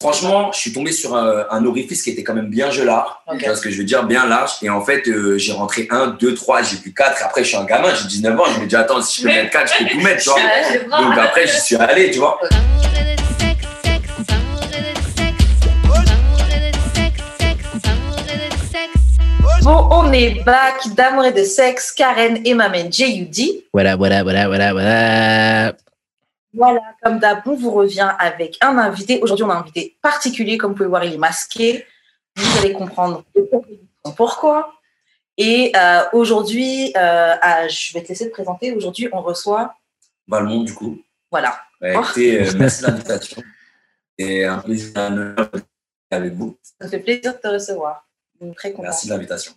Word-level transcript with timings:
Franchement, 0.00 0.52
je 0.52 0.58
suis 0.60 0.72
tombé 0.72 0.92
sur 0.92 1.16
un, 1.16 1.46
un 1.50 1.64
orifice 1.64 2.04
qui 2.04 2.10
était 2.10 2.22
quand 2.22 2.34
même 2.34 2.46
bien 2.46 2.70
gelard. 2.70 3.24
Ok. 3.26 3.38
Tu 3.38 3.46
vois 3.46 3.56
ce 3.56 3.60
que 3.60 3.68
je 3.68 3.78
veux 3.78 3.84
dire? 3.84 4.04
Bien 4.04 4.26
large. 4.26 4.52
Et 4.62 4.70
en 4.70 4.80
fait, 4.80 5.08
euh, 5.08 5.36
j'ai 5.38 5.50
rentré 5.52 5.88
un, 5.90 6.06
deux, 6.20 6.36
trois, 6.36 6.62
j'ai 6.62 6.76
plus 6.76 6.94
quatre. 6.94 7.20
Après, 7.24 7.42
je 7.42 7.48
suis 7.48 7.56
un 7.56 7.64
gamin, 7.64 7.92
j'ai 7.96 8.06
19 8.06 8.38
ans. 8.38 8.44
Je 8.54 8.60
me 8.60 8.66
dis, 8.66 8.76
attends, 8.76 9.02
si 9.02 9.22
je 9.22 9.26
peux 9.26 9.34
mettre 9.34 9.50
quatre, 9.50 9.72
je 9.76 9.84
peux 9.84 9.90
tout 9.90 10.00
mettre, 10.00 10.22
tu 10.22 10.28
vois. 10.88 11.00
Donc 11.00 11.18
après, 11.18 11.48
j'y 11.48 11.60
suis 11.60 11.74
allé, 11.74 12.12
tu 12.12 12.20
vois. 12.20 12.38
Bon, 19.62 19.88
on 19.90 20.12
est 20.12 20.42
back 20.44 20.94
d'amour 20.94 21.24
et 21.26 21.32
de 21.32 21.42
sexe, 21.44 21.90
Karen 21.92 22.38
et 22.44 22.54
ma 22.54 22.68
main 22.68 22.88
J.U.D. 22.90 23.64
Voilà, 23.72 23.96
voilà, 23.96 24.22
voilà, 24.22 24.46
voilà, 24.46 24.72
voilà. 24.72 25.72
Voilà, 26.58 26.80
comme 27.04 27.20
d'hab, 27.20 27.42
on 27.46 27.54
vous 27.54 27.70
revient 27.70 28.10
avec 28.18 28.58
un 28.60 28.76
invité. 28.78 29.20
Aujourd'hui, 29.22 29.44
on 29.44 29.50
a 29.50 29.54
un 29.54 29.60
invité 29.60 29.96
particulier. 30.02 30.58
Comme 30.58 30.72
vous 30.72 30.78
pouvez 30.78 30.88
voir, 30.88 31.04
il 31.04 31.14
est 31.14 31.18
masqué. 31.18 31.86
Vous 32.34 32.58
allez 32.58 32.72
comprendre 32.72 33.24
pourquoi. 34.16 34.74
Et 35.36 35.70
euh, 35.76 36.02
aujourd'hui, 36.12 36.92
euh, 36.96 37.36
ah, 37.40 37.68
je 37.68 37.92
vais 37.94 38.02
te 38.02 38.08
laisser 38.08 38.26
te 38.26 38.32
présenter. 38.32 38.72
Aujourd'hui, 38.72 39.08
on 39.12 39.22
reçoit. 39.22 39.76
Valmont, 40.26 40.64
du 40.64 40.74
coup. 40.74 40.98
Voilà. 41.30 41.60
Bah, 41.80 41.92
écoutez, 41.92 42.42
euh, 42.42 42.52
merci 42.58 42.82
de 42.82 42.88
l'invitation. 42.88 43.40
Et 44.18 44.44
un 44.44 44.58
plaisir 44.58 44.90
un 44.96 45.12
honneur 45.12 45.48
d'être 45.52 45.66
avec 46.10 46.32
vous. 46.34 46.58
Ça 46.62 46.86
me 46.86 46.90
fait 46.90 46.98
plaisir 46.98 47.34
de 47.34 47.38
te 47.38 47.46
recevoir. 47.46 48.04
Très. 48.56 48.74
Merci 48.80 49.06
de 49.06 49.12
l'invitation. 49.12 49.52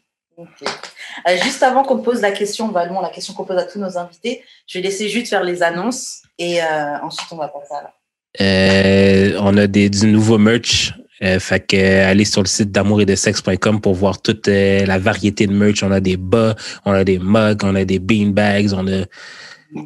Juste 1.44 1.64
avant 1.64 1.84
qu'on 1.84 2.02
pose 2.04 2.22
la 2.22 2.32
question, 2.32 2.68
Valmont, 2.70 3.02
la 3.02 3.10
question 3.10 3.34
qu'on 3.34 3.44
pose 3.44 3.58
à 3.58 3.64
tous 3.64 3.80
nos 3.80 3.98
invités, 3.98 4.44
je 4.68 4.78
vais 4.78 4.84
laisser 4.84 5.10
juste 5.10 5.30
faire 5.30 5.44
les 5.44 5.64
annonces 5.64 6.22
et 6.42 6.62
euh, 6.62 6.98
ensuite 7.04 7.28
on 7.32 7.38
va 7.38 7.48
passer 7.48 7.74
à 7.74 7.84
la. 7.84 7.94
Euh, 8.42 9.38
on 9.42 9.56
a 9.58 9.68
des, 9.68 9.90
du 9.90 10.08
nouveau 10.08 10.38
merch. 10.38 10.94
Euh, 11.24 11.40
fait 11.40 11.60
que 11.60 12.04
allez 12.04 12.26
sur 12.26 12.42
le 12.42 12.48
site 12.48 12.72
d'amour 12.72 13.00
et 13.02 13.06
de 13.06 13.14
sexe.com 13.14 13.80
pour 13.80 13.94
voir 13.94 14.20
toute 14.24 14.48
la 14.48 14.98
variété 14.98 15.46
de 15.46 15.54
merch. 15.54 15.84
On 15.84 15.92
a 15.92 16.00
des 16.00 16.18
bas, 16.18 16.56
on 16.84 16.94
a 16.94 17.04
des 17.04 17.20
mugs, 17.20 17.64
on 17.64 17.76
a 17.76 17.86
des 17.86 18.00
bean 18.00 18.32
bags, 18.32 18.74
on 18.74 18.88
a 18.88 19.06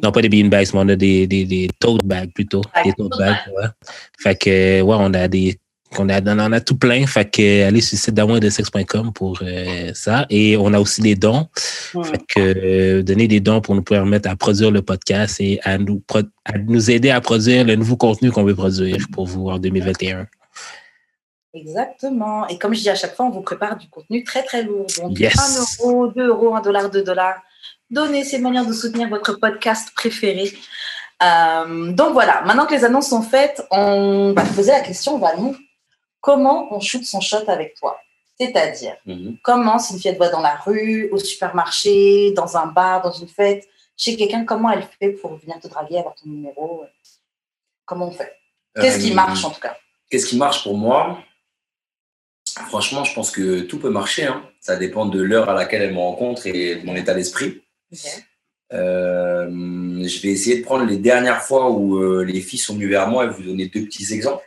non 0.02 0.12
pas 0.12 0.22
des 0.22 0.30
bean 0.30 0.48
bags, 0.48 0.68
mais 0.72 0.80
on 0.80 0.88
a 0.88 0.96
des, 0.96 1.26
des, 1.26 1.44
des 1.44 1.68
tote 1.78 2.04
bags 2.04 2.32
plutôt. 2.32 2.62
Des 2.84 2.92
tote 2.94 3.18
bags, 3.18 3.36
ouais. 3.54 3.66
Fait 4.18 4.34
que 4.34 4.80
ouais, 4.80 4.96
on 4.98 5.12
a 5.12 5.28
des 5.28 5.58
on 5.98 6.08
a, 6.08 6.20
on 6.20 6.38
en 6.38 6.52
a 6.52 6.60
tout 6.60 6.76
plein. 6.76 7.06
Fait 7.06 7.28
que 7.30 7.66
allez 7.66 7.80
sur 7.80 7.96
le 7.96 8.00
site 8.00 8.14
d'amour 8.14 8.40
de 8.40 8.50
sexe.com 8.50 9.12
pour 9.12 9.38
euh, 9.42 9.92
ça. 9.94 10.26
Et 10.30 10.56
on 10.56 10.72
a 10.72 10.80
aussi 10.80 11.00
des 11.00 11.14
dons. 11.14 11.48
Fait 12.04 12.20
que 12.26 12.40
euh, 12.40 13.02
donner 13.02 13.28
des 13.28 13.40
dons 13.40 13.60
pour 13.60 13.74
nous 13.74 13.82
permettre 13.82 14.28
à 14.28 14.36
produire 14.36 14.70
le 14.70 14.82
podcast 14.82 15.40
et 15.40 15.60
à 15.62 15.78
nous, 15.78 16.02
à 16.44 16.58
nous 16.58 16.90
aider 16.90 17.10
à 17.10 17.20
produire 17.20 17.64
le 17.64 17.76
nouveau 17.76 17.96
contenu 17.96 18.30
qu'on 18.30 18.44
veut 18.44 18.54
produire 18.54 18.98
pour 19.12 19.26
vous 19.26 19.48
en 19.48 19.58
2021. 19.58 20.26
Exactement. 21.54 22.46
Et 22.48 22.58
comme 22.58 22.74
je 22.74 22.80
dis 22.80 22.90
à 22.90 22.94
chaque 22.94 23.14
fois, 23.14 23.26
on 23.26 23.30
vous 23.30 23.40
prépare 23.40 23.76
du 23.76 23.88
contenu 23.88 24.22
très 24.24 24.42
très 24.42 24.62
lourd. 24.62 24.86
Donc 24.98 25.18
Yes. 25.18 25.34
1 25.82 25.86
euro, 25.88 26.08
2 26.08 26.26
euros, 26.26 26.54
1 26.54 26.60
dollar, 26.60 26.90
2 26.90 27.02
dollars. 27.02 27.40
Donnez 27.88 28.24
ces 28.24 28.38
manières 28.38 28.66
de 28.66 28.72
soutenir 28.72 29.08
votre 29.08 29.34
podcast 29.34 29.90
préféré. 29.94 30.52
Euh, 31.22 31.92
donc 31.92 32.12
voilà, 32.12 32.42
maintenant 32.42 32.66
que 32.66 32.74
les 32.74 32.84
annonces 32.84 33.08
sont 33.08 33.22
faites, 33.22 33.64
on 33.70 34.34
va 34.36 34.42
te 34.42 34.52
poser 34.52 34.72
la 34.72 34.80
question, 34.80 35.18
Valmont. 35.18 35.54
Comment 36.26 36.58
on 36.74 36.80
shoot 36.80 37.04
son 37.04 37.20
shot 37.20 37.44
avec 37.56 37.74
toi 37.80 37.92
C'est-à-dire, 38.40 38.96
Mhm. 39.06 39.36
comment 39.48 39.78
si 39.78 39.92
une 39.94 40.00
fille 40.00 40.08
elle 40.10 40.16
te 40.18 40.22
voit 40.24 40.30
dans 40.36 40.40
la 40.40 40.56
rue, 40.56 41.08
au 41.12 41.18
supermarché, 41.18 42.32
dans 42.32 42.56
un 42.56 42.66
bar, 42.66 43.00
dans 43.02 43.12
une 43.12 43.28
fête, 43.28 43.64
chez 43.96 44.16
quelqu'un, 44.16 44.44
comment 44.44 44.70
elle 44.72 44.86
fait 44.98 45.10
pour 45.20 45.36
venir 45.36 45.58
te 45.60 45.68
draguer, 45.68 45.98
avoir 45.98 46.14
ton 46.16 46.28
numéro 46.28 46.84
Comment 47.88 48.08
on 48.08 48.10
fait? 48.10 48.32
Qu'est-ce 48.74 48.98
qui 49.04 49.12
Euh, 49.12 49.14
marche 49.14 49.44
en 49.44 49.50
tout 49.50 49.60
cas? 49.60 49.76
Qu'est-ce 50.10 50.26
qui 50.26 50.36
marche 50.36 50.64
pour 50.64 50.76
moi? 50.76 51.20
Franchement, 52.70 53.04
je 53.04 53.14
pense 53.14 53.30
que 53.30 53.60
tout 53.60 53.78
peut 53.78 53.90
marcher. 53.90 54.24
hein. 54.24 54.42
Ça 54.60 54.74
dépend 54.76 55.06
de 55.06 55.20
l'heure 55.22 55.48
à 55.48 55.54
laquelle 55.54 55.82
elle 55.82 55.94
me 55.94 55.98
rencontre 56.00 56.46
et 56.48 56.76
de 56.80 56.84
mon 56.86 56.96
état 56.96 57.14
d'esprit. 57.14 57.62
Euh, 58.72 59.46
je 59.48 60.20
vais 60.22 60.28
essayer 60.30 60.58
de 60.58 60.64
prendre 60.64 60.84
les 60.84 60.96
dernières 60.96 61.42
fois 61.42 61.70
où 61.70 61.98
euh, 61.98 62.24
les 62.24 62.40
filles 62.40 62.58
sont 62.58 62.74
venues 62.74 62.88
vers 62.88 63.08
moi 63.08 63.24
et 63.24 63.28
vous 63.28 63.42
donner 63.44 63.66
deux 63.68 63.84
petits 63.84 64.12
exemples. 64.12 64.42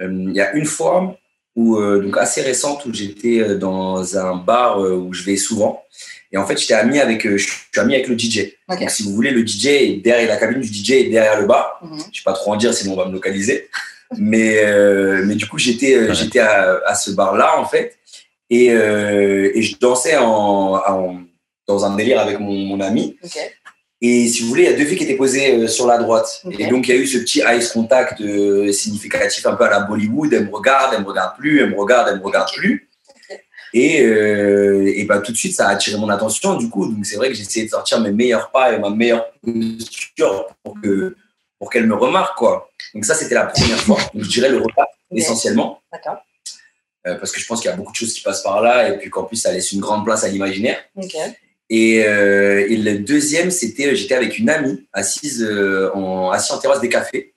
Euh, 0.00 0.08
Il 0.28 0.34
y 0.34 0.40
a 0.40 0.52
une 0.54 0.64
fois, 0.66 1.16
où, 1.56 1.76
euh, 1.78 2.00
donc 2.02 2.16
assez 2.16 2.42
récente, 2.42 2.84
où 2.86 2.92
j'étais 2.94 3.40
euh, 3.40 3.56
dans 3.58 4.16
un 4.16 4.36
bar 4.36 4.80
où 4.80 5.12
je 5.12 5.22
vais 5.24 5.36
souvent. 5.36 5.82
Et 6.32 6.36
en 6.38 6.46
fait, 6.46 6.56
j'étais 6.58 6.74
ami 6.74 7.00
avec, 7.00 7.28
je 7.28 7.36
suis 7.38 7.56
ami 7.76 7.94
avec 7.94 8.06
le 8.08 8.16
DJ. 8.16 8.52
Donc, 8.68 8.88
si 8.90 9.02
vous 9.02 9.12
voulez, 9.14 9.32
le 9.32 9.44
DJ 9.44 9.66
est 9.66 9.96
derrière 9.96 10.28
la 10.28 10.36
cabine 10.36 10.60
du 10.60 10.68
DJ 10.68 10.90
est 10.92 11.10
derrière 11.10 11.40
le 11.40 11.46
bar. 11.46 11.80
Mhm. 11.82 11.90
Je 11.90 11.94
ne 11.96 12.02
vais 12.02 12.10
pas 12.24 12.32
trop 12.34 12.52
en 12.52 12.56
dire, 12.56 12.72
sinon 12.72 12.92
on 12.94 12.96
va 12.96 13.06
me 13.06 13.12
localiser. 13.12 13.68
mais, 14.16 14.62
euh, 14.64 15.22
mais 15.26 15.34
du 15.34 15.46
coup, 15.46 15.58
j'étais 15.58 15.98
Ouais. 15.98 16.14
j'étais 16.14 16.38
à, 16.38 16.80
à 16.86 16.94
ce 16.94 17.10
bar-là, 17.10 17.58
en 17.58 17.64
fait. 17.66 17.96
Et, 18.48 18.70
euh, 18.72 19.50
et 19.54 19.62
je 19.62 19.76
dansais 19.78 20.16
en, 20.16 20.74
en- 20.76 21.20
dans 21.66 21.84
un 21.84 21.94
délire 21.96 22.18
avec 22.20 22.38
mon, 22.40 22.52
mon 22.52 22.80
ami. 22.80 23.16
Ok. 23.24 23.38
Et 24.02 24.28
si 24.28 24.42
vous 24.42 24.48
voulez, 24.48 24.62
il 24.62 24.70
y 24.70 24.72
a 24.72 24.76
deux 24.76 24.84
filles 24.86 24.96
qui 24.96 25.04
étaient 25.04 25.16
posées 25.16 25.54
euh, 25.54 25.68
sur 25.68 25.86
la 25.86 25.98
droite. 25.98 26.42
Et 26.58 26.66
donc, 26.68 26.88
il 26.88 26.94
y 26.94 26.98
a 26.98 27.00
eu 27.00 27.06
ce 27.06 27.18
petit 27.18 27.40
eye 27.40 27.62
contact 27.70 28.20
euh, 28.22 28.72
significatif, 28.72 29.44
un 29.46 29.54
peu 29.54 29.64
à 29.64 29.70
la 29.70 29.80
Bollywood. 29.80 30.32
Elle 30.32 30.46
me 30.46 30.54
regarde, 30.54 30.94
elle 30.94 31.02
me 31.02 31.08
regarde 31.08 31.36
plus, 31.36 31.60
elle 31.60 31.70
me 31.70 31.76
regarde, 31.76 32.08
elle 32.10 32.18
me 32.18 32.24
regarde 32.24 32.50
plus. 32.54 32.88
Et, 33.72 34.02
euh, 34.02 34.90
et 34.94 35.04
bah, 35.04 35.18
tout 35.18 35.32
de 35.32 35.36
suite, 35.36 35.54
ça 35.54 35.68
a 35.68 35.72
attiré 35.72 35.98
mon 35.98 36.08
attention. 36.08 36.56
Du 36.56 36.68
coup, 36.68 36.90
donc 36.90 37.04
c'est 37.04 37.16
vrai 37.16 37.28
que 37.28 37.34
j'ai 37.34 37.42
essayé 37.42 37.66
de 37.66 37.70
sortir 37.70 38.00
mes 38.00 38.10
meilleurs 38.10 38.50
pas 38.50 38.72
et 38.72 38.78
ma 38.78 38.90
meilleure 38.90 39.26
posture 39.42 40.48
pour 40.62 40.80
que 40.80 41.14
pour 41.58 41.70
qu'elle 41.70 41.86
me 41.86 41.94
remarque, 41.94 42.38
quoi. 42.38 42.70
Donc 42.94 43.04
ça, 43.04 43.14
c'était 43.14 43.34
la 43.34 43.44
première 43.46 43.78
fois. 43.78 43.98
Donc, 44.14 44.24
je 44.24 44.30
dirais 44.30 44.48
le 44.48 44.58
repas 44.58 44.86
essentiellement, 45.14 45.82
D'accord. 45.92 46.16
euh, 47.06 47.16
parce 47.16 47.32
que 47.32 47.40
je 47.40 47.46
pense 47.46 47.60
qu'il 47.60 47.70
y 47.70 47.74
a 47.74 47.76
beaucoup 47.76 47.92
de 47.92 47.96
choses 47.96 48.14
qui 48.14 48.22
passent 48.22 48.42
par 48.42 48.62
là 48.62 48.88
et 48.88 48.96
puis 48.96 49.10
qu'en 49.10 49.24
plus, 49.24 49.36
ça 49.36 49.52
laisse 49.52 49.70
une 49.72 49.80
grande 49.80 50.04
place 50.04 50.24
à 50.24 50.28
l'imaginaire. 50.28 50.78
Et, 51.72 52.04
euh, 52.04 52.66
et 52.68 52.76
le 52.76 52.98
deuxième, 52.98 53.50
c'était, 53.52 53.86
euh, 53.86 53.94
j'étais 53.94 54.14
avec 54.16 54.38
une 54.38 54.50
amie 54.50 54.86
assise 54.92 55.42
euh, 55.48 55.90
en, 55.94 56.30
assise 56.30 56.50
en 56.50 56.58
terrasse 56.58 56.80
des 56.80 56.88
cafés. 56.88 57.32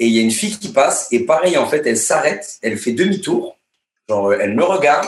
Et 0.00 0.06
il 0.06 0.12
y 0.12 0.18
a 0.18 0.22
une 0.22 0.32
fille 0.32 0.58
qui 0.58 0.70
passe, 0.72 1.06
et 1.12 1.20
pareil, 1.20 1.56
en 1.56 1.68
fait, 1.68 1.86
elle 1.86 1.96
s'arrête, 1.96 2.56
elle 2.62 2.76
fait 2.76 2.90
demi-tour, 2.92 3.56
genre, 4.08 4.34
elle 4.34 4.54
me 4.56 4.64
regarde, 4.64 5.06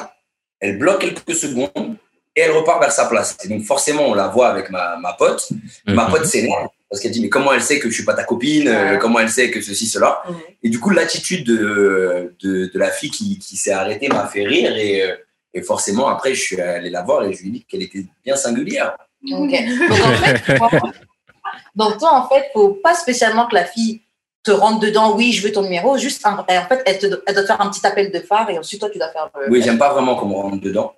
elle 0.60 0.78
bloque 0.78 1.00
quelques 1.00 1.34
secondes, 1.34 1.97
et 2.37 2.42
elle 2.42 2.53
repart 2.53 2.81
vers 2.81 2.92
sa 2.92 3.06
place. 3.06 3.37
Et 3.44 3.48
donc, 3.48 3.65
forcément, 3.65 4.09
on 4.09 4.15
la 4.15 4.28
voit 4.28 4.48
avec 4.48 4.71
ma, 4.71 4.97
ma 4.98 5.15
pote. 5.15 5.48
Ma 5.86 6.04
Mhm. 6.04 6.10
pote 6.12 6.26
s'énerve, 6.26 6.69
parce 6.88 7.03
qu'elle 7.03 7.10
dit, 7.10 7.21
mais 7.22 7.28
comment 7.28 7.53
elle 7.53 7.62
sait 7.62 7.81
que 7.81 7.88
je 7.91 7.94
suis 7.94 8.04
pas 8.04 8.15
ta 8.15 8.22
copine 8.22 8.69
Ouais. 8.69 8.98
Comment 9.00 9.19
elle 9.19 9.31
sait 9.31 9.50
que 9.50 9.60
ceci, 9.60 9.86
cela? 9.86 10.22
Mhm. 10.28 10.36
Et 10.62 10.69
du 10.69 10.78
coup, 10.78 10.91
l'attitude 10.91 11.44
de, 11.44 12.34
de, 12.41 12.66
de 12.72 12.78
la 12.78 12.91
fille 12.92 13.10
qui, 13.10 13.38
qui 13.41 13.56
s'est 13.56 13.72
arrêtée 13.72 14.06
m'a 14.09 14.26
fait 14.28 14.44
rire, 14.44 14.76
et, 14.76 15.03
euh, 15.03 15.16
et 15.54 15.62
forcément, 15.62 16.09
après, 16.09 16.34
je 16.34 16.41
suis 16.42 16.60
allé 16.60 16.91
la 16.91 17.03
voir 17.03 17.25
et 17.25 17.32
je 17.32 17.42
lui 17.42 17.48
ai 17.48 17.53
dit 17.53 17.65
qu'elle 17.65 17.82
était 17.82 18.04
bien 18.25 18.37
singulière. 18.37 18.97
Ok. 19.32 19.50
Donc, 19.88 20.00
en 20.04 20.12
fait, 20.16 20.56
toi, 20.56 20.70
donc, 21.76 21.98
toi, 21.98 22.12
en 22.15 22.28
fait, 22.28 22.50
faut 22.53 22.70
pas 22.70 22.94
spécialement 22.94 23.47
que 23.47 23.54
la 23.54 23.65
fille 23.65 24.00
te 24.42 24.50
rentre 24.50 24.81
dedans, 24.81 25.16
oui, 25.16 25.32
je 25.32 25.42
veux 25.42 25.53
ton 25.53 25.62
numéro, 25.62 25.97
juste, 25.97 26.26
un- 26.26 26.37
en 26.37 26.44
fait, 26.44 26.82
elle, 26.84 26.98
te, 26.98 27.06
elle 27.26 27.34
doit 27.34 27.42
te 27.44 27.47
faire 27.47 27.60
un 27.62 27.70
petit 27.70 27.87
appel 27.87 28.10
de 28.12 28.20
phare 28.20 28.50
et 28.50 28.59
ensuite, 28.59 28.78
toi, 28.81 28.91
tu 28.91 28.98
dois 28.98 29.09
faire 29.09 29.31
le. 29.41 29.50
Oui, 29.50 29.62
j'aime 29.62 29.78
pas 29.78 29.92
vraiment 29.94 30.16
qu'on 30.16 30.26
me 30.26 30.34
rentre 30.34 30.60
dedans. 30.60 30.92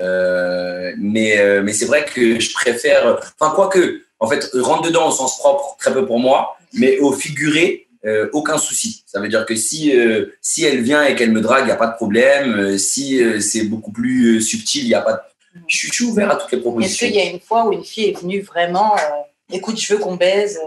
Euh, 0.00 0.92
mais 0.98 1.38
euh, 1.38 1.62
mais 1.62 1.72
c'est 1.72 1.86
vrai 1.86 2.04
que 2.04 2.38
je 2.38 2.52
préfère. 2.52 3.18
Enfin, 3.40 3.52
quoique, 3.54 4.02
en 4.20 4.28
fait, 4.28 4.48
rentre 4.54 4.82
dedans 4.82 5.08
au 5.08 5.10
sens 5.10 5.38
propre, 5.38 5.76
très 5.80 5.92
peu 5.92 6.06
pour 6.06 6.20
moi, 6.20 6.56
mais 6.74 6.98
au 7.00 7.10
figuré, 7.12 7.87
euh, 8.08 8.28
aucun 8.32 8.58
souci. 8.58 9.04
Ça 9.06 9.20
veut 9.20 9.28
dire 9.28 9.44
que 9.46 9.54
si, 9.54 9.96
euh, 9.96 10.26
si 10.40 10.64
elle 10.64 10.82
vient 10.82 11.04
et 11.04 11.14
qu'elle 11.14 11.32
me 11.32 11.40
drague, 11.40 11.62
il 11.62 11.66
n'y 11.66 11.72
a 11.72 11.76
pas 11.76 11.86
de 11.88 11.94
problème. 11.96 12.58
Euh, 12.58 12.78
si 12.78 13.20
c'est 13.40 13.64
beaucoup 13.64 13.92
plus 13.92 14.40
subtil, 14.40 14.82
il 14.84 14.88
n'y 14.88 14.94
a 14.94 15.02
pas 15.02 15.12
de. 15.12 15.18
Je 15.66 15.76
suis, 15.76 15.88
je 15.88 15.92
suis 15.94 16.04
ouvert 16.04 16.30
à 16.30 16.36
toutes 16.36 16.50
les 16.52 16.58
Est-ce 16.58 16.62
propositions. 16.62 17.06
qu'il 17.06 17.16
y 17.16 17.20
a 17.20 17.24
une 17.30 17.40
fois 17.40 17.66
où 17.66 17.72
une 17.72 17.84
fille 17.84 18.06
est 18.10 18.20
venue 18.20 18.40
vraiment, 18.40 18.94
écoute, 19.52 19.80
je 19.80 19.92
veux 19.94 19.98
qu'on 20.00 20.16
baise 20.16 20.58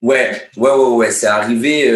Ouais, 0.00 0.32
ouais, 0.56 0.70
ouais, 0.70 0.86
ouais, 0.96 1.10
c'est 1.12 1.26
arrivé, 1.26 1.90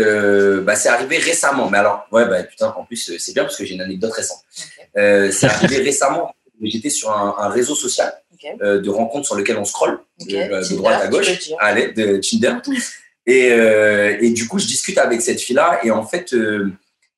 bah, 0.63 0.77
c'est 0.77 0.91
arrivé 0.91 1.19
récemment. 1.19 1.71
Mais 1.71 1.79
alors, 1.79 2.07
ouais, 2.13 2.27
bah, 2.27 2.43
putain, 2.43 2.75
en 2.77 2.85
plus, 2.85 3.17
c'est 3.19 3.33
bien 3.33 3.45
parce 3.45 3.57
que 3.57 3.65
j'ai 3.65 3.75
une 3.75 3.81
anecdote 3.81 4.13
récente. 4.13 4.41
C'est 4.95 5.45
arrivé 5.45 5.79
récemment. 5.79 6.35
J'étais 6.63 6.91
sur 6.91 7.11
un, 7.11 7.37
un 7.39 7.49
réseau 7.49 7.75
social 7.75 8.13
de 8.61 8.91
rencontres 8.91 9.27
sur 9.27 9.35
lequel 9.37 9.57
on 9.57 9.65
scrolle 9.65 9.99
de, 10.21 10.27
de 10.27 10.63
Tinder, 10.63 10.77
droite 10.77 11.03
à 11.03 11.09
gauche, 11.09 11.31
l'aide 11.75 11.95
de 11.95 12.19
Tinder. 12.19 12.55
Et, 13.27 13.51
euh, 13.51 14.17
et 14.21 14.31
du 14.31 14.47
coup, 14.47 14.59
je 14.59 14.67
discute 14.67 14.99
avec 14.99 15.21
cette 15.21 15.41
fille-là 15.41 15.81
et 15.83 15.91
en 15.91 16.07
fait, 16.07 16.33
euh, 16.33 16.71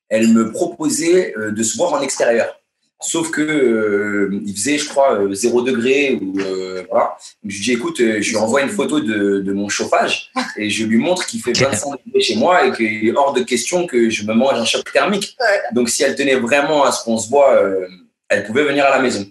elle 0.09 0.29
me 0.29 0.51
proposait 0.51 1.33
euh, 1.37 1.51
de 1.51 1.63
se 1.63 1.77
voir 1.77 1.93
en 1.93 2.01
extérieur. 2.01 2.55
Sauf 3.01 3.31
que 3.31 3.39
euh, 3.41 4.41
il 4.45 4.53
faisait, 4.53 4.77
je 4.77 4.89
crois, 4.89 5.21
euh, 5.21 5.33
0 5.33 5.61
degré 5.61 6.19
ou 6.21 6.37
euh, 6.39 6.83
voilà. 6.89 7.15
Donc, 7.41 7.51
je 7.51 7.55
lui 7.55 7.63
dis, 7.63 7.71
écoute, 7.71 8.01
euh, 8.01 8.21
je 8.21 8.29
lui 8.31 8.35
envoie 8.37 8.61
une 8.61 8.69
photo 8.69 8.99
de, 8.99 9.39
de 9.39 9.53
mon 9.53 9.69
chauffage 9.69 10.31
et 10.57 10.69
je 10.69 10.83
lui 10.83 10.97
montre 10.97 11.25
qu'il 11.25 11.41
fait 11.41 11.53
25 11.57 11.91
degrés 12.05 12.21
chez 12.21 12.35
moi 12.35 12.65
et 12.65 12.73
qu'il 12.73 13.07
est 13.07 13.15
hors 13.15 13.31
de 13.31 13.41
question 13.41 13.87
que 13.87 14.09
je 14.09 14.25
me 14.25 14.33
mange 14.33 14.55
un 14.59 14.65
choc 14.65 14.91
thermique. 14.91 15.37
Donc, 15.71 15.87
si 15.89 16.03
elle 16.03 16.15
tenait 16.15 16.35
vraiment 16.35 16.83
à 16.83 16.91
ce 16.91 17.03
qu'on 17.05 17.17
se 17.17 17.29
voit, 17.29 17.53
euh, 17.63 17.87
elle 18.27 18.43
pouvait 18.43 18.63
venir 18.65 18.83
à 18.85 18.89
la 18.89 18.99
maison. 19.01 19.25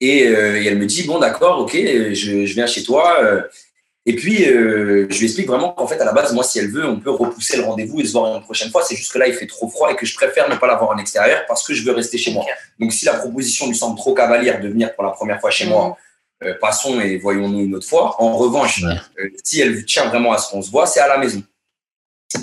Et, 0.00 0.26
euh, 0.26 0.60
et 0.60 0.66
elle 0.66 0.78
me 0.78 0.86
dit, 0.86 1.04
bon, 1.04 1.20
d'accord, 1.20 1.60
ok, 1.60 1.72
je, 1.74 2.46
je 2.46 2.54
viens 2.54 2.66
chez 2.66 2.82
toi. 2.82 3.44
Et 4.08 4.14
puis, 4.16 4.46
euh, 4.48 5.06
je 5.10 5.18
lui 5.18 5.26
explique 5.26 5.46
vraiment 5.46 5.70
qu'en 5.72 5.86
fait, 5.86 6.00
à 6.00 6.04
la 6.06 6.12
base, 6.12 6.32
moi, 6.32 6.42
si 6.42 6.58
elle 6.58 6.70
veut, 6.70 6.86
on 6.86 6.98
peut 6.98 7.10
repousser 7.10 7.58
le 7.58 7.64
rendez-vous 7.64 8.00
et 8.00 8.06
se 8.06 8.12
voir 8.12 8.34
une 8.36 8.42
prochaine 8.42 8.70
fois. 8.70 8.82
C'est 8.82 8.96
juste 8.96 9.12
que 9.12 9.18
là, 9.18 9.28
il 9.28 9.34
fait 9.34 9.46
trop 9.46 9.68
froid 9.68 9.90
et 9.92 9.96
que 9.96 10.06
je 10.06 10.14
préfère 10.14 10.48
ne 10.48 10.56
pas 10.56 10.66
l'avoir 10.66 10.90
en 10.90 10.96
extérieur 10.98 11.44
parce 11.46 11.62
que 11.66 11.74
je 11.74 11.84
veux 11.84 11.92
rester 11.92 12.16
chez 12.16 12.32
moi. 12.32 12.44
Donc, 12.80 12.90
si 12.92 13.04
la 13.04 13.12
proposition 13.14 13.68
lui 13.68 13.76
semble 13.76 13.96
trop 13.98 14.14
cavalière 14.14 14.60
de 14.62 14.68
venir 14.68 14.94
pour 14.94 15.04
la 15.04 15.10
première 15.10 15.38
fois 15.40 15.50
chez 15.50 15.66
moi, 15.66 15.96
euh, 16.42 16.54
passons 16.60 17.00
et 17.00 17.18
voyons-nous 17.18 17.60
une 17.64 17.74
autre 17.74 17.86
fois. 17.86 18.16
En 18.22 18.36
revanche, 18.38 18.82
Ouais. 18.82 18.94
euh, 19.20 19.28
si 19.44 19.60
elle 19.60 19.84
tient 19.84 20.06
vraiment 20.08 20.32
à 20.32 20.38
ce 20.38 20.50
qu'on 20.50 20.62
se 20.62 20.70
voit, 20.70 20.86
c'est 20.86 21.00
à 21.00 21.08
la 21.08 21.18
maison. 21.18 21.42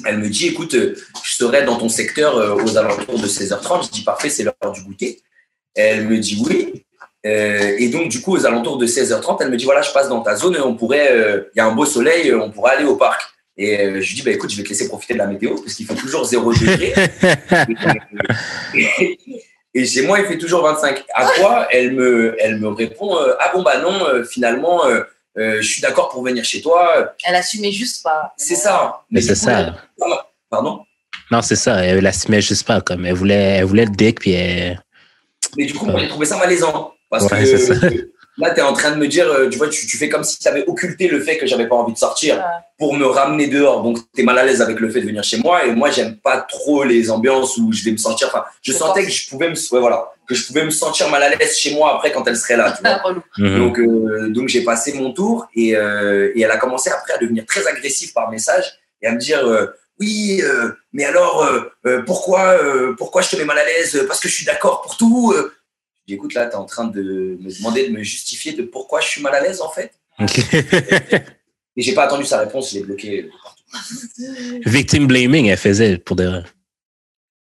Elle 0.05 0.19
me 0.19 0.29
dit, 0.29 0.47
écoute, 0.47 0.75
euh, 0.75 0.95
je 1.23 1.31
serai 1.33 1.63
dans 1.63 1.77
ton 1.77 1.89
secteur 1.89 2.37
euh, 2.37 2.55
aux 2.55 2.77
alentours 2.77 3.19
de 3.19 3.27
16h30. 3.27 3.85
Je 3.87 3.89
dis, 3.91 4.03
parfait, 4.03 4.29
c'est 4.29 4.43
l'heure 4.43 4.71
du 4.71 4.81
goûter. 4.83 5.21
Elle 5.73 6.07
me 6.07 6.17
dit 6.19 6.41
oui. 6.47 6.85
Euh, 7.25 7.75
et 7.79 7.89
donc, 7.89 8.09
du 8.09 8.21
coup, 8.21 8.33
aux 8.35 8.45
alentours 8.45 8.77
de 8.77 8.85
16h30, 8.85 9.37
elle 9.41 9.49
me 9.49 9.57
dit, 9.57 9.65
voilà, 9.65 9.81
je 9.81 9.91
passe 9.91 10.09
dans 10.09 10.21
ta 10.21 10.35
zone, 10.35 10.57
on 10.63 10.75
pourrait, 10.75 11.11
euh, 11.11 11.49
il 11.55 11.57
y 11.57 11.61
a 11.61 11.65
un 11.65 11.71
beau 11.71 11.85
soleil, 11.85 12.29
euh, 12.29 12.39
on 12.39 12.51
pourrait 12.51 12.75
aller 12.75 12.85
au 12.85 12.95
parc. 12.97 13.21
Et 13.57 13.79
euh, 13.79 14.01
je 14.01 14.07
lui 14.09 14.15
dis, 14.15 14.21
bah, 14.21 14.31
écoute, 14.31 14.51
je 14.51 14.57
vais 14.57 14.63
te 14.63 14.69
laisser 14.69 14.87
profiter 14.87 15.13
de 15.13 15.19
la 15.19 15.27
météo, 15.27 15.55
parce 15.55 15.73
qu'il 15.73 15.85
fait 15.87 15.95
toujours 15.95 16.25
0 16.25 16.53
degré. 16.53 16.93
et, 18.75 19.17
et 19.73 19.85
chez 19.85 20.01
moi, 20.05 20.19
il 20.19 20.25
fait 20.25 20.37
toujours 20.37 20.61
25. 20.63 21.03
À 21.13 21.25
quoi 21.37 21.67
elle 21.71 21.93
me, 21.93 22.35
elle 22.39 22.57
me 22.59 22.67
répond, 22.69 23.17
euh, 23.17 23.33
ah 23.39 23.51
bon, 23.53 23.63
bah 23.63 23.79
non, 23.79 24.05
euh, 24.07 24.23
finalement, 24.23 24.85
euh, 24.85 25.01
euh, 25.37 25.57
je 25.61 25.67
suis 25.67 25.81
d'accord 25.81 26.09
pour 26.09 26.23
venir 26.23 26.43
chez 26.45 26.61
toi. 26.61 27.13
Elle 27.25 27.35
assumait 27.35 27.71
juste 27.71 28.03
pas. 28.03 28.33
C'est 28.37 28.55
ça. 28.55 29.01
Mais 29.09 29.21
c'est 29.21 29.35
ça. 29.35 29.73
là- 29.97 30.27
Pardon? 30.49 30.81
Non, 31.31 31.41
c'est 31.41 31.55
ça. 31.55 31.83
Elle 31.83 32.01
l'assumait 32.03 32.41
juste 32.41 32.65
pas. 32.67 32.81
Comme 32.81 33.05
elle 33.05 33.15
voulait, 33.15 33.57
elle 33.57 33.65
voulait 33.65 33.85
le 33.85 33.91
dick, 33.91 34.19
puis 34.19 34.31
elle... 34.33 34.81
Mais 35.57 35.65
du 35.65 35.73
coup, 35.73 35.85
moi, 35.85 35.99
j'ai 35.99 36.07
trouvé 36.07 36.25
ça 36.25 36.37
malaisant. 36.37 36.93
Parce 37.19 37.31
Ouais, 37.31 37.43
que 37.43 38.09
là, 38.37 38.51
tu 38.53 38.59
es 38.59 38.63
en 38.63 38.73
train 38.73 38.91
de 38.91 38.97
me 38.97 39.07
dire, 39.07 39.27
euh, 39.29 39.47
tu 39.49 39.57
vois, 39.57 39.69
tu, 39.69 39.85
tu 39.87 39.97
fais 39.97 40.09
comme 40.09 40.23
si 40.23 40.37
tu 40.39 40.47
avais 40.47 40.65
occulté 40.67 41.07
le 41.07 41.19
fait 41.21 41.37
que 41.37 41.45
j'avais 41.47 41.67
pas 41.67 41.75
envie 41.75 41.93
de 41.93 41.97
sortir 41.97 42.35
Ouais. 42.35 42.41
pour 42.77 42.93
me 42.95 43.05
ramener 43.05 43.47
dehors. 43.47 43.81
Donc, 43.83 43.97
tu 44.13 44.21
es 44.21 44.23
mal 44.23 44.37
à 44.37 44.43
l'aise 44.43 44.61
avec 44.61 44.79
le 44.79 44.89
fait 44.89 45.01
de 45.01 45.05
venir 45.07 45.23
chez 45.23 45.37
moi. 45.37 45.65
Et 45.65 45.71
moi, 45.71 45.89
j'aime 45.91 46.17
pas 46.17 46.41
trop 46.41 46.83
les 46.83 47.09
ambiances 47.09 47.57
où 47.57 47.71
je 47.71 47.83
vais 47.85 47.91
me 47.91 47.97
sentir. 47.97 48.27
Enfin, 48.27 48.43
je 48.61 48.71
sentais 48.73 49.03
que 49.05 49.11
je 49.11 49.29
pouvais 49.29 49.49
me, 49.49 49.55
ouais, 49.55 49.79
voilà, 49.79 50.11
que 50.27 50.35
je 50.35 50.45
pouvais 50.45 50.65
me 50.65 50.69
sentir 50.71 51.09
mal 51.09 51.23
à 51.23 51.29
l'aise 51.29 51.55
chez 51.57 51.73
moi 51.73 51.95
après 51.95 52.11
quand 52.11 52.27
elle 52.27 52.35
serait 52.35 52.57
là. 52.57 52.71
Tu 52.75 52.81
vois. 52.83 52.97
Relou. 53.03 53.21
Mhm. 53.37 53.57
Donc, 53.59 53.79
euh, 53.79 54.29
donc 54.29 54.49
j'ai 54.49 54.63
passé 54.63 54.93
mon 54.93 55.13
tour 55.13 55.47
et, 55.55 55.75
euh, 55.75 56.31
et 56.35 56.41
elle 56.41 56.51
a 56.51 56.57
commencé 56.57 56.89
après 56.89 57.13
à 57.13 57.17
devenir 57.17 57.45
très 57.45 57.65
agressive 57.67 58.11
par 58.13 58.29
message 58.31 58.65
et 59.01 59.07
à 59.07 59.11
me 59.13 59.17
dire 59.19 59.45
euh, 59.47 59.67
oui, 59.99 60.41
euh, 60.43 60.71
mais 60.91 61.05
alors 61.05 61.43
euh, 61.43 61.61
euh, 61.85 62.01
pourquoi, 62.05 62.49
euh, 62.61 62.93
pourquoi 62.97 63.21
je 63.21 63.29
te 63.29 63.35
mets 63.37 63.45
mal 63.45 63.57
à 63.57 63.63
l'aise? 63.63 64.03
Parce 64.09 64.19
que 64.19 64.27
je 64.27 64.33
suis 64.33 64.45
d'accord 64.45 64.81
pour 64.81 64.97
tout. 64.97 65.33
Je 66.05 66.13
dis 66.13 66.15
écoute, 66.15 66.35
là, 66.35 66.45
tu 66.45 66.51
es 66.51 66.55
en 66.55 66.65
train 66.65 66.85
de 66.85 67.01
me 67.41 67.57
demander 67.57 67.87
de 67.87 67.91
me 67.91 68.03
justifier 68.03 68.53
de 68.53 68.61
pourquoi 68.61 69.01
je 69.01 69.07
suis 69.07 69.21
mal 69.21 69.33
à 69.33 69.41
l'aise 69.41 69.59
en 69.61 69.71
fait. 69.71 69.91
Et 71.77 71.81
j'ai 71.81 71.93
pas 71.93 72.03
attendu 72.03 72.25
sa 72.25 72.39
réponse, 72.39 72.71
je 72.71 72.75
l'ai 72.75 72.83
bloqué 72.83 73.29
partout, 73.41 73.63
Victim 74.65 75.07
blaming, 75.07 75.47
elle 75.47 75.57
faisait 75.57 75.97
pour 75.97 76.15
de. 76.15 76.43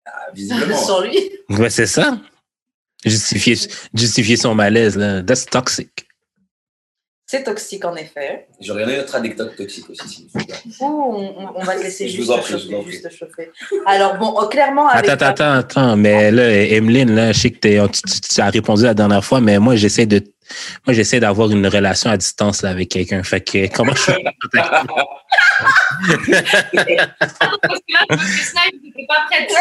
Ah, 0.05 0.11
visiblement. 0.33 0.83
Sur 0.83 1.01
lui. 1.01 1.17
Ouais, 1.49 1.69
c'est 1.69 1.85
ça. 1.85 2.19
Justifier, 3.05 3.55
justifier 3.93 4.37
son 4.37 4.55
malaise, 4.55 4.95
là. 4.95 5.21
That's 5.21 5.45
toxic. 5.45 6.07
C'est 7.27 7.41
toxique 7.43 7.83
en 7.85 7.95
effet. 7.95 8.45
J'aurais 8.61 8.83
une 8.83 8.99
autre 8.99 9.15
anecdote 9.15 9.55
toxique 9.55 9.89
aussi. 9.89 10.07
s'il 10.07 10.25
vous 10.25 10.29
on, 10.79 11.33
on- 11.55 11.63
va 11.63 11.75
te 11.75 11.81
laisser 11.81 12.07
Je 12.07 12.17
juste, 12.17 12.31
te 12.31 12.37
prie, 12.39 12.53
je 12.53 12.57
chauffer, 12.59 12.83
juste. 12.85 13.09
Alors 13.87 14.15
bon, 14.17 14.31
oh, 14.37 14.45
clairement 14.47 14.87
avec 14.89 15.09
Attends, 15.09 15.25
attends, 15.25 15.51
attends, 15.53 15.79
attends. 15.87 15.97
Mais 15.97 16.29
là, 16.29 16.47
Emeline, 16.51 17.15
là, 17.15 17.31
je 17.31 17.39
sais 17.39 17.49
que 17.49 17.57
tu, 17.87 18.01
tu- 18.01 18.21
tu 18.21 18.41
as 18.41 18.49
répondu 18.51 18.83
la 18.83 18.93
dernière 18.93 19.25
fois, 19.25 19.41
mais 19.41 19.57
moi, 19.57 19.75
j'essaie 19.75 20.05
de, 20.05 20.21
moi, 20.85 20.93
j'essaie 20.93 21.19
d'avoir 21.19 21.49
une 21.49 21.65
relation 21.65 22.11
à 22.11 22.17
distance, 22.17 22.61
là, 22.61 22.69
avec 22.69 22.89
quelqu'un. 22.89 23.23
Fait 23.23 23.41
que, 23.41 23.73
comment 23.75 23.95
je 23.95 24.01
fais? 24.01 24.23
Parce 24.53 24.67
que 26.27 26.31
là, 27.91 28.05
je 28.71 29.05
pas 29.07 29.25
prête. 29.29 29.51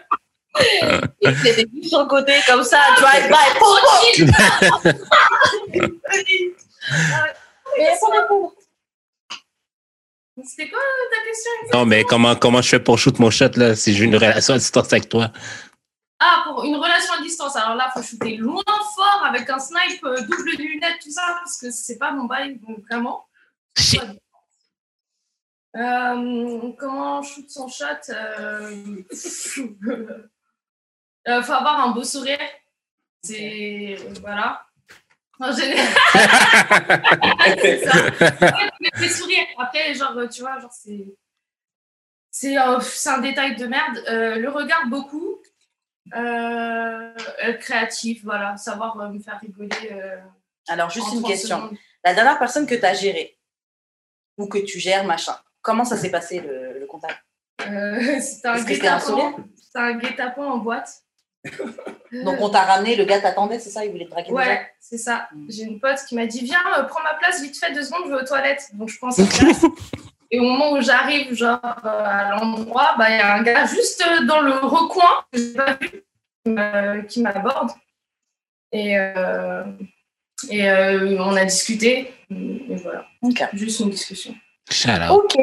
Juste 1.22 1.88
sur 1.88 2.00
le 2.00 2.06
côté 2.06 2.34
comme 2.46 2.64
ça, 2.64 2.78
drive 2.98 3.28
by. 3.28 3.58
pom, 3.58 3.78
pom. 3.82 5.02
Mais 7.78 7.96
sans 7.96 8.10
répondre. 8.10 8.52
C'était 10.44 10.68
quoi 10.68 10.80
ta 11.10 11.24
question 11.26 11.50
non, 11.72 11.86
mais 11.86 12.04
comment, 12.04 12.36
comment 12.36 12.60
je 12.60 12.68
fais 12.68 12.80
pour 12.80 12.98
shoot 12.98 13.18
mon 13.18 13.30
shot, 13.30 13.50
là, 13.56 13.74
si 13.74 13.94
j'ai 13.94 14.04
une 14.04 14.16
relation 14.16 14.54
à 14.54 14.58
distance 14.58 14.92
avec 14.92 15.08
toi? 15.08 15.32
Ah, 16.18 16.44
pour 16.46 16.64
une 16.64 16.76
relation 16.76 17.14
à 17.14 17.22
distance. 17.22 17.56
Alors 17.56 17.74
là, 17.74 17.90
il 17.94 17.98
faut 17.98 18.06
shooter 18.06 18.36
loin 18.36 18.62
fort 18.94 19.24
avec 19.24 19.48
un 19.48 19.58
snipe, 19.58 20.04
euh, 20.04 20.20
double 20.20 20.50
lunette, 20.58 20.98
tout 21.02 21.10
ça, 21.10 21.22
parce 21.38 21.58
que 21.58 21.70
c'est 21.70 21.98
pas 21.98 22.12
mon 22.12 22.24
bail, 22.24 22.58
donc 22.58 22.80
vraiment. 22.90 23.26
Euh, 25.76 26.72
comment 26.78 27.18
on 27.18 27.22
shoot 27.22 27.50
son 27.50 27.68
shot 27.68 27.84
euh... 28.10 29.02
euh, 31.28 31.42
faut 31.42 31.52
avoir 31.52 31.80
un 31.80 31.90
beau 31.92 32.04
sourire. 32.04 32.38
C'est. 33.22 33.96
Voilà. 34.20 34.64
En 35.38 35.52
général. 35.56 35.86
c'est 38.94 39.08
sourires. 39.08 39.46
Après, 39.58 39.94
genre, 39.94 40.28
tu 40.30 40.40
vois, 40.40 40.58
genre, 40.60 40.72
c'est. 40.72 41.06
C'est 42.30 42.58
euh, 42.58 42.78
un 43.06 43.18
détail 43.18 43.56
de 43.56 43.66
merde. 43.66 43.98
Euh, 44.08 44.36
le 44.36 44.48
regard, 44.50 44.86
beaucoup. 44.88 45.38
Euh, 46.14 47.12
créatif, 47.60 48.22
voilà. 48.24 48.56
Savoir 48.56 48.96
me 48.96 49.18
faire 49.18 49.40
rigoler. 49.40 49.70
Alors 50.68 50.90
juste 50.90 51.12
une 51.12 51.20
30 51.20 51.30
question. 51.30 51.56
secondes. 51.56 51.78
La 52.04 52.14
dernière 52.14 52.38
personne 52.38 52.66
que 52.66 52.74
tu 52.74 52.84
as 52.84 52.94
gérée 52.94 53.38
ou 54.36 54.46
que 54.46 54.58
tu 54.58 54.78
gères, 54.78 55.04
machin, 55.04 55.36
comment 55.62 55.84
ça 55.84 55.96
s'est 55.96 56.10
passé 56.10 56.40
le, 56.40 56.78
le 56.78 56.86
contact? 56.86 57.18
Euh, 57.62 58.20
sourire? 59.00 59.34
C'était 59.56 59.78
un 59.78 59.94
guet-apens 59.94 60.44
en 60.46 60.58
boîte. 60.58 61.02
Donc 62.24 62.36
on 62.40 62.48
t'a 62.48 62.62
ramené, 62.62 62.96
le 62.96 63.04
gars 63.04 63.20
t'attendait, 63.20 63.58
c'est 63.58 63.70
ça? 63.70 63.84
Il 63.84 63.90
voulait 63.90 64.04
te 64.06 64.10
draguer 64.10 64.30
déjà? 64.30 64.40
Ouais, 64.40 64.66
c'est 64.80 64.98
ça. 64.98 65.28
Mm. 65.34 65.46
J'ai 65.48 65.62
une 65.64 65.80
pote 65.80 65.98
qui 66.08 66.14
m'a 66.14 66.26
dit 66.26 66.40
Viens, 66.44 66.62
euh, 66.78 66.84
prends 66.84 67.02
ma 67.02 67.14
place 67.14 67.42
vite 67.42 67.56
fait, 67.58 67.72
deux 67.72 67.82
secondes, 67.82 68.02
je 68.06 68.10
vais 68.14 68.22
aux 68.22 68.24
toilettes. 68.26 68.68
Donc 68.74 68.88
je 68.88 68.98
prends 68.98 69.10
sa 69.10 69.24
place. 69.24 69.64
Et 70.30 70.40
au 70.40 70.44
moment 70.44 70.72
où 70.72 70.80
j'arrive, 70.80 71.34
genre 71.34 71.60
euh, 71.64 72.04
à 72.04 72.30
l'endroit, 72.36 72.94
bah, 72.98 73.10
il 73.10 73.16
y 73.16 73.20
a 73.20 73.34
un 73.34 73.42
gars 73.42 73.66
juste 73.66 74.02
euh, 74.06 74.24
dans 74.24 74.40
le 74.40 74.52
recoin 74.54 75.24
que 75.32 75.38
j'ai 75.38 75.54
pas 75.54 75.74
vu 75.80 76.04
qui 76.44 76.50
m'a- 76.50 76.98
qui 77.02 77.22
m'aborde. 77.22 77.70
Et, 78.72 78.98
euh, 78.98 79.62
et 80.50 80.68
euh, 80.68 81.16
on 81.20 81.36
a 81.36 81.44
discuté. 81.44 82.12
Et 82.30 82.74
voilà, 82.76 83.06
juste 83.52 83.80
une 83.80 83.90
discussion. 83.90 84.34
Shout 84.70 84.88
out. 84.90 85.10
Ok. 85.10 85.36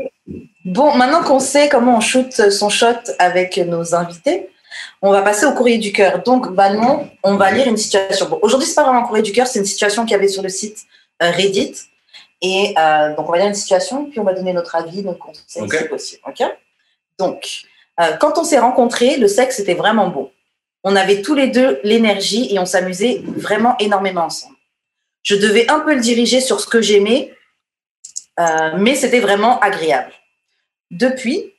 Bon, 0.66 0.96
maintenant 0.96 1.24
qu'on 1.24 1.40
sait 1.40 1.70
comment 1.70 1.98
on 1.98 2.02
shoot 2.02 2.32
son 2.52 2.70
shot 2.70 3.00
avec 3.20 3.58
nos 3.58 3.96
invités, 3.96 4.50
on 5.02 5.12
va 5.12 5.22
passer 5.22 5.46
au 5.46 5.54
courrier 5.54 5.78
du 5.78 5.92
cœur. 5.92 6.24
Donc, 6.24 6.48
Valmont, 6.48 7.10
on 7.24 7.36
va 7.36 7.52
lire 7.52 7.68
une 7.68 7.78
situation. 7.78 8.28
Bon, 8.30 8.40
aujourd'hui, 8.42 8.68
c'est 8.68 8.76
pas 8.76 8.84
vraiment 8.84 9.00
un 9.00 9.08
courrier 9.08 9.24
du 9.24 9.32
cœur, 9.32 9.48
c'est 9.48 9.60
une 9.60 9.66
situation 9.66 10.04
qu'il 10.04 10.12
y 10.12 10.16
avait 10.16 10.28
sur 10.28 10.44
le 10.44 10.50
site 10.50 10.86
euh, 11.22 11.30
Reddit. 11.32 11.76
Et 12.42 12.76
euh, 12.78 13.16
donc, 13.16 13.30
on 13.30 13.32
va 13.32 13.38
lire 13.38 13.48
une 13.48 13.54
situation, 13.54 14.06
puis 14.06 14.20
on 14.20 14.24
va 14.24 14.34
donner 14.34 14.54
notre 14.54 14.76
avis, 14.76 15.02
nos 15.02 15.14
conseils, 15.14 15.64
Ok. 15.64 15.76
si 15.76 15.88
possible. 15.88 16.22
Donc, 17.18 17.64
euh, 18.00 18.18
quand 18.18 18.38
on 18.38 18.44
s'est 18.44 18.60
rencontrés, 18.60 19.18
le 19.18 19.28
sexe 19.28 19.60
était 19.60 19.76
vraiment 19.76 20.10
beau. 20.10 20.32
On 20.84 20.96
avait 20.96 21.22
tous 21.22 21.36
les 21.36 21.48
deux 21.48 21.80
l'énergie 21.84 22.54
et 22.54 22.60
on 22.60 22.66
s'amusait 22.66 23.24
vraiment 23.26 23.78
énormément 23.80 24.26
ensemble. 24.26 24.58
Je 25.22 25.36
devais 25.36 25.70
un 25.72 25.80
peu 25.80 25.96
le 25.96 26.02
diriger 26.02 26.42
sur 26.42 26.60
ce 26.60 26.68
que 26.68 26.82
j'aimais, 26.82 27.34
euh, 28.40 28.72
mais 28.78 28.96
c'était 28.96 29.22
vraiment 29.22 29.60
agréable. 29.60 30.12
Depuis, 30.92 31.54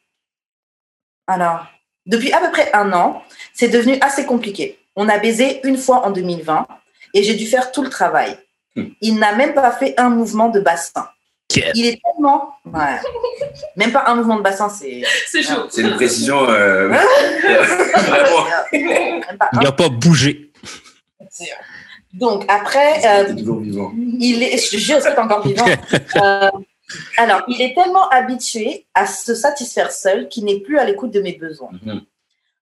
alors, 1.27 1.67
depuis 2.07 2.33
à 2.33 2.41
peu 2.41 2.51
près 2.51 2.71
un 2.75 2.93
an, 2.93 3.23
c'est 3.53 3.69
devenu 3.69 3.97
assez 4.01 4.25
compliqué. 4.27 4.79
On 4.97 5.09
a 5.09 5.19
baisé 5.19 5.61
une 5.65 5.77
fois 5.77 6.07
en 6.07 6.11
2020 6.11 6.67
et 7.15 7.23
j'ai 7.23 7.35
dû 7.35 7.47
faire 7.47 7.73
tout 7.73 7.83
le 7.83 7.91
travail. 7.91 8.37
Hmm. 8.77 8.87
Il 9.01 9.19
n'a 9.19 9.35
même 9.35 9.55
pas 9.55 9.71
fait 9.73 9.95
un 9.99 10.09
mouvement 10.11 10.49
de 10.49 10.61
bassin. 10.61 11.09
Il 11.75 11.87
est 11.87 12.01
tellement. 12.03 12.55
Ouais. 12.65 12.99
Même 13.77 13.93
pas 13.93 14.05
un 14.07 14.17
mouvement 14.17 14.37
de 14.39 14.43
bassin, 14.43 14.69
c'est. 14.69 15.03
C'est 15.29 15.43
chaud. 15.43 15.67
C'est 15.71 15.83
une 15.83 15.95
précision 15.95 16.49
euh, 16.49 16.89
vraiment. 18.09 18.47
Il 18.73 19.59
n'a 19.63 19.73
pas 19.73 19.89
bougé. 19.89 20.51
c'est- 21.31 21.53
Donc, 22.13 22.45
après, 22.49 23.05
euh, 23.07 23.35
toujours 23.37 23.61
vivant? 23.61 23.93
il 24.19 24.43
est, 24.43 24.59
je 24.59 24.71
te 24.71 24.77
jure, 24.77 24.99
c'est 25.01 25.17
encore 25.19 25.47
vivant. 25.47 25.67
Euh, 26.17 26.51
alors, 27.17 27.43
il 27.49 27.61
est 27.63 27.75
tellement 27.75 28.09
habitué 28.11 28.87
à 28.95 29.07
se 29.07 29.35
satisfaire 29.35 29.93
seul 29.93 30.29
qu'il 30.29 30.45
n'est 30.45 30.61
plus 30.61 30.79
à 30.79 30.85
l'écoute 30.85 31.11
de 31.11 31.21
mes 31.21 31.33
besoins. 31.33 31.71
Mhm. 31.83 32.03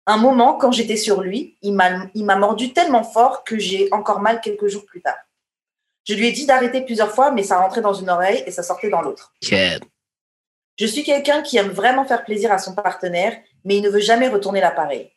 Un 0.06 0.16
moment, 0.16 0.54
quand 0.54 0.72
j'étais 0.72 0.96
sur 0.96 1.20
lui, 1.20 1.56
il 1.62 1.74
m'a 1.74 2.36
mordu 2.36 2.72
tellement 2.72 3.04
fort 3.04 3.44
que 3.44 3.58
j'ai 3.58 3.88
encore 3.92 4.20
mal 4.20 4.40
quelques 4.40 4.66
jours 4.66 4.84
plus 4.84 5.00
tard. 5.00 5.18
Je 6.04 6.14
lui 6.14 6.26
ai 6.26 6.32
dit 6.32 6.46
d'arrêter 6.46 6.80
plusieurs 6.80 7.12
fois, 7.12 7.30
mais 7.30 7.44
ça 7.44 7.58
rentrait 7.58 7.80
dans 7.80 7.94
une 7.94 8.10
oreille 8.10 8.42
et 8.46 8.50
ça 8.50 8.64
sortait 8.64 8.90
dans 8.90 9.02
l'autre. 9.02 9.32
Je 10.78 10.86
suis 10.86 11.04
quelqu'un 11.04 11.42
qui 11.42 11.58
aime 11.58 11.68
vraiment 11.68 12.04
faire 12.04 12.24
plaisir 12.24 12.50
à 12.50 12.58
son 12.58 12.74
partenaire, 12.74 13.36
mais 13.64 13.76
il 13.76 13.82
ne 13.82 13.90
veut 13.90 14.00
jamais 14.00 14.28
retourner 14.28 14.60
l'appareil. 14.60 15.12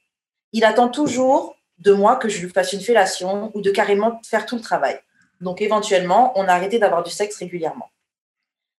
Il 0.52 0.64
attend 0.64 0.90
toujours 0.90 1.56
de 1.80 1.92
moi 1.92 2.18
que 2.18 2.30
je 2.30 2.40
lui 2.40 2.50
fasse 2.50 2.74
une 2.74 2.82
fellation 2.82 3.52
ou 3.56 3.62
de 3.62 3.72
carrément 3.72 4.22
faire 4.24 4.46
tout 4.46 4.56
le 4.56 4.62
travail. 4.62 5.00
Donc 5.42 5.62
éventuellement, 5.62 6.38
on 6.38 6.48
a 6.48 6.54
arrêté 6.54 6.78
d'avoir 6.78 7.04
du 7.04 7.12
sexe 7.12 7.38
régulièrement. 7.38 7.90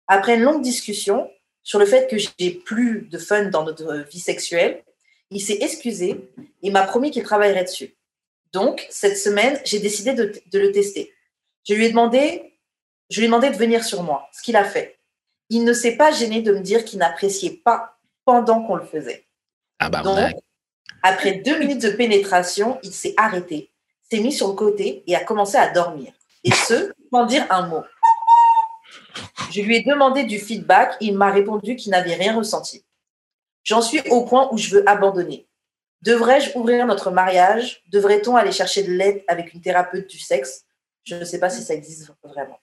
Après 0.08 0.36
une 0.36 0.42
longue 0.42 0.62
discussion 0.62 1.30
sur 1.62 1.78
le 1.78 1.86
fait 1.86 2.08
que 2.08 2.16
j'ai 2.16 2.50
plus 2.50 3.08
de 3.10 3.18
fun 3.18 3.46
dans 3.46 3.64
notre 3.64 4.04
vie 4.08 4.20
sexuelle, 4.20 4.84
il 5.30 5.40
s'est 5.40 5.58
excusé 5.60 6.30
et 6.62 6.70
m'a 6.70 6.82
promis 6.82 7.10
qu'il 7.10 7.24
travaillerait 7.24 7.64
dessus. 7.64 7.96
Donc, 8.52 8.86
cette 8.90 9.18
semaine, 9.18 9.60
j'ai 9.64 9.80
décidé 9.80 10.14
de, 10.14 10.32
de 10.52 10.58
le 10.58 10.70
tester. 10.70 11.12
Je 11.68 11.74
lui 11.74 11.86
ai 11.86 11.90
demandé, 11.90 12.58
je 13.10 13.18
lui 13.18 13.24
ai 13.24 13.28
demandé 13.28 13.50
de 13.50 13.56
venir 13.56 13.84
sur 13.84 14.02
moi, 14.02 14.28
ce 14.32 14.42
qu'il 14.42 14.56
a 14.56 14.64
fait. 14.64 14.98
Il 15.50 15.64
ne 15.64 15.72
s'est 15.72 15.96
pas 15.96 16.12
gêné 16.12 16.42
de 16.42 16.52
me 16.52 16.60
dire 16.60 16.84
qu'il 16.84 16.98
n'appréciait 17.00 17.60
pas 17.64 17.98
pendant 18.24 18.62
qu'on 18.62 18.76
le 18.76 18.86
faisait. 18.86 19.26
Ah 19.78 19.90
bah, 19.90 20.02
Donc, 20.02 20.18
après 21.02 21.34
deux 21.34 21.58
minutes 21.58 21.82
de 21.82 21.90
pénétration, 21.90 22.78
il 22.82 22.92
s'est 22.92 23.14
arrêté, 23.16 23.70
s'est 24.10 24.20
mis 24.20 24.32
sur 24.32 24.48
le 24.48 24.54
côté 24.54 25.02
et 25.06 25.16
a 25.16 25.24
commencé 25.24 25.56
à 25.56 25.70
dormir. 25.70 26.12
Et 26.44 26.52
ce, 26.52 26.92
sans 27.12 27.26
dire 27.26 27.46
un 27.50 27.66
mot. 27.66 27.82
Je 29.50 29.60
lui 29.62 29.76
ai 29.76 29.82
demandé 29.82 30.24
du 30.24 30.38
feedback, 30.38 30.96
il 31.00 31.16
m'a 31.16 31.30
répondu 31.30 31.76
qu'il 31.76 31.90
n'avait 31.90 32.14
rien 32.14 32.36
ressenti. 32.36 32.84
J'en 33.64 33.82
suis 33.82 34.00
au 34.10 34.24
point 34.24 34.48
où 34.52 34.58
je 34.58 34.70
veux 34.70 34.88
abandonner. 34.88 35.48
Devrais-je 36.02 36.56
ouvrir 36.56 36.86
notre 36.86 37.10
mariage? 37.10 37.82
Devrait-on 37.90 38.36
aller 38.36 38.52
chercher 38.52 38.82
de 38.84 38.92
l'aide 38.92 39.24
avec 39.28 39.54
une 39.54 39.60
thérapeute 39.60 40.08
du 40.08 40.18
sexe? 40.18 40.64
Je 41.04 41.14
ne 41.14 41.24
sais 41.24 41.40
pas 41.40 41.50
si 41.50 41.62
ça 41.62 41.74
existe 41.74 42.10
vraiment. 42.22 42.58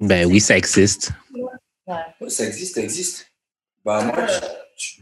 Ben 0.00 0.26
oui, 0.26 0.40
ça 0.40 0.56
existe. 0.56 1.12
Ouais, 1.86 2.28
ça 2.28 2.44
existe, 2.44 2.74
ça 2.74 2.82
existe. 2.82 3.26
Bah, 3.84 4.02
moi, 4.02 4.26
je, 4.76 5.00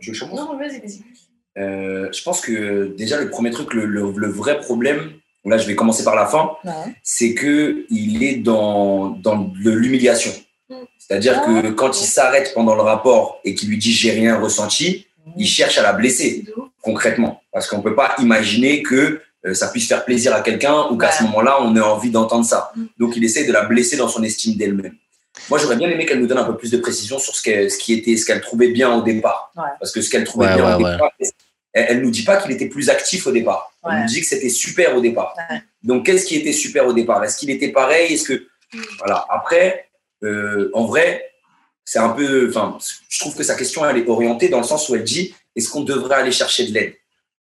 je, 0.00 0.12
je 0.12 0.20
commence. 0.20 0.40
Non, 0.40 0.58
vas-y, 0.58 0.80
vas-y. 0.80 1.02
Euh, 1.56 2.10
je 2.12 2.22
pense 2.22 2.40
que 2.40 2.88
déjà, 2.96 3.20
le 3.20 3.30
premier 3.30 3.50
truc, 3.50 3.72
le, 3.74 3.86
le, 3.86 4.10
le 4.10 4.28
vrai 4.28 4.60
problème, 4.60 5.20
là, 5.44 5.58
je 5.58 5.66
vais 5.66 5.74
commencer 5.74 6.04
par 6.04 6.14
la 6.16 6.26
fin, 6.26 6.50
Ouais. 6.64 6.72
c'est 7.02 7.34
que 7.34 7.84
il 7.90 8.22
est 8.22 8.36
dans, 8.36 9.10
dans 9.10 9.36
de 9.36 9.70
l'humiliation. 9.70 10.32
C'est-à-dire 10.98 11.42
que 11.42 11.70
quand 11.70 12.00
il 12.00 12.06
s'arrête 12.06 12.52
pendant 12.54 12.74
le 12.74 12.80
rapport 12.80 13.40
et 13.44 13.54
qu'il 13.54 13.68
lui 13.68 13.76
dit 13.78 13.92
j'ai 13.92 14.12
rien 14.12 14.40
ressenti, 14.40 15.06
il 15.36 15.46
cherche 15.46 15.76
à 15.78 15.82
la 15.82 15.92
blesser 15.92 16.44
concrètement. 16.82 17.42
Parce 17.52 17.66
qu'on 17.68 17.82
peut 17.82 17.94
pas 17.94 18.14
imaginer 18.18 18.82
que 18.82 19.20
euh, 19.46 19.52
ça 19.52 19.68
puisse 19.68 19.86
faire 19.86 20.04
plaisir 20.06 20.34
à 20.34 20.40
quelqu'un 20.40 20.86
ou 20.90 20.96
qu'à 20.96 21.08
Ouais. 21.08 21.12
ce 21.18 21.22
moment-là, 21.24 21.58
on 21.60 21.76
ait 21.76 21.80
envie 21.80 22.10
d'entendre 22.10 22.46
ça. 22.46 22.72
Mm. 22.74 22.84
Donc, 22.98 23.16
il 23.16 23.24
essaie 23.24 23.44
de 23.44 23.52
la 23.52 23.64
blesser 23.64 23.96
dans 23.98 24.08
son 24.08 24.22
estime 24.22 24.54
d'elle-même. 24.56 24.94
Moi, 25.50 25.58
j'aurais 25.58 25.76
bien 25.76 25.90
aimé 25.90 26.06
qu'elle 26.06 26.20
nous 26.20 26.26
donne 26.26 26.38
un 26.38 26.44
peu 26.44 26.56
plus 26.56 26.70
de 26.70 26.78
précision 26.78 27.18
sur 27.18 27.34
ce 27.36 27.42
qu'elle, 27.42 27.70
ce 27.70 27.76
qui 27.76 27.92
était, 27.92 28.16
ce 28.16 28.24
qu'elle 28.24 28.40
trouvait 28.40 28.68
bien 28.68 28.94
au 28.94 29.02
départ. 29.02 29.52
Ouais. 29.56 29.64
Parce 29.78 29.92
que 29.92 30.00
ce 30.00 30.08
qu'elle 30.08 30.24
trouvait 30.24 30.46
Ouais, 30.46 30.54
bien 30.54 30.64
ouais, 30.66 30.74
au 30.74 30.92
départ, 30.92 31.10
elle, 31.74 31.86
elle 31.90 32.00
nous 32.02 32.10
dit 32.10 32.22
pas 32.22 32.38
qu'il 32.38 32.50
était 32.52 32.66
plus 32.68 32.88
actif 32.88 33.26
au 33.26 33.32
départ. 33.32 33.72
Elle 33.84 33.90
Ouais. 33.90 34.00
nous 34.00 34.06
dit 34.06 34.20
que 34.22 34.26
c'était 34.26 34.48
super 34.48 34.96
au 34.96 35.00
départ. 35.02 35.34
Ouais. 35.50 35.60
Donc, 35.82 36.06
qu'est-ce 36.06 36.24
qui 36.24 36.36
était 36.36 36.52
super 36.54 36.86
au 36.86 36.92
départ? 36.94 37.22
Est-ce 37.22 37.36
qu'il 37.36 37.50
était 37.50 37.68
pareil? 37.68 38.14
Est-ce 38.14 38.24
que 38.24 38.46
voilà. 38.98 39.26
Après, 39.28 39.88
euh, 40.22 40.70
en 40.72 40.86
vrai, 40.86 41.30
c'est 41.84 41.98
un 41.98 42.08
peu. 42.10 42.48
Enfin, 42.48 42.78
je 43.08 43.18
trouve 43.20 43.36
que 43.36 43.42
sa 43.42 43.54
question 43.54 43.84
elle 43.88 43.98
est 43.98 44.08
orientée 44.08 44.48
dans 44.48 44.58
le 44.58 44.64
sens 44.64 44.88
où 44.88 44.94
elle 44.94 45.04
dit 45.04 45.34
est-ce 45.54 45.68
qu'on 45.68 45.82
devrait 45.82 46.16
aller 46.16 46.32
chercher 46.32 46.66
de 46.66 46.72
l'aide? 46.74 46.94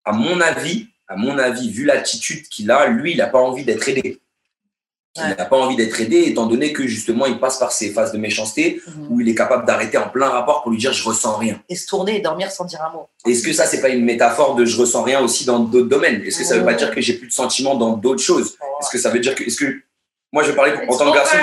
À 0.04 0.14
mon 0.14 0.42
avis, 0.42 0.88
à 1.08 1.16
mon 1.16 1.38
avis, 1.38 1.70
vu 1.70 1.86
l'attitude 1.86 2.48
qu'il 2.48 2.72
a, 2.72 2.88
lui, 2.88 3.12
il 3.12 3.18
n'a 3.18 3.28
pas 3.28 3.40
envie 3.40 3.64
d'être 3.66 3.88
aidé. 3.88 4.20
Il 5.18 5.24
Ouais. 5.24 5.36
n'a 5.36 5.44
pas 5.46 5.58
envie 5.58 5.76
d'être 5.76 6.00
aidé, 6.00 6.20
étant 6.28 6.46
donné 6.46 6.72
que 6.72 6.88
justement, 6.88 7.26
il 7.26 7.38
passe 7.38 7.60
par 7.60 7.74
ces 7.74 7.92
phases 7.92 8.14
de 8.14 8.18
méchanceté 8.18 8.82
Mhm. 8.88 9.08
où 9.10 9.20
il 9.20 9.28
est 9.28 9.36
capable 9.36 9.66
d'arrêter 9.66 9.98
en 9.98 10.08
plein 10.08 10.30
rapport 10.30 10.62
pour 10.64 10.72
lui 10.72 10.78
dire 10.78 10.94
je 10.94 11.04
ressens 11.04 11.36
rien. 11.36 11.62
Et 11.68 11.76
se 11.76 11.86
tourner 11.86 12.16
et 12.18 12.22
dormir 12.22 12.50
sans 12.50 12.64
dire 12.64 12.82
un 12.82 12.92
mot. 12.94 13.10
Est-ce 13.26 13.44
que 13.44 13.52
ça, 13.52 13.66
c'est 13.66 13.82
pas 13.82 13.90
une 13.90 14.06
métaphore 14.06 14.56
de 14.56 14.64
je 14.64 14.78
ressens 14.78 15.04
rien 15.04 15.20
aussi 15.20 15.44
dans 15.44 15.60
d'autres 15.60 15.90
domaines? 15.90 16.22
Est-ce 16.24 16.38
que 16.40 16.46
ça 16.46 16.58
veut 16.58 16.64
pas 16.64 16.76
dire 16.76 16.92
que 16.96 17.02
j'ai 17.02 17.16
plus 17.16 17.28
de 17.28 17.34
sentiments 17.34 17.76
dans 17.76 17.98
d'autres 17.98 18.24
choses? 18.24 18.56
Est-ce 18.80 18.90
que 18.90 18.98
ça 18.98 19.10
veut 19.10 19.20
dire 19.20 19.36
que. 19.36 19.44
Est-ce 19.44 19.58
que. 19.58 19.82
Moi, 20.32 20.44
je 20.44 20.54
parlais 20.54 20.86
pour, 20.86 20.96
en 20.96 20.98
tant 20.98 21.12
que 21.12 21.16
garçon. 21.18 21.38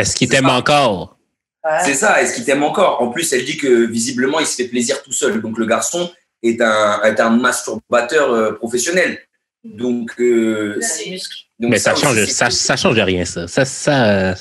Est-ce 0.00 0.16
qu'il 0.16 0.28
C'est 0.28 0.34
t'aime 0.38 0.48
encore? 0.50 1.16
Ouais. 1.64 1.70
C'est 1.84 1.94
ça, 1.94 2.20
est-ce 2.20 2.34
qu'il 2.34 2.44
t'aime 2.44 2.64
encore? 2.64 3.00
En 3.02 3.08
plus, 3.10 3.32
elle 3.32 3.44
dit 3.44 3.56
que 3.56 3.86
visiblement, 3.86 4.40
il 4.40 4.46
se 4.46 4.56
fait 4.56 4.66
plaisir 4.68 5.00
tout 5.04 5.12
seul. 5.12 5.40
Donc, 5.40 5.58
le 5.58 5.66
garçon 5.66 6.10
est 6.42 6.60
un, 6.60 7.00
est 7.02 7.20
un 7.20 7.30
masturbateur 7.30 8.32
euh, 8.32 8.52
professionnel. 8.52 9.20
Donc, 9.62 10.14
euh, 10.18 10.76
C'est 10.80 11.04
ses 11.04 11.10
muscles. 11.10 11.36
Donc 11.60 11.70
Mais 11.70 11.78
ça 11.78 11.94
change, 11.94 12.24
ça, 12.26 12.50
ça 12.50 12.76
change 12.76 12.98
rien, 12.98 13.24
ça. 13.24 13.46
Ça, 13.46 13.64
ça, 13.64 14.34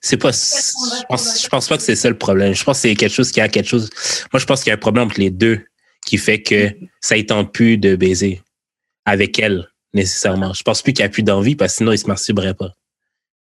c'est 0.00 0.16
pas, 0.16 0.30
je 0.30 1.06
pense, 1.08 1.42
je 1.42 1.48
pense 1.48 1.68
pas 1.68 1.76
que 1.76 1.82
c'est 1.82 1.96
ça 1.96 2.08
le 2.08 2.16
problème. 2.16 2.54
Je 2.54 2.62
pense 2.62 2.76
que 2.78 2.82
c'est 2.82 2.94
quelque 2.94 3.12
chose 3.12 3.32
qui 3.32 3.40
a 3.40 3.48
quelque 3.48 3.66
chose. 3.68 3.90
Moi, 4.32 4.38
je 4.38 4.46
pense 4.46 4.62
qu'il 4.62 4.68
y 4.68 4.72
a 4.72 4.74
un 4.74 4.78
problème 4.78 5.06
entre 5.06 5.18
les 5.18 5.30
deux 5.30 5.64
qui 6.06 6.16
fait 6.16 6.42
que 6.42 6.72
ça 7.00 7.16
ne 7.16 7.22
tente 7.22 7.52
plus 7.52 7.76
de 7.76 7.96
baiser 7.96 8.42
avec 9.04 9.38
elle, 9.38 9.68
nécessairement. 9.94 10.52
Je 10.52 10.62
pense 10.62 10.82
plus 10.82 10.92
qu'il 10.92 11.02
n'y 11.02 11.06
a 11.06 11.08
plus 11.08 11.22
d'envie 11.22 11.56
parce 11.56 11.72
que 11.72 11.76
sinon, 11.78 11.92
il 11.92 11.98
se 11.98 12.06
masturberait 12.06 12.54
pas. 12.54 12.72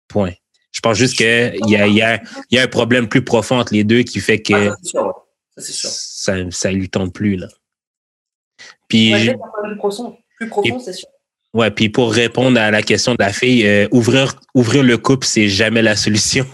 Point. 0.08 0.34
Je 0.72 0.80
pense 0.80 0.98
juste 0.98 1.16
qu'il 1.16 1.26
y 1.26 1.76
a, 1.76 1.88
il 1.88 1.94
y, 1.94 2.02
a, 2.02 2.22
il 2.50 2.56
y 2.56 2.60
a 2.60 2.64
un 2.64 2.68
problème 2.68 3.08
plus 3.08 3.24
profond 3.24 3.60
entre 3.60 3.74
les 3.74 3.84
deux 3.84 4.04
qui 4.04 4.20
fait 4.20 4.42
Ah, 4.52 4.72
que 4.72 4.88
ça, 4.88 5.04
ouais. 5.04 5.14
Ça, 5.58 5.90
ça, 5.90 6.36
ça 6.50 6.72
lui 6.72 6.90
tente 6.90 7.14
plus, 7.14 7.36
là. 7.36 7.48
Puis, 8.88 9.14
Ouais, 9.14 9.36
plus 10.38 10.50
profond, 10.50 10.80
c'est 10.80 10.94
sûr. 10.94 11.08
Ouais, 11.56 11.72
puis 11.72 11.88
pour 11.88 12.12
répondre 12.12 12.60
à 12.60 12.70
la 12.70 12.82
question 12.82 13.14
de 13.14 13.24
la 13.24 13.32
fille, 13.32 13.66
euh, 13.66 13.88
ouvrir 13.92 14.34
ouvrir 14.54 14.84
le 14.84 14.98
couple, 14.98 15.26
c'est 15.26 15.48
jamais 15.48 15.82
la 15.82 15.96
solution. 15.96 16.46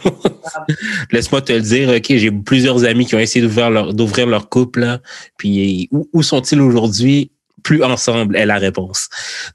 Laisse-moi 1.12 1.42
te 1.42 1.54
le 1.54 1.62
dire, 1.62 1.90
ok, 1.90 2.06
j'ai 2.08 2.30
plusieurs 2.30 2.86
amis 2.86 3.08
qui 3.08 3.16
ont 3.16 3.20
essayé 3.20 3.44
d'ouvrir 3.44 3.72
leur 3.72 3.96
d'ouvrir 3.96 4.28
leur 4.28 4.48
couple, 4.48 4.82
là, 4.82 5.00
puis 5.38 5.90
où, 5.92 6.08
où 6.14 6.22
sont-ils 6.22 6.62
aujourd'hui? 6.62 7.32
Plus 7.64 7.84
ensemble 7.84 8.36
est 8.36 8.46
la 8.46 8.60
réponse. 8.60 9.10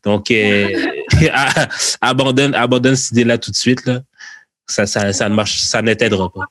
Donc, 0.04 0.32
euh, 0.32 0.68
abandonne 2.00 2.54
abandonne 2.56 2.96
cette 2.96 3.12
idée-là 3.12 3.38
tout 3.38 3.52
de 3.52 3.56
suite 3.56 3.86
là. 3.86 4.00
Ça, 4.66 4.84
ça, 4.84 5.12
ça 5.12 5.28
ne 5.28 5.34
marche, 5.36 5.60
ça 5.60 5.80
ne 5.80 5.94
t'aidera 5.94 6.28
pas. 6.28 6.46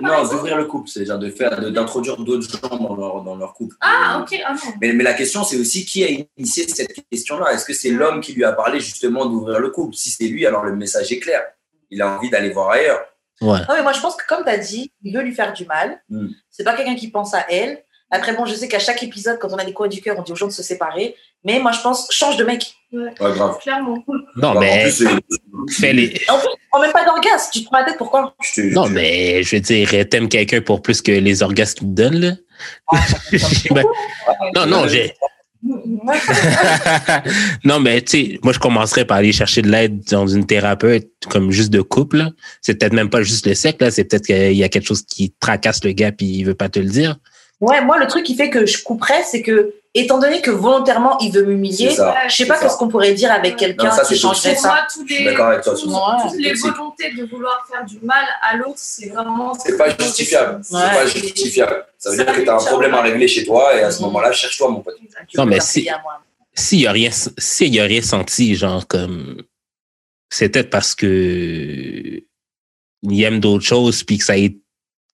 Par 0.00 0.22
Non, 0.24 0.28
d'ouvrir 0.28 0.56
le 0.56 0.64
couple, 0.64 0.88
c'est-à-dire 0.88 1.18
de 1.18 1.30
faire, 1.30 1.60
de- 1.60 1.70
d'introduire 1.70 2.16
d'autres 2.16 2.48
gens 2.50 2.76
dans 2.76 2.96
leur, 2.96 3.22
dans 3.22 3.36
leur 3.36 3.54
couple. 3.54 3.76
Ah, 3.80 4.20
ok, 4.22 4.38
ah 4.46 4.52
non. 4.54 4.72
Mais, 4.80 4.92
mais 4.92 5.04
la 5.04 5.14
question, 5.14 5.44
c'est 5.44 5.56
aussi 5.56 5.84
qui 5.84 6.04
a 6.04 6.08
initié 6.36 6.66
cette 6.68 6.92
question-là? 7.10 7.52
Est-ce 7.52 7.64
que 7.64 7.72
c'est 7.74 7.90
l'homme 7.90 8.20
qui 8.20 8.32
lui 8.32 8.44
a 8.44 8.52
parlé 8.52 8.80
justement 8.80 9.26
d'ouvrir 9.26 9.60
le 9.60 9.70
couple? 9.70 9.94
Si 9.94 10.10
c'est 10.10 10.24
lui, 10.28 10.46
alors 10.46 10.64
le 10.64 10.74
message 10.74 11.12
est 11.12 11.18
clair. 11.18 11.42
Il 11.90 12.02
a 12.02 12.16
envie 12.16 12.30
d'aller 12.30 12.50
voir 12.50 12.70
ailleurs. 12.70 13.00
Ouais. 13.40 13.58
Non, 13.60 13.74
mais 13.76 13.82
moi, 13.82 13.92
je 13.92 14.00
pense 14.00 14.16
que 14.16 14.26
comme 14.26 14.44
tu 14.44 14.50
as 14.50 14.58
dit, 14.58 14.92
il 15.02 15.14
veut 15.14 15.22
lui 15.22 15.34
faire 15.34 15.52
du 15.52 15.64
mal. 15.64 16.02
Mm. 16.08 16.28
C'est 16.50 16.64
pas 16.64 16.74
quelqu'un 16.74 16.96
qui 16.96 17.08
pense 17.10 17.34
à 17.34 17.46
elle. 17.50 17.82
Après, 18.10 18.34
bon, 18.34 18.46
je 18.46 18.54
sais 18.54 18.68
qu'à 18.68 18.78
chaque 18.78 19.02
épisode, 19.02 19.38
quand 19.38 19.52
on 19.52 19.56
a 19.58 19.64
des 19.64 19.74
coins 19.74 19.86
du 19.88 20.00
cœur, 20.00 20.16
on 20.18 20.22
dit 20.22 20.32
aux 20.32 20.36
gens 20.36 20.46
de 20.46 20.52
se 20.52 20.62
séparer. 20.62 21.14
Mais 21.44 21.60
moi, 21.60 21.72
je 21.72 21.80
pense, 21.80 22.08
change 22.10 22.36
de 22.36 22.44
mec. 22.44 22.74
Ouais, 22.92 23.10
grave. 23.20 23.58
Clairement. 23.62 24.02
Non, 24.08 24.14
Bah, 24.36 24.50
en 24.56 24.60
mais 24.60 24.82
plus, 24.84 24.92
c'est- 24.92 25.74
fais 25.80 25.92
les. 25.92 26.20
En 26.28 26.38
plus, 26.38 26.48
en 26.72 26.80
même 26.80 26.92
pas 26.92 27.04
d'orgasme. 27.04 27.50
Tu 27.52 27.60
te 27.60 27.66
prends 27.66 27.78
la 27.80 27.84
tête, 27.84 27.98
pourquoi? 27.98 28.34
Non, 28.72 28.88
mais 28.88 29.42
je 29.42 29.56
veux 29.56 29.60
dire, 29.60 29.88
t'aimes 30.08 30.28
quelqu'un 30.28 30.60
pour 30.62 30.80
plus 30.82 31.02
que 31.02 31.12
les 31.12 31.42
orgasmes 31.42 31.74
qu'il 31.78 31.88
te 31.88 31.92
donne, 31.94 32.18
là? 32.18 32.32
Ah, 32.92 33.00
Ben, 33.70 33.84
non, 34.54 34.66
non, 34.66 34.88
j'ai. 34.88 35.12
Non, 37.64 37.80
mais 37.80 38.00
tu 38.02 38.10
sais, 38.32 38.38
moi, 38.42 38.52
je 38.52 38.58
commencerais 38.58 39.04
par 39.04 39.18
aller 39.18 39.32
chercher 39.32 39.62
de 39.62 39.68
l'aide 39.68 40.02
dans 40.10 40.26
une 40.26 40.46
thérapeute 40.46 41.08
comme 41.28 41.50
juste 41.50 41.70
de 41.70 41.80
couple. 41.82 42.18
là. 42.18 42.30
C'est 42.62 42.78
peut-être 42.78 42.92
même 42.92 43.10
pas 43.10 43.22
juste 43.22 43.46
le 43.46 43.54
sexe, 43.54 43.78
là. 43.80 43.90
C'est 43.90 44.04
peut-être 44.04 44.26
qu'il 44.26 44.52
y 44.56 44.64
a 44.64 44.68
quelque 44.68 44.86
chose 44.86 45.02
qui 45.02 45.34
tracasse 45.40 45.82
le 45.84 45.92
gars 45.92 46.12
puis 46.12 46.26
il 46.26 46.44
veut 46.44 46.54
pas 46.54 46.68
te 46.68 46.78
le 46.78 46.86
dire. 46.88 47.16
Ouais, 47.60 47.84
moi, 47.84 47.98
le 47.98 48.06
truc 48.06 48.24
qui 48.24 48.36
fait 48.36 48.50
que 48.50 48.66
je 48.66 48.82
couperais, 48.82 49.22
c'est 49.28 49.42
que, 49.42 49.74
étant 49.94 50.18
donné 50.18 50.40
que 50.42 50.50
volontairement, 50.50 51.18
il 51.18 51.32
veut 51.32 51.44
m'humilier, 51.44 51.90
je 51.90 52.34
sais 52.34 52.46
pas 52.46 52.58
qu'est-ce 52.58 52.76
qu'on 52.76 52.88
pourrait 52.88 53.14
dire 53.14 53.32
avec 53.32 53.56
quelqu'un 53.56 53.90
qui 53.90 54.06
c'est 54.06 54.16
changerait 54.16 54.52
Pour 54.54 54.62
ça. 54.62 54.68
moi, 54.68 54.78
tous 54.92 55.04
les, 55.06 55.26
avec 55.28 55.36
toi 55.62 55.74
toutes- 55.74 55.90
ça. 55.90 55.96
Ouais. 56.16 56.22
toutes 56.30 56.40
les 56.40 56.52
volontés 56.54 57.12
de 57.14 57.24
vouloir 57.24 57.66
faire 57.70 57.84
du 57.84 57.98
mal 58.00 58.24
à 58.42 58.56
l'autre, 58.56 58.74
c'est 58.76 59.08
vraiment. 59.08 59.54
C'est 59.54 59.76
pas 59.76 59.90
justifiable. 59.98 60.60
C'est 60.62 60.74
Ouais. 60.76 60.80
pas 60.82 61.06
justifiable. 61.06 61.86
Ça 61.98 62.10
veut 62.10 62.16
Ça 62.16 62.24
dire 62.24 62.34
que 62.34 62.40
tu 62.42 62.48
as 62.48 62.54
un 62.54 62.64
problème 62.64 62.94
à 62.94 63.02
régler 63.02 63.26
chez 63.28 63.44
toi 63.44 63.74
et 63.76 63.82
à 63.82 63.90
ce 63.90 63.98
Mhm. 63.98 64.06
moment-là, 64.06 64.32
cherche-toi, 64.32 64.68
mon 64.70 64.80
pote. 64.80 64.96
Non, 65.36 65.46
mais 65.46 65.60
si-. 65.60 65.88
S'il 66.54 66.80
y 66.80 66.86
a 66.86 66.92
rien, 66.92 67.10
s'il 67.38 67.74
y 67.74 67.80
a 67.80 67.84
rien 67.84 68.02
senti, 68.02 68.54
genre, 68.56 68.86
comme, 68.86 69.42
c'est 70.30 70.48
peut-être 70.48 70.70
parce 70.70 70.94
que 70.94 72.20
il 73.02 73.22
aime 73.22 73.38
d'autres 73.40 73.64
choses 73.64 74.02
puis 74.02 74.18
que 74.18 74.24
ça 74.24 74.36
est, 74.36 74.56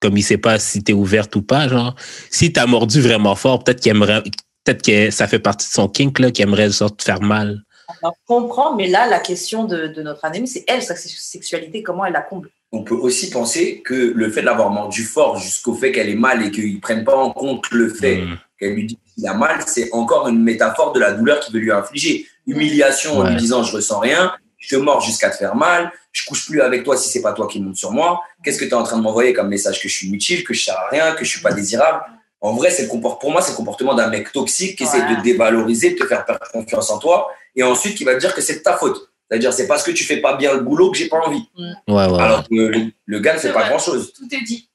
comme 0.00 0.16
il 0.16 0.22
sait 0.22 0.38
pas 0.38 0.58
si 0.58 0.82
t'es 0.82 0.92
ouverte 0.94 1.36
ou 1.36 1.42
pas, 1.42 1.68
genre. 1.68 1.94
Si 2.30 2.52
t'as 2.52 2.66
mordu 2.66 3.00
vraiment 3.00 3.34
fort, 3.36 3.62
peut-être 3.62 3.80
qu'il 3.80 3.90
aimerait, 3.90 4.22
peut-être 4.64 4.82
que 4.82 5.10
ça 5.10 5.26
fait 5.28 5.38
partie 5.38 5.68
de 5.68 5.72
son 5.72 5.88
kink, 5.88 6.18
là, 6.18 6.30
qu'il 6.30 6.42
aimerait 6.42 6.70
genre 6.70 6.94
te 6.94 7.02
faire 7.04 7.20
mal. 7.20 7.62
Alors, 8.02 8.16
comprends, 8.26 8.74
mais 8.74 8.88
là, 8.88 9.06
la 9.08 9.18
question 9.18 9.64
de, 9.64 9.86
de 9.88 10.02
notre 10.02 10.24
amie, 10.24 10.48
c'est 10.48 10.64
elle, 10.66 10.82
sa 10.82 10.96
sexualité, 10.96 11.82
comment 11.82 12.04
elle 12.06 12.14
la 12.14 12.22
comble? 12.22 12.50
On 12.72 12.82
peut 12.82 12.94
aussi 12.94 13.30
penser 13.30 13.82
que 13.84 13.94
le 13.94 14.30
fait 14.30 14.40
de 14.40 14.46
l'avoir 14.46 14.70
mordu 14.70 15.04
fort 15.04 15.38
jusqu'au 15.38 15.74
fait 15.74 15.92
qu'elle 15.92 16.08
est 16.08 16.16
mal 16.16 16.44
et 16.44 16.50
qu'ils 16.50 16.74
ne 16.74 16.80
prennent 16.80 17.04
pas 17.04 17.14
en 17.16 17.30
compte 17.30 17.70
le 17.70 17.88
fait 17.88 18.16
Mm. 18.22 18.38
qu'elle 18.58 18.74
lui 18.74 18.86
dit 18.86 18.98
qu'il 19.14 19.26
a 19.28 19.34
mal, 19.34 19.60
c'est 19.66 19.90
encore 19.92 20.26
une 20.28 20.42
métaphore 20.42 20.92
de 20.92 20.98
la 20.98 21.12
douleur 21.12 21.38
qu'il 21.40 21.54
veut 21.54 21.60
lui 21.60 21.70
infliger. 21.70 22.26
Humiliation 22.46 23.18
en 23.18 23.28
lui 23.28 23.36
disant 23.36 23.62
je 23.62 23.76
ressens 23.76 24.00
rien, 24.00 24.34
je 24.58 24.68
te 24.68 24.76
mords 24.76 25.00
jusqu'à 25.02 25.30
te 25.30 25.36
faire 25.36 25.54
mal, 25.54 25.92
je 26.10 26.24
couche 26.26 26.46
plus 26.46 26.60
avec 26.62 26.82
toi 26.84 26.96
si 26.96 27.08
c'est 27.08 27.22
pas 27.22 27.32
toi 27.32 27.46
qui 27.46 27.60
monte 27.60 27.76
sur 27.76 27.92
moi. 27.92 28.22
Qu'est-ce 28.42 28.58
que 28.58 28.64
tu 28.64 28.70
es 28.70 28.74
en 28.74 28.82
train 28.82 28.96
de 28.96 29.02
m'envoyer 29.02 29.32
comme 29.32 29.48
message? 29.48 29.80
Que 29.80 29.88
je 29.88 29.94
suis 29.94 30.08
inutile, 30.08 30.42
que 30.42 30.52
je 30.54 30.64
sers 30.64 30.76
à 30.76 30.88
rien, 30.88 31.12
que 31.14 31.24
je 31.24 31.30
suis 31.30 31.40
pas 31.40 31.52
désirable 31.52 32.02
En 32.44 32.52
vrai, 32.52 32.70
c'est 32.70 32.82
le 32.82 32.88
comport- 32.88 33.18
pour 33.18 33.30
moi, 33.30 33.40
c'est 33.40 33.52
le 33.52 33.56
comportement 33.56 33.94
d'un 33.94 34.08
mec 34.08 34.30
toxique 34.30 34.76
qui 34.76 34.84
essaie 34.84 35.00
de 35.00 35.16
te 35.16 35.22
dévaloriser, 35.22 35.94
de 35.94 35.96
te 35.96 36.06
faire 36.06 36.26
perdre 36.26 36.46
confiance 36.52 36.90
en 36.90 36.98
toi 36.98 37.30
et 37.56 37.62
ensuite 37.62 37.96
qui 37.96 38.04
va 38.04 38.14
te 38.14 38.20
dire 38.20 38.34
que 38.34 38.42
c'est 38.42 38.56
de 38.56 38.62
ta 38.62 38.76
faute. 38.76 39.10
C'est-à-dire, 39.30 39.50
c'est 39.54 39.66
parce 39.66 39.82
que 39.82 39.90
tu 39.92 40.04
fais 40.04 40.18
pas 40.18 40.36
bien 40.36 40.52
le 40.52 40.60
boulot 40.60 40.90
que 40.90 40.98
j'ai 40.98 41.08
pas 41.08 41.20
envie. 41.26 41.48
Ouais, 41.56 41.94
ouais, 41.94 42.06
ouais. 42.06 42.20
Alors 42.20 42.46
que 42.46 42.54
le, 42.54 42.92
le 43.06 43.20
gars 43.20 43.32
ne 43.32 43.38
fait 43.38 43.48
C'est 43.48 43.54
pas 43.54 43.66
grand-chose. 43.66 44.12
Tout 44.12 44.26
est 44.30 44.42
dit. 44.42 44.68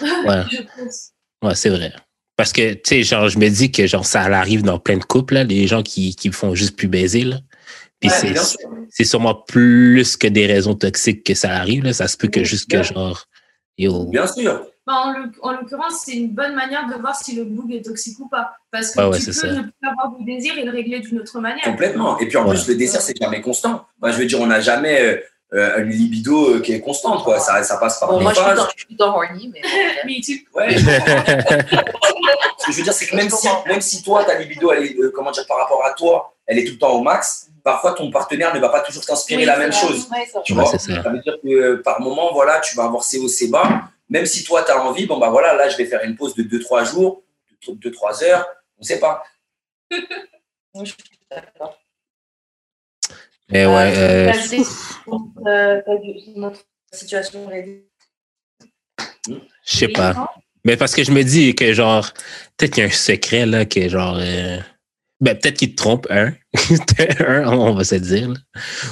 Ouais. 0.00 0.42
Je 0.50 0.62
pense. 0.82 1.10
Ouais, 1.42 1.54
c'est 1.54 1.68
vrai. 1.68 1.92
Parce 2.34 2.50
que, 2.50 2.72
tu 2.72 2.80
sais, 2.84 3.02
genre, 3.02 3.28
je 3.28 3.38
me 3.38 3.50
dis 3.50 3.70
que, 3.70 3.86
genre, 3.86 4.06
ça 4.06 4.22
arrive 4.22 4.62
dans 4.62 4.78
plein 4.78 4.96
de 4.96 5.04
couples, 5.04 5.34
là, 5.34 5.44
les 5.44 5.66
gens 5.66 5.82
qui, 5.82 6.16
qui 6.16 6.32
font 6.32 6.54
juste 6.54 6.76
plus 6.76 6.88
baiser, 6.88 7.24
là. 7.24 7.40
Puis 8.00 8.08
Ouais, 8.08 8.34
c'est, 8.88 9.04
sûrement 9.04 9.34
plus 9.34 10.16
que 10.16 10.28
des 10.28 10.46
raisons 10.46 10.74
toxiques 10.74 11.24
que 11.24 11.34
ça 11.34 11.52
arrive, 11.52 11.84
là. 11.84 11.92
Ça 11.92 12.08
se 12.08 12.16
peut 12.16 12.28
que 12.28 12.42
juste 12.42 12.70
que, 12.70 12.82
genre, 12.82 13.26
yo. 13.78 14.04
Bien 14.06 14.26
sûr. 14.26 14.66
Bah, 14.86 14.94
en 15.04 15.12
l'oc- 15.12 15.36
en 15.42 15.52
l'occurrence, 15.52 16.02
c'est 16.04 16.12
une 16.14 16.30
bonne 16.30 16.54
manière 16.54 16.86
de 16.88 16.94
voir 17.00 17.14
si 17.14 17.36
le 17.36 17.44
boug 17.44 17.72
est 17.72 17.82
toxique 17.84 18.18
ou 18.18 18.28
pas. 18.28 18.52
Parce 18.72 18.90
que 18.92 19.00
Ouais, 19.00 19.06
ouais, 19.10 19.18
tu 19.20 19.26
peux 19.26 19.32
ça. 19.32 19.46
ne 19.48 19.62
plus 19.62 19.72
avoir 19.88 20.18
de 20.18 20.24
désir 20.24 20.58
et 20.58 20.64
le 20.64 20.72
régler 20.72 20.98
d'une 21.00 21.20
autre 21.20 21.38
manière. 21.40 21.62
Complètement. 21.64 22.18
Et 22.18 22.26
puis 22.26 22.36
en 22.36 22.44
Ouais. 22.44 22.50
plus, 22.54 22.66
le 22.68 22.74
désir, 22.74 23.00
c'est 23.00 23.16
jamais 23.16 23.40
constant. 23.40 23.86
Moi, 24.00 24.10
je 24.10 24.18
veux 24.18 24.26
dire, 24.26 24.40
on 24.40 24.46
n'a 24.46 24.60
jamais 24.60 25.00
euh, 25.00 25.16
euh, 25.54 25.84
une 25.84 25.90
libido 25.90 26.54
euh, 26.56 26.60
qui 26.60 26.72
est 26.72 26.80
constante. 26.80 27.22
Quoi. 27.22 27.38
Ça, 27.38 27.62
ça 27.62 27.76
passe 27.76 28.00
par 28.00 28.08
Bon, 28.10 28.16
des 28.18 28.24
moi, 28.24 28.32
je 28.32 28.38
suis 28.38 28.44
phases. 28.48 28.56
dans, 28.58 28.64
je 28.64 28.76
suis 28.78 28.86
plutôt 28.86 29.04
horny, 29.04 29.52
mais. 29.52 29.60
Mais 30.06 30.20
tu 30.20 30.46
Ouais. 30.54 30.76
Ce 32.58 32.66
que 32.66 32.72
je 32.72 32.76
veux 32.78 32.82
dire, 32.84 32.92
c'est 32.92 33.06
que 33.06 33.14
même 33.16 33.30
si, 33.30 33.48
même 33.66 33.80
si 33.80 34.02
toi, 34.02 34.24
ta 34.24 34.38
libido, 34.38 34.72
elle 34.72 34.84
est, 34.84 34.96
euh, 34.98 35.12
comment 35.14 35.30
dire, 35.30 35.46
par 35.46 35.58
rapport 35.58 35.84
à 35.84 35.92
toi, 35.92 36.34
elle 36.46 36.58
est 36.58 36.64
tout 36.64 36.72
le 36.72 36.78
temps 36.78 36.92
au 36.92 37.02
max, 37.02 37.48
parfois 37.62 37.92
ton 37.92 38.10
partenaire 38.10 38.54
ne 38.54 38.60
va 38.60 38.68
pas 38.68 38.80
toujours 38.80 39.04
t'inspirer 39.04 39.40
Oui, 39.40 39.46
la 39.46 39.58
même 39.58 39.72
chose. 39.72 40.08
Ça. 40.32 40.40
Tu 40.44 40.54
vois 40.54 40.66
c'est 40.66 40.78
ça. 40.78 41.02
Ça 41.02 41.08
veut 41.08 41.20
dire 41.20 41.36
que 41.42 41.48
euh, 41.48 41.82
par 41.82 42.00
moment, 42.00 42.32
voilà, 42.32 42.60
tu 42.60 42.76
vas 42.76 42.84
avoir 42.84 43.02
ces 43.02 43.18
hauts, 43.18 43.28
ces 43.28 43.48
bas. 43.48 43.82
Même 44.08 44.26
si 44.26 44.44
toi, 44.44 44.62
tu 44.62 44.70
as 44.70 44.84
envie, 44.84 45.06
bon, 45.06 45.18
bah 45.18 45.30
voilà, 45.30 45.54
là, 45.54 45.68
je 45.68 45.76
vais 45.76 45.86
faire 45.86 46.02
une 46.04 46.16
pause 46.16 46.34
de 46.34 46.42
2-3 46.42 46.90
jours, 46.90 47.22
de 47.66 47.90
2-3 47.90 48.24
heures, 48.24 48.46
on 48.78 48.82
ne 48.82 48.86
sait 48.86 49.00
pas. 49.00 49.22
Oui, 50.74 50.86
je 50.86 50.92
suis 50.92 51.18
d'accord. 51.30 51.78
Mais 53.50 53.66
ouais, 53.66 53.92
euh, 53.94 54.32
euh, 55.46 55.82
vu 56.02 56.12
une 56.34 56.46
autre 56.46 56.60
situation 56.90 57.46
réalisée 57.46 57.92
je 59.28 59.76
sais 59.76 59.88
pas. 59.88 60.34
Mais 60.64 60.76
parce 60.76 60.94
que 60.94 61.04
je 61.04 61.10
me 61.10 61.22
dis 61.22 61.54
que, 61.54 61.72
genre, 61.72 62.12
peut-être 62.56 62.74
qu'il 62.74 62.82
y 62.82 62.86
a 62.86 62.88
un 62.88 62.92
secret, 62.92 63.46
là, 63.46 63.64
que, 63.64 63.88
genre, 63.88 64.16
euh, 64.18 64.58
ben, 65.22 65.38
peut-être 65.38 65.56
qu'il 65.56 65.70
te 65.74 65.76
trompe, 65.76 66.06
un. 66.10 66.32
un, 67.20 67.46
on 67.48 67.74
va 67.74 67.84
se 67.84 67.94
dire, 67.94 68.28
là. 68.28 68.34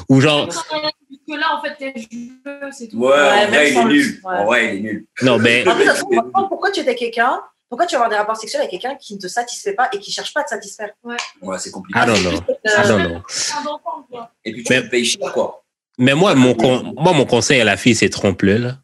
Ou 0.08 0.20
genre, 0.20 0.48
que 0.48 1.34
là, 1.38 1.56
en 1.58 1.62
fait, 1.62 1.74
t'es 1.78 1.94
jeu, 2.00 2.60
c'est 2.72 2.88
tout. 2.88 2.96
Ouais, 2.98 3.16
même 3.16 3.50
vrai, 3.50 3.70
il 3.72 3.76
est 3.78 3.84
nul. 3.84 4.20
ouais. 4.24 4.36
En 4.36 4.44
vrai, 4.46 4.76
il 4.76 4.78
est 4.78 4.80
nul. 4.92 5.06
non, 5.22 5.38
ben, 5.38 5.68
En 5.68 5.76
fait, 5.76 5.84
ça 5.84 5.94
se 5.94 6.00
trouve, 6.00 6.14
maintenant, 6.14 6.48
pourquoi 6.48 6.70
tu 6.70 6.80
es 6.80 6.82
avec 6.82 6.98
quelqu'un 6.98 7.40
Pourquoi 7.68 7.86
tu 7.86 7.94
vas 7.94 7.98
avoir 8.04 8.10
des 8.10 8.16
rapports 8.16 8.36
sexuels 8.36 8.60
avec 8.62 8.70
quelqu'un 8.72 8.96
qui 8.96 9.14
ne 9.14 9.20
te 9.20 9.28
satisfait 9.28 9.74
pas 9.74 9.88
et 9.92 9.98
qui 9.98 10.10
ne 10.10 10.14
cherche 10.14 10.32
pas 10.34 10.40
à 10.40 10.44
te 10.44 10.48
satisfaire? 10.50 10.90
Ouais, 11.04 11.56
c'est 11.58 11.70
compliqué. 11.70 12.00
I 12.00 12.06
don't 12.06 12.20
know. 12.20 12.32
I 12.64 12.86
don't 12.88 13.06
know. 13.06 14.20
Et 14.44 14.52
puis, 14.52 14.64
tu 14.64 14.72
Mais- 14.72 14.88
payes 14.88 15.04
cher, 15.04 15.32
quoi. 15.32 15.62
Mais 15.98 16.14
moi, 16.14 16.34
mon, 16.34 16.54
con- 16.54 16.94
moi, 16.96 17.12
mon 17.12 17.26
conseil 17.26 17.60
à 17.60 17.64
la 17.64 17.76
fille, 17.76 17.94
c'est 17.94 18.08
trompe-le, 18.08 18.56
là. 18.56 18.78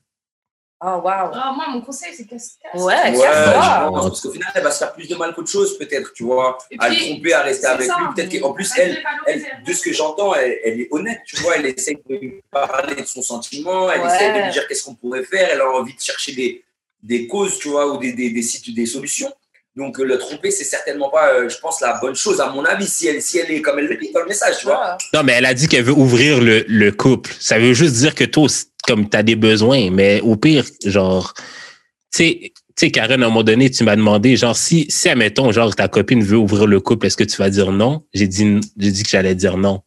Oh, 0.83 1.01
waouh. 1.03 1.31
Ah, 1.33 1.53
moi, 1.57 1.65
mon 1.71 1.81
conseil, 1.81 2.13
c'est 2.15 2.27
casse-casse. 2.27 2.75
Ouais, 2.75 2.95
Ouais, 2.95 3.13
casse-toi. 3.13 3.85
je 3.87 3.89
pense, 3.89 4.09
parce 4.09 4.21
qu'au 4.21 4.31
final, 4.31 4.53
elle 4.55 4.63
va 4.63 4.71
se 4.71 4.79
faire 4.79 4.93
plus 4.93 5.09
de 5.09 5.15
mal 5.17 5.35
qu'autre 5.35 5.49
chose, 5.51 5.79
peut-être, 5.79 6.13
tu 6.13 6.25
vois. 6.25 6.59
À 6.79 6.91
le 6.91 6.97
tromper, 6.97 7.33
à 7.33 7.41
rester 7.43 7.67
avec 7.67 7.87
ça. 7.87 7.97
lui. 7.99 8.15
Peut-être 8.15 8.41
qu'en 8.43 8.53
plus, 8.53 8.71
Elle 8.77 9.03
elle, 9.27 9.45
de 9.67 9.73
ce 9.73 9.83
que 9.83 9.93
j'entends, 9.95 10.35
elle, 10.35 10.59
elle 10.65 10.81
est 10.83 10.89
honnête, 10.91 11.21
tu 11.27 11.37
vois. 11.37 11.57
Elle 11.57 11.67
essaie 11.67 11.95
de 12.09 12.15
lui 12.17 12.43
parler 12.51 12.95
de 12.95 13.07
son 13.07 13.23
sentiment, 13.23 13.91
elle 13.91 14.03
Ouais. 14.03 14.07
essaie 14.15 14.33
de 14.39 14.45
lui 14.45 14.51
dire 14.53 14.69
qu'est-ce 14.69 14.85
qu'on 14.85 14.95
pourrait 14.95 15.25
faire, 15.25 15.49
elle 15.51 15.63
a 15.63 15.71
envie 15.71 15.95
de 15.95 16.01
chercher 16.01 16.33
des, 16.33 16.63
des 17.03 17.27
causes, 17.27 17.59
tu 17.59 17.69
vois, 17.69 17.87
ou 17.93 17.97
des, 17.97 18.13
des, 18.13 18.29
des, 18.31 18.43
sites- 18.43 18.75
des 18.75 18.87
solutions. 18.87 19.33
Donc, 19.77 20.01
euh, 20.01 20.05
le 20.05 20.17
tromper, 20.17 20.51
c'est 20.51 20.65
certainement 20.65 21.11
pas, 21.11 21.35
euh, 21.35 21.49
je 21.51 21.59
pense, 21.59 21.83
la 21.83 21.99
bonne 22.01 22.15
chose, 22.15 22.41
à 22.41 22.49
mon 22.49 22.65
avis, 22.65 22.87
si 22.87 23.09
elle, 23.09 23.21
si 23.21 23.39
elle 23.39 23.51
est 23.51 23.61
comme 23.61 23.79
elle 23.79 23.87
le 23.87 23.97
dit 23.97 24.11
dans 24.11 24.21
le 24.21 24.27
message, 24.27 24.59
tu 24.61 24.67
vois. 24.67 24.97
Non, 25.13 25.23
mais 25.23 25.33
elle 25.33 25.45
a 25.45 25.53
dit 25.53 25.69
qu'elle 25.69 25.85
veut 25.85 25.93
ouvrir 25.93 26.41
le, 26.41 26.65
le 26.67 26.93
couple. 26.93 27.35
Ça 27.39 27.59
veut 27.59 27.75
juste 27.75 27.95
dire 27.97 28.15
que 28.15 28.25
toi, 28.25 28.49
comme 28.87 29.11
tu 29.11 29.17
as 29.17 29.23
des 29.23 29.37
besoins, 29.37 29.91
mais 29.91 30.21
au 30.23 30.37
pire, 30.37 30.65
genre, 30.87 31.35
tu 31.35 32.25
sais, 32.25 32.53
tu 32.77 32.87
sais, 32.87 32.91
Karen, 32.91 33.23
à 33.23 33.27
un 33.27 33.29
moment 33.29 33.43
donné, 33.43 33.71
tu 33.71 33.85
m'as 33.85 33.97
demandé, 33.97 34.37
genre, 34.37 34.57
si, 34.57 34.87
si, 34.89 35.11
admettons, 35.11 35.53
genre, 35.53 35.75
ta 35.75 35.89
copine 35.89 36.23
veut 36.23 36.39
ouvrir 36.39 36.67
le 36.67 36.81
couple, 36.81 37.07
est-ce 37.07 37.17
que 37.17 37.25
tu 37.25 37.37
vas 37.37 37.51
dire 37.51 37.71
non? 37.71 38.03
J'ai 38.15 38.29
dit, 38.29 38.61
j'ai 38.79 38.91
dit 38.91 39.03
que 39.03 39.11
j'allais 39.11 39.35
dire 39.35 39.59
non. 39.59 39.83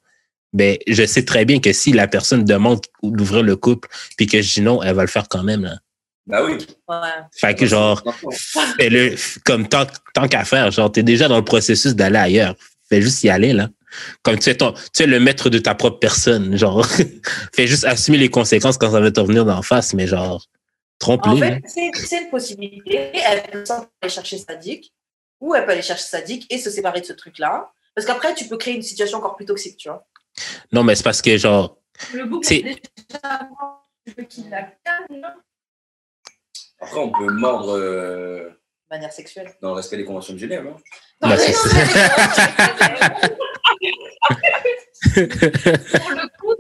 Ben, 0.54 0.78
je 0.88 1.06
sais 1.06 1.24
très 1.24 1.46
bien 1.46 1.60
que 1.60 1.74
si 1.74 1.94
la 1.94 2.08
personne 2.08 2.44
demande 2.44 2.82
d'ouvrir 3.04 3.44
le 3.44 3.56
couple, 3.56 3.90
puis 4.18 4.28
que 4.28 4.42
je 4.42 4.54
dis 4.56 4.62
non, 4.62 4.82
elle 4.84 4.96
va 4.96 5.04
le 5.04 5.08
faire 5.08 5.28
quand 5.30 5.44
même, 5.44 5.64
là. 5.64 5.78
Bah 6.30 6.44
oui. 6.46 6.58
Ouais. 6.88 6.96
Fait 7.34 7.56
que, 7.56 7.66
genre, 7.66 8.02
fais-le 8.78 9.16
comme 9.46 9.68
tant, 9.68 9.86
tant 10.14 10.28
qu'à 10.28 10.46
faire. 10.46 10.70
Genre, 10.72 10.92
t'es 10.92 11.04
déjà 11.04 11.28
dans 11.28 11.38
le 11.38 11.44
processus 11.44 11.96
d'aller 11.96 12.18
ailleurs. 12.20 12.56
Fais 12.88 13.02
juste 13.02 13.24
y 13.24 13.30
aller, 13.30 13.52
là. 13.52 13.70
Comme 14.22 14.38
tu 14.38 14.50
es, 14.52 14.56
ton, 14.56 14.74
tu 14.94 15.04
es 15.04 15.08
le 15.08 15.20
maître 15.20 15.50
de 15.50 15.58
ta 15.58 15.74
propre 15.74 15.98
personne. 15.98 16.56
Genre, 16.56 16.86
fais 17.56 17.66
juste 17.68 17.84
assumer 17.84 18.18
les 18.20 18.30
conséquences 18.30 18.78
quand 18.78 18.92
ça 18.92 19.02
va 19.02 19.10
te 19.12 19.20
revenir 19.20 19.44
d'en 19.44 19.64
face, 19.64 19.94
mais 19.96 20.06
genre, 20.06 20.36
En 20.36 21.18
trompe-les. 21.18 21.40
fait, 21.40 21.62
c'est 21.66 21.92
c'est 21.96 22.24
une 22.26 22.30
possibilité. 22.30 23.10
Elle 23.14 23.42
peut 23.52 23.64
aller 24.02 24.12
chercher 24.12 24.38
sa 24.38 24.54
dick, 24.56 24.94
ou 25.42 25.56
elle 25.56 25.66
peut 25.66 25.72
aller 25.72 25.82
chercher 25.82 26.04
sa 26.06 26.22
dick 26.22 26.46
et 26.52 26.60
se 26.60 26.70
séparer 26.70 27.02
de 27.02 27.06
ce 27.08 27.14
truc-là. 27.14 27.72
Parce 27.96 28.06
qu'après, 28.06 28.36
tu 28.36 28.46
peux 28.48 28.58
créer 28.58 28.76
une 28.76 28.84
situation 28.84 29.18
encore 29.18 29.36
plus 29.36 29.46
toxique, 29.48 29.78
tu 29.78 29.90
vois. 29.90 30.08
Non, 30.72 30.84
mais 30.84 30.94
c'est 30.94 31.04
parce 31.04 31.24
que, 31.24 31.36
genre, 31.38 31.78
Le 32.14 32.26
book, 32.26 32.46
C'est- 32.46 32.62
déjà, 32.62 33.50
Après, 36.82 37.00
on 37.00 37.12
peut 37.12 37.32
mordre 37.32 37.78
euh, 37.78 38.50
De 38.50 38.96
manière 38.96 39.12
sexuelle. 39.12 39.52
dans 39.62 39.70
le 39.70 39.76
respect 39.76 39.98
des 39.98 40.06
conventions 40.06 40.34
de 40.34 40.40
Genève. 40.40 40.66
hein. 40.68 40.76
bah, 41.22 41.38
c'est 41.38 41.54
ça. 41.54 41.70
Pour 45.10 46.10
le 46.12 46.28
coup, 46.40 46.54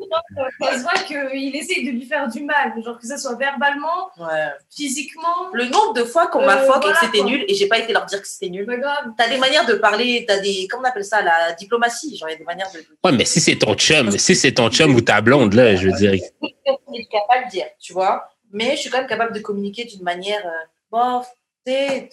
ça 0.62 0.78
se 0.78 0.82
voit 0.84 0.94
qu'il 1.06 1.56
essaye 1.56 1.86
de 1.86 1.92
lui 1.92 2.06
faire 2.06 2.28
du 2.30 2.44
mal, 2.44 2.74
genre 2.84 2.98
que 2.98 3.06
ce 3.08 3.18
soit 3.18 3.36
verbalement, 3.36 4.10
Ouais. 4.18 4.48
physiquement. 4.76 5.50
Le 5.54 5.66
nombre 5.66 5.94
de 5.94 6.04
fois 6.04 6.28
qu'on 6.28 6.46
m'a 6.46 6.58
Euh, 6.58 6.66
fuck 6.66 6.78
et 6.78 6.80
voilà, 6.80 6.94
que 7.00 7.06
c'était 7.06 7.18
quoi. 7.20 7.28
nul 7.30 7.46
et 7.48 7.54
j'ai 7.54 7.68
pas 7.68 7.80
été 7.80 7.94
leur 7.94 8.06
dire 8.06 8.22
que 8.22 8.28
c'était 8.28 8.50
nul. 8.50 8.66
Pas 8.66 8.78
grave. 8.78 9.06
T'as 9.18 9.28
des 9.30 9.38
manières 9.38 9.66
de 9.66 9.74
parler, 9.74 10.26
t'as 10.28 10.40
des. 10.40 10.68
Comment 10.70 10.84
on 10.84 10.90
appelle 10.90 11.06
ça 11.06 11.22
La 11.22 11.52
diplomatie. 11.54 12.18
Genre, 12.18 12.30
il 12.30 12.34
y 12.34 12.36
a 12.36 12.38
des 12.38 12.44
manières 12.46 12.72
de. 12.74 12.80
ouais, 12.80 13.12
mais 13.16 13.26
si 13.26 13.40
c'est 13.42 13.58
ton 13.58 13.76
chum, 13.76 14.12
si 14.12 14.36
c'est 14.36 14.54
ton 14.54 14.70
chum 14.70 14.96
ou 14.96 15.02
ta 15.02 15.22
blonde, 15.22 15.54
là, 15.54 15.76
je 15.76 15.88
veux 15.90 15.94
dire, 15.98 16.14
Je 16.14 16.94
suis 16.94 17.08
capable 17.08 17.46
de 17.46 17.52
dire, 17.52 17.66
tu 17.80 17.94
vois. 17.94 18.30
Mais 18.52 18.72
je 18.76 18.82
suis 18.82 18.90
quand 18.90 19.00
même 19.00 19.08
capable 19.08 19.34
de 19.34 19.40
communiquer 19.40 19.86
d'une 19.86 20.04
manière. 20.04 20.46
euh, 20.46 20.66
bon, 20.92 21.22
tu 21.66 21.72
sais, 21.72 22.10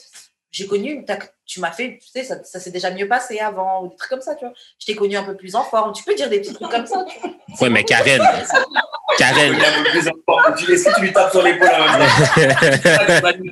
j'ai 0.51 0.67
connu, 0.67 1.05
tu 1.45 1.61
m'as 1.61 1.71
fait, 1.71 1.99
tu 2.03 2.09
sais, 2.09 2.25
ça, 2.25 2.43
ça 2.43 2.59
s'est 2.61 2.71
déjà 2.71 2.91
mieux 2.91 3.07
passé 3.07 3.39
avant, 3.41 3.83
ou 3.83 3.89
des 3.89 3.97
trucs 3.97 4.09
comme 4.11 4.21
ça, 4.23 4.35
tu 4.35 4.45
vois. 4.47 4.55
Je 4.79 4.87
t'ai 4.87 4.95
connu 4.97 5.17
un 5.17 5.23
peu 5.25 5.37
plus 5.37 5.55
en 5.55 5.63
forme. 5.63 5.93
Tu 5.93 6.03
peux 6.03 6.15
dire 6.15 6.31
des 6.31 6.41
petits 6.41 6.55
trucs 6.55 6.71
comme 6.71 6.87
ça, 6.87 7.05
tu 7.09 7.19
vois. 7.21 7.31
ouais, 7.61 7.69
mais 7.71 7.85
Karen, 7.85 8.23
Karen, 9.19 9.55
un 9.55 9.85
peu 9.85 9.91
plus. 9.91 10.09
Tu 10.57 10.71
laisses 10.71 10.89
tu 10.95 11.01
lui 11.03 11.13
tapes 11.13 11.31
sur 11.31 11.43
l'épaule. 11.43 11.69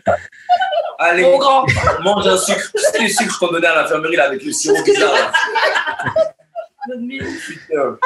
Allez, 0.99 1.23
Mon 1.25 1.39
grand. 1.39 1.67
mange 2.03 2.27
un 2.27 2.39
sucre. 2.39 2.71
Sais, 2.75 3.03
le 3.03 3.09
sucre 3.09 3.39
qu'on 3.39 3.49
donnait 3.49 3.67
à 3.67 3.83
l'infirmerie 3.83 4.17
là, 4.17 4.27
avec 4.27 4.43
le 4.43 4.53
sirop 4.53 4.83
bizarre. 4.83 5.33
Putain. 6.87 7.99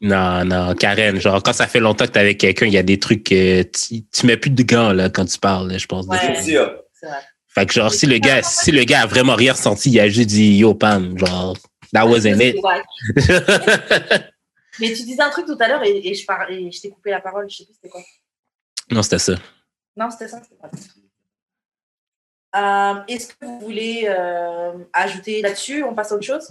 Non, 0.00 0.44
non, 0.44 0.74
Karen, 0.74 1.20
genre, 1.20 1.42
quand 1.42 1.52
ça 1.52 1.66
fait 1.66 1.80
longtemps 1.80 2.06
que 2.06 2.10
t'es 2.12 2.20
avec 2.20 2.38
quelqu'un, 2.38 2.66
il 2.66 2.72
y 2.72 2.78
a 2.78 2.82
des 2.82 2.98
trucs 2.98 3.24
que 3.24 3.62
tu, 3.62 4.04
tu 4.06 4.26
mets 4.26 4.36
plus 4.36 4.50
de 4.50 4.62
gants, 4.62 4.92
là, 4.92 5.08
quand 5.10 5.24
tu 5.24 5.38
parles, 5.38 5.70
là, 5.70 5.78
je 5.78 5.86
pense. 5.86 6.06
Ouais. 6.06 6.18
C'est 6.42 6.56
vrai. 6.56 7.18
Fait 7.48 7.66
que 7.66 7.72
genre, 7.72 7.92
si 7.92 8.06
le 8.06 8.18
gars, 8.18 8.42
si 8.42 8.72
le 8.72 8.82
gars 8.84 9.02
a 9.02 9.06
vraiment 9.06 9.34
rien 9.36 9.52
ressenti, 9.52 9.90
il 9.90 10.00
a 10.00 10.08
juste 10.08 10.28
dit 10.30 10.56
yo 10.56 10.74
Pam, 10.74 11.16
genre, 11.18 11.56
that 11.92 12.04
wasn't 12.06 12.40
it. 12.40 12.56
Mais 14.80 14.88
tu 14.92 15.04
disais 15.04 15.22
un 15.22 15.30
truc 15.30 15.46
tout 15.46 15.56
à 15.60 15.68
l'heure 15.68 15.84
et, 15.84 16.08
et 16.08 16.14
je, 16.14 16.26
par- 16.26 16.50
et 16.50 16.68
je 16.72 16.80
t'ai 16.80 16.90
coupé 16.90 17.10
la 17.10 17.20
parole. 17.20 17.48
Je 17.48 17.58
sais 17.58 17.64
plus 17.64 17.74
c'était 17.74 17.88
quoi. 17.90 18.00
non, 18.90 19.02
c'était 19.02 19.18
ça. 19.20 19.34
Non, 19.96 20.10
c'était 20.10 20.26
ça. 20.28 20.40
c'était 20.42 20.56
pas 20.56 20.68
ça. 20.76 20.88
Euh, 22.56 23.00
Est-ce 23.08 23.28
que 23.28 23.34
vous 23.44 23.60
voulez 23.60 24.06
euh, 24.08 24.72
ajouter 24.92 25.40
là-dessus? 25.42 25.84
On 25.84 25.94
passe 25.94 26.10
à 26.10 26.16
autre 26.16 26.24
chose? 26.26 26.48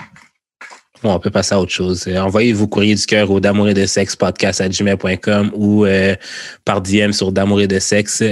On 1.10 1.20
peut 1.20 1.30
passer 1.32 1.54
à 1.56 1.60
autre 1.60 1.72
chose. 1.72 2.08
Euh, 2.08 2.18
Envoyez 2.20 2.54
vos 2.54 2.68
courriers 2.68 2.96
du 2.96 3.06
cœur 3.06 3.30
au 3.32 3.39
d'amour 3.39 3.70
et 3.70 3.74
de 3.74 3.86
sexe 3.86 4.16
podcast 4.16 4.62
à 4.62 4.70
gmail.com 4.70 5.52
ou 5.54 5.86
euh, 5.86 6.16
par 6.66 6.82
DM 6.82 7.12
sur 7.12 7.32
d'amour 7.32 7.62
et 7.62 7.68
de 7.68 7.80
sexe 7.80 8.24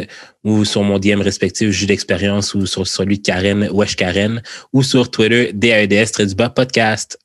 ou 0.43 0.65
sur 0.65 0.83
mon 0.83 0.99
DM 0.99 1.21
respectif 1.21 1.69
Jus 1.71 1.85
d'expérience 1.85 2.53
ou 2.53 2.65
sur 2.65 2.87
celui 2.87 3.19
de 3.19 3.23
Karen, 3.23 3.69
Wesh 3.71 3.95
Karen 3.95 4.41
ou 4.73 4.83
sur 4.83 5.11
Twitter 5.11 5.51
DAEDS 5.53 6.11
trait 6.11 6.25
du 6.25 6.35
bas 6.35 6.49
podcast. 6.49 7.19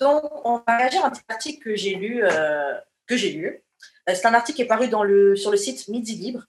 Donc, 0.00 0.24
on 0.44 0.60
va 0.66 0.76
réagir 0.76 1.04
à 1.04 1.08
un 1.08 1.10
petit 1.10 1.22
article 1.28 1.62
que 1.62 1.74
j'ai 1.76 1.94
lu. 1.94 2.22
euh, 2.24 2.74
lu. 3.08 3.62
C'est 4.06 4.26
un 4.26 4.34
article 4.34 4.56
qui 4.56 4.62
est 4.62 4.66
paru 4.66 4.88
dans 4.88 5.02
le, 5.02 5.36
sur 5.36 5.50
le 5.50 5.56
site 5.56 5.88
Midi 5.88 6.14
Libre. 6.14 6.44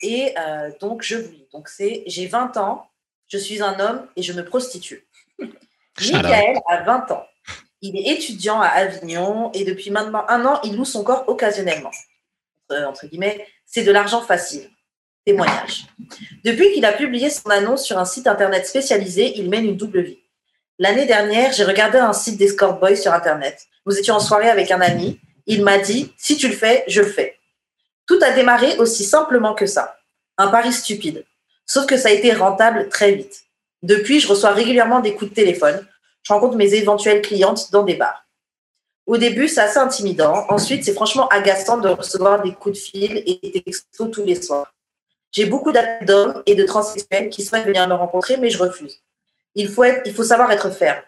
Et 0.00 0.34
donc, 0.80 1.02
je 1.02 1.16
vous 1.16 1.30
lis. 1.30 1.46
Donc, 1.52 1.68
c'est 1.68 2.02
J'ai 2.06 2.26
20 2.26 2.56
ans, 2.56 2.86
je 3.28 3.38
suis 3.38 3.62
un 3.62 3.78
homme 3.80 4.06
et 4.16 4.22
je 4.22 4.32
me 4.32 4.44
prostitue. 4.44 5.06
Michael 6.00 6.58
a 6.68 6.82
20 6.82 7.10
ans. 7.12 7.26
Il 7.80 7.96
est 7.96 8.12
étudiant 8.12 8.60
à 8.60 8.68
Avignon 8.68 9.50
et 9.52 9.64
depuis 9.64 9.90
maintenant 9.90 10.24
un 10.28 10.44
an, 10.46 10.60
il 10.64 10.76
loue 10.76 10.84
son 10.84 11.04
corps 11.04 11.24
occasionnellement. 11.28 11.90
Entre 12.70 13.06
guillemets, 13.06 13.46
c'est 13.66 13.84
de 13.84 13.92
l'argent 13.92 14.22
facile. 14.22 14.70
Témoignage. 15.24 15.86
Depuis 16.44 16.72
qu'il 16.72 16.84
a 16.84 16.92
publié 16.92 17.30
son 17.30 17.48
annonce 17.48 17.84
sur 17.84 17.98
un 17.98 18.04
site 18.04 18.26
internet 18.26 18.66
spécialisé, 18.66 19.38
il 19.38 19.48
mène 19.48 19.64
une 19.64 19.76
double 19.76 20.00
vie. 20.00 20.18
L'année 20.78 21.06
dernière, 21.06 21.52
j'ai 21.52 21.64
regardé 21.64 21.98
un 21.98 22.12
site 22.12 22.36
d'escort 22.36 22.78
boy 22.78 22.96
sur 22.96 23.12
Internet. 23.12 23.66
Nous 23.86 23.96
étions 23.96 24.16
en 24.16 24.20
soirée 24.20 24.50
avec 24.50 24.70
un 24.70 24.80
ami. 24.80 25.20
Il 25.46 25.62
m'a 25.62 25.78
dit 25.78 26.12
Si 26.16 26.36
tu 26.36 26.48
le 26.48 26.54
fais, 26.54 26.84
je 26.88 27.00
le 27.00 27.06
fais. 27.06 27.38
Tout 28.06 28.18
a 28.22 28.32
démarré 28.32 28.76
aussi 28.78 29.04
simplement 29.04 29.54
que 29.54 29.66
ça. 29.66 29.98
Un 30.36 30.48
pari 30.48 30.72
stupide. 30.72 31.24
Sauf 31.64 31.86
que 31.86 31.96
ça 31.96 32.08
a 32.08 32.12
été 32.12 32.32
rentable 32.32 32.88
très 32.88 33.12
vite. 33.12 33.43
Depuis, 33.84 34.18
je 34.18 34.26
reçois 34.26 34.52
régulièrement 34.52 35.00
des 35.00 35.12
coups 35.12 35.30
de 35.30 35.34
téléphone. 35.34 35.86
Je 36.22 36.32
rencontre 36.32 36.56
mes 36.56 36.72
éventuelles 36.72 37.20
clientes 37.20 37.70
dans 37.70 37.82
des 37.82 37.96
bars. 37.96 38.24
Au 39.04 39.18
début, 39.18 39.46
c'est 39.46 39.60
assez 39.60 39.78
intimidant. 39.78 40.46
Ensuite, 40.48 40.84
c'est 40.84 40.94
franchement 40.94 41.28
agaçant 41.28 41.76
de 41.76 41.90
recevoir 41.90 42.42
des 42.42 42.54
coups 42.54 42.78
de 42.78 42.82
fil 42.82 43.22
et 43.26 43.38
des 43.42 43.60
textos 43.60 44.10
tous 44.10 44.24
les 44.24 44.40
soirs. 44.40 44.72
J'ai 45.32 45.44
beaucoup 45.44 45.70
d'hommes 45.70 46.42
et 46.46 46.54
de 46.54 46.64
transsexuels 46.64 47.28
qui 47.28 47.44
souhaitent 47.44 47.66
venir 47.66 47.86
me 47.86 47.92
rencontrer, 47.92 48.38
mais 48.38 48.48
je 48.48 48.56
refuse. 48.56 49.02
Il 49.54 49.68
faut, 49.68 49.84
savoir 50.22 50.50
être 50.50 50.70
ferme. 50.70 51.02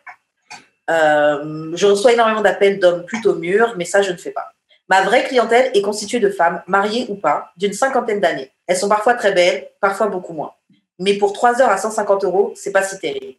Euh, 0.90 1.70
je 1.74 1.86
reçois 1.86 2.12
énormément 2.12 2.42
d'appels 2.42 2.78
d'hommes 2.78 3.06
plutôt 3.06 3.36
mûrs, 3.36 3.72
mais 3.78 3.86
ça, 3.86 4.02
je 4.02 4.12
ne 4.12 4.18
fais 4.18 4.32
pas. 4.32 4.52
Ma 4.90 5.00
vraie 5.02 5.24
clientèle 5.24 5.70
est 5.72 5.80
constituée 5.80 6.20
de 6.20 6.28
femmes, 6.28 6.62
mariées 6.66 7.06
ou 7.08 7.14
pas, 7.14 7.52
d'une 7.56 7.72
cinquantaine 7.72 8.20
d'années. 8.20 8.52
Elles 8.66 8.76
sont 8.76 8.90
parfois 8.90 9.14
très 9.14 9.32
belles, 9.32 9.70
parfois 9.80 10.08
beaucoup 10.08 10.34
moins. 10.34 10.52
Mais 10.98 11.14
pour 11.18 11.32
3 11.32 11.60
heures 11.60 11.70
à 11.70 11.78
150 11.78 12.24
euros, 12.24 12.52
c'est 12.56 12.72
pas 12.72 12.82
si 12.82 12.98
terrible. 12.98 13.36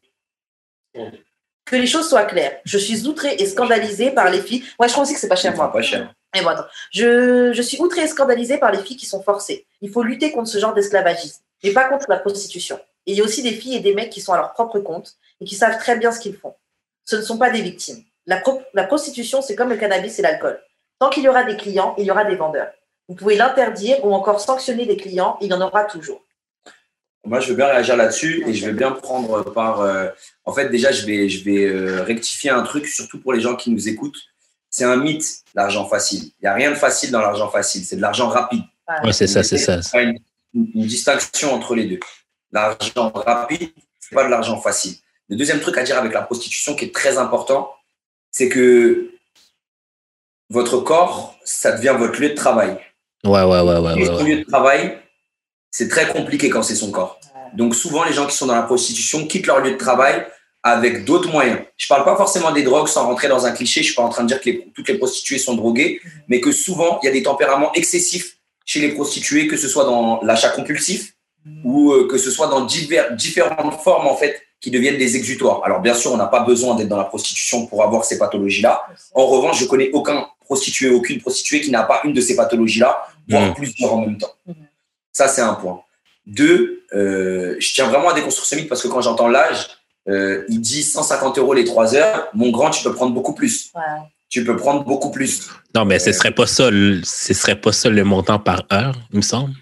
Que 1.65 1.75
les 1.75 1.87
choses 1.87 2.07
soient 2.07 2.23
claires. 2.25 2.59
Je 2.63 2.77
suis 2.77 3.07
outrée 3.07 3.35
et 3.39 3.45
scandalisée 3.45 4.11
par 4.11 4.29
les 4.29 4.41
filles. 4.41 4.63
Moi, 4.79 4.87
je 4.87 4.93
crois 4.93 5.03
aussi 5.03 5.13
que 5.13 5.19
c'est 5.19 5.27
pas 5.27 5.35
cher, 5.35 5.55
moi. 5.55 5.71
Pas 5.71 5.81
cher. 5.81 6.13
Bon, 6.41 6.47
attends. 6.47 6.65
Je, 6.91 7.51
je 7.51 7.61
suis 7.61 7.79
outrée 7.81 8.01
et 8.03 8.07
scandalisée 8.07 8.57
par 8.57 8.71
les 8.71 8.79
filles 8.81 8.95
qui 8.95 9.05
sont 9.05 9.21
forcées. 9.21 9.65
Il 9.81 9.89
faut 9.91 10.03
lutter 10.03 10.31
contre 10.31 10.47
ce 10.49 10.59
genre 10.59 10.73
d'esclavagisme, 10.73 11.41
mais 11.63 11.71
pas 11.71 11.89
contre 11.89 12.05
la 12.09 12.19
prostitution. 12.19 12.79
Et 13.05 13.11
il 13.13 13.17
y 13.17 13.21
a 13.21 13.23
aussi 13.23 13.41
des 13.41 13.51
filles 13.51 13.75
et 13.75 13.79
des 13.79 13.93
mecs 13.93 14.09
qui 14.11 14.21
sont 14.21 14.33
à 14.33 14.37
leur 14.37 14.53
propre 14.53 14.79
compte 14.79 15.15
et 15.41 15.45
qui 15.45 15.55
savent 15.55 15.77
très 15.77 15.97
bien 15.97 16.11
ce 16.11 16.19
qu'ils 16.19 16.35
font. 16.37 16.55
Ce 17.05 17.15
ne 17.15 17.21
sont 17.21 17.37
pas 17.37 17.49
des 17.49 17.61
victimes. 17.61 18.03
La, 18.27 18.37
pro- 18.37 18.61
la 18.73 18.83
prostitution, 18.83 19.41
c'est 19.41 19.55
comme 19.55 19.69
le 19.69 19.77
cannabis 19.77 20.19
et 20.19 20.21
l'alcool. 20.21 20.61
Tant 20.99 21.09
qu'il 21.09 21.23
y 21.23 21.29
aura 21.29 21.43
des 21.43 21.57
clients, 21.57 21.95
il 21.97 22.05
y 22.05 22.11
aura 22.11 22.23
des 22.25 22.35
vendeurs. 22.35 22.71
Vous 23.07 23.15
pouvez 23.15 23.35
l'interdire 23.35 24.03
ou 24.05 24.13
encore 24.13 24.41
sanctionner 24.41 24.85
des 24.85 24.97
clients, 24.97 25.37
il 25.41 25.47
y 25.49 25.53
en 25.53 25.61
aura 25.61 25.85
toujours. 25.85 26.21
Moi, 27.27 27.39
je 27.41 27.49
veux 27.49 27.55
bien 27.55 27.67
réagir 27.67 27.95
là-dessus 27.97 28.43
et 28.47 28.53
je 28.53 28.65
vais 28.65 28.73
bien 28.73 28.91
prendre 28.91 29.43
par. 29.51 29.81
euh, 29.81 30.07
en 30.45 30.53
fait, 30.53 30.69
déjà, 30.69 30.91
je 30.91 31.05
vais, 31.05 31.27
je 31.29 31.43
vais 31.43 31.65
euh, 31.65 32.03
rectifier 32.03 32.49
un 32.49 32.63
truc, 32.63 32.87
surtout 32.87 33.19
pour 33.19 33.33
les 33.33 33.41
gens 33.41 33.55
qui 33.55 33.69
nous 33.69 33.87
écoutent. 33.89 34.19
C'est 34.69 34.85
un 34.85 34.95
mythe, 34.97 35.39
l'argent 35.55 35.85
facile. 35.87 36.23
Il 36.25 36.43
n'y 36.43 36.47
a 36.47 36.53
rien 36.53 36.69
de 36.71 36.75
facile 36.75 37.11
dans 37.11 37.21
l'argent 37.21 37.49
facile. 37.49 37.83
C'est 37.85 37.95
de 37.97 38.01
l'argent 38.01 38.27
rapide. 38.29 38.63
Ouais, 39.03 39.11
c'est 39.13 39.27
ça, 39.27 39.43
c'est 39.43 39.57
ça. 39.57 39.79
Il 39.93 39.95
y 39.95 39.97
a 39.97 40.01
une, 40.03 40.17
une- 40.53 40.71
une 40.75 40.85
distinction 40.87 41.53
entre 41.53 41.75
les 41.75 41.85
deux. 41.85 41.99
L'argent 42.51 43.11
rapide, 43.13 43.69
c'est 43.99 44.15
pas 44.15 44.23
de 44.25 44.29
l'argent 44.29 44.59
facile. 44.61 44.95
Le 45.29 45.35
deuxième 45.35 45.59
truc 45.59 45.77
à 45.77 45.83
dire 45.83 45.97
avec 45.97 46.13
la 46.13 46.21
prostitution 46.21 46.75
qui 46.75 46.85
est 46.85 46.95
très 46.95 47.17
important, 47.17 47.71
c'est 48.31 48.47
que 48.47 49.09
votre 50.49 50.79
corps, 50.79 51.37
ça 51.43 51.73
devient 51.73 51.95
votre 51.97 52.21
lieu 52.21 52.29
de 52.29 52.35
travail. 52.35 52.77
Ouais, 53.25 53.43
ouais, 53.43 53.61
ouais, 53.61 53.79
ouais, 53.79 53.99
Et 53.99 54.09
ouais, 54.09 54.15
ouais. 54.15 54.23
lieu 54.23 54.37
de 54.39 54.43
travail, 54.49 54.97
c'est 55.71 55.87
très 55.89 56.07
compliqué 56.11 56.49
quand 56.49 56.63
c'est 56.63 56.75
son 56.75 56.91
corps. 56.91 57.19
Donc 57.53 57.75
souvent, 57.75 58.03
les 58.03 58.13
gens 58.13 58.25
qui 58.27 58.35
sont 58.35 58.45
dans 58.47 58.55
la 58.55 58.63
prostitution 58.63 59.25
quittent 59.27 59.47
leur 59.47 59.59
lieu 59.59 59.71
de 59.71 59.77
travail 59.77 60.25
avec 60.63 61.05
d'autres 61.05 61.29
moyens. 61.31 61.59
Je 61.77 61.87
parle 61.87 62.03
pas 62.03 62.17
forcément 62.17 62.51
des 62.51 62.63
drogues 62.63 62.87
sans 62.87 63.05
rentrer 63.05 63.27
dans 63.29 63.45
un 63.45 63.51
cliché. 63.51 63.81
Je 63.81 63.87
suis 63.87 63.95
pas 63.95 64.01
en 64.03 64.09
train 64.09 64.23
de 64.23 64.27
dire 64.27 64.41
que 64.41 64.49
les- 64.49 64.67
toutes 64.75 64.87
les 64.89 64.97
prostituées 64.97 65.37
sont 65.37 65.55
droguées, 65.55 66.01
mais 66.27 66.41
que 66.41 66.51
souvent, 66.51 66.99
il 67.01 67.05
y 67.05 67.09
a 67.09 67.11
des 67.11 67.23
tempéraments 67.23 67.71
excessifs 67.73 68.37
chez 68.65 68.81
les 68.81 68.89
prostituées, 68.89 69.47
que 69.47 69.55
ce 69.55 69.67
soit 69.69 69.85
dans 69.85 70.19
l'achat 70.23 70.49
compulsif 70.49 71.13
ou 71.63 71.93
euh, 71.93 72.07
que 72.09 72.17
ce 72.17 72.29
soit 72.31 72.47
dans 72.47 72.65
divers, 72.65 73.15
différentes 73.15 73.79
formes 73.81 74.07
en 74.07 74.15
fait 74.17 74.41
qui 74.59 74.69
deviennent 74.71 74.97
des 74.97 75.15
exutoires. 75.15 75.61
Alors 75.63 75.79
bien 75.79 75.93
sûr, 75.93 76.11
on 76.11 76.17
n'a 76.17 76.25
pas 76.27 76.41
besoin 76.41 76.75
d'être 76.75 76.89
dans 76.89 76.97
la 76.97 77.05
prostitution 77.05 77.65
pour 77.67 77.81
avoir 77.83 78.03
ces 78.03 78.17
pathologies-là. 78.17 78.81
En 79.13 79.25
revanche, 79.27 79.59
je 79.59 79.65
connais 79.65 79.89
aucun 79.93 80.27
prostitué, 80.43 80.89
aucune 80.89 81.21
prostituée 81.21 81.61
qui 81.61 81.71
n'a 81.71 81.83
pas 81.83 82.01
une 82.03 82.11
de 82.13 82.19
ces 82.19 82.35
pathologies-là, 82.35 83.07
voire 83.29 83.43
Mhm. 83.43 83.53
plusieurs 83.53 83.93
en 83.93 84.01
même 84.01 84.17
temps. 84.17 84.33
Mhm. 84.45 84.55
Ça, 85.17 85.27
c'est 85.27 85.41
un 85.41 85.55
point. 85.55 85.81
Deux, 86.27 86.83
euh, 86.93 87.55
je 87.59 87.73
tiens 87.73 87.87
vraiment 87.87 88.09
à 88.09 88.13
déconstruire 88.13 88.45
ce 88.45 88.55
mythe 88.55 88.69
parce 88.69 88.83
que 88.83 88.87
quand 88.87 89.01
j'entends 89.01 89.27
l'âge, 89.27 89.67
euh, 90.07 90.43
il 90.47 90.61
dit 90.61 90.83
150 90.83 91.39
euros 91.39 91.55
les 91.55 91.65
3 91.65 91.95
heures. 91.95 92.27
Mon 92.35 92.51
grand, 92.51 92.69
tu 92.69 92.83
peux 92.83 92.93
prendre 92.93 93.13
beaucoup 93.15 93.33
plus. 93.33 93.71
Ouais. 93.73 93.81
Tu 94.29 94.43
peux 94.45 94.55
prendre 94.55 94.83
beaucoup 94.83 95.09
plus. 95.09 95.49
Non, 95.73 95.85
mais 95.85 95.97
ce 95.97 96.11
serait 96.11 96.35
pas 96.35 96.45
ça, 96.45 96.69
le- 96.69 97.01
ce 97.03 97.33
serait 97.33 97.59
pas 97.59 97.71
ça 97.71 97.89
le 97.89 98.03
montant 98.03 98.37
par 98.37 98.61
heure, 98.71 98.93
il 99.11 99.17
me 99.17 99.21
semble. 99.23 99.53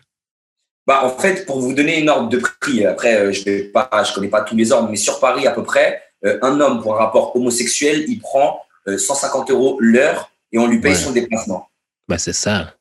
Bah, 0.86 1.06
en 1.06 1.10
fait, 1.18 1.46
pour 1.46 1.62
vous 1.62 1.74
donner 1.74 2.00
une 2.02 2.10
ordre 2.10 2.28
de 2.28 2.38
prix, 2.60 2.86
après, 2.86 3.16
euh, 3.16 3.32
je 3.32 3.40
je 3.44 4.14
connais 4.14 4.28
pas 4.28 4.42
tous 4.42 4.58
les 4.58 4.74
ordres, 4.74 4.90
mais 4.90 4.98
sur 4.98 5.22
Paris, 5.22 5.48
à 5.48 5.52
peu 5.52 5.64
près, 5.64 6.02
euh, 6.26 6.38
un 6.42 6.60
homme 6.60 6.82
pour 6.82 6.96
un 6.96 6.98
rapport 6.98 7.34
homosexuel, 7.38 8.04
il 8.10 8.20
prend 8.20 8.60
euh, 8.90 8.98
150 8.98 9.52
euros 9.52 9.78
l'heure 9.80 10.30
et 10.52 10.58
on 10.60 10.68
lui 10.68 10.82
paye 10.82 10.92
Ouais. 10.92 10.98
son 11.00 11.12
déplacement. 11.12 11.70
Ben, 12.10 12.18
c'est 12.18 12.34
ça. 12.34 12.74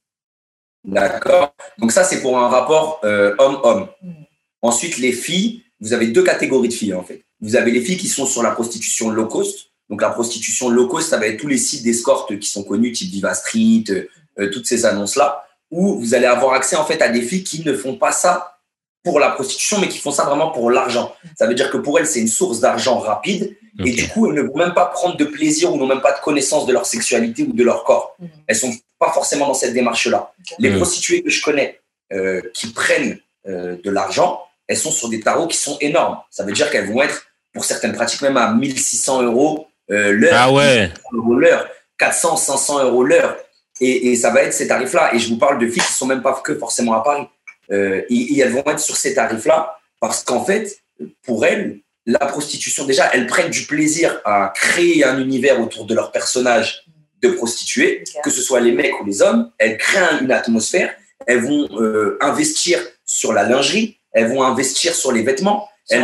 D'accord 0.84 1.54
Donc 1.78 1.92
ça, 1.92 2.04
c'est 2.04 2.20
pour 2.20 2.38
un 2.38 2.48
rapport 2.48 3.00
euh, 3.04 3.34
homme-homme. 3.38 3.88
Mhm. 4.02 4.14
Ensuite, 4.62 4.98
les 4.98 5.12
filles, 5.12 5.62
vous 5.80 5.92
avez 5.92 6.08
deux 6.08 6.22
catégories 6.22 6.68
de 6.68 6.74
filles, 6.74 6.94
en 6.94 7.02
fait. 7.02 7.24
Vous 7.40 7.56
avez 7.56 7.70
les 7.70 7.80
filles 7.80 7.96
qui 7.96 8.08
sont 8.08 8.26
sur 8.26 8.42
la 8.42 8.50
prostitution 8.50 9.10
low 9.10 9.26
cost. 9.26 9.70
Donc 9.90 10.00
la 10.00 10.10
prostitution 10.10 10.70
low 10.70 10.86
cost, 10.86 11.10
ça 11.10 11.18
va 11.18 11.26
être 11.26 11.38
tous 11.38 11.46
les 11.46 11.58
sites 11.58 11.82
d'escorte 11.82 12.38
qui 12.38 12.48
sont 12.48 12.64
connus, 12.64 12.92
type 12.92 13.10
Viva 13.10 13.34
Street, 13.34 13.84
euh, 13.90 14.08
euh, 14.38 14.50
toutes 14.50 14.66
ces 14.66 14.86
annonces-là, 14.86 15.44
où 15.70 16.00
vous 16.00 16.14
allez 16.14 16.26
avoir 16.26 16.54
accès, 16.54 16.76
en 16.76 16.84
fait, 16.84 17.02
à 17.02 17.08
des 17.08 17.22
filles 17.22 17.44
qui 17.44 17.62
ne 17.64 17.74
font 17.74 17.96
pas 17.96 18.12
ça 18.12 18.58
pour 19.02 19.20
la 19.20 19.30
prostitution, 19.30 19.78
mais 19.80 19.88
qui 19.88 19.98
font 19.98 20.10
ça 20.10 20.24
vraiment 20.24 20.50
pour 20.50 20.70
l'argent. 20.70 21.14
Ça 21.36 21.46
veut 21.46 21.54
dire 21.54 21.70
que 21.70 21.76
pour 21.76 21.98
elles, 21.98 22.06
c'est 22.06 22.20
une 22.20 22.28
source 22.28 22.60
d'argent 22.60 22.98
rapide. 22.98 23.54
Et 23.84 23.90
du 23.90 24.08
coup, 24.08 24.26
elles 24.28 24.34
ne 24.34 24.42
vont 24.42 24.56
même 24.56 24.72
pas 24.72 24.86
prendre 24.86 25.16
de 25.16 25.24
plaisir 25.24 25.72
ou 25.72 25.76
n'ont 25.76 25.86
même 25.86 26.00
pas 26.00 26.12
de 26.12 26.20
connaissance 26.20 26.64
de 26.64 26.72
leur 26.72 26.86
sexualité 26.86 27.42
ou 27.42 27.52
de 27.52 27.62
leur 27.62 27.84
corps. 27.84 28.16
Mhm. 28.18 28.28
Elles 28.46 28.56
sont 28.56 28.72
pas 29.04 29.12
forcément 29.12 29.46
dans 29.46 29.54
cette 29.54 29.74
démarche-là. 29.74 30.32
Les 30.58 30.70
Mhm. 30.70 30.76
prostituées 30.76 31.22
que 31.22 31.30
je 31.30 31.42
connais 31.42 31.80
euh, 32.12 32.40
qui 32.54 32.68
prennent 32.68 33.18
euh, 33.46 33.76
de 33.82 33.90
l'argent, 33.90 34.40
elles 34.68 34.76
sont 34.78 34.90
sur 34.90 35.08
des 35.08 35.20
tarots 35.20 35.46
qui 35.48 35.56
sont 35.56 35.76
énormes. 35.80 36.18
Ça 36.30 36.44
veut 36.44 36.52
dire 36.52 36.70
qu'elles 36.70 36.90
vont 36.90 37.02
être, 37.02 37.26
pour 37.52 37.64
certaines 37.64 37.92
pratiques, 37.92 38.22
même 38.22 38.36
à 38.36 38.52
1600 38.52 39.22
euros 39.22 39.66
euh, 39.90 40.12
l'heure. 40.12 40.32
Ah 40.34 40.52
ouais. 40.52 40.90
400 40.94 41.16
euros 41.18 41.34
l'heure, 41.34 41.68
400, 41.98 42.36
500 42.36 42.84
euros 42.84 43.04
l'heure. 43.04 43.36
Et, 43.80 44.08
et 44.12 44.16
ça 44.16 44.30
va 44.30 44.42
être 44.42 44.54
ces 44.54 44.68
tarifs-là. 44.68 45.14
Et 45.14 45.18
je 45.18 45.28
vous 45.28 45.36
parle 45.38 45.58
de 45.58 45.66
filles 45.68 45.82
qui 45.82 45.92
sont 45.92 46.06
même 46.06 46.22
pas 46.22 46.40
que 46.42 46.54
forcément 46.54 46.94
à 46.94 47.02
Paris. 47.02 47.26
Euh, 47.72 48.02
et, 48.08 48.14
et 48.34 48.38
elles 48.40 48.52
vont 48.52 48.64
être 48.66 48.80
sur 48.80 48.96
ces 48.96 49.14
tarifs-là 49.14 49.78
parce 50.00 50.22
qu'en 50.22 50.44
fait, 50.44 50.78
pour 51.22 51.44
elles, 51.44 51.80
la 52.06 52.18
prostitution, 52.20 52.84
déjà, 52.84 53.10
elles 53.14 53.26
prennent 53.26 53.50
du 53.50 53.64
plaisir 53.64 54.20
à 54.24 54.52
créer 54.54 55.04
un 55.04 55.18
univers 55.18 55.60
autour 55.60 55.86
de 55.86 55.94
leur 55.94 56.12
personnage 56.12 56.83
de 57.24 57.30
prostituée, 57.34 58.04
Ok. 58.16 58.22
que 58.24 58.30
ce 58.30 58.42
soit 58.42 58.60
les 58.60 58.72
mecs 58.72 59.00
ou 59.00 59.04
les 59.04 59.22
hommes. 59.22 59.50
Elles 59.58 59.76
créent 59.78 60.20
une 60.20 60.30
atmosphère. 60.32 60.94
Elles 61.26 61.42
vont 61.42 61.68
euh, 61.80 62.18
investir 62.20 62.78
sur 63.04 63.32
la 63.32 63.42
lingerie. 63.44 63.98
Elles 64.12 64.28
vont 64.32 64.42
investir 64.42 64.94
sur 64.94 65.10
les 65.12 65.22
vêtements. 65.22 65.68
Sur 65.86 65.98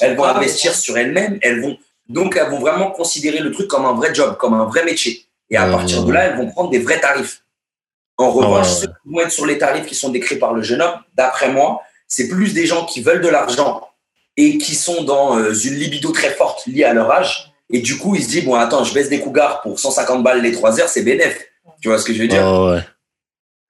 Elles- 0.00 0.16
vont 0.16 0.24
investir 0.24 0.74
sur 0.74 0.96
elles-mêmes, 0.96 1.38
elles 1.42 1.60
vont 1.60 1.76
donc 2.08 2.38
elles 2.38 2.48
vont 2.48 2.60
vraiment 2.60 2.90
considérer 2.90 3.40
le 3.40 3.50
truc 3.52 3.68
comme 3.68 3.84
un 3.84 3.92
vrai 3.92 4.14
job, 4.14 4.38
comme 4.38 4.54
un 4.54 4.64
vrai 4.64 4.82
métier. 4.86 5.26
Et 5.50 5.58
à 5.58 5.66
Ouais, 5.66 5.72
partir 5.72 6.04
de 6.04 6.10
là, 6.10 6.24
elles 6.24 6.38
vont 6.38 6.50
prendre 6.50 6.70
des 6.70 6.78
vrais 6.78 6.98
tarifs. 6.98 7.42
En 8.16 8.30
revanche, 8.30 8.66
ouais, 8.66 8.72
ouais. 8.72 8.80
ceux 8.80 8.86
qui 8.86 9.12
vont 9.12 9.20
être 9.20 9.30
sur 9.30 9.44
les 9.44 9.58
tarifs 9.58 9.84
qui 9.84 9.94
sont 9.94 10.08
décrits 10.08 10.36
par 10.36 10.54
le 10.54 10.62
jeune 10.62 10.80
homme, 10.80 10.98
d'après 11.14 11.50
moi, 11.52 11.82
c'est 12.06 12.28
plus 12.28 12.54
des 12.54 12.64
gens 12.64 12.86
qui 12.86 13.02
veulent 13.02 13.20
de 13.20 13.28
l'argent 13.28 13.86
et 14.38 14.56
qui 14.56 14.74
sont 14.74 15.02
dans 15.04 15.36
euh, 15.38 15.52
une 15.52 15.74
libido 15.74 16.10
très 16.12 16.30
forte 16.30 16.64
liée 16.66 16.84
à 16.84 16.94
leur 16.94 17.10
âge. 17.10 17.47
Et 17.70 17.80
du 17.80 17.98
coup, 17.98 18.14
ils 18.14 18.22
se 18.24 18.28
disent, 18.28 18.44
bon, 18.44 18.54
attends, 18.54 18.82
je 18.84 18.94
baisse 18.94 19.08
des 19.10 19.20
cougars 19.20 19.60
pour 19.62 19.78
150 19.78 20.22
balles 20.22 20.40
les 20.42 20.52
3 20.52 20.80
heures, 20.80 20.88
c'est 20.88 21.02
bénéf. 21.02 21.46
Tu 21.80 21.88
vois 21.88 21.98
ce 21.98 22.04
que 22.04 22.14
je 22.14 22.20
veux 22.22 22.28
dire 22.28 22.42
Oh, 22.44 22.70
ouais. 22.72 22.82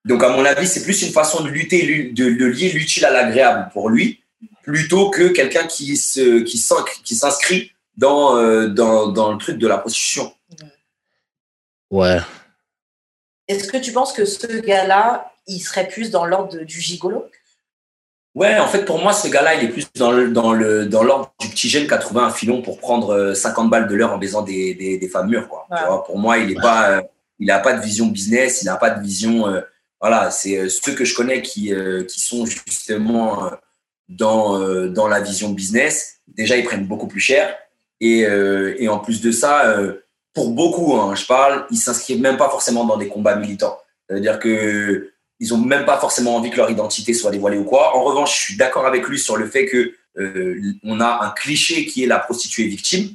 donc, 0.04 0.22
à 0.22 0.28
mon 0.28 0.44
avis, 0.44 0.66
c'est 0.68 0.82
plus 0.84 1.02
une 1.02 1.12
façon 1.12 1.42
de 1.42 1.48
lutter, 1.48 1.82
lu- 1.82 2.12
de, 2.12 2.30
de 2.30 2.44
lier 2.46 2.70
l'utile 2.70 3.04
à 3.04 3.10
l'agréable 3.10 3.70
pour 3.72 3.88
lui, 3.90 4.22
plutôt 4.62 5.10
que 5.10 5.28
quelqu'un 5.28 5.66
qui 5.66 5.96
se, 5.96 6.40
qui 6.42 6.58
s'in- 6.58 6.84
qui 7.04 7.16
s'inscrit 7.16 7.72
dans, 7.96 8.36
euh, 8.36 8.68
dans, 8.68 9.08
dans 9.08 9.32
le 9.32 9.38
truc 9.38 9.58
de 9.58 9.66
la 9.66 9.78
prostitution. 9.78 10.32
Ouais. 11.90 12.18
Est-ce 13.48 13.70
que 13.70 13.78
tu 13.78 13.92
penses 13.92 14.12
que 14.12 14.24
ce 14.24 14.46
gars-là, 14.46 15.32
il 15.46 15.58
serait 15.60 15.88
plus 15.88 16.10
dans 16.10 16.24
l'ordre 16.24 16.58
du 16.60 16.80
gigolo? 16.80 17.28
Ouais, 18.38 18.56
en 18.58 18.68
fait, 18.68 18.84
pour 18.84 19.00
moi, 19.02 19.12
ce 19.12 19.26
gars-là, 19.28 19.54
il 19.54 19.64
est 19.64 19.68
plus 19.68 19.86
dans 19.96 20.12
le, 20.12 20.30
dans 20.30 20.52
le, 20.52 20.86
dans 20.86 21.02
l'ordre 21.02 21.34
du 21.40 21.48
petit 21.48 21.68
jeune 21.68 21.88
qui 21.88 21.94
a 21.94 21.98
trouvé 21.98 22.20
un 22.20 22.30
filon 22.30 22.62
pour 22.62 22.78
prendre 22.78 23.10
euh, 23.12 23.34
50 23.34 23.68
balles 23.68 23.88
de 23.88 23.94
l'heure 23.96 24.12
en 24.12 24.18
baisant 24.18 24.42
des, 24.42 24.74
des, 24.74 24.96
des 24.96 25.08
femmes 25.08 25.28
mûres, 25.28 25.48
quoi. 25.48 25.66
Tu 25.68 25.74
Ouais. 25.74 25.86
vois, 25.88 26.04
pour 26.04 26.18
moi, 26.18 26.38
il 26.38 26.52
est 26.52 26.54
Ouais. 26.54 26.62
pas, 26.62 26.90
euh, 26.90 27.02
il 27.40 27.50
a 27.50 27.58
pas 27.58 27.72
de 27.72 27.80
vision 27.82 28.06
business, 28.06 28.62
il 28.62 28.66
n'a 28.66 28.76
pas 28.76 28.90
de 28.90 29.02
vision, 29.02 29.48
euh, 29.48 29.60
voilà, 30.00 30.30
c'est 30.30 30.56
euh, 30.56 30.68
ceux 30.68 30.92
que 30.94 31.04
je 31.04 31.16
connais 31.16 31.42
qui, 31.42 31.74
euh, 31.74 32.04
qui 32.04 32.20
sont 32.20 32.46
justement 32.46 33.46
euh, 33.46 33.50
dans, 34.08 34.60
euh, 34.60 34.88
dans 34.88 35.08
la 35.08 35.20
vision 35.20 35.48
business. 35.50 36.20
Déjà, 36.28 36.56
ils 36.56 36.64
prennent 36.64 36.86
beaucoup 36.86 37.08
plus 37.08 37.20
cher. 37.20 37.52
Et, 38.00 38.24
euh, 38.24 38.76
et 38.78 38.88
en 38.88 39.00
plus 39.00 39.20
de 39.20 39.32
ça, 39.32 39.66
euh, 39.66 39.94
pour 40.32 40.50
beaucoup, 40.50 40.94
hein, 40.94 41.16
je 41.16 41.26
parle, 41.26 41.66
ils 41.72 41.76
s'inscrivent 41.76 42.20
même 42.20 42.36
pas 42.36 42.48
forcément 42.50 42.84
dans 42.84 42.96
des 42.98 43.08
combats 43.08 43.34
militants. 43.34 43.76
C'est-à-dire 44.08 44.38
que 44.38 45.10
ils 45.40 45.54
ont 45.54 45.58
même 45.58 45.84
pas 45.84 45.98
forcément 45.98 46.36
envie 46.36 46.50
que 46.50 46.56
leur 46.56 46.70
identité 46.70 47.14
soit 47.14 47.30
dévoilée 47.30 47.58
ou 47.58 47.64
quoi. 47.64 47.96
En 47.96 48.02
revanche, 48.02 48.36
je 48.38 48.44
suis 48.44 48.56
d'accord 48.56 48.86
avec 48.86 49.06
lui 49.06 49.18
sur 49.18 49.36
le 49.36 49.46
fait 49.46 49.66
que 49.66 49.94
euh, 50.18 50.60
on 50.82 51.00
a 51.00 51.24
un 51.24 51.30
cliché 51.30 51.86
qui 51.86 52.02
est 52.02 52.06
la 52.06 52.18
prostituée 52.18 52.66
victime. 52.66 53.10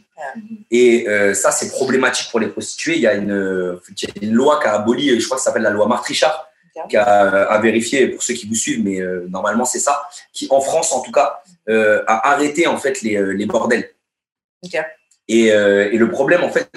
Et 0.71 1.07
euh, 1.07 1.33
ça, 1.33 1.51
c'est 1.51 1.69
problématique 1.69 2.29
pour 2.31 2.39
les 2.39 2.47
prostituées. 2.47 2.95
Il 2.95 3.01
y, 3.01 3.07
a 3.07 3.13
une, 3.13 3.77
il 3.89 4.03
y 4.03 4.25
a 4.25 4.25
une 4.25 4.33
loi 4.33 4.59
qui 4.61 4.67
a 4.67 4.75
aboli, 4.75 5.19
je 5.19 5.25
crois 5.25 5.37
que 5.37 5.43
ça 5.43 5.49
s'appelle 5.49 5.63
la 5.63 5.69
loi 5.69 5.85
Martrichard, 5.87 6.47
qui 6.89 6.95
a, 6.95 7.03
à 7.03 7.59
vérifier 7.59 8.07
pour 8.07 8.23
ceux 8.23 8.33
qui 8.33 8.47
vous 8.47 8.55
suivent, 8.55 8.83
mais 8.83 9.01
euh, 9.01 9.27
normalement 9.29 9.65
c'est 9.65 9.79
ça, 9.79 10.07
qui 10.31 10.47
en 10.49 10.61
France 10.61 10.91
en 10.91 11.01
tout 11.01 11.11
cas 11.11 11.43
euh, 11.69 12.03
a 12.07 12.31
arrêté 12.31 12.67
en 12.67 12.77
fait 12.77 13.01
les, 13.01 13.33
les 13.35 13.45
bordels. 13.45 13.89
Et, 15.27 15.47
et, 15.47 15.97
le 15.97 16.09
problème 16.09 16.43
en 16.43 16.49
fait, 16.49 16.69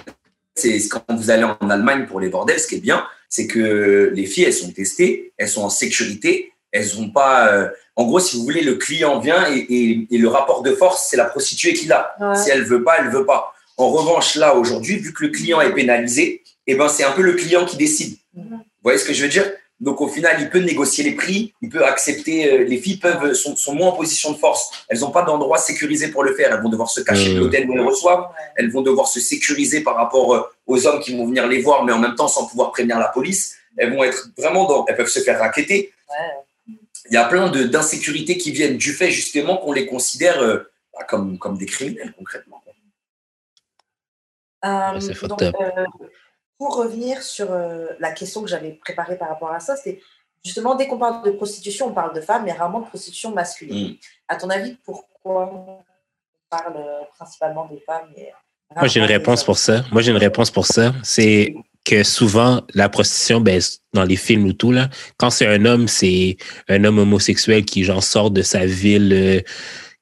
c'est 0.54 0.80
quand 0.88 1.04
vous 1.08 1.30
allez 1.30 1.44
en 1.44 1.70
Allemagne 1.70 2.06
pour 2.06 2.20
les 2.20 2.28
bordels, 2.28 2.58
ce 2.58 2.66
qui 2.66 2.76
est 2.76 2.80
bien, 2.80 3.06
c'est 3.36 3.46
que 3.46 4.10
les 4.14 4.24
filles 4.24 4.44
elles 4.44 4.54
sont 4.54 4.72
testées, 4.72 5.32
elles 5.36 5.48
sont 5.48 5.62
en 5.62 5.68
sécurité, 5.68 6.52
elles 6.72 6.98
ont 6.98 7.10
pas. 7.10 7.70
en 7.94 8.06
gros, 8.06 8.18
si 8.18 8.36
vous 8.36 8.44
voulez, 8.44 8.62
le 8.62 8.76
client 8.76 9.20
vient 9.20 9.44
et, 9.52 10.06
et, 10.10 10.18
le 10.18 10.28
rapport 10.28 10.62
de 10.62 10.72
force, 10.72 11.08
c'est 11.10 11.18
la 11.18 11.26
prostituée 11.26 11.74
qui 11.74 11.86
l'a. 11.86 12.16
Si 12.34 12.48
elle 12.48 12.64
veut 12.64 12.82
pas, 12.82 12.96
elle 12.98 13.10
veut 13.10 13.26
pas. 13.26 13.52
En 13.76 13.90
revanche, 13.90 14.36
là 14.36 14.54
aujourd'hui, 14.54 14.96
vu 14.96 15.12
que 15.12 15.24
le 15.24 15.30
client 15.30 15.60
est 15.60 15.74
pénalisé, 15.74 16.42
eh 16.66 16.74
ben 16.76 16.88
c'est 16.88 17.04
un 17.04 17.12
peu 17.12 17.20
le 17.20 17.34
client 17.34 17.66
qui 17.66 17.76
décide. 17.76 18.16
Vous 18.34 18.58
voyez 18.82 18.98
ce 18.98 19.04
que 19.04 19.12
je 19.12 19.22
veux 19.22 19.28
dire? 19.28 19.46
Donc 19.78 20.00
au 20.00 20.08
final, 20.08 20.36
il 20.40 20.48
peut 20.48 20.60
négocier 20.60 21.04
les 21.04 21.12
prix, 21.12 21.52
il 21.60 21.68
peut 21.68 21.84
accepter. 21.84 22.50
Euh, 22.50 22.64
les 22.64 22.78
filles 22.78 22.96
peuvent 22.96 23.34
sont, 23.34 23.56
sont 23.56 23.74
moins 23.74 23.88
en 23.88 23.92
position 23.92 24.32
de 24.32 24.38
force. 24.38 24.70
Elles 24.88 25.00
n'ont 25.00 25.10
pas 25.10 25.22
d'endroit 25.22 25.58
sécurisé 25.58 26.08
pour 26.08 26.24
le 26.24 26.34
faire. 26.34 26.52
Elles 26.52 26.62
vont 26.62 26.70
devoir 26.70 26.88
se 26.88 27.02
cacher 27.02 27.34
de 27.34 27.40
l'hôtel 27.40 27.68
où 27.68 27.74
elles 27.74 27.82
reçoivent. 27.82 28.26
Elles 28.56 28.70
vont 28.70 28.80
devoir 28.80 29.06
se 29.06 29.20
sécuriser 29.20 29.82
par 29.82 29.96
rapport 29.96 30.34
euh, 30.34 30.42
aux 30.66 30.86
hommes 30.86 31.00
qui 31.00 31.14
vont 31.14 31.26
venir 31.26 31.46
les 31.46 31.60
voir, 31.60 31.84
mais 31.84 31.92
en 31.92 31.98
même 31.98 32.14
temps 32.14 32.28
sans 32.28 32.46
pouvoir 32.46 32.72
prévenir 32.72 32.98
la 32.98 33.08
police. 33.08 33.56
Elles 33.76 33.94
vont 33.94 34.02
être 34.02 34.30
vraiment 34.38 34.66
dans. 34.66 34.86
Elles 34.86 34.96
peuvent 34.96 35.08
se 35.08 35.20
faire 35.20 35.38
raqueter. 35.38 35.92
Il 36.66 37.14
y 37.14 37.18
a 37.18 37.24
plein 37.24 37.50
d'insécurités 37.50 38.38
qui 38.38 38.52
viennent 38.52 38.78
du 38.78 38.92
fait 38.92 39.10
justement 39.10 39.58
qu'on 39.58 39.72
les 39.72 39.86
considère 39.86 40.40
euh, 40.40 40.70
bah, 40.94 41.04
comme, 41.04 41.38
comme 41.38 41.58
des 41.58 41.66
criminels 41.66 42.14
concrètement. 42.16 42.62
c'est 45.00 45.14
pour 46.58 46.76
revenir 46.76 47.22
sur 47.22 47.52
euh, 47.52 47.86
la 48.00 48.12
question 48.12 48.42
que 48.42 48.48
j'avais 48.48 48.72
préparée 48.72 49.16
par 49.16 49.28
rapport 49.28 49.52
à 49.52 49.60
ça, 49.60 49.76
c'est 49.76 50.00
justement 50.44 50.74
dès 50.74 50.86
qu'on 50.86 50.98
parle 50.98 51.24
de 51.24 51.30
prostitution, 51.32 51.88
on 51.88 51.92
parle 51.92 52.14
de 52.14 52.20
femmes, 52.20 52.44
mais 52.44 52.52
rarement 52.52 52.80
de 52.80 52.86
prostitution 52.86 53.32
masculine. 53.32 53.90
Mm. 53.90 53.96
À 54.28 54.36
ton 54.36 54.48
avis, 54.48 54.76
pourquoi 54.84 55.52
on 55.52 55.78
parle 56.48 56.76
euh, 56.76 57.00
principalement 57.16 57.66
des 57.66 57.80
femmes 57.80 58.08
Moi, 58.74 58.88
j'ai 58.88 59.00
une 59.00 59.06
réponse 59.06 59.44
pour 59.44 59.58
ça. 59.58 59.84
Moi, 59.92 60.02
j'ai 60.02 60.12
une 60.12 60.16
réponse 60.18 60.50
pour 60.50 60.66
ça. 60.66 60.92
C'est 61.02 61.54
que 61.84 62.02
souvent, 62.02 62.62
la 62.74 62.88
prostitution, 62.88 63.40
ben, 63.40 63.60
dans 63.92 64.04
les 64.04 64.16
films 64.16 64.46
ou 64.46 64.52
tout, 64.52 64.72
là, 64.72 64.88
quand 65.18 65.30
c'est 65.30 65.46
un 65.46 65.64
homme, 65.64 65.86
c'est 65.88 66.36
un 66.68 66.82
homme 66.84 66.98
homosexuel 66.98 67.64
qui, 67.64 67.84
genre, 67.84 68.02
sort 68.02 68.30
de 68.30 68.42
sa 68.42 68.66
ville. 68.66 69.12
Euh, 69.12 69.40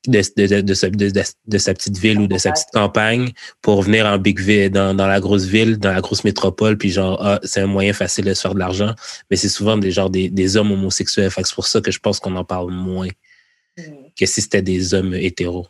de, 0.06 0.20
de, 0.36 0.60
de, 0.60 0.74
sa, 0.74 0.90
de, 0.90 1.58
sa 1.58 1.74
petite 1.74 1.98
ville 1.98 2.20
ou 2.20 2.26
de 2.26 2.38
sa 2.38 2.52
petite 2.52 2.70
campagne 2.72 3.32
pour 3.62 3.82
venir 3.82 4.06
en 4.06 4.18
big 4.18 4.38
ville, 4.38 4.70
dans, 4.70 4.94
dans 4.94 5.06
la 5.06 5.20
grosse 5.20 5.44
ville, 5.44 5.78
dans 5.78 5.92
la 5.92 6.00
grosse 6.00 6.24
métropole, 6.24 6.76
puis 6.76 6.90
genre, 6.90 7.18
ah, 7.24 7.40
c'est 7.42 7.60
un 7.60 7.66
moyen 7.66 7.92
facile 7.92 8.24
de 8.24 8.34
se 8.34 8.42
faire 8.42 8.54
de 8.54 8.58
l'argent. 8.58 8.94
Mais 9.30 9.36
c'est 9.36 9.48
souvent 9.48 9.76
des, 9.76 9.90
genre, 9.90 10.10
des, 10.10 10.28
des 10.28 10.56
hommes 10.56 10.72
homosexuels. 10.72 11.30
Fait 11.30 11.44
c'est 11.44 11.54
pour 11.54 11.66
ça 11.66 11.80
que 11.80 11.90
je 11.90 11.98
pense 11.98 12.20
qu'on 12.20 12.36
en 12.36 12.44
parle 12.44 12.70
moins 12.70 13.08
hmm. 13.78 13.82
que 14.18 14.26
si 14.26 14.40
c'était 14.40 14.62
des 14.62 14.94
hommes 14.94 15.14
hétéros 15.14 15.66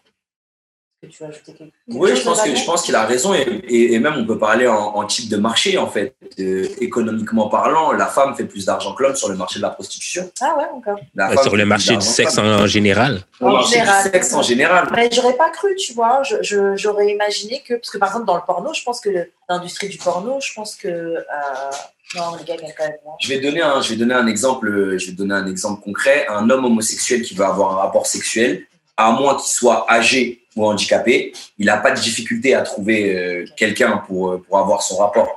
tu 1.09 1.25
ajouter 1.25 1.53
quelque 1.53 1.73
chose 1.89 1.97
Oui, 2.01 2.17
je 2.17 2.23
pense, 2.23 2.43
que, 2.43 2.55
je 2.55 2.65
pense 2.65 2.83
qu'il 2.83 2.95
a 2.95 3.05
raison 3.05 3.35
et, 3.35 3.63
et, 3.69 3.99
même 3.99 4.15
on 4.17 4.25
peut 4.25 4.39
parler 4.39 4.67
en, 4.67 5.05
type 5.05 5.29
de 5.29 5.37
marché 5.37 5.79
en 5.79 5.87
fait. 5.87 6.15
Euh, 6.39 6.67
économiquement 6.81 7.49
parlant, 7.49 7.93
la 7.93 8.07
femme 8.07 8.35
fait 8.35 8.45
plus 8.45 8.65
d'argent 8.67 8.95
que 8.95 9.03
l'homme 9.03 9.17
sur 9.17 9.29
le 9.29 9.37
marché 9.37 9.59
de 9.59 9.63
la 9.63 9.71
prostitution. 9.71 10.31
Ah 10.41 10.57
ouais, 10.59 10.65
encore. 10.75 10.99
sur 11.43 11.57
le 11.57 11.65
marché 11.65 11.97
du 11.97 12.07
sexe 12.07 12.39
en, 12.39 12.67
général. 12.67 13.23
Sur 13.37 13.49
le 13.49 13.53
marché 13.55 13.81
du 13.81 14.11
sexe 14.11 14.33
en 14.33 14.43
général. 14.43 14.89
Mais 14.95 15.09
j'aurais 15.13 15.37
pas 15.37 15.51
cru, 15.51 15.75
tu 15.77 15.93
vois. 15.93 16.23
J'aurais 16.43 17.11
imaginé 17.11 17.63
que, 17.67 17.75
parce 17.75 17.91
que 17.91 17.99
par 17.99 18.09
exemple 18.09 18.27
dans 18.27 18.37
le 18.37 18.43
porno, 18.47 18.73
je 18.73 18.83
pense 18.83 19.01
que 19.01 19.11
l'industrie 19.49 19.89
du 19.89 19.99
porno, 19.99 20.39
je 20.41 20.53
pense 20.55 20.75
que. 20.77 20.89
Euh, 20.89 21.23
non, 22.17 22.37
les 22.37 22.45
gars, 22.45 22.55
quand 22.77 22.85
même. 22.85 22.97
Je 23.21 23.29
vais 23.29 23.41
donner 23.41 23.63
un, 23.63 23.81
je 23.81 23.91
vais 23.91 23.97
donner 23.97 24.15
un 24.15 24.27
exemple, 24.27 24.99
je 24.99 25.07
vais 25.07 25.13
donner 25.13 25.35
un 25.35 25.47
exemple 25.47 25.83
concret. 25.83 26.27
Un 26.29 26.49
homme 26.51 26.65
homosexuel 26.65 27.23
qui 27.23 27.35
veut 27.35 27.45
avoir 27.45 27.73
un 27.73 27.83
rapport 27.83 28.07
sexuel, 28.07 28.67
à 28.97 29.13
moins 29.13 29.35
qu'il 29.35 29.53
soit 29.53 29.87
âgé 29.91 30.44
ou 30.57 30.67
handicapé, 30.67 31.33
il 31.59 31.67
n'a 31.67 31.77
pas 31.77 31.91
de 31.91 32.01
difficulté 32.01 32.55
à 32.55 32.63
trouver 32.63 33.17
euh, 33.17 33.45
quelqu'un 33.57 34.03
pour, 34.07 34.31
euh, 34.31 34.43
pour 34.47 34.59
avoir 34.59 34.83
son 34.83 34.97
rapport. 34.99 35.29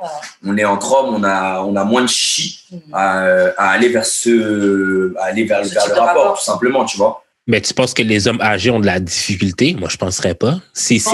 On 0.45 0.57
est 0.57 0.65
entre 0.65 0.93
hommes, 0.93 1.15
on 1.15 1.23
a, 1.23 1.61
on 1.61 1.75
a 1.75 1.83
moins 1.83 2.03
de 2.03 2.07
chichi 2.07 2.65
mhm. 2.71 2.81
à, 2.93 3.23
à 3.57 3.69
aller 3.71 3.89
vers, 3.89 4.05
ce, 4.05 5.15
à 5.17 5.25
aller 5.25 5.43
vers, 5.43 5.63
vers 5.63 5.87
le 5.87 5.93
rapport, 5.93 6.37
tout 6.37 6.43
simplement, 6.45 6.85
tu 6.85 6.97
vois. 6.97 7.23
Mais 7.47 7.61
tu 7.61 7.73
penses 7.73 7.93
que 7.93 8.03
les 8.03 8.27
hommes 8.27 8.41
âgés 8.41 8.69
ont 8.69 8.79
de 8.81 8.85
la 8.85 8.99
difficulté? 8.99 9.73
Moi, 9.79 9.87
je 9.89 9.95
ne 9.95 9.99
penserais 9.99 10.35
pas. 10.35 10.59
Si, 10.73 10.99
si, 10.99 11.09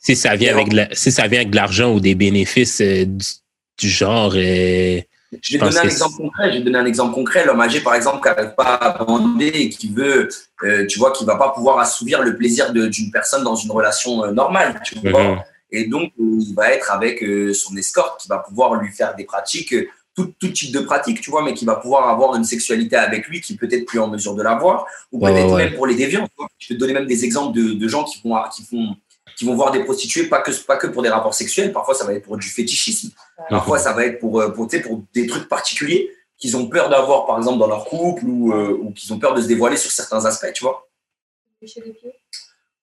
si, 0.00 0.16
ça 0.16 0.36
vient 0.36 0.56
avec 0.56 0.70
de 0.70 0.86
si 0.92 1.12
ça 1.12 1.26
vient 1.28 1.40
avec 1.40 1.50
de 1.50 1.56
l'argent 1.56 1.92
ou 1.92 2.00
des 2.00 2.14
bénéfices 2.14 2.80
euh, 2.80 3.04
du, 3.78 3.88
genre, 3.88 4.32
je 5.40 5.52
vais 5.52 5.58
donner 5.58 5.78
un 5.78 5.84
exemple 5.84 6.16
concret. 6.16 6.52
Je 6.52 6.58
vais 6.58 6.64
donner 6.64 6.78
un 6.78 6.86
exemple 6.86 7.14
concret. 7.14 7.46
L'homme 7.46 7.60
âgé, 7.60 7.80
par 7.80 7.94
exemple, 7.94 8.20
qui 8.20 8.28
n'arrive 8.28 8.54
pas 8.54 8.74
à 8.74 9.04
bander 9.04 9.46
et 9.46 9.68
qui 9.70 9.88
veut, 9.88 10.28
euh, 10.64 10.86
tu 10.86 10.98
vois, 10.98 11.12
qui 11.12 11.24
va 11.24 11.36
pas 11.36 11.50
pouvoir 11.50 11.78
assouvir 11.78 12.22
le 12.22 12.36
plaisir 12.36 12.72
d'une 12.72 13.10
personne 13.10 13.42
dans 13.42 13.56
une 13.56 13.70
relation 13.70 14.24
euh, 14.24 14.32
normale, 14.32 14.80
tu 14.84 14.98
vois. 14.98 15.22
Mhm. 15.22 15.42
Et 15.70 15.86
donc, 15.86 16.12
euh, 16.20 16.38
il 16.40 16.54
va 16.54 16.72
être 16.72 16.90
avec 16.90 17.24
son 17.54 17.76
escorte 17.76 18.20
qui 18.20 18.28
va 18.28 18.38
pouvoir 18.38 18.74
lui 18.74 18.92
faire 18.92 19.14
des 19.14 19.24
pratiques, 19.24 19.74
tout, 20.14 20.34
tout, 20.38 20.48
type 20.48 20.72
de 20.72 20.80
pratiques, 20.80 21.22
tu 21.22 21.30
vois, 21.30 21.42
mais 21.42 21.54
qui 21.54 21.64
va 21.64 21.76
pouvoir 21.76 22.10
avoir 22.10 22.34
une 22.36 22.44
sexualité 22.44 22.96
avec 22.96 23.26
lui 23.28 23.40
qui 23.40 23.56
peut-être 23.56 23.86
plus 23.86 23.98
en 23.98 24.08
mesure 24.08 24.34
de 24.34 24.42
l'avoir, 24.42 24.84
ou 25.10 25.18
peut-être 25.18 25.56
même 25.56 25.74
pour 25.74 25.86
les 25.86 25.94
déviants. 25.94 26.28
Je 26.58 26.68
peux 26.68 26.74
te 26.74 26.78
donner 26.78 26.92
même 26.92 27.06
des 27.06 27.24
exemples 27.24 27.56
de, 27.56 27.72
de 27.72 27.88
gens 27.88 28.04
qui 28.04 28.20
font, 28.20 28.36
qui 28.54 28.62
font 28.64 28.96
qui 29.36 29.44
vont 29.44 29.54
voir 29.54 29.70
des 29.70 29.84
prostituées 29.84 30.24
pas 30.24 30.40
que, 30.40 30.50
pas 30.64 30.76
que 30.76 30.86
pour 30.86 31.02
des 31.02 31.08
rapports 31.08 31.34
sexuels, 31.34 31.72
parfois 31.72 31.94
ça 31.94 32.04
va 32.04 32.14
être 32.14 32.24
pour 32.24 32.36
du 32.36 32.48
fétichisme, 32.48 33.10
parfois 33.48 33.78
ça 33.78 33.92
va 33.92 34.06
être 34.06 34.18
pour, 34.18 34.40
euh, 34.40 34.50
pour, 34.50 34.68
pour 34.68 35.02
des 35.14 35.26
trucs 35.26 35.48
particuliers 35.48 36.10
qu'ils 36.36 36.56
ont 36.56 36.66
peur 36.66 36.88
d'avoir 36.88 37.26
par 37.26 37.38
exemple 37.38 37.58
dans 37.58 37.68
leur 37.68 37.84
couple 37.84 38.24
ou, 38.24 38.52
euh, 38.52 38.78
ou 38.82 38.92
qu'ils 38.92 39.12
ont 39.12 39.18
peur 39.18 39.34
de 39.34 39.40
se 39.40 39.46
dévoiler 39.46 39.76
sur 39.76 39.90
certains 39.90 40.24
aspects, 40.24 40.52
tu 40.52 40.64
vois. 40.64 40.88
Licher 41.60 41.82
les 41.84 41.92
pieds? 41.92 42.12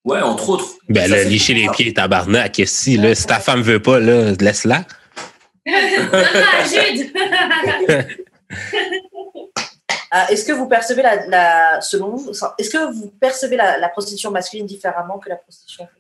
Ouais, 0.05 0.21
entre 0.21 0.49
autres. 0.49 0.75
Ben 0.87 1.09
là, 1.09 1.23
licher 1.23 1.53
les 1.53 1.69
pieds, 1.69 1.93
tabarnak, 1.93 2.61
si, 2.65 2.97
là, 2.97 3.13
si 3.13 3.27
ta 3.27 3.39
femme 3.39 3.61
veut 3.61 3.81
pas, 3.81 3.99
là, 3.99 4.31
laisse-la. 4.39 4.85
Euh, 10.11 10.25
est-ce 10.31 10.43
que 10.43 10.53
vous 10.53 10.67
percevez 10.67 11.03
la, 11.03 11.27
la 11.27 11.81
selon 11.81 12.17
est-ce 12.57 12.69
que 12.71 12.91
vous 12.91 13.13
percevez 13.19 13.55
la, 13.55 13.77
la, 13.77 13.89
prostitution 13.89 14.31
masculine 14.31 14.65
différemment 14.65 15.19
que 15.19 15.29
la 15.29 15.35
prostitution 15.35 15.85
féminine? 15.85 15.98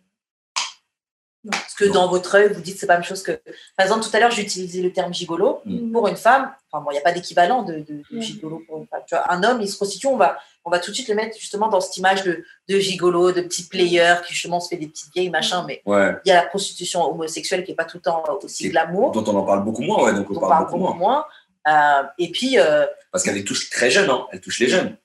Parce 1.47 1.73
que 1.73 1.85
dans 1.85 2.09
votre 2.09 2.35
œil, 2.35 2.51
vous 2.53 2.59
dites 2.59 2.77
c'est 2.77 2.85
pas 2.85 2.93
la 2.93 2.99
même 2.99 3.07
chose 3.07 3.23
que. 3.23 3.31
Par 3.77 3.85
exemple, 3.85 4.03
tout 4.03 4.09
à 4.13 4.19
l'heure, 4.19 4.31
j'ai 4.31 4.41
utilisé 4.41 4.81
le 4.81 4.91
terme 4.91 5.13
gigolo. 5.13 5.61
Mm. 5.65 5.91
Pour 5.91 6.07
une 6.09 6.17
femme, 6.17 6.51
enfin, 6.69 6.83
bon, 6.83 6.91
il 6.91 6.95
n'y 6.95 6.99
a 6.99 7.01
pas 7.01 7.13
d'équivalent 7.13 7.63
de, 7.63 7.85
gigolo 8.11 8.61
pour 8.67 8.79
une 8.79 8.87
femme. 8.87 9.01
Tu 9.07 9.15
vois, 9.15 9.31
un 9.31 9.41
homme, 9.43 9.61
il 9.61 9.69
se 9.69 9.77
prostitue, 9.77 10.07
on 10.07 10.17
va, 10.17 10.37
on 10.65 10.69
va 10.69 10.79
tout 10.79 10.91
de 10.91 10.95
suite 10.95 11.07
le 11.07 11.15
mettre 11.15 11.37
justement 11.39 11.69
dans 11.69 11.79
cette 11.79 11.95
image 11.95 12.23
de, 12.23 12.43
de 12.67 12.79
gigolo, 12.79 13.31
de 13.31 13.41
petit 13.41 13.63
player 13.67 14.15
qui 14.27 14.33
justement 14.33 14.59
se 14.59 14.67
fait 14.67 14.75
des 14.75 14.87
petites 14.87 15.13
vieilles, 15.13 15.29
machin. 15.29 15.63
Mais 15.65 15.81
il 15.87 16.21
y 16.25 16.31
a 16.31 16.35
la 16.35 16.45
prostitution 16.47 17.03
homosexuelle 17.09 17.63
qui 17.63 17.71
n'est 17.71 17.75
pas 17.75 17.85
tout 17.85 17.97
le 17.97 18.01
temps 18.01 18.23
aussi 18.43 18.69
glamour. 18.69 19.11
Dont 19.11 19.23
on 19.31 19.37
en 19.37 19.43
parle 19.43 19.63
beaucoup 19.63 19.83
moins, 19.83 20.03
ouais, 20.03 20.13
donc 20.13 20.29
on, 20.29 20.39
parle, 20.39 20.69
beaucoup, 20.69 20.93
moins. 20.93 21.25
Euh, 21.67 22.03
et 22.17 22.31
puis. 22.31 22.59
Euh, 22.59 22.85
Parce 23.13 23.23
qu'elle 23.23 23.41
touche 23.45 23.69
très 23.69 23.89
jeune, 23.89 24.09
hein. 24.09 24.27
elle 24.33 24.41
touche 24.41 24.59
les 24.59 24.67
jeunes. 24.67 24.97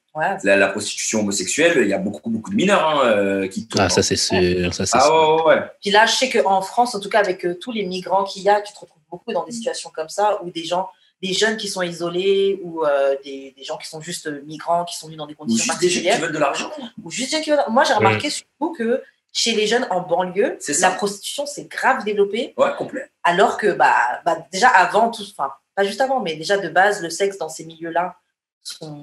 La, 0.45 0.69
prostitution 0.69 1.21
homosexuelle, 1.21 1.79
il 1.83 1.89
y 1.89 1.93
a 1.93 1.99
beaucoup, 1.99 2.31
beaucoup 2.31 2.51
de 2.51 2.55
mineurs 2.55 2.89
hein, 2.89 3.07
euh, 3.07 3.49
qui 3.49 3.67
tournent. 3.67 3.85
Ah, 3.87 3.89
ça, 3.89 4.03
c'est 4.03 4.17
sûr. 4.17 4.73
Ça, 4.73 4.85
ah, 4.93 5.01
sûr. 5.01 5.45
Ouais, 5.45 5.55
ouais. 5.55 5.63
Puis 5.81 5.91
là, 5.91 6.07
je 6.07 6.15
sais 6.15 6.31
qu'en 6.31 6.63
France, 6.63 6.95
en 6.95 7.01
tout 7.01 7.09
cas, 7.09 7.19
avec 7.19 7.45
euh, 7.45 7.59
tous 7.61 7.73
les 7.73 7.85
migrants 7.85 8.25
qu'il 8.25 8.43
y 8.43 8.49
a, 8.49 8.61
tu 8.61 8.73
te 8.73 8.79
retrouves 8.79 9.03
beaucoup 9.11 9.33
dans 9.33 9.45
des 9.45 9.53
situations 9.53 9.91
comme 9.93 10.09
ça, 10.09 10.41
où 10.45 10.51
des 10.51 10.65
gens, 10.65 10.89
des 11.21 11.33
jeunes 11.33 11.57
qui 11.57 11.67
sont 11.67 11.83
isolés, 11.83 12.61
ou 12.63 12.85
euh, 12.85 13.17
des, 13.25 13.55
des, 13.57 13.65
gens 13.65 13.77
qui 13.77 13.89
sont 13.89 14.01
juste 14.01 14.29
migrants, 14.47 14.85
qui 14.85 14.97
sont 14.97 15.07
venus 15.07 15.19
dans 15.19 15.27
des 15.27 15.35
conditions 15.35 15.75
ou 15.75 15.81
juste 15.81 16.03
Des 16.03 16.09
gens 16.11 16.15
qui 16.15 16.21
veulent 16.21 16.33
de 16.33 16.39
l'argent. 16.39 16.71
Ou 17.03 17.11
juste 17.11 17.31
des 17.33 17.39
gens 17.39 17.43
qui 17.43 17.51
veulent... 17.51 17.65
Moi, 17.71 17.83
j'ai 17.83 17.95
remarqué 17.95 18.31
surtout 18.31 18.73
que 18.73 19.03
chez 19.33 19.53
les 19.53 19.67
jeunes 19.67 19.87
en 19.91 20.01
banlieue, 20.01 20.59
la 20.81 20.91
prostitution 20.93 21.45
s'est 21.45 21.65
grave 21.65 22.05
développée. 22.05 22.55
Ouais, 22.57 22.71
complet. 22.79 23.11
Alors 23.25 23.57
que, 23.57 23.73
bah, 23.73 24.23
bah 24.25 24.39
déjà 24.53 24.69
avant, 24.69 25.11
tout, 25.11 25.25
enfin, 25.37 25.53
pas 25.75 25.83
juste 25.83 26.01
avant, 26.01 26.21
mais 26.21 26.37
déjà 26.37 26.57
de 26.57 26.69
base, 26.69 27.03
le 27.03 27.11
sexe 27.11 27.37
dans 27.37 27.49
ces 27.49 27.65
milieux-là, 27.65 28.17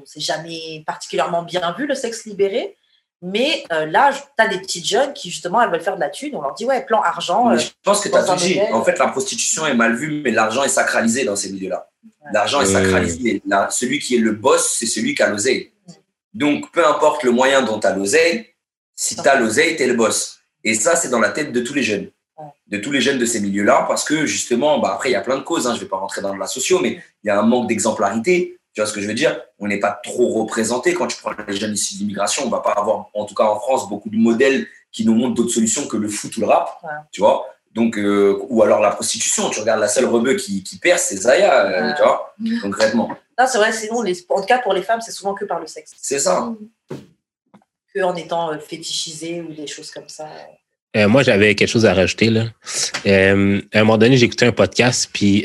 c'est 0.06 0.20
jamais 0.20 0.84
particulièrement 0.86 1.44
bien 1.44 1.76
vu 1.78 1.88
le 1.88 1.96
sexe 1.96 2.26
libéré. 2.26 2.76
Mais 3.24 3.64
euh, 3.72 3.86
là, 3.86 4.12
tu 4.14 4.44
as 4.44 4.48
des 4.48 4.58
petites 4.60 4.88
jeunes 4.88 5.14
qui, 5.14 5.30
justement, 5.30 5.62
elles 5.62 5.70
veulent 5.70 5.84
faire 5.84 5.96
de 5.96 6.00
la 6.00 6.10
thune. 6.10 6.36
On 6.36 6.42
leur 6.42 6.56
dit, 6.56 6.66
ouais, 6.66 6.84
plan 6.84 7.02
argent. 7.02 7.56
je 7.56 7.68
pense 7.84 8.02
que 8.02 8.10
tu 8.10 8.16
as 8.16 8.24
tout 8.24 8.36
dit. 8.36 8.60
En 8.74 8.84
fait, 8.84 8.98
la 8.98 9.08
prostitution 9.10 9.68
est 9.68 9.76
mal 9.76 9.96
vue, 9.96 10.22
mais 10.24 10.32
l'argent 10.32 10.64
est 10.64 10.70
sacralisé 10.70 11.24
dans 11.24 11.36
ces 11.36 11.52
milieux-là. 11.52 11.88
L'argent 12.34 12.62
est 12.62 12.66
sacralisé. 12.66 13.44
celui 13.70 14.00
qui 14.00 14.16
est 14.16 14.20
le 14.20 14.32
boss, 14.32 14.76
c'est 14.80 14.88
celui 14.88 15.14
qui 15.14 15.22
a 15.22 15.30
l'oseille. 15.30 15.72
Donc, 16.34 16.72
peu 16.72 16.86
importe 16.86 17.24
le 17.24 17.32
moyen 17.32 17.62
dont 17.62 17.80
tu 17.80 17.86
as 17.86 17.96
l'oseille, 17.96 18.48
si 18.96 19.16
tu 19.16 19.28
as 19.28 19.40
l'oseille, 19.40 19.76
tu 19.76 19.84
es 19.84 19.88
le 19.88 19.94
boss. 19.94 20.40
Et 20.64 20.74
ça, 20.74 20.96
c'est 20.96 21.10
dans 21.10 21.20
la 21.20 21.30
tête 21.30 21.52
de 21.52 21.62
tous 21.62 21.74
les 21.74 21.84
jeunes. 21.84 22.10
De 22.68 22.78
tous 22.78 22.92
les 22.92 23.02
jeunes 23.02 23.20
de 23.20 23.26
ces 23.26 23.40
milieux-là, 23.40 23.86
parce 23.88 24.04
que 24.04 24.26
justement, 24.26 24.80
bah, 24.80 24.94
après, 24.96 25.10
il 25.10 25.12
y 25.12 25.16
a 25.16 25.22
plein 25.22 25.38
de 25.38 25.44
causes. 25.44 25.68
Hein, 25.68 25.74
je 25.74 25.80
ne 25.80 25.82
vais 25.82 25.90
pas 25.90 25.98
rentrer 25.98 26.22
dans 26.22 26.36
la 26.36 26.48
socio, 26.48 26.80
mais 26.80 27.00
il 27.24 27.28
y 27.28 27.30
a 27.30 27.40
un 27.40 27.44
manque 27.44 27.68
d'exemplarité 27.68 28.58
Tu 28.74 28.80
vois 28.82 28.88
ce 28.88 28.94
que 28.94 29.02
je 29.02 29.08
veux 29.08 29.14
dire? 29.14 29.40
On 29.60 29.68
n'est 29.68 29.80
pas 29.80 30.00
trop 30.04 30.30
représenté 30.42 30.94
quand 30.94 31.08
tu 31.08 31.18
prends 31.18 31.32
les 31.48 31.58
jeunes 31.58 31.74
issus 31.74 31.96
d'immigration. 31.96 32.44
On 32.46 32.50
va 32.50 32.60
pas 32.62 32.72
avoir, 32.72 33.08
en 33.14 33.26
tout 33.26 33.36
cas 33.36 33.44
en 33.44 33.60
France, 33.60 33.90
beaucoup 33.90 34.10
de 34.10 34.16
modèles 34.16 34.66
qui 34.92 35.06
nous 35.06 35.14
montrent 35.14 35.36
d'autres 35.36 35.52
solutions 35.54 35.88
que 35.88 35.98
le 35.98 36.08
foot 36.08 36.36
ou 36.38 36.42
le 36.42 36.48
rap. 36.48 36.70
Ouais. 36.84 36.90
Tu 37.12 37.20
vois? 37.22 37.46
Donc, 37.74 37.98
euh, 37.98 38.38
ou 38.50 38.64
alors 38.64 38.80
la 38.82 38.92
prostitution. 38.92 39.50
Tu 39.50 39.60
regardes 39.60 39.80
la 39.82 39.88
seule 39.88 40.06
rebeu 40.06 40.36
qui, 40.36 40.64
qui 40.64 40.78
perce, 40.78 41.04
c'est 41.04 41.18
Zaya, 41.18 41.66
euh, 41.66 41.88
Ouais. 41.88 41.94
tu 41.96 42.02
vois 42.04 42.36
concrètement. 42.62 43.10
Non, 43.40 43.46
c'est 43.48 43.58
vrai, 43.58 43.72
sinon, 43.74 44.02
les, 44.02 44.26
en 44.30 44.40
tout 44.42 44.46
cas 44.48 44.60
pour 44.60 44.74
les 44.74 44.82
femmes, 44.84 45.02
c'est 45.02 45.12
souvent 45.12 45.34
que 45.34 45.46
par 45.46 45.60
le 45.60 45.68
sexe, 45.68 45.92
C'est 46.02 46.20
ça. 46.20 46.54
que 47.94 48.02
en 48.02 48.16
étant 48.16 48.52
euh, 48.54 48.58
fétichisé 48.60 49.42
ou 49.42 49.54
des 49.54 49.68
choses 49.68 49.92
comme 49.92 50.08
ça. 50.08 50.28
Euh, 50.98 51.08
moi, 51.08 51.24
j'avais 51.24 51.56
quelque 51.56 51.70
chose 51.70 51.86
à 51.86 51.94
rajouter. 51.94 52.30
Là. 52.30 52.46
Euh, 53.06 53.62
à 53.74 53.80
un 53.80 53.84
moment 53.84 53.98
donné, 53.98 54.18
j'écoutais 54.18 54.46
un 54.46 54.52
podcast, 54.52 55.10
puis 55.14 55.44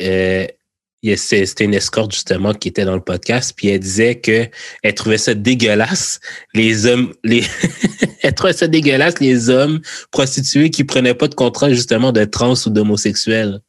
c'était 1.16 1.64
une 1.64 1.74
escorte 1.74 2.12
justement 2.12 2.52
qui 2.52 2.68
était 2.68 2.84
dans 2.84 2.94
le 2.94 3.00
podcast, 3.00 3.52
puis 3.56 3.68
elle 3.68 3.78
disait 3.80 4.16
que 4.18 4.46
elle 4.82 4.94
trouvait 4.94 5.18
ça 5.18 5.34
dégueulasse, 5.34 6.18
les 6.54 6.86
hommes, 6.86 7.12
les 7.22 7.44
elle 8.22 8.34
trouvait 8.34 8.52
ça 8.52 8.66
dégueulasse, 8.66 9.20
les 9.20 9.48
hommes 9.50 9.80
prostitués 10.10 10.70
qui 10.70 10.82
prenaient 10.84 11.14
pas 11.14 11.28
de 11.28 11.34
contrat 11.34 11.70
justement 11.70 12.10
de 12.12 12.24
trans 12.24 12.54
ou 12.66 12.70
d'homosexuels. 12.70 13.60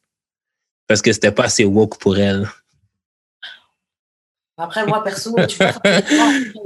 Parce 0.88 1.02
que 1.02 1.12
c'était 1.12 1.30
pas 1.32 1.44
assez 1.44 1.64
woke 1.64 1.98
pour 1.98 2.16
elle. 2.18 2.48
Après, 4.60 4.84
moi, 4.86 5.04
perso, 5.04 5.36
tu 5.46 5.56
vois, 5.58 5.72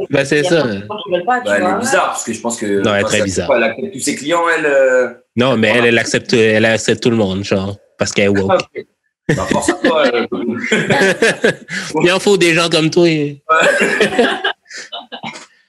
Ben, 0.08 0.24
c'est 0.24 0.44
ça. 0.44 0.62
pas, 0.88 0.96
Bah, 1.26 1.42
elle 1.44 1.62
est 1.64 1.78
bizarre 1.80 2.06
parce 2.06 2.24
que 2.24 2.32
je 2.32 2.40
pense 2.40 2.56
que. 2.56 2.80
Non, 2.80 2.94
elle 2.94 3.02
est 3.02 3.04
très 3.04 3.22
bizarre. 3.22 3.48
quoi, 3.48 3.56
Elle 3.58 3.64
accepte 3.64 3.92
tous 3.92 4.00
ses 4.00 4.14
clients, 4.14 4.44
elle. 4.56 4.64
euh, 4.64 5.08
Non, 5.36 5.58
mais 5.58 5.68
elle, 5.68 5.84
elle 5.84 5.98
accepte, 5.98 6.32
elle 6.32 6.64
accepte 6.64 7.02
tout 7.02 7.10
le 7.10 7.16
monde, 7.16 7.44
genre, 7.44 7.76
parce 7.98 8.12
qu'elle 8.12 8.24
est 8.26 8.28
woke. 8.28 8.62
ok. 9.32 9.36
Bah, 9.36 9.46
force 9.50 9.68
à 9.70 9.74
toi. 9.74 10.06
euh, 10.06 10.26
Il 12.02 12.12
en 12.12 12.20
faut 12.20 12.36
des 12.36 12.54
gens 12.54 12.68
comme 12.68 12.90
toi. 12.90 13.06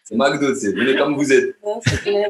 c'est 0.04 0.16
McDo, 0.16 0.54
c'est 0.56 0.74
venez 0.76 0.96
comme 0.96 1.16
vous 1.16 1.32
êtes. 1.32 1.56
C'est 1.88 2.02
clair. 2.04 2.28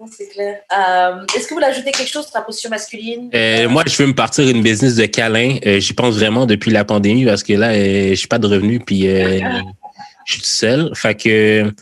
Non, 0.00 0.06
c'est 0.16 0.28
clair. 0.28 0.60
Euh, 0.72 1.24
Est-ce 1.34 1.44
que 1.44 1.48
vous 1.50 1.54
voulez 1.56 1.66
ajouter 1.66 1.90
quelque 1.90 2.08
chose 2.10 2.26
sur 2.26 2.36
la 2.36 2.42
position 2.42 2.70
masculine? 2.70 3.30
Euh, 3.34 3.68
moi, 3.68 3.82
je 3.86 3.96
veux 4.00 4.06
me 4.06 4.14
partir 4.14 4.48
une 4.48 4.62
business 4.62 4.94
de 4.94 5.06
câlin. 5.06 5.56
Euh, 5.66 5.80
J'y 5.80 5.92
pense 5.92 6.14
vraiment 6.14 6.46
depuis 6.46 6.70
la 6.70 6.84
pandémie 6.84 7.24
parce 7.24 7.42
que 7.42 7.54
là, 7.54 7.70
euh, 7.72 8.14
j'ai 8.14 8.26
pas 8.28 8.38
de 8.38 8.46
revenus 8.46 8.80
puis 8.86 9.08
euh, 9.08 9.40
je 10.24 10.32
suis 10.34 10.40
tout 10.42 10.46
seul. 10.48 10.90
Fait 10.94 11.16
que 11.16 11.72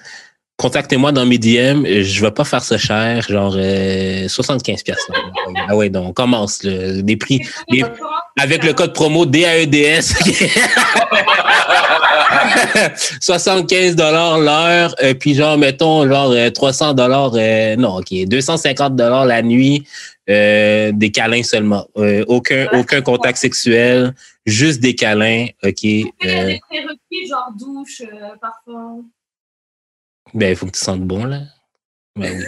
contactez-moi 0.57 1.12
dans 1.12 1.27
mes 1.27 1.38
DM. 1.38 1.85
Euh, 1.85 2.03
Je 2.03 2.21
vais 2.21 2.31
pas 2.31 2.45
faire 2.45 2.62
ça 2.62 2.79
cher, 2.79 3.23
genre 3.29 3.55
euh, 3.57 4.29
75 4.29 4.83
pièces. 4.83 5.07
Ah 5.69 5.77
ouais, 5.77 5.88
donc 5.90 6.09
on 6.09 6.12
commence 6.12 6.62
là. 6.62 7.03
des 7.03 7.16
prix 7.16 7.40
avec 8.38 8.64
le 8.64 8.73
code 8.73 8.92
promo 8.92 9.27
DAEDS. 9.27 10.14
75 13.21 13.97
dollars 13.97 14.38
l'heure, 14.38 14.95
euh, 15.03 15.14
puis 15.14 15.35
genre 15.35 15.57
mettons 15.59 16.07
genre 16.09 16.31
euh, 16.31 16.51
300 16.51 16.95
dollars 16.95 17.33
non, 17.79 17.97
OK, 17.99 18.12
250 18.27 18.97
dollars 18.97 19.25
la 19.27 19.42
nuit 19.42 19.87
euh, 20.29 20.90
des 20.92 21.11
câlins 21.11 21.42
seulement. 21.42 21.87
Euh, 21.97 22.25
aucun 22.27 22.66
aucun 22.73 23.01
contact 23.01 23.38
sexuel, 23.38 24.14
juste 24.45 24.81
des 24.81 24.95
câlins, 24.95 25.47
OK. 25.64 25.83
Il 25.83 26.01
y 26.01 26.29
a 26.29 26.29
euh, 26.29 26.47
des 26.47 26.61
prérequis, 26.69 27.29
genre 27.29 27.53
douche, 27.59 28.03
euh, 28.03 28.35
parfum? 28.40 29.05
Ben 30.37 30.51
il 30.51 30.57
faut 30.57 30.66
que 30.66 30.72
tu 30.72 30.81
sentes 30.81 31.03
bon 31.03 31.25
là. 31.25 31.40
Ben 32.16 32.33
oui, 32.33 32.44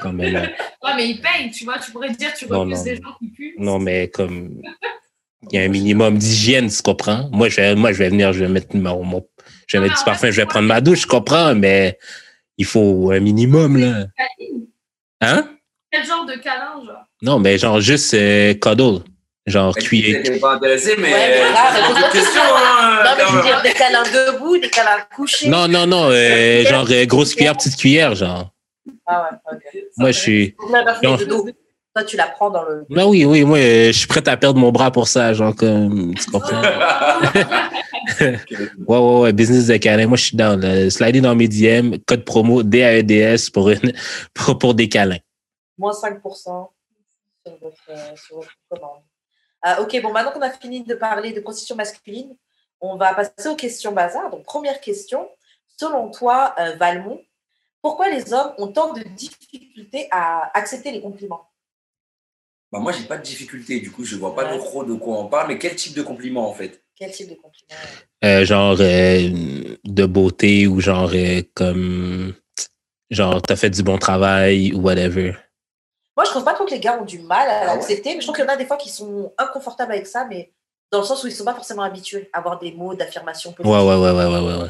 quand 0.00 0.12
même. 0.12 0.34
Ouais, 0.84 0.94
mais 0.96 1.08
ils 1.10 1.20
payent, 1.20 1.50
tu 1.50 1.64
vois. 1.64 1.78
Tu 1.78 1.92
pourrais 1.92 2.08
te 2.12 2.18
dire, 2.18 2.32
tu 2.34 2.46
Non, 2.48 2.60
refuses 2.64 2.78
non. 2.78 2.84
des 2.84 2.96
gens 2.96 3.14
qui 3.20 3.28
puent. 3.28 3.54
Non, 3.58 3.78
mais 3.78 4.08
comme 4.08 4.60
il 5.50 5.56
y 5.56 5.58
a 5.58 5.62
un 5.62 5.68
minimum 5.68 6.18
d'hygiène, 6.18 6.68
tu 6.70 6.82
comprends? 6.82 7.28
Moi, 7.32 7.48
je 7.48 7.56
vais, 7.56 7.74
moi, 7.76 7.92
je 7.92 7.98
vais 7.98 8.08
venir, 8.08 8.32
je 8.32 8.40
vais 8.40 8.48
mettre 8.48 8.74
mon, 8.76 9.04
mon- 9.04 9.26
je 9.68 9.76
vais 9.76 9.82
mettre 9.84 9.98
du 9.98 10.04
parfum, 10.04 10.30
je 10.30 10.40
vais 10.40 10.46
prendre 10.46 10.66
ma 10.66 10.80
douche, 10.80 11.02
je 11.02 11.06
comprends, 11.06 11.54
mais 11.54 11.98
il 12.58 12.64
faut 12.64 13.10
un 13.12 13.20
minimum, 13.20 13.76
là. 13.76 14.06
Hein? 15.20 15.48
Quel 15.90 16.04
genre 16.04 16.26
de 16.26 16.34
câlin, 16.34 16.84
genre? 16.84 17.04
Non, 17.22 17.38
mais 17.38 17.58
genre 17.58 17.80
juste 17.80 18.14
euh, 18.14 18.54
cuddle. 18.54 19.02
Genre 19.46 19.74
cuillère. 19.74 20.22
pas 20.40 20.58
mais. 20.60 20.68
Ouais, 20.68 20.78
euh, 20.78 21.44
hein, 21.48 21.80
Non, 23.04 23.10
mais 23.16 23.24
je 23.28 23.36
veux 23.36 23.42
dire 23.42 23.62
des 23.62 23.72
câlins 23.72 24.02
debout, 24.04 24.56
des 24.56 24.70
câlins 24.70 25.04
couchés. 25.14 25.48
Non, 25.48 25.66
non, 25.66 25.86
non, 25.86 26.10
euh, 26.10 26.64
genre 26.64 26.86
euh, 26.90 27.04
grosse 27.06 27.34
cuillère, 27.34 27.56
petite 27.56 27.76
cuillère, 27.76 28.14
genre. 28.14 28.50
Ah 29.04 29.28
ouais, 29.30 29.56
ok. 29.56 29.82
Moi, 29.96 30.12
je 30.12 30.18
suis. 30.18 30.56
Non. 31.02 31.16
Toi, 31.94 32.04
tu 32.04 32.16
la 32.16 32.26
prends 32.28 32.50
dans 32.50 32.62
le. 32.62 32.86
Ben 32.88 33.04
oui, 33.04 33.24
oui, 33.24 33.44
moi, 33.44 33.58
je 33.58 33.92
suis 33.92 34.06
prêt 34.06 34.26
à 34.26 34.36
perdre 34.36 34.58
mon 34.60 34.70
bras 34.70 34.92
pour 34.92 35.08
ça, 35.08 35.34
genre 35.34 35.54
comme. 35.54 36.14
Tu 36.14 36.30
comprends? 36.30 36.62
Ouais, 38.20 38.38
ouais, 38.98 39.20
ouais, 39.20 39.32
business 39.32 39.66
de 39.68 39.76
câlin. 39.76 40.06
Moi, 40.06 40.16
je 40.16 40.24
suis 40.24 40.36
down. 40.36 40.60
là. 40.60 40.90
Slidez 40.90 41.20
dans 41.20 41.34
mes 41.34 41.48
DM, 41.48 41.96
code 42.06 42.24
promo 42.24 42.62
DAEDS 42.62 43.50
pour, 43.52 43.70
une, 43.70 43.92
pour, 44.34 44.58
pour 44.58 44.74
des 44.74 44.88
câlins. 44.88 45.18
Moins 45.78 45.92
5% 45.92 46.20
sur 46.24 46.70
votre, 47.60 47.76
euh, 47.90 48.16
sur 48.16 48.36
votre 48.36 48.50
commande. 48.68 49.02
Ah, 49.62 49.80
ok, 49.80 50.00
bon, 50.02 50.12
maintenant 50.12 50.32
qu'on 50.32 50.42
a 50.42 50.50
fini 50.50 50.82
de 50.82 50.94
parler 50.94 51.32
de 51.32 51.40
constitution 51.40 51.76
masculine, 51.76 52.36
on 52.80 52.96
va 52.96 53.14
passer 53.14 53.48
aux 53.48 53.54
questions 53.56 53.92
bazar. 53.92 54.28
Donc, 54.30 54.44
première 54.44 54.80
question. 54.80 55.28
Selon 55.78 56.10
toi, 56.10 56.54
euh, 56.58 56.74
Valmont, 56.76 57.20
pourquoi 57.80 58.08
les 58.10 58.32
hommes 58.32 58.52
ont 58.58 58.68
tant 58.68 58.92
de 58.92 59.02
difficultés 59.02 60.08
à 60.10 60.50
accepter 60.58 60.90
les 60.92 61.00
compliments? 61.00 61.48
Bah, 62.72 62.78
moi, 62.80 62.92
j'ai 62.92 63.04
pas 63.04 63.18
de 63.18 63.22
difficulté. 63.22 63.80
Du 63.80 63.90
coup, 63.90 64.04
je 64.04 64.16
vois 64.16 64.34
pas 64.34 64.44
Ouais. 64.50 64.58
trop 64.58 64.84
de 64.84 64.94
quoi 64.94 65.18
on 65.20 65.26
parle. 65.26 65.48
Mais 65.48 65.58
quel 65.58 65.76
type 65.76 65.94
de 65.94 66.02
compliment, 66.02 66.48
en 66.48 66.54
fait? 66.54 66.82
Quel 66.96 67.10
type 67.12 67.28
de 67.30 67.34
compliments? 67.34 67.80
Euh, 68.24 68.44
genre 68.44 68.76
euh, 68.80 69.76
de 69.84 70.06
beauté 70.06 70.66
ou 70.66 70.80
genre 70.80 71.10
euh, 71.14 71.42
comme 71.54 72.34
genre 73.10 73.42
t'as 73.42 73.56
fait 73.56 73.70
du 73.70 73.82
bon 73.82 73.98
travail 73.98 74.72
ou 74.72 74.80
whatever. 74.80 75.34
Moi, 76.16 76.24
je 76.24 76.30
trouve 76.30 76.44
pas 76.44 76.52
trop 76.54 76.64
que 76.66 76.70
les 76.70 76.80
gars 76.80 76.98
ont 77.00 77.04
du 77.04 77.20
mal 77.20 77.48
à 77.48 77.52
Ah 77.52 77.60
ouais 77.70 77.74
l'accepter, 77.76 78.14
mais 78.14 78.20
je 78.20 78.26
trouve 78.26 78.36
qu'il 78.36 78.44
y 78.44 78.48
en 78.48 78.52
a 78.52 78.56
des 78.56 78.66
fois 78.66 78.76
qui 78.76 78.90
sont 78.90 79.32
inconfortables 79.38 79.92
avec 79.92 80.06
ça, 80.06 80.26
mais 80.28 80.50
dans 80.90 80.98
le 81.00 81.04
sens 81.04 81.24
où 81.24 81.26
ils 81.26 81.32
sont 81.32 81.44
pas 81.44 81.54
forcément 81.54 81.82
habitués 81.82 82.28
à 82.32 82.38
avoir 82.38 82.58
des 82.58 82.72
mots 82.72 82.94
d'affirmation 82.94 83.54
Ouais, 83.60 83.64
ouais, 83.70 83.78
ouais, 83.80 83.96
ouais, 83.96 84.26
ouais, 84.26 84.40
ouais. 84.40 84.62
ouais. 84.62 84.68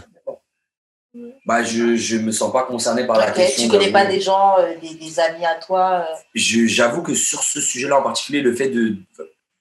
Bah, 1.44 1.62
je, 1.62 1.96
je 1.96 2.16
me 2.16 2.30
sens 2.32 2.50
pas 2.52 2.62
concerné 2.62 3.06
par 3.06 3.18
la 3.18 3.30
question. 3.32 3.64
tu 3.64 3.70
connais 3.70 3.90
pas 3.92 4.06
des 4.06 4.20
gens, 4.20 4.54
euh, 4.58 4.72
des, 4.80 4.94
des 4.94 5.20
amis 5.20 5.44
à 5.44 5.56
toi 5.56 6.06
euh, 6.08 6.14
Je- 6.34 6.66
J'avoue 6.66 7.02
que 7.02 7.14
sur 7.14 7.42
ce 7.42 7.60
sujet-là 7.60 7.98
en 7.98 8.02
particulier, 8.02 8.40
le 8.40 8.54
fait 8.54 8.68
de. 8.70 8.96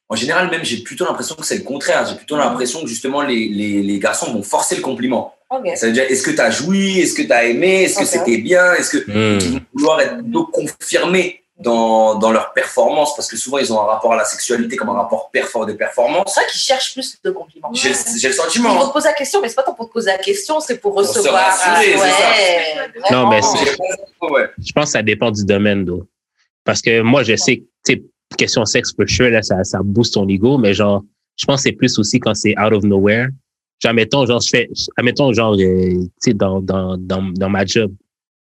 En 0.07 0.15
général, 0.15 0.49
même, 0.49 0.63
j'ai 0.63 0.77
plutôt 0.83 1.05
l'impression 1.05 1.35
que 1.35 1.43
c'est 1.45 1.57
le 1.57 1.63
contraire. 1.63 2.05
J'ai 2.05 2.15
plutôt 2.15 2.37
l'impression 2.37 2.81
que 2.81 2.87
justement, 2.87 3.21
les, 3.21 3.47
les, 3.49 3.81
les 3.81 3.99
garçons 3.99 4.31
vont 4.31 4.43
forcer 4.43 4.75
le 4.75 4.81
compliment. 4.81 5.35
Ça 5.75 5.87
veut 5.87 5.93
dire, 5.93 6.03
est-ce 6.03 6.23
que 6.23 6.31
tu 6.31 6.39
as 6.39 6.51
joui? 6.51 6.99
Est-ce 6.99 7.13
que 7.15 7.21
tu 7.23 7.31
as 7.33 7.45
aimé? 7.45 7.83
Est-ce 7.83 7.99
que 7.99 8.05
c'était 8.05 8.37
bien? 8.37 8.73
Est-ce 8.73 8.89
que. 8.97 9.11
Vont 9.51 9.59
vouloir 9.73 9.99
être 9.99 10.17
plutôt 10.21 10.45
confirmés 10.45 11.40
dans, 11.61 12.15
dans 12.15 12.31
leur 12.31 12.53
performance 12.53 13.15
parce 13.15 13.27
que 13.29 13.37
souvent, 13.37 13.57
ils 13.59 13.71
ont 13.71 13.79
un 13.79 13.85
rapport 13.85 14.13
à 14.13 14.17
la 14.17 14.25
sexualité 14.25 14.75
comme 14.75 14.89
un 14.89 14.93
rapport 14.93 15.29
perfor 15.31 15.65
de 15.65 15.73
performance. 15.73 16.31
C'est 16.33 16.41
vrai 16.41 16.49
qu'ils 16.51 16.59
cherchent 16.59 16.93
plus 16.93 17.17
de 17.23 17.31
compliments. 17.31 17.69
J'ai 17.73 17.89
le- 17.89 17.95
j'ai 18.19 18.27
le 18.29 18.33
Ils 18.33 18.37
sentiment. 18.37 18.73
vont 18.73 18.83
hein. 18.83 18.87
te 18.87 18.93
poser 18.93 19.07
la 19.09 19.13
question, 19.13 19.41
mais 19.41 19.49
c'est 19.49 19.55
pas 19.55 19.63
tant 19.63 19.73
pour 19.73 19.87
te 19.87 19.93
poser 19.93 20.11
la 20.11 20.17
question, 20.17 20.59
c'est 20.59 20.77
pour 20.79 20.93
Pour 20.93 21.03
se 21.05 21.19
recevoir. 21.19 21.45
rassurer, 21.45 21.93
ah, 21.95 21.99
c'est 21.99 22.09
ça. 22.09 22.29
ouais, 22.29 22.87
Non, 23.11 23.29
mais 23.29 23.39
vraiment. 23.41 23.55
c'est- 23.57 23.77
Ouais. 24.29 24.49
Je 24.63 24.71
pense 24.73 24.85
que 24.85 24.91
ça 24.91 25.01
dépend 25.03 25.31
du 25.31 25.43
domaine, 25.45 25.85
d'eau. 25.85 26.07
Parce 26.63 26.81
que 26.81 27.01
moi, 27.01 27.23
je 27.23 27.35
sais 27.35 27.57
que, 27.57 27.63
tu 27.85 27.93
sais, 27.95 28.03
question 28.37 28.65
sexe, 28.65 28.91
for 28.95 29.07
sure, 29.07 29.29
là, 29.29 29.41
ça, 29.41 29.63
ça 29.63 29.79
booste 29.83 30.13
ton 30.15 30.27
ego, 30.27 30.57
mais 30.57 30.73
genre, 30.73 31.01
je 31.37 31.45
pense 31.45 31.57
que 31.57 31.69
c'est 31.69 31.71
plus 31.75 31.97
aussi 31.99 32.19
quand 32.19 32.33
c'est 32.35 32.57
out 32.59 32.73
of 32.73 32.83
nowhere. 32.83 33.27
Genre, 33.79 33.89
admettons, 33.89 34.25
genre, 34.27 34.39
je 34.41 34.49
fais, 34.49 34.69
admettons, 34.97 35.33
genre, 35.33 35.53
euh, 35.53 35.57
tu 35.57 36.09
sais, 36.19 36.33
dans, 36.33 36.61
dans, 36.61 36.97
dans, 36.97 37.21
dans 37.33 37.49
ma 37.49 37.65
job, 37.65 37.91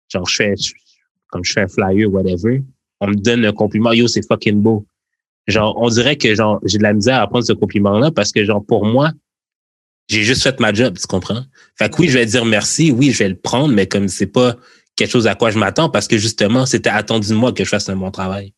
genre, 0.07 0.27
je 0.27 0.35
fais, 0.35 0.55
je- 0.55 0.73
comme 1.31 1.43
je 1.43 1.51
fais 1.53 1.61
un 1.61 1.67
flyer, 1.67 2.07
whatever, 2.11 2.61
on 3.01 3.07
me 3.07 3.15
donne 3.15 3.43
un 3.45 3.51
compliment, 3.51 3.91
yo, 3.91 4.07
c'est 4.07 4.25
fucking 4.25 4.61
beau. 4.61 4.85
Genre, 5.47 5.75
on 5.77 5.89
dirait 5.89 6.15
que, 6.15 6.33
genre, 6.35 6.59
j'ai 6.63 6.77
de 6.77 6.83
la 6.83 6.93
misère 6.93 7.19
à 7.19 7.27
prendre 7.27 7.43
ce 7.43 7.53
compliment-là 7.53 8.11
parce 8.11 8.31
que, 8.31 8.45
genre, 8.45 8.63
pour 8.63 8.85
moi, 8.85 9.11
j'ai 10.07 10.23
juste 10.23 10.43
fait 10.43 10.59
ma 10.59 10.71
job, 10.71 10.97
tu 10.97 11.07
comprends? 11.07 11.43
Fait 11.77 11.89
que 11.89 12.01
oui, 12.01 12.09
je 12.09 12.17
vais 12.17 12.25
dire 12.25 12.45
merci, 12.45 12.91
oui, 12.91 13.11
je 13.11 13.19
vais 13.19 13.29
le 13.29 13.35
prendre, 13.35 13.73
mais 13.73 13.87
comme 13.87 14.07
c'est 14.07 14.27
pas 14.27 14.55
quelque 14.95 15.09
chose 15.09 15.27
à 15.27 15.35
quoi 15.35 15.51
je 15.51 15.57
m'attends 15.57 15.89
parce 15.89 16.07
que 16.07 16.17
justement, 16.17 16.65
c'était 16.65 16.89
attendu 16.89 17.29
de 17.29 17.33
moi 17.33 17.53
que 17.53 17.63
je 17.63 17.69
fasse 17.69 17.89
un 17.89 17.95
bon 17.95 18.11
travail. 18.11 18.53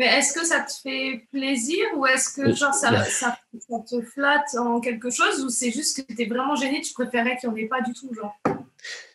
Mais 0.00 0.06
est-ce 0.16 0.32
que 0.32 0.46
ça 0.46 0.60
te 0.60 0.72
fait 0.82 1.26
plaisir 1.30 1.78
ou 1.94 2.06
est-ce 2.06 2.30
que 2.34 2.48
Euh, 2.48 2.54
genre 2.54 2.72
ça, 2.72 2.90
ouais. 2.90 3.04
ça, 3.04 3.36
ça 3.68 3.76
te 3.86 4.00
flatte 4.00 4.54
en 4.58 4.80
quelque 4.80 5.10
chose 5.10 5.44
ou 5.44 5.50
c'est 5.50 5.70
juste 5.70 5.94
que 6.06 6.14
tu 6.14 6.22
es 6.22 6.24
vraiment 6.26 6.56
gêné, 6.56 6.80
tu 6.80 6.94
préférais 6.94 7.36
qu'il 7.38 7.50
n'y 7.50 7.54
en 7.54 7.58
ait 7.58 7.68
pas 7.68 7.82
du 7.82 7.92
tout 7.92 8.10
genre? 8.14 8.34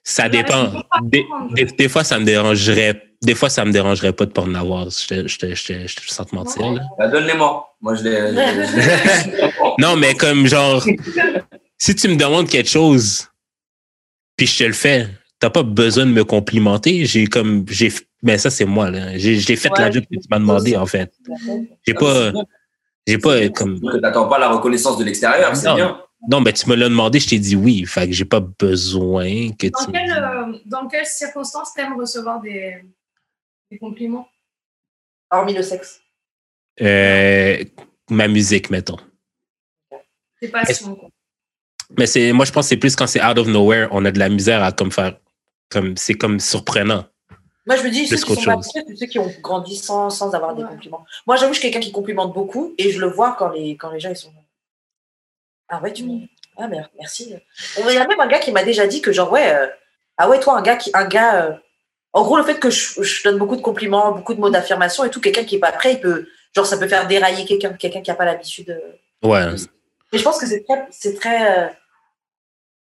Ça 0.04 0.30
dépend. 0.30 0.84
Des, 1.02 1.24
comprendre. 1.24 1.54
des, 1.56 1.66
des 1.66 1.90
fois, 1.90 2.04
ça 2.04 2.20
me 2.20 2.26
dérangerait. 2.26 3.02
Des 3.24 3.34
fois, 3.34 3.50
ça 3.50 3.66
me 3.66 3.72
dérangerait 3.72 4.14
pas 4.14 4.28
de 4.28 4.32
pas 4.32 4.44
en 4.44 4.54
avoir. 4.54 4.88
Je 4.92 5.08
te, 5.08 5.28
je 5.28 5.40
te, 5.40 5.56
je 5.56 5.66
te, 5.66 5.88
je 5.88 5.96
te 5.96 6.02
sens 6.14 6.28
te 6.28 6.36
mentir. 6.36 6.80
Bah, 7.00 7.08
Donne-les-moi. 7.08 7.76
Moi, 7.82 7.96
je 7.96 8.04
les. 8.04 8.12
je 8.12 9.38
les- 9.40 9.54
Non, 9.80 9.96
mais 9.96 10.14
comme 10.14 10.46
genre, 10.46 10.86
si 11.80 11.96
tu 11.96 12.08
me 12.10 12.16
demandes 12.16 12.48
quelque 12.48 12.70
chose, 12.70 13.28
puis 14.38 14.46
je 14.46 14.60
te 14.60 14.64
le 14.66 14.74
fais, 14.74 15.08
t'as 15.46 15.52
pas 15.52 15.64
besoin 15.64 16.08
de 16.08 16.12
me 16.12 16.24
complimenter. 16.24 17.06
J'ai 17.06 17.28
comme, 17.28 17.66
j'ai, 17.70 17.92
mais 18.24 18.38
ça 18.40 18.50
c'est 18.50 18.66
moi 18.66 18.90
là. 18.90 19.16
J'ai, 19.18 19.36
j'ai 19.38 19.56
fait 19.56 19.70
Ouais. 19.70 19.80
la 19.80 19.92
job 19.92 20.04
que 20.12 20.16
tu 20.20 20.28
m'as 20.30 20.40
demandé 20.40 20.76
en 20.76 20.88
fait. 20.88 21.14
J'ai 21.86 21.94
pas, 21.94 22.32
j'ai 23.06 23.20
pas 23.20 23.48
comme. 23.50 23.80
que 23.80 23.98
t'attends 23.98 24.28
pas 24.28 24.40
la 24.40 24.50
reconnaissance 24.50 24.98
de 24.98 25.04
l'extérieur, 25.04 25.56
c'est 25.56 25.68
Non. 25.68 25.76
bien. 25.76 26.02
Non, 26.28 26.42
mais 26.42 26.54
tu 26.54 26.68
me 26.68 26.76
l'as 26.76 26.90
demandé, 26.90 27.20
je 27.20 27.28
t'ai 27.30 27.38
dit 27.38 27.56
oui. 27.56 27.86
Fait 27.86 28.08
que 28.08 28.14
j'ai 28.14 28.26
pas 28.26 28.40
besoin 28.40 29.52
que 29.52 29.68
Dans, 29.68 29.86
tu. 29.86 29.92
quelle, 29.92 30.12
euh, 30.12 30.58
dans 30.66 30.88
quelles 30.88 31.06
circonstances 31.06 31.74
t'aimes 31.76 31.96
recevoir 32.00 32.42
des, 32.42 32.78
des 33.70 33.78
compliments? 33.78 34.28
Hormis 35.30 35.54
le 35.54 35.62
sexe. 35.62 36.00
Euh, 36.82 37.64
ma 38.10 38.28
musique, 38.28 38.72
mettons. 38.72 38.98
Tes 40.42 40.48
passions, 40.48 40.96
quoi. 40.96 41.10
Mais 42.00 42.08
c'est, 42.08 42.34
moi, 42.34 42.46
je 42.46 42.52
pense 42.52 42.66
que 42.66 42.70
c'est 42.70 42.78
plus 42.78 42.96
quand 42.96 43.06
c'est 43.06 43.24
out 43.24 43.38
of 43.38 43.48
nowhere, 43.48 43.88
on 43.92 44.04
a 44.06 44.12
de 44.12 44.18
la 44.18 44.30
misère 44.30 44.64
à 44.64 44.72
comme 44.72 44.92
faire, 44.92 45.20
comme, 45.70 45.98
c'est 45.98 46.14
comme 46.16 46.40
surprenant. 46.40 47.06
Moi, 47.68 47.76
je 47.78 47.84
me 47.84 47.90
dis, 47.90 48.06
ceux 48.08 48.18
qui 48.18 48.36
sont 48.36 48.62
c'est 48.62 48.96
ceux 48.96 49.08
qui 49.08 49.18
ont 49.18 49.32
grandi 49.42 49.76
sans, 49.76 50.10
sans 50.12 50.34
avoir 50.36 50.56
des 50.56 50.64
compliments. 50.64 51.04
Moi, 51.26 51.36
j'avoue, 51.36 51.54
je 51.54 51.60
suis 51.60 51.68
quelqu'un 51.72 51.84
qui 51.84 51.92
complimente 51.92 52.34
beaucoup 52.34 52.76
et 52.78 52.92
je 52.92 53.00
le 53.00 53.08
vois 53.08 53.36
quand 53.40 53.50
les, 53.50 53.76
quand 53.76 53.90
les 53.90 54.00
gens 54.00 54.10
ils 54.12 54.16
sont. 54.16 54.32
Ah 55.70 55.82
ouais, 55.82 55.92
tu 55.94 56.04
Mm. 56.04 56.08
me. 56.22 56.28
Ah 56.58 56.68
mer- 56.68 56.90
merci. 56.98 57.36
Il 57.80 57.86
y 57.94 57.98
a 57.98 58.08
même 58.08 58.20
un 58.20 58.28
gars 58.28 58.40
qui 58.40 58.52
m'a 58.52 58.64
déjà 58.64 58.86
dit 58.88 59.02
que, 59.02 59.12
genre, 59.12 59.32
ouais, 59.32 59.52
euh, 59.54 59.68
ah 60.18 60.30
ouais, 60.30 60.40
toi, 60.40 60.58
un 60.58 60.62
gars 60.62 60.76
qui. 60.78 60.92
Un 60.94 61.06
gars, 61.06 61.44
euh, 61.46 61.54
En 62.14 62.24
gros, 62.24 62.38
le 62.38 62.44
fait 62.46 62.60
que 62.60 62.70
je, 62.70 63.02
je 63.02 63.24
donne 63.24 63.38
beaucoup 63.38 63.58
de 63.58 63.62
compliments, 63.62 64.12
beaucoup 64.14 64.34
de 64.36 64.40
mots 64.40 64.50
d'affirmation 64.52 65.04
et 65.04 65.10
tout, 65.10 65.20
quelqu'un 65.20 65.44
qui 65.44 65.56
est 65.56 65.60
pas 65.60 65.72
prêt, 65.74 65.94
il 65.94 66.00
peut. 66.00 66.28
Genre, 66.56 66.66
ça 66.66 66.78
peut 66.78 66.88
faire 66.88 67.08
dérailler 67.08 67.44
quelqu'un 67.46 67.74
quelqu'un 67.74 68.02
qui 68.02 68.10
n'a 68.10 68.16
pas 68.16 68.24
l'habitude. 68.26 68.70
Ouais. 69.24 69.46
Mais 70.14 70.20
je 70.20 70.24
pense 70.24 70.38
que 70.40 70.46
c'est 70.46 70.64
très, 70.64 70.88
c'est 70.92 71.16
très 71.16 71.58
euh, 71.60 71.68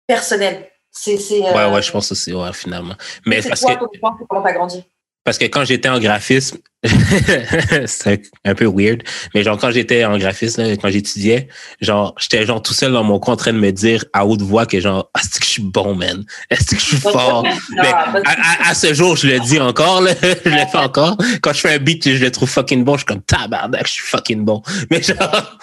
personnel. 0.07 0.71
C'est, 1.01 1.17
c'est, 1.19 1.47
euh, 1.47 1.53
Ouais, 1.53 1.73
ouais, 1.75 1.83
je 1.83 1.91
pense 1.93 2.11
aussi, 2.13 2.33
ouais, 2.35 2.53
finalement. 2.53 2.95
Mais 3.27 3.41
c'est 3.43 3.51
parce 3.51 3.61
toi, 3.61 3.77
que, 3.77 3.85
comment 4.29 4.43
t'as 4.43 4.53
grandi? 4.53 4.83
parce 5.25 5.37
que 5.39 5.45
quand 5.45 5.65
j'étais 5.65 5.89
en 5.91 5.99
graphisme, 6.01 6.57
c'est 7.87 8.23
un 8.45 8.55
peu 8.55 8.65
weird, 8.67 9.03
mais 9.35 9.43
genre, 9.43 9.59
quand 9.59 9.71
j'étais 9.71 10.05
en 10.05 10.17
graphisme, 10.17 10.63
là, 10.63 10.77
quand 10.77 10.89
j'étudiais, 10.91 11.49
genre, 11.81 12.15
j'étais 12.19 12.47
genre 12.47 12.63
tout 12.63 12.73
seul 12.73 12.93
dans 12.93 13.05
mon 13.05 13.19
coin 13.19 13.35
en 13.35 13.37
train 13.37 13.53
de 13.53 13.59
me 13.59 13.71
dire 13.71 14.05
à 14.15 14.25
haute 14.27 14.41
voix 14.43 14.65
que 14.65 14.81
genre, 14.81 15.11
ah, 15.15 15.21
c'est 15.23 15.39
que 15.41 15.45
je 15.45 15.51
suis 15.51 15.63
bon, 15.63 15.95
man? 15.95 16.25
Est-ce 16.51 16.67
que 16.75 16.81
je 16.81 16.85
suis 16.85 16.97
fort? 17.13 17.43
Mais 17.77 17.89
à, 17.89 18.15
à- 18.25 18.71
à 18.71 18.75
ce 18.75 18.95
jour, 18.95 19.17
je 19.17 19.27
le 19.29 19.39
dis 19.41 19.61
encore, 19.61 20.01
là, 20.01 20.13
je 20.23 20.49
le 20.51 20.67
fais 20.71 20.79
encore. 20.79 21.17
Quand 21.43 21.53
je 21.53 21.61
fais 21.61 21.75
un 21.75 21.79
beat 21.79 22.09
je 22.09 22.25
le 22.25 22.31
trouve 22.31 22.49
fucking 22.49 22.85
bon, 22.85 22.95
je 22.95 22.99
suis 22.99 23.07
comme 23.07 23.23
tabarnak, 23.23 23.87
je 23.87 23.93
suis 23.93 24.07
fucking 24.07 24.45
bon. 24.45 24.63
Mais 24.91 25.03
genre, 25.03 25.59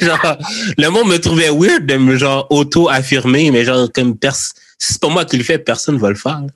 genre, 0.00 0.36
le 0.76 0.88
monde 0.88 1.08
me 1.08 1.18
trouvait 1.18 1.50
weird 1.50 1.86
de 1.86 1.96
me 1.96 2.16
genre 2.16 2.46
auto-affirmer, 2.50 3.50
mais 3.52 3.64
genre 3.64 3.88
comme 3.92 4.18
pers 4.18 4.36
si 4.78 4.92
c'est 4.94 5.00
pas 5.02 5.08
moi 5.08 5.24
qui 5.24 5.36
le 5.36 5.44
fais, 5.44 5.58
personne 5.58 5.96
va 5.98 6.08
le 6.10 6.14
faire. 6.14 6.40
là. 6.40 6.46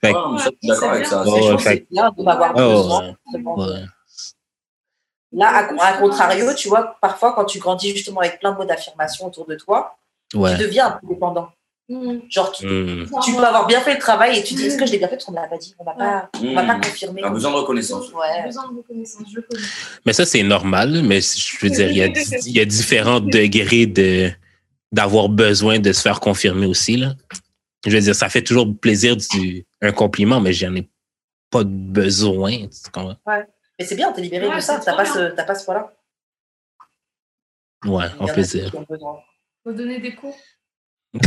Fait 0.00 0.12
que- 0.12 0.18
Ouais, 0.18 0.32
mais 0.32 0.38
ça, 0.38 0.44
je 0.44 0.56
suis 0.58 0.68
d'accord 0.68 0.90
avec 0.90 1.06
ça. 1.06 1.24
Je 1.24 1.30
ouais, 1.30 1.58
fait- 1.58 1.68
c'est 1.70 1.86
bien 1.90 2.10
de 2.16 2.22
m'avoir 2.22 2.54
besoin. 2.54 3.16
Ouais. 3.34 3.84
Là, 5.32 5.48
à, 5.48 5.86
à 5.88 5.92
contrario, 5.98 6.54
tu 6.54 6.68
vois, 6.68 6.96
parfois, 7.00 7.32
quand 7.34 7.44
tu 7.44 7.58
grandis 7.58 7.94
justement 7.94 8.20
avec 8.20 8.38
plein 8.38 8.52
de 8.52 8.56
mots 8.58 8.64
d'affirmation 8.64 9.26
autour 9.26 9.46
de 9.46 9.56
toi, 9.56 9.96
Ouais. 10.34 10.56
tu 10.56 10.62
deviens 10.62 10.86
un 10.88 10.90
peu 10.92 11.06
dépendant. 11.08 11.48
Mmh. 11.88 12.18
Genre, 12.28 12.50
tu, 12.50 12.64
tu 13.24 13.32
peux 13.36 13.44
avoir 13.44 13.66
bien 13.66 13.80
fait 13.80 13.94
le 13.94 14.00
travail 14.00 14.38
et 14.38 14.42
tu 14.42 14.54
dis, 14.54 14.66
est-ce 14.66 14.76
que 14.76 14.86
je 14.86 14.92
l'ai 14.92 14.98
bien 14.98 15.06
fait? 15.08 15.14
Parce 15.16 15.24
qu'on 15.24 15.32
ne 15.32 15.36
l'a 15.36 15.46
pas 15.46 15.56
dit 15.56 15.72
On 15.78 15.84
ne 15.84 15.86
pas, 15.86 15.94
va 16.62 16.66
pas 16.66 16.76
Mmh. 16.76 16.80
confirmer. 16.80 17.22
On 17.24 17.28
a 17.28 17.30
besoin 17.30 17.52
de 17.52 17.56
reconnaissance. 17.56 18.06
Besoin 18.44 18.68
de 18.72 18.76
reconnaissance, 18.78 19.22
je 19.30 19.36
le 19.36 19.42
connais. 19.42 19.62
Mais 20.04 20.12
ça, 20.12 20.26
c'est 20.26 20.42
normal, 20.42 21.02
mais 21.04 21.20
je 21.20 21.58
veux 21.62 21.70
dire, 21.70 21.88
il 21.90 21.96
y 21.96 22.02
a, 22.02 22.06
il 22.06 22.52
y 22.56 22.60
a 22.60 22.64
différents 22.64 23.20
degrés 23.20 23.86
de 23.86 24.30
d'avoir 24.92 25.28
besoin 25.28 25.78
de 25.78 25.92
se 25.92 26.00
faire 26.00 26.18
confirmer 26.20 26.66
aussi. 26.66 26.96
Là. 26.96 27.14
Je 27.86 27.92
veux 27.92 28.00
dire, 28.00 28.14
ça 28.14 28.28
fait 28.28 28.42
toujours 28.42 28.66
plaisir 28.78 29.16
du, 29.16 29.64
un 29.80 29.92
compliment, 29.92 30.40
mais 30.40 30.52
j'en 30.52 30.74
ai 30.74 30.90
pas 31.50 31.64
de 31.64 31.70
besoin. 31.70 32.66
tu 32.66 32.90
comprends? 32.92 33.16
Mais 33.26 33.84
c'est 33.84 33.94
bien, 33.94 34.12
t'es 34.12 34.22
libéré 34.22 34.48
Ouais, 34.48 34.56
de 34.56 34.60
ça. 34.60 34.80
T'as 34.84 34.96
pas, 34.96 35.04
ce, 35.04 35.34
t'as 35.34 35.44
pas 35.44 35.54
ce 35.54 35.64
poids-là. 35.64 35.92
Ouais, 37.84 38.06
en 38.18 38.26
besoin. 38.26 38.70
Faut 39.62 39.72
donner 39.72 40.00
des 40.00 40.14
cours. 40.14 40.36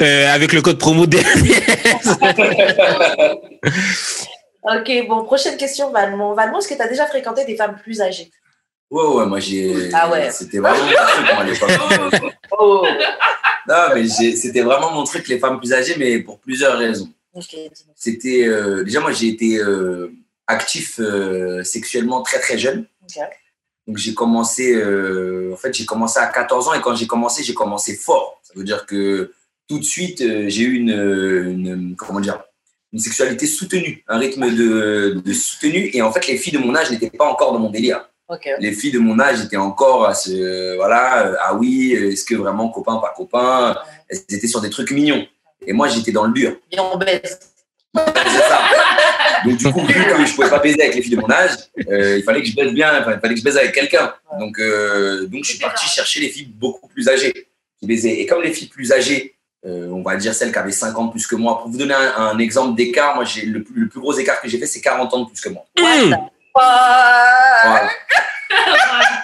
Euh, 0.00 0.34
avec 0.34 0.52
le 0.52 0.62
code 0.62 0.78
promo 0.78 1.06
derrière. 1.06 1.32
Ok, 4.64 4.92
bon, 5.08 5.24
prochaine 5.24 5.56
question, 5.56 5.90
Valmont. 5.90 6.34
Valmont, 6.34 6.58
est-ce 6.58 6.68
que 6.68 6.74
tu 6.74 6.82
as 6.82 6.88
déjà 6.88 7.06
fréquenté 7.06 7.44
des 7.44 7.56
femmes 7.56 7.76
plus 7.82 8.00
âgées? 8.00 8.30
Ouais, 8.92 9.06
ouais, 9.06 9.26
moi 9.26 9.40
j'ai. 9.40 9.88
Ah 9.94 10.10
ouais. 10.10 10.30
C'était 10.30 10.58
vraiment 10.58 10.84
mon 10.84 10.92
truc, 10.92 11.26
moi, 11.34 11.40
à 11.40 11.44
l'époque. 11.44 12.34
Oh 12.58 12.86
Non, 13.66 13.74
mais 13.94 14.04
j'ai- 14.06 14.36
c'était 14.36 14.60
vraiment 14.60 14.92
mon 14.92 15.04
truc, 15.04 15.26
les 15.28 15.38
femmes 15.38 15.58
plus 15.58 15.72
âgées, 15.72 15.94
mais 15.98 16.18
pour 16.18 16.38
plusieurs 16.38 16.76
raisons. 16.78 17.08
C'était. 17.96 18.44
euh, 18.46 18.84
déjà, 18.84 19.00
moi, 19.00 19.12
j'ai 19.12 19.28
été 19.28 19.56
euh, 19.58 20.12
actif 20.46 21.00
euh, 21.00 21.62
sexuellement 21.64 22.20
très, 22.22 22.38
très 22.40 22.58
jeune. 22.58 22.84
Donc, 23.86 23.96
j'ai 23.96 24.12
commencé. 24.14 24.76
en 24.76 25.56
fait, 25.56 25.72
j'ai 25.74 25.86
commencé 25.86 26.18
à 26.20 26.26
14 26.26 26.68
ans 26.68 26.74
et 26.74 26.80
quand 26.82 26.94
j'ai 26.94 27.06
commencé, 27.06 27.42
j'ai 27.42 27.54
commencé 27.54 27.96
fort. 27.96 28.40
Ça 28.42 28.52
veut 28.54 28.64
dire 28.64 28.84
que 28.84 29.32
tout 29.68 29.78
de 29.78 29.84
suite, 29.84 30.18
j'ai 30.48 30.62
eu 30.62 30.74
une, 30.74 30.90
une- 30.90 31.96
Comment 31.96 32.20
dire 32.20 32.42
Une 32.92 32.98
sexualité 32.98 33.46
soutenue, 33.46 34.04
un 34.06 34.18
rythme 34.18 34.54
de, 34.54 35.22
de 35.24 35.32
soutenu. 35.32 35.88
Et 35.94 36.02
en 36.02 36.12
fait, 36.12 36.26
les 36.26 36.36
filles 36.36 36.52
de 36.52 36.58
mon 36.58 36.74
âge 36.76 36.90
n'étaient 36.90 37.10
pas 37.10 37.24
encore 37.24 37.52
dans 37.54 37.58
mon 37.58 37.70
délire. 37.70 38.06
Les 38.60 38.72
filles 38.72 38.92
de 38.92 38.98
mon 38.98 39.18
âge 39.20 39.40
étaient 39.44 39.56
encore 39.56 40.06
à 40.06 40.14
ce 40.14 40.76
voilà 40.76 41.26
euh, 41.26 41.34
ah 41.40 41.54
oui 41.54 41.94
euh, 41.96 42.10
est-ce 42.12 42.24
que 42.24 42.34
vraiment 42.34 42.68
copain 42.68 42.96
pas 42.96 43.12
copain 43.16 43.76
elles 44.08 44.18
étaient 44.28 44.46
sur 44.46 44.60
des 44.60 44.70
trucs 44.70 44.90
mignons. 44.90 45.26
Et 45.66 45.72
moi 45.72 45.88
j'étais 45.88 46.12
dans 46.12 46.24
le 46.24 46.32
dur. 46.32 46.56
Viens, 46.70 46.82
on 46.92 46.98
ça. 47.94 48.60
Donc 49.44 49.56
du 49.58 49.70
coup 49.72 49.80
vu 49.86 49.92
que 49.94 50.26
je 50.26 50.34
pouvais 50.34 50.48
pas 50.50 50.58
baiser 50.60 50.80
avec 50.82 50.94
les 50.94 51.02
filles 51.02 51.16
de 51.16 51.20
mon 51.20 51.30
âge 51.30 51.50
euh, 51.90 52.18
il 52.18 52.22
fallait 52.24 52.40
que 52.42 52.48
je 52.48 52.54
baise 52.54 52.72
bien 52.72 53.00
enfin, 53.00 53.12
il 53.14 53.20
fallait 53.20 53.34
que 53.34 53.40
je 53.40 53.44
baise 53.44 53.56
avec 53.58 53.72
quelqu'un. 53.72 54.14
Donc 54.38 54.58
euh, 54.58 55.26
donc 55.26 55.44
je 55.44 55.50
suis 55.50 55.58
parti 55.58 55.86
chercher 55.86 56.20
les 56.20 56.28
filles 56.28 56.52
beaucoup 56.54 56.88
plus 56.88 57.08
âgées 57.08 57.48
qui 57.78 57.86
baisaient. 57.86 58.20
Et 58.20 58.26
comme 58.26 58.42
les 58.42 58.52
filles 58.52 58.68
plus 58.68 58.92
âgées 58.92 59.34
euh, 59.64 59.88
on 59.90 60.02
va 60.02 60.16
dire 60.16 60.34
celles 60.34 60.50
qui 60.52 60.58
avaient 60.58 60.72
5 60.72 60.98
ans 60.98 61.04
de 61.06 61.10
plus 61.12 61.26
que 61.26 61.36
moi 61.36 61.60
pour 61.60 61.70
vous 61.70 61.78
donner 61.78 61.94
un, 61.94 62.14
un 62.16 62.38
exemple 62.38 62.74
d'écart 62.76 63.14
moi 63.14 63.24
j'ai 63.24 63.46
le, 63.46 63.62
plus- 63.62 63.82
le 63.82 63.88
plus 63.88 64.00
gros 64.00 64.12
écart 64.18 64.40
que 64.40 64.48
j'ai 64.48 64.58
fait 64.58 64.66
c'est 64.66 64.80
40 64.80 65.12
ans 65.14 65.20
de 65.20 65.28
plus 65.28 65.40
que 65.40 65.50
moi. 65.50 65.64
Hmm. 65.78 66.14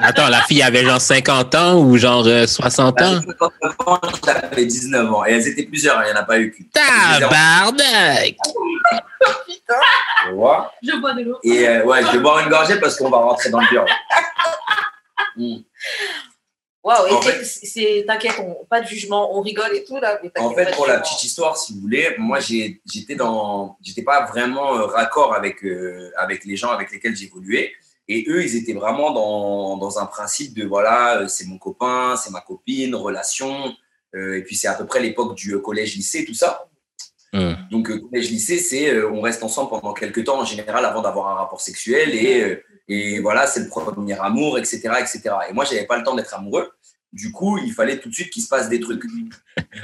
Attends, 0.00 0.28
la 0.28 0.42
fille 0.42 0.62
avait 0.62 0.84
genre 0.84 1.00
50 1.00 1.54
ans 1.54 1.74
ou 1.78 1.96
genre 1.96 2.26
euh, 2.26 2.46
60 2.46 3.02
ans? 3.02 3.20
J'avais 3.20 3.26
59 3.26 3.74
ans, 3.86 4.00
j'avais 4.24 4.66
19 4.66 5.12
ans. 5.12 5.24
Et 5.26 5.32
elles 5.32 5.48
étaient 5.48 5.64
plusieurs, 5.64 6.02
il 6.02 6.06
n'y 6.06 6.12
en 6.12 6.20
a 6.20 6.24
pas 6.24 6.38
eu 6.38 6.50
qu'une. 6.50 6.66
Tabarnak! 6.68 8.36
Tu 10.26 10.32
vois 10.34 10.72
Je 10.82 10.96
bois 10.96 11.12
de 11.14 11.22
l'eau. 11.22 11.38
Et 11.42 11.68
euh, 11.68 11.84
ouais, 11.84 12.02
je 12.02 12.12
vais 12.12 12.18
boire 12.20 12.38
une 12.40 12.48
gorgée 12.48 12.80
parce 12.80 12.96
qu'on 12.96 13.10
va 13.10 13.18
rentrer 13.18 13.50
dans 13.50 13.60
le 13.60 13.66
dur. 13.68 13.84
Mm. 15.36 15.58
Waouh, 16.84 17.20
c'est- 17.42 18.04
t'inquiète, 18.06 18.34
pas 18.70 18.80
de 18.80 18.86
jugement, 18.86 19.36
on 19.36 19.40
rigole 19.42 19.74
et 19.74 19.84
tout 19.84 19.96
là. 19.98 20.18
mais 20.22 20.30
En 20.40 20.54
fait, 20.54 20.70
pour 20.74 20.86
la 20.86 21.00
petite 21.00 21.24
histoire, 21.24 21.56
si 21.56 21.74
vous 21.74 21.80
voulez, 21.80 22.14
moi, 22.18 22.38
j'étais 22.40 23.16
dans, 23.16 23.76
j'étais 23.82 24.02
pas 24.02 24.26
vraiment 24.26 24.76
euh, 24.76 24.86
raccord 24.86 25.34
avec 25.34 25.64
euh, 25.64 26.10
avec 26.16 26.44
les 26.44 26.56
gens 26.56 26.70
avec 26.70 26.90
lesquels 26.92 27.16
j'évoluais. 27.16 27.72
Et 28.10 28.24
eux, 28.28 28.42
ils 28.42 28.56
étaient 28.56 28.72
vraiment 28.72 29.10
dans, 29.12 29.76
dans 29.76 29.98
un 29.98 30.06
principe 30.06 30.54
de 30.54 30.64
voilà, 30.64 31.20
euh, 31.22 31.28
c'est 31.28 31.44
mon 31.46 31.58
copain, 31.58 32.16
c'est 32.16 32.30
ma 32.30 32.40
copine, 32.40 32.94
relation. 32.94 33.74
Euh, 34.14 34.38
et 34.38 34.42
puis 34.42 34.56
c'est 34.56 34.68
à 34.68 34.74
peu 34.74 34.86
près 34.86 35.00
l'époque 35.00 35.34
du 35.34 35.52
euh, 35.54 35.58
collège-lycée, 35.58 36.24
tout 36.24 36.32
ça. 36.32 36.68
Hmm. 37.34 37.52
Donc, 37.70 37.90
euh, 37.90 37.98
collège-lycée, 37.98 38.58
c'est 38.58 38.88
euh, 38.94 39.10
on 39.12 39.20
reste 39.20 39.42
ensemble 39.42 39.68
pendant 39.68 39.92
quelques 39.92 40.24
temps 40.24 40.40
en 40.40 40.46
général 40.46 40.82
avant 40.86 41.02
d'avoir 41.02 41.28
un 41.28 41.34
rapport 41.34 41.60
sexuel 41.60 42.14
et, 42.14 42.40
euh, 42.40 42.64
et 42.88 43.20
voilà, 43.20 43.46
c'est 43.46 43.60
le 43.60 43.68
premier 43.68 44.18
amour, 44.18 44.58
etc. 44.58 44.80
etc. 45.00 45.20
Et 45.48 45.52
moi, 45.52 45.64
j'avais 45.64 45.84
pas 45.86 45.96
le 45.98 46.02
temps 46.04 46.14
d'être 46.14 46.34
amoureux. 46.34 46.70
Du 47.12 47.32
coup, 47.32 47.58
il 47.58 47.72
fallait 47.72 47.98
tout 47.98 48.08
de 48.08 48.14
suite 48.14 48.30
qu'il 48.30 48.42
se 48.42 48.48
passe 48.48 48.68
des 48.68 48.80
trucs. 48.80 49.02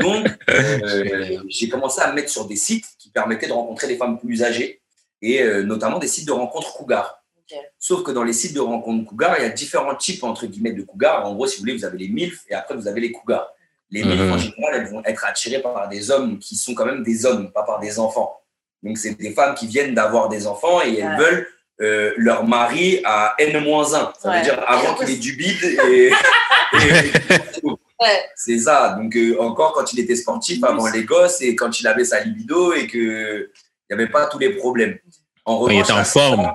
Donc, 0.00 0.26
euh, 0.50 1.38
j'ai 1.48 1.68
commencé 1.68 2.00
à 2.00 2.10
me 2.10 2.14
mettre 2.14 2.28
sur 2.30 2.46
des 2.46 2.56
sites 2.56 2.86
qui 2.98 3.10
permettaient 3.10 3.46
de 3.46 3.52
rencontrer 3.52 3.86
des 3.88 3.96
femmes 3.96 4.18
plus 4.18 4.42
âgées 4.42 4.82
et 5.22 5.42
euh, 5.42 5.62
notamment 5.62 5.98
des 5.98 6.06
sites 6.08 6.26
de 6.26 6.32
rencontres 6.32 6.72
cougar. 6.74 7.22
Ok. 7.38 7.58
Sauf 7.78 8.02
que 8.02 8.10
dans 8.10 8.24
les 8.24 8.32
sites 8.32 8.54
de 8.54 8.60
rencontres 8.60 9.06
cougar, 9.08 9.36
il 9.38 9.42
y 9.42 9.46
a 9.46 9.50
différents 9.50 9.94
types 9.94 10.22
entre 10.24 10.46
guillemets 10.46 10.72
de 10.72 10.82
cougars. 10.82 11.26
En 11.26 11.34
gros, 11.34 11.46
si 11.46 11.56
vous 11.56 11.60
voulez, 11.60 11.76
vous 11.76 11.84
avez 11.84 11.98
les 11.98 12.08
MILF 12.08 12.44
et 12.48 12.54
après 12.54 12.74
vous 12.76 12.88
avez 12.88 13.00
les 13.00 13.12
cougars. 13.12 13.50
Les 13.90 14.02
MILF, 14.02 14.20
Mhm. 14.20 14.32
en 14.32 14.38
général, 14.38 14.74
elles 14.74 14.88
vont 14.90 15.02
être 15.04 15.24
attirées 15.24 15.62
par 15.62 15.88
des 15.88 16.10
hommes 16.10 16.38
qui 16.38 16.56
sont 16.56 16.74
quand 16.74 16.86
même 16.86 17.02
des 17.02 17.26
hommes, 17.26 17.52
pas 17.52 17.62
par 17.62 17.80
des 17.80 17.98
enfants. 17.98 18.38
Donc, 18.82 18.98
c'est 18.98 19.14
des 19.14 19.30
femmes 19.32 19.54
qui 19.54 19.66
viennent 19.66 19.94
d'avoir 19.94 20.28
des 20.28 20.46
enfants 20.46 20.82
et 20.82 20.98
elles 20.98 21.06
Ouais. 21.08 21.16
veulent 21.18 21.48
euh, 21.80 22.12
leur 22.16 22.44
mari 22.46 23.00
à 23.04 23.34
N-1. 23.38 23.84
Ça 23.88 24.12
Ouais. 24.24 24.38
veut 24.38 24.44
dire 24.44 24.62
avant 24.66 24.94
qu'il 24.94 25.10
ait 25.10 25.16
du 25.16 25.32
bide 25.36 25.62
et. 25.88 26.10
et- 26.82 27.62
Ouais. 28.00 28.24
C'est 28.34 28.58
ça. 28.58 28.96
Donc, 29.00 29.14
euh, 29.16 29.36
encore 29.40 29.72
quand 29.72 29.92
il 29.92 30.00
était 30.00 30.16
sportif 30.16 30.62
avant 30.64 30.88
les 30.88 31.04
gosses 31.04 31.40
et 31.40 31.54
quand 31.54 31.78
il 31.80 31.86
avait 31.86 32.04
sa 32.04 32.20
libido 32.20 32.72
et 32.74 32.88
qu'il 32.88 33.48
n'y 33.88 33.94
avait 33.94 34.08
pas 34.08 34.26
tous 34.26 34.38
les 34.40 34.50
problèmes. 34.50 34.98
En 35.44 35.54
Il 35.68 35.76
revanche, 35.78 35.84
était 35.84 35.92
en 35.92 36.04
forme. 36.04 36.52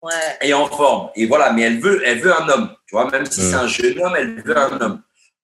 Ouais. 0.00 0.10
et 0.40 0.54
en 0.54 0.66
forme. 0.66 1.10
Et 1.16 1.26
voilà, 1.26 1.52
mais 1.52 1.62
elle 1.62 1.78
veut, 1.80 2.02
elle 2.04 2.20
veut 2.20 2.32
un 2.34 2.48
homme. 2.48 2.74
Tu 2.86 2.94
vois, 2.94 3.10
même 3.10 3.26
si 3.26 3.40
Mm. 3.40 3.44
c'est 3.50 3.54
un 3.54 3.66
jeune 3.66 4.00
homme, 4.02 4.14
elle 4.16 4.42
veut 4.42 4.56
un 4.56 4.80
homme. 4.80 5.02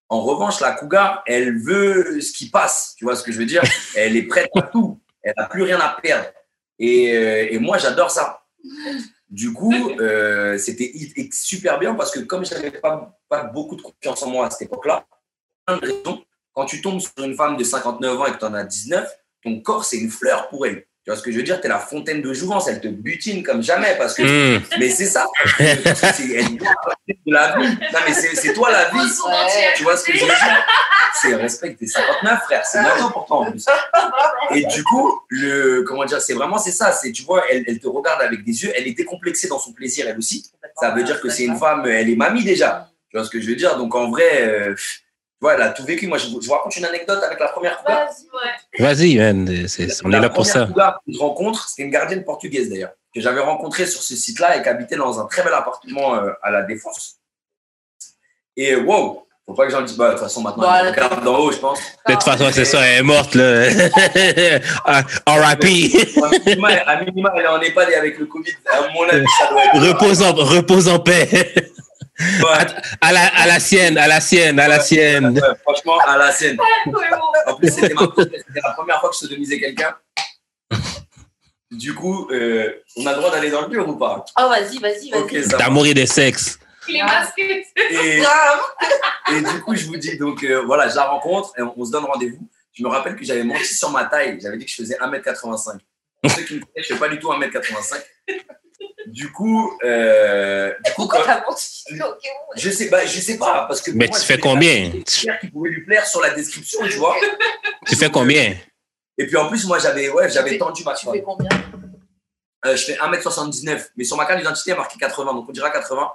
En 0.09 0.21
revanche, 0.23 0.61
la 0.61 0.73
cougar, 0.73 1.23
elle 1.27 1.59
veut 1.59 2.21
ce 2.21 2.33
qui 2.33 2.49
passe. 2.51 2.95
Tu 2.97 3.05
vois 3.05 3.15
ce 3.15 3.23
que 3.23 3.31
je 3.31 3.39
veux 3.39 3.47
dire? 3.47 3.63
Elle 3.97 4.17
est 4.17 4.23
prête 4.23 4.51
à 4.57 4.63
tout. 4.63 5.01
Elle 5.23 5.35
n'a 5.37 5.47
plus 5.47 5.63
rien 5.63 5.81
à 5.81 5.97
perdre. 6.01 6.27
Et, 6.79 7.15
euh, 7.17 7.47
et 7.51 7.59
moi, 7.59 7.79
j'adore 7.79 8.11
ça. 8.11 8.44
Du 9.29 9.53
coup, 9.53 9.75
euh, 10.01 10.59
c'était 10.59 10.93
super 11.33 11.79
bien 11.79 11.95
parce 11.95 12.11
que 12.11 12.21
comme 12.21 12.45
j'avais 12.45 12.71
pas, 12.71 13.19
pas 13.29 13.45
beaucoup 13.45 13.77
de 13.77 13.83
confiance 13.83 14.23
en 14.23 14.31
moi 14.31 14.47
à 14.47 14.51
cette 14.51 14.63
époque-là. 14.63 15.07
Quand 16.53 16.67
tu 16.67 16.81
tombes 16.81 17.01
sur 17.01 17.13
une 17.19 17.35
femme 17.35 17.57
de 17.57 17.65
59 17.65 18.21
ans 18.21 18.27
et 18.27 18.33
que 18.33 18.39
tu 18.39 18.45
en 18.45 18.55
as 18.55 18.65
19, 18.65 19.11
ton 19.43 19.61
corps, 19.61 19.85
c'est 19.85 19.99
une 19.99 20.11
fleur 20.11 20.49
pour 20.49 20.67
elle. 20.67 20.87
Tu 21.05 21.11
vois 21.11 21.19
ce 21.19 21.23
que 21.23 21.31
je 21.31 21.37
veux 21.37 21.43
dire? 21.43 21.61
Tu 21.61 21.67
es 21.67 21.69
la 21.69 21.79
fontaine 21.79 22.23
de 22.23 22.33
jouvence, 22.33 22.67
elle 22.67 22.81
te 22.81 22.89
butine 22.89 23.43
comme 23.43 23.63
jamais. 23.63 23.95
parce 23.99 24.15
que 24.15 24.23
Hmm. 24.25 24.63
Mais 24.79 24.89
c'est 24.89 25.05
ça. 25.05 25.27
C'est 25.55 26.31
elle 26.35 26.57
de 26.57 27.33
la 27.33 27.57
vie. 27.59 27.69
Non, 27.93 28.01
mais 28.07 28.15
c'est 28.15 28.35
c'est 28.35 28.55
toi 28.55 28.71
la 28.71 28.89
vie. 28.89 29.11
Tu 29.77 29.83
vois 29.83 29.97
ce 29.99 30.05
que 30.05 30.13
je 30.15 30.21
veux 30.21 30.27
dire? 30.27 30.67
C'est 31.21 31.35
respect 31.35 31.75
tes 31.75 31.87
59 31.87 32.43
frère, 32.45 32.65
c'est 32.67 32.79
pour 33.13 33.27
toi 33.27 33.37
en 33.39 33.51
plus. 33.51 33.67
Et 34.55 34.65
du 34.65 34.83
coup, 34.83 35.21
le 35.29 35.83
comment 35.83 36.05
dire, 36.05 36.21
c'est 36.21 36.35
vraiment 36.35 36.59
c'est 36.59 36.73
ça, 36.73 36.93
c'est 36.93 37.13
tu 37.13 37.23
vois, 37.23 37.45
elle, 37.51 37.65
elle 37.67 37.79
te 37.79 37.87
regarde 37.87 38.23
avec 38.23 38.43
des 38.45 38.65
yeux, 38.65 38.73
elle 38.75 38.87
est 38.89 38.95
décomplexée 38.95 39.49
dans 39.49 39.59
son 39.59 39.73
plaisir 39.73 40.07
elle 40.09 40.19
aussi. 40.19 40.51
Ça 40.81 40.91
veut 40.91 41.03
dire 41.05 41.21
que 41.21 41.29
c'est 41.29 41.45
une 41.45 41.57
femme, 41.57 41.87
elle 41.87 42.11
est 42.11 42.17
mamie 42.17 42.45
déjà. 42.45 42.91
Tu 43.11 43.17
vois 43.17 43.25
ce 43.25 43.31
que 43.31 43.41
je 43.41 43.47
veux 43.49 43.57
dire? 43.57 43.77
Donc 43.77 43.95
en 43.95 44.11
vrai, 44.11 44.43
euh, 44.43 44.75
tu 45.45 45.51
vois, 45.51 45.55
elle 45.57 45.63
a 45.63 45.71
tout 45.73 45.85
vécu. 45.85 46.07
Moi, 46.07 46.17
je 46.17 46.29
vous, 46.29 46.41
je 46.41 46.47
vous 46.47 46.55
raconte 46.55 46.75
une 46.77 46.87
anecdote 46.87 47.23
avec 47.23 47.39
la 47.39 47.49
première 47.49 47.79
cougar. 47.83 48.09
Vas-y, 48.79 49.21
ouais. 49.21 49.69
C'est- 49.69 50.03
on 50.03 50.09
est 50.09 50.13
La 50.13 50.21
là 50.21 50.29
pour 50.31 50.45
première 50.45 50.53
ça. 50.53 50.67
cougar 50.67 51.01
que 51.07 51.13
je 51.13 51.19
rencontre, 51.19 51.69
c'était 51.69 51.83
une 51.83 51.91
gardienne 51.91 52.25
portugaise 52.25 52.71
d'ailleurs, 52.71 52.93
que 53.15 53.21
j'avais 53.21 53.41
rencontrée 53.41 53.87
sur 53.87 54.03
ce 54.03 54.17
site-là 54.17 54.57
et 54.57 54.63
qui 54.63 54.69
habitait 54.71 54.97
dans 54.97 55.21
un 55.21 55.27
très 55.27 55.43
bel 55.43 55.53
appartement 55.53 56.15
euh, 56.15 56.31
à 56.43 56.51
la 56.51 56.63
Défense. 56.63 57.17
Et 58.57 58.75
wow, 58.75 59.27
faut 59.47 59.53
pas 59.53 59.67
que 59.67 59.73
j'en 59.73 59.83
dise. 59.83 59.99
Bah, 59.99 60.07
de 60.07 60.11
toute 60.13 60.23
façon, 60.23 60.41
maintenant, 60.41 60.63
Bon, 60.63 60.75
elle 60.81 60.89
regarde 60.89 61.23
d'en 61.23 61.37
haut, 61.39 61.53
je 61.53 61.59
pense. 61.59 61.79
De 62.09 62.13
toute 62.15 62.23
façon, 62.23 62.49
c'est 62.51 62.65
ça, 62.65 62.81
elle 62.87 63.01
est 63.01 63.03
morte, 63.03 63.35
là. 63.35 63.67
Ah, 64.87 65.03
R.I.P. 65.27 65.93
À 66.23 66.29
minima, 66.47 66.69
à 66.87 67.05
minima, 67.05 67.33
elle 67.37 67.43
est 67.45 67.49
en 67.49 67.61
EHPAD 67.61 67.91
et 67.91 67.95
avec 67.97 68.19
le 68.19 68.25
Covid. 68.25 68.53
À 68.73 68.81
mon 68.95 69.07
avis, 69.11 69.27
ça 69.39 69.49
doit 69.51 69.63
être. 69.67 69.89
repose, 69.93 70.23
en, 70.23 70.33
repose 70.33 70.89
en 70.89 70.99
paix. 71.01 71.29
À 73.01 73.13
la, 73.13 73.27
à 73.27 73.47
la 73.47 73.59
sienne, 73.59 73.99
à 73.99 74.07
la 74.07 74.21
sienne, 74.21 74.61
à 74.61 74.69
la 74.69 74.81
sienne. 74.81 75.31
Ouais, 75.31 75.41
franchement, 75.63 75.99
à 76.07 76.17
la 76.17 76.29
ouais. 76.29 76.57
En 77.47 77.55
plus, 77.57 77.69
c'était 77.71 77.93
la 77.93 78.71
première 78.73 79.01
fois 79.01 79.11
que 79.11 79.15
je 79.15 79.21
sodomisais 79.21 79.59
quelqu'un. 79.59 79.97
Du 81.71 81.93
coup, 81.95 82.29
euh, 82.31 82.83
on 82.97 83.07
a 83.07 83.13
le 83.13 83.19
droit 83.19 83.31
d'aller 83.33 83.51
dans 83.51 83.63
le 83.63 83.69
mur 83.69 83.89
ou 83.89 83.97
pas? 83.97 84.25
Oh, 84.39 84.49
vas-y, 84.49 84.79
vas-y, 84.79 85.11
vas-y. 85.11 85.23
Ok, 85.23 85.37
ça 85.43 85.57
va. 85.57 85.65
D'amour 85.65 85.87
et 85.87 85.95
de 85.95 86.05
sexe. 86.07 86.59
Il 86.87 86.97
est 86.97 87.03
masqué. 87.03 87.67
Et, 87.91 88.17
Grave. 88.21 88.61
et 89.33 89.41
du 89.41 89.61
coup, 89.63 89.75
je 89.75 89.87
vous 89.87 89.97
dis, 89.97 90.17
donc 90.17 90.45
euh, 90.45 90.63
voilà, 90.65 90.89
je 90.89 90.95
la 90.95 91.05
rencontre 91.05 91.53
et 91.59 91.63
on, 91.63 91.75
on 91.77 91.85
se 91.85 91.91
donne 91.91 92.05
rendez-vous. 92.05 92.49
Je 92.73 92.83
me 92.85 92.89
rappelle 92.89 93.17
que 93.17 93.25
j'avais 93.25 93.43
menti 93.45 93.75
sur 93.75 93.91
ma 93.91 94.05
taille. 94.05 94.39
J'avais 94.41 94.57
dit 94.57 94.67
que 94.67 94.71
je 94.71 94.77
faisais 94.77 94.97
1m85. 94.97 95.79
Pour 96.23 96.31
ceux 96.33 96.43
qui 96.43 96.55
me 96.55 96.61
connaissent, 96.61 96.87
je 96.89 96.93
ne 96.93 96.99
fais 96.99 96.99
pas 96.99 97.09
du 97.09 97.19
tout 97.19 97.29
1m85. 97.33 98.03
Du 99.07 99.31
coup, 99.33 99.77
euh, 99.85 100.73
du 100.85 100.93
coup 100.93 101.07
quand- 101.07 101.23
t'as 101.25 101.43
menti 101.45 101.85
Ok, 101.93 102.23
je 102.57 102.71
sais, 102.71 102.89
bah, 102.89 103.05
je 103.05 103.21
sais 103.21 103.37
pas. 103.39 103.67
Parce 103.69 103.81
que 103.83 103.91
Mais 103.93 104.07
moi, 104.09 104.19
tu 104.19 104.25
fais 104.25 104.39
combien? 104.39 104.91
qui 105.05 105.49
pouvaient 105.53 105.71
lui 105.71 105.85
plaire 105.85 106.07
sur 106.07 106.21
la 106.21 106.31
description, 106.31 106.81
tu 106.89 106.97
vois. 106.97 107.17
Tu 107.87 107.97
fais 107.97 108.11
combien? 108.11 108.55
Et 109.19 109.27
puis 109.27 109.37
en 109.37 109.49
plus, 109.49 109.67
moi, 109.67 109.79
j'avais 109.79 110.09
ouais, 110.09 110.31
j'avais 110.31 110.51
fais- 110.51 110.59
tendu 110.59 110.83
ma 110.85 110.95
Tu 110.95 111.07
fais 111.11 111.23
combien? 111.23 111.49
Euh, 112.67 112.77
je 112.77 112.85
fais 112.85 112.97
1m79, 112.99 113.91
mais 113.97 114.05
sur 114.05 114.17
ma 114.17 114.25
carte 114.25 114.39
d'identité, 114.39 114.71
il 114.71 114.73
y 114.73 114.75
a 114.75 114.79
marqué 114.79 114.99
80, 114.99 115.35
donc 115.35 115.47
on 115.49 115.53
dira 115.53 115.71
80. 115.71 116.11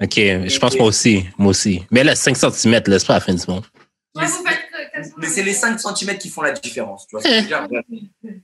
Ok, 0.00 0.14
je 0.16 0.58
pense 0.58 0.74
moi 0.76 0.86
aussi. 0.86 1.26
Moi 1.36 1.50
aussi. 1.50 1.84
Mais 1.90 2.02
là, 2.02 2.14
5 2.16 2.34
cm, 2.36 2.82
là, 2.86 2.98
c'est 2.98 3.06
pas 3.06 3.14
la 3.14 3.20
fin 3.20 3.34
du 3.34 3.42
monde. 3.46 3.64
Ouais, 4.16 4.24
vous 4.26 4.46
faites 4.46 4.58
Mais 5.18 5.28
c'est 5.28 5.42
les 5.42 5.58
même 5.62 5.78
5 5.78 5.96
cm 5.96 6.18
qui 6.18 6.28
font 6.28 6.42
la 6.42 6.52
différence. 6.52 7.06
Tu 7.06 7.16
vois 7.16 7.22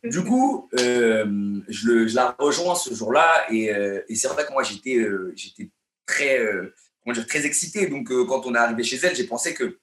du 0.05 0.25
coup, 0.25 0.69
euh, 0.79 1.61
je, 1.69 2.15
la 2.15 2.35
rejoins 2.39 2.75
ce 2.75 2.95
jour-là 2.95 3.47
et, 3.51 3.73
euh, 3.73 4.01
c'est 4.15 4.29
vrai 4.29 4.45
que 4.47 4.53
moi, 4.53 4.63
j'étais 4.63 4.97
euh, 4.97 5.33
j'étais 5.37 5.71
très, 6.07 6.41
comment 7.05 7.17
très 7.27 7.47
excité. 7.47 7.87
Donc, 7.87 8.09
quand 8.27 8.47
on 8.47 8.55
est 8.55 8.59
arrivé 8.59 8.83
chez 8.83 8.99
elle, 9.03 9.15
j'ai 9.15 9.25
pensé 9.25 9.55
que, 9.55 9.79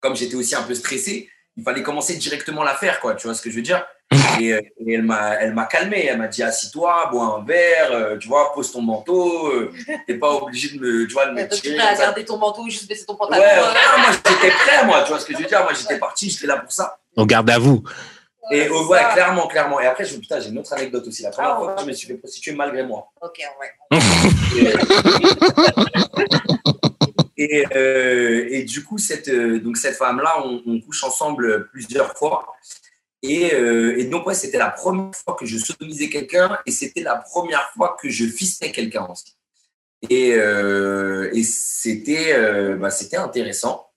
comme 0.00 0.16
j'étais 0.16 0.36
aussi 0.36 0.54
un 0.54 0.62
peu 0.62 0.74
stressé, 0.74 1.30
il 1.56 1.62
fallait 1.64 1.82
commencer 1.82 2.16
directement 2.16 2.62
la 2.64 2.74
faire, 2.74 3.00
quoi. 3.00 3.14
Tu 3.14 3.26
vois 3.26 3.34
ce 3.34 3.42
que 3.42 3.50
je 3.50 3.56
veux 3.56 3.62
dire 3.62 3.84
Et, 4.40 4.52
euh, 4.52 4.60
et 4.86 4.94
elle 4.94 5.02
m'a 5.02 5.34
elle 5.34 5.54
m'a 5.54 5.64
calmé. 5.64 6.06
Elle 6.06 6.18
m'a 6.18 6.28
dit 6.28 6.42
assis-toi, 6.42 7.08
bois 7.10 7.38
un 7.40 7.44
verre, 7.44 7.90
euh, 7.92 8.16
tu 8.18 8.28
vois, 8.28 8.52
pose 8.52 8.70
ton 8.70 8.82
manteau. 8.82 9.48
euh, 9.52 9.72
T'es 10.06 10.14
pas 10.14 10.30
obligé 10.34 10.76
de 10.76 10.80
me, 10.80 11.06
tu 11.06 11.14
vois, 11.14 11.26
de 11.26 11.32
me 11.32 11.38
T'es 11.48 11.48
tirer. 11.48 11.76
prêt 11.76 11.86
à 11.86 11.94
garder 11.94 12.24
ton 12.24 12.36
manteau 12.36 12.62
ou 12.62 12.68
juste 12.70 12.86
baisser 12.88 13.06
ton 13.06 13.14
Ouais, 13.14 13.18
pantalon 13.20 13.42
ouais, 13.42 13.98
moi 13.98 14.10
j'étais 14.12 14.50
prêt, 14.50 14.84
moi, 14.86 15.02
tu 15.02 15.08
vois 15.10 15.20
ce 15.20 15.24
que 15.26 15.32
je 15.32 15.38
veux 15.38 15.44
dire. 15.48 15.62
Moi 15.62 15.72
j'étais 15.72 15.98
parti, 15.98 16.28
j'étais 16.30 16.46
là 16.46 16.58
pour 16.58 16.70
ça. 16.72 16.98
On 17.16 17.24
garde 17.26 17.48
à 17.50 17.58
vous. 17.58 17.82
Et 18.52 18.68
oh, 18.68 18.86
ouais, 18.88 19.00
clairement, 19.14 19.46
clairement. 19.46 19.80
Et 19.80 19.86
après, 19.86 20.04
je 20.04 20.16
putain, 20.18 20.38
j'ai 20.38 20.50
une 20.50 20.58
autre 20.58 20.70
anecdote 20.74 21.06
aussi. 21.06 21.22
La 21.22 21.30
première 21.30 21.52
Ah, 21.52 21.56
fois 21.56 21.66
ouais. 21.68 21.74
que 21.76 21.80
je 21.80 21.86
me 21.86 21.92
suis 21.94 22.06
fait 22.08 22.14
prostituer 22.14 22.52
malgré 22.52 22.82
moi. 22.82 23.08
Ok, 23.22 23.40
ouais. 23.58 23.98
Et, 24.58 24.66
euh, 27.38 28.46
et 28.50 28.62
du 28.64 28.84
coup, 28.84 28.98
cette, 28.98 29.28
euh, 29.28 29.58
donc 29.60 29.76
cette 29.76 29.96
femme-là, 29.96 30.42
on, 30.44 30.62
on 30.66 30.80
couche 30.80 31.02
ensemble 31.04 31.68
plusieurs 31.70 32.16
fois. 32.16 32.46
Et, 33.22 33.54
euh, 33.54 33.98
et 33.98 34.04
donc, 34.04 34.26
ouais, 34.26 34.34
c'était 34.34 34.58
la 34.58 34.70
première 34.70 35.14
fois 35.14 35.34
que 35.34 35.46
je 35.46 35.58
sodomisais 35.58 36.08
quelqu'un 36.10 36.58
et 36.66 36.70
c'était 36.70 37.02
la 37.02 37.16
première 37.16 37.70
fois 37.74 37.96
que 38.00 38.08
je 38.08 38.26
fistais 38.26 38.70
quelqu'un 38.70 39.06
aussi. 39.10 39.34
Et, 40.10 40.34
euh, 40.34 41.30
et 41.32 41.42
c'était 41.42 42.36
bah, 42.76 42.90
c'était 42.90 43.16
intéressant. 43.16 43.88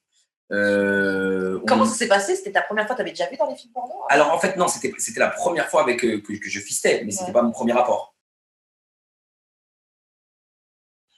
Euh, 0.53 1.59
Comment 1.67 1.83
on- 1.83 1.85
ça 1.85 1.95
s'est 1.95 2.07
passé? 2.07 2.35
C'était 2.37 2.53
ta 2.53 2.61
première 2.61 2.87
fois? 2.87 2.95
T'avais 2.95 3.09
déjà 3.09 3.29
vu 3.29 3.35
dans 3.35 3.49
les 3.49 3.55
films 3.57 3.73
porno? 3.73 3.93
Alors, 4.09 4.31
en 4.31 4.39
fait, 4.39 4.55
non, 4.55 4.69
c'était 4.69 4.93
c'était 4.97 5.19
la 5.19 5.29
première 5.29 5.69
fois 5.69 5.81
avec, 5.81 6.03
euh, 6.05 6.21
que, 6.21 6.33
que 6.33 6.49
je 6.49 6.59
fistais, 6.61 7.01
mais 7.03 7.11
c'était 7.11 7.25
Ouais. 7.25 7.33
pas 7.33 7.41
mon 7.41 7.51
premier 7.51 7.73
rapport. 7.73 8.15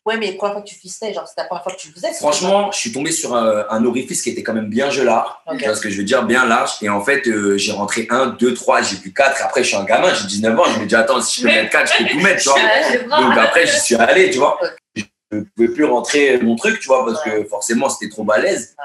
Ouais, 0.10 0.18
mais 0.18 0.32
première 0.32 0.54
fois 0.54 0.64
que 0.64 0.68
tu 0.68 0.74
fistais, 0.74 1.14
genre, 1.14 1.28
c'était 1.28 1.42
la 1.42 1.48
première 1.48 1.62
fois 1.62 1.72
que 1.72 1.78
tu 1.78 1.92
faisais 1.92 2.12
Franchement, 2.14 2.72
je 2.72 2.80
suis 2.80 2.92
tombé 2.92 3.12
sur 3.12 3.36
un, 3.36 3.68
un 3.70 3.86
orifice 3.86 4.24
qui 4.24 4.32
était 4.32 4.42
quand 4.42 4.56
même 4.56 4.68
bien 4.68 4.90
gelard. 4.90 5.44
Ok. 5.46 5.60
Tu 5.60 5.66
vois 5.66 5.76
ce 5.76 5.82
que 5.82 5.92
je 5.92 5.98
veux 6.00 6.04
dire? 6.04 6.24
Bien 6.24 6.48
large. 6.48 6.72
Et 6.82 6.90
en 6.90 7.04
fait, 7.04 7.28
euh, 7.28 7.60
j'ai 7.60 7.74
rentré 7.74 8.08
un, 8.10 8.26
deux, 8.26 8.56
trois, 8.56 8.82
j'ai 8.82 8.98
plus 8.98 9.14
quatre. 9.14 9.40
Après, 9.46 9.62
je 9.62 9.68
suis 9.68 9.78
un 9.78 9.84
gamin, 9.84 10.12
j'ai 10.16 10.26
19 10.26 10.60
ans. 10.60 10.64
Je 10.74 10.80
me 10.80 10.88
dis, 10.88 10.96
attends, 10.96 11.22
si 11.22 11.42
je 11.42 11.48
peux 11.48 11.54
mettre 11.54 11.70
quatre, 11.70 11.94
je 11.94 12.04
peux 12.04 12.10
tout 12.10 12.20
mettre, 12.22 12.42
tu 12.42 12.50
vois. 12.50 12.58
Ouais. 12.58 13.04
Donc 13.04 13.38
après, 13.38 13.68
j'y 13.68 13.80
suis 13.80 13.94
allé, 13.94 14.32
tu 14.32 14.40
vois. 14.40 14.60
Je 14.96 15.04
ne 15.38 15.42
pouvais 15.44 15.68
plus 15.68 15.86
rentrer 15.86 16.40
mon 16.40 16.56
truc, 16.56 16.80
tu 16.80 16.88
vois, 16.88 17.06
parce 17.06 17.24
que 17.24 17.44
forcément, 17.44 17.88
c'était 17.88 18.10
trop 18.10 18.24
balèze. 18.24 18.76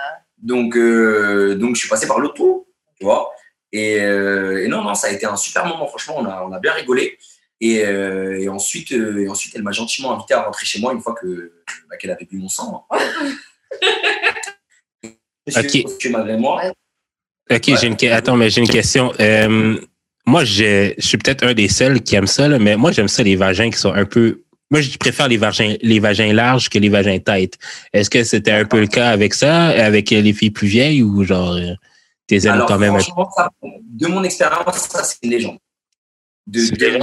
Donc, 0.43 0.77
euh, 0.77 1.55
donc, 1.55 1.75
je 1.75 1.81
suis 1.81 1.89
passé 1.89 2.07
par 2.07 2.18
l'autre 2.18 2.35
trou, 2.35 2.66
tu 2.99 3.07
vois. 3.07 3.33
Et, 3.72 3.99
euh, 3.99 4.62
et 4.62 4.68
non, 4.68 4.83
non, 4.83 4.95
ça 4.95 5.07
a 5.07 5.11
été 5.11 5.25
un 5.25 5.37
super 5.37 5.64
moment. 5.64 5.87
Franchement, 5.87 6.16
on 6.18 6.27
a, 6.27 6.45
on 6.47 6.53
a 6.53 6.61
bien 6.61 6.72
rigolé. 6.72 7.16
Et, 7.64 7.82
euh, 7.82 8.42
et 8.42 8.48
ensuite, 8.50 8.92
euh, 8.92 9.22
et 9.22 9.28
ensuite, 9.28 9.54
elle 9.56 9.62
m'a 9.62 9.72
gentiment 9.72 10.12
invité 10.12 10.34
à 10.34 10.42
rentrer 10.42 10.66
chez 10.66 10.80
moi 10.80 10.92
une 10.92 11.00
fois 11.00 11.14
que 11.14 11.50
bah, 11.88 11.96
qu'elle 11.96 12.10
avait 12.10 12.26
bu 12.26 12.36
mon 12.36 12.50
sang. 12.50 12.86
Je 15.02 15.08
me 15.46 15.68
suis 15.68 15.86
Ok. 15.86 16.10
malgré 16.10 16.36
moi. 16.36 16.62
Ouais. 16.62 16.72
Ok, 17.56 17.78
j'ai 17.80 17.86
une, 17.86 18.12
attends, 18.12 18.36
mais 18.36 18.50
j'ai 18.50 18.60
une 18.60 18.68
question. 18.68 19.14
Euh, 19.18 19.78
moi, 20.26 20.44
je, 20.44 20.92
suis 20.98 21.16
peut-être 21.16 21.42
un 21.42 21.54
des 21.54 21.68
seuls 21.68 22.02
qui 22.02 22.16
aime 22.16 22.26
ça, 22.26 22.48
là, 22.48 22.58
mais 22.58 22.76
moi, 22.76 22.92
j'aime 22.92 23.08
ça, 23.08 23.22
les 23.22 23.36
vagins 23.36 23.70
qui 23.70 23.78
sont 23.78 23.94
un 23.94 24.04
peu. 24.04 24.42
Moi, 24.70 24.82
je 24.82 24.98
préfère 24.98 25.28
les 25.28 25.38
vagins, 25.38 25.74
les 25.80 26.00
vagins 26.00 26.34
larges 26.34 26.68
que 26.68 26.78
les 26.78 26.90
vagins 26.90 27.18
têtes. 27.18 27.56
Est-ce 27.94 28.10
que 28.10 28.24
c'était 28.24 28.52
un 28.52 28.66
peu 28.66 28.80
le 28.80 28.88
cas 28.88 29.08
avec 29.08 29.32
ça, 29.32 29.68
avec 29.68 30.10
les 30.10 30.32
filles 30.34 30.50
plus 30.50 30.68
vieilles 30.68 31.02
ou 31.02 31.24
genre, 31.24 31.58
tes 32.26 32.46
aimes 32.46 32.64
quand 32.68 32.78
même 32.78 32.94
un 32.94 32.98
franchement, 32.98 33.30
ça, 33.34 33.48
de 33.62 34.06
mon 34.06 34.22
expérience, 34.22 34.76
ça, 34.90 35.02
c'est 35.02 35.16
une 35.22 35.30
légende. 35.30 35.58
De, 36.47 36.61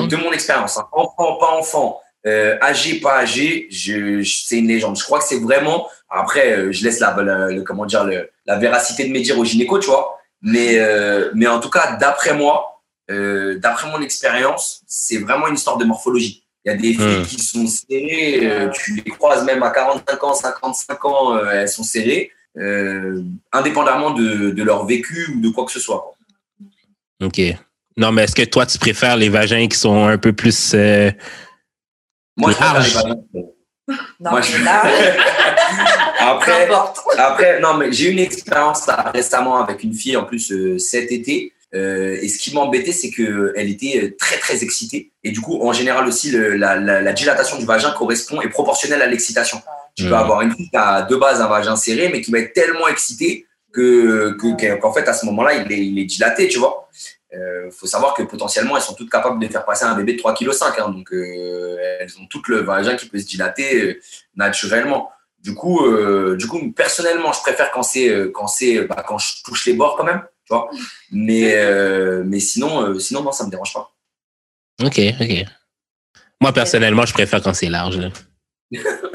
de- 0.07 0.15
mon 0.17 0.31
expérience. 0.31 0.77
hein. 0.77 0.87
Enfant, 0.91 1.35
pas 1.37 1.51
enfant, 1.57 1.99
euh, 2.27 2.57
âgé, 2.61 2.99
pas 2.99 3.17
âgé, 3.19 3.67
je, 3.71 4.21
je- 4.21 4.43
c'est 4.45 4.59
une 4.59 4.67
légende. 4.67 4.97
Je 4.97 5.03
crois 5.03 5.19
que 5.19 5.25
c'est 5.25 5.39
vraiment. 5.39 5.87
Après, 6.09 6.51
euh, 6.51 6.71
je 6.71 6.83
laisse 6.83 6.99
la, 6.99 7.15
la- 7.23 7.47
le- 7.49 7.63
comment 7.63 7.85
dire, 7.85 8.03
le- 8.03 8.29
la 8.45 8.57
véracité 8.57 9.05
de 9.05 9.11
mes 9.11 9.21
dires 9.21 9.39
au 9.39 9.45
gynéco, 9.45 9.79
tu 9.79 9.87
vois. 9.87 10.19
Mais, 10.43 10.77
euh, 10.79 11.31
mais 11.33 11.47
en 11.47 11.59
tout 11.59 11.69
cas, 11.69 11.95
d'après 11.97 12.33
moi, 12.35 12.67
d'après 13.09 13.89
mon 13.91 14.01
expérience, 14.01 14.83
c'est 14.87 15.17
vraiment 15.17 15.47
une 15.47 15.55
histoire 15.55 15.77
de 15.77 15.83
morphologie. 15.83 16.45
Il 16.63 16.71
y 16.71 16.73
a 16.73 16.77
des 16.77 16.93
filles 16.93 17.21
Hmm. 17.21 17.25
qui 17.25 17.39
sont 17.43 17.67
serrées, 17.67 18.69
tu 18.73 19.01
les 19.03 19.11
croises 19.11 19.43
même 19.43 19.61
à 19.63 19.71
45 19.71 20.23
ans, 20.23 20.33
55 20.33 21.03
ans, 21.05 21.37
elles 21.45 21.67
sont 21.67 21.83
serrées, 21.83 22.31
indépendamment 23.51 24.11
de, 24.11 24.51
de 24.51 24.63
leur 24.63 24.85
vécu 24.85 25.27
ou 25.35 25.41
de 25.41 25.49
quoi 25.49 25.65
que 25.65 25.71
ce 25.71 25.79
soit. 25.79 26.15
quoi. 27.19 27.27
OK. 27.27 27.41
Non, 27.97 28.11
mais 28.11 28.23
est-ce 28.23 28.35
que 28.35 28.43
toi, 28.43 28.65
tu 28.65 28.77
préfères 28.77 29.17
les 29.17 29.29
vagins 29.29 29.67
qui 29.67 29.77
sont 29.77 30.05
un 30.07 30.17
peu 30.17 30.33
plus. 30.33 30.71
euh, 30.73 31.11
Moi, 32.37 32.51
je 32.51 32.55
préfère 32.57 32.73
Large. 32.73 32.87
les 32.87 32.93
vagins. 32.93 33.15
Non, 34.19 34.31
Moi, 34.31 34.39
mais 34.39 34.45
je- 34.45 34.63
Après, 36.19 36.69
après, 37.17 37.59
non, 37.59 37.73
mais 37.75 37.91
j'ai 37.91 38.09
eu 38.09 38.11
une 38.11 38.19
expérience 38.19 38.85
là, 38.87 39.11
récemment 39.13 39.61
avec 39.63 39.83
une 39.83 39.93
fille 39.93 40.15
en 40.15 40.23
plus 40.23 40.51
euh, 40.51 40.77
cet 40.77 41.11
été. 41.11 41.51
euh, 41.73 42.17
et 42.21 42.27
ce 42.27 42.37
qui 42.37 42.53
m'embêtait, 42.53 42.91
c'est 42.91 43.09
que 43.11 43.53
elle 43.55 43.69
était 43.69 43.99
euh, 44.03 44.15
très 44.19 44.37
très 44.37 44.61
excitée. 44.63 45.11
Et 45.23 45.31
du 45.31 45.39
coup, 45.41 45.59
en 45.65 45.71
général 45.73 46.05
aussi, 46.07 46.29
le- 46.31 46.55
la, 46.57 46.75
la- 46.75 47.01
la 47.01 47.13
dilatation 47.13 47.57
du 47.57 47.65
vagin 47.65 47.91
correspond 47.91 48.41
est 48.41 48.49
proportionnelle 48.49 49.01
à 49.01 49.07
l'excitation. 49.07 49.61
Tu 49.95 50.03
peux 50.03 50.09
Mhm. 50.09 50.15
avoir 50.15 50.41
une 50.41 50.51
fille 50.53 50.69
qui 50.69 50.75
a 50.77 51.01
de 51.03 51.15
base 51.15 51.41
un 51.41 51.47
vagin 51.47 51.75
serré, 51.77 52.09
mais 52.09 52.21
qui 52.21 52.29
va 52.31 52.39
être 52.39 52.53
tellement 52.53 52.87
excitée 52.89 53.45
que 53.73 54.31
que- 54.37 54.75
qu'en 54.75 54.91
fait 54.93 55.07
à 55.07 55.13
ce 55.13 55.25
moment-là, 55.27 55.53
il 55.55 55.71
est, 55.71 55.79
il 55.85 55.97
est 55.97 56.03
dilaté, 56.05 56.47
tu 56.49 56.59
vois. 56.59 56.89
Euh, 57.33 57.71
faut 57.71 57.87
savoir 57.87 58.13
que 58.13 58.23
potentiellement, 58.23 58.75
elles 58.75 58.83
sont 58.83 58.93
toutes 58.93 59.09
capables 59.09 59.39
de 59.39 59.47
faire 59.47 59.63
passer 59.63 59.85
un 59.85 59.95
bébé 59.95 60.13
de 60.13 60.19
3,5 60.19 60.75
kg. 60.75 60.93
donc, 60.93 61.13
euh, 61.13 61.77
elles 61.99 62.11
ont 62.19 62.25
tout 62.27 62.41
le 62.47 62.57
vagin 62.57 62.95
qui 62.95 63.07
peut 63.07 63.19
se 63.19 63.25
dilater 63.25 63.83
euh, 63.83 64.01
naturellement. 64.35 65.11
Du 65.41 65.55
coup, 65.55 65.85
euh, 65.85 66.35
du 66.37 66.47
coup, 66.47 66.71
personnellement, 66.71 67.31
je 67.31 67.41
préfère 67.41 67.71
quand 67.71 67.83
c'est 67.83 68.09
euh, 68.09 68.31
quand 68.33 68.47
c'est 68.47 68.83
bah, 68.83 69.03
quand 69.07 69.17
je 69.17 69.43
touche 69.43 69.65
les 69.65 69.73
bords 69.73 69.95
quand 69.97 70.03
même, 70.03 70.21
tu 70.45 70.53
vois. 70.53 70.69
Mais 71.11 71.55
euh, 71.55 72.23
mais 72.25 72.39
sinon, 72.39 72.83
euh, 72.83 72.99
sinon 72.99 73.23
non, 73.23 73.31
ça 73.31 73.45
me 73.45 73.49
dérange 73.49 73.73
pas. 73.73 73.91
OK, 74.83 74.99
OK. 75.19 75.45
Moi, 76.41 76.53
personnellement, 76.53 77.05
je 77.05 77.13
préfère 77.13 77.41
quand 77.41 77.53
c'est 77.53 77.69
large. 77.69 77.97
là. 77.97 78.09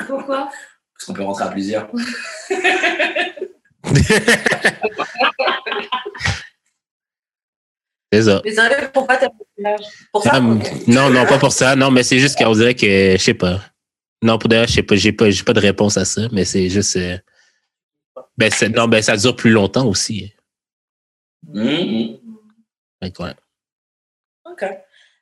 Pourquoi? 0.06 0.48
Parce 0.94 1.04
qu'on 1.06 1.12
peut 1.12 1.22
rentrer 1.22 1.44
à 1.44 1.48
plusieurs. 1.48 1.88
c'est 8.12 8.22
ça. 8.22 8.40
Le 8.44 8.50
village 8.50 8.90
Pour 10.12 10.22
ça 10.22 10.30
Ah, 10.34 10.40
non, 10.40 11.10
non, 11.10 11.26
pas 11.26 11.38
pour 11.38 11.52
ça. 11.52 11.74
Non, 11.76 11.90
mais 11.90 12.02
c'est 12.02 12.18
juste 12.18 12.38
qu'on 12.38 12.52
dirait 12.52 12.74
que, 12.74 13.12
je 13.12 13.16
sais 13.22 13.34
pas. 13.34 13.60
Non, 14.22 14.38
pour 14.38 14.48
d'ailleurs, 14.48 14.68
je 14.68 14.74
sais 14.74 14.82
pas, 14.82 14.96
j'ai 14.96 15.12
pas, 15.12 15.30
j'ai 15.30 15.42
pas 15.44 15.52
de 15.52 15.60
réponse 15.60 15.96
à 15.96 16.04
ça, 16.04 16.22
mais 16.32 16.44
c'est 16.44 16.68
juste. 16.70 16.96
euh, 16.96 17.18
ben, 18.38 18.50
c'est- 18.50 18.68
non, 18.68 18.88
ben, 18.88 19.02
ça 19.02 19.16
dure 19.16 19.36
plus 19.36 19.50
longtemps 19.50 19.86
aussi. 19.86 20.32
Fait 21.54 23.10
que, 23.12 23.22
ouais. 23.22 23.34
Ok. 24.44 24.64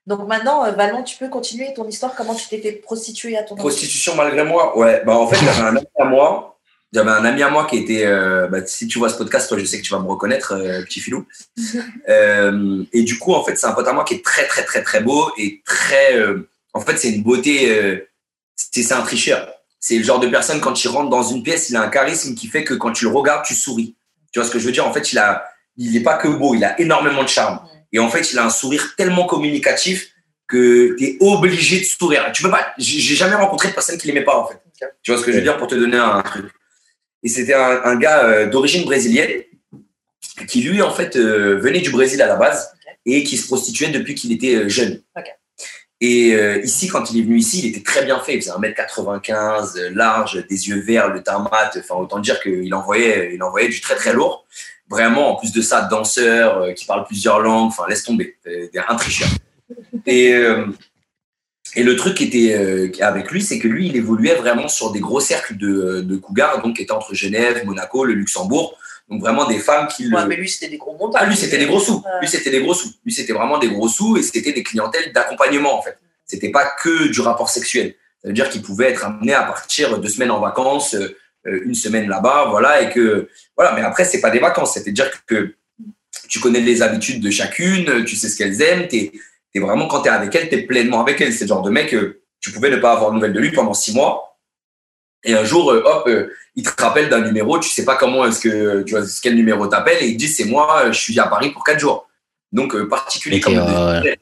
Donc 0.07 0.29
maintenant, 0.29 0.65
euh, 0.65 0.71
Valon, 0.73 1.03
tu 1.03 1.17
peux 1.17 1.29
continuer 1.29 1.73
ton 1.75 1.89
histoire. 1.89 2.15
Comment 2.15 2.35
tu 2.35 2.47
t'es 2.49 2.59
fait 2.61 2.73
prostituer 2.73 3.37
à 3.37 3.43
ton 3.43 3.57
Prostitution 3.57 4.15
malgré 4.15 4.45
moi, 4.45 4.77
ouais. 4.79 5.03
Bah 5.05 5.17
en 5.17 5.27
fait, 5.27 5.37
j'avais 5.45 5.61
un 5.63 5.77
ami 5.77 5.87
à 5.99 6.05
moi. 6.05 6.54
J'avais 6.95 7.11
un 7.11 7.25
ami 7.25 7.43
à 7.43 7.51
moi 7.51 7.67
qui 7.67 7.79
était. 7.79 8.07
euh, 8.07 8.47
bah, 8.47 8.65
si 8.65 8.87
tu 8.87 9.01
vois 9.01 9.09
ce 9.09 9.17
podcast, 9.17 9.49
toi, 9.49 9.59
je 9.59 9.65
sais 9.65 9.79
que 9.79 9.83
tu 9.83 9.93
vas 9.93 9.99
me 9.99 10.07
reconnaître, 10.07 10.53
euh, 10.53 10.83
petit 10.83 11.01
filou. 11.01 11.27
Euh, 12.09 12.85
et 12.93 13.03
du 13.03 13.19
coup, 13.19 13.33
en 13.33 13.43
fait, 13.43 13.57
c'est 13.57 13.67
un 13.67 13.73
pote 13.73 13.89
à 13.89 13.93
moi 13.93 14.05
qui 14.05 14.15
est 14.15 14.25
très, 14.25 14.47
très, 14.47 14.63
très, 14.63 14.83
très 14.83 15.01
beau 15.01 15.33
et 15.39 15.63
très. 15.65 16.23
en 16.75 16.81
fait, 16.81 16.99
c'est 16.99 17.11
une 17.11 17.23
beauté. 17.23 18.05
c'est 18.57 18.93
un 18.93 19.01
tricheur. 19.03 19.49
C'est 19.81 19.97
le 19.97 20.05
genre 20.05 20.21
de 20.21 20.29
personne 20.29 20.61
quand 20.61 20.85
il 20.85 20.89
rentre 20.89 21.09
dans 21.09 21.23
une 21.23 21.43
pièce, 21.43 21.71
il 21.71 21.77
a 21.77 21.83
un 21.83 21.89
charisme 21.89 22.35
qui 22.35 22.47
fait 22.47 22.63
que 22.63 22.75
quand 22.75 22.93
tu 22.93 23.07
le 23.07 23.11
regardes, 23.11 23.45
tu 23.45 23.55
souris. 23.55 23.97
Tu 24.33 24.39
vois 24.39 24.47
ce 24.47 24.53
que 24.53 24.59
je 24.59 24.67
veux 24.67 24.73
dire? 24.73 24.87
En 24.87 24.93
fait, 24.93 25.13
il 25.13 25.19
a, 25.19 25.45
il 25.77 25.97
est 25.97 26.03
pas 26.03 26.17
que 26.17 26.29
beau, 26.29 26.55
il 26.55 26.65
a 26.65 26.79
énormément 26.81 27.23
de 27.23 27.29
charme. 27.29 27.61
Et 27.93 27.99
en 27.99 28.09
fait, 28.11 28.33
il 28.33 28.39
a 28.39 28.45
un 28.45 28.51
sourire 28.51 28.95
tellement 28.97 29.27
communicatif 29.27 30.11
que 30.47 30.95
tu 30.99 31.05
es 31.05 31.17
obligé 31.21 31.81
de 31.81 31.85
sourire. 31.85 32.31
Tu 32.33 32.43
peux 32.43 32.51
pas. 32.51 32.75
J'ai 32.79 33.17
jamais 33.17 33.35
rencontré 33.35 33.69
de 33.69 33.75
personne 33.75 33.99
qui 33.99 34.07
l'aimait 34.07 34.25
pas 34.25 34.37
en 34.37 34.47
fait. 34.47 34.61
Tu 35.03 35.11
vois 35.11 35.19
ce 35.19 35.25
que 35.25 35.33
je 35.33 35.39
veux 35.39 35.43
dire? 35.43 35.57
Pour 35.57 35.67
te 35.67 35.75
donner 35.75 35.97
un 35.97 36.21
truc. 36.23 36.53
Et 37.25 37.29
c'était 37.29 37.55
un, 37.55 37.81
un 37.85 37.97
gars 37.97 38.25
euh, 38.25 38.47
d'origine 38.49 38.85
brésilienne 38.85 39.43
qui 40.49 40.63
lui 40.63 40.83
en 40.83 40.93
fait 40.93 41.17
euh, 41.17 41.59
venait 41.59 41.81
du 41.81 41.91
Brésil 41.91 42.21
à 42.23 42.27
la 42.27 42.37
base 42.37 42.71
et 43.07 43.25
qui 43.25 43.37
se 43.37 43.47
prostituait 43.47 43.89
depuis 43.89 44.15
qu'il 44.15 44.33
était 44.33 44.55
euh, 44.55 44.69
jeune. 44.69 45.03
Et 46.01 46.35
euh, 46.35 46.61
ici, 46.63 46.89
quand 46.89 47.11
il 47.11 47.21
est 47.21 47.23
venu 47.23 47.39
ici, 47.39 47.61
il 47.61 47.67
était 47.67 47.83
très 47.83 48.05
bien 48.05 48.19
fait. 48.21 48.35
Il 48.35 48.43
faisait 48.43 48.53
1m95, 48.53 49.79
euh, 49.79 49.91
large, 49.95 50.45
des 50.49 50.69
yeux 50.69 50.81
verts, 50.81 51.09
le 51.09 51.23
mat. 51.51 51.79
Enfin, 51.79 51.95
autant 51.95 52.19
dire 52.19 52.41
qu'il 52.41 52.75
envoyait, 52.75 53.35
il 53.35 53.43
envoyait 53.43 53.69
du 53.69 53.81
très 53.81 53.95
très 53.95 54.13
lourd. 54.13 54.47
Vraiment, 54.91 55.33
en 55.33 55.37
plus 55.37 55.53
de 55.53 55.63
ça, 55.63 55.83
danseur, 55.83 56.59
euh, 56.59 56.73
qui 56.73 56.85
parle 56.85 57.07
plusieurs 57.07 57.41
langues. 57.41 57.69
Enfin, 57.69 57.85
laisse 57.89 58.03
tomber. 58.03 58.37
Euh, 58.47 58.69
Un 58.87 58.97
tricheur. 58.97 59.29
Et, 60.05 60.35
et 61.77 61.83
le 61.83 61.97
truc 61.97 62.15
qui 62.15 62.25
était 62.25 62.55
euh, 62.55 62.91
avec 63.01 63.31
lui, 63.31 63.43
c'est 63.43 63.59
que 63.59 63.67
lui, 63.67 63.89
il 63.89 63.97
évoluait 63.97 64.37
vraiment 64.37 64.69
sur 64.69 64.93
des 64.93 65.01
gros 65.01 65.21
cercles 65.21 65.57
de, 65.57 66.01
de 66.03 66.17
cougars, 66.17 66.63
donc 66.63 66.77
qui 66.77 66.83
étaient 66.83 66.93
entre 66.93 67.15
Genève, 67.15 67.65
Monaco, 67.65 68.05
le 68.05 68.15
Luxembourg. 68.15 68.79
Donc 69.09 69.21
vraiment 69.21 69.47
des 69.47 69.59
femmes 69.59 69.89
qui 69.89 70.05
le. 70.05 70.17
Ouais, 70.17 70.27
mais 70.27 70.37
lui, 70.37 70.49
c'était 70.49 70.69
des 70.69 70.79
gros 70.79 70.97
montants. 70.97 71.19
Ah, 71.21 71.27
lui, 71.27 71.37
c'était 71.37 71.59
des 71.59 71.67
gros 71.67 71.81
sous. 71.81 72.03
Lui, 72.21 72.29
c'était 72.29 72.51
des 72.51 72.61
gros 72.61 72.75
sous. 72.75 72.91
Lui, 73.05 73.13
c'était 73.13 73.33
vraiment 73.33 73.59
des 73.59 73.69
gros 73.69 73.89
sous 73.89 74.17
et 74.17 74.23
c'était 74.23 74.53
des 74.53 74.63
clientèles 74.63 75.13
d'accompagnement, 75.13 75.79
en 75.79 75.83
fait. 75.83 75.99
C'était 76.25 76.51
pas 76.51 76.73
que 76.83 77.09
du 77.09 77.21
rapport 77.21 77.51
sexuel. 77.51 77.95
Ça 78.23 78.29
veut 78.29 78.35
dire 78.35 78.49
qu'il 78.49 78.63
pouvait 78.63 78.91
être 78.91 79.05
amené 79.05 79.35
à 79.35 79.43
partir 79.43 79.99
deux 79.99 80.09
semaines 80.09 80.31
en 80.31 80.41
vacances, 80.41 80.95
euh, 80.95 81.15
euh, 81.47 81.61
une 81.67 81.75
semaine 81.75 82.09
là-bas, 82.09 82.47
voilà, 82.49 82.81
et 82.81 82.89
que, 82.89 83.29
voilà. 83.57 83.75
Mais 83.75 83.83
après, 83.83 84.07
c'est 84.07 84.23
pas 84.23 84.31
des 84.31 84.39
vacances. 84.39 84.75
C'est-à-dire 84.75 85.11
que 85.27 85.55
tu 86.29 86.41
connais 86.41 86.61
les 86.61 86.81
habitudes 86.81 87.21
de 87.21 87.31
chacune, 87.31 88.05
tu 88.07 88.17
sais 88.17 88.31
ce 88.31 88.37
qu'elles 88.37 88.63
aiment, 88.63 88.89
t'es, 88.89 89.13
t'es 89.55 89.61
vraiment, 89.61 89.87
quand 89.87 90.01
t'es 90.03 90.11
avec 90.11 90.35
elles, 90.35 90.49
t'es 90.49 90.63
pleinement 90.63 91.01
avec 91.01 91.21
elles. 91.21 91.33
C'est 91.33 91.45
le 91.45 91.49
genre 91.49 91.63
de 91.63 91.71
mec, 91.71 91.95
euh, 91.95 92.21
tu 92.41 92.51
pouvais 92.53 92.71
ne 92.71 92.77
pas 92.77 92.93
avoir 92.93 93.11
de 93.11 93.15
nouvelles 93.15 93.33
de 93.33 93.41
lui 93.41 93.53
pendant 93.53 93.73
six 93.73 93.95
mois. 93.95 94.37
Et 95.23 95.35
un 95.35 95.45
jour, 95.45 95.71
euh, 95.73 95.83
hop, 95.87 96.07
euh, 96.09 96.29
il 96.57 96.63
te 96.65 96.83
rappelle 96.83 97.09
d'un 97.09 97.21
numéro, 97.23 97.59
tu 97.59 97.71
sais 97.71 97.85
pas 97.85 97.97
comment 97.97 98.27
est-ce 98.27 98.41
que, 98.41 98.83
tu 98.83 98.95
vois, 98.95 99.05
quel 99.23 99.35
numéro 99.37 99.67
t'appelle, 99.67 100.03
et 100.03 100.09
il 100.09 100.17
dit, 100.17 100.29
c'est 100.29 100.45
moi, 100.45 100.91
je 100.91 100.99
suis 100.99 101.19
à 101.19 101.27
Paris 101.29 101.51
pour 101.51 101.65
quatre 101.65 101.79
jours. 101.81 102.07
Donc, 102.53 102.77
particulier 102.89 103.41
comme. 103.41 103.55
ouais, 103.55 104.19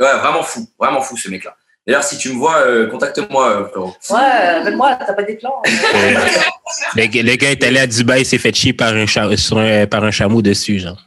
ouais. 0.00 0.18
vraiment 0.18 0.42
fou, 0.42 0.66
vraiment 0.78 1.00
fou, 1.02 1.16
ce 1.16 1.28
mec-là. 1.28 1.54
D'ailleurs, 1.86 2.02
si 2.04 2.18
tu 2.18 2.30
me 2.32 2.38
vois, 2.38 2.58
euh, 2.66 2.86
contacte-moi, 2.88 3.68
frérot. 3.70 3.94
Ouais, 4.10 4.18
avec 4.18 4.74
moi, 4.74 4.94
t'as 4.96 5.12
pas 5.12 5.22
des 5.22 5.36
plans. 5.36 5.62
Euh, 5.66 5.70
le, 6.96 7.06
gars- 7.06 7.22
le 7.22 7.34
gars 7.36 7.50
est 7.50 7.64
allé 7.64 7.78
à 7.80 7.86
Dubaï, 7.86 8.22
il 8.22 8.26
s'est 8.26 8.38
fait 8.38 8.54
chier 8.54 8.72
par 8.72 8.94
un, 8.94 9.06
cha- 9.06 9.36
sur 9.36 9.58
un- 9.58 9.86
par 9.86 10.04
un 10.04 10.10
chameau 10.10 10.42
dessus, 10.42 10.78
genre. 10.78 11.02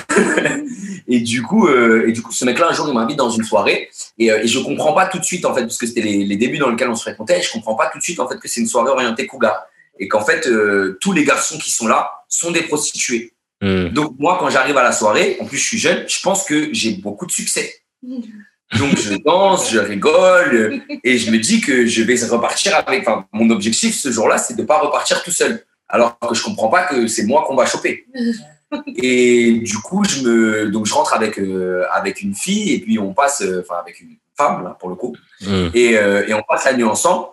Et 1.09 1.21
du 1.21 1.43
coup, 1.43 1.69
euh, 1.69 2.09
et 2.09 2.13
du 2.13 2.23
coup, 2.23 2.33
ce 2.33 2.45
mec-là, 2.45 2.69
un 2.71 2.73
jour, 2.73 2.89
il 2.89 2.95
m'invite 2.95 3.17
dans 3.17 3.31
une 3.31 3.45
soirée 3.45 3.89
et, 4.19 4.31
euh, 4.31 4.43
et 4.43 4.47
je 4.47 4.59
comprends 4.59 4.93
pas 4.93 5.07
tout 5.07 5.19
de 5.19 5.25
suite, 5.25 5.45
en 5.45 5.55
fait, 5.55 5.63
parce 5.63 5.79
que 5.79 5.87
c'était 5.87 6.01
les, 6.01 6.25
les 6.25 6.37
débuts 6.37 6.59
dans 6.59 6.69
lesquels 6.69 6.89
on 6.89 6.97
se 6.97 7.03
fréquentait, 7.03 7.41
je 7.43 7.53
comprends 7.53 7.75
pas 7.75 7.89
tout 7.91 7.99
de 7.99 8.03
suite, 8.03 8.19
en 8.19 8.29
fait, 8.29 8.39
que 8.39 8.49
c'est 8.49 8.61
une 8.61 8.67
soirée 8.67 8.91
orientée 8.91 9.27
cougar. 9.27 9.67
Et 9.99 10.09
qu'en 10.09 10.25
fait, 10.25 10.47
euh, 10.47 10.99
tous 11.01 11.13
les 11.13 11.25
garçons 11.25 11.59
qui 11.59 11.71
sont 11.71 11.87
là 11.87 12.11
sont 12.29 12.51
des 12.51 12.63
prostituées. 12.63 13.33
Hmm. 13.63 13.89
Donc, 13.89 14.15
moi, 14.19 14.37
quand 14.41 14.51
j'arrive 14.51 14.77
à 14.77 14.83
la 14.83 14.93
soirée, 14.93 15.37
en 15.41 15.47
plus, 15.47 15.59
je 15.59 15.65
suis 15.65 15.79
jeune, 15.79 16.05
je 16.09 16.21
pense 16.21 16.45
que 16.45 16.69
j'ai 16.73 16.95
beaucoup 16.95 17.27
de 17.27 17.33
succès. 17.33 17.77
Donc, 18.03 18.97
je 18.99 19.15
danse, 19.25 19.71
je 19.71 19.79
rigole 19.79 20.83
et 21.05 21.19
je 21.19 21.31
me 21.31 21.39
dis 21.39 21.61
que 21.61 21.87
je 21.87 22.03
vais 22.03 22.17
repartir 22.27 22.75
avec. 22.85 23.03
Enfin, 23.03 23.27
mon 23.33 23.49
objectif 23.51 23.95
ce 23.95 24.11
jour-là, 24.11 24.39
c'est 24.39 24.55
de 24.55 24.65
pas 24.65 24.79
repartir 24.81 25.23
tout 25.23 25.31
seul. 25.31 25.65
Alors 25.89 26.19
que 26.19 26.35
je 26.35 26.43
comprends 26.43 26.69
pas 26.69 26.83
que 26.83 27.07
c'est 27.07 27.23
moi 27.23 27.45
qu'on 27.47 27.55
va 27.55 27.65
choper. 27.65 28.07
Et 28.97 29.53
du 29.63 29.79
coup, 29.79 30.05
je 30.05 30.23
me, 30.23 30.69
donc 30.71 30.87
je 30.87 30.95
rentre 30.95 31.15
avec 31.15 31.39
euh, 31.39 31.85
avec 31.93 32.21
une 32.23 32.35
fille 32.35 32.73
et 32.75 32.81
puis 32.81 32.99
on 32.99 33.13
passe, 33.15 33.43
euh, 33.43 33.63
enfin 33.65 33.79
avec 33.81 34.01
une 34.01 34.17
femme 34.37 34.65
là 34.65 34.77
pour 34.79 34.89
le 34.89 34.95
coup, 34.97 35.17
Hmm. 35.43 35.69
et, 35.75 35.97
euh, 35.99 36.25
et 36.27 36.33
on 36.35 36.43
passe 36.43 36.65
la 36.65 36.73
nuit 36.75 36.85
ensemble. 36.85 37.27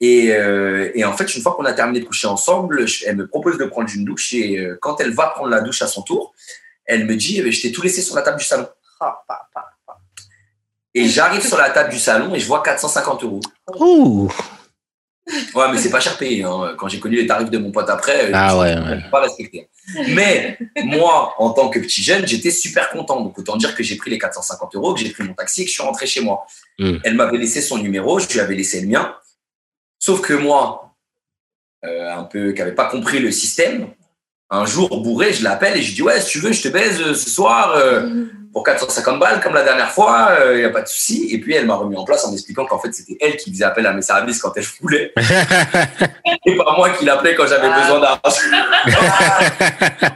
Et, 0.00 0.32
euh, 0.32 0.90
et 0.94 1.04
en 1.04 1.12
fait, 1.16 1.34
une 1.34 1.40
fois 1.42 1.54
qu'on 1.54 1.64
a 1.64 1.72
terminé 1.72 2.00
de 2.00 2.04
coucher 2.04 2.26
ensemble, 2.26 2.86
je- 2.86 3.04
elle 3.06 3.16
me 3.16 3.26
propose 3.28 3.56
de 3.58 3.64
prendre 3.64 3.88
une 3.94 4.04
douche 4.04 4.34
et 4.34 4.58
euh, 4.58 4.76
quand 4.80 5.00
elle 5.00 5.12
va 5.14 5.28
prendre 5.28 5.48
la 5.48 5.60
douche 5.60 5.82
à 5.82 5.86
son 5.86 6.02
tour, 6.02 6.34
elle 6.84 7.06
me 7.06 7.14
dit, 7.16 7.36
eh 7.38 7.42
ben, 7.42 7.50
je 7.52 7.62
t'ai 7.62 7.72
tout 7.72 7.80
laissé 7.82 8.02
sur 8.02 8.14
la 8.16 8.22
table 8.22 8.38
du 8.38 8.44
salon. 8.44 8.66
Ah. 9.00 9.22
Et 10.94 11.06
j'arrive 11.08 11.44
sur 11.46 11.56
la 11.58 11.70
table 11.70 11.90
du 11.90 11.98
salon 11.98 12.34
et 12.34 12.40
je 12.40 12.46
vois 12.46 12.62
450 12.62 13.24
euros. 13.24 13.40
Ouh! 13.78 14.30
Ouais, 15.54 15.64
mais 15.72 15.78
c'est 15.78 15.90
pas 15.90 16.00
cher 16.00 16.18
payé. 16.18 16.44
hein. 16.44 16.74
Quand 16.78 16.86
j'ai 16.88 17.00
connu 17.00 17.16
les 17.16 17.26
tarifs 17.26 17.48
de 17.50 17.56
mon 17.58 17.70
pote 17.72 17.88
après, 17.88 18.30
Ah 18.34 18.50
je 18.50 18.56
ouais, 18.56 18.74
ouais. 18.76 18.98
pas 19.10 19.20
respecté. 19.20 19.68
Mais 20.08 20.58
moi, 20.84 21.34
en 21.38 21.50
tant 21.50 21.68
que 21.70 21.78
petit 21.78 22.02
jeune, 22.02 22.26
j'étais 22.26 22.50
super 22.50 22.90
content. 22.90 23.20
Donc 23.22 23.38
autant 23.38 23.56
dire 23.56 23.74
que 23.74 23.82
j'ai 23.82 23.96
pris 23.96 24.10
les 24.10 24.18
450 24.18 24.74
euros, 24.74 24.92
que 24.94 25.00
j'ai 25.00 25.10
pris 25.10 25.22
mon 25.24 25.32
taxi 25.34 25.62
et 25.62 25.64
que 25.64 25.70
je 25.70 25.74
suis 25.74 25.82
rentré 25.82 26.06
chez 26.06 26.20
moi. 26.20 26.44
Mm. 26.78 26.96
Elle 27.04 27.14
m'avait 27.14 27.38
laissé 27.38 27.62
son 27.62 27.78
numéro, 27.78 28.18
je 28.18 28.28
lui 28.28 28.40
avais 28.40 28.54
laissé 28.54 28.80
le 28.82 28.88
mien. 28.88 29.14
Sauf 29.98 30.20
que 30.20 30.34
moi, 30.34 30.94
euh, 31.86 32.12
un 32.14 32.24
peu 32.24 32.52
qui 32.52 32.58
n'avait 32.60 32.74
pas 32.74 32.86
compris 32.90 33.18
le 33.18 33.30
système, 33.30 33.88
un 34.50 34.66
jour 34.66 35.02
bourré, 35.02 35.32
je 35.32 35.42
l'appelle 35.42 35.78
et 35.78 35.82
je 35.82 35.94
dis 35.94 36.02
ouais, 36.02 36.20
si 36.20 36.32
tu 36.32 36.38
veux, 36.40 36.52
je 36.52 36.60
te 36.62 36.68
baise 36.68 37.00
euh, 37.00 37.14
ce 37.14 37.30
soir. 37.30 37.70
euh, 37.76 38.26
pour 38.54 38.62
450 38.62 39.18
balles 39.18 39.40
comme 39.42 39.52
la 39.52 39.64
dernière 39.64 39.90
fois, 39.90 40.30
il 40.52 40.58
n'y 40.58 40.64
a 40.64 40.70
pas 40.70 40.80
de 40.82 40.86
souci. 40.88 41.28
Et 41.32 41.38
puis 41.40 41.54
elle 41.54 41.66
m'a 41.66 41.74
remis 41.74 41.96
en 41.96 42.04
place 42.04 42.24
en 42.24 42.30
m'expliquant 42.30 42.64
qu'en 42.64 42.78
fait 42.78 42.92
c'était 42.94 43.18
elle 43.20 43.36
qui 43.36 43.50
faisait 43.52 43.64
appel 43.64 43.84
à 43.84 43.92
mes 43.92 44.00
services 44.00 44.40
quand 44.40 44.52
elle 44.56 44.64
voulait 44.80 45.12
et 46.46 46.56
pas 46.56 46.74
moi 46.76 46.90
qui 46.90 47.04
l'appelais 47.04 47.34
quand 47.34 47.46
j'avais 47.48 47.66
Ah. 47.70 47.80
besoin 47.80 48.00
d'argent. 48.00 48.38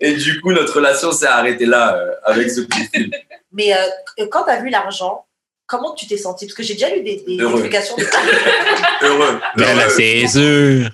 et 0.00 0.14
du 0.14 0.40
coup 0.40 0.52
notre 0.52 0.74
relation 0.74 1.12
s'est 1.12 1.26
arrêtée 1.26 1.66
là 1.66 1.94
euh, 1.96 2.12
avec 2.24 2.50
ce 2.50 2.62
coup 2.62 2.68
de 2.80 2.88
fil. 2.98 3.10
Mais 3.52 3.74
euh, 3.74 4.26
quand 4.30 4.44
t'as 4.44 4.60
vu 4.62 4.70
l'argent, 4.70 5.26
comment 5.66 5.94
tu 5.94 6.06
t'es 6.06 6.16
senti 6.16 6.46
Parce 6.46 6.56
que 6.56 6.62
j'ai 6.62 6.74
déjà 6.74 6.88
lu 6.88 7.02
des, 7.02 7.22
des 7.26 7.36
Heureux. 7.38 7.52
explications. 7.54 7.96
De... 7.96 8.02
Heureux. 9.02 9.38
Là, 9.56 9.72
Heureux. 9.74 9.90
c'est 9.94 10.26
sûr. 10.26 10.90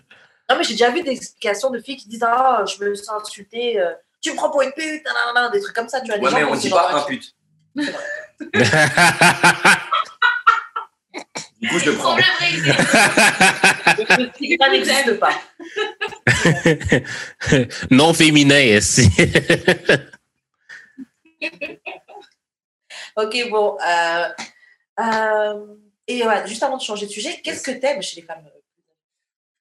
non, 0.51 0.57
mais 0.59 0.65
j'ai 0.65 0.75
déjà 0.75 0.91
vu 0.91 1.03
des 1.03 1.13
explications 1.13 1.71
de 1.71 1.79
filles 1.79 1.97
qui 1.97 2.09
disent 2.09 2.25
Ah, 2.27 2.65
je 2.67 2.85
me 2.85 2.95
sens 2.97 3.23
insultée. 3.23 3.79
Tu 4.23 4.31
me 4.31 4.37
prends 4.37 4.51
pour 4.51 4.63
une 4.63 4.73
pute, 4.73 5.05
nanana, 5.05 5.51
des 5.51 5.61
trucs 5.61 5.75
comme 5.75 5.89
ça. 5.89 6.01
Tu 6.01 6.07
vois, 6.07 6.17
les 6.17 6.23
Ouais, 6.23 6.31
gens 6.31 6.37
mais 6.39 6.45
on 6.45 6.53
ont 6.53 6.57
dit 6.57 6.71
pas 6.71 6.95
un 6.95 7.03
pute. 7.03 7.35
Du 11.61 11.69
coup 11.69 11.79
je 11.79 11.91
le 11.91 11.97
prends. 11.97 12.17
Ça 14.59 14.69
n'existe 14.69 15.21
pas. 15.21 15.35
non 17.91 18.13
féminin, 18.15 18.81
si. 18.81 19.09
Ok, 23.17 23.37
bon. 23.51 23.77
euh, 23.87 24.29
euh, 25.01 25.67
et 26.09 26.27
ouais, 26.27 26.47
juste 26.47 26.63
avant 26.63 26.79
de 26.79 26.83
changer 26.83 27.07
de 27.07 27.11
sujet, 27.13 27.41
qu'est-ce 27.45 27.63
que 27.63 27.73
t'aimes 27.73 28.01
chez 28.03 28.21
les 28.23 28.27
femmes? 28.27 28.43
Je 28.47 28.51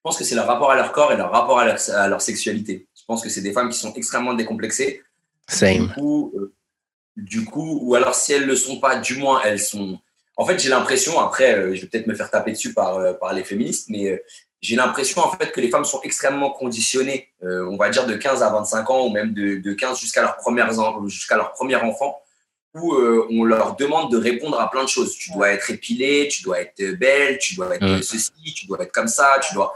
pense 0.02 0.16
que 0.18 0.24
c'est 0.24 0.34
leur 0.34 0.46
rapport 0.46 0.70
à 0.70 0.74
leur 0.74 0.90
corps 0.90 1.12
et 1.12 1.16
leur 1.16 1.30
rapport 1.30 1.58
à 1.58 1.66
leur, 1.66 1.78
à 1.90 2.08
leur 2.08 2.20
sexualité. 2.22 2.88
Je 3.02 3.06
pense 3.06 3.20
que 3.20 3.28
c'est 3.28 3.40
des 3.40 3.52
femmes 3.52 3.68
qui 3.68 3.78
sont 3.78 3.92
extrêmement 3.94 4.32
décomplexées. 4.32 5.02
Du 5.48 5.56
Same. 5.56 5.92
coup, 5.92 6.32
euh, 6.36 6.54
du 7.16 7.44
coup, 7.44 7.80
ou 7.82 7.96
alors 7.96 8.14
si 8.14 8.32
elles 8.32 8.46
le 8.46 8.54
sont 8.54 8.78
pas, 8.78 8.96
du 8.96 9.16
moins 9.16 9.42
elles 9.44 9.58
sont 9.58 9.98
en 10.36 10.46
fait, 10.46 10.58
j'ai 10.58 10.70
l'impression, 10.70 11.20
après, 11.20 11.54
euh, 11.54 11.74
je 11.74 11.82
vais 11.82 11.88
peut-être 11.88 12.06
me 12.06 12.14
faire 12.14 12.30
taper 12.30 12.52
dessus 12.52 12.72
par, 12.72 12.96
euh, 12.96 13.12
par 13.12 13.34
les 13.34 13.44
féministes, 13.44 13.90
mais 13.90 14.22
j'ai 14.62 14.76
l'impression 14.76 15.20
en 15.20 15.30
fait 15.32 15.50
que 15.50 15.60
les 15.60 15.68
femmes 15.68 15.84
sont 15.84 16.00
extrêmement 16.02 16.50
conditionnées, 16.50 17.28
on 17.42 17.76
va 17.76 17.90
dire 17.90 18.06
de 18.06 18.14
15 18.14 18.44
à 18.44 18.50
25 18.50 18.90
ans 18.90 19.06
ou 19.06 19.10
même 19.10 19.34
de, 19.34 19.56
de 19.56 19.72
15 19.74 20.00
jusqu'à 20.00 20.22
leur, 20.22 21.08
jusqu'à 21.08 21.36
leur 21.36 21.52
premier 21.52 21.74
enfant, 21.74 22.22
où 22.74 22.94
on 22.94 23.42
leur 23.42 23.74
demande 23.74 24.12
de 24.12 24.16
répondre 24.16 24.58
à 24.60 24.70
plein 24.70 24.84
de 24.84 24.88
choses. 24.88 25.16
Tu 25.16 25.32
dois 25.32 25.50
être 25.50 25.68
épilée, 25.70 26.28
tu 26.28 26.44
dois 26.44 26.60
être 26.60 26.80
belle, 26.96 27.38
tu 27.38 27.56
dois 27.56 27.74
être 27.74 28.02
ceci, 28.02 28.54
tu 28.54 28.66
dois 28.66 28.80
être 28.82 28.92
comme 28.92 29.08
ça, 29.08 29.40
tu 29.42 29.52
dois 29.52 29.74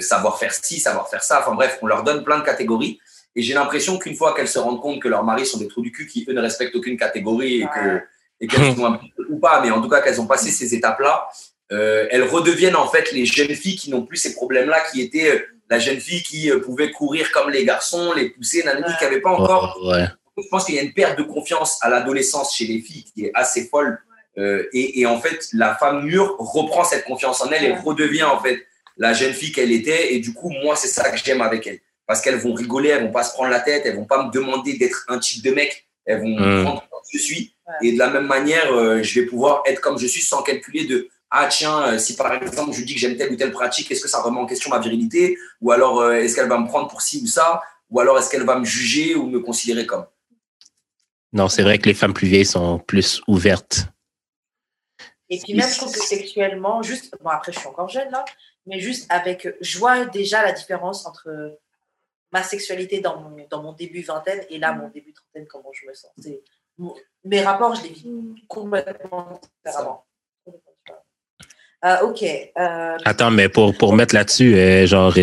savoir 0.00 0.38
faire 0.38 0.52
ci, 0.52 0.80
savoir 0.80 1.08
faire 1.08 1.22
ça. 1.22 1.40
Enfin 1.40 1.54
bref, 1.54 1.78
on 1.82 1.86
leur 1.86 2.02
donne 2.02 2.24
plein 2.24 2.38
de 2.38 2.44
catégories. 2.44 3.00
Et 3.36 3.42
j'ai 3.42 3.54
l'impression 3.54 3.98
qu'une 3.98 4.16
fois 4.16 4.34
qu'elles 4.34 4.48
se 4.48 4.58
rendent 4.58 4.80
compte 4.80 5.00
que 5.00 5.08
leurs 5.08 5.24
maris 5.24 5.46
sont 5.46 5.58
des 5.58 5.68
trous 5.68 5.82
du 5.82 5.92
cul 5.92 6.06
qui, 6.06 6.26
eux, 6.28 6.32
ne 6.32 6.40
respectent 6.40 6.74
aucune 6.74 6.96
catégorie 6.96 7.62
et 7.62 7.66
que 7.66 8.00
et 8.40 8.46
qu'elles 8.46 8.74
sont 8.76 8.84
un 8.84 9.00
ou 9.28 9.38
pas, 9.38 9.60
mais 9.60 9.70
en 9.70 9.80
tout 9.80 9.88
cas 9.88 10.00
qu'elles 10.00 10.20
ont 10.20 10.26
passé 10.26 10.50
ces 10.50 10.74
étapes-là, 10.74 11.28
euh, 11.72 12.06
elles 12.10 12.24
redeviennent 12.24 12.76
en 12.76 12.88
fait 12.88 13.12
les 13.12 13.26
jeunes 13.26 13.54
filles 13.54 13.76
qui 13.76 13.90
n'ont 13.90 14.02
plus 14.02 14.16
ces 14.16 14.34
problèmes-là, 14.34 14.78
qui 14.90 15.02
étaient 15.02 15.30
euh, 15.30 15.46
la 15.68 15.78
jeune 15.78 16.00
fille 16.00 16.22
qui 16.22 16.50
euh, 16.50 16.60
pouvait 16.60 16.90
courir 16.90 17.30
comme 17.32 17.50
les 17.50 17.64
garçons, 17.64 18.12
les 18.14 18.30
pousser, 18.30 18.62
nanani, 18.64 18.94
qui 18.98 19.04
n'avait 19.04 19.20
pas 19.20 19.30
encore. 19.30 19.78
Je 20.36 20.48
pense 20.50 20.64
qu'il 20.64 20.76
y 20.76 20.78
a 20.78 20.82
une 20.82 20.92
perte 20.92 21.18
de 21.18 21.24
confiance 21.24 21.78
à 21.82 21.90
l'adolescence 21.90 22.54
chez 22.54 22.64
les 22.64 22.80
filles 22.80 23.04
qui 23.12 23.24
est 23.24 23.32
assez 23.34 23.66
folle. 23.66 23.98
et, 24.36 25.00
et, 25.00 25.04
en 25.04 25.20
fait, 25.20 25.48
la 25.52 25.74
femme 25.74 26.04
mûre 26.04 26.36
reprend 26.38 26.84
cette 26.84 27.04
confiance 27.04 27.40
en 27.40 27.50
elle 27.50 27.64
et 27.64 27.74
redevient 27.74 28.22
en 28.22 28.40
fait 28.40 28.67
la 28.98 29.14
jeune 29.14 29.32
fille 29.32 29.52
qu'elle 29.52 29.72
était. 29.72 30.14
Et 30.14 30.20
du 30.20 30.34
coup, 30.34 30.50
moi, 30.50 30.76
c'est 30.76 30.88
ça 30.88 31.10
que 31.10 31.16
j'aime 31.16 31.40
avec 31.40 31.66
elle. 31.66 31.80
Parce 32.06 32.20
qu'elles 32.20 32.38
vont 32.38 32.54
rigoler, 32.54 32.90
elles 32.90 33.04
vont 33.04 33.12
pas 33.12 33.22
se 33.22 33.32
prendre 33.32 33.50
la 33.50 33.60
tête, 33.60 33.82
elles 33.84 33.96
vont 33.96 34.06
pas 34.06 34.24
me 34.24 34.30
demander 34.30 34.76
d'être 34.76 35.04
un 35.08 35.18
type 35.18 35.44
de 35.44 35.50
mec, 35.50 35.86
elles 36.04 36.20
vont 36.20 36.38
mmh. 36.38 36.64
prendre 36.64 36.88
comme 36.90 37.00
je 37.12 37.18
suis. 37.18 37.54
Et 37.82 37.92
de 37.92 37.98
la 37.98 38.10
même 38.10 38.26
manière, 38.26 38.72
euh, 38.72 39.02
je 39.02 39.20
vais 39.20 39.26
pouvoir 39.26 39.62
être 39.66 39.80
comme 39.80 39.98
je 39.98 40.06
suis 40.06 40.22
sans 40.22 40.42
calculer 40.42 40.84
de 40.84 41.08
ah 41.30 41.46
tiens, 41.50 41.82
euh, 41.82 41.98
si 41.98 42.16
par 42.16 42.32
exemple 42.32 42.72
je 42.72 42.82
dis 42.82 42.94
que 42.94 43.00
j'aime 43.00 43.16
telle 43.16 43.32
ou 43.32 43.36
telle 43.36 43.52
pratique, 43.52 43.90
est-ce 43.90 44.00
que 44.00 44.08
ça 44.08 44.22
remet 44.22 44.38
en 44.38 44.46
question 44.46 44.70
ma 44.70 44.78
virilité? 44.78 45.36
Ou 45.60 45.72
alors 45.72 46.00
euh, 46.00 46.14
est-ce 46.14 46.34
qu'elle 46.34 46.48
va 46.48 46.58
me 46.58 46.66
prendre 46.66 46.88
pour 46.88 47.02
ci 47.02 47.20
ou 47.22 47.26
ça? 47.26 47.62
Ou 47.90 48.00
alors 48.00 48.18
est-ce 48.18 48.30
qu'elle 48.30 48.44
va 48.44 48.58
me 48.58 48.64
juger 48.64 49.14
ou 49.14 49.26
me 49.26 49.40
considérer 49.40 49.86
comme? 49.86 50.06
Non, 51.32 51.48
c'est 51.48 51.62
vrai 51.62 51.78
que 51.78 51.86
les 51.86 51.94
femmes 51.94 52.14
plus 52.14 52.28
vieilles 52.28 52.46
sont 52.46 52.78
plus 52.78 53.20
ouvertes. 53.28 53.88
Et 55.28 55.38
puis 55.38 55.52
même, 55.52 55.68
je 55.68 55.76
trouve 55.76 55.92
que 55.92 56.00
sexuellement, 56.00 56.82
juste, 56.82 57.14
bon 57.22 57.28
après 57.28 57.52
je 57.52 57.58
suis 57.58 57.68
encore 57.68 57.90
jeune 57.90 58.10
là, 58.10 58.24
mais 58.68 58.78
juste 58.80 59.06
avec, 59.10 59.48
je 59.60 59.78
vois 59.78 60.04
déjà 60.06 60.42
la 60.42 60.52
différence 60.52 61.06
entre 61.06 61.58
ma 62.30 62.42
sexualité 62.42 63.00
dans 63.00 63.20
mon, 63.20 63.36
dans 63.50 63.62
mon 63.62 63.72
début 63.72 64.02
vingtaine 64.02 64.44
et 64.50 64.58
là 64.58 64.72
mon 64.72 64.88
début 64.88 65.12
trentaine, 65.12 65.46
comment 65.46 65.72
je 65.72 65.86
me 65.86 65.94
sens 65.94 66.12
mes 67.24 67.42
rapports, 67.42 67.74
je 67.74 67.82
les 67.82 67.88
vis 67.90 68.06
complètement 68.46 69.40
différemment. 69.64 70.04
Euh, 71.84 72.00
ok. 72.02 72.22
Euh, 72.22 72.96
Attends, 73.04 73.30
mais 73.30 73.48
pour, 73.48 73.76
pour 73.76 73.94
mettre 73.94 74.14
là-dessus, 74.14 74.56
euh, 74.56 74.86
genre, 74.86 75.14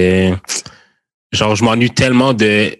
genre, 1.31 1.55
je 1.55 1.63
m'ennuie 1.63 1.91
tellement 1.91 2.33
de. 2.33 2.77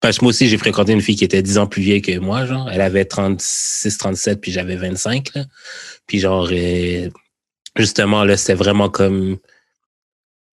Parce 0.00 0.18
que 0.18 0.24
moi 0.24 0.30
aussi, 0.30 0.48
j'ai 0.48 0.58
fréquenté 0.58 0.92
une 0.92 1.00
fille 1.00 1.16
qui 1.16 1.24
était 1.24 1.40
10 1.40 1.58
ans 1.58 1.66
plus 1.66 1.80
vieille 1.80 2.02
que 2.02 2.18
moi, 2.18 2.44
genre. 2.44 2.70
Elle 2.70 2.82
avait 2.82 3.06
36, 3.06 3.96
37, 3.96 4.40
puis 4.40 4.52
j'avais 4.52 4.76
25, 4.76 5.34
là. 5.34 5.44
Puis 6.06 6.18
genre, 6.18 6.50
justement, 7.76 8.24
là, 8.24 8.36
c'était 8.36 8.54
vraiment 8.54 8.90
comme 8.90 9.38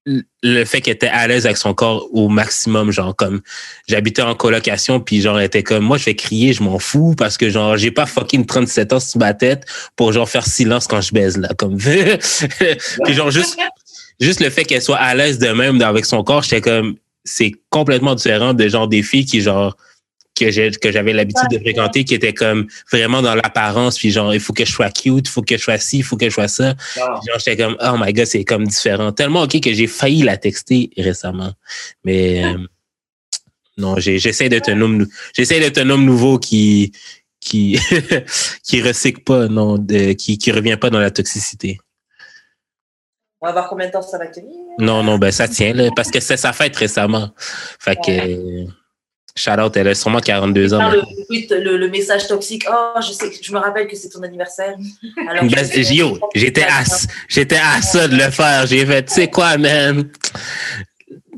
le 0.05 0.65
fait 0.65 0.81
qu'elle 0.81 0.95
était 0.95 1.07
à 1.07 1.27
l'aise 1.27 1.45
avec 1.45 1.57
son 1.57 1.75
corps 1.75 2.07
au 2.11 2.27
maximum 2.27 2.91
genre 2.91 3.15
comme 3.15 3.41
j'habitais 3.87 4.23
en 4.23 4.33
colocation 4.33 4.99
puis 4.99 5.21
genre 5.21 5.39
elle 5.39 5.45
était 5.45 5.61
comme 5.61 5.83
moi 5.83 5.97
je 5.97 6.05
vais 6.05 6.15
crier 6.15 6.53
je 6.53 6.63
m'en 6.63 6.79
fous 6.79 7.13
parce 7.15 7.37
que 7.37 7.51
genre 7.51 7.77
j'ai 7.77 7.91
pas 7.91 8.07
fucking 8.07 8.45
37 8.45 8.93
ans 8.93 8.99
sur 8.99 9.19
ma 9.19 9.35
tête 9.35 9.63
pour 9.95 10.11
genre 10.11 10.27
faire 10.27 10.47
silence 10.47 10.87
quand 10.87 11.01
je 11.01 11.13
baise 11.13 11.37
là 11.37 11.49
comme. 11.55 11.77
Puis 13.03 13.13
genre 13.13 13.29
juste 13.29 13.59
juste 14.19 14.39
le 14.39 14.49
fait 14.49 14.65
qu'elle 14.65 14.81
soit 14.81 14.97
à 14.97 15.13
l'aise 15.13 15.37
de 15.37 15.49
même 15.49 15.79
avec 15.81 16.05
son 16.05 16.23
corps 16.23 16.41
j'étais 16.41 16.61
comme 16.61 16.95
c'est 17.23 17.51
complètement 17.69 18.15
différent 18.15 18.55
de 18.55 18.67
genre 18.67 18.87
des 18.87 19.03
filles 19.03 19.25
qui 19.25 19.41
genre 19.41 19.77
que 20.35 20.77
que 20.77 20.91
j'avais 20.91 21.13
l'habitude 21.13 21.49
de 21.51 21.59
fréquenter 21.59 22.03
qui 22.03 22.13
était 22.13 22.33
comme 22.33 22.67
vraiment 22.91 23.21
dans 23.21 23.35
l'apparence 23.35 23.97
puis 23.97 24.11
genre 24.11 24.33
il 24.33 24.39
faut 24.39 24.53
que 24.53 24.65
je 24.65 24.71
sois 24.71 24.89
cute 24.89 25.27
il 25.27 25.29
faut 25.29 25.41
que 25.41 25.57
je 25.57 25.61
sois 25.61 25.77
ci 25.77 25.99
il 25.99 26.03
faut 26.03 26.17
que 26.17 26.25
je 26.25 26.33
sois 26.33 26.47
ça. 26.47 26.75
Genre 26.95 27.37
j'étais 27.37 27.57
comme 27.57 27.77
oh 27.79 27.95
my 27.99 28.13
god 28.13 28.25
c'est 28.25 28.43
comme 28.43 28.65
différent. 28.65 29.11
Tellement 29.11 29.43
ok 29.43 29.59
que 29.61 29.73
j'ai 29.73 29.87
failli 29.87 30.23
la 30.23 30.37
texter 30.37 30.89
récemment. 30.97 31.53
Mais 32.03 32.43
euh, 32.45 32.57
non 33.77 33.95
j'essaie 33.97 34.49
d'être 34.49 34.69
un 34.69 34.81
homme 34.81 35.07
j'essaie 35.33 35.59
d'être 35.59 35.77
un 35.77 35.89
homme 35.89 36.05
nouveau 36.05 36.39
qui 36.39 36.91
qui 37.39 37.77
qui 38.63 38.81
recycle 38.81 39.21
pas 39.21 39.47
non 39.47 39.77
de, 39.77 40.13
qui 40.13 40.37
qui 40.37 40.51
revient 40.51 40.77
pas 40.77 40.89
dans 40.89 40.99
la 40.99 41.11
toxicité. 41.11 41.79
On 43.43 43.47
va 43.47 43.53
voir 43.53 43.69
combien 43.69 43.87
de 43.87 43.91
temps 43.91 44.03
ça 44.03 44.19
va 44.19 44.27
tenir. 44.27 44.53
Non, 44.77 45.03
non, 45.03 45.17
ben 45.17 45.31
ça 45.31 45.47
tient, 45.47 45.73
là, 45.73 45.89
parce 45.95 46.11
que 46.11 46.19
c'est 46.19 46.37
sa 46.37 46.53
fête 46.53 46.75
récemment. 46.75 47.31
Fait 47.79 47.95
que 47.95 48.67
Shout 49.35 49.59
out, 49.59 49.77
elle 49.77 49.87
a 49.87 49.95
sûrement 49.95 50.19
42 50.19 50.73
ans. 50.73 50.91
Le, 50.91 51.77
le, 51.77 51.89
message 51.89 52.27
toxique, 52.27 52.65
oh, 52.69 52.99
je 53.01 53.13
sais, 53.13 53.31
je 53.41 53.53
me 53.53 53.59
rappelle 53.59 53.87
que 53.87 53.95
c'est 53.95 54.09
ton 54.09 54.21
anniversaire. 54.23 54.75
Alors, 55.29 55.45
ben, 55.45 55.65
j'étais 56.35 56.63
à, 56.63 56.83
j'étais 57.29 57.55
à 57.55 57.81
ça 57.81 58.07
de 58.07 58.15
le 58.15 58.29
faire. 58.29 58.67
J'ai 58.67 58.85
fait, 58.85 59.05
tu 59.05 59.13
sais 59.13 59.29
quoi, 59.29 59.57
man? 59.57 60.11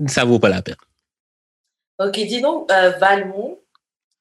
Ça 0.07 0.25
vaut 0.25 0.39
pas 0.39 0.49
la 0.49 0.61
peine. 0.61 0.75
Ok, 1.99 2.13
dis 2.13 2.41
donc, 2.41 2.71
euh, 2.71 2.89
Valmont, 2.99 3.59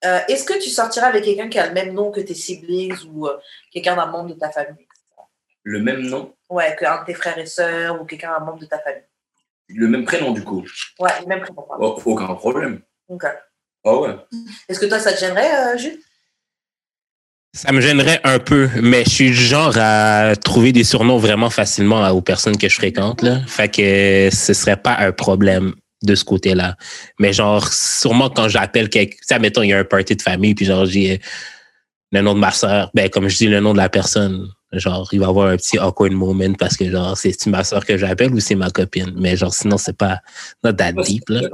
euh, 0.04 0.20
est-ce 0.28 0.44
que 0.44 0.62
tu 0.62 0.68
sortiras 0.68 1.06
avec 1.06 1.24
quelqu'un 1.24 1.48
qui 1.48 1.58
a 1.58 1.68
le 1.68 1.74
même 1.74 1.94
nom 1.94 2.10
que 2.10 2.20
tes 2.20 2.34
siblings 2.34 2.96
ou 3.12 3.26
euh, 3.26 3.38
quelqu'un 3.72 3.96
d'un 3.96 4.06
membre 4.06 4.34
de 4.34 4.38
ta 4.38 4.50
famille? 4.50 4.86
Le 5.62 5.80
même 5.80 6.02
nom? 6.02 6.34
Ouais, 6.50 6.76
qu'un 6.78 7.00
de 7.00 7.06
tes 7.06 7.14
frères 7.14 7.38
et 7.38 7.46
sœurs 7.46 8.00
ou 8.00 8.04
quelqu'un 8.04 8.38
d'un 8.38 8.44
membre 8.44 8.58
de 8.58 8.66
ta 8.66 8.78
famille. 8.80 9.02
Le 9.68 9.88
même 9.88 10.04
prénom, 10.04 10.32
du 10.32 10.42
coup? 10.42 10.64
Ouais, 10.98 11.10
le 11.20 11.26
même 11.26 11.40
prénom. 11.40 11.64
Oh, 11.78 11.98
aucun 12.04 12.34
problème. 12.34 12.82
Ok. 13.08 13.24
Ah 13.84 13.96
ouais. 13.96 14.16
Est-ce 14.68 14.78
que 14.78 14.86
toi, 14.86 14.98
ça 14.98 15.12
te 15.12 15.20
gênerait, 15.20 15.74
euh, 15.74 15.78
Jules? 15.78 15.98
Ça 17.54 17.70
me 17.72 17.82
gênerait 17.82 18.20
un 18.24 18.38
peu, 18.38 18.70
mais 18.80 19.04
je 19.04 19.10
suis 19.10 19.30
du 19.30 19.34
genre 19.34 19.74
à 19.76 20.34
trouver 20.36 20.72
des 20.72 20.84
surnoms 20.84 21.18
vraiment 21.18 21.50
facilement 21.50 22.08
aux 22.08 22.22
personnes 22.22 22.56
que 22.56 22.66
je 22.66 22.74
fréquente. 22.74 23.20
Là. 23.20 23.40
Fait 23.46 23.68
que 23.68 24.34
ce 24.34 24.54
serait 24.54 24.78
pas 24.78 24.96
un 24.98 25.12
problème 25.12 25.74
de 26.02 26.14
ce 26.14 26.24
côté-là. 26.24 26.76
Mais 27.18 27.34
genre, 27.34 27.70
sûrement 27.70 28.30
quand 28.30 28.48
j'appelle 28.48 28.88
quelqu'un, 28.88 29.16
ça 29.20 29.38
mettons, 29.38 29.62
il 29.62 29.68
y 29.68 29.72
a 29.74 29.78
un 29.78 29.84
party 29.84 30.16
de 30.16 30.22
famille, 30.22 30.54
puis 30.54 30.64
genre, 30.64 30.86
j'ai 30.86 31.20
le 32.10 32.22
nom 32.22 32.34
de 32.34 32.40
ma 32.40 32.52
soeur, 32.52 32.90
ben 32.94 33.10
comme 33.10 33.28
je 33.28 33.36
dis 33.36 33.48
le 33.48 33.60
nom 33.60 33.72
de 33.74 33.78
la 33.78 33.90
personne, 33.90 34.48
genre, 34.72 35.06
il 35.12 35.20
va 35.20 35.26
y 35.26 35.28
avoir 35.28 35.48
un 35.48 35.56
petit 35.56 35.78
awkward 35.78 36.12
moment 36.12 36.54
parce 36.58 36.78
que 36.78 36.90
genre, 36.90 37.16
c'est 37.18 37.46
ma 37.46 37.64
soeur 37.64 37.84
que 37.84 37.98
j'appelle 37.98 38.32
ou 38.32 38.40
c'est 38.40 38.54
ma 38.54 38.70
copine? 38.70 39.12
Mais 39.16 39.36
genre, 39.36 39.52
sinon, 39.52 39.76
c'est 39.76 39.96
pas 39.96 40.20
not 40.64 40.72
that 40.72 40.92
deep. 40.92 41.28
Là. 41.28 41.48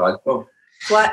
Toi, 0.87 1.13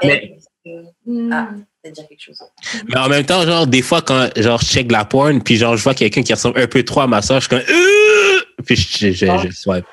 Hmm. 1.05 1.32
Ah, 1.32 1.49
dire 1.89 2.07
quelque 2.07 2.22
chose. 2.22 2.41
Mais 2.88 2.97
en 2.97 3.07
même 3.07 3.26
temps, 3.26 3.43
genre, 3.43 3.68
des 3.68 3.82
fois, 3.84 4.01
quand 4.01 4.30
genre, 4.36 4.59
je 4.59 4.66
check 4.66 4.91
la 4.91 5.05
porn, 5.05 5.43
puis 5.43 5.57
genre, 5.57 5.78
je 5.78 5.84
vois 5.84 5.93
quelqu'un 5.93 6.24
qui 6.24 6.34
ressemble 6.34 6.59
un 6.59 6.68
peu 6.68 6.84
trop 6.84 7.01
à 7.01 7.07
ma 7.07 7.22
soeur, 7.22 7.39
je 7.39 7.47
suis 7.47 7.49
comme. 7.49 7.76
Euh! 7.76 8.63
Puis 8.66 8.76
je, 8.76 9.11
je, 9.11 9.26
je, 9.26 9.51
swipe. 9.51 9.86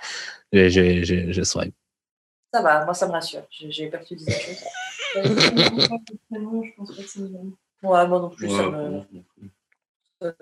Je, 0.52 0.68
je, 0.70 1.32
je, 1.32 1.42
swipe. 1.42 1.74
Ça 2.52 2.62
va, 2.62 2.84
moi, 2.84 2.94
ça 2.94 3.06
me 3.06 3.12
rassure. 3.12 3.42
J'ai 3.50 3.88
peur 3.88 4.00
que 4.00 4.06
tu 4.06 4.14
dises 4.14 4.26
quelque 4.26 4.46
chose. 4.46 4.68
je 5.14 6.76
pense 6.76 6.96
pas 6.96 7.02
que 7.02 7.08
c'est 7.08 7.20
Ouais, 7.20 8.06
moi 8.06 8.20
non 8.20 8.30
plus, 8.30 8.48
ça 8.48 8.70
me. 8.70 9.02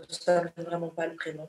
Ça 0.08 0.44
me 0.56 0.64
vraiment 0.64 0.90
pas 0.90 1.06
le 1.06 1.16
prénom. 1.16 1.48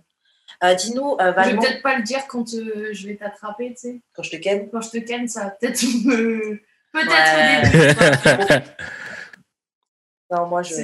Euh, 0.64 0.74
Dis-nous, 0.76 1.18
euh, 1.20 1.34
Je 1.38 1.50
vais 1.50 1.58
peut-être 1.58 1.82
pas 1.82 1.98
le 1.98 2.04
dire 2.04 2.26
quand 2.28 2.54
euh, 2.54 2.90
je 2.92 3.08
vais 3.08 3.16
t'attraper, 3.16 3.74
tu 3.74 3.78
sais. 3.78 4.02
Quand 4.14 4.24
je 4.24 4.32
te 4.32 4.36
ken 4.38 4.70
Quand 4.70 4.82
je 4.82 4.90
te 4.90 4.98
ken, 4.98 5.28
ça 5.28 5.46
va 5.46 5.50
peut-être 5.52 5.82
me 6.06 6.62
Peut-être 6.94 7.34
au 7.36 8.60
début. 8.60 8.66
non, 10.32 10.48
moi, 10.48 10.64
je. 10.64 10.76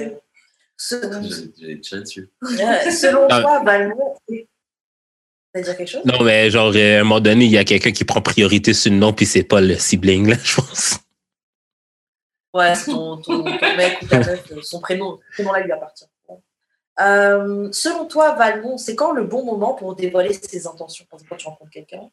J'ai 0.78 2.00
dessus. 2.00 2.30
Selon 2.42 3.26
toi, 3.28 3.62
Balmont, 3.64 4.14
ça 5.54 5.62
dire 5.62 5.76
quelque 5.76 5.88
chose? 5.88 6.04
Non, 6.04 6.22
mais 6.22 6.50
genre, 6.50 6.74
à 6.74 6.78
un 6.78 7.02
moment 7.02 7.20
donné, 7.20 7.46
il 7.46 7.50
y 7.50 7.58
a 7.58 7.64
quelqu'un 7.64 7.92
qui 7.92 8.04
prend 8.04 8.20
priorité 8.20 8.74
sur 8.74 8.92
le 8.92 8.98
nom, 8.98 9.12
puis 9.12 9.26
c'est 9.26 9.42
pas 9.42 9.60
le 9.60 9.76
sibling, 9.76 10.28
là, 10.28 10.36
je 10.42 10.56
pense. 10.56 10.98
Ouais, 12.54 12.72
ton, 12.84 13.18
ton, 13.18 13.44
mec 13.44 13.98
ou 14.02 14.06
ta 14.06 14.18
meuf, 14.18 14.52
son 14.62 14.80
prénom, 14.80 15.18
prénom-là 15.32 15.60
lui 15.60 15.72
appartient. 15.72 16.06
Euh, 17.00 17.68
selon 17.70 18.06
toi, 18.06 18.32
Valmont, 18.32 18.76
c'est 18.76 18.96
quand 18.96 19.12
le 19.12 19.24
bon 19.24 19.44
moment 19.44 19.74
pour 19.74 19.94
dévoiler 19.94 20.32
ses 20.32 20.66
intentions? 20.66 21.06
Quand 21.08 21.36
tu 21.36 21.46
rencontres 21.46 21.70
quelqu'un 21.70 22.10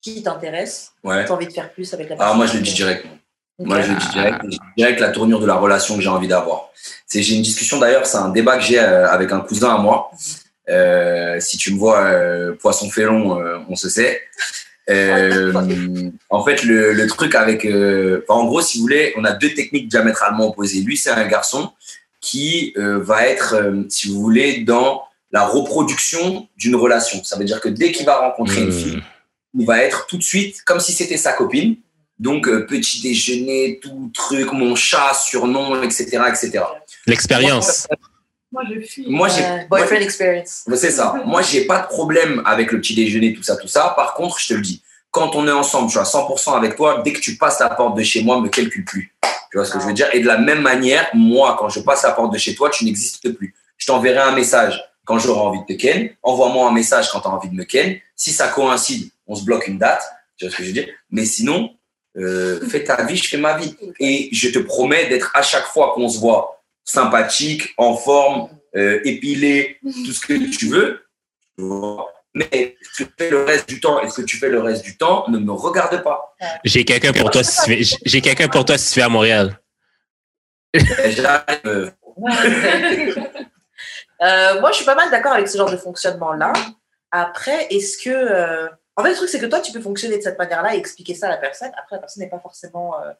qui 0.00 0.22
t'intéresse, 0.22 0.94
ouais. 1.02 1.26
tu 1.26 1.30
as 1.30 1.34
envie 1.34 1.46
de 1.46 1.52
faire 1.52 1.70
plus 1.72 1.92
avec 1.92 2.08
la 2.08 2.16
personne 2.16 2.32
Ah, 2.34 2.36
moi, 2.36 2.46
je 2.46 2.56
le 2.56 2.62
dis 2.62 2.72
directement. 2.72 3.18
Moi, 3.58 3.82
je 3.82 3.92
dis 3.92 4.08
direct, 4.12 4.40
direct 4.76 5.00
la 5.00 5.10
tournure 5.10 5.40
de 5.40 5.46
la 5.46 5.54
relation 5.54 5.96
que 5.96 6.02
j'ai 6.02 6.08
envie 6.08 6.28
d'avoir. 6.28 6.70
C'est, 7.06 7.22
j'ai 7.22 7.36
une 7.36 7.42
discussion 7.42 7.78
d'ailleurs, 7.78 8.06
c'est 8.06 8.16
un 8.18 8.30
débat 8.30 8.56
que 8.56 8.64
j'ai 8.64 8.80
euh, 8.80 9.08
avec 9.08 9.30
un 9.32 9.40
cousin 9.40 9.74
à 9.74 9.78
moi. 9.78 10.10
Euh, 10.68 11.38
si 11.40 11.56
tu 11.56 11.72
me 11.72 11.78
vois 11.78 12.00
euh, 12.00 12.54
poisson 12.54 12.90
félon, 12.90 13.38
euh, 13.40 13.58
on 13.68 13.76
se 13.76 13.88
sait. 13.88 14.22
Euh, 14.90 15.52
en 16.30 16.44
fait, 16.44 16.62
le, 16.64 16.92
le 16.92 17.06
truc 17.06 17.34
avec, 17.34 17.66
en 18.28 18.44
gros, 18.44 18.60
si 18.60 18.78
vous 18.78 18.82
voulez, 18.82 19.14
on 19.16 19.24
a 19.24 19.32
deux 19.32 19.54
techniques 19.54 19.88
diamétralement 19.88 20.48
opposées. 20.48 20.80
Lui, 20.80 20.96
c'est 20.96 21.10
un 21.10 21.26
garçon 21.26 21.72
qui 22.20 22.74
va 22.76 23.26
être, 23.26 23.54
si 23.88 24.08
vous 24.08 24.20
voulez, 24.20 24.58
dans 24.64 25.02
la 25.30 25.46
reproduction 25.46 26.48
d'une 26.56 26.76
relation. 26.76 27.22
Ça 27.24 27.36
veut 27.38 27.44
dire 27.44 27.60
que 27.60 27.68
dès 27.68 27.92
qu'il 27.92 28.04
va 28.06 28.16
rencontrer 28.18 28.62
une 28.62 28.68
Hmm. 28.68 28.72
fille, 28.72 29.02
il 29.58 29.66
va 29.66 29.78
être 29.82 30.06
tout 30.06 30.16
de 30.16 30.22
suite 30.22 30.62
comme 30.64 30.80
si 30.80 30.92
c'était 30.92 31.16
sa 31.16 31.32
copine. 31.32 31.76
Donc, 32.18 32.46
euh, 32.46 32.66
petit 32.66 33.02
déjeuner, 33.02 33.80
tout 33.82 34.10
truc, 34.14 34.52
mon 34.52 34.76
chat, 34.76 35.12
surnom, 35.14 35.82
etc., 35.82 36.20
etc. 36.28 36.60
L'expérience. 37.06 37.88
Moi, 38.52 38.62
je 38.72 38.80
fuis. 38.86 39.06
Moi, 39.08 39.28
j'ai, 39.28 39.44
Euh, 39.44 39.58
boyfriend 39.68 40.00
experience. 40.00 40.64
c'est 40.76 40.92
ça. 40.92 41.14
Moi, 41.26 41.42
j'ai 41.42 41.64
pas 41.66 41.80
de 41.80 41.86
problème 41.88 42.40
avec 42.46 42.70
le 42.70 42.80
petit 42.80 42.94
déjeuner, 42.94 43.34
tout 43.34 43.42
ça, 43.42 43.56
tout 43.56 43.66
ça. 43.66 43.92
Par 43.96 44.14
contre, 44.14 44.38
je 44.38 44.46
te 44.48 44.54
le 44.54 44.60
dis, 44.60 44.80
quand 45.10 45.34
on 45.34 45.46
est 45.48 45.52
ensemble, 45.52 45.88
je 45.88 45.92
suis 45.92 45.98
à 46.00 46.04
100% 46.04 46.56
avec 46.56 46.76
toi, 46.76 47.02
dès 47.04 47.12
que 47.12 47.18
tu 47.20 47.36
passes 47.36 47.58
la 47.58 47.68
porte 47.70 47.96
de 47.96 48.02
chez 48.04 48.22
moi, 48.22 48.40
me 48.40 48.48
calcule 48.48 48.84
plus. 48.84 49.12
Tu 49.50 49.58
vois 49.58 49.64
ce 49.66 49.72
que 49.72 49.80
je 49.80 49.86
veux 49.86 49.92
dire? 49.92 50.08
Et 50.12 50.20
de 50.20 50.26
la 50.26 50.38
même 50.38 50.62
manière, 50.62 51.08
moi, 51.14 51.56
quand 51.58 51.68
je 51.68 51.80
passe 51.80 52.04
la 52.04 52.12
porte 52.12 52.32
de 52.32 52.38
chez 52.38 52.54
toi, 52.54 52.70
tu 52.70 52.84
n'existes 52.84 53.32
plus. 53.32 53.54
Je 53.76 53.86
t'enverrai 53.86 54.18
un 54.20 54.32
message 54.36 54.80
quand 55.04 55.18
j'aurai 55.18 55.40
envie 55.40 55.60
de 55.60 55.66
te 55.66 55.72
ken. 55.80 56.10
Envoie-moi 56.22 56.68
un 56.68 56.72
message 56.72 57.10
quand 57.10 57.20
tu 57.20 57.28
as 57.28 57.30
envie 57.32 57.48
de 57.48 57.54
me 57.54 57.64
ken. 57.64 57.96
Si 58.14 58.30
ça 58.32 58.48
coïncide, 58.48 59.10
on 59.26 59.34
se 59.34 59.44
bloque 59.44 59.66
une 59.66 59.78
date. 59.78 60.02
Tu 60.36 60.44
vois 60.44 60.52
ce 60.52 60.56
que 60.56 60.62
je 60.62 60.68
veux 60.68 60.74
dire? 60.74 60.88
Mais 61.10 61.24
sinon, 61.24 61.70
euh, 62.16 62.60
fais 62.68 62.84
ta 62.84 63.04
vie, 63.04 63.16
je 63.16 63.28
fais 63.28 63.36
ma 63.36 63.56
vie. 63.58 63.76
Et 64.00 64.28
je 64.32 64.48
te 64.50 64.58
promets 64.58 65.06
d'être 65.08 65.30
à 65.34 65.42
chaque 65.42 65.66
fois 65.66 65.92
qu'on 65.94 66.08
se 66.08 66.18
voit 66.18 66.62
sympathique, 66.84 67.72
en 67.76 67.96
forme, 67.96 68.48
euh, 68.76 69.00
épilé, 69.04 69.78
tout 69.82 70.12
ce 70.12 70.20
que 70.26 70.56
tu 70.56 70.68
veux. 70.68 71.00
Mais 72.34 72.76
ce 72.82 73.04
que 73.04 73.08
tu 73.08 73.14
fais 73.18 73.30
le 73.30 73.44
reste 73.44 73.68
du 73.68 73.80
temps? 73.80 74.00
Et 74.02 74.10
ce 74.10 74.20
que 74.20 74.26
tu 74.26 74.36
fais 74.38 74.48
le 74.48 74.60
reste 74.60 74.84
du 74.84 74.96
temps? 74.96 75.24
Ne 75.28 75.38
me 75.38 75.52
regarde 75.52 76.02
pas. 76.02 76.34
J'ai 76.64 76.84
quelqu'un 76.84 77.12
pour 77.12 77.30
toi 77.30 77.42
si 77.44 77.62
tu 77.64 77.74
viens- 77.74 77.98
j'ai 78.04 78.20
quelqu'un 78.20 78.48
pour 78.48 78.64
toi 78.64 78.76
si 78.76 78.92
tu 78.92 78.98
viens 78.98 79.06
à 79.06 79.08
Montréal. 79.08 79.60
J'arrive, 80.74 81.60
euh, 81.66 81.90
Euh, 84.22 84.60
moi, 84.60 84.70
je 84.70 84.76
suis 84.76 84.84
pas 84.84 84.94
mal 84.94 85.10
d'accord 85.10 85.32
avec 85.32 85.48
ce 85.48 85.58
genre 85.58 85.70
de 85.70 85.76
fonctionnement-là. 85.76 86.52
Après, 87.10 87.66
est-ce 87.70 87.98
que. 87.98 88.68
En 88.96 89.02
fait, 89.02 89.10
le 89.10 89.16
truc, 89.16 89.28
c'est 89.28 89.40
que 89.40 89.46
toi, 89.46 89.60
tu 89.60 89.72
peux 89.72 89.80
fonctionner 89.80 90.18
de 90.18 90.22
cette 90.22 90.38
manière-là 90.38 90.74
et 90.74 90.78
expliquer 90.78 91.14
ça 91.14 91.26
à 91.26 91.30
la 91.30 91.36
personne. 91.38 91.70
Après, 91.78 91.96
la 91.96 92.00
personne 92.00 92.22
n'est 92.22 92.28
pas 92.30 92.38
forcément. 92.40 92.94
euh, 93.02 93.10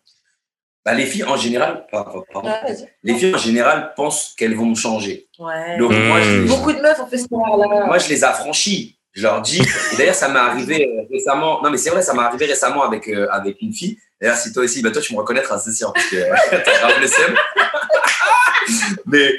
bah, 0.85 0.93
les 0.95 1.07
filles 1.07 1.25
en 1.25 1.37
général, 1.37 1.87
pardon, 1.91 2.23
pardon. 2.33 2.49
Ouais, 2.51 2.61
vas-y. 2.63 2.87
les 3.03 3.15
filles 3.15 3.35
en 3.35 3.39
général 3.39 3.93
pensent 3.97 4.35
qu'elles 4.37 4.55
vont 4.55 4.67
me 4.67 4.75
changer. 4.75 5.29
Ouais. 5.39 5.79
Donc 5.79 5.93
moi, 5.93 6.21
je, 6.21 6.41
Hmm. 6.43 6.47
Beaucoup 6.47 6.73
de 6.73 6.81
meufs 6.81 7.01
ont 7.01 7.07
fait 7.07 7.17
ce 7.19 7.27
là 7.31 7.87
moi, 7.87 7.99
je 7.99 8.09
les 8.11 8.23
affranchis. 8.23 8.99
Je 9.13 9.23
leur 9.23 9.41
dis. 9.43 9.61
et 9.61 9.97
D'ailleurs, 9.97 10.15
ça 10.15 10.29
m'est 10.29 10.39
arrivé 10.41 10.87
euh, 10.89 11.07
récemment. 11.11 11.63
Non, 11.63 11.71
mais 11.71 11.79
c'est 11.79 11.91
vrai, 11.91 12.03
ça 12.03 12.13
m'est 12.15 12.23
arrivé 12.23 12.47
récemment 12.47 12.83
avec 12.83 13.09
euh, 13.09 13.29
avec 13.31 13.63
une 13.63 13.73
fille. 13.73 13.97
D'ailleurs, 14.21 14.37
si 14.37 14.53
toi 14.53 14.65
aussi, 14.65 14.83
bah 14.83 14.91
toi, 14.91 15.01
tu 15.01 15.13
me 15.15 15.19
reconnaîtras, 15.19 15.59
c'est 15.59 15.73
sûr, 15.73 15.93
parce 15.93 16.07
que 16.07 16.17
t'as 16.51 16.79
grave 16.81 17.01
le 17.01 17.07
seum. 17.07 17.35
mais 19.07 19.31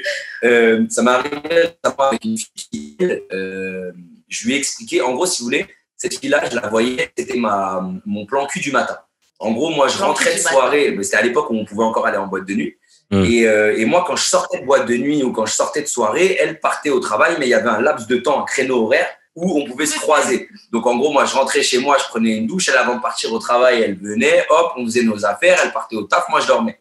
euh, 0.44 0.86
ça 0.88 1.02
m'est 1.02 1.10
arrivé 1.10 1.38
récemment 1.48 2.08
avec 2.08 2.24
une 2.24 2.38
fille. 2.38 3.22
euh, 3.32 3.92
je 4.28 4.46
lui 4.46 4.54
ai 4.54 4.56
expliqué. 4.58 5.00
En 5.02 5.12
gros, 5.12 5.26
si 5.26 5.40
vous 5.42 5.46
voulez, 5.46 5.66
cette 5.96 6.18
fille-là, 6.18 6.42
je 6.50 6.56
la 6.56 6.68
voyais. 6.68 7.10
C'était 7.16 7.38
ma 7.38 7.88
mon 8.04 8.26
plan 8.26 8.46
cul 8.46 8.60
du 8.60 8.72
matin. 8.72 8.98
En 9.38 9.52
gros, 9.52 9.70
moi, 9.70 9.88
je 9.88 9.96
Plan 9.96 10.08
rentrais 10.08 10.34
de 10.34 10.40
soirée. 10.40 10.92
mais 10.96 11.02
C'était 11.04 11.18
à 11.18 11.22
l'époque 11.22 11.50
où 11.50 11.54
on 11.54 11.64
pouvait 11.64 11.84
encore 11.84 12.06
aller 12.06 12.16
en 12.16 12.26
boîte 12.26 12.46
de 12.46 12.54
nuit. 12.54 12.76
Mm. 13.10 13.24
Et, 13.24 13.46
euh, 13.46 13.76
et 13.76 13.84
moi, 13.84 14.04
quand 14.06 14.16
je 14.16 14.24
sortais 14.24 14.60
de 14.60 14.64
boîte 14.64 14.86
de 14.86 14.96
nuit 14.96 15.22
ou 15.22 15.32
quand 15.32 15.46
je 15.46 15.52
sortais 15.52 15.82
de 15.82 15.86
soirée, 15.86 16.36
elle 16.40 16.58
partait 16.60 16.90
au 16.90 17.00
travail, 17.00 17.36
mais 17.38 17.46
il 17.46 17.50
y 17.50 17.54
avait 17.54 17.68
un 17.68 17.80
laps 17.80 18.06
de 18.06 18.16
temps, 18.16 18.40
un 18.40 18.44
créneau 18.44 18.84
horaire 18.84 19.08
où 19.34 19.60
on 19.60 19.66
pouvait 19.66 19.86
se 19.86 19.98
croiser. 19.98 20.48
Donc, 20.72 20.86
en 20.86 20.96
gros, 20.96 21.12
moi, 21.12 21.26
je 21.26 21.34
rentrais 21.34 21.62
chez 21.62 21.78
moi, 21.78 21.98
je 21.98 22.04
prenais 22.08 22.36
une 22.36 22.46
douche. 22.46 22.68
Elle, 22.70 22.78
avant 22.78 22.96
de 22.96 23.02
partir 23.02 23.32
au 23.32 23.38
travail, 23.38 23.82
elle 23.82 23.98
venait, 23.98 24.46
hop, 24.48 24.72
on 24.76 24.84
faisait 24.86 25.02
nos 25.02 25.26
affaires. 25.26 25.60
Elle 25.62 25.72
partait 25.72 25.96
au 25.96 26.04
taf, 26.04 26.28
moi, 26.30 26.40
je 26.40 26.46
dormais. 26.46 26.80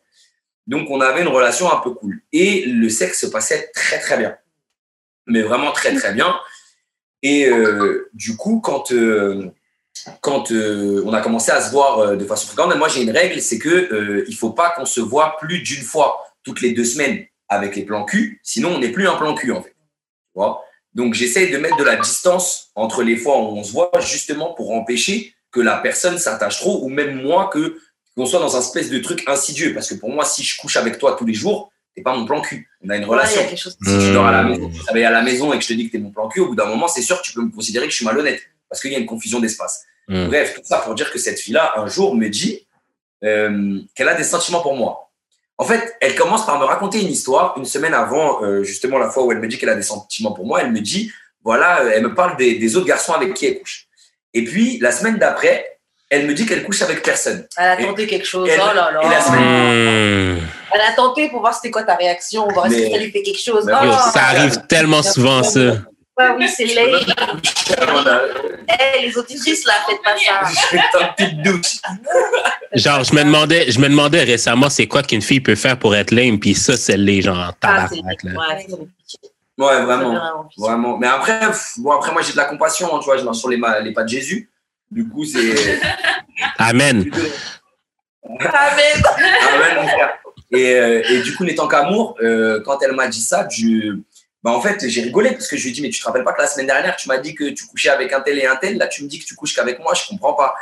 Donc, 0.66 0.89
on 0.89 1.01
avait 1.01 1.22
une 1.22 1.28
relation 1.28 1.72
un 1.72 1.78
peu 1.78 1.91
cool. 1.91 2.22
Et 2.32 2.63
le 2.66 2.89
sexe 2.89 3.20
se 3.20 3.28
passait 3.28 3.70
très, 3.76 3.99
très 3.99 4.18
bien. 4.18 4.38
Mais 5.28 5.41
vraiment 5.41 5.74
très, 5.74 5.93
très 5.95 6.13
bien. 6.13 6.34
Et 7.26 7.47
euh, 7.47 8.07
du 8.13 8.38
coup, 8.38 8.59
quand, 8.59 8.91
euh, 8.91 9.49
quand 10.21 10.51
euh, 10.51 11.01
on 11.07 11.13
a 11.13 11.21
commencé 11.21 11.49
à 11.49 11.59
se 11.59 11.71
voir 11.71 12.15
de 12.15 12.23
façon 12.23 12.45
fréquente, 12.45 12.78
moi, 12.78 12.88
j'ai 12.88 13.01
une 13.01 13.09
règle, 13.09 13.41
c'est 13.41 13.57
que 13.57 14.23
il 14.28 14.36
faut 14.36 14.51
pas 14.51 14.69
qu'on 14.69 14.86
se 14.86 15.01
voit 15.01 15.36
plus 15.39 15.63
d'une 15.63 15.82
fois 15.82 16.23
toutes 16.43 16.61
les 16.61 16.73
deux 16.73 16.86
semaines 16.86 17.26
avec 17.49 17.76
les 17.76 17.82
plans 17.82 18.05
cul. 18.05 18.39
Sinon, 18.43 18.76
on 18.76 18.80
n'est 18.80 18.91
plus 18.91 19.07
un 19.07 19.15
plan 19.15 19.34
cul, 19.34 19.51
en 19.51 19.63
fait. 19.63 19.76
Donc, 20.93 21.15
j'essaye 21.15 21.49
de 21.51 21.57
mettre 21.57 21.78
de 21.78 21.84
la 21.84 21.95
distance 21.95 22.69
entre 22.76 23.01
les 23.01 23.17
fois 23.17 23.39
où 23.39 23.57
on 23.57 23.63
se 23.63 23.71
voit, 23.71 23.89
justement 24.01 24.53
pour 24.53 24.71
empêcher 24.73 25.34
que 25.49 25.61
la 25.61 25.78
personne 25.78 26.19
s'attache 26.19 26.59
trop, 26.59 26.84
ou 26.84 26.89
même 26.89 27.23
moi, 27.23 27.49
que 27.51 27.80
qu'on 28.15 28.28
soit 28.28 28.39
dans 28.39 28.55
un 28.55 28.59
espèce 28.59 28.91
de 28.91 28.99
truc 28.99 29.23
insidieux. 29.28 29.73
Parce 29.73 29.89
que 29.89 29.95
pour 29.95 30.11
moi, 30.11 30.26
si 30.26 30.43
je 30.43 30.55
couche 30.61 30.78
avec 30.78 30.99
toi 30.99 31.15
tous 31.17 31.26
les 31.26 31.34
jours, 31.34 31.71
t'es 31.96 32.02
pas 32.02 32.16
mon 32.16 32.26
plan 32.26 32.41
cul. 32.41 32.70
On 32.84 32.89
a 32.89 32.98
une 32.98 33.04
Ouais, 33.06 33.10
relation. 33.12 33.41
y 33.41 33.43
a 33.43 33.48
quelque 33.48 33.60
chose 33.60 33.78
Si 33.82 33.98
tu 34.00 34.14
dors 34.14 34.26
à 34.26 34.32
la 34.32 34.43
maison, 34.43 34.70
tu 34.70 34.80
travailles 34.80 35.06
à 35.06 35.12
la 35.12 35.22
maison 35.22 35.54
et 35.54 35.58
que 35.58 35.64
je 35.64 35.70
te 35.70 35.74
dis 35.74 35.88
que 35.88 35.91
t'es 35.93 35.98
mon 35.98 36.12
plan 36.12 36.28
cul, 36.28 36.41
au 36.41 36.48
bout 36.50 36.56
d'un 36.56 36.66
moment, 36.66 36.88
c'est 36.88 37.02
sûr 37.02 37.18
que 37.22 37.26
tu 37.26 37.34
peux 37.34 37.41
me 37.41 37.52
considérer 37.52 37.86
que 37.86 37.91
je 37.91 37.96
suis 37.98 38.06
malhonnête. 38.06 38.41
Parce 38.70 38.82
qu'il 38.82 38.91
y 38.91 38.96
a 38.96 39.00
une 39.00 39.06
confusion 39.06 39.39
d'espace. 39.39 39.86
Hmm. 40.08 40.28
Bref, 40.28 40.54
tout 40.56 40.62
ça 40.64 40.80
pour 40.80 40.93
dire 40.96 41.12
que 41.12 41.18
cette 41.20 41.39
fille-là, 41.39 41.74
un 41.78 41.88
jour, 41.88 42.16
me 42.16 42.28
dit 42.30 42.68
euh, 43.24 43.80
qu'elle 43.96 44.10
a 44.10 44.14
des 44.16 44.24
sentiments 44.24 44.62
pour 44.62 44.76
moi. 44.76 45.10
En 45.58 45.64
fait, 45.64 45.96
elle 46.02 46.16
commence 46.16 46.46
par 46.46 46.60
me 46.60 46.66
raconter 46.66 47.02
une 47.02 47.08
histoire. 47.12 47.54
Une 47.58 47.66
semaine 47.66 47.93
avant, 47.93 48.43
euh, 48.43 48.64
justement, 48.64 48.98
la 48.98 49.10
fois 49.10 49.24
où 49.24 49.32
elle 49.32 49.39
me 49.39 49.48
dit 49.48 49.58
qu'elle 49.58 49.70
a 49.70 49.76
des 49.76 49.82
sentiments 49.82 50.34
pour 50.34 50.46
moi, 50.46 50.62
elle 50.62 50.72
me 50.72 50.82
dit, 50.82 51.12
voilà, 51.43 51.82
euh, 51.82 51.91
elle 51.93 52.04
me 52.04 52.14
parle 52.14 52.36
des, 52.38 52.56
des 52.60 52.76
autres 52.76 52.88
garçons 52.88 53.14
avec 53.14 53.34
qui 53.34 53.46
elle 53.46 53.60
couche. 53.60 53.88
Et 54.34 54.43
puis, 54.43 54.80
la 54.80 54.91
semaine 54.91 55.18
d'après, 55.18 55.74
elle 56.16 56.28
me 56.28 56.34
dit 56.34 56.45
qu'elle 56.45 56.63
couche 56.63 56.82
avec 56.82 57.01
personne. 57.03 57.45
Elle 57.57 57.66
a 57.70 57.78
tenté 57.78 58.07
quelque 58.07 58.26
chose. 58.26 58.49
et- 58.49 58.53
oh 58.59 58.74
là 58.76 58.91
là. 58.91 58.99
et 59.03 59.09
la 59.09 59.20
Hmm. 59.20 60.39
Elle 60.74 60.82
a 60.82 60.91
tenté 60.95 61.30
pour 61.30 61.39
voir 61.41 61.53
c'était 61.53 61.72
quoi 61.72 61.84
ta 61.84 61.95
réaction, 61.95 62.47
voir 62.49 62.68
que 62.68 62.74
ça 62.74 62.97
lui 62.97 63.11
fait 63.11 63.22
quelque 63.24 63.39
chose. 63.41 63.66
Oh, 63.72 63.91
ça 64.13 64.24
arrive 64.32 64.57
tellement 64.68 65.01
souvent, 65.03 65.41
ça. 65.43 65.59
ouais, 65.59 66.30
oui, 66.38 66.47
c'est 66.49 66.66
laid. 66.66 66.91
Hey, 68.68 69.07
les 69.07 69.18
auditrices, 69.18 69.66
là, 69.66 69.74
faites 69.88 70.01
pas 70.03 70.16
ça. 70.18 70.49
Je 70.49 70.59
fais 70.68 70.78
une 70.78 71.07
petite 71.16 71.41
douche. 71.43 71.78
Genre, 72.74 73.03
je 73.03 73.13
me 73.16 73.24
demandais, 73.24 73.72
je 73.72 73.80
me 73.80 73.88
demandais 73.88 74.24
récemment, 74.24 74.70
c'est 74.70 74.88
quoi 74.88 75.03
qu'une 75.03 75.22
fille 75.22 75.39
peut 75.39 75.55
faire 75.55 75.78
pour 75.80 75.95
être 75.95 76.11
lame, 76.11 76.39
puis 76.39 76.55
ça, 76.55 76.76
c'est 76.76 76.97
les 76.97 77.22
gens 77.22 77.36
en 77.38 77.51
Ah, 77.61 77.88
c'est 77.89 77.95
tabarnak, 78.01 78.24
là. 78.24 78.32
ouais, 79.57 79.82
vraiment. 79.86 80.47
vraiment. 80.57 80.97
Mais 80.97 81.07
après, 81.07 81.39
pff, 81.39 81.74
bon, 81.78 81.91
après 81.91 82.11
moi, 82.11 82.22
j'ai 82.22 82.32
de 82.34 82.38
la 82.38 82.45
compassion, 82.45 82.93
hein, 82.93 82.99
tu 82.99 83.05
vois, 83.05 83.18
je 83.18 83.24
marche 83.24 83.38
sur 83.38 83.49
les, 83.49 83.59
les 83.84 83.93
pas 83.93 84.03
de 84.03 84.09
Jésus. 84.09 84.49
Du 84.96 85.08
coup, 85.10 85.26
c'est. 85.26 85.80
Amen. 86.58 87.06
Ah, 88.39 88.72
Ah 88.72 88.76
ouais, 88.78 89.76
mon 89.76 89.88
frère. 89.88 90.14
Et, 90.52 90.74
euh, 90.76 91.04
et 91.10 91.22
du 91.22 91.36
coup, 91.36 91.43
n'étant 91.43 91.68
qu'amour, 91.68 92.16
euh, 92.22 92.62
quand 92.64 92.80
elle 92.82 92.93
m'a 92.93 93.08
dit 93.08 93.22
ça, 93.22 93.48
je, 93.50 93.98
bah, 94.41 94.52
en 94.52 94.62
fait, 94.62 94.88
j'ai 94.88 95.02
rigolé 95.02 95.32
parce 95.32 95.48
que 95.48 95.58
je 95.58 95.64
lui 95.64 95.70
ai 95.72 95.74
dit, 95.74 95.82
mais 95.82 95.89
tu 95.89 96.00
te 96.00 96.06
rappelles 96.06 96.24
pas 96.24 96.32
que 96.34 96.41
la 96.41 96.48
semaine 96.48 96.68
dernière, 96.68 96.96
tu 96.96 97.08
m'as 97.10 97.18
dit 97.18 97.36
que 97.36 97.50
tu 97.50 97.66
couchais 97.66 97.89
avec 97.89 98.14
un 98.14 98.22
tel 98.22 98.39
et 98.39 98.46
un 98.46 98.56
tel, 98.56 98.78
là, 98.78 98.88
tu 98.88 99.04
me 99.04 99.10
dis 99.10 99.20
que 99.20 99.26
tu 99.26 99.36
couches 99.36 99.54
qu'avec 99.54 99.80
moi, 99.80 99.93
je 99.93 100.08
comprends 100.08 100.34
pas. 100.34 100.56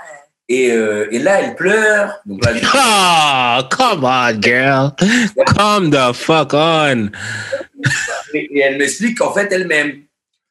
Et, 0.50 0.72
euh, 0.72 1.08
et 1.12 1.20
là, 1.20 1.42
elle 1.42 1.56
pleure. 1.56 2.20
Donc 2.26 2.44
là, 2.44 2.54
je- 2.56 2.66
Oh, 2.66 3.76
come 3.76 4.04
on, 4.04 4.42
girl. 4.42 4.92
Come 5.56 5.92
the 5.92 6.12
fuck 6.14 6.54
on. 6.54 7.10
et, 8.34 8.40
et 8.58 8.60
elle 8.62 8.78
m'explique 8.78 9.20
qu'en 9.20 9.32
fait, 9.34 9.48
elle 9.52 9.68
m'aime. 9.68 10.02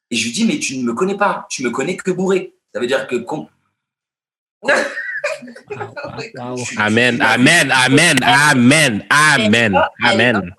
Et 0.09 0.15
je 0.15 0.23
lui 0.25 0.31
dis, 0.31 0.45
mais 0.45 0.57
tu 0.59 0.77
ne 0.77 0.83
me 0.83 0.93
connais 0.93 1.17
pas, 1.17 1.45
tu 1.49 1.63
me 1.63 1.69
connais 1.69 1.97
que 1.97 2.11
bourré. 2.11 2.53
Ça 2.73 2.79
veut 2.79 2.87
dire 2.87 3.07
que. 3.07 3.15
Amen, 6.77 7.21
amen, 7.21 7.71
amen, 7.71 8.17
amen, 8.21 9.03
amen, 9.09 9.81
amen. 10.03 10.53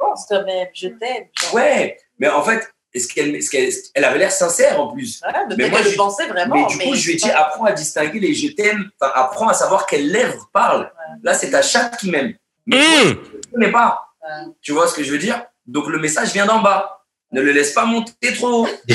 Je 0.73 0.89
t'aime. 0.89 1.25
Ouais, 1.53 1.99
mais 2.19 2.29
en 2.29 2.43
fait, 2.43 2.67
est-ce 2.95 3.13
qu'elle, 3.13 3.35
est-ce 3.37 3.51
qu'elle, 3.51 3.71
elle 3.95 4.05
avait 4.05 4.19
l'air 4.19 4.33
sincère 4.33 4.81
en 4.81 4.89
plus? 4.93 5.21
Ouais, 5.23 5.33
mais 5.59 5.69
moi, 5.69 5.81
je- 5.83 5.91
le 5.91 5.97
pensait 5.97 6.27
vraiment. 6.27 6.55
mais 6.55 6.65
du 6.67 6.79
coup, 6.79 6.95
je 6.95 7.07
lui 7.07 7.13
ai 7.15 7.17
dit, 7.17 7.31
apprends 7.31 7.65
à 7.67 7.73
distinguer 7.73 8.21
les 8.21 8.35
je 8.35 8.49
t'aime, 8.53 8.89
enfin, 9.01 9.13
apprends 9.15 9.49
à 9.49 9.55
savoir 9.55 9.87
quelles 9.87 10.11
lèvres 10.11 10.49
parlent. 10.53 10.91
Là, 11.23 11.35
c'est 11.35 11.51
ta 11.51 11.61
chatte 11.63 11.97
qui 11.99 12.11
m'aime. 12.11 12.35
Mais 12.67 12.79
toi, 12.79 12.87
Hmm. 12.87 13.11
tu 13.11 13.17
ne 13.49 13.53
connais 13.53 13.73
pas. 13.73 14.01
Ouais. 14.23 14.29
Tu 14.63 14.73
vois 14.73 14.89
ce 14.89 14.95
que 14.95 15.03
je 15.03 15.13
veux 15.13 15.19
dire? 15.19 15.45
Donc, 15.67 15.87
le 15.89 15.99
message 15.99 16.33
vient 16.33 16.47
d'en 16.47 16.61
bas. 16.61 17.03
Ne 17.33 17.41
le 17.43 17.53
laisse 17.53 17.73
pas 17.73 17.85
monter 17.85 18.33
trop 18.35 18.65
haut. 18.65 18.69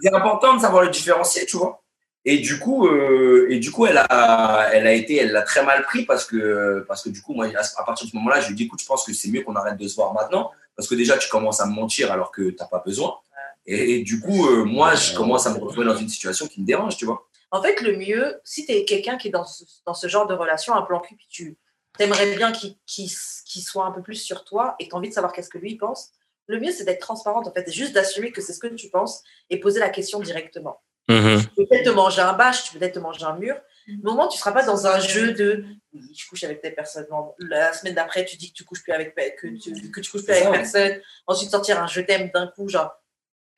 C'est 0.00 0.12
important 0.14 0.54
de 0.56 0.60
savoir 0.60 0.82
le 0.84 0.90
différencier, 0.90 1.44
tu 1.46 1.56
vois. 1.58 1.82
Et 2.28 2.38
du 2.38 2.58
coup, 2.58 2.88
euh, 2.88 3.46
et 3.50 3.60
du 3.60 3.70
coup, 3.70 3.86
elle 3.86 3.98
a, 3.98 4.68
elle 4.72 4.84
a 4.88 4.92
été, 4.92 5.14
elle 5.16 5.30
l'a 5.30 5.42
très 5.42 5.64
mal 5.64 5.84
pris 5.84 6.04
parce 6.04 6.24
que, 6.24 6.84
parce 6.88 7.04
que 7.04 7.08
du 7.08 7.22
coup, 7.22 7.34
moi, 7.34 7.46
à 7.46 7.84
partir 7.84 8.04
de 8.04 8.10
ce 8.10 8.16
moment-là, 8.16 8.40
je 8.40 8.48
lui 8.48 8.54
ai 8.54 8.56
dit, 8.56 8.64
écoute, 8.64 8.80
je 8.80 8.86
pense 8.86 9.04
que 9.04 9.12
c'est 9.12 9.28
mieux 9.30 9.42
qu'on 9.42 9.54
arrête 9.54 9.76
de 9.76 9.86
se 9.86 9.94
voir 9.94 10.12
maintenant 10.12 10.50
parce 10.74 10.88
que 10.88 10.96
déjà, 10.96 11.16
tu 11.18 11.28
commences 11.28 11.60
à 11.60 11.66
me 11.66 11.72
mentir 11.72 12.10
alors 12.10 12.32
que 12.32 12.50
t'as 12.50 12.66
pas 12.66 12.82
besoin. 12.84 13.16
Et, 13.64 13.94
et 13.94 14.02
du 14.02 14.20
coup, 14.20 14.48
euh, 14.48 14.64
moi, 14.64 14.96
je 14.96 15.14
commence 15.14 15.46
à 15.46 15.54
me 15.54 15.58
retrouver 15.58 15.86
dans 15.86 15.96
une 15.96 16.08
situation 16.08 16.48
qui 16.48 16.60
me 16.60 16.66
dérange, 16.66 16.96
tu 16.96 17.04
vois. 17.04 17.28
En 17.52 17.62
fait, 17.62 17.80
le 17.80 17.96
mieux, 17.96 18.40
si 18.42 18.66
tu 18.66 18.72
es 18.72 18.84
quelqu'un 18.84 19.16
qui 19.16 19.28
est 19.28 19.30
dans 19.30 19.44
ce, 19.44 19.62
dans 19.86 19.94
ce 19.94 20.08
genre 20.08 20.26
de 20.26 20.34
relation, 20.34 20.74
un 20.74 20.82
plan 20.82 20.98
cul, 20.98 21.14
puis 21.14 21.28
tu 21.30 21.56
aimerais 22.00 22.34
bien 22.34 22.50
qu'il 22.50 23.08
soit 23.08 23.86
un 23.86 23.92
peu 23.92 24.02
plus 24.02 24.16
sur 24.16 24.44
toi 24.44 24.74
et 24.80 24.84
que 24.84 24.90
tu 24.90 24.94
as 24.96 24.98
envie 24.98 25.10
de 25.10 25.14
savoir 25.14 25.32
qu'est-ce 25.32 25.48
que 25.48 25.58
lui 25.58 25.72
il 25.72 25.78
pense, 25.78 26.10
le 26.48 26.58
mieux, 26.58 26.72
c'est 26.72 26.84
d'être 26.84 27.00
transparente, 27.00 27.46
en 27.46 27.52
fait. 27.52 27.64
C'est 27.66 27.72
juste 27.72 27.92
d'assumer 27.92 28.32
que 28.32 28.40
c'est 28.40 28.52
ce 28.52 28.58
que 28.58 28.66
tu 28.66 28.90
penses 28.90 29.22
et 29.48 29.60
poser 29.60 29.78
la 29.78 29.90
question 29.90 30.18
directement. 30.18 30.80
Mhm. 31.08 31.40
Tu 31.40 31.46
peux 31.56 31.66
peut-être 31.66 31.84
te 31.84 31.90
manger 31.90 32.20
un 32.22 32.32
bâche, 32.32 32.64
tu 32.64 32.72
peux 32.72 32.78
peut-être 32.80 32.94
te 32.94 32.98
manger 32.98 33.24
un 33.24 33.36
mur. 33.36 33.54
Mais 33.88 33.94
au 34.02 34.10
moment, 34.14 34.26
tu 34.28 34.36
ne 34.36 34.40
seras 34.40 34.52
pas 34.52 34.64
dans 34.64 34.86
un 34.88 34.98
jeu 34.98 35.32
de 35.32 35.64
oui, 35.94 36.00
je 36.18 36.28
couche 36.28 36.42
avec 36.42 36.60
telle 36.60 36.74
personne. 36.74 37.06
Non, 37.10 37.34
la 37.38 37.72
semaine 37.72 37.94
d'après, 37.94 38.24
tu 38.24 38.36
dis 38.36 38.50
que 38.50 38.56
tu 38.56 38.64
couches 38.64 38.82
plus 38.82 38.92
avec 38.92 39.14
que 39.14 39.46
tu, 39.46 39.72
que 39.90 40.00
tu 40.00 40.10
couches 40.10 40.24
plus 40.24 40.30
avec 40.32 40.44
ça. 40.44 40.50
personne. 40.50 41.00
Ensuite, 41.28 41.50
sortir 41.50 41.80
un 41.82 41.86
je 41.86 42.00
t'aime 42.00 42.30
d'un 42.34 42.48
coup, 42.48 42.68
genre 42.68 42.90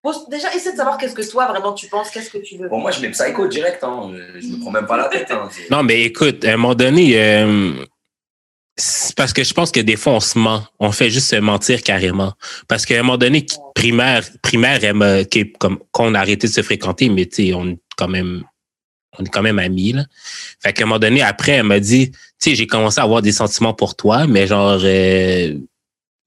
Pose- 0.03 0.29
Déjà, 0.29 0.55
essaie 0.55 0.71
de 0.73 0.77
savoir 0.77 0.97
qu'est-ce 0.97 1.15
que 1.15 1.29
toi, 1.29 1.49
vraiment, 1.49 1.73
tu 1.73 1.89
penses, 1.89 2.11
qu'est-ce 2.11 2.31
que 2.31 2.39
tu 2.39 2.57
veux. 2.57 2.69
Bon, 2.69 2.79
moi, 2.79 2.93
je 2.93 3.01
mets 3.01 3.11
psycho 3.11 3.49
direct. 3.49 3.83
Hein. 3.83 4.13
Je 4.39 4.47
me 4.47 4.61
prends 4.61 4.71
même 4.71 4.87
pas 4.87 4.97
la 4.97 5.09
tête. 5.09 5.29
Hein. 5.31 5.49
Non, 5.73 5.83
mais 5.83 6.03
écoute, 6.03 6.45
à 6.45 6.53
un 6.53 6.57
moment 6.57 6.75
donné, 6.77 7.21
euh, 7.21 7.73
parce 9.17 9.33
que 9.33 9.43
je 9.43 9.53
pense 9.53 9.73
que 9.73 9.81
des 9.81 9.97
fois, 9.97 10.15
on 10.15 10.21
se 10.21 10.39
ment. 10.39 10.65
On 10.79 10.93
fait 10.93 11.11
juste 11.11 11.29
se 11.29 11.37
mentir 11.37 11.83
carrément. 11.83 12.33
Parce 12.69 12.87
qu'à 12.87 12.95
un 12.95 13.03
moment 13.03 13.19
donné, 13.19 13.45
qui- 13.45 13.57
primaire, 13.75 14.25
primaire, 14.43 14.83
elle 14.85 14.95
m'a- 14.95 15.25
qui 15.25 15.41
est 15.41 15.59
comme, 15.59 15.79
qu'on 15.91 16.15
a 16.15 16.21
arrêté 16.21 16.47
de 16.47 16.53
se 16.53 16.63
fréquenter, 16.63 17.09
mais 17.09 17.27
tu 17.27 17.47
sais, 17.49 17.55
on 17.55 17.71
est 17.71 17.79
quand 17.97 18.09
même, 18.09 18.45
on 19.19 19.25
est 19.25 19.29
quand 19.29 19.43
même 19.43 19.59
amis, 19.59 19.93
là. 19.93 20.05
Fait 20.63 20.73
qu'à 20.73 20.85
un 20.85 20.87
moment 20.87 21.01
donné, 21.01 21.23
après, 21.23 21.53
elle 21.53 21.65
m'a 21.65 21.81
dit, 21.81 22.11
tu 22.13 22.19
sais, 22.39 22.55
j'ai 22.55 22.67
commencé 22.69 23.01
à 23.01 23.03
avoir 23.03 23.21
des 23.23 23.33
sentiments 23.33 23.75
pour 23.75 23.97
toi, 23.97 24.27
mais 24.29 24.47
genre, 24.47 24.79
euh, 24.85 25.55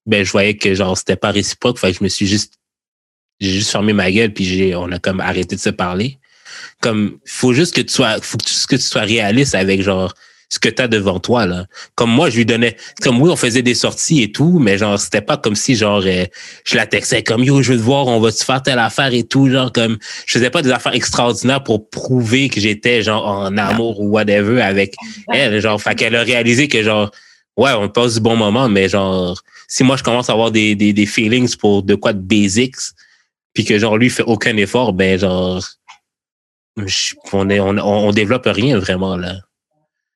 ben, 0.05 0.25
je 0.25 0.31
voyais 0.31 0.57
que 0.57 0.73
genre, 0.75 0.97
c'était 0.97 1.15
pas 1.15 1.31
réciproque. 1.31 1.79
Fait 1.79 1.91
que 1.93 1.99
je 1.99 2.03
me 2.03 2.09
suis 2.09 2.27
juste, 2.27 2.55
j'ai 3.39 3.51
juste 3.53 3.71
fermé 3.71 3.93
ma 3.93 4.11
gueule, 4.11 4.33
puis 4.33 4.43
j'ai, 4.43 4.75
on 4.75 4.91
a 4.91 4.99
comme 4.99 5.21
arrêté 5.21 5.55
de 5.55 5.61
se 5.61 5.69
parler. 5.69 6.19
Comme, 6.81 7.19
faut 7.25 7.53
juste 7.53 7.73
que 7.75 7.81
tu 7.81 7.93
sois, 7.93 8.19
faut 8.21 8.37
que 8.37 8.43
tu, 8.43 8.53
que 8.67 8.75
tu 8.75 8.81
sois 8.81 9.01
réaliste 9.01 9.55
avec 9.55 9.81
genre, 9.81 10.13
ce 10.53 10.59
que 10.59 10.67
tu 10.67 10.81
as 10.81 10.89
devant 10.89 11.17
toi 11.19 11.45
là. 11.45 11.65
Comme 11.95 12.11
moi, 12.11 12.29
je 12.29 12.35
lui 12.35 12.45
donnais 12.45 12.75
comme 13.01 13.21
oui, 13.21 13.29
on 13.31 13.37
faisait 13.37 13.61
des 13.61 13.73
sorties 13.73 14.21
et 14.21 14.31
tout, 14.33 14.59
mais 14.59 14.77
genre 14.77 14.99
c'était 14.99 15.21
pas 15.21 15.37
comme 15.37 15.55
si 15.55 15.75
genre 15.77 16.03
euh, 16.05 16.25
je 16.65 16.75
la 16.75 16.85
textais 16.85 17.23
comme 17.23 17.41
yo, 17.43 17.61
je 17.61 17.71
veux 17.71 17.79
te 17.79 17.83
voir, 17.83 18.07
on 18.07 18.19
va 18.19 18.33
te 18.33 18.43
faire 18.43 18.61
telle 18.61 18.77
affaire 18.79 19.13
et 19.13 19.23
tout, 19.23 19.49
genre 19.49 19.71
comme 19.71 19.97
je 20.25 20.33
faisais 20.33 20.49
pas 20.49 20.61
des 20.61 20.71
affaires 20.71 20.93
extraordinaires 20.93 21.63
pour 21.63 21.89
prouver 21.89 22.49
que 22.49 22.59
j'étais 22.59 23.01
genre 23.01 23.25
en 23.25 23.57
amour 23.57 24.01
ou 24.01 24.09
whatever 24.09 24.61
avec 24.61 24.93
elle, 25.33 25.61
genre 25.61 25.81
fait 25.81 25.95
qu'elle 25.95 26.15
a 26.17 26.23
réalisé 26.23 26.67
que 26.67 26.83
genre 26.83 27.11
ouais, 27.55 27.71
on 27.71 27.87
passe 27.87 28.15
du 28.15 28.19
bon 28.19 28.35
moment, 28.35 28.67
mais 28.67 28.89
genre 28.89 29.41
si 29.69 29.83
moi 29.85 29.95
je 29.95 30.03
commence 30.03 30.29
à 30.29 30.33
avoir 30.33 30.51
des 30.51 30.75
des, 30.75 30.91
des 30.91 31.05
feelings 31.05 31.55
pour 31.55 31.81
de 31.83 31.95
quoi 31.95 32.11
de 32.11 32.19
basics 32.19 32.75
puis 33.53 33.63
que 33.63 33.79
genre 33.79 33.97
lui 33.97 34.09
fait 34.09 34.23
aucun 34.23 34.57
effort, 34.57 34.91
ben 34.91 35.17
genre 35.17 35.63
je- 36.77 37.13
on 37.31 37.49
est 37.49 37.59
on, 37.61 37.69
on, 37.77 38.07
on 38.09 38.11
développe 38.11 38.47
rien 38.47 38.77
vraiment 38.79 39.15
là. 39.15 39.35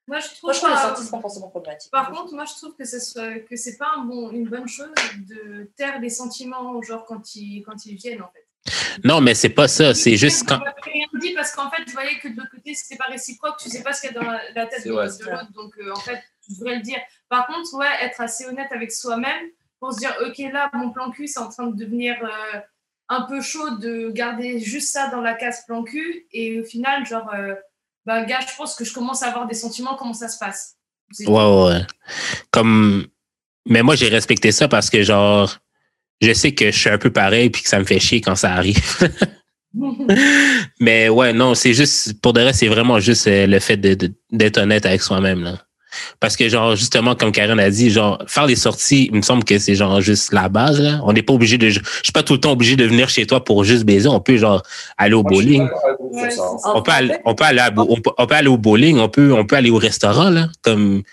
Moi, 0.07 0.19
je 0.19 0.27
trouve 0.27 0.39
Moi, 0.43 0.53
je 0.53 0.59
trouve 0.59 0.69
les 0.69 0.75
pas- 0.75 0.81
sorties, 0.81 1.03
c'est 1.03 1.11
pas 1.11 1.21
forcément 1.21 1.49
problématique. 1.49 1.91
Par 1.91 2.11
contre, 2.11 2.33
moi, 2.33 2.45
je 2.45 2.53
trouve 2.53 2.75
que 2.75 2.85
ce 2.85 2.99
soit, 2.99 3.39
que 3.39 3.55
c'est 3.55 3.77
pas 3.77 3.93
un 3.97 4.03
bon, 4.03 4.29
une 4.31 4.47
bonne 4.47 4.67
chose 4.67 4.93
de 5.27 5.71
taire 5.75 5.99
les 5.99 6.09
sentiments, 6.09 6.81
genre 6.81 7.05
quand 7.05 7.35
ils, 7.35 7.63
quand 7.63 7.85
ils 7.85 7.95
viennent, 7.95 8.21
en 8.21 8.29
fait. 8.31 8.45
Non, 9.03 9.21
mais 9.21 9.35
c'est 9.35 9.49
pas 9.49 9.67
ça, 9.67 9.93
c'est 9.93 10.15
juste 10.15 10.47
quand 10.47 10.59
rien 10.83 11.05
dit 11.19 11.33
parce 11.33 11.51
qu'en 11.51 11.69
fait, 11.69 11.83
je 11.87 11.93
voyais 11.93 12.17
que 12.17 12.27
de 12.27 12.37
l'autre 12.37 12.51
côté, 12.51 12.73
c'était 12.73 12.95
pas 12.97 13.09
réciproque. 13.09 13.57
Tu 13.57 13.69
sais 13.69 13.83
pas 13.83 13.93
ce 13.93 14.01
qu'il 14.01 14.11
y 14.11 14.17
a 14.17 14.19
dans 14.19 14.31
la, 14.31 14.65
tête 14.65 14.85
de, 14.85 14.89
l'autre, 14.89 15.51
donc 15.53 15.77
euh, 15.77 15.91
en 15.91 15.99
fait, 15.99 16.21
tu 16.43 16.53
devrais 16.53 16.77
le 16.77 16.81
dire. 16.81 16.99
Par 17.29 17.45
contre, 17.47 17.73
ouais, 17.75 17.91
être 18.01 18.21
assez 18.21 18.45
honnête 18.45 18.71
avec 18.71 18.91
soi-même 18.91 19.49
pour 19.79 19.93
se 19.93 19.99
dire, 19.99 20.15
ok, 20.25 20.37
là, 20.51 20.69
mon 20.73 20.91
plan 20.91 21.11
cul, 21.11 21.27
c'est 21.27 21.39
en 21.39 21.49
train 21.49 21.67
de 21.67 21.75
devenir 21.75 22.15
euh, 22.23 22.59
un 23.09 23.21
peu 23.23 23.41
chaud 23.41 23.77
de 23.77 24.09
garder 24.09 24.59
juste 24.59 24.91
ça 24.91 25.09
dans 25.09 25.21
la 25.21 25.35
case 25.35 25.65
plan 25.65 25.83
cul, 25.83 26.25
et 26.31 26.61
au 26.61 26.63
final, 26.63 27.05
genre, 27.05 27.29
euh, 27.33 27.53
bah, 28.05 28.23
gars, 28.25 28.39
je 28.41 28.55
pense 28.57 28.75
que 28.75 28.85
je 28.85 28.93
commence 28.93 29.23
à 29.23 29.27
avoir 29.27 29.47
des 29.47 29.55
sentiments, 29.55 29.95
comment 29.95 30.13
ça 30.13 30.27
se 30.27 30.37
passe? 30.37 30.75
Ouais, 31.19 31.27
ouais, 31.27 31.63
ouais. 31.67 31.87
Comme, 32.51 33.05
mais 33.67 33.83
moi, 33.83 33.95
j'ai 33.95 34.07
respecté 34.09 34.51
ça 34.51 34.67
parce 34.67 34.89
que, 34.89 35.03
genre, 35.03 35.57
je 36.21 36.33
sais 36.33 36.53
que 36.53 36.71
je 36.71 36.77
suis 36.77 36.89
un 36.89 36.97
peu 36.97 37.11
pareil 37.11 37.49
puis 37.49 37.61
que 37.61 37.69
ça 37.69 37.79
me 37.79 37.85
fait 37.85 37.99
chier 37.99 38.21
quand 38.21 38.35
ça 38.35 38.53
arrive. 38.53 38.81
mais 40.79 41.09
ouais, 41.09 41.33
non, 41.33 41.55
c'est 41.55 41.73
juste, 41.73 42.19
pour 42.21 42.33
de 42.33 42.41
vrai, 42.41 42.53
c'est 42.53 42.67
vraiment 42.67 42.99
juste 42.99 43.27
euh, 43.27 43.45
le 43.47 43.59
fait 43.59 43.77
de- 43.77 43.93
de- 43.95 44.13
d'être 44.31 44.57
honnête 44.57 44.85
avec 44.85 45.01
soi-même, 45.01 45.43
là. 45.43 45.61
Parce 46.19 46.35
que, 46.35 46.47
genre, 46.49 46.75
justement, 46.75 47.15
comme 47.15 47.31
Karen 47.31 47.59
a 47.59 47.69
dit, 47.69 47.89
genre, 47.89 48.21
faire 48.27 48.47
des 48.47 48.55
sorties, 48.55 49.09
il 49.11 49.15
me 49.17 49.21
semble 49.21 49.43
que 49.43 49.57
c'est, 49.59 49.75
genre, 49.75 50.01
juste 50.01 50.31
la 50.33 50.49
base, 50.49 50.79
là. 50.79 50.99
On 51.03 51.13
n'est 51.13 51.23
pas 51.23 51.33
obligé 51.33 51.57
de, 51.57 51.69
je 51.69 51.79
suis 52.03 52.11
pas 52.13 52.23
tout 52.23 52.33
le 52.33 52.39
temps 52.39 52.51
obligé 52.51 52.75
de 52.75 52.85
venir 52.85 53.09
chez 53.09 53.25
toi 53.25 53.43
pour 53.43 53.63
juste 53.63 53.83
baiser. 53.83 54.07
On 54.07 54.19
peut, 54.19 54.37
genre, 54.37 54.61
aller 54.97 55.13
au 55.15 55.21
Moi, 55.23 55.31
bowling. 55.31 55.67
Ouais. 55.99 56.29
On 56.73 56.81
peut 56.81 56.91
aller, 56.91 57.15
on 57.25 57.35
peut 57.35 57.43
aller, 57.43 57.59
à- 57.59 57.71
on 57.75 57.99
peut, 58.01 58.11
on 58.17 58.25
peut 58.27 58.35
aller 58.35 58.47
au 58.47 58.57
bowling, 58.57 58.97
on 58.99 59.09
peut, 59.09 59.33
on 59.33 59.45
peut 59.45 59.55
aller 59.55 59.69
au 59.69 59.77
restaurant, 59.77 60.29
là. 60.29 60.47
Comme, 60.61 61.03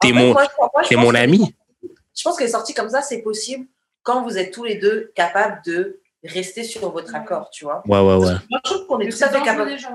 t'es 0.00 0.12
En 0.12 0.16
fait, 0.16 0.22
mon, 0.24 0.34
t'es 0.88 0.96
mon 0.96 1.14
ami. 1.14 1.54
Je 2.16 2.22
pense 2.22 2.36
que 2.36 2.44
les 2.44 2.50
sorties 2.50 2.74
comme 2.74 2.90
ça, 2.90 3.02
c'est 3.02 3.22
possible 3.22 3.66
quand 4.02 4.22
vous 4.22 4.36
êtes 4.36 4.52
tous 4.52 4.64
les 4.64 4.74
deux 4.76 5.12
capables 5.14 5.60
de 5.66 5.98
rester 6.24 6.62
sur 6.62 6.90
votre 6.92 7.14
accord, 7.14 7.50
tu 7.52 7.64
vois. 7.64 7.82
Ouais, 7.86 7.98
ouais, 8.00 8.16
ouais. 8.16 8.32
Moi, 8.50 8.60
je 8.64 8.70
trouve 8.72 8.86
qu'on 8.86 9.00
est 9.00 9.08
tout 9.08 9.16
à 9.24 9.28
fait 9.28 9.32
dangereux 9.38 9.44
capable. 9.44 9.70
déjà. 9.70 9.88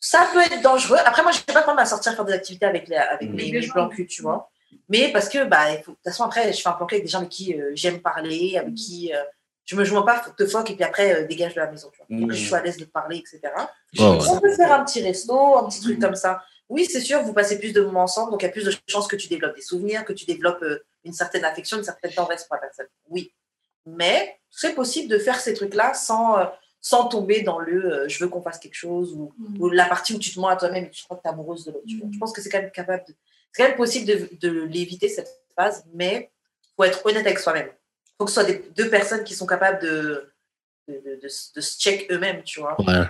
Ça 0.00 0.28
peut 0.32 0.40
être 0.40 0.62
dangereux. 0.62 0.98
Après, 1.04 1.22
moi, 1.22 1.32
je 1.32 1.38
ne 1.38 1.42
sais 1.46 1.52
pas 1.52 1.62
quand 1.62 1.76
à 1.76 1.84
sortir 1.84 2.14
faire 2.14 2.24
des 2.24 2.32
activités 2.32 2.66
avec 2.66 2.88
les, 2.88 2.96
avec 2.96 3.30
Mhm. 3.30 3.36
les, 3.36 3.60
Les 3.60 3.66
plans 3.68 3.88
cul, 3.88 4.06
tu 4.06 4.22
vois. 4.22 4.50
Mais 4.88 5.10
parce 5.12 5.28
que, 5.28 5.44
bah, 5.44 5.76
de 5.76 5.82
toute 5.82 5.98
façon, 6.04 6.24
après, 6.24 6.52
je 6.52 6.60
fais 6.60 6.68
un 6.68 6.72
plan 6.72 6.86
cul 6.86 6.94
avec 6.96 7.04
des 7.04 7.10
gens 7.10 7.18
avec 7.18 7.30
qui 7.30 7.54
euh, 7.60 7.70
j'aime 7.74 8.00
parler, 8.00 8.56
avec 8.58 8.74
qui 8.74 9.12
euh, 9.14 9.22
je 9.64 9.76
me 9.76 9.84
joins 9.84 10.02
pas, 10.02 10.20
faut 10.20 10.30
que 10.30 10.42
te 10.44 10.48
fuck, 10.48 10.70
et 10.70 10.74
puis 10.74 10.84
après, 10.84 11.14
euh, 11.14 11.26
dégage 11.26 11.54
de 11.54 11.60
la 11.60 11.70
maison, 11.70 11.90
tu 11.92 11.98
vois. 11.98 12.26
Que 12.28 12.32
je 12.34 12.48
sois 12.48 12.58
à 12.58 12.62
l'aise 12.62 12.76
de 12.76 12.84
parler, 12.84 13.16
etc. 13.18 13.40
Ouais. 13.98 14.18
On 14.30 14.40
peut 14.40 14.54
faire 14.54 14.72
un 14.72 14.84
petit 14.84 15.02
resto, 15.02 15.58
un 15.58 15.68
petit 15.68 15.80
truc 15.80 16.00
comme 16.00 16.14
ça. 16.14 16.42
Oui, 16.68 16.84
c'est 16.84 17.00
sûr, 17.00 17.22
vous 17.22 17.32
passez 17.32 17.58
plus 17.58 17.72
de 17.72 17.80
moments 17.80 18.02
ensemble, 18.02 18.30
donc 18.30 18.42
il 18.42 18.46
y 18.46 18.48
a 18.48 18.52
plus 18.52 18.64
de 18.64 18.72
chances 18.86 19.08
que 19.08 19.16
tu 19.16 19.26
développes 19.28 19.56
des 19.56 19.62
souvenirs, 19.62 20.04
que 20.04 20.12
tu 20.12 20.26
développes 20.26 20.62
euh, 20.62 20.84
une 21.04 21.14
certaine 21.14 21.44
affection, 21.44 21.78
une 21.78 21.84
certaine 21.84 22.12
tendresse 22.12 22.44
pour 22.44 22.56
la 22.56 22.60
personne. 22.60 22.86
Oui. 23.08 23.32
Mais 23.86 24.38
c'est 24.50 24.74
possible 24.74 25.08
de 25.08 25.18
faire 25.18 25.40
ces 25.40 25.54
trucs-là 25.54 25.94
sans, 25.94 26.38
euh, 26.38 26.44
sans 26.80 27.08
tomber 27.08 27.42
dans 27.42 27.58
le 27.58 27.84
euh, 27.92 28.08
je 28.08 28.22
veux 28.22 28.28
qu'on 28.30 28.40
fasse 28.42 28.58
quelque 28.58 28.74
chose 28.76 29.12
ou, 29.14 29.32
Mm. 29.38 29.60
ou 29.60 29.68
la 29.70 29.86
partie 29.86 30.14
où 30.14 30.18
tu 30.18 30.32
te 30.32 30.38
mens 30.40 30.48
à 30.48 30.56
toi-même 30.56 30.84
et 30.84 30.90
tu 30.90 31.02
crois 31.04 31.16
que 31.16 31.22
tu 31.22 31.28
es 31.28 31.32
amoureuse 31.32 31.64
de 31.64 31.72
l'autre. 31.72 31.84
Mm. 31.86 32.12
Je 32.12 32.18
pense 32.18 32.32
que 32.32 32.40
c'est 32.40 32.48
quand 32.50 32.60
même 32.62 32.70
capable 32.70 33.04
de. 33.08 33.14
C'est 33.52 33.62
quand 33.62 33.68
même 33.68 33.76
possible 33.78 34.06
de, 34.06 34.28
de 34.40 34.62
l'éviter 34.64 35.08
cette 35.08 35.30
phase, 35.56 35.84
mais 35.94 36.30
il 36.62 36.68
faut 36.76 36.84
être 36.84 37.04
honnête 37.06 37.26
avec 37.26 37.38
soi-même. 37.38 37.68
Il 38.06 38.12
faut 38.18 38.24
que 38.26 38.30
ce 38.30 38.34
soit 38.34 38.44
des, 38.44 38.62
deux 38.76 38.90
personnes 38.90 39.24
qui 39.24 39.34
sont 39.34 39.46
capables 39.46 39.80
de, 39.82 40.30
de, 40.86 40.94
de, 40.94 41.20
de, 41.22 41.28
se- 41.28 41.52
de 41.54 41.60
se 41.60 41.78
check 41.78 42.06
eux-mêmes, 42.12 42.42
tu 42.44 42.60
vois. 42.60 42.76
Ouais. 42.80 43.04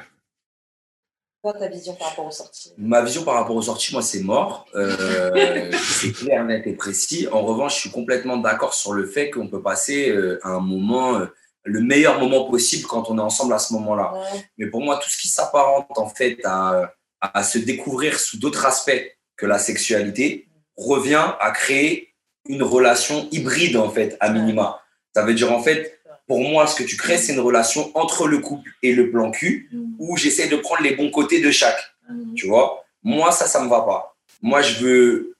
Toi, 1.43 1.53
ta 1.53 1.69
vision 1.69 1.95
par 1.95 2.09
rapport 2.09 2.27
aux 2.27 2.31
sorties? 2.33 2.73
Ma 2.79 3.01
vision 3.03 3.23
par 3.25 3.35
rapport 3.35 3.55
aux 3.55 3.63
sorties, 3.63 3.93
moi, 3.93 4.03
c'est 4.03 4.23
mort. 4.23 4.67
Euh, 4.75 5.71
c'est 5.83 6.13
clair, 6.13 6.45
net 6.45 6.67
et 6.67 6.73
précis. 6.75 7.29
En 7.31 7.43
revanche, 7.43 7.77
je 7.77 7.81
suis 7.83 7.91
complètement 7.91 8.37
d'accord 8.39 8.75
sur 8.75 8.93
le 8.93 9.07
fait 9.07 9.31
qu'on 9.31 9.47
peut 9.49 9.63
passer 9.63 10.11
euh, 10.11 10.41
un 10.43 10.59
moment, 10.59 11.15
euh, 11.21 11.27
le 11.69 11.81
meilleur 11.81 12.19
moment 12.21 12.45
possible 12.51 12.87
quand 12.87 13.11
on 13.11 13.19
est 13.19 13.23
ensemble 13.23 13.53
à 13.55 13.59
ce 13.59 13.73
moment-là. 13.75 14.13
Ouais. 14.15 14.41
Mais 14.59 14.67
pour 14.67 14.81
moi, 14.83 14.99
tout 15.03 15.11
ce 15.11 15.19
qui 15.19 15.29
s'apparente 15.29 15.87
en 15.97 16.09
fait 16.09 16.39
à, 16.45 16.93
à 17.21 17.43
se 17.43 17.59
découvrir 17.59 18.19
sous 18.19 18.39
d'autres 18.39 18.67
aspects 18.67 19.03
que 19.37 19.47
la 19.47 19.59
sexualité 19.59 20.49
revient 20.77 21.27
à 21.41 21.51
créer 21.51 22.15
une 22.49 22.63
relation 22.63 23.29
hybride 23.31 23.77
en 23.77 23.91
fait, 23.91 24.17
à 24.21 24.31
minima. 24.31 24.81
Ça 25.15 25.25
veut 25.25 25.35
dire 25.35 25.53
en 25.53 25.63
fait, 25.63 26.01
pour 26.27 26.41
moi, 26.41 26.67
ce 26.67 26.77
que 26.77 26.83
tu 26.85 26.97
crées, 26.97 27.17
c'est 27.19 27.33
une 27.33 27.41
relation 27.41 27.91
entre 27.95 28.27
le 28.29 28.39
couple 28.39 28.71
et 28.83 28.93
le 28.95 29.11
plan 29.11 29.31
cul 29.31 29.69
Mm. 29.73 29.95
où 29.99 30.17
j'essaie 30.17 30.49
de 30.49 30.57
prendre 30.57 30.83
les 30.83 30.95
bons 30.95 31.11
côtés 31.11 31.41
de 31.41 31.51
chaque. 31.51 31.81
Mm. 32.09 32.35
Tu 32.35 32.47
vois? 32.47 32.85
Moi, 33.03 33.33
ça, 33.33 33.47
ça 33.47 33.63
me 33.63 33.69
va 33.69 33.81
pas. 33.83 34.17
Moi, 34.43 34.61
je 34.63 34.79
veux 34.85 35.37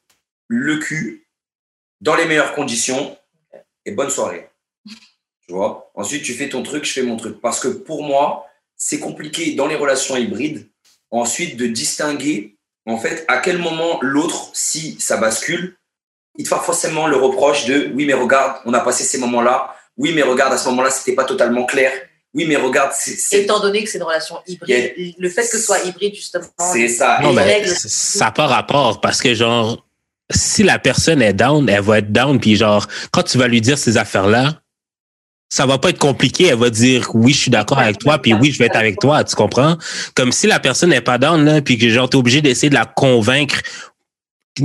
le 0.49 0.79
cul 0.79 1.27
dans 2.01 2.15
les 2.17 2.25
meilleures 2.25 2.55
conditions 2.55 3.17
et 3.85 3.91
bonne 3.93 4.11
soirée. 4.11 4.49
Tu 5.49 5.55
vois? 5.55 5.91
Ensuite, 5.95 6.23
tu 6.23 6.35
fais 6.35 6.49
ton 6.49 6.63
truc, 6.63 6.85
je 6.85 6.93
fais 6.93 7.03
mon 7.03 7.17
truc. 7.17 7.41
Parce 7.41 7.59
que 7.59 7.69
pour 7.69 8.03
moi, 8.05 8.47
c'est 8.77 8.99
compliqué 9.01 9.55
dans 9.55 9.67
les 9.67 9.77
relations 9.77 10.17
hybrides, 10.17 10.69
ensuite 11.11 11.57
de 11.57 11.67
distinguer, 11.67 12.57
en 12.87 12.99
fait, 12.99 13.25
à 13.29 13.39
quel 13.39 13.59
moment 13.59 13.99
l'autre, 14.03 14.51
si 14.53 14.97
ça 15.01 15.17
bascule, 15.17 15.77
il 16.37 16.45
te 16.45 16.49
fait 16.55 16.61
forcément 16.63 17.07
le 17.07 17.17
reproche 17.17 17.65
de 17.67 17.91
oui, 17.95 18.05
mais 18.07 18.13
regarde, 18.15 18.59
on 18.67 18.73
a 18.75 18.81
passé 18.81 19.05
ces 19.05 19.19
moments-là. 19.19 19.75
Oui, 19.97 20.13
mais 20.15 20.23
regarde, 20.23 20.53
à 20.53 20.59
ce 20.59 20.69
moment-là, 20.69 20.91
c'était 20.91 21.15
pas 21.15 21.25
totalement 21.25 21.65
clair. 21.65 21.91
Oui, 22.35 22.45
mais 22.47 22.57
regarde, 22.57 22.93
c'est- 22.95 23.43
Étant 23.43 23.59
donné 23.59 23.83
que 23.83 23.91
c'est 23.91 23.99
une 23.99 24.05
relation 24.05 24.37
hybride, 24.47 24.93
le 25.19 25.29
fait 25.31 25.43
que 25.43 25.49
ce 25.49 25.59
soit 25.59 25.81
hybride, 25.83 26.15
justement, 26.15 26.45
c'est 26.73 26.89
ça. 26.89 27.19
Non, 27.23 27.33
mais 27.33 27.67
ça 27.67 28.27
n'a 28.27 28.31
pas 28.31 28.47
rapport 28.47 29.01
parce 29.01 29.21
que, 29.21 29.35
genre, 29.35 29.85
si 30.31 30.63
la 30.63 30.79
personne 30.79 31.23
est 31.23 31.33
down, 31.33 31.69
elle 31.69 31.81
va 31.81 31.99
être 31.99 32.13
down. 32.13 32.39
Puis, 32.39 32.55
genre, 32.57 32.87
quand 33.11 33.23
tu 33.23 33.39
vas 33.39 33.49
lui 33.49 33.61
dire 33.63 33.79
ces 33.79 33.97
affaires-là, 33.97 34.61
ça 35.49 35.67
va 35.67 35.79
pas 35.79 35.91
être 35.91 35.99
compliqué. 35.99 36.47
Elle 36.47 36.59
va 36.59 36.71
dire 36.71 37.11
oui, 37.15 37.33
je 37.33 37.39
suis 37.39 37.51
d'accord 37.51 37.79
avec 37.79 37.99
toi, 37.99 38.19
puis 38.21 38.35
oui, 38.35 38.53
je 38.53 38.59
vais 38.59 38.67
être 38.67 38.77
avec 38.77 39.01
toi. 39.01 39.25
Tu 39.25 39.35
comprends? 39.35 39.77
Comme 40.15 40.33
si 40.33 40.47
la 40.47 40.61
personne 40.61 40.91
n'est 40.91 41.01
pas 41.01 41.19
down, 41.19 41.45
là, 41.45 41.63
puis 41.63 41.79
que, 41.79 41.89
genre, 41.89 42.09
t'es 42.09 42.17
obligé 42.17 42.41
d'essayer 42.43 42.71
de 42.71 42.75
la 42.75 42.85
convaincre 42.87 43.61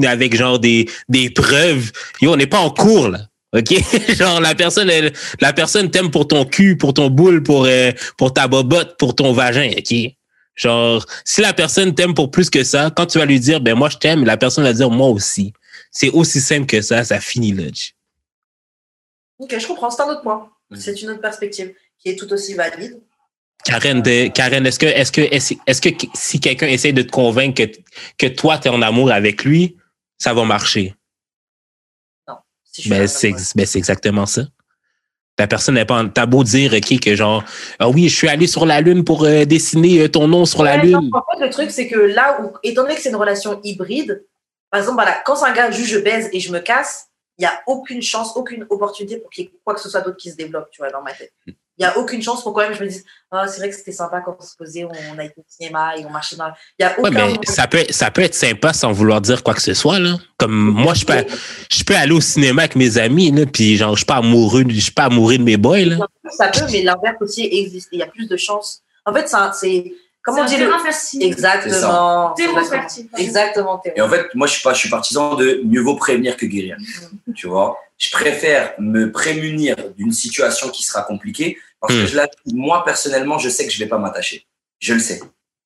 avec, 0.05 0.35
genre, 0.35 0.59
des, 0.59 0.89
des 1.09 1.29
preuves. 1.29 1.91
Yo, 2.21 2.33
on 2.33 2.35
n'est 2.35 2.47
pas 2.47 2.59
en 2.59 2.69
cours, 2.71 3.09
là. 3.09 3.19
OK? 3.55 3.73
genre, 4.17 4.41
la 4.41 4.55
personne, 4.55 4.89
elle- 4.89 5.13
la 5.39 5.53
personne 5.53 5.91
t'aime 5.91 6.09
pour 6.09 6.27
ton 6.27 6.45
cul, 6.45 6.77
pour 6.77 6.93
ton 6.93 7.09
boule, 7.09 7.43
pour, 7.43 7.65
euh, 7.65 7.91
pour 8.17 8.33
ta 8.33 8.47
bobotte, 8.47 8.97
pour 8.97 9.15
ton 9.15 9.31
vagin. 9.31 9.69
OK? 9.77 9.95
Genre, 10.55 11.05
si 11.25 11.41
la 11.41 11.53
personne 11.53 11.95
t'aime 11.95 12.13
pour 12.13 12.29
plus 12.31 12.49
que 12.49 12.63
ça, 12.63 12.91
quand 12.95 13.05
tu 13.05 13.17
vas 13.19 13.25
lui 13.25 13.39
dire, 13.39 13.59
ben 13.59 13.75
moi 13.75 13.89
je 13.89 13.97
t'aime, 13.97 14.23
la 14.23 14.37
personne 14.37 14.63
va 14.63 14.73
dire 14.73 14.89
moi 14.89 15.07
aussi. 15.07 15.53
C'est 15.91 16.09
aussi 16.09 16.41
simple 16.41 16.65
que 16.67 16.81
ça, 16.81 17.03
ça 17.03 17.19
finit 17.19 17.51
là. 17.53 17.63
Ok, 19.39 19.55
je 19.57 19.65
comprends, 19.67 19.89
c'est 19.89 20.01
un 20.03 20.09
autre 20.09 20.21
point. 20.21 20.47
Mhm. 20.73 20.79
C'est 20.79 21.01
une 21.01 21.09
autre 21.11 21.21
perspective 21.21 21.73
qui 21.99 22.09
est 22.09 22.15
tout 22.15 22.31
aussi 22.33 22.53
valide. 22.53 22.99
Karen, 23.65 24.01
de, 24.01 24.27
Karen, 24.27 24.65
est-ce 24.65 24.77
que, 24.77 24.85
est-ce 24.87 25.11
que, 25.11 25.21
est-ce, 25.21 25.81
que 25.81 25.89
si 26.13 26.39
quelqu'un 26.41 26.67
essaie 26.67 26.91
de 26.91 27.01
te 27.01 27.11
convaincre 27.11 27.63
que, 27.63 27.71
que 28.17 28.27
toi 28.27 28.57
t'es 28.57 28.69
en 28.69 28.81
amour 28.81 29.11
avec 29.11 29.45
lui, 29.45 29.77
ça 30.17 30.33
va 30.33 30.43
marcher? 30.43 30.95
Si 32.65 32.81
je 32.81 32.81
suis 32.81 32.89
Ben 32.89 33.07
c'est, 33.07 33.31
ben 33.55 33.65
c'est 33.65 33.77
exactement 33.77 34.25
ça. 34.25 34.41
La 35.39 35.47
personne 35.47 35.75
n'est 35.75 35.85
pas. 35.85 36.03
T'as 36.13 36.25
beau 36.25 36.43
dire, 36.43 36.73
OK, 36.73 36.99
que 36.99 37.15
genre, 37.15 37.43
ah 37.79 37.89
oui, 37.89 38.09
je 38.09 38.15
suis 38.15 38.27
allé 38.27 38.47
sur 38.47 38.65
la 38.65 38.81
Lune 38.81 39.03
pour 39.03 39.23
euh, 39.23 39.45
dessiner 39.45 40.01
euh, 40.01 40.09
ton 40.09 40.27
nom 40.27 40.45
sur 40.45 40.63
la 40.63 40.77
Ouais, 40.77 40.87
non, 40.87 40.99
Lune. 40.99 41.09
en 41.13 41.23
fait, 41.31 41.45
le 41.45 41.51
truc, 41.51 41.71
c'est 41.71 41.87
que 41.87 41.97
là 41.97 42.39
où, 42.41 42.51
étant 42.63 42.83
donné 42.83 42.95
que 42.95 43.01
c'est 43.01 43.09
une 43.09 43.15
relation 43.15 43.59
hybride, 43.63 44.25
par 44.69 44.81
exemple, 44.81 44.95
voilà, 45.01 45.21
quand 45.25 45.35
c'est 45.35 45.45
un 45.45 45.53
gars 45.53 45.71
juste 45.71 45.89
je 45.89 45.99
baise 45.99 46.29
et 46.33 46.39
je 46.39 46.51
me 46.51 46.59
casse, 46.59 47.07
il 47.37 47.41
n'y 47.41 47.45
a 47.47 47.61
aucune 47.67 48.01
chance, 48.01 48.31
aucune 48.35 48.65
opportunité 48.69 49.17
pour 49.17 49.29
qu'il 49.29 49.45
y 49.45 49.47
ait 49.47 49.51
quoi 49.63 49.73
que 49.73 49.81
ce 49.81 49.89
soit 49.89 50.01
d'autre 50.01 50.17
qui 50.17 50.29
se 50.31 50.35
développe, 50.35 50.69
tu 50.71 50.81
vois, 50.81 50.91
dans 50.91 51.01
ma 51.01 51.13
tête. 51.13 51.33
Il 51.47 51.55
n'y 51.79 51.85
a 51.85 51.97
aucune 51.97 52.21
chance 52.21 52.43
pour 52.43 52.53
quand 52.53 52.61
même 52.61 52.75
je 52.75 52.83
me 52.83 52.87
dise, 52.87 53.03
ah, 53.31 53.47
c'est 53.47 53.57
vrai 53.57 53.69
que 53.71 53.75
c'était 53.75 53.91
sympa 53.91 54.21
quand 54.21 54.37
on 54.39 54.43
se 54.43 54.55
posait, 54.55 54.85
on 54.85 55.17
a 55.17 55.23
été 55.25 55.33
au 55.39 55.43
cinéma 55.47 55.97
et 55.97 56.05
on 56.05 56.11
marchait 56.11 56.35
dans. 56.35 56.49
Il 56.77 56.85
n'y 56.85 56.91
a 56.91 56.99
Ouais, 56.99 57.09
aucun. 57.09 57.27
mais 57.29 57.39
ça 57.47 57.65
peut, 57.67 57.83
ça 57.89 58.11
peut 58.11 58.21
être 58.21 58.35
sympa 58.35 58.73
sans 58.73 58.91
vouloir 58.91 59.21
dire 59.21 59.41
quoi 59.41 59.55
que 59.55 59.61
ce 59.61 59.73
soit, 59.73 59.97
là. 59.97 60.17
Comme 60.37 60.53
moi, 60.53 60.93
je 60.93 61.03
peux, 61.03 61.25
je 61.71 61.83
peux 61.83 61.95
aller 61.95 62.11
au 62.11 62.21
cinéma 62.21 62.61
avec 62.61 62.75
mes 62.75 62.99
amis, 62.99 63.31
là, 63.31 63.47
puis 63.51 63.75
genre, 63.75 63.93
je 63.95 64.01
suis 64.01 64.05
pas 64.05 64.17
amoureux, 64.17 64.63
je 64.69 64.79
suis 64.79 64.91
pas 64.91 65.05
amoureux 65.05 65.39
de 65.39 65.43
mes 65.43 65.57
boys, 65.57 65.79
là. 65.85 65.97
Ça 66.29 66.49
peut, 66.49 66.59
mais 66.71 66.83
l'inverse 66.83 67.17
aussi 67.21 67.49
existe. 67.51 67.89
Il 67.91 67.99
y 67.99 68.03
a 68.03 68.07
plus 68.07 68.27
de 68.27 68.37
chances. 68.37 68.83
En 69.05 69.13
fait, 69.13 69.27
c'est. 69.53 69.93
Comment 70.23 70.41
on 70.43 70.47
C'est 70.47 70.55
dit 70.55 70.63
un 70.63 70.77
le. 70.77 71.21
Exactement. 71.21 72.33
Exactement. 72.37 72.63
fertile. 72.69 73.07
Exactement. 73.17 73.77
terreau. 73.79 73.95
Et 73.97 74.01
en 74.01 74.09
fait, 74.09 74.33
moi, 74.35 74.47
je 74.47 74.53
suis 74.53 74.61
pas, 74.63 74.73
je 74.73 74.79
suis 74.79 74.89
partisan 74.89 75.35
de 75.35 75.61
mieux 75.65 75.81
vaut 75.81 75.95
prévenir 75.95 76.37
que 76.37 76.45
guérir. 76.45 76.77
Tu 77.35 77.47
vois, 77.47 77.77
je 77.97 78.09
préfère 78.09 78.73
me 78.79 79.11
prémunir 79.11 79.75
d'une 79.97 80.13
situation 80.13 80.69
qui 80.69 80.83
sera 80.83 81.03
compliquée 81.03 81.57
parce 81.81 81.93
que 81.93 82.05
je 82.05 82.15
la, 82.15 82.29
moi 82.45 82.83
personnellement, 82.85 83.37
je 83.37 83.49
sais 83.49 83.65
que 83.67 83.73
je 83.73 83.79
vais 83.79 83.87
pas 83.89 83.97
m'attacher. 83.97 84.47
Je 84.79 84.93
le 84.93 84.99
sais. 85.01 85.19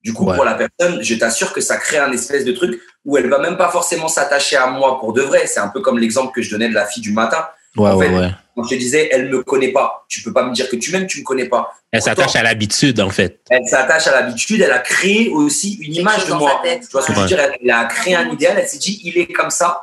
Du 0.03 0.13
coup, 0.13 0.25
Ouais. 0.25 0.35
pour 0.35 0.45
la 0.45 0.55
personne, 0.55 1.03
je 1.03 1.15
t'assure 1.15 1.53
que 1.53 1.61
ça 1.61 1.77
crée 1.77 1.97
un 1.97 2.11
espèce 2.11 2.45
de 2.45 2.51
truc 2.51 2.81
où 3.05 3.17
elle 3.17 3.29
va 3.29 3.39
même 3.39 3.57
pas 3.57 3.69
forcément 3.69 4.07
s'attacher 4.07 4.55
à 4.55 4.67
moi 4.67 4.99
pour 4.99 5.13
de 5.13 5.21
vrai. 5.21 5.45
C'est 5.47 5.59
un 5.59 5.67
peu 5.67 5.81
comme 5.81 5.99
l'exemple 5.99 6.33
que 6.33 6.41
je 6.41 6.49
donnais 6.49 6.69
de 6.69 6.73
la 6.73 6.85
fille 6.85 7.01
du 7.03 7.11
matin. 7.11 7.45
Ouais, 7.75 7.89
En 7.91 7.97
ouais, 7.97 8.07
fait, 8.07 8.15
ouais. 8.15 8.29
Quand 8.55 8.63
je 8.63 8.69
te 8.69 8.75
disais, 8.75 9.09
elle 9.11 9.29
me 9.29 9.43
connaît 9.43 9.71
pas. 9.71 10.05
Tu 10.07 10.23
peux 10.23 10.33
pas 10.33 10.43
me 10.43 10.53
dire 10.53 10.67
que 10.69 10.75
tu 10.77 10.91
m'aimes, 10.91 11.05
tu 11.05 11.19
me 11.19 11.23
connais 11.23 11.47
pas. 11.47 11.73
Elle 11.91 12.01
s'attache 12.01 12.35
à 12.35 12.41
l'habitude, 12.41 12.99
en 12.99 13.09
fait. 13.11 13.39
Elle 13.49 13.67
s'attache 13.67 14.07
à 14.07 14.11
l'habitude. 14.11 14.61
Elle 14.61 14.71
a 14.71 14.79
créé 14.79 15.29
aussi 15.29 15.75
une 15.75 15.93
image 15.93 16.25
de 16.25 16.29
dans 16.31 16.39
moi. 16.39 16.61
Tu 16.63 16.79
vois 16.91 17.01
ce 17.03 17.07
que 17.07 17.13
je 17.13 17.19
veux 17.19 17.27
dire? 17.27 17.39
Elle 17.61 17.69
a 17.71 17.85
créé 17.85 18.15
un 18.15 18.29
idéal. 18.31 18.57
Elle 18.59 18.67
s'est 18.67 18.79
dit, 18.79 18.99
il 19.03 19.17
est 19.19 19.27
comme 19.31 19.51
ça. 19.51 19.81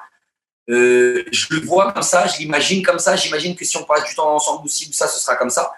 Euh, 0.71 1.23
je 1.31 1.47
le 1.55 1.61
vois 1.61 1.93
comme 1.93 2.03
ça. 2.03 2.27
Je 2.27 2.39
l'imagine 2.39 2.83
comme 2.83 2.99
ça. 2.99 3.15
J'imagine 3.15 3.55
que 3.55 3.65
si 3.65 3.77
on 3.77 3.85
passe 3.85 4.05
du 4.05 4.15
temps 4.15 4.35
ensemble 4.35 4.65
aussi, 4.65 4.93
ça, 4.93 5.07
ce 5.07 5.21
sera 5.21 5.37
comme 5.37 5.51
ça. 5.51 5.73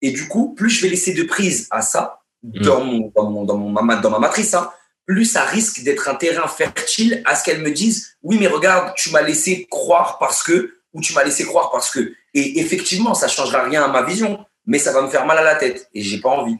Et 0.00 0.12
du 0.12 0.28
coup, 0.28 0.54
plus 0.54 0.70
je 0.70 0.82
vais 0.82 0.88
laisser 0.90 1.14
de 1.14 1.24
prise 1.24 1.66
à 1.72 1.82
ça 1.82 2.20
dans, 2.44 2.84
mon, 2.84 3.12
dans, 3.16 3.30
mon, 3.30 3.44
dans, 3.44 3.56
mon, 3.56 3.70
ma- 3.82 3.96
dans 3.96 4.10
ma 4.10 4.20
matrice, 4.20 4.54
hein, 4.54 4.70
plus 5.06 5.24
ça 5.24 5.42
risque 5.42 5.82
d'être 5.82 6.08
un 6.08 6.14
terrain 6.14 6.46
fertile 6.46 7.20
à 7.24 7.34
ce 7.34 7.42
qu'elle 7.42 7.62
me 7.62 7.72
dise, 7.72 8.16
oui, 8.22 8.36
mais 8.38 8.46
regarde, 8.46 8.92
tu 8.94 9.10
m'as 9.10 9.22
laissé 9.22 9.66
croire 9.68 10.18
parce 10.18 10.44
que, 10.44 10.77
ou 10.98 11.00
tu 11.00 11.14
m'as 11.14 11.24
laissé 11.24 11.44
croire 11.44 11.70
parce 11.70 11.90
que. 11.90 12.12
Et 12.34 12.60
effectivement, 12.60 13.14
ça 13.14 13.28
changera 13.28 13.62
rien 13.64 13.82
à 13.84 13.88
ma 13.88 14.02
vision, 14.02 14.38
mais 14.66 14.78
ça 14.78 14.92
va 14.92 15.00
me 15.02 15.08
faire 15.08 15.24
mal 15.24 15.38
à 15.38 15.42
la 15.44 15.54
tête 15.54 15.88
et 15.94 16.02
j'ai 16.02 16.18
pas 16.18 16.30
envie. 16.30 16.56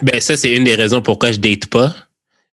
Ben, 0.00 0.20
ça, 0.20 0.36
c'est 0.36 0.54
une 0.54 0.64
des 0.64 0.74
raisons 0.74 1.02
pourquoi 1.02 1.32
je 1.32 1.38
date 1.38 1.66
pas. 1.66 1.94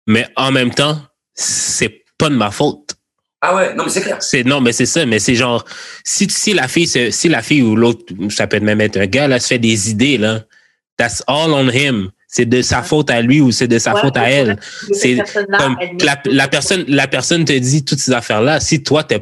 Mais 0.08 0.28
en 0.36 0.52
même 0.52 0.74
temps, 0.74 1.00
c'est 1.36 2.04
pas 2.18 2.30
de 2.30 2.36
ma 2.36 2.52
faute. 2.52 2.96
Ah 3.42 3.56
ouais, 3.56 3.74
non, 3.76 3.86
mais 3.86 3.90
c'est 3.92 4.02
clair. 4.02 4.18
C'est, 4.22 4.44
non, 4.44 4.60
mais 4.60 4.74
c'est 4.74 4.86
ça, 4.86 5.06
mais 5.06 5.20
c'est 5.20 5.36
genre, 5.36 5.64
si, 6.04 6.30
si 6.30 6.54
la 6.54 6.68
fille, 6.68 6.88
si 6.88 7.30
la 7.30 7.42
fille 7.42 7.62
ou 7.62 7.76
l'autre, 7.78 8.04
ça 8.30 8.48
peut 8.48 8.60
même 8.60 8.82
être 8.82 8.98
un 8.98 9.06
gars, 9.06 9.28
là, 9.30 9.40
se 9.40 9.48
fait 9.48 9.60
des 9.60 9.90
idées, 9.92 10.18
là, 10.18 10.42
that's 10.98 11.24
all 11.28 11.54
on 11.54 11.70
him. 11.70 12.10
C'est 12.28 12.46
de 12.46 12.62
sa 12.62 12.84
faute 12.84 13.10
à 13.10 13.22
lui 13.22 13.40
ou 13.42 13.52
c'est 13.52 13.68
de 13.68 13.80
sa 13.80 13.94
Ouais, 13.96 14.02
faute 14.02 14.18
à 14.18 14.28
le 14.28 14.34
elle. 14.36 14.60
c'est 14.92 15.18
Comme 15.58 15.78
la, 16.02 16.22
la 16.26 16.48
personne, 16.50 16.84
la 16.88 17.08
personne 17.08 17.46
te 17.46 17.54
dit 17.54 17.84
toutes 17.86 18.00
ces 18.00 18.12
affaires-là. 18.12 18.60
Si 18.60 18.84
toi, 18.84 19.04
t'as- 19.04 19.20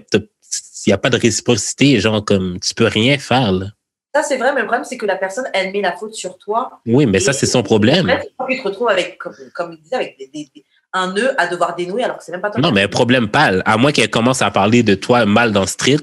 t'as- 0.87 0.91
il 0.91 0.91
n'y 0.91 0.93
a 0.93 0.97
pas 0.97 1.09
de 1.09 1.17
réciprocité, 1.17 1.99
genre, 1.99 2.23
comme, 2.23 2.59
tu 2.59 2.73
peux 2.73 2.85
rien 2.87 3.17
faire, 3.17 3.51
là. 3.51 3.67
Ça, 4.15 4.23
c'est 4.23 4.37
vrai, 4.37 4.51
mais 4.53 4.61
le 4.61 4.67
problème, 4.67 4.85
c'est 4.85 4.97
que 4.97 5.05
la 5.05 5.15
personne, 5.17 5.45
elle 5.53 5.71
met 5.71 5.81
la 5.81 5.91
faute 5.91 6.15
sur 6.15 6.37
toi. 6.37 6.79
Oui, 6.87 7.05
mais 7.05 7.19
ça, 7.19 7.33
c'est 7.33 7.45
son 7.45 7.61
problème. 7.61 8.09
Après, 8.09 8.55
tu 8.55 8.61
te 8.61 8.67
retrouves 8.67 8.89
avec, 8.89 9.17
comme, 9.17 9.33
comme 9.53 9.73
il 9.73 9.81
disait, 9.81 9.95
avec 9.95 10.17
des- 10.33 10.49
un 10.93 11.13
nœud 11.13 11.31
à 11.39 11.47
devoir 11.47 11.75
dénouer 11.75 12.03
alors 12.03 12.17
que 12.17 12.23
c'est 12.23 12.31
même 12.31 12.41
pas 12.41 12.49
toi. 12.49 12.61
Non, 12.61 12.71
mais 12.71 12.83
un 12.83 12.87
problème 12.87 13.27
pâle. 13.27 13.61
À 13.65 13.77
moins 13.77 13.91
qu'elle 13.91 14.09
commence 14.09 14.41
à 14.41 14.49
parler 14.49 14.81
de 14.81 14.95
toi 14.95 15.25
mal 15.25 15.51
dans 15.51 15.61
le 15.61 15.67
street, 15.67 15.97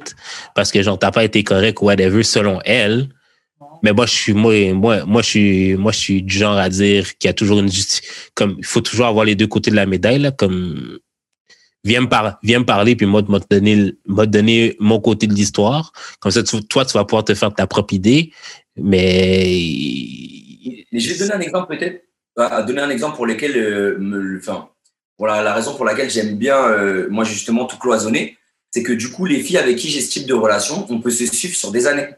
parce 0.55 0.71
que 0.71 0.83
genre 0.83 0.99
t'as 0.99 1.11
pas 1.11 1.25
été 1.25 1.43
correct 1.43 1.81
ou 1.81 1.87
whatever 1.87 2.23
selon 2.23 2.61
elle. 2.65 3.09
Mais 3.83 3.93
moi, 3.93 4.07
je 4.07 4.13
suis 4.13 4.35
moi, 4.35 4.73
moi, 4.75 5.05
moi, 5.07 5.23
je 5.23 5.27
suis 5.27 5.75
moi, 5.77 5.91
je 5.91 5.99
suis 5.99 6.23
du 6.23 6.37
genre 6.37 6.57
à 6.59 6.69
dire 6.69 7.17
qu'il 7.17 7.29
y 7.29 7.31
a 7.31 7.35
toujours 7.35 7.59
une 7.59 7.71
justice. 7.73 8.03
Comme 8.35 8.57
il 8.59 8.65
faut 8.65 8.83
toujours 8.83 9.07
avoir 9.07 9.25
les 9.25 9.35
deux 9.35 9.47
côtés 9.47 9.71
de 9.71 9.77
la 9.77 9.87
médaille 9.87 10.19
là. 10.21 10.31
Comme 10.31 10.99
viens 11.85 12.01
me 12.01 12.09
par, 12.09 12.39
viens 12.43 12.61
me 12.61 12.65
parler 12.65 12.97
puis 12.97 13.07
moi, 13.07 13.23
moi 13.29 13.41
te 13.41 13.47
donner, 13.55 13.93
moi 14.07 14.27
te 14.27 14.33
donner 14.33 14.77
mon 14.81 15.01
côté 15.01 15.27
de 15.27 15.35
l'histoire. 15.35 15.93
Comme 16.21 16.33
ça, 16.33 16.43
tu- 16.43 16.63
toi, 16.65 16.85
tu 16.85 16.93
vas 16.95 17.05
pouvoir 17.05 17.25
te 17.25 17.35
faire 17.35 17.53
ta 17.55 17.67
propre 17.67 17.95
idée. 17.95 18.33
Mais 18.77 19.55
je 20.93 21.09
vais 21.09 21.15
te 21.15 21.19
donner 21.21 21.35
un 21.35 21.41
exemple 21.41 21.77
peut-être, 21.77 22.03
à 22.37 22.63
donner 22.63 22.81
un 22.81 22.91
exemple 22.91 23.17
pour 23.17 23.27
lequel, 23.27 23.57
euh, 23.57 23.97
me, 23.99 24.39
enfin, 24.39 24.69
voilà, 25.19 25.43
la 25.43 25.55
raison 25.55 25.75
pour 25.75 25.85
laquelle 25.85 26.11
j'aime 26.11 26.37
bien, 26.37 26.57
euh, 26.57 27.07
moi 27.11 27.25
justement, 27.25 27.67
tout 27.67 27.79
cloisonner, 27.79 28.37
c'est 28.71 28.83
que 28.83 28.93
du 28.93 29.11
coup, 29.11 29.25
les 29.27 29.41
filles 29.41 29.59
avec 29.59 29.77
qui 29.77 29.89
j'ai 29.89 30.01
ce 30.01 30.11
type 30.11 30.27
de 30.27 30.35
relation, 30.35 30.87
on 30.91 31.01
peut 31.01 31.11
se 31.11 31.27
suivre 31.27 31.55
sur 31.55 31.71
des 31.71 31.87
années. 31.87 32.09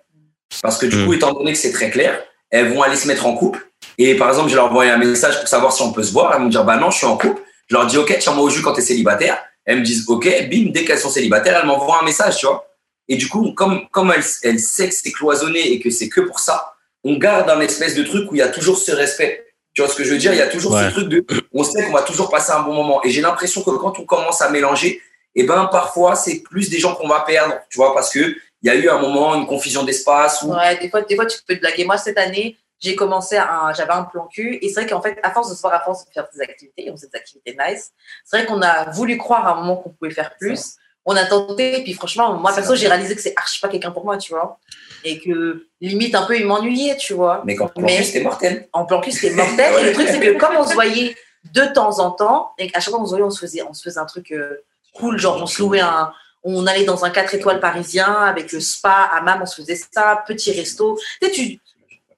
Parce 0.62 0.78
que 0.78 0.86
du 0.86 0.96
coup, 1.04 1.12
étant 1.12 1.32
donné 1.34 1.52
que 1.52 1.58
c'est 1.58 1.72
très 1.72 1.90
clair, 1.90 2.18
elles 2.50 2.72
vont 2.72 2.82
aller 2.82 2.96
se 2.96 3.06
mettre 3.08 3.26
en 3.26 3.34
couple. 3.34 3.68
Et 3.98 4.14
par 4.14 4.28
exemple, 4.28 4.48
je 4.50 4.54
leur 4.54 4.66
envoie 4.66 4.84
un 4.84 4.96
message 4.96 5.38
pour 5.40 5.48
savoir 5.48 5.72
si 5.72 5.82
on 5.82 5.92
peut 5.92 6.02
se 6.02 6.12
voir. 6.12 6.32
Elles 6.32 6.38
vont 6.40 6.46
me 6.46 6.50
dire, 6.50 6.64
bah 6.64 6.76
non, 6.78 6.90
je 6.90 6.98
suis 6.98 7.06
en 7.06 7.16
couple. 7.18 7.42
Je 7.68 7.74
leur 7.74 7.86
dis, 7.86 7.98
ok, 7.98 8.16
tiens-moi 8.18 8.42
au 8.44 8.48
jus 8.48 8.62
quand 8.62 8.72
tu 8.72 8.80
es 8.80 8.82
célibataire. 8.84 9.38
Elles 9.66 9.80
me 9.80 9.84
disent, 9.84 10.04
ok, 10.08 10.24
bim, 10.50 10.70
dès 10.72 10.84
qu'elles 10.84 10.98
sont 10.98 11.10
célibataires, 11.10 11.58
elles 11.60 11.66
m'envoient 11.66 12.00
un 12.00 12.04
message, 12.04 12.38
tu 12.38 12.46
vois. 12.46 12.66
Et 13.08 13.16
du 13.16 13.28
coup, 13.28 13.52
comme, 13.52 13.88
comme 13.90 14.12
elles, 14.16 14.24
elles 14.42 14.58
savent 14.60 14.88
que 14.88 14.94
c'est 14.94 15.12
cloisonné 15.12 15.72
et 15.72 15.80
que 15.80 15.90
c'est 15.90 16.08
que 16.08 16.20
pour 16.20 16.38
ça, 16.40 16.72
on 17.04 17.16
garde 17.18 17.50
un 17.50 17.60
espèce 17.60 17.94
de 17.94 18.02
truc 18.02 18.30
où 18.30 18.34
il 18.34 18.38
y 18.38 18.42
a 18.42 18.48
toujours 18.48 18.78
ce 18.78 18.92
respect. 18.92 19.44
Tu 19.74 19.82
vois 19.82 19.90
ce 19.90 19.96
que 19.96 20.04
je 20.04 20.10
veux 20.12 20.18
dire? 20.18 20.32
Il 20.32 20.38
y 20.38 20.42
a 20.42 20.48
toujours 20.48 20.72
Ouais. 20.72 20.84
ce 20.88 20.90
truc 20.90 21.08
de. 21.08 21.24
On 21.52 21.62
sait 21.62 21.84
qu'on 21.84 21.92
va 21.92 22.02
toujours 22.02 22.30
passer 22.30 22.50
un 22.52 22.60
bon 22.62 22.72
moment. 22.72 23.04
Et 23.04 23.10
j'ai 23.10 23.20
l'impression 23.20 23.62
que 23.62 23.70
quand 23.70 23.98
on 23.98 24.04
commence 24.04 24.40
à 24.40 24.48
mélanger, 24.50 25.00
eh 25.34 25.42
ben, 25.44 25.66
parfois, 25.66 26.16
c'est 26.16 26.40
plus 26.40 26.70
des 26.70 26.78
gens 26.78 26.94
qu'on 26.94 27.08
va 27.08 27.20
perdre, 27.20 27.54
tu 27.68 27.76
vois, 27.76 27.92
parce 27.92 28.10
qu'il 28.10 28.34
y 28.62 28.70
a 28.70 28.74
eu 28.74 28.88
un 28.88 28.98
moment, 28.98 29.34
une 29.34 29.46
confusion 29.46 29.82
d'espace. 29.82 30.42
Où... 30.42 30.52
Ouais, 30.52 30.78
des 30.78 30.88
fois, 30.88 31.02
des 31.02 31.14
fois, 31.14 31.26
tu 31.26 31.38
peux 31.46 31.54
te 31.56 31.60
blaguer. 31.60 31.84
Moi, 31.84 31.98
cette 31.98 32.16
année, 32.18 32.56
j'ai 32.81 32.95
commencé 32.95 33.37
un, 33.37 33.72
j'avais 33.74 33.93
un 33.93 34.05
plan 34.05 34.27
cul. 34.27 34.59
Et 34.62 34.68
c'est 34.68 34.83
vrai 34.83 34.87
qu'en 34.91 35.01
fait, 35.01 35.18
à 35.22 35.31
force 35.31 35.51
de 35.51 35.55
se 35.55 35.61
voir, 35.61 35.74
à 35.74 35.81
force 35.81 36.05
de 36.07 36.12
faire 36.12 36.27
des 36.35 36.41
activités, 36.41 36.89
on 36.91 36.97
faisait 36.97 37.09
des 37.12 37.18
activités 37.18 37.57
nice. 37.59 37.93
C'est 38.24 38.39
vrai 38.39 38.47
qu'on 38.47 38.61
a 38.62 38.91
voulu 38.91 39.16
croire 39.16 39.47
à 39.47 39.53
un 39.53 39.61
moment 39.61 39.77
qu'on 39.77 39.91
pouvait 39.91 40.11
faire 40.11 40.37
plus. 40.39 40.77
On 41.09 41.14
a 41.14 41.24
tenté, 41.24 41.79
et 41.81 41.85
puis 41.85 41.93
franchement, 41.93 42.35
moi, 42.35 42.53
perso, 42.53 42.74
j'ai 42.74 42.89
réalisé 42.89 43.14
que 43.14 43.22
c'est 43.22 43.35
archi 43.37 43.61
pas 43.61 43.68
quelqu'un 43.68 43.93
pour 43.93 44.05
moi, 44.05 44.18
tu 44.18 44.33
vois. 44.33 44.59
Et 45.05 45.20
que 45.20 45.68
limite, 45.81 46.16
un 46.16 46.27
peu, 46.27 46.37
il 46.37 46.45
m'ennuyait, 46.47 46.97
tu 46.97 47.14
vois. 47.14 47.43
Mais 47.45 47.55
quand 47.55 47.70
Mais- 47.79 48.03
c'était 48.03 48.22
mortel. 48.22 48.68
En 48.72 48.85
plan 48.85 49.01
cul, 49.01 49.12
c'était 49.12 49.35
mortel. 49.35 49.72
Et 49.81 49.85
le 49.85 49.93
truc, 49.93 50.09
c'est 50.09 50.18
que 50.18 50.37
comme 50.37 50.57
on 50.57 50.66
se 50.66 50.74
voyait 50.74 51.16
de 51.53 51.62
temps 51.72 52.01
en 52.01 52.11
temps, 52.11 52.51
et 52.59 52.68
qu'à 52.68 52.81
chaque 52.81 52.91
fois 52.91 52.99
qu'on 52.99 53.07
se 53.07 53.11
voyait, 53.11 53.24
on 53.24 53.31
se 53.31 53.39
faisait, 53.39 53.62
on 53.62 53.72
se 53.72 53.83
faisait 53.85 54.01
un 54.01 54.05
truc 54.05 54.33
euh, 54.33 54.64
cool, 54.95 55.16
genre 55.18 55.41
on 55.41 55.47
se 55.47 55.62
louait 55.62 55.81
un. 55.81 56.12
On 56.43 56.66
allait 56.66 56.85
dans 56.85 57.05
un 57.05 57.11
4 57.11 57.35
étoiles 57.35 57.61
parisien 57.61 58.12
avec 58.12 58.51
le 58.53 58.61
spa, 58.61 59.09
hammam, 59.12 59.41
on 59.43 59.47
se 59.47 59.61
faisait 59.62 59.81
ça, 59.93 60.24
petit 60.27 60.53
resto. 60.53 60.99
Tu 61.20 61.27
sais, 61.27 61.33
tu, 61.33 61.61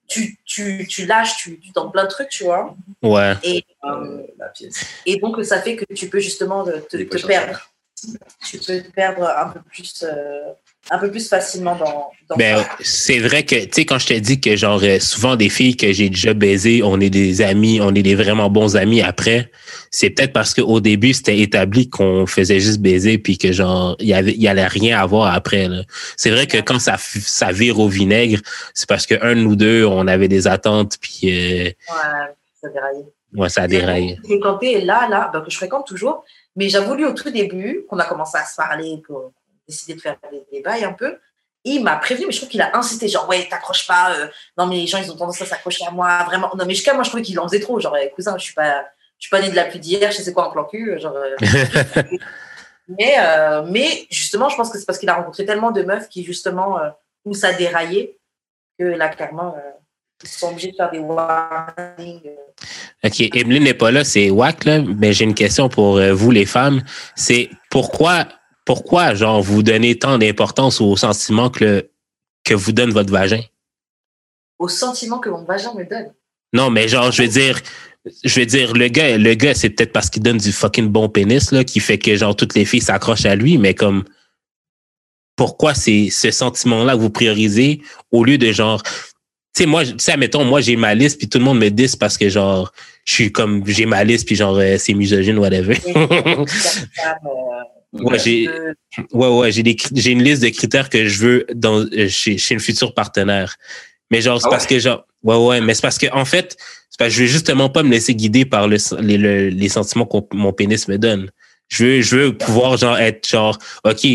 tu, 0.09 0.37
tu, 0.43 0.85
tu 0.87 1.05
lâches, 1.05 1.37
tu, 1.37 1.59
tu 1.59 1.71
dans 1.71 1.89
plein 1.89 2.03
de 2.03 2.09
trucs, 2.09 2.29
tu 2.29 2.43
vois. 2.43 2.75
ouais. 3.03 3.35
Et, 3.43 3.63
euh, 3.85 4.23
Euh, 4.41 4.69
et 5.05 5.17
donc, 5.17 5.43
ça 5.45 5.61
fait 5.61 5.75
que 5.75 5.85
tu 5.93 6.09
peux 6.09 6.19
justement 6.19 6.63
te, 6.65 6.79
te- 6.79 7.25
perdre. 7.27 7.69
Tu 8.45 8.57
peux 8.57 8.81
te 8.81 8.91
perdre 8.91 9.27
un 9.29 9.49
peu 9.49 9.61
plus, 9.61 10.03
euh, 10.03 10.53
un 10.91 10.97
peu 10.97 11.11
plus 11.11 11.27
facilement 11.27 11.75
dans. 11.75 12.11
dans 12.29 12.35
Ben, 12.35 12.65
c'est 12.81 13.19
vrai 13.19 13.43
que, 13.43 13.55
tu 13.55 13.69
sais, 13.71 13.85
quand 13.85 13.99
je 13.99 14.07
te 14.07 14.13
dis 14.13 14.39
que, 14.41 14.55
genre, 14.55 14.81
euh, 14.83 14.99
souvent 14.99 15.35
des 15.35 15.49
filles 15.49 15.77
que 15.77 15.91
j'ai 15.91 16.09
déjà 16.09 16.33
baisées, 16.33 16.81
on 16.83 16.99
est 16.99 17.09
des 17.09 17.41
amis, 17.41 17.79
on 17.81 17.93
est 17.93 18.01
des 18.01 18.15
vraiment 18.15 18.49
bons 18.49 18.75
amis 18.75 19.01
après, 19.01 19.51
c'est 19.91 20.09
peut-être 20.09 20.33
parce 20.33 20.53
qu'au 20.53 20.79
début, 20.79 21.13
c'était 21.13 21.39
établi 21.39 21.89
qu'on 21.89 22.25
faisait 22.25 22.59
juste 22.59 22.79
baiser 22.79 23.17
puis 23.17 23.37
que, 23.37 23.51
genre, 23.51 23.95
il 23.99 24.07
y 24.07 24.13
avait, 24.13 24.33
il 24.33 24.41
y 24.41 24.47
allait 24.47 24.67
rien 24.67 24.99
avoir 24.99 25.33
après. 25.33 25.67
C'est 26.17 26.31
vrai 26.31 26.47
que 26.47 26.57
quand 26.57 26.79
ça, 26.79 26.95
ça 26.97 27.51
vire 27.51 27.79
au 27.79 27.87
vinaigre, 27.87 28.39
c'est 28.73 28.87
parce 28.87 29.05
que 29.05 29.15
un 29.23 29.35
nous 29.35 29.55
deux, 29.55 29.85
on 29.85 30.07
avait 30.07 30.27
des 30.27 30.47
attentes 30.47 30.97
puis, 30.99 31.65
euh, 31.65 31.69
Ouais, 33.33 33.49
ça 33.49 33.67
déraillait. 33.67 34.15
ouais, 34.15 34.17
ça. 34.17 34.17
J'ai 34.27 34.37
fréquenté 34.39 34.81
là, 34.81 35.07
là, 35.09 35.29
bah, 35.31 35.41
que 35.41 35.51
je 35.51 35.57
fréquente 35.57 35.87
toujours, 35.87 36.23
mais 36.55 36.69
j'ai 36.69 36.79
voulu 36.79 37.05
au 37.05 37.13
tout 37.13 37.29
début, 37.29 37.85
qu'on 37.87 37.99
a 37.99 38.05
commencé 38.05 38.37
à 38.37 38.45
se 38.45 38.55
parler, 38.55 39.01
a 39.07 39.13
décidé 39.69 39.93
de 39.93 40.01
faire 40.01 40.17
des, 40.31 40.43
des 40.51 40.61
bails 40.61 40.83
un 40.83 40.93
peu. 40.93 41.17
Et 41.65 41.71
il 41.71 41.83
m'a 41.83 41.97
prévenu, 41.97 42.25
mais 42.25 42.31
je 42.31 42.37
trouve 42.37 42.49
qu'il 42.49 42.61
a 42.61 42.75
insisté, 42.77 43.07
genre, 43.09 43.27
ouais, 43.27 43.47
t'accroches 43.49 43.85
pas, 43.85 44.13
euh, 44.13 44.27
non, 44.57 44.65
mais 44.65 44.77
les 44.77 44.87
gens, 44.87 44.97
ils 44.97 45.11
ont 45.11 45.17
tendance 45.17 45.41
à 45.41 45.45
s'accrocher 45.45 45.85
à 45.85 45.91
moi, 45.91 46.23
vraiment. 46.23 46.49
Non, 46.55 46.65
mais 46.65 46.73
jusqu'à 46.73 46.93
moi, 46.93 47.03
je 47.03 47.09
trouvais 47.09 47.23
qu'il 47.23 47.37
en 47.37 47.47
faisait 47.47 47.59
trop, 47.59 47.79
genre, 47.79 47.97
eh, 47.97 48.11
cousin, 48.11 48.37
je 48.37 48.43
suis 48.43 48.53
pas, 48.53 48.85
je 49.17 49.27
suis 49.27 49.29
pas 49.29 49.41
né 49.41 49.49
de 49.49 49.55
la 49.55 49.65
pluie 49.65 49.79
d'hier, 49.79 50.09
je 50.11 50.21
sais 50.21 50.31
quoi 50.31 50.47
en 50.47 50.51
plan 50.51 50.63
cul, 50.63 50.97
genre. 50.99 51.15
euh. 51.15 51.35
mais, 52.87 53.15
euh, 53.19 53.63
mais 53.67 54.07
justement, 54.09 54.47
je 54.47 54.55
pense 54.55 54.69
que 54.69 54.77
c'est 54.77 54.85
parce 54.85 54.97
qu'il 54.99 55.09
a 55.09 55.15
rencontré 55.15 55.45
tellement 55.45 55.71
de 55.71 55.83
meufs 55.83 56.07
qui, 56.07 56.23
justement, 56.23 56.79
où 57.25 57.33
ça 57.33 57.51
déraillait, 57.51 58.17
que 58.79 58.85
là, 58.85 59.09
clairement, 59.09 59.53
ils 60.23 60.29
sont 60.29 60.51
obligés 60.51 60.71
de 60.71 60.77
faire 60.77 60.91
des 60.91 60.99
warnings. 60.99 62.21
OK, 63.03 63.19
Emeline 63.35 63.65
n'est 63.65 63.73
pas 63.73 63.91
là, 63.91 64.05
c'est 64.05 64.29
wack, 64.29 64.63
là, 64.63 64.79
mais 64.79 65.11
j'ai 65.11 65.25
une 65.25 65.35
question 65.35 65.67
pour 65.67 65.99
vous, 65.99 66.31
les 66.31 66.45
femmes. 66.45 66.81
C'est 67.15 67.49
pourquoi, 67.69 68.27
pourquoi, 68.69 69.15
genre, 69.15 69.41
vous 69.41 69.63
donnez 69.63 69.97
tant 69.97 70.19
d'importance 70.19 70.79
aux 70.79 70.95
sentiments 70.95 71.49
que, 71.49 71.65
le- 71.65 71.91
que 72.43 72.53
vous 72.53 72.71
donne 72.71 72.91
votre 72.91 73.11
vagin? 73.11 73.41
au 74.59 74.67
sentiment 74.67 75.17
que 75.17 75.29
mon 75.29 75.43
vagin 75.43 75.73
me 75.73 75.85
donne. 75.89 76.13
Non, 76.53 76.69
mais 76.69 76.87
genre, 76.87 77.11
je 77.11 77.23
veux 77.23 77.27
dire, 77.29 77.59
je 78.23 78.39
veux 78.39 78.45
dire, 78.45 78.73
le 78.75 78.87
gars, 78.89 79.17
le 79.17 79.33
gars, 79.33 79.55
c'est 79.55 79.71
peut-être 79.71 79.91
parce 79.91 80.11
qu'il 80.11 80.21
donne 80.21 80.37
du 80.37 80.51
fucking 80.51 80.87
bon 80.87 81.09
pénis, 81.09 81.51
là, 81.51 81.63
qui 81.63 81.79
fait 81.79 81.97
que, 81.97 82.15
genre, 82.15 82.35
toutes 82.35 82.53
les 82.53 82.65
filles 82.65 82.81
s'accrochent 82.81 83.25
à 83.25 83.35
lui, 83.35 83.57
mais 83.57 83.73
comme, 83.73 84.03
pourquoi 85.35 85.73
c'est 85.73 86.09
ce 86.11 86.29
sentiment-là 86.29 86.93
que 86.93 86.99
vous 86.99 87.09
priorisez 87.09 87.81
au 88.11 88.23
lieu 88.23 88.37
de 88.37 88.51
genre, 88.51 88.83
tu 88.83 88.91
sais, 89.55 89.65
moi, 89.65 89.83
tu 89.83 89.95
sais, 89.97 90.11
admettons, 90.11 90.45
moi, 90.45 90.61
j'ai 90.61 90.75
ma 90.75 90.93
liste, 90.93 91.17
puis 91.17 91.27
tout 91.27 91.39
le 91.39 91.45
monde 91.45 91.57
me 91.57 91.69
dit 91.69 91.91
parce 91.99 92.19
que, 92.19 92.29
genre, 92.29 92.71
je 93.05 93.13
suis 93.13 93.31
comme, 93.31 93.65
j'ai 93.65 93.87
ma 93.87 94.03
liste, 94.03 94.27
puis 94.27 94.35
genre, 94.35 94.57
euh, 94.59 94.77
c'est 94.77 94.93
misogyne, 94.93 95.39
whatever. 95.39 95.75
ouais, 97.93 98.19
j'ai, 98.19 98.49
ouais, 99.11 99.27
ouais, 99.27 99.51
j'ai 99.51 99.63
des, 99.63 99.75
j'ai 99.95 100.11
une 100.11 100.23
liste 100.23 100.41
de 100.43 100.49
critères 100.49 100.89
que 100.89 101.07
je 101.07 101.19
veux 101.19 101.45
dans, 101.53 101.79
euh, 101.85 102.07
chez, 102.07 102.37
chez 102.37 102.53
le 102.53 102.59
futur 102.59 102.93
partenaire. 102.93 103.55
Mais 104.11 104.21
genre, 104.21 104.41
c'est 104.41 104.47
Ah 104.47 104.51
parce 104.51 104.65
que, 104.65 104.79
genre, 104.79 105.05
ouais, 105.23 105.35
ouais, 105.35 105.61
mais 105.61 105.73
c'est 105.73 105.81
parce 105.81 105.97
que, 105.97 106.07
en 106.13 106.25
fait, 106.25 106.57
c'est 106.89 106.97
parce 106.97 107.09
que 107.09 107.15
je 107.15 107.21
veux 107.21 107.27
justement 107.27 107.69
pas 107.69 107.83
me 107.83 107.91
laisser 107.91 108.15
guider 108.15 108.45
par 108.45 108.67
le, 108.67 108.77
les, 109.01 109.17
le- 109.17 109.49
les 109.49 109.69
sentiments 109.69 110.05
que 110.05 110.17
mon 110.35 110.53
pénis 110.53 110.87
me 110.87 110.97
donne. 110.97 111.29
Je 111.67 111.85
veux, 111.85 112.01
je 112.01 112.15
veux 112.15 112.37
pouvoir, 112.37 112.77
genre, 112.77 112.97
être 112.97 113.27
genre, 113.27 113.57
OK, 113.83 114.05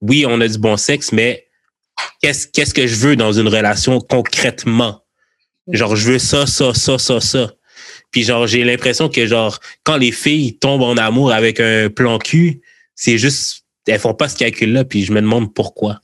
oui, 0.00 0.24
on 0.28 0.40
a 0.40 0.46
du 0.48 0.58
bon 0.58 0.76
sexe, 0.76 1.10
mais 1.12 1.46
qu'est-ce, 2.22 2.46
qu'est-ce 2.46 2.74
que 2.74 2.86
je 2.86 2.94
veux 2.96 3.16
dans 3.16 3.32
une 3.32 3.48
relation 3.48 4.00
concrètement? 4.00 5.04
Genre, 5.68 5.94
je 5.96 6.12
veux 6.12 6.18
ça, 6.18 6.46
ça, 6.46 6.74
ça, 6.74 6.98
ça, 6.98 7.20
ça. 7.20 7.52
Puis 8.10 8.24
genre, 8.24 8.46
j'ai 8.46 8.62
l'impression 8.64 9.08
que 9.08 9.26
genre, 9.26 9.58
quand 9.84 9.96
les 9.96 10.12
filles 10.12 10.58
tombent 10.58 10.82
en 10.82 10.96
amour 10.96 11.32
avec 11.32 11.60
un 11.60 11.88
plan 11.88 12.18
cul, 12.18 12.60
c'est 12.94 13.18
juste, 13.18 13.64
elles 13.86 13.98
font 14.00 14.14
pas 14.14 14.28
ce 14.28 14.36
calcul-là, 14.36 14.84
puis 14.84 15.04
je 15.04 15.12
me 15.12 15.20
demande 15.20 15.54
pourquoi. 15.54 16.00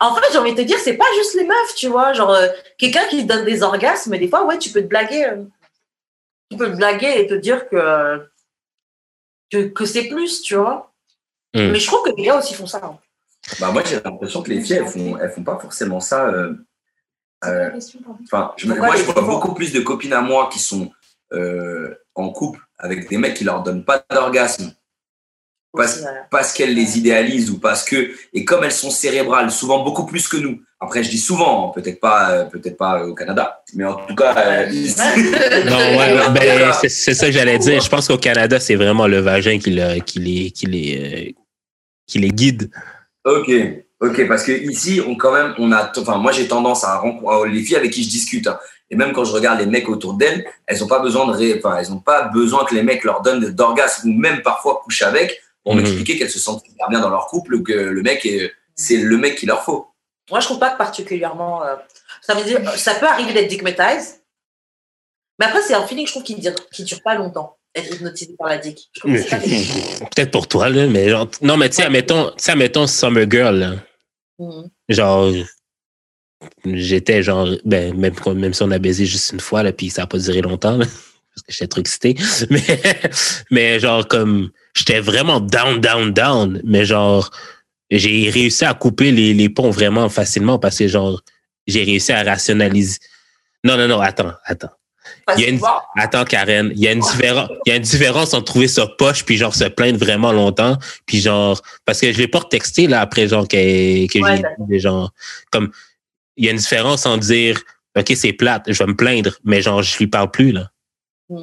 En 0.00 0.14
fait, 0.14 0.22
j'ai 0.32 0.38
envie 0.38 0.52
de 0.52 0.56
te 0.56 0.62
dire, 0.62 0.78
c'est 0.78 0.96
pas 0.96 1.04
juste 1.16 1.34
les 1.34 1.44
meufs, 1.44 1.74
tu 1.76 1.88
vois. 1.88 2.12
Genre, 2.14 2.30
euh, 2.30 2.48
quelqu'un 2.78 3.04
qui 3.08 3.26
te 3.26 3.32
donne 3.32 3.44
des 3.44 3.62
orgasmes, 3.62 4.16
des 4.16 4.28
fois, 4.28 4.46
ouais, 4.46 4.58
tu 4.58 4.70
peux 4.70 4.80
te 4.82 4.86
blaguer. 4.86 5.24
euh, 5.26 5.44
tu 6.50 6.56
peux 6.56 6.70
te 6.70 6.76
blaguer 6.76 7.12
et 7.20 7.26
te 7.26 7.34
dire 7.34 7.68
que, 7.68 8.26
que, 9.50 9.64
que 9.68 9.84
c'est 9.84 10.08
plus, 10.08 10.42
tu 10.42 10.54
vois. 10.54 10.92
Hmm. 11.54 11.70
Mais 11.72 11.78
je 11.78 11.86
trouve 11.86 12.02
que 12.04 12.16
les 12.16 12.22
gars 12.24 12.38
aussi 12.38 12.54
font 12.54 12.66
ça. 12.66 12.80
hein. 12.82 12.98
Bah, 13.60 13.70
moi, 13.70 13.82
j'ai 13.84 14.00
l'impression 14.00 14.42
que 14.42 14.50
les 14.50 14.60
filles, 14.62 14.76
elles 14.76 14.86
font, 14.88 15.18
elles 15.18 15.30
font 15.30 15.44
pas 15.44 15.58
forcément 15.58 16.00
ça. 16.00 16.28
euh, 16.28 16.54
euh, 17.44 17.70
je 17.78 18.66
moi, 18.66 18.96
je 18.96 19.02
vois 19.02 19.22
beaucoup 19.22 19.54
plus 19.54 19.72
de 19.72 19.80
copines 19.80 20.14
à 20.14 20.20
moi 20.22 20.48
qui 20.50 20.58
sont 20.58 20.90
euh, 21.32 21.94
en 22.14 22.30
couple 22.30 22.60
avec 22.78 23.08
des 23.08 23.18
mecs 23.18 23.34
qui 23.36 23.44
leur 23.44 23.62
donnent 23.62 23.84
pas 23.84 24.04
d'orgasme 24.10 24.74
Parce- 25.76 26.52
qu'elles 26.52 26.74
les 26.74 26.98
idéalisent 26.98 27.50
ou 27.50 27.58
parce 27.58 27.84
que 27.84 28.10
et 28.32 28.44
comme 28.44 28.64
elles 28.64 28.72
sont 28.72 28.90
cérébrales, 28.90 29.50
souvent 29.50 29.82
beaucoup 29.84 30.06
plus 30.06 30.26
que 30.28 30.36
nous. 30.38 30.60
Après, 30.80 31.02
je 31.02 31.08
dis 31.10 31.18
souvent, 31.18 31.68
hein, 31.68 31.72
peut-être 31.80 32.00
pas, 32.00 32.30
euh, 32.32 32.44
peut-être 32.44 32.76
pas 32.76 33.04
au 33.06 33.14
Canada, 33.14 33.62
mais 33.74 33.84
en 33.84 33.94
tout 33.94 34.14
cas. 34.14 34.34
euh, 34.36 34.66
ici. 34.70 34.96
Non, 35.66 35.76
ouais, 35.78 36.12
ouais, 36.14 36.30
ben, 36.34 36.72
c'est, 36.80 36.88
c'est 36.90 37.14
ça 37.14 37.26
que 37.26 37.32
j'allais 37.32 37.58
dire. 37.58 37.80
Je 37.80 37.88
pense 37.88 38.08
qu'au 38.08 38.18
Canada, 38.18 38.60
c'est 38.60 38.74
vraiment 38.74 39.06
le 39.06 39.20
vagin 39.20 39.58
qui, 39.58 39.70
le- 39.70 40.00
qui 40.00 40.18
les, 40.18 40.50
qui 40.50 40.66
les, 40.66 41.28
euh, 41.28 41.32
qui 42.06 42.18
les 42.18 42.28
guide. 42.30 42.70
Ok, 43.24 43.50
ok, 44.00 44.28
parce 44.28 44.44
que 44.44 44.52
ici, 44.52 45.00
on 45.06 45.16
quand 45.16 45.32
même, 45.32 45.54
on 45.58 45.72
a, 45.72 45.90
enfin, 45.96 46.18
moi 46.18 46.30
j'ai 46.32 46.46
tendance 46.46 46.84
à 46.84 46.98
rencontrer 46.98 47.48
les 47.50 47.62
filles 47.62 47.76
avec 47.76 47.90
qui 47.92 48.04
je 48.04 48.10
discute, 48.10 48.46
hein, 48.46 48.58
et 48.90 48.96
même 48.96 49.12
quand 49.12 49.24
je 49.24 49.32
regarde 49.32 49.58
les 49.58 49.66
mecs 49.66 49.88
autour 49.88 50.14
d'elles, 50.14 50.46
elles 50.66 50.84
ont 50.84 50.86
pas 50.86 51.00
besoin 51.00 51.26
de, 51.26 51.32
ré- 51.32 51.58
enfin, 51.58 51.78
elles 51.80 51.90
ont 51.90 51.98
pas 51.98 52.24
besoin 52.28 52.64
que 52.66 52.74
les 52.74 52.82
mecs 52.82 53.02
leur 53.02 53.22
donnent 53.22 53.50
d'orgasme 53.50 54.10
ou 54.10 54.12
même 54.12 54.42
parfois 54.42 54.80
couchent 54.84 55.02
avec 55.02 55.40
pour 55.66 55.74
Mhm. 55.74 55.82
m'expliquer 55.82 56.16
qu'elles 56.16 56.30
se 56.30 56.38
sentent 56.38 56.64
super 56.64 56.88
bien 56.88 57.00
dans 57.00 57.10
leur 57.10 57.26
couple, 57.26 57.56
ou 57.56 57.62
que 57.64 57.72
le 57.72 58.00
mec 58.02 58.24
est, 58.24 58.52
c'est 58.76 58.98
le 58.98 59.16
mec 59.18 59.36
qu'il 59.36 59.48
leur 59.48 59.64
faut. 59.64 59.88
Moi, 60.30 60.38
je 60.38 60.44
trouve 60.46 60.60
pas 60.60 60.70
que 60.70 60.78
particulièrement. 60.78 61.64
euh, 61.64 61.74
ça, 62.22 62.34
veut 62.34 62.44
dire, 62.44 62.60
ça 62.78 62.94
peut 62.94 63.06
arriver 63.08 63.32
d'être 63.32 63.48
digmatized. 63.48 64.20
Mais 65.40 65.46
après, 65.46 65.60
c'est 65.62 65.74
un 65.74 65.84
feeling, 65.86 66.06
je 66.06 66.12
trouve, 66.12 66.22
qui 66.22 66.36
ne 66.36 66.40
dure, 66.40 66.54
qui 66.70 66.84
dure 66.84 67.02
pas 67.02 67.16
longtemps. 67.16 67.56
Être 67.74 67.94
hypnotisé 67.94 68.34
par 68.38 68.48
la 68.48 68.58
dick. 68.58 68.88
Peut-être 69.02 70.30
pour 70.30 70.46
toi, 70.48 70.68
là, 70.68 70.86
mais 70.86 71.08
genre, 71.10 71.28
non, 71.42 71.56
mais 71.56 71.68
tu 71.68 71.76
sais, 71.76 71.82
admettons, 71.84 72.30
sais, 72.38 72.52
admettons 72.52 72.86
Summer 72.86 73.26
Girl, 73.28 73.56
là. 73.58 73.74
Mhm. 74.38 74.70
genre 74.88 75.32
j'étais 76.66 77.22
genre 77.22 77.48
ben 77.64 77.94
même 77.96 78.14
même 78.34 78.52
si 78.52 78.62
on 78.62 78.70
a 78.70 78.78
baisé 78.78 79.06
juste 79.06 79.32
une 79.32 79.40
fois 79.40 79.62
là 79.62 79.72
puis 79.72 79.88
ça 79.88 80.02
a 80.02 80.06
pas 80.06 80.18
duré 80.18 80.42
longtemps 80.42 80.76
là, 80.76 80.84
parce 81.34 81.42
que 81.46 81.52
j'étais 81.52 81.66
trop 81.68 81.80
excité 81.80 82.14
mais 82.50 82.62
mais 83.50 83.80
genre 83.80 84.06
comme 84.06 84.50
j'étais 84.76 85.00
vraiment 85.00 85.40
down 85.40 85.80
down 85.80 86.12
down 86.12 86.60
mais 86.64 86.84
genre 86.84 87.30
j'ai 87.90 88.30
réussi 88.30 88.64
à 88.64 88.74
couper 88.74 89.12
les, 89.12 89.32
les 89.32 89.48
ponts 89.48 89.70
vraiment 89.70 90.08
facilement 90.08 90.58
parce 90.58 90.78
que 90.78 90.88
genre 90.88 91.22
j'ai 91.66 91.84
réussi 91.84 92.12
à 92.12 92.22
rationaliser 92.22 92.98
non 93.64 93.76
non 93.76 93.88
non 93.88 94.00
attends 94.00 94.32
attends 94.44 94.70
Il 95.36 95.42
y 95.42 95.46
a 95.46 95.48
une-. 95.48 95.60
Attends, 95.96 96.24
Karen, 96.24 96.70
il 96.74 96.80
y 96.80 96.88
a 96.88 96.92
une 96.92 97.00
différence, 97.00 97.50
il 97.64 97.70
y 97.70 97.72
a 97.72 97.76
une 97.76 97.82
différence 97.82 98.34
entre 98.34 98.44
trouver 98.44 98.68
ça 98.68 98.86
poche 98.86 99.24
puis 99.24 99.36
genre 99.36 99.54
se 99.54 99.64
plaindre 99.64 99.98
vraiment 99.98 100.32
longtemps 100.32 100.76
puis 101.06 101.20
genre 101.20 101.60
parce 101.84 102.00
que 102.00 102.12
je 102.12 102.18
l'ai 102.18 102.28
pas 102.28 102.42
texté 102.42 102.86
là 102.86 103.00
après 103.00 103.28
genre 103.28 103.48
que, 103.48 104.06
que 104.06 104.18
Ouais, 104.18 104.36
j'ai 104.36 104.42
dit 104.42 104.68
des 104.68 104.80
gens 104.80 105.08
comme 105.50 105.70
il 106.36 106.44
y 106.44 106.48
a 106.48 106.52
une 106.52 106.58
différence 106.58 107.06
en 107.06 107.16
dire 107.16 107.60
OK, 107.98 108.12
c'est 108.14 108.32
plate, 108.34 108.64
je 108.68 108.78
vais 108.78 108.86
me 108.86 108.96
plaindre 108.96 109.32
mais 109.44 109.62
genre 109.62 109.82
je 109.82 109.96
lui 109.98 110.06
parle 110.06 110.30
plus 110.30 110.52
là. 110.52 110.70
Je 111.30 111.36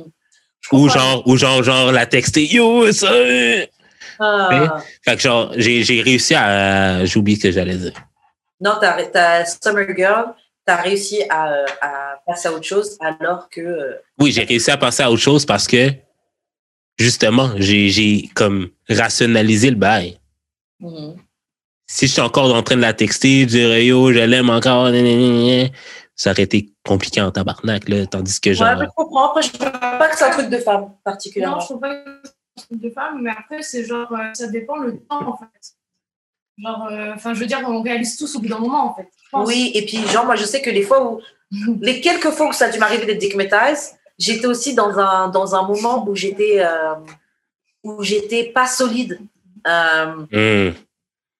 Ou 0.71 0.89
genre 0.89 1.21
ou 1.27 1.35
genre 1.37 1.61
genre 1.63 1.91
la 1.91 2.05
texter 2.05 2.45
yo 2.45 2.91
ça. 2.91 3.11
Fait 3.11 3.69
Ah. 4.19 4.81
que 5.05 5.19
genre 5.19 5.51
j'ai 5.57 5.83
j'ai 5.83 6.01
réussi 6.01 6.33
à 6.35 7.03
j'ai 7.05 7.19
oublié 7.19 7.37
ce 7.37 7.43
que 7.43 7.51
j'allais 7.51 7.75
dire. 7.75 7.93
Non, 8.61 8.75
t'as, 8.79 9.03
t'as 9.07 9.43
Summer 9.45 9.87
Girl, 9.95 10.33
t'as 10.65 10.77
réussi 10.77 11.21
à, 11.29 11.65
à 11.81 12.15
passer 12.25 12.47
à 12.47 12.53
autre 12.53 12.63
chose 12.65 12.97
alors 13.01 13.49
que. 13.49 13.59
euh, 13.61 13.93
Oui, 14.19 14.31
j'ai 14.31 14.43
réussi 14.43 14.71
à 14.71 14.77
passer 14.77 15.03
à 15.03 15.11
autre 15.11 15.21
chose 15.21 15.45
parce 15.45 15.67
que 15.67 15.89
justement, 16.97 17.51
j'ai 17.57 17.89
j'ai 17.89 18.29
comme 18.33 18.69
rationalisé 18.89 19.69
le 19.69 19.75
bail. 19.75 20.17
mhm. 20.79 21.15
si 21.87 22.07
je 22.07 22.11
suis 22.13 22.21
encore 22.21 22.53
en 22.55 22.63
train 22.63 22.77
de 22.77 22.81
la 22.81 22.93
texter, 22.93 23.45
dire 23.45 23.77
yo, 23.79 24.13
je 24.13 24.19
l'aime 24.19 24.49
encore, 24.49 24.89
ça 26.15 26.31
aurait 26.31 26.43
été 26.43 26.73
compliqué 26.85 27.21
en 27.21 27.31
tabarnak, 27.31 27.89
là, 27.89 28.05
tandis 28.05 28.39
que 28.39 28.53
genre. 28.53 28.77
Ouais, 28.77 28.85
je 28.85 28.91
comprends. 28.95 29.29
Après, 29.29 29.41
je 29.41 29.51
ne 29.53 29.57
pas 29.57 30.07
que 30.09 30.17
c'est 30.17 30.25
un 30.25 30.29
truc 30.31 30.49
de 30.49 30.57
femme, 30.57 30.81
Non, 30.81 30.97
particulièrement. 31.03 31.59
je 31.59 31.65
trouve 31.65 31.79
pas 31.79 31.95
que 31.95 32.03
c'est 32.23 32.61
un 32.61 32.65
truc 32.67 32.81
de 32.81 32.89
femme, 32.89 33.21
mais 33.21 33.31
après, 33.31 33.61
c'est 33.63 33.83
genre, 33.85 34.11
euh, 34.13 34.33
ça 34.33 34.47
dépend 34.47 34.77
le 34.77 34.99
temps, 34.99 35.27
en 35.27 35.37
fait. 35.37 35.73
Genre, 36.59 36.87
euh, 36.91 37.13
enfin, 37.15 37.33
je 37.33 37.39
veux 37.39 37.47
dire, 37.47 37.61
on 37.67 37.81
réalise 37.81 38.15
tous 38.17 38.35
au 38.35 38.39
bout 38.39 38.47
d'un 38.47 38.59
moment, 38.59 38.91
en 38.91 38.95
fait. 38.95 39.07
Oui, 39.33 39.71
et 39.73 39.85
puis, 39.85 39.97
genre, 40.09 40.25
moi, 40.25 40.35
je 40.35 40.45
sais 40.45 40.61
que 40.61 40.69
les 40.69 40.83
fois 40.83 41.11
où. 41.11 41.21
Les 41.81 42.01
quelques 42.01 42.31
fois 42.31 42.49
où 42.49 42.53
ça 42.53 42.65
a 42.65 42.69
dû 42.69 42.79
m'arriver 42.79 43.05
d'être 43.05 43.19
digmatized, 43.19 43.95
j'étais 44.17 44.47
aussi 44.47 44.73
dans 44.73 44.97
un, 44.97 45.27
dans 45.29 45.53
un 45.55 45.67
moment 45.67 46.03
où 46.07 46.15
j'étais. 46.15 46.63
euh, 46.63 46.95
où 47.83 48.01
j'étais 48.01 48.45
pas 48.45 48.65
solide. 48.67 49.19
Euh, 49.67 50.25
Hum, 50.31 50.73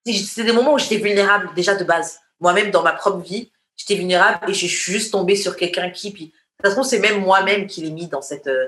c'était 0.05 0.43
des 0.43 0.51
moments 0.51 0.73
où 0.73 0.77
j'étais 0.79 0.97
vulnérable 0.97 1.49
déjà 1.55 1.75
de 1.75 1.83
base. 1.85 2.19
Moi-même, 2.41 2.71
dans 2.71 2.83
ma 2.83 2.91
propre 2.91 3.19
vie, 3.23 3.51
j'étais 3.77 3.95
vulnérable 3.95 4.49
et 4.49 4.53
je 4.53 4.65
suis 4.67 4.91
juste 4.93 5.11
tombée 5.11 5.35
sur 5.35 5.55
quelqu'un 5.55 5.89
qui, 5.89 6.11
puis, 6.11 6.33
ça 6.63 6.69
se 6.69 6.75
trouve, 6.75 6.87
c'est 6.87 6.99
même 6.99 7.21
moi-même 7.21 7.67
qui 7.67 7.81
l'ai 7.81 7.91
mis 7.91 8.07
dans 8.07 8.21
cette. 8.21 8.47
euh, 8.47 8.67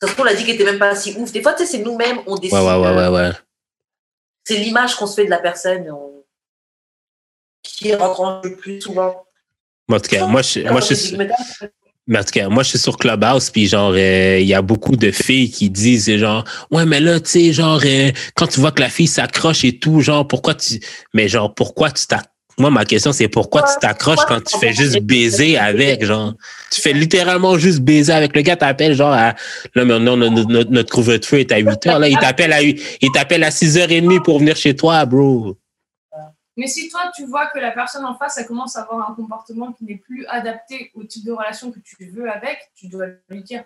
ça 0.00 0.08
se 0.08 0.14
trouve, 0.14 0.26
on 0.26 0.28
a 0.28 0.34
dit 0.34 0.44
qu'elle 0.44 0.54
était 0.54 0.64
même 0.64 0.78
pas 0.78 0.94
si 0.96 1.14
ouf. 1.18 1.30
Des 1.32 1.42
fois, 1.42 1.52
tu 1.54 1.64
sais, 1.64 1.72
c'est 1.72 1.82
nous-mêmes, 1.82 2.20
on 2.26 2.36
décide. 2.36 2.56
Ouais, 2.58 2.64
ouais, 2.64 2.76
ouais, 2.78 2.86
euh, 2.88 3.10
ouais, 3.10 3.28
ouais. 3.28 3.32
C'est 4.44 4.56
l'image 4.56 4.94
qu'on 4.96 5.06
se 5.06 5.14
fait 5.14 5.26
de 5.26 5.30
la 5.30 5.38
personne 5.38 5.90
on- 5.90 6.24
qui 7.62 7.94
rentre 7.94 8.20
en 8.20 8.42
jeu 8.42 8.56
plus 8.56 8.80
souvent. 8.80 9.24
En 9.90 10.00
tout 10.00 10.08
cas, 10.08 10.26
moi, 10.26 10.42
je, 10.42 10.60
moi, 10.60 10.80
je 10.80 10.94
suis, 10.94 11.16
mais 12.06 12.18
en 12.18 12.24
tout 12.24 12.30
cas, 12.30 12.48
moi, 12.48 12.62
je 12.62 12.70
suis 12.70 12.78
sur 12.78 12.96
Clubhouse, 12.96 13.50
puis 13.50 13.66
genre, 13.68 13.92
euh, 13.94 14.38
il 14.40 14.46
y 14.46 14.54
a 14.54 14.62
beaucoup 14.62 14.96
de 14.96 15.10
filles 15.12 15.50
qui 15.50 15.70
disent, 15.70 16.10
genre, 16.16 16.44
ouais, 16.70 16.86
mais 16.86 16.98
là, 17.00 17.20
tu 17.20 17.28
sais, 17.30 17.52
genre, 17.52 17.80
euh, 17.84 18.10
quand 18.34 18.46
tu 18.48 18.60
vois 18.60 18.72
que 18.72 18.80
la 18.80 18.88
fille 18.88 19.06
s'accroche 19.06 19.64
et 19.64 19.78
tout, 19.78 20.00
genre, 20.00 20.26
pourquoi 20.26 20.54
tu, 20.54 20.80
mais 21.14 21.28
genre, 21.28 21.54
pourquoi 21.54 21.90
tu 21.90 22.06
t'accroches? 22.06 22.29
Moi, 22.60 22.70
ma 22.70 22.84
question, 22.84 23.12
c'est 23.12 23.28
pourquoi 23.28 23.62
tu 23.62 23.72
t'accroches 23.80 24.24
quand 24.28 24.44
tu 24.44 24.58
fais 24.58 24.72
juste 24.72 25.00
baiser 25.00 25.56
avec, 25.56 26.04
genre? 26.04 26.34
Tu 26.70 26.80
fais 26.80 26.92
littéralement 26.92 27.56
juste 27.56 27.80
baiser 27.80 28.12
avec 28.12 28.36
le 28.36 28.42
gars, 28.42 28.56
t'appelles, 28.56 28.94
genre, 28.94 29.12
à, 29.12 29.34
là, 29.74 29.84
maintenant, 29.84 30.16
notre, 30.16 30.50
notre, 30.50 30.70
notre 30.70 30.92
couvre-feu 30.92 31.40
est 31.40 31.52
à 31.52 31.58
8 31.58 31.86
heures, 31.86 31.98
là, 31.98 32.08
il 32.08 32.18
t'appelle 32.18 32.52
à, 32.52 32.60
il 32.62 33.10
t'appelle 33.14 33.44
à 33.44 33.48
6h30 33.48 34.22
pour 34.22 34.38
venir 34.38 34.56
chez 34.56 34.76
toi, 34.76 35.04
bro. 35.06 35.56
Mais 36.56 36.66
si 36.66 36.90
toi, 36.90 37.10
tu 37.16 37.24
vois 37.24 37.46
que 37.46 37.58
la 37.58 37.70
personne 37.70 38.04
en 38.04 38.14
face, 38.18 38.36
elle 38.36 38.46
commence 38.46 38.76
à 38.76 38.82
avoir 38.82 39.10
un 39.10 39.14
comportement 39.14 39.72
qui 39.72 39.84
n'est 39.84 39.96
plus 39.96 40.26
adapté 40.26 40.90
au 40.94 41.04
type 41.04 41.24
de 41.24 41.32
relation 41.32 41.72
que 41.72 41.78
tu 41.78 41.96
veux 42.14 42.30
avec, 42.30 42.58
tu 42.76 42.88
dois 42.88 43.06
lui 43.30 43.42
dire. 43.42 43.64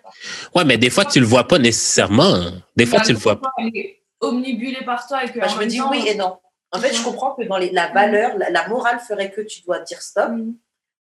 Ouais, 0.53 0.63
mais 0.63 0.77
des 0.77 0.89
fois, 0.89 1.03
tu 1.03 1.19
le 1.19 1.25
vois 1.25 1.45
pas 1.45 1.59
nécessairement. 1.59 2.51
Des 2.77 2.85
fois, 2.85 2.99
Bah, 2.99 3.05
tu 3.05 3.11
le 3.11 3.17
vois 3.17 3.41
pas. 3.41 3.51
Elle 3.57 3.75
est 3.75 4.01
omnibulée 4.21 4.85
par 4.85 5.05
toi 5.05 5.25
et 5.25 5.29
que. 5.29 5.39
Bah, 5.39 5.47
je 5.53 5.59
me 5.59 5.65
dis 5.65 5.79
temps, 5.79 5.91
oui 5.91 6.05
et 6.07 6.15
non. 6.15 6.37
En 6.75 6.79
fait, 6.79 6.93
je 6.93 7.03
comprends 7.03 7.33
que 7.35 7.43
dans 7.43 7.57
les, 7.57 7.71
la 7.71 7.87
valeur, 7.91 8.37
la, 8.37 8.49
la 8.49 8.67
morale 8.67 8.99
ferait 8.99 9.31
que 9.31 9.41
tu 9.41 9.61
dois 9.61 9.79
dire 9.79 10.01
stop. 10.01 10.29
Mhm. 10.31 10.55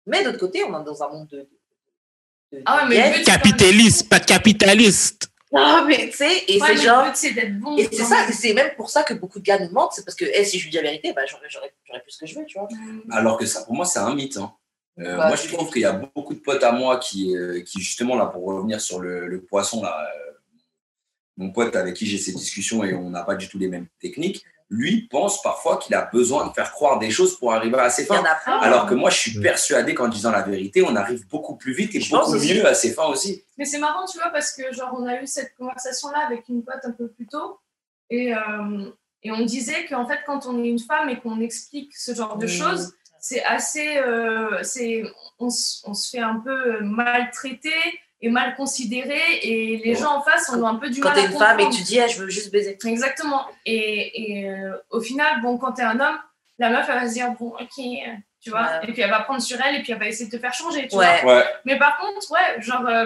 Mais 0.05 0.23
d'autre 0.23 0.37
côté, 0.39 0.63
on 0.63 0.81
est 0.81 0.83
dans 0.85 1.01
un 1.03 1.09
monde 1.09 1.27
de. 1.27 1.37
de- 1.37 1.49
de- 2.57 2.61
Ah 2.65 2.85
ouais, 2.87 2.89
mais 3.11 3.17
but, 3.19 3.25
Capitaliste, 3.25 4.09
pas 4.09 4.19
capitaliste. 4.19 5.29
Non, 5.51 5.85
mais 5.85 6.09
tu 6.09 6.17
sais, 6.17 6.43
et 6.47 6.59
Ouais, 6.61 6.67
c'est 6.75 6.83
genre. 6.83 7.05
but, 7.05 7.15
c'est 7.15 7.31
d'être 7.33 7.59
bon. 7.59 7.77
Et 7.77 7.87
c'est 7.91 8.03
ça, 8.03 8.25
c'est 8.31 8.53
même 8.53 8.71
pour 8.75 8.89
ça 8.89 9.03
que 9.03 9.13
beaucoup 9.13 9.39
de 9.39 9.43
gars 9.43 9.59
nous 9.59 9.69
mentent, 9.71 9.93
c'est 9.93 10.03
parce 10.03 10.15
que 10.15 10.25
eh, 10.25 10.43
si 10.43 10.57
je 10.59 10.63
lui 10.65 10.71
dis 10.71 10.77
la 10.77 10.83
vérité, 10.83 11.13
bah, 11.13 11.21
j'aurais, 11.27 11.47
plus 12.01 12.11
ce 12.11 12.17
que 12.19 12.25
je 12.25 12.39
veux, 12.39 12.45
tu 12.45 12.57
vois. 12.57 12.67
Mhm. 12.71 13.03
Alors 13.11 13.37
que 13.37 13.45
ça, 13.45 13.63
pour 13.63 13.75
moi, 13.75 13.85
c'est 13.85 13.99
un 13.99 14.13
mythe. 14.15 14.37
hein. 14.37 14.51
Euh, 14.99 15.15
Bah, 15.17 15.27
moi, 15.27 15.35
je 15.35 15.47
trouve 15.47 15.71
qu'il 15.71 15.81
y 15.81 15.85
a 15.85 15.93
beaucoup 15.93 16.33
de 16.33 16.39
potes 16.39 16.63
à 16.63 16.71
moi 16.71 16.97
qui, 16.99 17.35
euh, 17.37 17.61
qui 17.61 17.79
justement, 17.79 18.15
là, 18.15 18.25
pour 18.27 18.43
revenir 18.45 18.81
sur 18.81 18.99
le, 18.99 19.27
le 19.27 19.41
poisson, 19.41 19.81
là, 19.83 20.07
euh, 20.15 20.31
mon 21.37 21.51
pote 21.51 21.75
avec 21.75 21.95
qui 21.95 22.05
j'ai 22.07 22.17
ces 22.19 22.33
discussions 22.33 22.83
et 22.83 22.93
on 22.93 23.09
n'a 23.09 23.23
pas 23.23 23.35
du 23.35 23.47
tout 23.47 23.57
les 23.57 23.67
mêmes 23.67 23.87
techniques, 23.99 24.43
lui 24.75 25.07
pense 25.09 25.41
parfois 25.41 25.77
qu'il 25.77 25.93
a 25.95 26.09
besoin 26.11 26.47
de 26.47 26.53
faire 26.53 26.71
croire 26.71 26.97
des 26.99 27.09
choses 27.11 27.37
pour 27.37 27.53
arriver 27.53 27.77
à 27.79 27.89
ses 27.89 28.05
fins. 28.05 28.23
Alors 28.45 28.85
que 28.87 28.95
moi, 28.95 29.09
je 29.09 29.17
suis 29.17 29.39
persuadé 29.39 29.93
qu'en 29.93 30.07
disant 30.07 30.31
la 30.31 30.41
vérité, 30.41 30.81
on 30.83 30.95
arrive 30.95 31.27
beaucoup 31.27 31.55
plus 31.55 31.73
vite 31.73 31.93
et 31.95 32.01
Je 32.01 32.09
pense 32.09 32.25
beaucoup 32.25 32.37
aussi. 32.37 32.53
mieux 32.55 32.65
à 32.67 32.73
ses 32.73 32.91
fins 32.91 33.05
aussi. 33.05 33.43
Mais 33.57 33.65
c'est 33.65 33.79
marrant, 33.79 34.05
tu 34.05 34.17
vois, 34.17 34.29
parce 34.31 34.51
que 34.51 34.73
genre 34.73 34.95
on 34.99 35.05
a 35.05 35.21
eu 35.21 35.27
cette 35.27 35.55
conversation-là 35.55 36.19
avec 36.25 36.49
une 36.49 36.63
pote 36.63 36.83
un 36.83 36.91
peu 36.91 37.07
plus 37.07 37.27
tôt, 37.27 37.59
et, 38.09 38.33
euh, 38.35 38.89
et 39.21 39.31
on 39.31 39.45
disait 39.45 39.85
qu'en 39.87 40.05
fait, 40.07 40.19
quand 40.25 40.45
on 40.47 40.63
est 40.63 40.67
une 40.67 40.79
femme 40.79 41.07
et 41.09 41.19
qu'on 41.19 41.39
explique 41.39 41.95
ce 41.95 42.13
genre 42.13 42.37
de 42.37 42.47
choses, 42.47 42.93
c'est 43.19 43.43
assez, 43.45 43.97
euh, 43.97 44.59
c'est, 44.63 45.03
on, 45.39 45.47
s- 45.47 45.81
on 45.85 45.93
se 45.93 46.09
fait 46.09 46.19
un 46.19 46.41
peu 46.43 46.81
maltraiter 46.81 47.71
et 48.25 48.29
mal 48.29 48.55
considérer, 48.55 49.19
et 49.41 49.77
les 49.83 49.95
Ouais. 49.95 50.01
gens 50.01 50.15
en 50.17 50.21
face 50.21 50.49
ont 50.49 50.65
un 50.65 50.75
peu 50.75 50.89
du 50.89 51.01
Quand 51.01 51.09
mal 51.09 51.17
t'es 51.17 51.25
à 51.27 51.31
une 51.31 51.37
femme 51.37 51.59
et 51.59 51.69
tu 51.69 51.81
dis, 51.83 51.99
ah, 51.99 52.07
je 52.07 52.19
veux 52.21 52.29
juste 52.29 52.51
baiser. 52.53 52.77
Exactement. 52.85 53.45
Et, 53.65 54.39
et 54.41 54.49
euh, 54.49 54.77
au 54.91 55.01
final, 55.01 55.41
bon, 55.41 55.57
quand 55.57 55.73
t'es 55.73 55.81
un 55.83 55.99
homme, 55.99 56.17
la 56.57 56.69
meuf, 56.69 56.87
elle 56.89 56.99
va 57.01 57.07
se 57.09 57.13
dire, 57.13 57.31
bon, 57.37 57.49
ok, 57.59 57.83
tu 58.41 58.49
vois, 58.49 58.61
Ouais. 58.61 58.87
et 58.87 58.93
puis 58.93 59.01
elle 59.01 59.09
va 59.09 59.19
prendre 59.23 59.41
sur 59.41 59.59
elle, 59.61 59.75
et 59.75 59.81
puis 59.83 59.91
elle 59.91 59.99
va 59.99 60.07
essayer 60.07 60.29
de 60.29 60.35
te 60.35 60.39
faire 60.41 60.53
changer, 60.53 60.87
tu 60.87 60.95
Ouais. 60.95 61.21
vois. 61.21 61.35
Ouais. 61.39 61.45
Mais 61.65 61.77
par 61.77 61.97
contre, 61.97 62.31
ouais, 62.31 62.61
genre, 62.61 62.87
euh, 62.87 63.05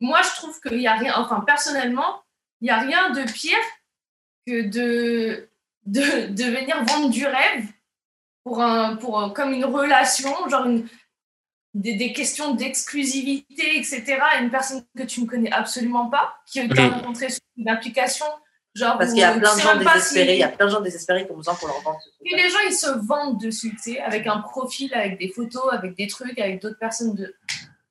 moi, 0.00 0.20
je 0.22 0.30
trouve 0.36 0.58
qu'il 0.60 0.78
n'y 0.78 0.88
a 0.88 0.94
rien, 0.94 1.12
enfin, 1.16 1.40
personnellement, 1.46 2.22
il 2.60 2.64
n'y 2.64 2.70
a 2.70 2.78
rien 2.78 3.10
de 3.10 3.22
pire 3.30 3.58
que 4.46 4.62
de, 4.62 5.48
de, 5.86 6.26
de 6.32 6.44
venir 6.44 6.82
vendre 6.84 7.10
du 7.10 7.26
rêve 7.26 7.66
pour 8.44 8.62
un, 8.62 8.96
pour, 8.96 9.20
un- 9.20 9.28
comme 9.30 9.52
une 9.52 9.64
relation, 9.66 10.30
genre 10.48 10.64
une, 10.64 10.86
des, 11.74 11.94
des 11.94 12.12
questions 12.12 12.54
d'exclusivité, 12.54 13.76
etc., 13.78 14.18
à 14.20 14.38
une 14.40 14.50
personne 14.50 14.84
que 14.96 15.02
tu 15.02 15.20
ne 15.22 15.26
connais 15.26 15.52
absolument 15.52 16.08
pas, 16.08 16.34
qui 16.46 16.66
t'a 16.68 16.82
Mhm. 16.82 16.92
rencontré 16.94 17.28
sur 17.30 17.40
une 17.56 17.68
application, 17.68 18.26
genre. 18.74 18.96
Parce 18.96 19.10
où 19.10 19.14
qu'il 19.14 19.22
y 19.22 19.24
a 19.24 19.32
tu 19.34 19.40
plein 19.40 19.54
de 19.56 19.60
gens 19.60 19.76
désespérés. 19.76 20.26
si- 20.28 20.32
Il 20.34 20.38
y 20.38 20.42
a 20.44 20.48
plein 20.48 20.66
de 20.66 20.70
gens 20.70 20.80
désespérés 20.80 21.26
qui 21.26 21.32
ont 21.32 21.36
besoin 21.36 21.54
qu'on 21.56 21.66
leur 21.66 21.80
vende 21.82 21.96
ce 22.02 22.08
et 22.24 22.36
les 22.36 22.48
gens, 22.48 22.58
ils 22.68 22.72
se 22.74 22.90
vendent 23.06 23.40
dessus, 23.40 23.70
tu 23.72 23.78
sais, 23.94 24.00
avec 24.00 24.26
un 24.26 24.38
profil, 24.38 24.94
avec 24.94 25.18
des 25.18 25.28
photos, 25.28 25.64
avec 25.72 25.96
des 25.96 26.06
trucs, 26.06 26.38
avec 26.38 26.62
d'autres 26.62 26.78
personnes 26.78 27.14
de, 27.14 27.34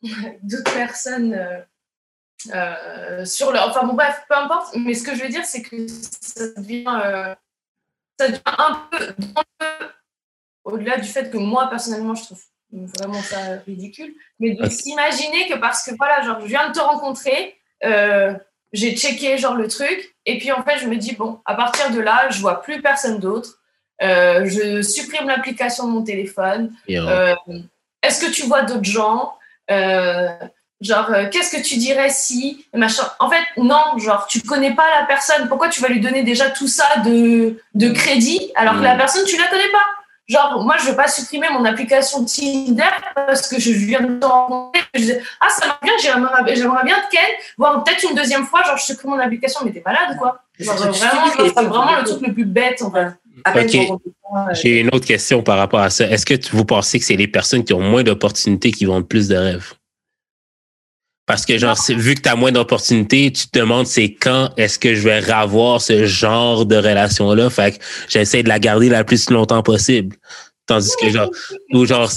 d'autres 0.43 0.73
personnes 0.73 1.33
euh, 1.33 1.59
euh, 2.53 3.25
sur 3.25 3.51
leur. 3.51 3.69
Enfin 3.69 3.85
bon, 3.85 3.93
bref, 3.93 4.23
peu 4.29 4.35
importe. 4.35 4.75
Mais 4.75 4.93
ce 4.93 5.03
que 5.03 5.13
je 5.15 5.23
veux 5.23 5.29
dire, 5.29 5.45
c'est 5.45 5.61
que 5.61 5.87
ça 5.87 6.47
devient, 6.57 6.83
euh, 6.87 7.35
ça 8.19 8.27
devient 8.29 8.41
un 8.45 8.87
peu, 8.91 9.13
un 9.35 9.43
peu 9.59 9.85
au-delà 10.65 10.97
du 10.97 11.07
fait 11.07 11.29
que 11.29 11.37
moi 11.37 11.69
personnellement, 11.69 12.15
je 12.15 12.23
trouve 12.23 12.41
vraiment 12.97 13.21
ça 13.21 13.37
ridicule, 13.67 14.13
mais 14.39 14.51
de 14.55 14.63
Ok. 14.65 14.71
s'imaginer 14.71 15.47
que 15.47 15.55
parce 15.55 15.83
que 15.85 15.91
voilà, 15.97 16.21
genre, 16.23 16.39
je 16.41 16.47
viens 16.47 16.67
de 16.69 16.73
te 16.73 16.79
rencontrer. 16.79 17.55
euh, 17.85 18.33
j'ai 18.71 18.95
checké 18.95 19.37
genre 19.37 19.53
le 19.53 19.67
truc 19.67 20.15
et 20.25 20.39
puis 20.39 20.51
en 20.51 20.63
fait 20.63 20.79
je 20.79 20.87
me 20.87 20.95
dis 20.95 21.13
bon 21.13 21.39
à 21.45 21.53
partir 21.53 21.91
de 21.91 21.99
là 21.99 22.27
je 22.31 22.39
vois 22.41 22.61
plus 22.63 22.81
personne 22.81 23.19
d'autre 23.19 23.59
Euh, 24.01 24.45
je 24.47 24.81
supprime 24.81 25.27
l'application 25.27 25.85
de 25.87 25.91
mon 25.91 26.03
téléphone. 26.03 26.73
Euh, 26.89 27.35
est-ce 28.01 28.19
que 28.25 28.31
tu 28.31 28.43
vois 28.47 28.63
d'autres 28.63 28.83
gens 28.99 29.33
genre 30.81 31.09
qu'est-ce 31.31 31.55
que 31.55 31.61
tu 31.61 31.77
dirais 31.77 32.09
si 32.09 32.65
machin 32.73 33.03
en 33.19 33.29
fait 33.29 33.43
non 33.57 33.97
genre 33.97 34.25
tu 34.27 34.41
connais 34.41 34.73
pas 34.73 34.87
la 34.99 35.05
personne 35.05 35.47
pourquoi 35.47 35.69
tu 35.69 35.79
vas 35.81 35.87
lui 35.87 36.01
donner 36.01 36.23
déjà 36.23 36.49
tout 36.49 36.67
ça 36.67 36.87
de, 37.05 37.61
de 37.75 37.89
crédit 37.91 38.51
alors 38.55 38.75
que 38.79 38.81
la 38.83 38.95
Mm. 38.95 38.97
personne 38.97 39.25
tu 39.25 39.37
la 39.37 39.47
connais 39.47 39.71
pas? 39.71 39.85
Genre, 40.27 40.63
moi, 40.63 40.75
je 40.79 40.89
vais 40.89 40.95
pas 40.95 41.07
supprimer 41.07 41.47
mon 41.51 41.65
application 41.65 42.23
Tinder 42.23 42.83
parce 43.13 43.47
que 43.49 43.59
je 43.59 43.71
viens 43.71 44.01
de 44.01 44.19
te 44.19 44.25
rencontrer. 44.25 44.81
Je 44.93 45.01
dis, 45.01 45.13
ah, 45.41 45.47
ça 45.49 45.67
marche 45.67 45.81
bien, 45.81 45.93
j'aimerais 46.01 46.55
j'aimerais 46.55 46.83
bien 46.85 46.95
Ken, 47.11 47.21
voir 47.57 47.83
peut-être 47.83 48.09
une 48.09 48.15
deuxième 48.15 48.45
fois, 48.45 48.63
genre, 48.63 48.77
je 48.77 48.83
supprime 48.83 49.11
mon 49.11 49.19
application, 49.19 49.61
mais 49.65 49.71
t'es 49.71 49.83
malade, 49.85 50.17
quoi. 50.17 50.39
Genre, 50.59 50.77
C'est 50.77 50.85
vraiment, 50.87 51.31
c'est 51.37 51.65
vraiment 51.65 51.95
le 51.97 52.03
truc 52.05 52.27
le 52.27 52.33
plus 52.33 52.45
bête, 52.45 52.81
en 52.81 52.91
fait. 52.91 53.07
Euh, 53.45 54.53
J'ai 54.53 54.79
une 54.79 54.87
autre 54.89 55.05
question 55.05 55.43
par 55.43 55.57
rapport 55.57 55.81
à 55.81 55.89
ça. 55.89 56.05
Est-ce 56.05 56.25
que 56.25 56.35
vous 56.55 56.65
pensez 56.65 56.99
que 56.99 57.05
c'est 57.05 57.15
les 57.15 57.27
personnes 57.27 57.63
qui 57.63 57.73
ont 57.73 57.81
moins 57.81 58.03
d'opportunités 58.03 58.71
qui 58.71 58.85
vendent 58.85 59.07
plus 59.07 59.27
de 59.27 59.35
rêves? 59.35 59.73
Parce 61.25 61.45
que, 61.45 61.57
genre, 61.57 61.77
c'est- 61.77 61.93
vu 61.93 62.15
que 62.15 62.21
tu 62.21 62.29
as 62.29 62.35
moins 62.35 62.51
d'opportunités, 62.51 63.31
tu 63.31 63.47
te 63.47 63.59
demandes 63.59 63.87
c'est 63.87 64.13
quand 64.13 64.49
est-ce 64.57 64.77
que 64.77 64.93
je 64.93 65.07
vais 65.07 65.31
avoir 65.31 65.81
ce 65.81 66.05
genre 66.05 66.65
de 66.65 66.75
relation-là? 66.75 67.49
Fait 67.49 67.77
que 67.77 67.83
j'essaie 68.09 68.43
de 68.43 68.49
la 68.49 68.59
garder 68.59 68.89
la 68.89 69.03
plus 69.05 69.29
longtemps 69.29 69.63
possible. 69.63 70.17
Tandis 70.65 70.91
que, 70.99 71.09
genre, 71.09 71.29
ou 71.73 71.85
genre, 71.85 72.09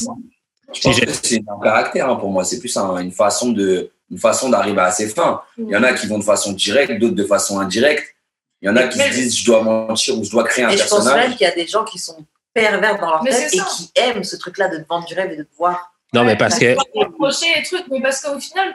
Je 0.74 0.80
pense 0.80 0.94
Si 0.96 1.00
que 1.00 1.12
c'est 1.22 1.42
un 1.48 1.62
caractère 1.62 2.10
hein, 2.10 2.16
pour 2.16 2.30
moi. 2.30 2.44
C'est 2.44 2.58
plus 2.58 2.76
un- 2.76 2.98
une 2.98 3.12
façon 3.12 3.52
de, 3.52 3.88
une 4.10 4.18
façon 4.18 4.50
d'arriver 4.50 4.80
à 4.80 4.90
ses 4.90 5.08
fins. 5.08 5.40
Il 5.56 5.68
y 5.68 5.76
en 5.76 5.82
a 5.84 5.92
qui 5.94 6.06
vont 6.08 6.18
de 6.18 6.24
façon 6.24 6.52
directe, 6.52 6.98
d'autres 6.98 7.14
de 7.14 7.24
façon 7.24 7.60
indirecte. 7.60 8.14
Il 8.60 8.66
y 8.66 8.68
en 8.68 8.76
a 8.76 8.88
qui 8.88 8.98
se 8.98 9.10
disent 9.10 9.38
je 9.38 9.46
dois 9.46 9.62
mentir 9.62 10.18
ou 10.18 10.24
je 10.24 10.30
dois 10.30 10.42
créer 10.44 10.64
un 10.64 10.70
Et 10.70 10.76
je 10.76 10.86
pense 10.86 11.04
même 11.06 11.30
qu'il 11.32 11.46
y 11.46 11.50
a 11.50 11.54
des 11.54 11.66
gens 11.68 11.84
qui 11.84 11.98
sont 11.98 12.16
pervers 12.52 12.98
dans 12.98 13.10
leur 13.10 13.22
Mais 13.22 13.30
tête 13.30 13.54
et 13.54 13.58
qui 13.58 13.90
aiment 13.94 14.24
ce 14.24 14.34
truc-là 14.36 14.68
de 14.68 14.78
te 14.78 14.88
vendre 14.88 15.06
du 15.06 15.14
rêve 15.14 15.30
et 15.32 15.36
de 15.36 15.46
voir. 15.56 15.92
non, 16.12 16.24
mais 16.24 16.36
parce 16.36 16.58
que, 16.58 16.74
reprocher 16.94 17.46
les 17.56 17.62
trucs, 17.62 17.86
mais 17.90 18.00
parce 18.02 18.20
qu'au 18.20 18.38
final, 18.40 18.74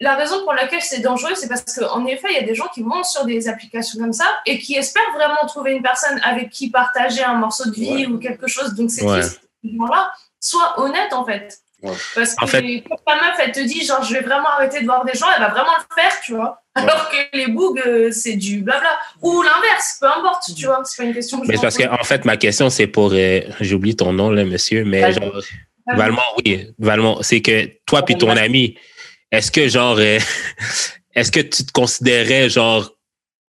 la 0.00 0.14
raison 0.14 0.42
pour 0.44 0.52
laquelle 0.52 0.80
c'est 0.82 1.00
dangereux, 1.00 1.34
c'est 1.34 1.48
parce 1.48 1.64
qu'en 1.76 2.06
effet, 2.06 2.28
il 2.30 2.34
y 2.36 2.38
a 2.38 2.42
des 2.44 2.54
gens 2.54 2.68
qui 2.72 2.82
montent 2.82 3.04
sur 3.04 3.24
des 3.24 3.48
applications 3.48 3.98
comme 3.98 4.12
ça 4.12 4.26
et 4.46 4.58
qui 4.58 4.74
espèrent 4.74 5.12
vraiment 5.14 5.44
trouver 5.46 5.72
une 5.72 5.82
personne 5.82 6.20
avec 6.24 6.50
qui 6.50 6.70
partager 6.70 7.22
un 7.24 7.34
morceau 7.34 7.68
de 7.68 7.74
vie 7.74 7.90
Ouais. 7.90 8.06
ou 8.06 8.18
quelque 8.18 8.46
chose. 8.46 8.74
Donc, 8.74 8.90
c'est 8.90 9.04
Ouais. 9.04 9.20
triste. 9.20 9.40
Ces 9.64 9.70
gens-là, 9.76 10.12
sois 10.40 10.74
honnête 10.80 11.12
en 11.12 11.24
fait. 11.24 11.58
Ouais. 11.82 11.92
Parce 12.14 12.34
que 12.34 12.44
En 12.44 12.46
fait- 12.48 12.82
quand 12.88 12.96
ta 13.06 13.14
meuf, 13.16 13.36
elle 13.40 13.52
te 13.52 13.60
dit, 13.60 13.84
genre, 13.84 14.02
je 14.02 14.12
vais 14.14 14.20
vraiment 14.20 14.48
arrêter 14.48 14.80
de 14.80 14.84
voir 14.84 15.04
des 15.04 15.14
gens, 15.14 15.26
elle 15.34 15.42
va 15.42 15.48
vraiment 15.48 15.70
le 15.78 15.94
faire, 16.00 16.20
tu 16.24 16.34
vois. 16.34 16.62
Alors 16.74 17.08
que 17.10 17.16
les 17.36 17.48
bougs, 17.48 17.80
euh, 17.86 18.10
c'est 18.12 18.34
du 18.34 18.62
blabla. 18.62 18.98
Ou 19.22 19.42
l'inverse, 19.42 19.96
peu 20.00 20.06
importe, 20.06 20.44
tu 20.56 20.66
vois. 20.66 20.80
C'est 20.84 20.96
pas 21.02 21.08
une 21.08 21.14
question 21.14 21.38
que 21.40 21.46
je 21.46 21.50
mais 21.50 21.56
c'est 21.56 21.62
parce 21.62 21.76
que, 21.76 21.84
m'en 21.84 21.94
en 21.94 22.04
fait, 22.04 22.24
ma 22.24 22.36
question, 22.36 22.70
c'est 22.70 22.86
pour, 22.86 23.10
euh, 23.12 23.40
j'ai 23.60 23.74
oublié 23.74 23.94
ton 23.96 24.12
nom, 24.12 24.30
là, 24.30 24.44
monsieur, 24.44 24.84
mais 24.84 25.12
genre. 25.12 25.40
Valmont, 25.86 26.20
oui, 26.44 26.68
Valmont, 26.78 27.18
c'est 27.22 27.40
que 27.40 27.66
toi 27.86 28.02
puis 28.04 28.16
ton 28.18 28.36
ami, 28.36 28.76
est-ce 29.30 29.50
que 29.50 29.68
genre, 29.68 29.96
euh, 29.98 30.18
est-ce 31.14 31.30
que 31.32 31.40
tu 31.40 31.64
te 31.64 31.72
considérais 31.72 32.48
genre 32.48 32.90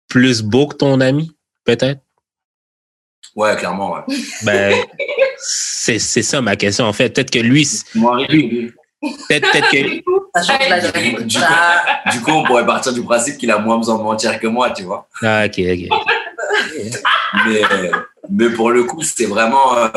plus 0.08 0.42
beau 0.42 0.68
que 0.68 0.76
ton 0.76 1.00
ami, 1.02 1.36
peut-être? 1.66 2.02
Ouais, 3.36 3.56
clairement. 3.58 3.94
Ouais. 3.94 4.02
Ben, 4.44 4.76
c'est 5.38 6.00
c'est 6.00 6.22
ça 6.22 6.40
ma 6.42 6.56
question 6.56 6.86
en 6.86 6.94
fait. 6.94 7.10
Peut-être 7.10 7.32
que 7.32 7.40
lui, 7.40 7.66
c'est- 7.66 7.84
Moi, 7.96 8.26
lui, 8.30 8.72
peut-être 9.28 9.52
peut-être 9.52 9.72
que 9.72 10.04
Du 12.12 12.22
coup, 12.22 12.32
Du 12.32 12.32
on 12.32 12.44
pourrait 12.44 12.66
partir 12.66 12.94
du 12.94 13.04
principe 13.04 13.38
qu'il 13.38 13.52
a 13.52 13.58
moins 13.58 13.78
besoin 13.78 13.98
de 13.98 14.04
mentir 14.04 14.40
que 14.40 14.48
moi, 14.48 14.70
tu 14.72 14.84
vois. 14.84 15.08
ah, 15.24 15.46
ok 15.46 15.60
ok. 15.60 15.90
Mais, 17.48 17.62
mais 18.30 18.50
pour 18.52 18.72
le 18.72 18.84
coup, 18.84 19.02
c'est 19.02 19.26
vraiment. 19.26 19.78
euh, 19.78 19.88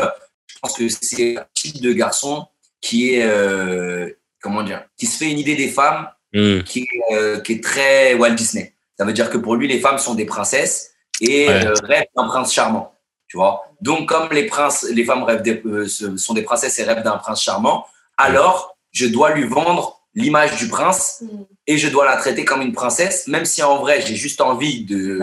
je 0.47 0.55
pense 0.61 0.73
que 0.75 0.87
c'est 0.89 1.37
un 1.37 1.45
type 1.53 1.81
de 1.81 1.93
garçon 1.93 2.47
qui 2.81 3.13
est. 3.13 3.23
euh, 3.23 4.09
comment 4.47 4.63
dire 4.63 4.81
Qui 4.97 5.05
se 5.05 5.17
fait 5.17 5.29
une 5.29 5.39
idée 5.39 5.55
des 5.55 5.67
femmes 5.69 6.07
Hmm. 6.33 6.61
qui, 6.63 6.81
est, 6.81 7.13
euh, 7.15 7.39
qui 7.39 7.53
est 7.53 7.63
très 7.63 8.13
Walt 8.13 8.31
Disney. 8.35 8.73
Ça 8.99 9.05
veut 9.05 9.13
dire 9.13 9.29
que 9.29 9.37
pour 9.37 9.55
lui, 9.55 9.65
les 9.67 9.79
femmes 9.79 9.97
sont 9.97 10.13
des 10.13 10.25
princesses 10.25 10.91
et 11.21 11.47
Ouais. 11.47 11.65
euh, 11.65 11.73
rêvent 11.83 12.11
d'un 12.17 12.27
prince 12.27 12.53
charmant. 12.53 12.93
Tu 13.29 13.37
vois 13.37 13.63
Donc, 13.81 14.09
comme 14.09 14.27
les, 14.33 14.45
princes, 14.45 14.85
les 14.91 15.05
femmes 15.05 15.23
rêvent 15.23 15.41
des- 15.41 15.61
euh, 15.65 15.87
sont 16.17 16.33
des 16.33 16.41
princesses 16.43 16.77
et 16.79 16.83
rêvent 16.83 17.01
d'un 17.03 17.17
prince 17.17 17.41
charmant, 17.41 17.85
alors 18.17 18.75
je 18.91 19.05
dois 19.07 19.33
lui 19.35 19.45
vendre 19.47 20.01
l'image 20.15 20.57
du 20.57 20.67
prince 20.67 21.21
Mm. 21.21 21.27
et 21.67 21.77
je 21.77 21.87
dois 21.87 22.05
la 22.05 22.17
traiter 22.17 22.43
comme 22.43 22.61
une 22.61 22.73
princesse, 22.73 23.27
même 23.27 23.45
si 23.45 23.63
en 23.63 23.77
vrai, 23.77 24.01
j'ai 24.05 24.15
juste 24.15 24.41
envie 24.41 24.83
de, 24.83 25.17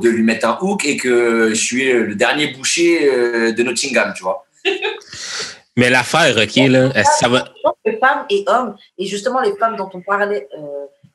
de 0.00 0.08
lui 0.10 0.22
mettre 0.22 0.46
un 0.46 0.58
hook 0.60 0.84
et 0.84 0.96
que 0.98 1.48
je 1.50 1.54
suis 1.68 1.90
le 1.90 2.14
dernier 2.16 2.48
boucher 2.48 3.08
euh, 3.10 3.52
de 3.52 3.62
Nottingham, 3.62 4.12
tu 4.14 4.22
vois. 4.24 4.44
Mais 5.78 5.90
l'affaire, 5.90 6.36
ok 6.36 6.56
là, 6.68 6.90
que 6.90 7.00
ça 7.20 7.28
va. 7.28 7.44
je 7.56 7.62
pense 7.62 7.74
que 7.86 7.98
femmes 7.98 8.26
et 8.30 8.44
hommes, 8.48 8.76
et 8.98 9.06
justement 9.06 9.40
les 9.40 9.54
femmes 9.56 9.76
dont 9.76 9.88
on 9.94 10.00
parlait, 10.00 10.48
euh, 10.58 10.62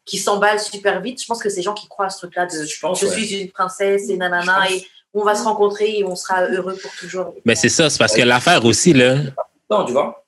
qui 0.06 0.18
s'emballent 0.18 0.60
super 0.60 1.02
vite, 1.02 1.22
je 1.22 1.26
pense 1.27 1.41
que 1.44 1.49
c'est 1.49 1.57
les 1.57 1.61
gens 1.64 1.73
qui 1.73 1.88
croient 1.88 2.06
à 2.06 2.10
ce 2.10 2.19
truc-là 2.19 2.45
de 2.45 2.65
Je 2.65 2.80
pense, 2.80 2.99
je 3.02 3.06
ouais. 3.07 3.11
suis 3.14 3.41
une 3.41 3.52
princesse 3.52 4.10
et 4.10 4.15
nanana, 4.18 4.72
et 4.72 4.85
on 5.14 5.23
va 5.26 5.35
se 5.35 5.44
rencontrer 5.44 5.99
et 5.99 6.03
on 6.06 6.15
sera 6.15 6.45
heureux 6.45 6.77
pour 6.81 6.91
toujours. 6.95 7.35
Mais 7.45 7.56
c'est 7.56 7.69
ça, 7.69 7.90
c'est 7.90 7.99
parce 7.99 8.15
que 8.15 8.22
l'affaire 8.22 8.64
aussi 8.65 8.94
là, 8.94 9.18
Non, 9.69 9.84
tu 9.85 9.91
vois. 9.91 10.26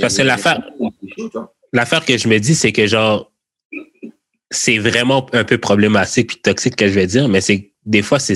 Parce 0.00 0.16
que 0.16 0.22
l'affaire- 0.22 0.62
l'affaire 1.72 2.04
que 2.04 2.16
je 2.16 2.28
me 2.28 2.38
dis, 2.38 2.54
c'est 2.54 2.72
que 2.72 2.86
genre, 2.86 3.30
c'est 4.50 4.78
vraiment 4.78 5.26
un 5.32 5.44
peu 5.44 5.58
problématique 5.58 6.28
puis 6.28 6.38
toxique 6.38 6.76
que 6.76 6.86
je 6.86 6.92
vais 6.92 7.06
dire, 7.06 7.28
mais 7.28 7.40
c'est 7.40 7.62
que 7.62 7.66
des 7.84 8.02
fois, 8.02 8.18
c'est 8.20 8.34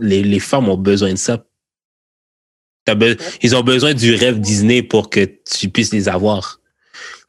les, 0.00 0.22
les 0.22 0.40
femmes 0.40 0.68
ont 0.68 0.76
besoin 0.76 1.12
de 1.12 1.18
ça. 1.18 1.42
Ils 3.42 3.56
ont 3.56 3.62
besoin 3.62 3.94
du 3.94 4.14
rêve 4.14 4.40
Disney 4.40 4.82
pour 4.82 5.10
que 5.10 5.28
tu 5.50 5.68
puisses 5.68 5.92
les 5.92 6.08
avoir. 6.08 6.60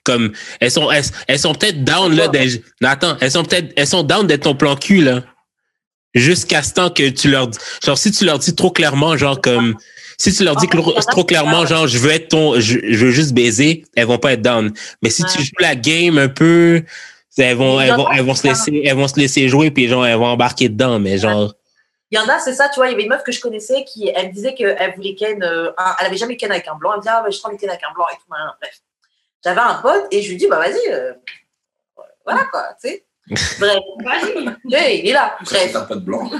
Comme 0.03 0.31
elles 0.59 0.71
sont 0.71 0.89
elles, 0.89 1.03
elles 1.27 1.39
sont 1.39 1.53
peut-être 1.53 1.83
down 1.83 2.15
là 2.15 2.31
attends, 2.83 3.17
elles 3.19 3.31
sont 3.31 3.43
peut-être 3.43 3.73
elles 3.75 3.87
sont 3.87 4.03
down 4.03 4.25
d'être 4.25 4.43
ton 4.43 4.55
plan 4.55 4.75
cul 4.75 5.01
là. 5.01 5.23
Jusqu'à 6.13 6.63
ce 6.63 6.73
temps 6.73 6.89
que 6.89 7.09
tu 7.09 7.29
leur 7.29 7.47
dis 7.49 7.57
genre 7.83 7.97
si 7.97 8.11
tu 8.11 8.23
leur 8.23 8.39
dis 8.39 8.55
trop 8.55 8.71
clairement 8.71 9.17
genre 9.17 9.41
comme 9.41 9.75
Si 10.19 10.33
tu 10.33 10.43
leur 10.43 10.55
dis 10.55 10.67
trop 10.67 11.23
clairement, 11.23 11.67
genre, 11.67 11.85
je 11.87 11.99
veux 11.99 12.09
être 12.09 12.29
ton, 12.29 12.59
je, 12.59 12.79
je 12.89 13.05
veux 13.05 13.11
juste 13.11 13.33
baiser, 13.33 13.83
elles 13.95 14.07
vont 14.07 14.17
pas 14.17 14.33
être 14.33 14.41
down. 14.41 14.73
Mais 15.03 15.11
si 15.11 15.23
tu 15.23 15.43
joues 15.43 15.59
la 15.59 15.75
game 15.75 16.17
un 16.17 16.27
peu, 16.27 16.83
elles 17.37 17.55
vont, 17.55 17.79
elles 17.79 17.93
vont, 17.93 18.09
elles 18.09 18.25
vont 18.25 18.33
se 18.33 18.47
laisser, 18.47 18.81
elles 18.83 18.95
vont 18.95 19.07
se 19.07 19.19
laisser 19.19 19.47
jouer, 19.47 19.69
puis 19.69 19.87
genre, 19.87 20.07
elles 20.07 20.17
vont 20.17 20.25
embarquer 20.25 20.69
dedans, 20.69 20.99
mais 20.99 21.19
genre, 21.19 21.53
Il 22.11 22.17
y 22.17 22.21
en 22.21 22.27
a, 22.29 22.39
c'est 22.39 22.53
ça, 22.53 22.69
tu 22.69 22.75
vois, 22.79 22.87
il 22.87 22.91
y 22.91 22.93
avait 22.93 23.03
une 23.03 23.09
meuf 23.09 23.23
que 23.23 23.31
je 23.33 23.41
connaissais 23.41 23.83
qui, 23.83 24.07
elle 24.15 24.27
me 24.29 24.31
disait 24.33 24.53
qu'elle 24.53 24.93
voulait 24.95 25.13
ken, 25.15 25.43
euh, 25.43 25.71
un- 25.77 25.95
elle 25.99 26.05
avait 26.07 26.15
jamais 26.17 26.37
ken 26.37 26.49
avec 26.51 26.67
un 26.67 26.75
blanc. 26.75 26.91
Elle 26.91 26.97
me 26.97 27.01
disait, 27.01 27.13
ah, 27.13 27.23
ouais, 27.23 27.31
je 27.31 27.39
prends 27.39 27.49
les 27.49 27.57
ken 27.57 27.69
avec 27.69 27.83
un 27.83 27.93
blanc 27.93 28.05
et 28.11 28.15
tout, 28.15 28.23
bref. 28.29 28.75
J'avais 29.43 29.59
un 29.61 29.75
pote 29.75 30.07
et 30.11 30.21
je 30.21 30.29
lui 30.29 30.37
dis, 30.37 30.47
bah 30.47 30.57
vas-y, 30.59 30.79
euh, 30.89 31.13
voilà 32.25 32.45
quoi, 32.51 32.63
tu 32.81 32.89
sais. 32.89 33.03
Bref, 33.59 33.79
Vas-y. 34.05 34.73
hey, 34.73 35.01
il 35.03 35.09
est 35.09 35.13
là, 35.13 35.37
C'est 35.43 35.55
bref. 35.73 35.75
un 35.75 35.81
pote 35.81 35.99
blanc. 36.05 36.31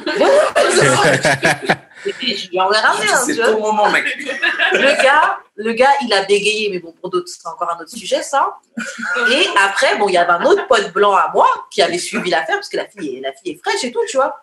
Et 2.06 2.14
puis, 2.14 2.38
je 2.38 2.50
lui 2.50 2.60
en 2.62 2.72
ai 2.72 2.78
ramené 2.78 3.12
un, 3.12 3.16
C'est 3.18 3.34
tu 3.34 3.42
vois. 3.42 3.52
ton 3.52 3.60
moment, 3.60 3.90
mec. 3.92 4.06
Le 4.72 5.04
gars, 5.04 5.40
le 5.56 5.74
gars, 5.74 5.90
il 6.04 6.14
a 6.14 6.24
bégayé, 6.24 6.70
mais 6.70 6.80
bon, 6.80 6.94
pour 6.94 7.10
d'autres, 7.10 7.28
c'est 7.28 7.46
encore 7.48 7.70
un 7.72 7.82
autre 7.82 7.90
sujet, 7.90 8.22
ça. 8.24 8.56
Et 9.32 9.46
après, 9.62 9.98
bon, 9.98 10.08
il 10.08 10.14
y 10.14 10.18
avait 10.18 10.32
un 10.32 10.44
autre 10.46 10.66
pote 10.68 10.94
blanc 10.94 11.14
à 11.16 11.30
moi 11.34 11.48
qui 11.72 11.82
avait 11.82 11.98
suivi 11.98 12.30
l'affaire, 12.30 12.56
parce 12.56 12.70
que 12.70 12.78
la 12.78 12.88
fille, 12.88 13.18
est, 13.18 13.22
la 13.22 13.34
fille 13.34 13.52
est 13.54 13.60
fraîche 13.62 13.84
et 13.84 13.92
tout, 13.92 14.00
tu 14.08 14.16
vois. 14.18 14.40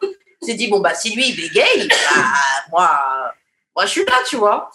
J'ai 0.46 0.54
dit, 0.54 0.68
bon, 0.68 0.80
bah, 0.80 0.94
si 0.94 1.14
lui, 1.14 1.28
il 1.28 1.36
bégaye, 1.36 1.88
bah, 1.88 2.22
moi, 2.70 3.32
moi, 3.76 3.86
je 3.86 3.90
suis 3.90 4.04
là, 4.04 4.16
tu 4.28 4.36
vois. 4.36 4.70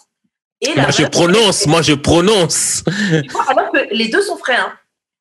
Et 0.60 0.74
la 0.74 0.82
moi 0.82 0.90
je 0.90 1.06
prononce, 1.06 1.66
moi 1.66 1.80
je 1.80 1.94
prononce. 1.94 2.84
alors 3.48 3.72
que 3.72 3.94
les 3.94 4.08
deux 4.08 4.20
sont 4.20 4.36
frères, 4.36 4.66
hein. 4.66 4.78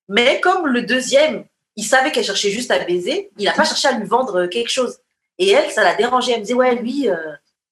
mais 0.10 0.42
comme 0.42 0.68
le 0.68 0.82
deuxième, 0.82 1.46
il 1.78 1.86
savait 1.86 2.12
qu'elle 2.12 2.26
cherchait 2.26 2.52
juste 2.52 2.72
à 2.72 2.80
baiser, 2.80 3.32
il 3.38 3.46
n'a 3.46 3.54
pas 3.54 3.64
cherché 3.64 3.88
à 3.88 3.94
lui 3.94 4.06
vendre 4.06 4.48
quelque 4.48 4.70
chose. 4.70 4.98
Et 5.38 5.50
elle, 5.52 5.72
ça 5.72 5.84
l'a 5.84 5.96
dérangé. 5.96 6.34
Elle 6.34 6.40
me 6.40 6.44
disait, 6.44 6.54
ouais, 6.54 6.76
lui, 6.76 7.10
euh, 7.10 7.16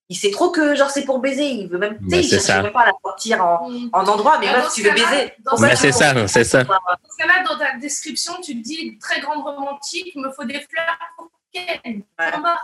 il 0.07 0.15
sait 0.15 0.31
trop 0.31 0.49
que 0.49 0.73
genre 0.75 0.89
c'est 0.89 1.03
pour 1.03 1.19
baiser. 1.19 1.43
Il 1.43 1.67
veut 1.67 1.77
même, 1.77 1.99
tu 1.99 2.23
sais, 2.23 2.35
il 2.37 2.41
ça. 2.41 2.61
même 2.61 2.71
pas 2.71 2.83
à 2.83 2.85
la 2.85 2.93
sortir 3.03 3.43
en, 3.43 3.69
en 3.91 4.07
endroit, 4.07 4.37
mais 4.39 4.49
meuf, 4.49 4.73
tu 4.73 4.83
veux 4.83 4.91
baiser. 4.91 5.33
Mais 5.59 5.75
c'est 5.75 5.91
ça, 5.91 6.25
c'est 6.27 6.45
ça. 6.45 6.63
Dans 6.63 6.73
ce 6.73 7.17
cas-là, 7.17 7.43
dans 7.49 7.57
ta 7.57 7.77
description, 7.77 8.33
tu 8.41 8.55
te 8.57 8.63
dis 8.63 8.97
très 8.99 9.19
grande 9.19 9.43
romantique, 9.43 10.09
il 10.15 10.21
me 10.21 10.31
faut 10.31 10.45
des 10.45 10.61
fleurs 10.71 10.97
pour 11.17 11.29
En 12.19 12.41
bas. 12.41 12.59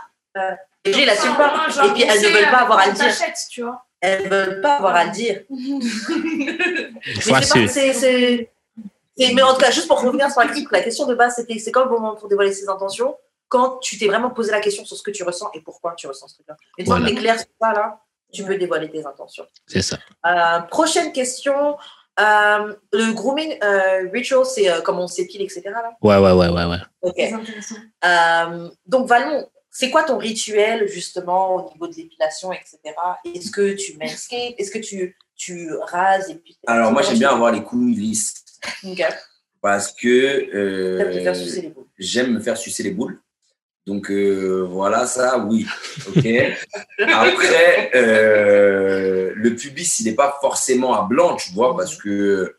Et 0.84 0.90
puis, 0.92 1.02
elles 1.02 2.20
ne 2.22 2.28
veulent 2.28 2.50
pas 2.50 2.58
avoir 2.62 2.78
à 2.80 2.86
le 2.86 2.92
dire. 2.92 3.04
t'achète, 3.04 3.38
tu 3.50 3.62
vois. 3.62 3.84
Elles 4.00 4.28
veulent 4.28 4.60
pas 4.60 4.76
avoir 4.76 4.94
à 4.96 5.04
le 5.04 5.10
dire. 5.10 5.42
Mais 9.16 9.36
c'est 9.36 9.42
en 9.42 9.54
tout 9.54 9.60
cas, 9.60 9.70
juste 9.70 9.86
pour 9.86 10.00
revenir 10.02 10.30
sur 10.30 10.40
la 10.40 10.48
question, 10.48 10.68
la 10.72 10.82
question 10.82 11.06
de 11.06 11.14
base, 11.14 11.36
c'était 11.36 11.58
c'est 11.58 11.70
quand 11.70 11.84
le 11.84 11.90
moment 11.90 12.14
pour 12.16 12.28
dévoiler 12.28 12.52
ses 12.52 12.68
intentions? 12.68 13.16
Quand 13.48 13.78
tu 13.78 13.96
t'es 13.98 14.06
vraiment 14.08 14.30
posé 14.30 14.50
la 14.50 14.60
question 14.60 14.84
sur 14.84 14.96
ce 14.96 15.02
que 15.02 15.10
tu 15.12 15.22
ressens 15.22 15.48
et 15.54 15.60
pourquoi 15.60 15.94
tu 15.96 16.06
ressens 16.08 16.28
ce 16.28 16.34
truc-là. 16.34 16.56
Une 16.78 16.86
fois 16.86 16.96
Voilà. 16.96 17.10
que 17.10 17.14
tu 17.14 17.18
es 17.18 17.22
clair 17.22 17.38
sur 17.38 17.46
ça, 17.60 17.72
là, 17.72 18.00
tu 18.32 18.42
peux 18.42 18.56
dévoiler 18.56 18.90
tes 18.90 19.06
intentions. 19.06 19.46
C'est 19.66 19.82
ça. 19.82 19.98
Euh, 20.26 20.60
prochaine 20.62 21.12
question. 21.12 21.76
Euh, 22.20 22.74
le 22.92 23.12
grooming 23.12 23.56
euh, 23.62 24.08
ritual, 24.12 24.44
c'est 24.44 24.70
euh, 24.70 24.80
comment 24.82 25.04
on 25.04 25.08
s'épile, 25.08 25.42
etc. 25.42 25.62
Là. 25.66 25.96
Ouais, 26.00 26.16
ouais, 26.18 26.32
ouais, 26.32 26.48
ouais, 26.48 26.64
ouais. 26.66 26.78
Ok. 27.02 27.14
C'est 27.16 27.32
intéressant. 27.32 27.74
Euh, 28.04 28.70
donc, 28.86 29.08
Valmont, 29.08 29.48
c'est 29.70 29.90
quoi 29.90 30.04
ton 30.04 30.16
rituel 30.18 30.86
justement 30.88 31.56
au 31.56 31.72
niveau 31.72 31.88
de 31.88 31.94
l'épilation, 31.96 32.52
etc. 32.52 32.78
Est-ce 33.34 33.50
que 33.50 33.72
tu 33.72 33.96
manscapes? 33.98 34.54
Est-ce 34.58 34.70
que 34.70 34.78
tu, 34.78 35.16
tu 35.34 35.70
rases 35.82 36.30
et 36.30 36.36
puis 36.36 36.56
Alors, 36.68 36.92
moi, 36.92 37.02
j'aime 37.02 37.18
bien 37.18 37.30
avoir 37.30 37.50
les 37.50 37.62
couilles 37.64 37.94
lisses 37.96 38.44
Ok. 38.84 39.02
parce 39.60 39.90
que 39.92 40.38
T'aimes 40.38 41.10
te 41.10 41.16
euh, 41.18 41.22
faire 41.24 41.34
sucer 41.36 41.62
les 41.62 41.68
boules. 41.70 41.86
j'aime 41.98 42.32
me 42.32 42.40
faire 42.40 42.56
sucer 42.56 42.82
les 42.84 42.92
boules. 42.92 43.20
Donc, 43.86 44.10
euh, 44.10 44.66
voilà, 44.68 45.06
ça, 45.06 45.38
oui. 45.38 45.66
OK. 46.08 46.26
Après, 47.06 47.90
euh, 47.94 49.32
le 49.34 49.54
pubis, 49.54 50.00
il 50.00 50.06
n'est 50.06 50.14
pas 50.14 50.38
forcément 50.40 50.94
à 50.94 51.02
blanc, 51.06 51.36
tu 51.36 51.52
vois, 51.52 51.76
parce 51.76 51.96
que 51.96 52.56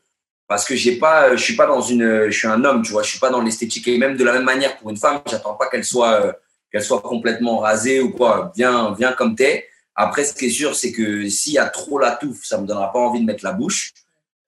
parce 0.47 0.65
que 0.65 0.75
j'ai 0.75 0.97
pas, 0.97 1.35
je 1.35 1.41
suis 1.41 1.55
pas 1.55 1.65
dans 1.65 1.81
une, 1.81 2.29
je 2.29 2.37
suis 2.37 2.47
un 2.47 2.63
homme, 2.63 2.83
tu 2.83 2.91
vois, 2.91 3.01
je 3.01 3.09
suis 3.09 3.19
pas 3.19 3.31
dans 3.31 3.41
l'esthétique 3.41 3.87
et 3.87 3.97
même 3.97 4.15
de 4.15 4.23
la 4.23 4.33
même 4.33 4.43
manière 4.43 4.77
pour 4.77 4.91
une 4.91 4.97
femme, 4.97 5.21
j'attends 5.25 5.55
pas 5.55 5.67
qu'elle 5.69 5.83
soit, 5.83 6.21
euh, 6.21 6.33
qu'elle 6.71 6.83
soit 6.83 7.01
complètement 7.01 7.57
rasée 7.57 7.99
ou 7.99 8.11
quoi, 8.11 8.51
bien, 8.55 8.91
bien 8.91 9.13
comme 9.13 9.35
t'es. 9.35 9.67
Après, 9.95 10.23
ce 10.23 10.33
qui 10.33 10.45
est 10.45 10.49
sûr, 10.49 10.75
c'est 10.75 10.91
que 10.91 11.27
s'il 11.29 11.53
y 11.53 11.57
a 11.57 11.65
trop 11.65 11.97
la 11.97 12.11
touffe, 12.11 12.43
ça 12.43 12.59
me 12.59 12.67
donnera 12.67 12.91
pas 12.91 12.99
envie 12.99 13.21
de 13.21 13.25
mettre 13.25 13.43
la 13.43 13.53
bouche. 13.53 13.93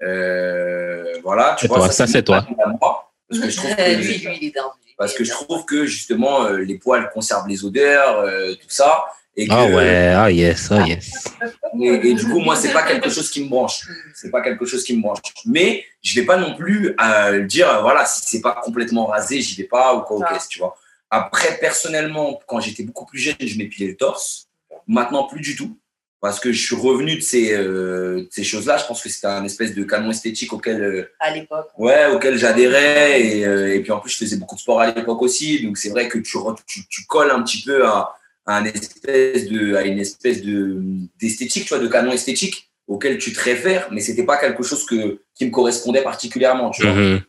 Euh, 0.04 1.20
voilà, 1.24 1.56
tu 1.58 1.68
vois. 1.68 1.78
toi, 1.78 1.90
ça, 1.90 2.06
c'est 2.06 2.22
toi. 2.22 2.45
à 2.64 2.68
moi, 2.68 3.12
Parce 3.30 3.41
que 3.41 3.49
je 3.49 3.58
trouve 3.58 3.76
que, 3.76 3.95
lui, 3.95 4.18
lui, 4.26 4.38
il 4.41 4.48
est 4.49 4.52
dingue. 4.52 4.86
Parce 4.98 5.14
que 5.14 5.24
je 5.24 5.32
trouve 5.32 5.65
que 5.65 5.86
justement 5.86 6.45
euh, 6.45 6.57
les 6.57 6.78
poils 6.78 7.10
conservent 7.14 7.48
les 7.48 7.64
odeurs, 7.64 8.19
euh, 8.19 8.53
tout 8.56 8.69
ça. 8.69 9.06
Et 9.40 9.48
que, 9.48 9.53
Ah 9.53 9.65
ouais, 9.68 10.07
ah 10.18 10.32
yes, 10.32 10.69
ah 10.72 10.82
yes. 10.88 11.11
et, 11.80 11.86
et 12.10 12.14
du 12.15 12.26
coup, 12.28 12.40
moi, 12.40 12.56
c'est 12.56 12.74
pas 12.74 12.82
quelque 12.82 13.07
chose 13.11 13.30
qui 13.30 13.44
me 13.44 13.49
branche. 13.49 13.88
C'est 14.15 14.32
pas 14.32 14.41
quelque 14.41 14.65
chose 14.65 14.84
qui 14.84 14.98
me 14.98 15.02
branche. 15.03 15.19
Mais 15.45 15.86
je 16.02 16.19
vais 16.19 16.26
pas 16.26 16.38
non 16.38 16.56
plus 16.56 16.95
euh, 16.99 17.41
dire, 17.45 17.69
euh, 17.69 17.82
voilà, 17.82 18.03
si 18.07 18.22
c'est 18.26 18.41
pas 18.41 18.53
complètement 18.64 19.06
rasé, 19.06 19.40
j'y 19.41 19.56
vais 19.61 19.68
pas 19.68 19.94
ou 19.95 20.02
quoi, 20.02 20.18
ou 20.18 20.24
Ah. 20.26 20.34
qu'est-ce, 20.34 20.48
tu 20.48 20.57
vois. 20.57 20.76
Après, 21.11 21.56
personnellement, 21.60 22.40
quand 22.48 22.60
j'étais 22.61 22.82
beaucoup 22.82 23.06
plus 23.06 23.19
jeune, 23.19 23.36
je 23.40 23.57
m'épilais 23.60 23.90
le 23.91 23.95
torse. 23.95 24.48
Maintenant, 24.88 25.28
plus 25.28 25.41
du 25.41 25.56
tout. 25.56 25.78
Parce 26.19 26.39
que 26.39 26.52
je 26.52 26.60
suis 26.65 26.76
revenu 26.76 27.15
de 27.15 27.22
ces, 27.22 27.53
euh, 27.53 28.22
de 28.22 28.27
ces 28.31 28.44
choses-là. 28.44 28.77
Je 28.77 28.85
pense 28.85 29.03
que 29.03 29.10
c'était 29.10 29.27
un 29.27 29.44
espèce 29.45 29.76
de 29.76 29.84
canon 29.84 30.10
esthétique 30.10 30.52
auquel, 30.52 30.81
euh, 30.81 31.11
À 31.19 31.31
l'époque. 31.31 31.68
ouais, 31.77 32.07
auquel 32.07 32.38
j'adhérais. 32.38 33.22
Et, 33.22 33.45
euh, 33.45 33.76
et 33.76 33.81
puis 33.81 33.91
en 33.91 33.99
plus, 33.99 34.10
je 34.11 34.18
faisais 34.18 34.38
beaucoup 34.38 34.56
de 34.56 34.60
sport 34.60 34.81
à 34.81 34.91
l'époque 34.91 35.22
aussi. 35.22 35.64
Donc 35.64 35.77
c'est 35.77 35.89
vrai 35.89 36.07
que 36.07 36.18
tu, 36.18 36.38
tu, 36.65 36.88
tu 36.89 37.06
colles 37.06 37.30
un 37.30 37.44
petit 37.44 37.61
peu 37.61 37.85
à, 37.85 38.15
à, 38.48 38.57
un 38.57 38.65
espèce 38.65 39.48
de, 39.48 39.76
à 39.76 39.84
une 39.84 39.99
espèce 39.99 40.41
de, 40.41 40.81
d'esthétique, 41.19 41.65
tu 41.65 41.69
vois, 41.76 41.84
de 41.84 41.88
canon 41.88 42.11
esthétique 42.11 42.72
auquel 42.88 43.19
tu 43.19 43.31
te 43.31 43.39
réfères. 43.39 43.88
Mais 43.91 44.02
c'était 44.02 44.26
pas 44.26 44.38
quelque 44.38 44.64
chose 44.64 44.85
que, 44.85 45.19
qui 45.35 45.45
me 45.45 45.52
correspondait 45.52 46.02
particulièrement, 46.03 46.72
tu 46.72 46.81
vois. 46.81 46.94
Mhm. 46.95 47.22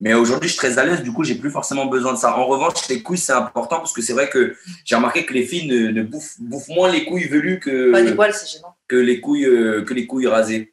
Mais 0.00 0.14
aujourd'hui, 0.14 0.48
je 0.48 0.52
suis 0.54 0.60
très 0.60 0.78
à 0.78 0.84
l'aise, 0.84 1.02
du 1.02 1.12
coup, 1.12 1.24
j'ai 1.24 1.34
plus 1.34 1.50
forcément 1.50 1.86
besoin 1.86 2.12
de 2.12 2.18
ça. 2.18 2.36
En 2.36 2.46
revanche, 2.46 2.86
les 2.88 3.02
couilles, 3.02 3.18
c'est 3.18 3.32
important 3.32 3.78
parce 3.78 3.92
que 3.92 4.00
c'est 4.00 4.12
vrai 4.12 4.28
que 4.28 4.54
j'ai 4.84 4.94
remarqué 4.94 5.26
que 5.26 5.34
les 5.34 5.44
filles 5.44 5.66
ne, 5.66 5.88
ne 5.88 6.02
bouffent, 6.04 6.36
bouffent 6.38 6.68
moins 6.68 6.88
les 6.90 7.04
couilles 7.04 7.26
velues 7.26 7.58
que, 7.58 7.90
Pas 7.90 8.02
des 8.02 8.14
poils, 8.14 8.32
c'est 8.32 8.48
gênant. 8.48 8.76
que, 8.86 8.94
les 8.96 9.20
couilles, 9.20 9.46
euh, 9.46 9.82
que 9.82 9.94
les 9.94 10.06
couilles 10.06 10.28
rasées. 10.28 10.72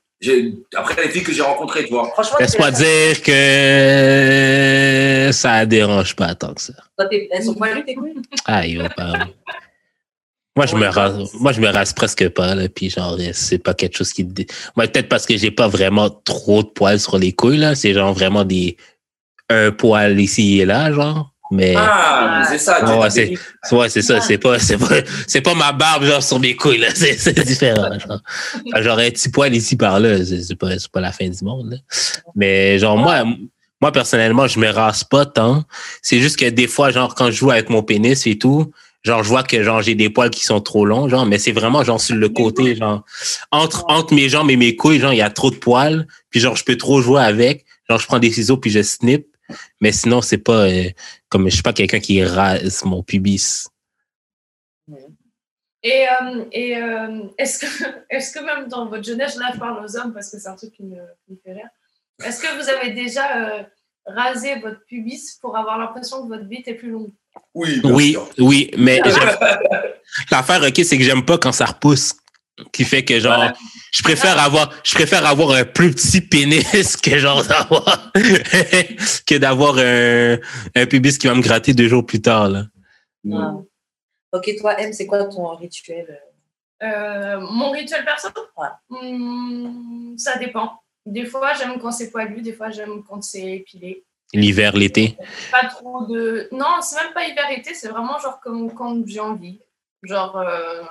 Après, 0.76 1.04
les 1.04 1.10
filles 1.10 1.24
que 1.24 1.34
j'ai 1.34 1.42
rencontrées, 1.42 1.86
tu 1.86 1.94
vois. 1.94 2.08
Franchement, 2.14 2.38
Laisse-moi 2.40 2.72
c'est- 2.72 3.14
dire 3.14 3.22
que 3.24 5.30
ça 5.34 5.66
dérange 5.66 6.16
pas 6.16 6.34
tant 6.36 6.54
que 6.54 6.62
ça. 6.62 6.74
Elles 7.32 7.44
sont 7.44 7.56
poilues, 7.56 7.84
tes 7.84 7.96
couilles? 7.96 8.14
Aïe, 8.46 8.80
oh, 8.84 8.88
pardon. 8.96 9.26
Moi, 10.56 10.68
je 10.68 10.76
me 10.78 10.88
rase, 10.88 11.34
moi, 11.34 11.52
je 11.52 11.60
me 11.60 11.68
rase 11.68 11.92
presque 11.92 12.30
pas, 12.30 12.56
là, 12.56 12.70
puis 12.70 12.90
genre, 12.90 13.18
c'est 13.34 13.58
pas 13.58 13.74
quelque 13.74 13.98
chose 13.98 14.14
qui 14.14 14.24
Moi, 14.78 14.88
peut-être 14.88 15.10
parce 15.10 15.26
que 15.26 15.36
j'ai 15.36 15.52
pas 15.52 15.68
vraiment 15.68 16.10
trop 16.10 16.64
de 16.64 16.70
poils 16.70 17.00
sur 17.00 17.18
les 17.18 17.34
couilles, 17.34 17.58
là. 17.58 17.76
C'est 17.76 17.94
genre 17.94 18.14
vraiment 18.14 18.46
des, 18.46 18.78
un 19.50 19.72
poil 19.72 20.20
ici 20.20 20.60
et 20.60 20.66
là, 20.66 20.92
genre. 20.92 21.32
Mais, 21.52 21.76
Ah, 21.78 22.40
mais 22.40 22.58
c'est 22.58 22.64
ça. 22.64 22.84
Ouais, 23.00 23.10
c'est- 23.12 23.34
ouais, 23.72 23.88
c'est 23.90 24.02
ça, 24.02 24.20
c'est 24.20 24.40
pas, 24.40 24.58
c'est 24.58 24.78
pas, 24.80 24.96
c'est 25.28 25.42
pas 25.42 25.54
ma 25.54 25.72
barbe, 25.72 26.04
genre, 26.06 26.24
sur 26.24 26.40
mes 26.40 26.56
couilles, 26.56 26.80
là. 26.80 26.88
C'est, 26.96 27.40
différent, 27.46 28.00
genre. 28.00 28.20
Enfin, 28.56 28.82
J'aurais 28.82 29.08
un 29.08 29.12
petit 29.12 29.30
poil 29.30 29.54
ici 29.56 29.76
par 29.76 30.00
là, 30.00 30.18
c'est, 30.26 30.56
pas, 30.56 30.72
c'est 30.80 30.90
pas 30.92 31.02
la 31.02 31.12
fin 31.12 31.30
du 31.30 31.44
monde, 31.44 31.70
là. 31.72 31.78
Mais, 32.36 32.80
genre, 32.80 32.98
moi, 32.98 33.24
moi, 33.80 33.92
personnellement, 33.92 34.48
je 34.48 34.58
me 34.60 34.70
rase 34.70 35.04
pas 35.04 35.28
tant. 35.28 35.64
C'est 36.02 36.20
juste 36.20 36.40
que 36.40 36.50
des 36.50 36.68
fois, 36.68 36.90
genre, 36.90 37.14
quand 37.14 37.28
je 37.28 37.34
joue 37.38 37.52
avec 37.52 37.70
mon 37.70 37.84
pénis 37.84 38.26
et 38.26 38.40
tout, 38.40 38.72
genre, 39.04 39.24
je 39.24 39.30
vois 39.30 39.44
que, 39.44 39.62
genre, 39.62 39.84
j'ai 39.84 39.94
des 39.94 40.10
poils 40.10 40.32
qui 40.32 40.44
sont 40.44 40.62
trop 40.62 40.84
longs, 40.84 41.08
genre, 41.10 41.28
mais 41.28 41.38
c'est 41.38 41.52
vraiment, 41.52 41.84
genre, 41.84 42.02
sur 42.02 42.16
le 42.16 42.28
côté, 42.30 42.76
genre, 42.76 43.04
entre, 43.52 43.86
entre 43.88 44.16
mes 44.16 44.30
jambes 44.30 44.50
et 44.50 44.58
mes 44.58 44.76
couilles, 44.76 45.00
genre, 45.00 45.14
il 45.14 45.18
y 45.18 45.22
a 45.22 45.30
trop 45.30 45.52
de 45.52 45.58
poils, 45.58 46.08
puis 46.32 46.40
genre, 46.40 46.56
je 46.56 46.64
peux 46.64 46.76
trop 46.76 47.02
jouer 47.02 47.22
avec. 47.22 47.66
Genre, 47.88 48.00
je 48.00 48.08
prends 48.08 48.18
des 48.18 48.32
ciseaux 48.32 48.58
puis 48.58 48.72
je 48.72 48.82
snip. 48.82 49.28
Mais 49.82 49.92
sinon, 49.92 50.22
c'est 50.22 50.38
pas, 50.38 50.68
euh, 50.68 50.90
comme, 51.30 51.50
je 51.50 51.54
suis 51.54 51.64
pas 51.64 51.74
quelqu'un 51.74 52.00
qui 52.00 52.24
rase 52.24 52.84
mon 52.84 53.04
pubis. 53.04 53.68
Et, 55.86 56.08
euh, 56.10 56.46
et 56.52 56.78
euh, 56.78 57.28
est-ce 57.38 57.60
que, 57.60 57.66
est 58.10 58.34
que 58.34 58.44
même 58.44 58.68
dans 58.68 58.88
votre 58.88 59.04
jeunesse, 59.04 59.36
là 59.36 59.52
je 59.54 59.60
parle 59.60 59.86
aux 59.86 59.98
hommes 59.98 60.14
parce 60.14 60.32
que 60.32 60.40
c'est 60.40 60.48
un 60.48 60.56
truc 60.56 60.72
qui 60.74 60.84
me, 60.84 60.96
qui 61.26 61.34
me 61.34 61.38
fait 61.44 61.54
rire, 61.54 61.70
est-ce 62.24 62.42
que 62.42 62.60
vous 62.60 62.70
avez 62.70 62.92
déjà 62.92 63.38
euh, 63.38 63.64
rasé 64.08 64.56
votre 64.60 64.84
pubis 64.86 65.38
pour 65.40 65.56
avoir 65.56 65.78
l'impression 65.78 66.24
que 66.24 66.30
votre 66.30 66.46
bite 66.46 66.68
est 66.68 66.74
plus 66.74 66.90
longue? 66.90 67.12
Oui, 67.54 67.82
Oui, 67.84 68.18
oui, 68.40 68.72
mais 68.78 69.00
l'affaire, 70.32 70.64
ok, 70.64 70.82
c'est 70.84 70.98
que 70.98 71.04
j'aime 71.04 71.24
pas 71.24 71.38
quand 71.38 71.52
ça 71.52 71.66
repousse. 71.66 72.14
Qui 72.72 72.86
fait 72.86 73.04
que 73.04 73.20
genre, 73.20 73.52
je 73.92 74.02
préfère 74.02 74.40
avoir, 74.40 74.72
je 74.84 74.94
préfère 74.96 75.26
avoir 75.26 75.52
un 75.52 75.66
plus 75.66 75.92
petit 75.94 76.22
pénis 76.22 76.96
que 77.04 77.18
genre 77.18 77.44
d'avoir, 77.44 78.12
que 79.28 79.38
d'avoir 79.38 79.78
un, 79.78 80.38
un 80.76 80.86
pubis 80.86 81.18
qui 81.18 81.28
va 81.28 81.34
me 81.36 81.42
gratter 81.42 81.74
deux 81.74 81.90
jours 81.90 82.06
plus 82.06 82.22
tard, 82.22 82.48
là. 82.50 82.66
Ok, 84.32 84.52
toi, 84.60 84.80
M, 84.80 84.94
c'est 84.94 85.06
quoi 85.06 85.24
ton 85.26 85.48
rituel 85.56 86.20
Euh, 86.84 87.40
Mon 87.42 87.72
rituel 87.72 88.04
perso? 88.06 88.30
Ouais. 88.58 88.68
Hmm, 88.90 90.18
Ça 90.18 90.38
dépend. 90.38 90.80
Des 91.06 91.26
fois, 91.26 91.54
j'aime 91.54 91.80
quand 91.80 91.92
c'est 91.92 92.10
poilu, 92.10 92.42
des 92.42 92.54
fois, 92.54 92.70
j'aime 92.72 93.04
quand 93.08 93.22
c'est 93.22 93.44
épilé. 93.58 94.04
L'hiver, 94.34 94.76
l'été? 94.76 95.18
Pas 95.52 95.68
trop 95.68 96.06
de. 96.08 96.48
Non, 96.52 96.82
c'est 96.82 96.96
même 97.02 97.14
pas 97.14 97.26
hiver-été, 97.28 97.74
c'est 97.74 97.90
vraiment 97.90 98.18
genre 98.20 98.40
comme 98.42 98.74
quand 98.74 98.98
j'ai 99.06 99.20
envie. 99.20 99.60
Genre, 100.04 100.36
euh, 100.38 100.84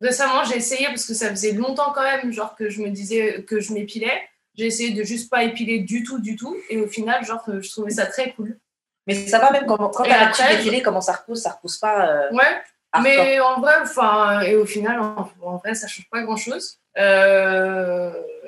récemment, 0.00 0.44
j'ai 0.44 0.56
essayé 0.56 0.86
parce 0.86 1.04
que 1.06 1.14
ça 1.14 1.30
faisait 1.30 1.52
longtemps 1.52 1.92
quand 1.94 2.02
même, 2.02 2.32
genre 2.32 2.54
que 2.54 2.68
je 2.70 2.80
me 2.82 2.90
disais 2.90 3.42
que 3.46 3.60
je 3.60 3.72
m'épilais. 3.72 4.20
J'ai 4.56 4.66
essayé 4.66 4.90
de 4.92 5.02
juste 5.02 5.28
pas 5.30 5.44
épiler 5.44 5.80
du 5.80 6.02
tout, 6.02 6.18
du 6.18 6.34
tout. 6.36 6.56
Et 6.70 6.80
au 6.80 6.86
final, 6.86 7.24
genre, 7.24 7.42
je 7.46 7.68
trouvais 7.70 7.90
ça 7.90 8.06
très 8.06 8.32
cool. 8.32 8.58
Mais 9.06 9.14
ça 9.14 9.38
va 9.38 9.50
même 9.50 9.66
quand, 9.66 9.76
quand 9.76 10.02
t'as 10.04 10.08
l'habitude 10.20 10.44
d'épilé, 10.58 10.82
comment 10.82 11.00
ça 11.02 11.12
repousse 11.12 11.42
Ça 11.42 11.50
repousse 11.52 11.76
pas. 11.78 12.08
euh, 12.08 12.30
Ouais, 12.32 12.60
mais 13.02 13.38
en 13.40 13.60
vrai, 13.60 13.74
enfin, 13.82 14.40
et 14.40 14.56
au 14.56 14.64
final, 14.64 14.98
en, 15.00 15.30
en 15.42 15.56
vrai, 15.58 15.74
ça 15.74 15.86
change 15.86 16.08
pas 16.10 16.22
grand 16.22 16.36
chose. 16.36 16.78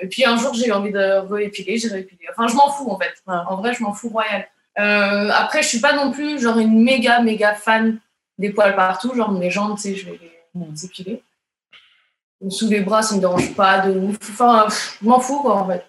et 0.00 0.06
puis 0.08 0.24
un 0.24 0.36
jour, 0.36 0.54
j'ai 0.54 0.68
eu 0.68 0.72
envie 0.72 0.92
de 0.92 1.18
réépiler, 1.32 1.76
j'ai 1.76 1.88
réépilé. 1.88 2.20
Enfin, 2.30 2.48
je 2.48 2.54
m'en 2.54 2.70
fous 2.70 2.90
en 2.90 2.98
fait. 2.98 3.12
En 3.26 3.56
vrai, 3.56 3.74
je 3.74 3.82
m'en 3.82 3.92
fous 3.92 4.08
royal. 4.08 4.48
Euh, 4.78 5.28
après, 5.32 5.62
je 5.62 5.68
suis 5.68 5.80
pas 5.80 5.92
non 5.92 6.12
plus 6.12 6.40
genre 6.40 6.58
une 6.58 6.82
méga, 6.82 7.20
méga 7.20 7.54
fan 7.54 7.98
des 8.38 8.50
poils 8.50 8.74
partout. 8.76 9.14
Genre 9.14 9.30
mes 9.32 9.50
jambes, 9.50 9.76
tu 9.76 9.82
sais, 9.82 9.94
je 9.96 10.06
vais 10.06 10.18
les 10.54 10.84
épiler. 10.84 11.22
Sous 12.50 12.68
les 12.68 12.80
bras, 12.80 13.02
ça 13.02 13.14
me 13.16 13.20
dérange 13.20 13.52
pas 13.54 13.80
de 13.80 13.98
ouf. 13.98 14.16
Enfin, 14.30 14.66
je 15.02 15.08
m'en 15.08 15.18
fous 15.18 15.40
quoi 15.40 15.56
en 15.56 15.66
fait. 15.66 15.84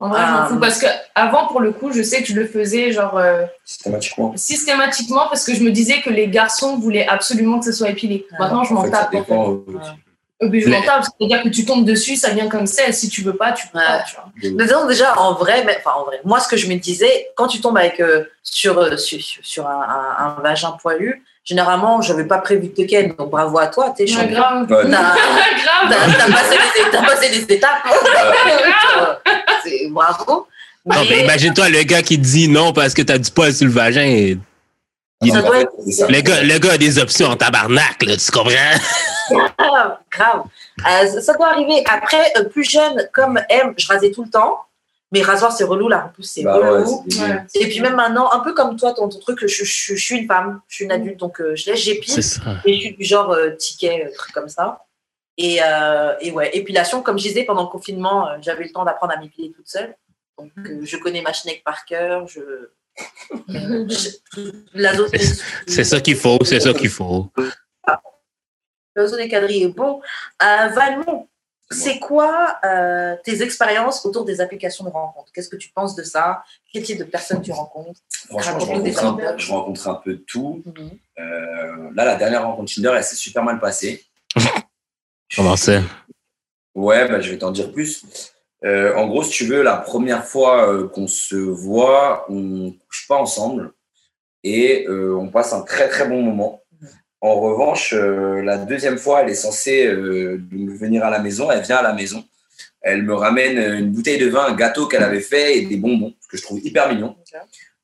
En 0.00 0.10
vrai, 0.10 0.20
je 0.20 0.24
Ah. 0.28 0.40
m'en 0.42 0.46
fous 0.48 0.60
parce 0.60 0.78
que 0.78 0.86
avant, 1.14 1.46
pour 1.48 1.60
le 1.60 1.72
coup, 1.72 1.92
je 1.92 2.02
sais 2.02 2.20
que 2.22 2.28
je 2.28 2.34
le 2.34 2.46
faisais 2.46 2.92
genre. 2.92 3.16
euh, 3.16 3.46
Systématiquement. 3.64 4.32
systématiquement 4.36 5.26
parce 5.28 5.44
que 5.44 5.54
je 5.54 5.62
me 5.64 5.70
disais 5.70 6.00
que 6.02 6.10
les 6.10 6.28
garçons 6.28 6.78
voulaient 6.78 7.08
absolument 7.08 7.58
que 7.58 7.64
ce 7.64 7.72
soit 7.72 7.88
épilé. 7.90 8.26
Ah. 8.32 8.36
Maintenant, 8.40 8.64
je 8.64 8.72
En 8.72 8.74
m'en 8.74 8.82
fait, 8.84 8.90
ça 8.90 9.08
tape. 9.10 9.30
euh, 9.30 9.56
Euh, 10.40 10.48
mais 10.52 10.60
je 10.60 10.68
m'en 10.68 10.80
tape, 10.82 11.02
c'est-à-dire 11.02 11.42
que 11.42 11.48
tu 11.48 11.64
tombes 11.64 11.84
dessus, 11.84 12.14
ça 12.14 12.30
vient 12.30 12.48
comme 12.48 12.66
ça, 12.68 12.86
et 12.86 12.92
si 12.92 13.08
tu 13.08 13.22
veux 13.22 13.34
pas, 13.36 13.50
tu 13.50 13.66
peux 13.68 13.78
Ouais. 13.78 13.84
pas. 13.84 14.02
Tu 14.06 14.14
vois. 14.14 14.26
de- 14.40 14.54
Mais 14.54 14.66
disons, 14.66 14.86
déjà, 14.86 15.18
en 15.18 15.34
vrai, 15.34 15.64
mais, 15.64 15.76
enfin, 15.78 15.98
en 15.98 16.04
vrai, 16.04 16.20
moi, 16.24 16.38
ce 16.38 16.46
que 16.46 16.56
je 16.56 16.68
me 16.68 16.76
disais, 16.76 17.30
quand 17.34 17.48
tu 17.48 17.60
tombes 17.60 17.76
avec, 17.76 17.98
euh, 17.98 18.24
sur, 18.44 18.78
euh, 18.78 18.96
sur, 18.96 19.20
sur- 19.20 19.44
sur 19.44 19.66
un, 19.66 19.82
un- 19.82 20.26
un 20.38 20.40
vagin 20.40 20.70
poilu, 20.80 21.24
généralement, 21.48 22.02
je 22.02 22.12
n'avais 22.12 22.26
pas 22.26 22.38
prévu 22.38 22.68
de 22.68 22.74
te 22.74 22.82
ken, 22.86 23.14
donc 23.16 23.30
bravo 23.30 23.58
à 23.58 23.68
toi, 23.68 23.94
t'es 23.96 24.06
champion. 24.06 24.28
grave. 24.38 24.70
Ouais, 24.70 24.82
T'as 24.82 24.88
grave. 24.90 25.88
t'as- 25.88 26.26
t'as 26.26 26.32
passé, 26.32 26.56
passé 27.06 27.28
les 27.30 27.54
étapes. 27.56 27.70
Euh, 27.86 29.14
c'est- 29.64 29.88
bravo. 29.90 30.46
Non, 30.84 30.96
mais 31.08 31.20
imagine-toi 31.24 31.68
le 31.70 31.82
gars 31.82 32.02
qui 32.02 32.18
dit 32.18 32.48
non 32.48 32.72
parce 32.72 32.94
que 32.94 33.02
t'as 33.02 33.18
du 33.18 33.30
poil 33.30 33.52
sur 33.52 33.66
le 33.66 33.72
vagin. 33.72 34.02
et- 34.04 34.38
Il- 35.22 35.32
Ça 35.32 35.38
en 35.38 35.42
doit 35.42 35.56
fait, 35.56 35.62
être- 35.62 35.72
c'est 35.84 35.92
ça. 35.92 36.06
le, 36.06 36.20
gars, 36.20 36.42
le 36.42 36.58
gars 36.58 36.72
a 36.74 36.78
des 36.78 36.98
options 37.00 37.26
en 37.28 37.36
tabarnak, 37.36 38.02
là, 38.04 38.16
tu 38.16 38.30
comprends? 38.30 38.52
grave, 39.58 39.96
grave. 40.12 40.42
Euh, 40.86 41.06
ça- 41.08 41.20
ça 41.22 41.34
doit 41.34 41.48
arriver. 41.48 41.82
Après, 41.90 42.32
euh, 42.36 42.44
plus 42.44 42.62
jeune, 42.64 43.08
comme 43.12 43.40
M, 43.50 43.74
je 43.76 43.86
rasais 43.88 44.10
tout 44.12 44.22
le 44.24 44.30
temps. 44.30 44.58
Mais 45.10 45.22
rasoir, 45.22 45.52
c'est 45.52 45.64
relou, 45.64 45.88
la 45.88 46.02
repousse, 46.02 46.30
c'est 46.32 46.42
Bah 46.42 46.54
relou. 46.56 47.02
Ouais. 47.18 47.42
Et 47.54 47.66
puis 47.68 47.80
même 47.80 47.96
maintenant, 47.96 48.30
un 48.30 48.40
peu 48.40 48.52
comme 48.52 48.76
toi, 48.76 48.92
ton, 48.92 49.08
ton 49.08 49.18
truc, 49.18 49.38
je, 49.40 49.46
je- 49.64 49.94
je 49.94 50.04
suis 50.04 50.18
une 50.18 50.26
femme, 50.26 50.60
je 50.68 50.74
suis 50.76 50.84
une 50.84 50.92
adulte, 50.92 51.16
donc 51.18 51.40
euh, 51.40 51.56
je 51.56 51.70
laisse, 51.70 51.80
j'épile. 51.80 52.12
Et 52.66 52.74
je 52.74 52.80
suis 52.80 52.96
du 52.96 53.04
genre 53.04 53.30
euh, 53.32 53.50
ticket, 53.52 54.04
euh, 54.06 54.12
truc 54.14 54.32
comme 54.34 54.48
ça. 54.50 54.84
Et, 55.38 55.60
euh, 55.62 56.14
et 56.20 56.30
ouais, 56.32 56.50
épilation, 56.54 57.00
comme 57.00 57.18
je 57.18 57.28
disais, 57.28 57.44
pendant 57.44 57.62
le 57.62 57.68
confinement, 57.68 58.28
j'avais 58.42 58.64
le 58.64 58.70
temps 58.70 58.84
d'apprendre 58.84 59.14
à 59.16 59.20
m'épiler 59.20 59.50
toute 59.52 59.68
seule. 59.68 59.94
Donc, 60.38 60.50
euh, 60.58 60.80
je 60.82 60.96
connais 60.98 61.22
ma 61.22 61.32
schneck 61.32 61.64
par 61.64 61.84
cœur. 61.86 62.26
Je... 62.28 62.40
je- 63.48 64.50
La 64.74 64.94
zone, 64.94 65.08
C'est 65.66 65.84
ça 65.84 66.00
qu'il 66.00 66.16
faut, 66.16 66.38
c'est 66.44 66.60
ça 66.60 66.74
qu'il 66.74 66.90
faut. 66.90 67.30
La 68.96 69.06
zone 69.06 69.20
est 69.20 69.28
quadrillée 69.28 69.66
est 69.66 69.68
bon. 69.68 70.00
Euh, 70.42 70.68
Valmont, 70.68 71.28
c'est 71.70 71.98
quoi 71.98 72.56
euh, 72.64 73.16
tes 73.24 73.42
expériences 73.42 74.04
autour 74.06 74.24
des 74.24 74.40
applications 74.40 74.84
de 74.84 74.90
rencontres? 74.90 75.30
Qu'est-ce 75.32 75.48
que 75.48 75.56
tu 75.56 75.70
penses 75.70 75.94
de 75.94 76.02
ça? 76.02 76.42
Quel 76.72 76.82
type 76.82 76.98
de 76.98 77.04
personnes 77.04 77.42
tu 77.42 77.52
rencontres? 77.52 78.00
Franchement, 78.28 78.58
je 78.58 78.64
rencontre, 78.66 79.04
un, 79.04 79.08
anecdotes. 79.08 79.38
je 79.38 79.52
rencontre 79.52 79.88
un 79.88 79.94
peu 79.94 80.12
de 80.14 80.24
tout. 80.26 80.62
Euh, 81.18 81.90
là, 81.94 82.04
la 82.04 82.16
dernière 82.16 82.44
rencontre 82.46 82.72
Tinder, 82.74 82.92
elle 82.96 83.04
s'est 83.04 83.16
super 83.16 83.42
mal 83.42 83.60
passée. 83.60 84.04
Comment 85.36 85.56
ça? 85.56 85.82
Ouais, 86.74 87.08
bah, 87.08 87.20
je 87.20 87.30
vais 87.30 87.38
t'en 87.38 87.50
dire 87.50 87.72
plus. 87.72 88.04
Euh, 88.64 88.94
en 88.96 89.06
gros, 89.06 89.22
si 89.22 89.30
tu 89.30 89.44
veux, 89.46 89.62
la 89.62 89.76
première 89.76 90.24
fois 90.24 90.72
euh, 90.72 90.88
qu'on 90.88 91.06
se 91.06 91.36
voit, 91.36 92.26
on 92.28 92.72
couche 92.72 93.06
pas 93.06 93.16
ensemble 93.16 93.72
et 94.42 94.86
euh, 94.88 95.16
on 95.16 95.28
passe 95.28 95.52
un 95.52 95.62
très 95.62 95.88
très 95.88 96.08
bon 96.08 96.22
moment. 96.22 96.62
En 97.20 97.40
revanche, 97.40 97.92
euh, 97.94 98.42
la 98.42 98.58
deuxième 98.58 98.96
fois, 98.98 99.22
elle 99.22 99.30
est 99.30 99.34
censée 99.34 99.86
euh, 99.86 100.40
venir 100.50 101.04
à 101.04 101.10
la 101.10 101.18
maison. 101.18 101.50
Elle 101.50 101.62
vient 101.62 101.78
à 101.78 101.82
la 101.82 101.92
maison. 101.92 102.24
Elle 102.80 103.02
me 103.02 103.14
ramène 103.14 103.58
une 103.58 103.90
bouteille 103.90 104.18
de 104.18 104.28
vin, 104.28 104.46
un 104.46 104.54
gâteau 104.54 104.86
qu'elle 104.86 105.02
avait 105.02 105.20
fait 105.20 105.58
et 105.58 105.66
des 105.66 105.76
bonbons, 105.76 106.14
que 106.30 106.36
je 106.36 106.42
trouve 106.42 106.60
hyper 106.64 106.88
mignon. 106.88 107.16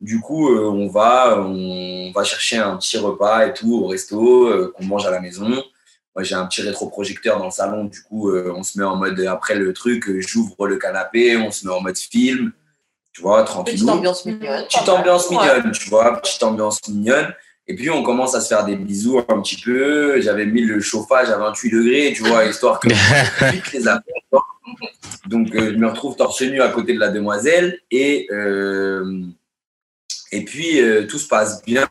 Du 0.01 0.20
coup, 0.20 0.55
euh, 0.55 0.69
on 0.69 0.86
va, 0.86 1.40
on 1.40 2.12
va 2.15 2.23
chercher 2.23 2.59
un 2.59 2.77
petit 2.77 2.97
repas 2.97 3.47
et 3.47 3.55
tout 3.55 3.74
au 3.74 3.86
resto 3.89 4.73
qu'on 4.73 4.85
mange 4.85 5.06
à 5.06 5.11
la 5.11 5.20
maison. 5.20 5.48
Moi, 5.48 6.23
j'ai 6.23 6.36
un 6.36 6.47
petit 6.47 6.62
rétroprojecteur 6.62 7.39
dans 7.39 7.47
le 7.47 7.51
salon. 7.51 7.85
Du 7.86 8.02
coup, 8.02 8.32
on 8.32 8.62
se 8.62 8.78
met 8.78 8.85
en 8.85 8.94
mode 8.94 9.19
après 9.20 9.56
le 9.56 9.73
truc, 9.73 10.05
j'ouvre 10.20 10.69
le 10.69 10.77
canapé, 10.77 11.36
on 11.36 11.51
se 11.51 11.66
met 11.66 11.73
en 11.73 11.81
mode 11.81 11.98
film, 11.98 12.52
tu 13.12 13.23
vois, 13.23 13.43
Petite 13.43 13.55
tranquillou. 13.55 13.89
ambiance 13.89 14.24
mignonne. 14.27 14.65
Petite 14.66 14.89
ambiance 14.89 15.31
mignonne, 15.31 15.73
tu 15.73 15.90
vois, 15.90 16.20
petite 16.20 16.43
ambiance 16.44 16.89
mignonne. 16.89 17.35
Et 17.66 17.74
puis, 17.74 17.89
on 17.89 18.03
commence 18.03 18.35
à 18.35 18.41
se 18.41 18.49
faire 18.49 18.65
des 18.65 18.77
bisous 18.77 19.19
un 19.19 19.41
petit 19.41 19.57
peu. 19.57 20.20
J'avais 20.20 20.45
mis 20.45 20.62
le 20.62 20.81
chauffage 20.81 21.31
à 21.31 21.39
28 21.39 21.70
degrés, 21.70 22.12
tu 22.15 22.23
vois, 22.23 22.45
histoire 22.45 22.78
que 22.78 22.89
les 23.73 23.89
affaires. 23.89 24.03
Donc, 25.27 25.55
euh, 25.55 25.73
je 25.73 25.78
me 25.78 25.89
retrouve 25.89 26.15
torse 26.16 26.43
nu 26.43 26.61
à 26.61 26.69
côté 26.69 26.93
de 26.93 27.01
la 27.01 27.09
demoiselle. 27.09 27.81
Et, 27.91 28.27
euh, 28.31 29.23
et 30.31 30.45
puis, 30.45 30.81
euh, 30.81 31.07
tout 31.07 31.19
se 31.19 31.27
passe 31.27 31.62
bien. 31.65 31.89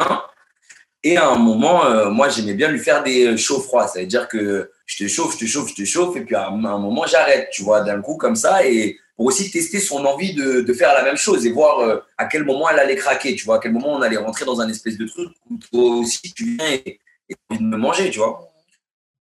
Et 1.03 1.17
à 1.17 1.27
un 1.27 1.37
moment, 1.37 2.11
moi, 2.11 2.29
j'aimais 2.29 2.53
bien 2.53 2.69
lui 2.69 2.79
faire 2.79 3.03
des 3.03 3.35
chauds-froids. 3.35 3.87
Ça 3.87 3.99
veut 3.99 4.05
dire 4.05 4.27
que 4.27 4.71
je 4.85 5.03
te 5.03 5.07
chauffe, 5.09 5.33
je 5.33 5.39
te 5.39 5.45
chauffe, 5.45 5.69
je 5.71 5.75
te 5.75 5.85
chauffe. 5.85 6.15
Et 6.15 6.21
puis, 6.21 6.35
à 6.35 6.47
un 6.47 6.63
un 6.63 6.77
moment, 6.77 7.05
j'arrête, 7.07 7.49
tu 7.51 7.63
vois, 7.63 7.81
d'un 7.81 7.99
coup, 7.99 8.15
comme 8.15 8.35
ça. 8.35 8.65
Et 8.65 8.99
pour 9.15 9.27
aussi 9.27 9.51
tester 9.51 9.79
son 9.79 10.05
envie 10.05 10.33
de, 10.33 10.61
de 10.61 10.73
faire 10.73 10.93
la 10.93 11.03
même 11.03 11.17
chose 11.17 11.45
et 11.45 11.51
voir 11.51 11.79
euh, 11.79 11.99
à 12.17 12.25
quel 12.25 12.43
moment 12.43 12.69
elle 12.69 12.79
allait 12.79 12.95
craquer, 12.95 13.35
tu 13.35 13.45
vois, 13.45 13.57
à 13.57 13.59
quel 13.59 13.71
moment 13.71 13.93
on 13.93 14.01
allait 14.01 14.17
rentrer 14.17 14.45
dans 14.45 14.59
un 14.59 14.69
espèce 14.69 14.97
de 14.97 15.05
truc 15.05 15.29
où 15.49 15.57
toi 15.57 15.97
aussi, 15.97 16.33
tu 16.33 16.55
viens 16.55 16.71
et 16.71 16.99
tu 17.29 17.35
as 17.35 17.53
envie 17.53 17.63
de 17.63 17.67
me 17.67 17.77
manger, 17.77 18.09
tu 18.09 18.19
vois. 18.19 18.51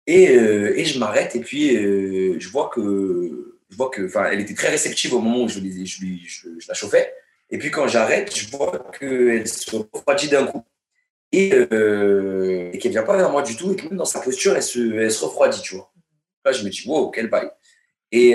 Et, 0.06 0.30
euh, 0.30 0.76
et 0.76 0.84
je 0.84 0.98
m'arrête 0.98 1.36
et 1.36 1.40
puis 1.40 1.76
euh, 1.76 2.36
je 2.40 2.48
vois 2.48 2.70
que 2.74 3.60
je 3.68 3.76
vois 3.76 3.90
que 3.90 4.06
enfin 4.06 4.30
elle 4.32 4.40
était 4.40 4.54
très 4.54 4.70
réceptive 4.70 5.12
au 5.12 5.20
moment 5.20 5.44
où 5.44 5.48
je, 5.48 5.60
je, 5.60 6.66
la 6.66 6.74
chauffais. 6.74 7.12
Et 7.50 7.58
puis 7.58 7.70
quand 7.70 7.86
j'arrête 7.88 8.34
je 8.34 8.50
vois 8.50 8.90
qu'elle 8.98 9.46
se 9.46 9.76
refroidit 9.92 10.28
d'un 10.28 10.46
coup 10.46 10.64
et, 11.30 11.48
et 11.50 12.78
qu'elle 12.78 12.92
vient 12.92 13.02
pas 13.02 13.18
vers 13.18 13.30
moi 13.30 13.42
du 13.42 13.54
tout 13.54 13.72
et 13.72 13.76
que 13.76 13.84
même 13.84 13.98
dans 13.98 14.06
sa 14.06 14.20
posture 14.20 14.56
elle 14.56 14.62
se, 14.62 14.94
elle 14.94 15.12
se 15.12 15.26
refroidit 15.26 15.60
tu 15.60 15.74
vois. 15.74 15.92
Là 16.42 16.52
je 16.52 16.64
me 16.64 16.70
dis 16.70 16.84
wow 16.86 17.10
quel 17.10 17.28
bail 17.28 17.50
et 18.10 18.34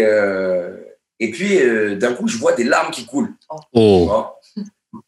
et 1.19 1.31
puis 1.31 1.59
euh, 1.59 1.95
d'un 1.95 2.13
coup 2.13 2.27
je 2.27 2.37
vois 2.37 2.53
des 2.53 2.63
larmes 2.63 2.91
qui 2.91 3.05
coulent 3.05 3.33
Oh. 3.73 4.25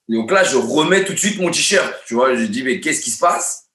Donc 0.09 0.31
là, 0.31 0.43
je 0.43 0.57
remets 0.57 1.03
tout 1.05 1.13
de 1.13 1.19
suite 1.19 1.39
mon 1.39 1.51
t-shirt. 1.51 1.93
Tu 2.07 2.15
vois, 2.15 2.35
je 2.35 2.45
dis, 2.45 2.63
mais 2.63 2.79
qu'est-ce 2.79 3.01
qui 3.01 3.11
se 3.11 3.19
passe? 3.19 3.67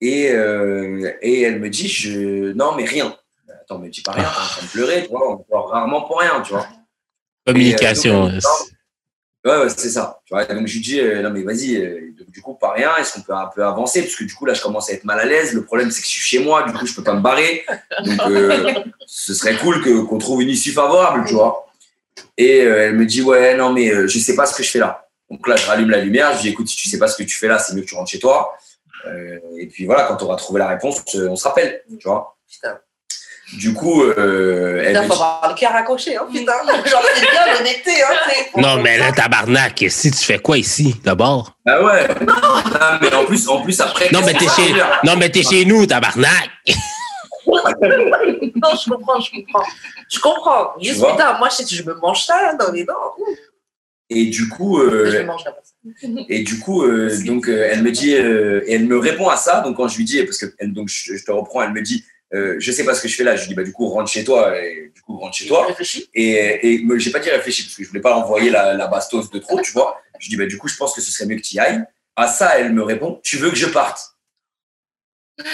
Et, 0.00 0.30
euh, 0.30 1.12
et 1.22 1.42
elle 1.42 1.60
me 1.60 1.68
dit, 1.68 1.88
je... 1.88 2.52
non, 2.52 2.74
mais 2.74 2.84
rien. 2.84 3.16
Attends, 3.62 3.78
me 3.78 3.88
dis 3.88 4.02
pas 4.02 4.12
rien, 4.12 4.24
t'es 4.24 4.28
en 4.28 4.32
train 4.32 4.62
de 4.66 4.70
pleurer, 4.70 5.02
tu 5.04 5.10
vois, 5.10 5.32
on 5.32 5.38
pleure 5.38 5.68
rarement 5.68 6.02
pour 6.02 6.18
rien, 6.18 6.40
tu 6.42 6.52
vois. 6.52 6.66
Communication. 7.46 8.28
Et, 8.28 8.32
euh, 8.32 8.32
donc, 8.32 8.42
Ouais, 9.42 9.58
ouais, 9.62 9.68
c'est 9.70 9.90
ça. 9.90 10.20
Tu 10.26 10.34
vois, 10.34 10.44
donc 10.44 10.66
je 10.66 10.74
lui 10.74 10.80
dis, 10.80 11.02
non, 11.02 11.30
mais 11.30 11.42
vas-y, 11.42 12.09
du 12.30 12.42
coup, 12.42 12.54
pas 12.54 12.72
rien, 12.72 12.96
est-ce 12.96 13.14
qu'on 13.14 13.22
peut 13.22 13.34
un 13.34 13.46
peu 13.46 13.64
avancer 13.64 14.02
Parce 14.02 14.14
que 14.14 14.24
du 14.24 14.34
coup, 14.34 14.46
là, 14.46 14.54
je 14.54 14.62
commence 14.62 14.90
à 14.90 14.92
être 14.92 15.04
mal 15.04 15.18
à 15.18 15.24
l'aise. 15.24 15.52
Le 15.52 15.64
problème, 15.64 15.90
c'est 15.90 16.00
que 16.00 16.06
je 16.06 16.12
suis 16.12 16.20
chez 16.20 16.38
moi, 16.44 16.62
du 16.62 16.72
coup, 16.72 16.86
je 16.86 16.94
peux 16.94 17.02
pas 17.02 17.14
me 17.14 17.20
barrer. 17.20 17.64
Donc, 18.04 18.20
euh, 18.28 18.74
ce 19.06 19.34
serait 19.34 19.56
cool 19.56 19.82
que, 19.82 20.02
qu'on 20.02 20.18
trouve 20.18 20.42
une 20.42 20.48
issue 20.48 20.72
favorable, 20.72 21.24
tu 21.26 21.34
vois. 21.34 21.66
Et 22.36 22.62
euh, 22.62 22.86
elle 22.86 22.96
me 22.96 23.06
dit, 23.06 23.22
ouais, 23.22 23.56
non, 23.56 23.72
mais 23.72 23.90
euh, 23.90 24.06
je 24.06 24.18
sais 24.18 24.34
pas 24.34 24.46
ce 24.46 24.54
que 24.54 24.62
je 24.62 24.70
fais 24.70 24.78
là. 24.78 25.08
Donc 25.30 25.46
là, 25.46 25.56
je 25.56 25.66
rallume 25.66 25.90
la 25.90 25.98
lumière, 25.98 26.30
je 26.32 26.36
lui 26.36 26.42
dis, 26.42 26.48
écoute, 26.50 26.68
si 26.68 26.76
tu 26.76 26.88
sais 26.88 26.98
pas 26.98 27.08
ce 27.08 27.16
que 27.16 27.22
tu 27.22 27.36
fais 27.36 27.48
là, 27.48 27.58
c'est 27.58 27.74
mieux 27.74 27.82
que 27.82 27.86
tu 27.86 27.94
rentres 27.94 28.10
chez 28.10 28.18
toi. 28.18 28.56
Euh, 29.06 29.38
et 29.58 29.66
puis 29.66 29.86
voilà, 29.86 30.04
quand 30.04 30.22
on 30.22 30.26
aura 30.26 30.36
trouvé 30.36 30.58
la 30.58 30.68
réponse, 30.68 31.02
on 31.14 31.36
se 31.36 31.44
rappelle, 31.46 31.82
tu 31.98 32.08
vois. 32.08 32.36
Putain. 32.50 32.78
Du 33.54 33.74
coup, 33.74 34.02
euh, 34.02 34.80
elle 34.84 34.88
Putain, 34.88 35.02
me 35.02 35.06
faut 35.08 35.12
avoir 35.14 35.48
le 35.48 35.54
cœur 35.58 35.74
accroché, 35.74 36.16
hein, 36.16 36.26
putain. 36.32 36.52
Genre, 36.86 37.02
c'est 37.14 37.30
bien 37.30 37.54
l'honnêteté, 37.54 38.02
hein. 38.02 38.14
Non, 38.56 38.80
mais 38.80 38.96
là, 38.96 39.10
tabarnak, 39.12 39.84
si 39.88 40.10
tu 40.10 40.18
fais 40.18 40.38
quoi 40.38 40.56
ici, 40.56 40.94
d'abord? 41.02 41.56
ah 41.66 41.82
ouais, 41.82 42.08
non, 42.26 42.34
mais 43.00 43.14
en 43.14 43.24
plus, 43.24 43.48
en 43.48 43.62
plus 43.62 43.80
après. 43.80 44.08
Non, 44.12 44.20
mais 44.24 44.34
t'es 44.34 44.46
chez, 44.48 44.72
non, 45.04 45.16
mais 45.16 45.30
t'es 45.30 45.42
chez 45.42 45.64
nous, 45.64 45.86
tabarnak! 45.86 46.50
Non, 47.46 47.56
je 47.64 48.90
comprends, 48.90 49.20
je 49.20 49.30
comprends. 49.30 49.64
Je 50.08 50.18
comprends. 50.20 50.72
Tu 50.80 50.88
Juste, 50.88 51.04
putain, 51.04 51.38
moi, 51.38 51.48
je 51.50 51.82
me 51.82 51.94
mange 51.94 52.24
ça 52.24 52.40
là, 52.42 52.54
dans 52.54 52.70
les 52.70 52.84
dents. 52.84 52.94
Et 54.08 54.26
du 54.26 54.48
coup, 54.48 54.80
Je 54.80 54.86
euh, 54.90 55.20
me 55.22 55.26
mange 55.26 55.44
là 55.44 55.54
Et 56.28 56.42
du 56.42 56.58
coup, 56.58 56.82
euh, 56.82 57.10
donc, 57.24 57.48
euh, 57.48 57.68
elle 57.70 57.82
me 57.82 57.92
dit, 57.92 58.14
euh, 58.14 58.62
et 58.66 58.74
elle 58.74 58.86
me 58.86 58.98
répond 58.98 59.28
à 59.28 59.36
ça. 59.36 59.60
Donc, 59.60 59.76
quand 59.76 59.88
je 59.88 59.96
lui 59.98 60.04
dis, 60.04 60.22
parce 60.24 60.38
que 60.38 60.46
elle, 60.58 60.72
donc, 60.72 60.88
je, 60.88 61.16
je 61.16 61.24
te 61.24 61.30
reprends, 61.30 61.62
elle 61.62 61.72
me 61.72 61.82
dit, 61.82 62.04
euh, 62.32 62.56
je 62.58 62.72
sais 62.72 62.84
pas 62.84 62.94
ce 62.94 63.02
que 63.02 63.08
je 63.08 63.16
fais 63.16 63.24
là. 63.24 63.36
Je 63.36 63.42
lui 63.42 63.48
dis, 63.48 63.54
bah, 63.54 63.62
du 63.62 63.72
coup, 63.72 63.88
rentre 63.88 64.10
chez 64.10 64.24
toi. 64.24 64.56
Et 64.58 64.92
du 64.94 65.02
coup, 65.02 65.18
rentre 65.18 65.36
chez 65.36 65.46
toi. 65.46 65.66
Réfléchis. 65.66 66.08
Et, 66.14 66.74
et 66.74 66.86
j'ai 66.98 67.10
pas 67.10 67.18
dit 67.18 67.30
réfléchir 67.30 67.64
parce 67.66 67.76
que 67.76 67.84
je 67.84 67.88
voulais 67.88 68.00
pas 68.00 68.14
envoyer 68.16 68.50
la, 68.50 68.74
la 68.74 68.86
bastos 68.86 69.30
de 69.30 69.38
trop, 69.38 69.60
tu 69.60 69.72
vois. 69.72 70.00
Je 70.18 70.28
dis, 70.28 70.36
bah, 70.36 70.46
du 70.46 70.58
coup, 70.58 70.68
je 70.68 70.76
pense 70.76 70.94
que 70.94 71.00
ce 71.00 71.10
serait 71.10 71.26
mieux 71.26 71.36
que 71.36 71.42
tu 71.42 71.56
y 71.56 71.58
ailles. 71.58 71.82
À 72.16 72.26
ça, 72.26 72.58
elle 72.58 72.72
me 72.72 72.82
répond, 72.82 73.20
tu 73.22 73.36
veux 73.38 73.50
que 73.50 73.56
je 73.56 73.66
parte? 73.66 74.16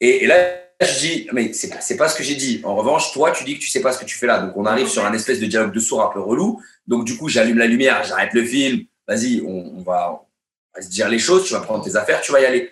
Et, 0.00 0.24
et 0.24 0.26
là, 0.26 0.36
je 0.80 0.98
dis, 0.98 1.28
mais 1.32 1.52
c'est 1.52 1.68
pas, 1.68 2.04
pas 2.04 2.08
ce 2.08 2.16
que 2.16 2.24
j'ai 2.24 2.34
dit. 2.34 2.60
En 2.64 2.74
revanche, 2.74 3.12
toi, 3.12 3.32
tu 3.32 3.44
dis 3.44 3.58
que 3.58 3.60
tu 3.60 3.68
sais 3.68 3.82
pas 3.82 3.92
ce 3.92 3.98
que 3.98 4.06
tu 4.06 4.16
fais 4.16 4.26
là. 4.26 4.38
Donc, 4.38 4.56
on 4.56 4.64
arrive 4.64 4.88
sur 4.88 5.04
un 5.04 5.12
espèce 5.12 5.40
de 5.40 5.46
dialogue 5.46 5.74
de 5.74 5.80
sourds 5.80 6.02
un 6.02 6.10
peu 6.10 6.20
relou. 6.20 6.62
Donc, 6.86 7.04
du 7.04 7.16
coup, 7.18 7.28
j'allume 7.28 7.58
la 7.58 7.66
lumière, 7.66 8.02
j'arrête 8.04 8.32
le 8.32 8.44
film. 8.44 8.84
Vas-y, 9.06 9.42
on, 9.46 9.74
on 9.76 9.82
va, 9.82 10.12
on 10.12 10.78
va 10.78 10.82
se 10.82 10.88
dire 10.88 11.08
les 11.08 11.18
choses. 11.18 11.44
Tu 11.44 11.52
vas 11.52 11.60
prendre 11.60 11.84
tes 11.84 11.96
affaires, 11.96 12.22
tu 12.22 12.32
vas 12.32 12.40
y 12.40 12.46
aller. 12.46 12.70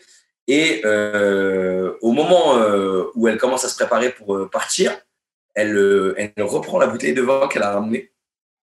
Et 0.50 0.80
euh, 0.84 1.92
au 2.00 2.12
moment 2.12 2.56
euh, 2.58 3.04
où 3.14 3.28
elle 3.28 3.36
commence 3.38 3.64
à 3.64 3.68
se 3.68 3.76
préparer 3.76 4.10
pour 4.10 4.34
euh, 4.34 4.48
partir, 4.50 4.98
elle, 5.54 5.76
euh, 5.76 6.14
elle 6.16 6.42
reprend 6.44 6.78
la 6.78 6.86
bouteille 6.86 7.12
de 7.14 7.20
vin 7.22 7.46
qu'elle 7.48 7.62
a 7.62 7.72
ramenée. 7.72 8.10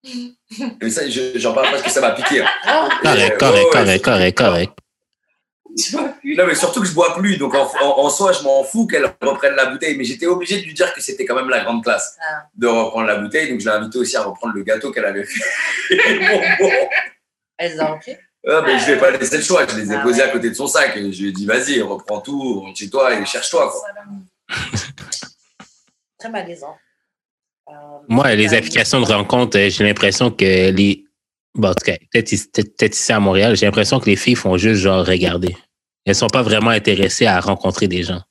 Et 0.82 0.90
ça, 0.90 1.08
je- 1.10 1.38
j'en 1.40 1.54
parle 1.54 1.68
parce 1.72 1.82
que 1.84 1.90
ça 1.90 2.02
m'a 2.02 2.12
piqué. 2.12 2.42
hein. 2.42 2.90
Correct, 3.02 3.34
Euh, 3.34 3.38
correct, 3.38 3.68
correct, 3.72 4.04
correct, 4.06 4.38
correct. 4.38 4.74
Non, 6.26 6.46
mais 6.48 6.56
surtout 6.56 6.82
que 6.82 6.88
je 6.88 6.94
bois 6.94 7.16
plus. 7.16 7.38
Donc, 7.38 7.54
en, 7.54 7.70
en- 7.82 8.00
en 8.00 8.10
soi, 8.10 8.32
je 8.34 8.42
m'en 8.44 8.64
fous 8.64 8.88
qu'elle 8.88 9.06
reprenne 9.22 9.56
la 9.56 9.68
bouteille. 9.68 9.96
Mais 9.98 10.04
j'étais 10.04 10.26
obligé 10.26 10.60
de 10.60 10.66
lui 10.66 10.74
dire 10.74 10.94
que 10.94 11.00
c'était 11.02 11.26
quand 11.26 11.36
même 11.36 11.50
la 11.50 11.64
grande 11.64 11.84
classe 11.84 12.18
Ah. 12.22 12.44
de 12.56 12.68
reprendre 12.68 13.08
la 13.08 13.16
bouteille. 13.18 13.50
Donc, 13.52 13.60
je 13.62 13.66
l'ai 13.70 13.72
invité 13.76 14.00
aussi 14.00 14.18
à 14.18 14.24
reprendre 14.24 14.54
le 14.56 14.64
gâteau 14.64 14.92
qu'elle 14.92 15.06
avait 15.06 15.24
fait. 15.90 16.20
Bon, 16.20 16.42
bon. 16.60 16.72
Elles 17.58 17.80
ont. 17.82 18.00
Ah, 18.48 18.62
mais 18.66 18.80
je 18.80 18.86
vais 18.86 18.98
pas 18.98 19.12
laisser 19.12 19.38
le 19.38 19.44
choix. 19.44 19.66
Je 19.68 19.76
les 19.76 19.92
ai 19.92 19.96
Ah 19.96 20.02
posés 20.02 20.22
ouais. 20.22 20.30
à 20.30 20.32
côté 20.32 20.50
de 20.50 20.56
son 20.56 20.68
sac. 20.68 20.96
Et 20.98 21.12
je 21.12 21.22
lui 21.24 21.30
ai 21.30 21.32
dit, 21.34 21.46
vas-y, 21.46 21.82
reprends 21.82 22.22
tout, 22.22 22.62
rentre 22.62 22.78
chez 22.78 22.90
toi 22.90 23.14
et 23.14 23.26
cherche-toi. 23.26 23.74
Très 26.18 26.30
malaisant. 26.30 26.78
Euh, 27.70 27.72
Moi, 28.08 28.34
les 28.36 28.54
applications 28.54 29.00
de 29.02 29.06
rencontre, 29.06 29.58
euh, 29.58 29.70
j'ai 29.70 29.84
l'impression 29.86 30.32
que 30.32 30.72
les. 30.72 31.06
Bon, 31.56 31.70
en 31.70 31.74
tout 31.74 31.86
cas, 31.86 31.96
peut-être 32.12 32.32
ici- 32.32 32.50
peut-être- 32.50 32.76
peut-être 32.78 32.96
ici 32.96 33.12
à 33.12 33.20
Montréal, 33.20 33.56
j'ai 33.56 33.66
l'impression 33.66 34.00
que 34.00 34.06
les 34.06 34.16
filles 34.16 34.36
font 34.36 34.58
juste 34.58 34.82
genre 34.82 35.06
regarder. 35.06 35.56
Elles 36.06 36.16
sont 36.16 36.28
pas 36.28 36.42
vraiment 36.42 36.72
intéressées 36.72 37.26
à 37.28 37.40
rencontrer 37.40 37.88
des 37.88 38.04
gens. 38.04 38.22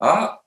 Ah? 0.00 0.42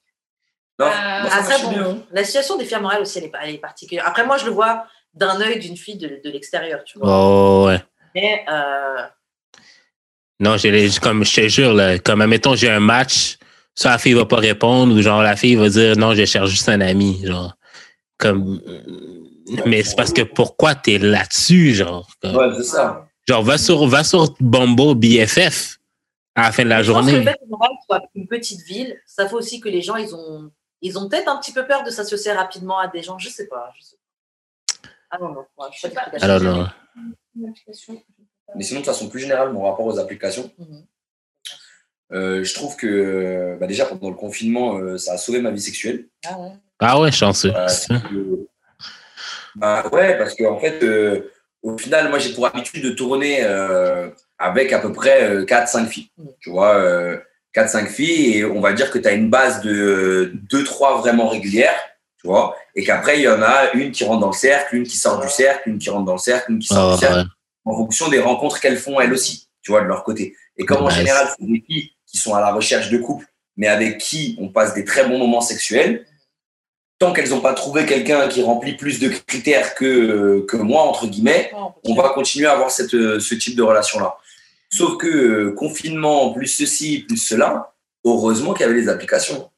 Non, 0.78 0.86
Euh, 0.86 1.22
moi, 1.22 1.30
ça 1.30 1.38
Après, 1.38 1.62
bon, 1.64 1.70
bien. 1.72 2.04
la 2.12 2.24
situation 2.24 2.58
des 2.58 2.66
filles 2.66 2.76
à 2.76 2.80
Montréal 2.82 3.02
aussi, 3.02 3.18
elle 3.18 3.26
est, 3.26 3.32
elle 3.41 3.56
est 3.56 3.60
particulière. 3.60 4.06
Après, 4.08 4.26
moi, 4.26 4.38
je 4.38 4.46
le 4.46 4.52
vois 4.52 4.86
d'un 5.14 5.40
œil 5.41 5.60
d'une 5.60 5.76
fille 5.78 5.98
de, 5.98 6.22
de 6.24 6.30
l'extérieur, 6.30 6.84
tu 6.86 7.00
vois. 7.00 7.08
Oh, 7.10 7.66
ouais. 7.68 7.82
Mais 8.15 8.45
euh, 8.49 9.03
Non, 10.40 10.56
les- 10.64 10.90
comme 11.02 11.23
je 11.26 11.36
te 11.41 11.48
jure, 11.48 11.73
là, 11.73 11.99
comme 11.99 12.22
admettons, 12.22 12.56
j'ai 12.56 12.69
un 12.69 12.80
match, 12.80 13.38
soit 13.76 13.91
la 13.91 13.98
fille 13.98 14.14
va 14.14 14.26
pas 14.26 14.38
répondre, 14.38 14.95
ou 14.95 15.02
genre 15.02 15.22
la 15.22 15.36
fille 15.36 15.56
va 15.56 15.69
dire 15.69 15.95
non, 15.98 16.14
je 16.15 16.26
cherche 16.26 16.49
juste 16.49 16.69
un 16.69 16.81
ami. 16.81 17.26
Genre. 17.26 17.53
Comme 18.18 18.61
mais 19.65 19.81
c'est 19.84 19.95
parce 19.95 20.14
que 20.14 20.22
pourquoi 20.22 20.76
t'es 20.76 20.98
là-dessus, 20.99 21.73
genre? 21.73 22.07
Comme- 22.22 22.36
Ouais, 22.36 22.49
c'est 22.57 22.64
ça. 22.64 23.06
Genre, 23.27 23.44
va 23.44 23.57
sur, 23.57 23.86
va 23.88 24.03
sur 24.03 24.34
Bumble 24.40 24.95
BFF 24.95 25.77
à 26.36 26.44
la 26.44 26.52
fin 26.52 26.64
de 26.64 26.69
la 26.69 26.84
je 26.84 26.91
pense 26.91 27.06
que 27.06 27.11
le 27.11 27.15
journée. 27.18 27.31
fait 27.31 27.38
que 27.40 27.86
soit 27.86 28.02
une 28.15 28.27
petite 28.27 28.61
ville, 28.61 28.99
ça 29.06 29.27
fait 29.27 29.36
aussi 29.36 29.60
que 29.60 29.69
les 29.69 29.81
gens, 29.81 29.95
ils 29.98 30.14
ont, 30.15 30.52
ils 30.81 30.98
ont 30.98 31.07
peut-être 31.10 31.27
un 31.27 31.38
petit 31.38 31.52
peu 31.52 31.65
peur 31.65 31.84
de 31.84 31.90
s'associer 31.91 32.31
rapidement 32.31 32.80
à 32.80 32.88
des 32.88 33.03
gens. 33.03 33.18
Je 33.19 33.30
sais 33.30 33.48
pas. 33.48 33.72
Je 33.77 33.84
sais 33.84 33.95
pas. 33.98 34.90
Ah 35.11 35.18
non, 35.19 35.30
non. 35.34 35.45
je 35.73 35.80
sais 35.80 35.90
pas. 35.90 36.06
Alors, 36.22 36.41
non. 36.41 36.68
Application. 37.48 38.02
Mais 38.56 38.64
sinon, 38.64 38.80
de 38.82 38.86
façon 38.86 39.07
plus 39.10 39.20
générale, 39.20 39.53
mon 39.53 39.61
rapport 39.64 39.86
aux 39.86 39.99
applications, 39.99 40.52
Mhm. 40.57 40.84
euh, 42.14 42.44
je 42.44 42.53
trouve 42.53 42.76
que 42.76 43.57
bah, 43.60 43.68
déjà 43.68 43.86
pendant 43.86 44.10
le 44.10 44.16
confinement, 44.16 44.78
euh, 44.78 44.98
ça 44.98 45.14
a 45.14 45.18
sauvé 45.18 45.40
ma 45.41 45.52
vie 45.52 45.61
sexuelle. 45.61 46.06
Ah 46.26 46.40
ouais. 46.40 46.52
Ah 46.80 46.99
ouais, 46.99 47.11
chanceux. 47.11 47.53
Euh, 47.56 47.68
que- 48.10 48.48
bah, 49.56 49.84
ouais, 49.91 50.18
parce 50.18 50.36
qu'en 50.36 50.53
en 50.56 50.60
fait, 50.60 50.82
euh, 50.84 51.32
au 51.61 51.78
final, 51.78 52.10
moi, 52.10 52.20
j'ai 52.20 52.34
pour 52.34 52.45
habitude 52.48 52.84
de 52.84 52.91
tourner 52.91 53.40
euh, 53.44 54.10
avec 54.38 54.72
à 54.74 54.80
peu 54.80 54.91
près 54.94 55.45
4-5 55.45 55.88
filles. 55.88 56.10
Mm. 56.18 56.28
Tu 56.40 56.49
vois, 56.49 57.22
4-5 57.53 57.88
filles, 57.90 58.38
et 58.38 58.45
on 58.45 58.61
va 58.61 58.74
dire 58.74 58.90
que 58.91 58.98
tu 58.99 59.07
as 59.07 59.11
une 59.14 59.30
base 59.30 59.61
de 59.61 60.32
2-3 60.49 60.99
vraiment 60.99 61.28
régulières, 61.28 61.80
tu 62.22 62.28
vois, 62.28 62.56
et 62.76 62.84
qu'après, 62.84 63.20
il 63.20 63.24
y 63.24 63.28
en 63.30 63.41
a 63.41 63.72
une 63.74 63.91
qui 63.91 64.04
rentre 64.04 64.20
dans 64.20 64.28
le 64.28 64.34
cercle, 64.34 64.76
une 64.76 64.84
qui 64.84 64.98
sort 64.98 65.20
du 65.22 65.30
cercle, 65.30 65.70
une 65.70 65.80
qui 65.80 65.90
rentre 65.90 66.06
dans 66.06 66.14
le 66.14 66.20
cercle, 66.20 66.52
une 66.52 66.60
qui 66.60 66.68
sort 66.68 66.91
Ah, 66.91 66.96
du 66.96 67.00
cercle, 67.00 67.20
ouais. 67.20 67.26
en 67.66 67.78
fonction 67.78 68.10
des 68.10 68.20
rencontres 68.20 68.60
qu'elles 68.60 68.78
font 68.78 69.00
elles 69.00 69.14
aussi, 69.14 69.48
tu 69.62 69.72
vois, 69.72 69.82
de 69.82 69.88
leur 69.88 70.04
côté. 70.04 70.36
Et 70.58 70.66
comme 70.66 70.84
en 70.84 70.90
général, 70.90 71.30
c'est 71.38 71.46
des 71.46 71.64
filles 71.66 71.91
qui 72.06 72.18
sont 72.18 72.34
à 72.34 72.41
la 72.41 72.52
recherche 72.52 72.90
de 72.90 72.98
couple, 72.98 73.26
mais 73.56 73.68
avec 73.68 74.00
qui 74.00 74.36
on 74.40 74.50
passe 74.50 74.74
des 74.74 74.84
très 74.84 75.08
bons 75.08 75.18
moments 75.18 75.41
sexuels, 75.41 76.06
tant 76.98 77.14
qu'elles 77.14 77.30
n'ont 77.30 77.40
pas 77.40 77.54
trouvé 77.54 77.86
quelqu'un 77.86 78.28
qui 78.28 78.44
remplit 78.44 78.76
plus 78.76 79.00
de 79.00 79.08
critères 79.08 79.74
que, 79.76 80.46
que 80.48 80.58
moi, 80.58 80.84
entre 80.84 81.08
guillemets, 81.08 81.52
on 81.86 81.94
va 81.96 82.10
continuer 82.10 82.48
à 82.48 82.52
avoir 82.52 82.72
cette, 82.72 82.91
ce 82.91 83.36
type 83.36 83.56
de 83.56 83.64
relation-là. 83.64 84.18
Sauf 84.70 84.98
que 84.98 85.08
euh, 85.08 85.52
confinement, 85.54 86.32
plus 86.32 86.48
ceci, 86.48 87.06
plus 87.08 87.18
cela, 87.18 87.74
heureusement 88.06 88.54
qu'il 88.54 88.66
y 88.66 88.70
avait 88.70 88.80
les 88.80 88.90
applications. 88.90 89.50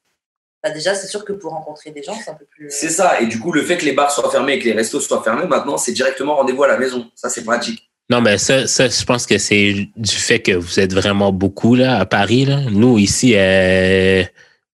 Bah, 0.64 0.70
déjà, 0.70 0.94
c'est 0.94 1.08
sûr 1.08 1.26
que 1.26 1.34
pour 1.34 1.52
rencontrer 1.52 1.92
des 1.92 2.04
gens, 2.04 2.14
c'est 2.24 2.30
un 2.30 2.36
peu 2.36 2.46
plus. 2.46 2.68
C'est 2.70 2.90
ça. 2.90 3.20
Et 3.20 3.26
du 3.26 3.40
coup, 3.40 3.52
le 3.52 3.64
fait 3.64 3.78
que 3.78 3.86
les 3.86 3.94
bars 3.94 4.12
soient 4.12 4.30
fermés 4.30 4.54
et 4.54 4.60
que 4.60 4.66
les 4.66 4.74
restos 4.74 5.00
soient 5.00 5.24
fermés, 5.24 5.48
maintenant, 5.48 5.78
c'est 5.78 5.92
directement 5.92 6.36
rendez-vous 6.36 6.64
à 6.64 6.68
la 6.68 6.78
maison. 6.78 7.10
Ça, 7.16 7.30
c'est 7.30 7.44
pratique. 7.44 7.90
Non, 8.12 8.22
mais 8.22 8.38
ça, 8.38 8.68
ça, 8.68 8.88
je 8.90 9.04
pense 9.06 9.26
que 9.26 9.38
c'est 9.38 9.88
du 9.96 10.16
fait 10.16 10.40
que 10.40 10.52
vous 10.52 10.80
êtes 10.80 10.94
vraiment 10.94 11.32
beaucoup 11.32 11.76
là, 11.76 11.98
à 11.98 12.06
Paris. 12.06 12.46
Là. 12.46 12.60
Nous, 12.70 13.00
ici, 13.00 13.34
euh, 13.36 14.24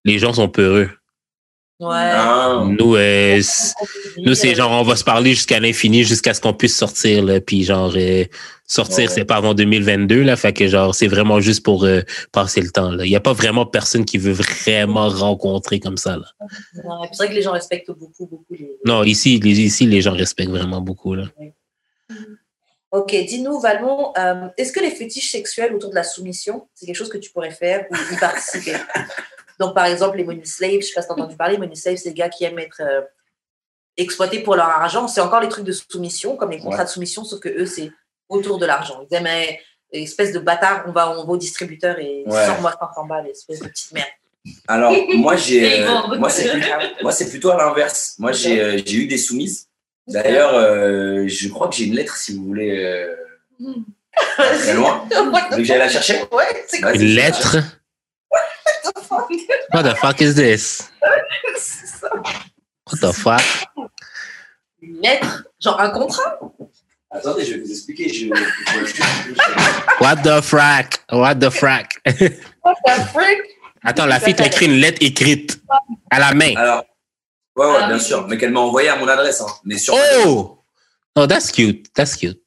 les 0.04 0.20
gens 0.20 0.34
sont 0.34 0.50
peureux. 0.50 0.90
Ouais. 1.80 1.88
Ah. 1.94 2.64
Nous, 2.68 2.96
euh, 2.96 3.40
nous 4.18 4.34
c'est 4.34 4.56
genre, 4.56 4.72
on 4.72 4.84
va 4.84 4.96
se 4.96 5.04
parler 5.04 5.36
jusqu'à 5.36 5.60
l'infini, 5.60 6.04
jusqu'à 6.04 6.34
ce 6.34 6.42
qu'on 6.42 6.54
puisse 6.54 6.76
sortir. 6.76 7.24
Là, 7.24 7.40
puis 7.40 7.64
genre, 7.64 7.94
euh, 7.96 8.24
sortir, 8.66 9.08
Ouais. 9.10 9.14
c'est 9.14 9.26
pas 9.26 9.36
avant 9.36 9.54
2022. 9.54 10.24
Là, 10.24 10.36
fait 10.36 10.54
que 10.54 10.68
genre, 10.68 10.96
c'est 10.96 11.08
vraiment 11.08 11.40
juste 11.40 11.64
pour 11.64 11.86
euh, 11.86 12.02
passer 12.32 12.62
le 12.62 12.72
temps. 12.72 12.90
là. 12.90 13.06
Il 13.06 13.10
n'y 13.10 13.16
a 13.16 13.20
pas 13.20 13.34
vraiment 13.34 13.68
personne 13.68 14.06
qui 14.06 14.18
veut 14.18 14.34
vraiment 14.34 15.08
rencontrer 15.10 15.80
comme 15.80 15.98
ça. 15.98 16.18
Là. 16.18 16.26
Ouais, 16.84 17.08
c'est 17.12 17.18
vrai 17.18 17.30
que 17.30 17.36
les 17.36 17.44
gens 17.44 17.52
respectent 17.52 17.92
beaucoup, 17.92 18.26
beaucoup 18.26 18.56
les. 18.56 18.72
Non, 18.86 19.04
ici, 19.04 19.40
les, 19.40 19.60
ici, 19.62 19.86
les 19.86 20.02
gens 20.02 20.14
respectent 20.14 20.50
vraiment 20.50 20.82
beaucoup. 20.82 21.14
Là. 21.14 21.26
Ok, 22.90 23.12
dis-nous, 23.28 23.60
Valmont, 23.60 24.14
euh, 24.18 24.48
est-ce 24.58 24.72
que 24.72 24.80
les 24.80 24.90
fétiches 24.90 25.30
sexuels 25.30 25.76
autour 25.76 25.92
de 25.92 25.96
la 25.96 26.04
soumission, 26.04 26.68
c'est 26.74 26.86
quelque 26.88 26.96
chose 26.96 27.10
que 27.10 27.18
tu 27.20 27.30
pourrais 27.30 27.52
faire 27.52 27.86
ou 27.92 27.96
y 28.14 28.18
participer? 28.18 28.78
Donc, 29.60 29.74
par 29.74 29.86
exemple, 29.86 30.18
les 30.18 30.24
money 30.24 30.46
slaves, 30.46 30.72
je 30.72 30.76
ne 30.78 30.82
sais 30.82 30.94
pas 30.94 31.02
si 31.02 31.08
tu 31.08 31.14
as 31.14 31.16
entendu 31.16 31.36
parler, 31.36 31.58
money 31.58 31.76
slaves, 31.76 31.98
c'est 31.98 32.10
les 32.10 32.16
gars 32.16 32.30
qui 32.30 32.44
aiment 32.46 32.60
être 32.60 32.82
euh, 32.82 33.02
exploités 33.98 34.40
pour 34.40 34.56
leur 34.56 34.68
argent. 34.70 35.08
C'est 35.08 35.22
encore 35.22 35.42
les 35.42 35.50
trucs 35.50 35.66
de 35.66 35.72
soumission, 35.72 36.36
comme 36.36 36.52
les 36.52 36.60
contrats 36.60 36.80
Ouais. 36.80 36.86
de 36.86 36.90
soumission, 36.90 37.24
sauf 37.24 37.40
que 37.40 37.50
eux, 37.50 37.66
c'est 37.66 37.92
autour 38.30 38.60
de 38.60 38.66
l'argent. 38.66 39.04
Ils 39.10 39.16
aiment 39.16 39.28
euh, 39.28 39.52
espèce 39.92 40.32
de 40.34 40.40
bâtard, 40.40 40.84
on 40.88 40.92
va, 40.92 41.10
on 41.12 41.26
va 41.26 41.32
au 41.34 41.38
distributeur 41.38 41.98
et 42.00 42.24
Ouais. 42.28 42.46
sors-moi 42.46 42.74
500 42.80 43.06
balles, 43.06 43.28
espèce 43.28 43.62
de 43.62 43.68
petite 43.68 43.92
merde. 43.94 44.08
Alors, 44.68 44.94
moi, 45.16 45.36
j'ai, 45.46 45.82
euh, 45.84 46.18
moi, 46.20 46.30
c'est 46.30 46.50
plutôt, 46.50 46.68
moi, 47.02 47.12
c'est 47.12 47.30
plutôt 47.30 47.50
à 47.52 47.58
l'inverse. 47.58 48.16
Moi, 48.20 48.32
j'ai, 48.32 48.62
euh, 48.62 48.78
j'ai 48.86 48.98
eu 48.98 49.08
des 49.08 49.18
soumises. 49.18 49.68
D'ailleurs, 50.08 50.54
euh, 50.54 51.28
je 51.28 51.50
crois 51.50 51.68
que 51.68 51.76
j'ai 51.76 51.86
une 51.86 51.96
lettre, 51.96 52.16
si 52.16 52.36
vous 52.36 52.44
voulez, 52.46 52.84
euh, 52.86 53.16
Hmm. 53.60 53.74
très 54.38 54.74
loin. 54.76 55.08
Vous 55.12 55.32
voulez 55.32 55.58
que 55.58 55.64
j'aille 55.64 55.80
la 55.80 55.90
chercher? 55.90 56.22
Ouais, 56.32 56.64
c'est 56.68 56.80
quoi 56.80 56.92
Vas-y, 56.92 57.16
What 59.74 59.84
the 59.84 59.96
fuck 59.96 60.22
is 60.22 60.36
this? 60.36 60.90
ça 61.58 62.10
What 62.14 63.00
the 63.02 63.12
fuck? 63.14 63.42
Une 64.82 65.02
lettre 65.02 65.44
Genre 65.60 65.80
un 65.80 65.90
contrat? 65.90 66.40
Attendez, 67.10 67.46
je 67.46 67.54
vais 67.54 67.60
vous 67.62 67.72
expliquer. 67.72 68.10
Je, 68.10 68.28
What 70.02 70.18
the 70.24 70.42
frack? 70.42 71.04
What 71.12 71.36
the 71.36 71.50
frack? 71.50 71.94
What 72.64 72.76
the 72.86 73.02
frick? 73.12 73.40
Attends, 73.84 74.06
la 74.08 74.20
fille 74.20 74.36
t'a 74.36 74.46
écrit 74.48 74.66
une 74.66 74.80
lettre 74.80 74.98
écrite 75.02 75.60
à 76.12 76.20
la 76.20 76.34
main. 76.34 76.54
Alors, 76.58 76.84
ouais, 77.56 77.66
ouais, 77.66 77.78
Ah 77.84 77.88
bien 77.88 78.00
sûr, 78.00 78.28
mais 78.28 78.38
qu'elle 78.38 78.52
m'a 78.52 78.60
envoyé 78.60 78.90
à 78.90 78.98
mon 78.98 79.08
adresse. 79.08 79.42
Hein, 79.42 79.48
mais 79.64 79.78
sur 79.78 79.96
Oh! 80.26 80.60
Oh, 81.16 81.26
that's 81.26 81.52
cute. 81.52 81.92
That's 81.94 82.16
cute. 82.16 82.40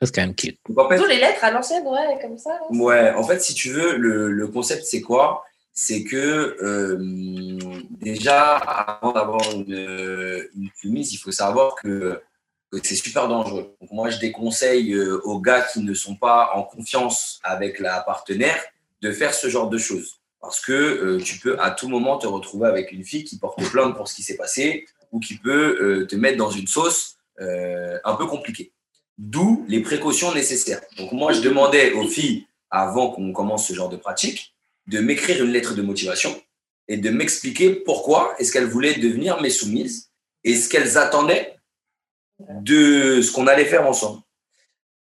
That's 0.00 0.10
kind 0.10 0.30
of 0.30 0.36
cute. 0.36 0.58
Donc, 0.68 0.78
en 0.78 0.88
fait, 0.88 0.96
Plutôt 0.96 1.08
les 1.10 1.18
lettres 1.20 1.42
à 1.44 1.50
l'ancienne, 1.50 1.84
ouais, 1.86 2.18
comme 2.20 2.36
ça. 2.38 2.50
là. 2.50 2.60
Ouais, 2.70 3.12
en 3.14 3.22
fait, 3.24 3.40
si 3.40 3.54
tu 3.54 3.70
veux, 3.70 3.96
le, 3.96 4.30
le 4.30 4.48
concept, 4.48 4.84
c'est 4.84 5.00
quoi? 5.00 5.44
C'est 5.80 6.02
que 6.02 6.56
euh, 6.60 6.98
déjà, 8.00 8.56
avant 8.56 9.12
d'avoir 9.12 9.40
une, 9.52 10.48
une 10.82 10.96
il 10.96 11.16
faut 11.18 11.30
savoir 11.30 11.76
que, 11.76 12.20
c'est 12.82 12.96
super 12.96 13.28
dangereux. 13.28 13.76
Donc, 13.80 13.92
moi, 13.92 14.10
je 14.10 14.18
déconseille 14.18 14.92
euh, 14.92 15.20
aux 15.22 15.40
gars 15.40 15.62
qui 15.62 15.78
ne 15.84 15.94
sont 15.94 16.16
pas 16.16 16.50
en 16.54 16.64
confiance 16.64 17.38
avec 17.44 17.78
la 17.78 18.00
partenaire 18.00 18.60
de 19.02 19.12
faire 19.12 19.32
ce 19.32 19.48
genre 19.48 19.70
de 19.70 19.78
choses. 19.78 20.18
Parce 20.40 20.60
que 20.60 20.72
euh, 20.72 21.20
tu 21.20 21.38
peux 21.38 21.56
à 21.60 21.70
tout 21.70 21.88
moment 21.88 22.18
te 22.18 22.26
retrouver 22.26 22.66
avec 22.66 22.90
une 22.90 23.04
fille 23.04 23.22
qui 23.22 23.38
porte 23.38 23.62
plainte 23.70 23.96
pour 23.96 24.08
ce 24.08 24.16
qui 24.16 24.24
s'est 24.24 24.36
passé 24.36 24.84
ou 25.12 25.20
qui 25.20 25.36
peut 25.36 26.06
te 26.10 26.16
mettre 26.16 26.38
dans 26.38 26.50
une 26.50 26.66
sauce 26.66 27.18
un 27.38 28.14
peu 28.16 28.26
compliquée. 28.26 28.72
D'où 29.16 29.64
les 29.68 29.80
précautions 29.80 30.34
nécessaires. 30.34 30.80
Donc 30.96 31.12
moi, 31.12 31.32
je 31.32 31.40
demandais 31.40 31.92
aux 31.92 32.08
filles, 32.08 32.48
avant 32.68 33.10
qu'on 33.10 33.32
commence 33.32 33.68
ce 33.68 33.74
genre 33.74 33.88
de 33.88 33.96
pratique, 33.96 34.57
de 34.88 35.00
m'écrire 35.00 35.44
une 35.44 35.52
lettre 35.52 35.74
de 35.74 35.82
motivation 35.82 36.34
et 36.88 36.96
de 36.96 37.10
m'expliquer 37.10 37.74
pourquoi 37.74 38.34
est-ce 38.38 38.52
qu'elles 38.52 38.66
voulaient 38.66 38.94
devenir 38.94 39.40
mes 39.40 39.50
soumises 39.50 40.10
et 40.44 40.56
ce 40.56 40.68
qu'elles 40.68 40.96
attendaient 40.98 41.56
de 42.60 43.20
ce 43.20 43.30
qu'on 43.32 43.46
allait 43.46 43.64
faire 43.64 43.86
ensemble. 43.86 44.22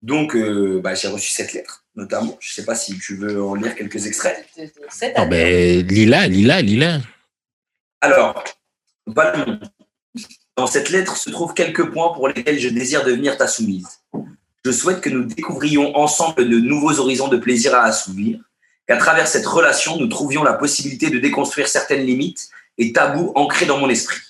Donc, 0.03 0.37
euh, 0.37 0.81
bah, 0.83 0.95
j'ai 0.95 1.09
reçu 1.09 1.33
cette 1.33 1.53
lettre, 1.53 1.85
notamment. 1.95 2.37
Je 2.41 2.51
ne 2.51 2.55
sais 2.55 2.65
pas 2.65 2.75
si 2.75 2.99
tu 2.99 3.17
veux 3.17 3.43
en 3.43 3.55
lire 3.55 3.75
quelques 3.75 4.07
extraits. 4.07 4.47
Ben, 5.29 5.87
Lila, 5.87 6.29
Lila, 6.29 6.63
Lila. 6.63 7.01
Alors, 8.01 8.45
dans 10.57 10.67
cette 10.67 10.91
lettre 10.91 11.17
se 11.17 11.31
trouvent 11.31 11.55
quelques 11.55 11.91
points 11.91 12.13
pour 12.13 12.29
lesquels 12.29 12.59
je 12.59 12.69
désire 12.69 13.05
devenir 13.05 13.37
ta 13.37 13.49
soumise. 13.49 13.89
Je 14.65 14.71
souhaite 14.71 15.01
que 15.01 15.11
nous 15.11 15.25
découvrions 15.25 15.97
ensemble 15.97 16.49
de 16.49 16.59
nouveaux 16.59 16.99
horizons 17.01 17.29
de 17.29 17.37
plaisir 17.37 17.75
à 17.75 17.85
assouvir, 17.85 18.41
qu'à 18.87 18.97
travers 18.97 19.27
cette 19.27 19.47
relation, 19.47 19.97
nous 19.99 20.07
trouvions 20.07 20.43
la 20.43 20.55
possibilité 20.55 21.11
de 21.11 21.19
déconstruire 21.19 21.69
certaines 21.69 22.05
limites 22.05 22.49
et 22.79 22.93
tabous 22.93 23.33
ancrés 23.35 23.67
dans 23.67 23.79
mon 23.79 23.89
esprit. 23.89 24.21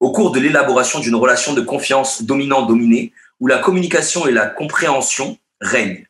Au 0.00 0.12
cours 0.12 0.32
de 0.32 0.40
l'élaboration 0.40 0.98
d'une 0.98 1.14
relation 1.14 1.52
de 1.54 1.60
confiance 1.60 2.22
dominant-dominé, 2.22 3.12
où 3.40 3.46
la 3.46 3.58
communication 3.58 4.26
et 4.26 4.32
la 4.32 4.46
compréhension 4.46 5.38
règnent. 5.60 6.06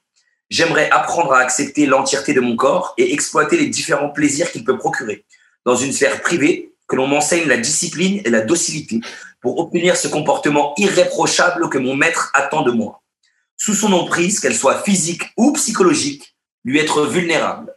J'aimerais 0.50 0.90
apprendre 0.90 1.32
à 1.32 1.38
accepter 1.38 1.86
l'entièreté 1.86 2.34
de 2.34 2.40
mon 2.40 2.56
corps 2.56 2.94
et 2.98 3.12
exploiter 3.12 3.56
les 3.56 3.68
différents 3.68 4.10
plaisirs 4.10 4.52
qu'il 4.52 4.64
peut 4.64 4.76
procurer. 4.76 5.24
Dans 5.64 5.76
une 5.76 5.92
sphère 5.92 6.20
privée, 6.20 6.72
que 6.88 6.96
l'on 6.96 7.06
m'enseigne 7.06 7.48
la 7.48 7.56
discipline 7.56 8.20
et 8.24 8.28
la 8.28 8.42
docilité 8.42 9.00
pour 9.40 9.58
obtenir 9.58 9.96
ce 9.96 10.08
comportement 10.08 10.74
irréprochable 10.76 11.70
que 11.70 11.78
mon 11.78 11.96
maître 11.96 12.30
attend 12.34 12.60
de 12.62 12.70
moi. 12.70 13.02
Sous 13.56 13.74
son 13.74 13.94
emprise, 13.94 14.40
qu'elle 14.40 14.54
soit 14.54 14.82
physique 14.82 15.22
ou 15.38 15.52
psychologique, 15.52 16.36
lui 16.64 16.78
être 16.78 17.06
vulnérable. 17.06 17.74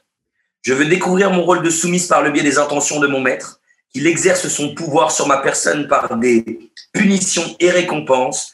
Je 0.65 0.73
veux 0.73 0.85
découvrir 0.85 1.29
mon 1.29 1.43
rôle 1.43 1.61
de 1.61 1.69
soumise 1.69 2.07
par 2.07 2.23
le 2.23 2.31
biais 2.31 2.41
des 2.41 2.57
intentions 2.57 2.99
de 2.99 3.05
mon 3.05 3.21
maître, 3.21 3.59
qu'il 3.93 4.07
exerce 4.07 4.47
son 4.47 4.73
pouvoir 4.73 5.11
sur 5.11 5.27
ma 5.27 5.37
personne 5.37 5.87
par 5.87 6.17
des 6.17 6.71
punitions 6.91 7.55
et 7.59 7.69
récompenses 7.69 8.53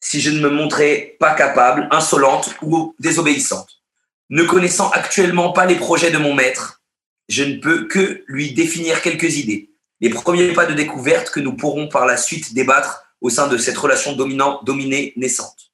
si 0.00 0.22
je 0.22 0.30
ne 0.30 0.40
me 0.40 0.48
montrais 0.48 1.14
pas 1.20 1.34
capable, 1.34 1.88
insolente 1.90 2.54
ou 2.62 2.94
désobéissante. 2.98 3.82
Ne 4.30 4.44
connaissant 4.44 4.88
actuellement 4.88 5.52
pas 5.52 5.66
les 5.66 5.74
projets 5.74 6.10
de 6.10 6.16
mon 6.16 6.32
maître, 6.32 6.80
je 7.28 7.44
ne 7.44 7.56
peux 7.56 7.86
que 7.86 8.24
lui 8.28 8.54
définir 8.54 9.02
quelques 9.02 9.36
idées, 9.36 9.68
les 10.00 10.08
premiers 10.08 10.54
pas 10.54 10.64
de 10.64 10.72
découverte 10.72 11.28
que 11.28 11.40
nous 11.40 11.54
pourrons 11.54 11.88
par 11.88 12.06
la 12.06 12.16
suite 12.16 12.54
débattre 12.54 13.04
au 13.20 13.28
sein 13.28 13.46
de 13.46 13.58
cette 13.58 13.76
relation 13.76 14.14
dominant-dominée 14.14 15.12
naissante. 15.16 15.70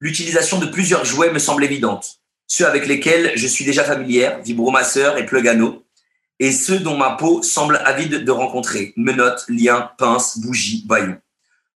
L'utilisation 0.00 0.58
de 0.58 0.66
plusieurs 0.66 1.04
jouets 1.04 1.30
me 1.30 1.38
semble 1.38 1.62
évidente, 1.62 2.17
ceux 2.48 2.66
avec 2.66 2.86
lesquels 2.86 3.32
je 3.36 3.46
suis 3.46 3.64
déjà 3.64 3.84
familière, 3.84 4.42
vibromasseur 4.42 5.18
et 5.18 5.26
plugano, 5.26 5.84
et 6.40 6.50
ceux 6.50 6.80
dont 6.80 6.96
ma 6.96 7.10
peau 7.10 7.42
semble 7.42 7.80
avide 7.84 8.24
de 8.24 8.30
rencontrer, 8.32 8.92
menottes, 8.96 9.44
liens, 9.48 9.90
pinces, 9.98 10.38
bougies, 10.38 10.84
baillons. 10.86 11.18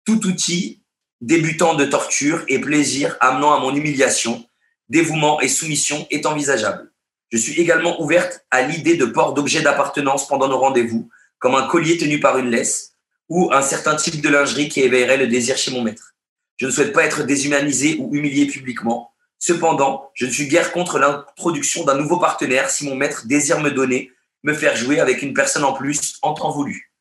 Tout 0.04 0.24
outil 0.26 0.80
débutant 1.20 1.74
de 1.74 1.84
torture 1.84 2.44
et 2.48 2.60
plaisir 2.60 3.16
amenant 3.20 3.54
à 3.54 3.60
mon 3.60 3.74
humiliation, 3.74 4.46
dévouement 4.88 5.40
et 5.40 5.48
soumission 5.48 6.06
est 6.10 6.26
envisageable. 6.26 6.92
Je 7.30 7.38
suis 7.38 7.60
également 7.60 8.00
ouverte 8.00 8.44
à 8.50 8.62
l'idée 8.62 8.96
de 8.96 9.04
port 9.04 9.34
d'objets 9.34 9.62
d'appartenance 9.62 10.28
pendant 10.28 10.48
nos 10.48 10.58
rendez-vous, 10.58 11.10
comme 11.38 11.54
un 11.54 11.66
collier 11.66 11.98
tenu 11.98 12.20
par 12.20 12.38
une 12.38 12.50
laisse 12.50 12.94
ou 13.28 13.50
un 13.52 13.62
certain 13.62 13.96
type 13.96 14.20
de 14.20 14.28
lingerie 14.28 14.68
qui 14.68 14.80
éveillerait 14.80 15.18
le 15.18 15.26
désir 15.26 15.56
chez 15.56 15.70
mon 15.70 15.82
maître. 15.82 16.14
Je 16.56 16.66
ne 16.66 16.70
souhaite 16.70 16.92
pas 16.92 17.04
être 17.04 17.24
déshumanisé 17.24 17.96
ou 18.00 18.14
humilié 18.14 18.46
publiquement. 18.46 19.12
Cependant, 19.38 20.10
je 20.14 20.26
ne 20.26 20.30
suis 20.30 20.48
guère 20.48 20.72
contre 20.72 20.98
l'introduction 20.98 21.84
d'un 21.84 21.94
nouveau 21.96 22.18
partenaire 22.18 22.70
si 22.70 22.84
mon 22.86 22.94
maître 22.96 23.22
désire 23.26 23.60
me 23.60 23.70
donner, 23.70 24.10
me 24.42 24.52
faire 24.54 24.76
jouer 24.76 25.00
avec 25.00 25.22
une 25.22 25.32
personne 25.34 25.64
en 25.64 25.72
plus 25.72 26.16
en 26.22 26.34
temps 26.34 26.50
voulu. 26.50 26.92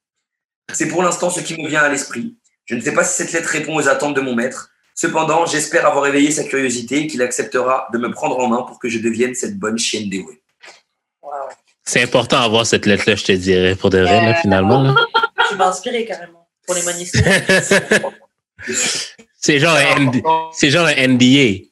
C'est 0.74 0.88
pour 0.88 1.02
l'instant 1.04 1.30
ce 1.30 1.40
qui 1.40 1.60
me 1.62 1.68
vient 1.68 1.82
à 1.82 1.90
l'esprit. 1.90 2.36
Je 2.66 2.76
ne 2.76 2.82
sais 2.82 2.94
pas 2.94 3.04
si 3.04 3.16
cette 3.16 3.32
lettre 3.32 3.50
répond 3.50 3.76
aux 3.76 3.88
attentes 3.88 4.14
de 4.16 4.22
mon 4.22 4.36
maître. 4.36 4.70
Cependant, 4.94 5.46
j'espère 5.46 5.86
avoir 5.86 6.06
éveillé 6.08 6.32
sa 6.32 6.44
curiosité 6.44 7.02
et 7.02 7.08
qu'il 7.08 7.22
acceptera 7.22 7.88
de 7.94 7.98
me 7.98 8.12
prendre 8.12 8.38
en 8.40 8.48
main 8.48 8.64
pour 8.64 8.80
que 8.80 8.90
je 8.90 9.00
devienne 9.00 9.34
cette 9.36 9.58
bonne 9.58 9.78
chienne 9.78 10.10
dévouée. 10.10 10.42
Wow. 11.22 11.32
C'est 11.86 12.02
important 12.04 12.42
d'avoir 12.42 12.66
cette 12.66 12.86
lettre-là, 12.86 13.16
je 13.16 13.24
te 13.24 13.32
dirais, 13.32 13.76
pour 13.76 13.90
de 13.90 14.00
vrai, 14.00 14.22
là, 14.22 14.32
Euh, 14.32 14.42
finalement. 14.42 14.82
là. 14.84 14.96
Tu 15.50 15.56
m'as 15.56 15.68
inspiré 15.70 16.04
carrément 16.04 16.46
pour 16.66 16.76
les 16.76 16.82
manifester. 16.84 17.24
c'est 19.40 19.60
genre 19.60 19.76
un 19.76 20.00
ND 20.00 20.22
c'est 20.54 20.70
genre 20.70 20.88
un 20.88 21.08
NDA. 21.08 21.67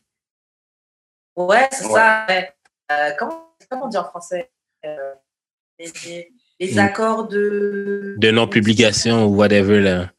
Ouais, 1.36 1.68
c'est 1.72 1.86
Ouais. 1.86 1.94
ça. 1.94 2.26
ouais. 2.30 2.54
Euh, 2.92 3.12
comment, 3.18 3.54
comment 3.70 3.86
on 3.86 3.90
dit 3.90 3.98
en 3.98 4.06
français? 4.06 4.52
Euh, 4.86 5.14
les, 5.80 5.92
les- 6.06 6.32
les 6.60 6.74
Mm. 6.76 6.80
accords 6.80 7.28
de. 7.28 8.16
de 8.18 8.32
non-publication 8.32 9.26
ou 9.26 9.36
whatever. 9.36 9.82
Là. 9.82 10.12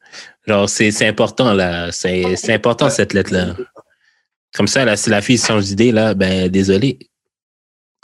Genre, 0.47 0.69
c'est 0.69 0.91
c'est 0.91 1.07
important, 1.07 1.53
là. 1.55 1.91
C'est 1.93 2.37
c'est 2.37 2.53
important, 2.53 2.91
cette 2.91 3.13
lettre-là. 3.15 3.55
Comme 4.55 4.67
ça, 4.69 4.85
là, 4.85 4.97
si 4.97 5.11
la 5.11 5.23
fille 5.23 5.39
change 5.39 5.65
d'idée, 5.65 5.93
là, 5.93 6.15
ben, 6.15 6.49
désolé. 6.49 6.99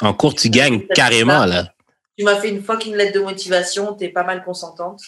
En 0.00 0.12
cours, 0.14 0.34
tu 0.34 0.48
gagnes 0.50 0.86
carrément, 0.88 1.44
là. 1.46 1.74
Tu 2.18 2.24
m'as 2.24 2.36
fait 2.36 2.48
une 2.50 2.62
fucking 2.62 2.94
lettre 2.94 3.14
de 3.18 3.20
motivation, 3.24 3.94
t'es 3.94 4.08
pas 4.08 4.24
mal 4.24 4.44
consentante. 4.44 5.00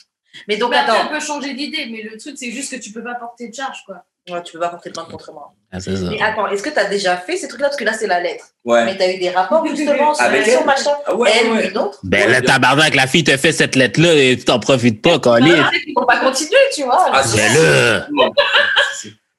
Mais 0.48 0.56
donc, 0.56 0.74
après, 0.74 0.90
attends, 0.92 1.02
elle 1.02 1.12
peut 1.18 1.24
changer 1.24 1.54
d'idée, 1.54 1.86
mais 1.90 2.02
le 2.02 2.16
truc, 2.18 2.36
c'est 2.38 2.50
juste 2.50 2.74
que 2.76 2.80
tu 2.82 2.92
peux 2.92 3.02
pas 3.02 3.14
porter 3.14 3.48
de 3.48 3.54
charge, 3.54 3.78
quoi. 3.86 4.04
Ouais, 4.30 4.42
tu 4.42 4.54
peux 4.54 4.58
pas 4.60 4.70
porter 4.70 4.90
plainte 4.90 5.08
contre 5.10 5.32
moi. 5.32 5.52
Ah, 5.70 5.80
c'est 5.80 5.94
ça. 5.96 6.04
Mais 6.08 6.20
attends, 6.22 6.48
est-ce 6.48 6.62
que 6.62 6.70
tu 6.70 6.78
as 6.78 6.86
déjà 6.86 7.16
fait 7.18 7.36
ces 7.36 7.46
trucs-là? 7.46 7.66
Parce 7.68 7.76
que 7.76 7.84
là, 7.84 7.92
c'est 7.92 8.06
la 8.06 8.20
lettre. 8.20 8.46
Ouais. 8.64 8.82
Mais 8.86 8.96
tu 8.96 9.02
as 9.02 9.12
eu 9.12 9.18
des 9.18 9.28
rapports 9.28 9.66
justement 9.66 10.14
sur 10.14 10.24
Avec 10.24 10.48
elle? 10.48 10.64
machin. 10.64 10.92
Ah 11.04 11.14
ouais, 11.14 11.30
Elle, 11.42 11.50
ouais. 11.52 11.68
une 11.70 11.76
autre? 11.78 11.98
Ben, 12.04 12.30
le 12.32 12.40
tabarnak, 12.40 12.94
la 12.94 13.06
fille 13.06 13.22
te 13.24 13.36
fait 13.36 13.52
cette 13.52 13.76
lettre-là 13.76 14.14
et 14.14 14.36
tu 14.38 14.44
t'en 14.46 14.58
profites 14.58 15.02
pas, 15.02 15.18
Colin. 15.18 15.68
Ils 15.86 15.92
vont 15.94 16.06
pas 16.06 16.20
continuer, 16.20 16.56
tu 16.74 16.84
vois. 16.84 17.06
Ah, 17.12 17.22
c'est- 17.22 17.36
là, 17.54 18.06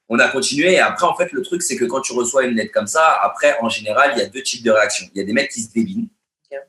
On 0.08 0.20
a 0.20 0.28
continué 0.28 0.74
et 0.74 0.78
après, 0.78 1.04
en 1.06 1.16
fait, 1.16 1.32
le 1.32 1.42
truc, 1.42 1.62
c'est 1.62 1.74
que 1.76 1.84
quand 1.84 2.00
tu 2.00 2.12
reçois 2.12 2.44
une 2.44 2.54
lettre 2.54 2.70
comme 2.72 2.86
ça, 2.86 3.18
après, 3.24 3.56
en 3.60 3.68
général, 3.68 4.12
il 4.14 4.20
y 4.20 4.22
a 4.22 4.26
deux 4.26 4.42
types 4.42 4.62
de 4.62 4.70
réactions. 4.70 5.06
Il 5.14 5.18
y 5.18 5.20
a 5.20 5.24
des 5.24 5.32
mecs 5.32 5.50
qui 5.50 5.60
se 5.62 5.72
débinent 5.72 6.06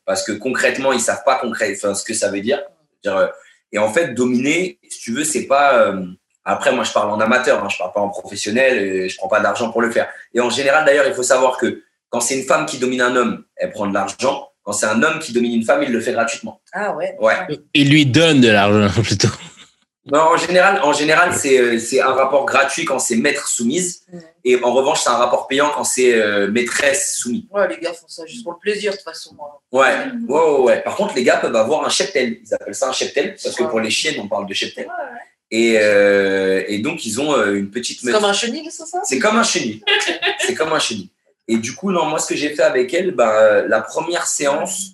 parce 0.06 0.23
que 0.23 0.31
concrètement, 0.31 0.91
ils 0.91 0.99
savent 0.99 1.23
pas 1.23 1.35
concret, 1.35 1.76
ce 1.76 2.03
que 2.03 2.15
ça 2.15 2.31
veut 2.31 2.41
dire. 2.41 2.64
Dire, 3.03 3.15
euh, 3.15 3.27
Et 3.72 3.77
en 3.77 3.94
fait, 3.94 4.15
dominer, 4.15 4.80
si 4.89 4.99
tu 5.02 5.14
veux, 5.14 5.23
c'est 5.23 5.45
pas. 5.45 5.76
euh, 5.76 6.03
Après, 6.49 6.72
moi, 6.72 6.86
je 6.86 6.94
parle 6.94 7.11
en 7.11 7.19
amateur, 7.19 7.61
hein, 7.61 7.68
je 7.69 7.78
parle 7.78 7.91
pas 7.91 7.99
en 7.99 8.07
professionnel, 8.07 8.78
et 8.78 9.10
je 9.10 9.18
prends 9.18 9.28
pas 9.28 9.41
d'argent 9.41 9.69
pour 9.69 9.82
le 9.82 9.91
faire. 9.91 10.07
Et 10.34 10.40
en 10.40 10.49
général, 10.49 10.86
d'ailleurs, 10.86 11.06
il 11.06 11.14
faut 11.14 11.22
savoir 11.22 11.57
que 11.57 11.84
quand 12.10 12.22
c'est 12.22 12.40
une 12.40 12.45
femme 12.45 12.65
qui 12.65 12.78
domine 12.78 13.02
un 13.02 13.18
homme, 13.18 13.44
elle 13.57 13.72
prend 13.72 13.86
de 13.86 13.94
l'argent. 13.94 14.48
Quand 14.64 14.72
c'est 14.72 14.86
un 14.86 15.03
homme 15.03 15.19
qui 15.19 15.34
domine 15.34 15.53
une 15.53 15.65
femme, 15.65 15.84
il 15.84 15.91
le 15.91 15.99
fait 15.99 16.14
gratuitement. 16.14 16.61
Ah 16.72 16.95
ouais. 16.95 17.18
Ouais. 17.19 17.36
il 17.74 17.90
lui 17.90 18.06
donne 18.06 18.40
de 18.40 18.48
l'argent, 18.48 19.02
plutôt. 19.03 19.28
Non, 20.10 20.19
en 20.19 20.38
général, 20.38 20.80
en 20.84 20.94
général 20.94 21.34
c'est 21.34 21.60
euh, 21.60 21.80
c'est 21.80 21.99
un 21.99 22.14
rapport 22.14 22.45
gratuit 22.45 22.86
quand 22.86 22.98
c'est 22.98 23.18
maître 23.18 23.49
soumise. 23.49 24.06
Et 24.45 24.57
en 24.64 24.72
revanche, 24.72 25.02
c'est 25.02 25.10
un 25.10 25.18
rapport 25.18 25.48
payant 25.48 25.69
quand 25.76 25.84
c'est 25.84 26.14
euh, 26.14 26.49
maîtresse 26.49 27.18
soumise. 27.18 27.44
Ouais, 27.52 27.68
les 27.68 27.78
gars 27.78 27.91
font 27.91 28.07
ça 28.07 28.26
juste 28.26 28.45
pour 28.45 28.53
le 28.53 28.60
plaisir, 28.60 28.94
de 28.94 28.95
toute 28.95 29.03
façon. 29.03 29.36
moi. 29.36 29.61
Ouais. 29.74 29.95
ouais, 30.30 30.41
ouais, 30.41 30.60
ouais. 30.60 30.82
Par 30.82 30.95
contre, 30.95 31.14
les 31.15 31.26
gars 31.26 31.36
peuvent 31.38 31.57
avoir 31.57 31.86
un 31.86 31.90
cheptel. 31.90 32.38
Ils 32.41 32.53
appellent 32.53 32.74
ça 32.74 32.88
un 32.88 32.94
cheptel 32.94 33.36
parce 33.44 33.53
que 33.53 33.65
pour 33.65 33.82
les 33.82 33.90
chiennes, 33.90 34.22
on 34.22 34.30
parle 34.30 34.48
de 34.48 34.53
cheptel. 34.53 34.86
Ouais, 34.86 34.91
ouais. 34.91 35.19
Et, 35.49 35.78
euh, 35.80 36.64
et 36.68 36.80
donc, 36.80 37.06
ils 37.06 37.22
ont 37.22 37.34
euh, 37.34 37.53
une 37.56 37.69
petite 37.69 38.02
C'est 38.02 38.11
comme 38.11 38.26
un 38.26 38.34
chenil, 38.34 38.68
c'est 38.69 38.86
ça? 38.86 38.99
C'est 39.06 39.19
comme 39.19 39.38
un 39.38 39.44
chenil. 39.44 39.82
C'est 40.40 40.53
comme 40.56 40.74
un 40.74 40.80
chenil. 40.80 41.10
Et 41.48 41.57
du 41.57 41.74
coup, 41.74 41.91
non, 41.91 42.06
moi, 42.06 42.19
ce 42.19 42.28
que 42.28 42.36
j'ai 42.36 42.53
fait 42.53 42.64
avec 42.64 42.94
elle, 42.94 43.11
ben, 43.11 43.30
euh, 43.30 43.68
la 43.68 43.80
première 43.82 44.28
séance, 44.28 44.91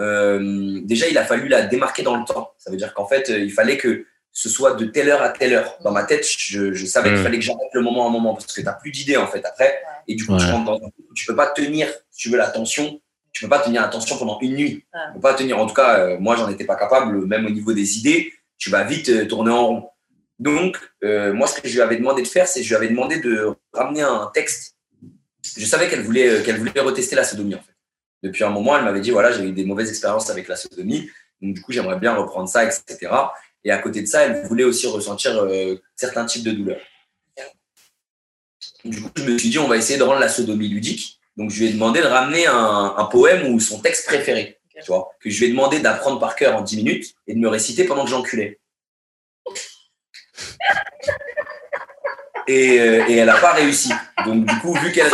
euh, 0.00 0.80
déjà, 0.82 1.06
il 1.08 1.16
a 1.18 1.24
fallu 1.24 1.48
la 1.48 1.62
démarquer 1.62 2.02
dans 2.02 2.16
le 2.16 2.24
temps. 2.24 2.50
Ça 2.58 2.70
veut 2.70 2.76
dire 2.76 2.92
qu'en 2.94 3.06
fait, 3.06 3.30
euh, 3.30 3.38
il 3.38 3.52
fallait 3.52 3.76
que 3.76 4.06
ce 4.32 4.48
soit 4.48 4.72
de 4.74 4.86
telle 4.86 5.08
heure 5.10 5.22
à 5.22 5.28
telle 5.28 5.52
heure. 5.54 5.76
Dans 5.84 5.92
ma 5.92 6.02
tête, 6.04 6.26
je, 6.38 6.72
je 6.72 6.86
savais 6.86 7.10
qu'il 7.10 7.18
Mm. 7.20 7.22
fallait 7.22 7.38
que 7.38 7.44
j'arrête 7.44 7.68
le 7.72 7.82
moment 7.82 8.04
à 8.04 8.08
un 8.08 8.12
moment 8.12 8.32
parce 8.34 8.46
que 8.46 8.52
tu 8.52 8.62
n'as 8.64 8.72
plus 8.72 8.90
d'idées, 8.90 9.16
en 9.16 9.26
fait, 9.28 9.44
après. 9.44 9.80
Et 10.08 10.14
du 10.16 10.24
coup, 10.26 10.36
tu 10.36 10.44
Ouais. 10.44 10.50
rentres 10.50 10.64
dans 10.64 10.76
un 10.76 10.90
truc 10.90 10.94
où 11.10 11.14
tu 11.14 11.26
peux 11.26 11.36
pas 11.36 11.48
tenir, 11.48 11.88
si 12.10 12.22
tu 12.24 12.30
veux, 12.30 12.38
l'attention. 12.38 13.00
Tu 13.32 13.44
peux 13.44 13.48
pas 13.50 13.60
tenir 13.60 13.82
l'attention 13.82 14.16
pendant 14.18 14.38
une 14.40 14.56
nuit. 14.56 14.84
Ouais. 14.92 15.00
Tu 15.08 15.14
peux 15.14 15.20
pas 15.20 15.34
tenir, 15.34 15.58
en 15.58 15.66
tout 15.66 15.74
cas, 15.74 15.98
euh, 16.00 16.16
moi, 16.18 16.36
j'en 16.36 16.48
étais 16.50 16.64
pas 16.64 16.76
capable, 16.76 17.24
même 17.26 17.46
au 17.46 17.50
niveau 17.50 17.72
des 17.72 17.98
idées. 17.98 18.32
Tu 18.58 18.70
vas 18.70 18.82
vite 18.84 19.28
tourner 19.28 19.50
en 19.50 19.66
rond. 19.66 19.88
Donc, 20.38 20.78
euh, 21.04 21.32
moi, 21.32 21.46
ce 21.46 21.60
que 21.60 21.68
je 21.68 21.74
lui 21.74 21.80
avais 21.80 21.96
demandé 21.96 22.22
de 22.22 22.28
faire, 22.28 22.48
c'est 22.48 22.60
que 22.60 22.64
je 22.64 22.70
lui 22.70 22.76
avais 22.76 22.88
demandé 22.88 23.18
de 23.18 23.50
ramener 23.72 24.02
un 24.02 24.30
texte. 24.34 24.76
Je 25.56 25.64
savais 25.64 25.88
qu'elle 25.88 26.02
voulait, 26.02 26.28
euh, 26.28 26.42
qu'elle 26.42 26.58
voulait 26.58 26.80
retester 26.80 27.14
la 27.14 27.24
sodomie, 27.24 27.54
en 27.54 27.60
fait. 27.60 27.74
Depuis 28.22 28.44
un 28.44 28.50
moment, 28.50 28.76
elle 28.76 28.84
m'avait 28.84 29.00
dit, 29.00 29.10
voilà, 29.10 29.32
j'ai 29.32 29.44
eu 29.44 29.52
des 29.52 29.64
mauvaises 29.64 29.88
expériences 29.88 30.30
avec 30.30 30.48
la 30.48 30.56
sodomie, 30.56 31.10
donc 31.40 31.54
du 31.54 31.62
coup, 31.62 31.72
j'aimerais 31.72 31.98
bien 31.98 32.14
reprendre 32.14 32.48
ça, 32.48 32.64
etc. 32.64 33.10
Et 33.64 33.70
à 33.70 33.78
côté 33.78 34.00
de 34.00 34.06
ça, 34.06 34.22
elle 34.22 34.46
voulait 34.46 34.64
aussi 34.64 34.86
ressentir 34.86 35.36
euh, 35.38 35.76
certains 35.96 36.24
types 36.24 36.44
de 36.44 36.52
douleurs. 36.52 36.80
Du 38.84 39.00
coup, 39.00 39.10
je 39.16 39.24
me 39.24 39.38
suis 39.38 39.50
dit, 39.50 39.58
on 39.58 39.68
va 39.68 39.76
essayer 39.76 39.98
de 39.98 40.04
rendre 40.04 40.20
la 40.20 40.28
sodomie 40.28 40.68
ludique. 40.68 41.20
Donc, 41.36 41.50
je 41.50 41.60
lui 41.60 41.66
ai 41.68 41.72
demandé 41.72 42.00
de 42.00 42.06
ramener 42.06 42.46
un, 42.46 42.94
un 42.96 43.04
poème 43.06 43.52
ou 43.52 43.60
son 43.60 43.80
texte 43.80 44.06
préféré, 44.06 44.58
tu 44.74 44.86
vois, 44.88 45.10
que 45.20 45.30
je 45.30 45.38
lui 45.40 45.46
ai 45.46 45.50
demandé 45.50 45.78
d'apprendre 45.80 46.18
par 46.18 46.36
cœur 46.36 46.56
en 46.56 46.62
10 46.62 46.76
minutes 46.76 47.14
et 47.26 47.34
de 47.34 47.38
me 47.38 47.48
réciter 47.48 47.84
pendant 47.84 48.04
que 48.04 48.10
j'enculais. 48.10 48.60
Et, 52.48 52.80
euh, 52.80 53.04
et 53.08 53.16
elle 53.16 53.26
n'a 53.26 53.36
pas 53.38 53.52
réussi. 53.52 53.92
Donc, 54.24 54.44
du 54.46 54.58
coup, 54.60 54.74
vu 54.74 54.92
qu'elle 54.92 55.08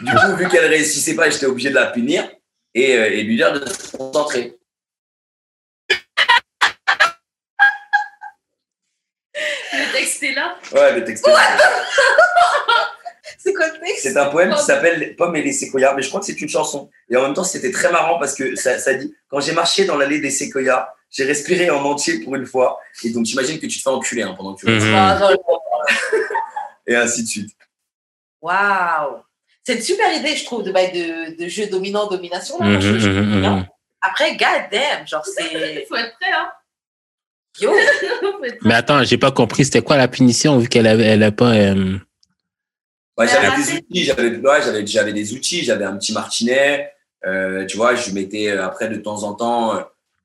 du 0.00 0.10
coup, 0.10 0.36
vu 0.36 0.48
qu'elle 0.48 0.66
réussissait 0.66 1.14
pas, 1.14 1.30
j'étais 1.30 1.46
obligé 1.46 1.70
de 1.70 1.74
la 1.74 1.86
punir 1.86 2.28
et, 2.74 2.96
euh, 2.96 3.10
et 3.12 3.22
lui 3.22 3.36
dire 3.36 3.52
de 3.52 3.64
se 3.68 3.96
concentrer. 3.96 4.56
Le 9.72 9.92
texte 9.92 10.22
est 10.22 10.34
là. 10.34 10.56
Ouais, 10.72 10.92
le 10.94 11.04
texte. 11.04 11.28
C'est 13.38 13.52
quoi 13.52 13.66
le 13.66 13.78
texte? 13.80 14.02
C'est 14.02 14.16
un 14.16 14.26
poème 14.26 14.54
qui 14.54 14.62
s'appelle 14.62 15.16
Pomme 15.16 15.36
et 15.36 15.42
les 15.42 15.52
séquoias, 15.52 15.94
mais 15.94 16.02
je 16.02 16.08
crois 16.08 16.20
que 16.20 16.26
c'est 16.26 16.40
une 16.40 16.48
chanson. 16.48 16.88
Et 17.10 17.16
en 17.16 17.22
même 17.22 17.34
temps, 17.34 17.44
c'était 17.44 17.70
très 17.70 17.90
marrant 17.92 18.18
parce 18.18 18.34
que 18.34 18.54
ça, 18.56 18.78
ça 18.78 18.94
dit 18.94 19.14
Quand 19.28 19.40
j'ai 19.40 19.52
marché 19.52 19.84
dans 19.84 19.96
l'allée 19.98 20.18
des 20.18 20.30
séquoias, 20.30 20.88
j'ai 21.10 21.24
respiré 21.24 21.68
en 21.70 21.84
entier 21.84 22.20
pour 22.20 22.34
une 22.36 22.46
fois. 22.46 22.78
Et 23.02 23.10
donc, 23.10 23.26
j'imagine 23.26 23.58
que 23.60 23.66
tu 23.66 23.76
te 23.78 23.82
fais 23.82 23.90
enculer 23.90 24.22
hein, 24.22 24.34
pendant 24.36 24.54
que 24.54 24.60
tu 24.60 24.66
Mhm. 24.66 25.36
Et 26.86 26.96
ainsi 26.96 27.22
de 27.22 27.28
suite. 27.28 27.50
Waouh 28.42 29.22
C'est 29.64 29.76
une 29.76 29.82
super 29.82 30.12
idée, 30.12 30.36
je 30.36 30.44
trouve, 30.44 30.62
de, 30.62 30.72
bail 30.72 30.92
de, 30.92 31.42
de 31.42 31.48
jeu 31.48 31.66
dominant-domination. 31.66 32.62
Mhm, 32.62 32.76
mhm, 32.78 33.40
mhm. 33.40 33.66
Après, 34.02 34.36
god 34.36 34.68
damn, 34.70 35.06
genre 35.06 35.24
Il 35.40 35.48
c'est. 35.50 35.86
faut 35.86 35.96
être 35.96 36.14
prêt, 36.20 36.30
hein. 36.32 36.50
Yo! 37.60 37.72
Mais 38.62 38.74
attends, 38.74 39.02
j'ai 39.04 39.16
pas 39.16 39.30
compris, 39.32 39.64
c'était 39.64 39.80
quoi 39.82 39.96
la 39.96 40.08
punition 40.08 40.58
vu 40.58 40.68
qu'elle 40.68 40.86
avait, 40.86 41.04
elle 41.04 41.22
a 41.22 41.32
pas. 41.32 41.54
euh, 41.54 41.98
Ouais, 43.16 43.28
j'avais 43.28 43.56
des 43.56 43.72
outils, 43.76 44.04
j'avais 44.04 44.36
ouais, 44.36 44.62
j'avais 44.62 44.84
j'avais 44.86 45.12
des 45.12 45.34
outils, 45.34 45.62
j'avais 45.64 45.84
un 45.84 45.96
petit 45.96 46.12
martinet, 46.12 46.92
euh, 47.24 47.64
tu 47.64 47.76
vois, 47.76 47.94
je 47.94 48.10
mettais 48.10 48.48
euh, 48.50 48.64
après 48.66 48.88
de 48.88 48.96
temps 48.96 49.22
en 49.22 49.34
temps, 49.34 49.76
euh, 49.76 49.82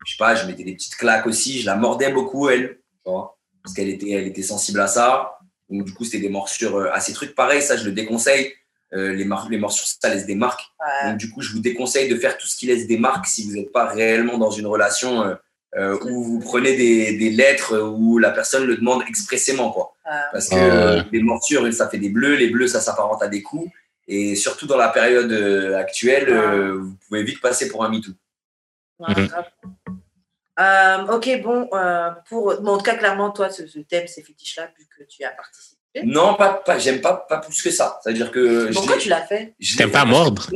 je 0.07 0.13
sais 0.13 0.17
pas, 0.17 0.33
je 0.33 0.47
mettais 0.47 0.63
des 0.63 0.73
petites 0.73 0.95
claques 0.95 1.27
aussi, 1.27 1.61
je 1.61 1.67
la 1.67 1.75
mordais 1.75 2.11
beaucoup 2.11 2.49
elle, 2.49 2.79
tu 3.05 3.11
vois, 3.11 3.37
parce 3.63 3.75
qu'elle 3.75 3.89
était 3.89 4.09
elle 4.09 4.25
était 4.25 4.41
sensible 4.41 4.79
à 4.79 4.87
ça. 4.87 5.38
Donc 5.69 5.85
du 5.85 5.93
coup, 5.93 6.03
c'était 6.05 6.19
des 6.19 6.29
morsures 6.29 6.75
euh, 6.77 6.91
à 6.93 6.99
ces 6.99 7.13
trucs 7.13 7.35
pareils, 7.35 7.61
ça 7.61 7.77
je 7.77 7.85
le 7.85 7.91
déconseille. 7.91 8.53
Euh, 8.91 9.13
les, 9.13 9.23
mar- 9.23 9.47
les 9.49 9.57
morsures, 9.59 9.85
ça 9.85 10.11
laisse 10.11 10.25
des 10.25 10.33
marques. 10.33 10.63
Ouais. 10.79 11.09
Donc 11.11 11.19
du 11.19 11.29
coup, 11.29 11.41
je 11.41 11.51
vous 11.53 11.59
déconseille 11.59 12.09
de 12.09 12.15
faire 12.15 12.37
tout 12.39 12.47
ce 12.47 12.57
qui 12.57 12.65
laisse 12.65 12.87
des 12.87 12.97
marques 12.97 13.27
si 13.27 13.47
vous 13.47 13.55
n'êtes 13.55 13.71
pas 13.71 13.85
réellement 13.85 14.39
dans 14.39 14.49
une 14.49 14.65
relation 14.65 15.21
euh, 15.21 15.35
euh, 15.75 15.95
où 16.05 16.23
vous 16.23 16.39
prenez 16.39 16.75
des, 16.75 17.15
des 17.15 17.29
lettres 17.29 17.73
euh, 17.73 17.83
où 17.87 18.17
la 18.17 18.31
personne 18.31 18.65
le 18.65 18.75
demande 18.77 19.03
expressément, 19.07 19.69
quoi. 19.71 19.93
Ouais. 20.05 20.17
Parce 20.31 20.49
que 20.49 20.55
Ah 20.55 20.57
ouais. 20.57 20.71
euh, 20.71 21.03
les 21.11 21.21
morsures, 21.21 21.71
ça 21.71 21.87
fait 21.87 21.99
des 21.99 22.09
bleus, 22.09 22.33
les 22.35 22.49
bleus, 22.49 22.67
ça 22.67 22.81
s'apparente 22.81 23.21
à 23.21 23.27
des 23.27 23.43
coups. 23.43 23.71
Et 24.07 24.33
surtout 24.35 24.65
dans 24.65 24.77
la 24.77 24.89
période 24.89 25.31
euh, 25.31 25.77
actuelle, 25.77 26.29
euh, 26.29 26.79
vous 26.79 26.95
pouvez 27.07 27.21
vite 27.21 27.41
passer 27.41 27.69
pour 27.69 27.83
un 27.85 27.89
MeToo. 27.89 28.13
Euh, 30.59 31.05
ok, 31.15 31.41
bon, 31.41 31.69
euh, 31.73 32.09
pour, 32.27 32.59
bon, 32.61 32.73
en 32.73 32.77
tout 32.77 32.83
cas, 32.83 32.95
clairement, 32.95 33.31
toi, 33.31 33.49
ce, 33.49 33.65
ce 33.67 33.79
thème, 33.79 34.07
ces 34.07 34.21
fétiches-là, 34.23 34.69
vu 34.77 34.85
que 34.97 35.03
tu 35.05 35.23
as 35.23 35.29
participé. 35.31 35.77
Non, 36.03 36.35
pas, 36.35 36.53
pas, 36.53 36.77
j'aime 36.77 37.01
pas, 37.01 37.25
pas 37.29 37.37
plus 37.39 37.61
que 37.61 37.71
ça. 37.71 37.99
C'est-à-dire 38.03 38.31
que 38.31 38.71
Pourquoi 38.73 38.97
tu 38.97 39.09
l'as 39.09 39.21
fait? 39.25 39.55
je 39.59 39.75
fait 39.75 39.87
pas 39.87 40.05
mordre? 40.05 40.49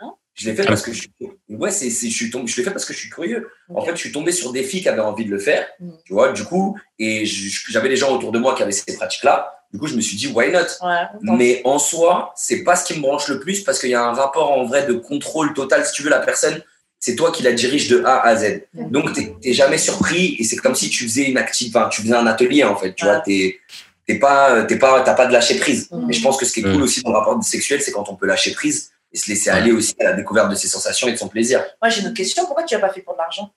Hein? 0.00 0.12
Je 0.34 0.48
l'ai 0.50 0.56
fait 0.56 0.64
parce 0.64 0.82
que 0.82 0.92
je 0.92 1.00
suis 1.02 1.10
ouais, 1.48 1.70
c'est, 1.70 1.90
c'est- 1.90 2.08
je 2.08 2.14
suis 2.16 2.30
tombé, 2.30 2.46
je 2.46 2.56
l'ai 2.56 2.62
fait 2.64 2.70
parce 2.70 2.84
que 2.84 2.92
je 2.92 2.98
suis 2.98 3.10
curieux. 3.10 3.48
En 3.74 3.82
fait, 3.82 3.92
je 3.92 3.96
suis 4.00 4.12
tombé 4.12 4.32
sur 4.32 4.52
des 4.52 4.62
filles 4.62 4.82
qui 4.82 4.88
avaient 4.88 5.00
envie 5.00 5.24
de 5.24 5.30
le 5.30 5.38
faire, 5.38 5.66
Mhm. 5.80 5.96
tu 6.04 6.12
vois, 6.12 6.32
du 6.32 6.44
coup, 6.44 6.78
et 6.98 7.24
j'avais 7.26 7.88
des 7.88 7.96
gens 7.96 8.14
autour 8.14 8.32
de 8.32 8.38
moi 8.38 8.54
qui 8.54 8.62
avaient 8.62 8.72
ces 8.72 8.94
pratiques-là. 8.96 9.54
Du 9.72 9.78
coup, 9.78 9.86
je 9.86 9.94
me 9.94 10.00
suis 10.00 10.16
dit, 10.16 10.26
why 10.26 10.50
not? 10.50 10.58
Ouais, 10.82 11.06
Mais 11.22 11.60
en 11.64 11.78
soi, 11.78 12.32
c'est 12.36 12.64
pas 12.64 12.74
ce 12.76 12.84
qui 12.84 12.96
me 12.98 13.02
branche 13.02 13.28
le 13.28 13.38
plus 13.38 13.62
parce 13.62 13.78
qu'il 13.78 13.90
y 13.90 13.94
a 13.94 14.02
un 14.04 14.12
rapport 14.12 14.50
en 14.50 14.64
vrai 14.64 14.84
de 14.86 14.94
contrôle 14.94 15.54
total. 15.54 15.86
Si 15.86 15.92
tu 15.92 16.02
veux, 16.02 16.10
la 16.10 16.18
personne, 16.20 16.60
c'est 17.00 17.16
toi 17.16 17.32
qui 17.32 17.42
la 17.42 17.52
dirige 17.52 17.88
de 17.88 18.04
A 18.04 18.20
à 18.20 18.36
Z. 18.36 18.62
Donc, 18.74 19.12
t'es 19.14 19.34
t'es 19.40 19.52
jamais 19.52 19.78
surpris 19.78 20.36
et 20.38 20.44
c'est 20.44 20.56
comme 20.56 20.74
si 20.74 20.90
tu 20.90 21.04
faisais 21.04 21.24
une 21.24 21.38
active, 21.38 21.74
enfin, 21.76 21.88
tu 21.88 22.02
faisais 22.02 22.14
un 22.14 22.26
atelier 22.26 22.62
en 22.62 22.76
fait. 22.76 22.94
Tu 22.94 23.04
vois, 23.06 23.20
t'es 23.20 23.58
t'es 24.06 24.18
pas, 24.18 24.64
t'es 24.64 24.78
pas, 24.78 25.00
t'as 25.02 25.14
pas 25.14 25.26
de 25.26 25.32
lâcher 25.32 25.56
prise. 25.58 25.88
Mhm. 25.90 26.10
Et 26.10 26.12
je 26.12 26.22
pense 26.22 26.36
que 26.36 26.44
ce 26.44 26.52
qui 26.52 26.60
est 26.60 26.64
cool 26.64 26.82
aussi 26.82 27.02
dans 27.02 27.10
le 27.10 27.16
rapport 27.18 27.42
sexuel, 27.42 27.80
c'est 27.80 27.90
quand 27.92 28.08
on 28.10 28.16
peut 28.16 28.26
lâcher 28.26 28.52
prise 28.52 28.90
et 29.12 29.16
se 29.18 29.28
laisser 29.30 29.50
aller 29.50 29.72
aussi 29.72 29.94
à 30.00 30.04
la 30.04 30.12
découverte 30.12 30.50
de 30.50 30.54
ses 30.54 30.68
sensations 30.68 31.08
et 31.08 31.12
de 31.12 31.16
son 31.16 31.28
plaisir. 31.28 31.64
Moi, 31.82 31.88
j'ai 31.88 32.00
une 32.02 32.08
autre 32.08 32.16
question. 32.16 32.44
Pourquoi 32.44 32.64
tu 32.64 32.74
n'as 32.74 32.80
pas 32.80 32.92
fait 32.92 33.00
pour 33.00 33.14
de 33.14 33.18
l'argent? 33.18 33.50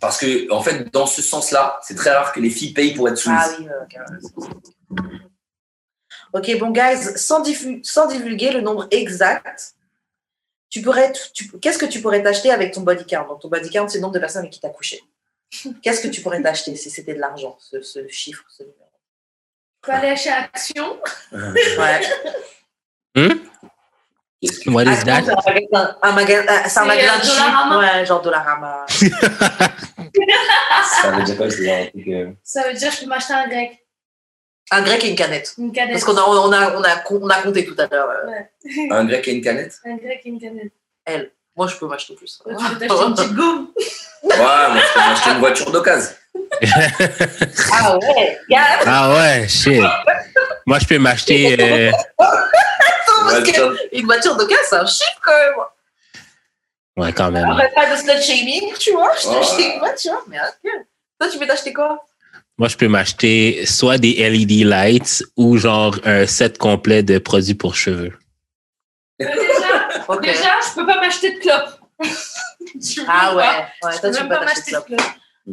Parce 0.00 0.16
que, 0.18 0.50
en 0.52 0.62
fait, 0.62 0.92
dans 0.92 1.06
ce 1.06 1.22
sens-là, 1.22 1.80
c'est 1.82 1.94
très 1.94 2.10
rare 2.10 2.32
que 2.32 2.40
les 2.40 2.50
filles 2.50 2.72
payent 2.72 2.94
pour 2.94 3.08
être 3.08 3.16
soumises. 3.18 3.40
Ah 3.42 3.56
oui, 3.58 3.66
euh, 3.68 4.94
ok. 4.94 4.98
Ok, 6.34 6.58
bon, 6.58 6.70
guys, 6.70 7.16
sans, 7.16 7.42
diffu- 7.42 7.80
sans 7.82 8.06
divulguer 8.06 8.52
le 8.52 8.60
nombre 8.60 8.86
exact, 8.90 9.74
tu 10.70 10.82
pourrais, 10.82 11.12
tu- 11.34 11.50
qu'est-ce 11.60 11.78
que 11.78 11.86
tu 11.86 12.00
pourrais 12.00 12.22
t'acheter 12.22 12.50
avec 12.50 12.72
ton 12.74 12.82
body 12.82 13.06
count? 13.06 13.26
Donc, 13.26 13.40
ton 13.40 13.48
body 13.48 13.70
count, 13.70 13.88
c'est 13.88 13.98
le 13.98 14.02
nombre 14.02 14.14
de 14.14 14.18
personnes 14.20 14.40
avec 14.42 14.52
qui 14.52 14.60
tu 14.60 14.66
as 14.66 14.70
couché. 14.70 15.00
Qu'est-ce 15.82 16.02
que 16.02 16.08
tu 16.08 16.20
pourrais 16.20 16.42
t'acheter 16.42 16.76
si 16.76 16.90
c'était 16.90 17.14
de 17.14 17.20
l'argent, 17.20 17.56
ce, 17.58 17.80
ce 17.80 18.06
chiffre, 18.08 18.44
ce 18.48 18.64
numéro? 18.64 18.78
Faut 19.84 19.92
aller 19.92 20.14
chez 20.16 20.28
Action. 20.30 21.00
Ouais. 21.32 22.02
Qu'est-ce 24.40 24.60
que- 24.60 24.70
What 24.70 24.84
is 24.84 25.02
that? 25.04 25.22
c'est 25.24 25.68
un 26.02 26.12
magasin, 26.12 26.44
euh, 26.48 26.60
c'est 26.68 26.78
un 26.78 26.84
magasin 26.84 27.14
euh, 27.14 27.18
de 27.18 27.22
chiffres. 27.24 27.34
Dollarama. 27.38 27.78
Ouais, 27.78 28.06
genre 28.06 28.22
Dollarama. 28.22 28.86
Ça 31.02 31.10
veut 31.10 31.22
dire 31.24 31.36
quoi 31.36 31.50
C'est 31.50 31.92
euh, 32.08 32.30
Ça 32.44 32.68
veut 32.68 32.74
dire 32.74 32.90
que 32.90 32.94
je 32.96 33.00
peux 33.00 33.06
m'acheter 33.06 33.34
un 33.34 33.48
grec. 33.48 33.84
Un 34.70 34.82
grec 34.82 35.02
et 35.04 35.08
une 35.10 35.16
canette. 35.16 35.54
Une 35.58 35.72
canette. 35.72 35.92
Parce 35.92 36.04
qu'on 36.04 36.16
a, 36.16 36.22
on 36.22 36.52
a, 36.52 36.76
on 36.76 36.82
a, 36.82 37.02
on 37.10 37.28
a 37.30 37.42
compté 37.42 37.64
tout 37.64 37.74
à 37.78 37.86
l'heure. 37.86 38.10
euh. 38.10 38.70
un 38.90 39.04
grec 39.04 39.26
et 39.28 39.32
une 39.32 39.42
canette? 39.42 39.74
Un 39.84 39.96
grec 39.96 40.20
et 40.24 40.28
une 40.28 40.40
canette. 40.40 40.72
Moi, 41.56 41.66
je 41.66 41.76
peux 41.76 41.86
m'acheter 41.88 42.14
plus. 42.14 42.38
Toi, 42.38 42.52
tu 42.56 42.64
peux 42.76 42.86
t'acheter 42.86 43.04
une 43.04 43.14
petite 43.14 43.32
gomme. 43.34 43.68
Ouais, 44.24 44.34
moi, 44.36 44.78
je 44.84 44.92
peux 44.94 44.98
m'acheter 45.00 45.30
une 45.30 45.38
voiture 45.38 45.70
d'occasion. 45.70 46.10
Ah 47.72 47.96
ouais, 47.98 48.38
gars. 48.48 48.64
Ah 48.84 49.14
ouais, 49.14 49.48
shit. 49.48 49.80
Moi, 50.66 50.78
je 50.80 50.86
peux 50.86 50.98
m'acheter. 50.98 51.56
euh, 51.60 51.90
Parce 52.16 53.38
que 53.40 53.44
Voiture- 53.44 53.76
une 53.92 54.06
voiture 54.06 54.36
d'occasion, 54.36 54.62
c'est 54.68 54.76
un 54.76 54.86
chiffre 54.86 55.20
quand 55.24 55.32
même. 55.36 55.54
Ouais, 56.96 57.12
quand 57.12 57.30
même. 57.30 57.48
Après, 57.48 57.70
pas 57.74 57.90
de 57.90 57.96
slut 57.96 58.20
shaming, 58.22 58.72
tu 58.78 58.90
vois. 58.92 59.12
Je 59.20 59.28
Ouais. 59.28 59.34
t'ai 59.34 59.40
acheté 59.40 59.72
une 59.74 59.78
voiture, 59.78 60.24
mais 60.26 60.38
ok. 60.40 60.70
Toi, 61.20 61.30
tu 61.30 61.38
veux 61.38 61.46
t'acheter 61.46 61.72
quoi? 61.72 62.04
Moi, 62.58 62.68
je 62.68 62.76
peux 62.76 62.88
m'acheter 62.88 63.64
soit 63.66 63.98
des 63.98 64.14
LED 64.28 64.66
lights 64.66 65.22
ou 65.36 65.56
genre 65.58 65.96
un 66.04 66.26
set 66.26 66.58
complet 66.58 67.02
de 67.04 67.18
produits 67.18 67.54
pour 67.54 67.76
cheveux. 67.76 68.12
Déjà, 69.20 69.34
Ok. 70.08 70.22
déjà, 70.22 70.58
je 70.68 70.74
peux 70.74 70.86
pas 70.86 71.00
m'acheter 71.00 71.34
de 71.34 71.38
clopes. 71.40 71.80
Ah 73.06 73.34
ouais, 73.36 73.44
Je 73.94 74.00
toi, 74.00 74.00
peux 74.02 74.10
tu 74.10 74.20
même 74.20 74.28
peux 74.28 74.34
pas 74.34 74.44
m'acheter 74.44 74.72
de 74.72 74.80
clopes. 74.80 75.00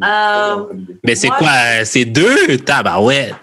Euh, 0.04 0.74
Mais 1.04 1.14
c'est 1.14 1.28
quoi? 1.28 1.84
C'est 1.84 2.04
deux? 2.04 2.58
Tabarouette. 2.58 3.34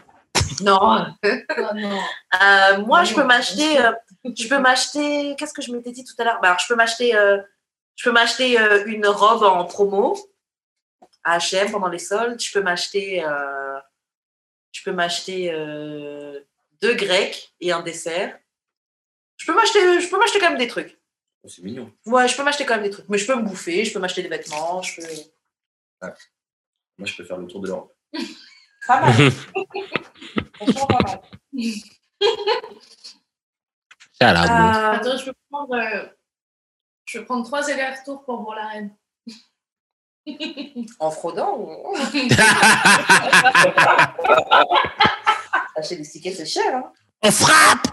Non. 0.61 1.05
Oh 1.57 1.75
non. 1.75 1.99
Euh, 2.41 2.77
moi, 2.85 3.03
je 3.03 3.13
peux 3.15 3.23
m'acheter. 3.23 3.79
euh, 3.79 3.91
je 4.37 4.47
peux 4.47 4.59
m'acheter. 4.59 5.35
Qu'est-ce 5.37 5.53
que 5.53 5.61
je 5.61 5.71
m'étais 5.71 5.91
dit 5.91 6.03
tout 6.03 6.13
à 6.19 6.25
l'heure? 6.25 6.39
Bah, 6.41 6.49
alors, 6.49 6.59
Je 6.59 6.67
peux 6.67 6.75
m'acheter. 6.75 7.15
euh, 7.15 7.37
je 7.95 8.03
peux 8.09 8.11
m'acheter 8.11 8.59
euh, 8.59 8.83
une 8.87 9.05
robe 9.07 9.43
en 9.43 9.63
promo 9.65 10.15
à 11.23 11.37
H&M 11.37 11.71
pendant 11.71 11.87
les 11.89 11.99
soldes. 11.99 12.39
Je 12.41 12.51
peux 12.51 12.61
m'acheter. 12.61 13.23
euh, 13.23 13.79
je 14.71 14.81
peux 14.83 14.91
m'acheter 14.91 15.51
euh, 15.51 16.39
deux 16.81 16.95
grecs 16.95 17.53
et 17.59 17.71
un 17.71 17.81
dessert. 17.81 18.37
Je 19.37 19.45
peux 19.45 19.53
m'acheter. 19.55 19.99
Je 20.01 20.09
peux 20.09 20.17
m'acheter 20.17 20.39
quand 20.39 20.49
même 20.49 20.57
des 20.59 20.67
trucs. 20.67 20.99
Oh, 21.43 21.47
C'est 21.49 21.61
mignon. 21.63 21.91
Ouais, 22.05 22.27
je 22.27 22.35
peux 22.35 22.43
m'acheter 22.43 22.65
quand 22.65 22.75
même 22.75 22.83
des 22.83 22.89
trucs. 22.89 23.07
Mais 23.09 23.17
je 23.17 23.25
peux 23.27 23.35
me 23.35 23.43
bouffer. 23.43 23.83
Je 23.85 23.93
peux 23.93 23.99
m'acheter 23.99 24.21
des 24.23 24.29
vêtements. 24.29 24.81
Je 24.81 24.95
peux. 25.01 25.07
Moi, 26.97 27.07
je 27.07 27.15
peux 27.15 27.23
faire 27.23 27.37
le 27.37 27.47
tour 27.47 27.61
de 27.61 27.67
l'Europe. 27.67 27.95
Pas 28.87 29.01
mal. 29.01 29.13
Franchement, 30.55 30.87
pas 30.87 30.99
mal. 31.05 31.21
Ça 34.13 34.29
a 34.29 34.33
l'air 34.33 34.43
beau. 34.43 34.79
Euh, 34.79 34.91
Attends, 34.99 35.17
je 35.17 35.25
peux 35.25 35.33
prendre, 35.49 35.75
euh, 35.75 36.05
je 37.05 37.19
peux 37.19 37.25
prendre 37.25 37.45
trois 37.45 37.69
allers-retours 37.69 38.23
pour 38.25 38.41
voir 38.43 38.55
la 38.57 38.67
reine. 38.67 38.95
en 40.99 41.11
fraudant 41.11 41.57
ou 41.57 41.95
acheter 45.75 45.97
des 45.97 46.03
tickets, 46.03 46.35
c'est 46.35 46.45
cher. 46.45 46.75
Hein 46.75 46.91
On 47.21 47.31
frappe! 47.31 47.87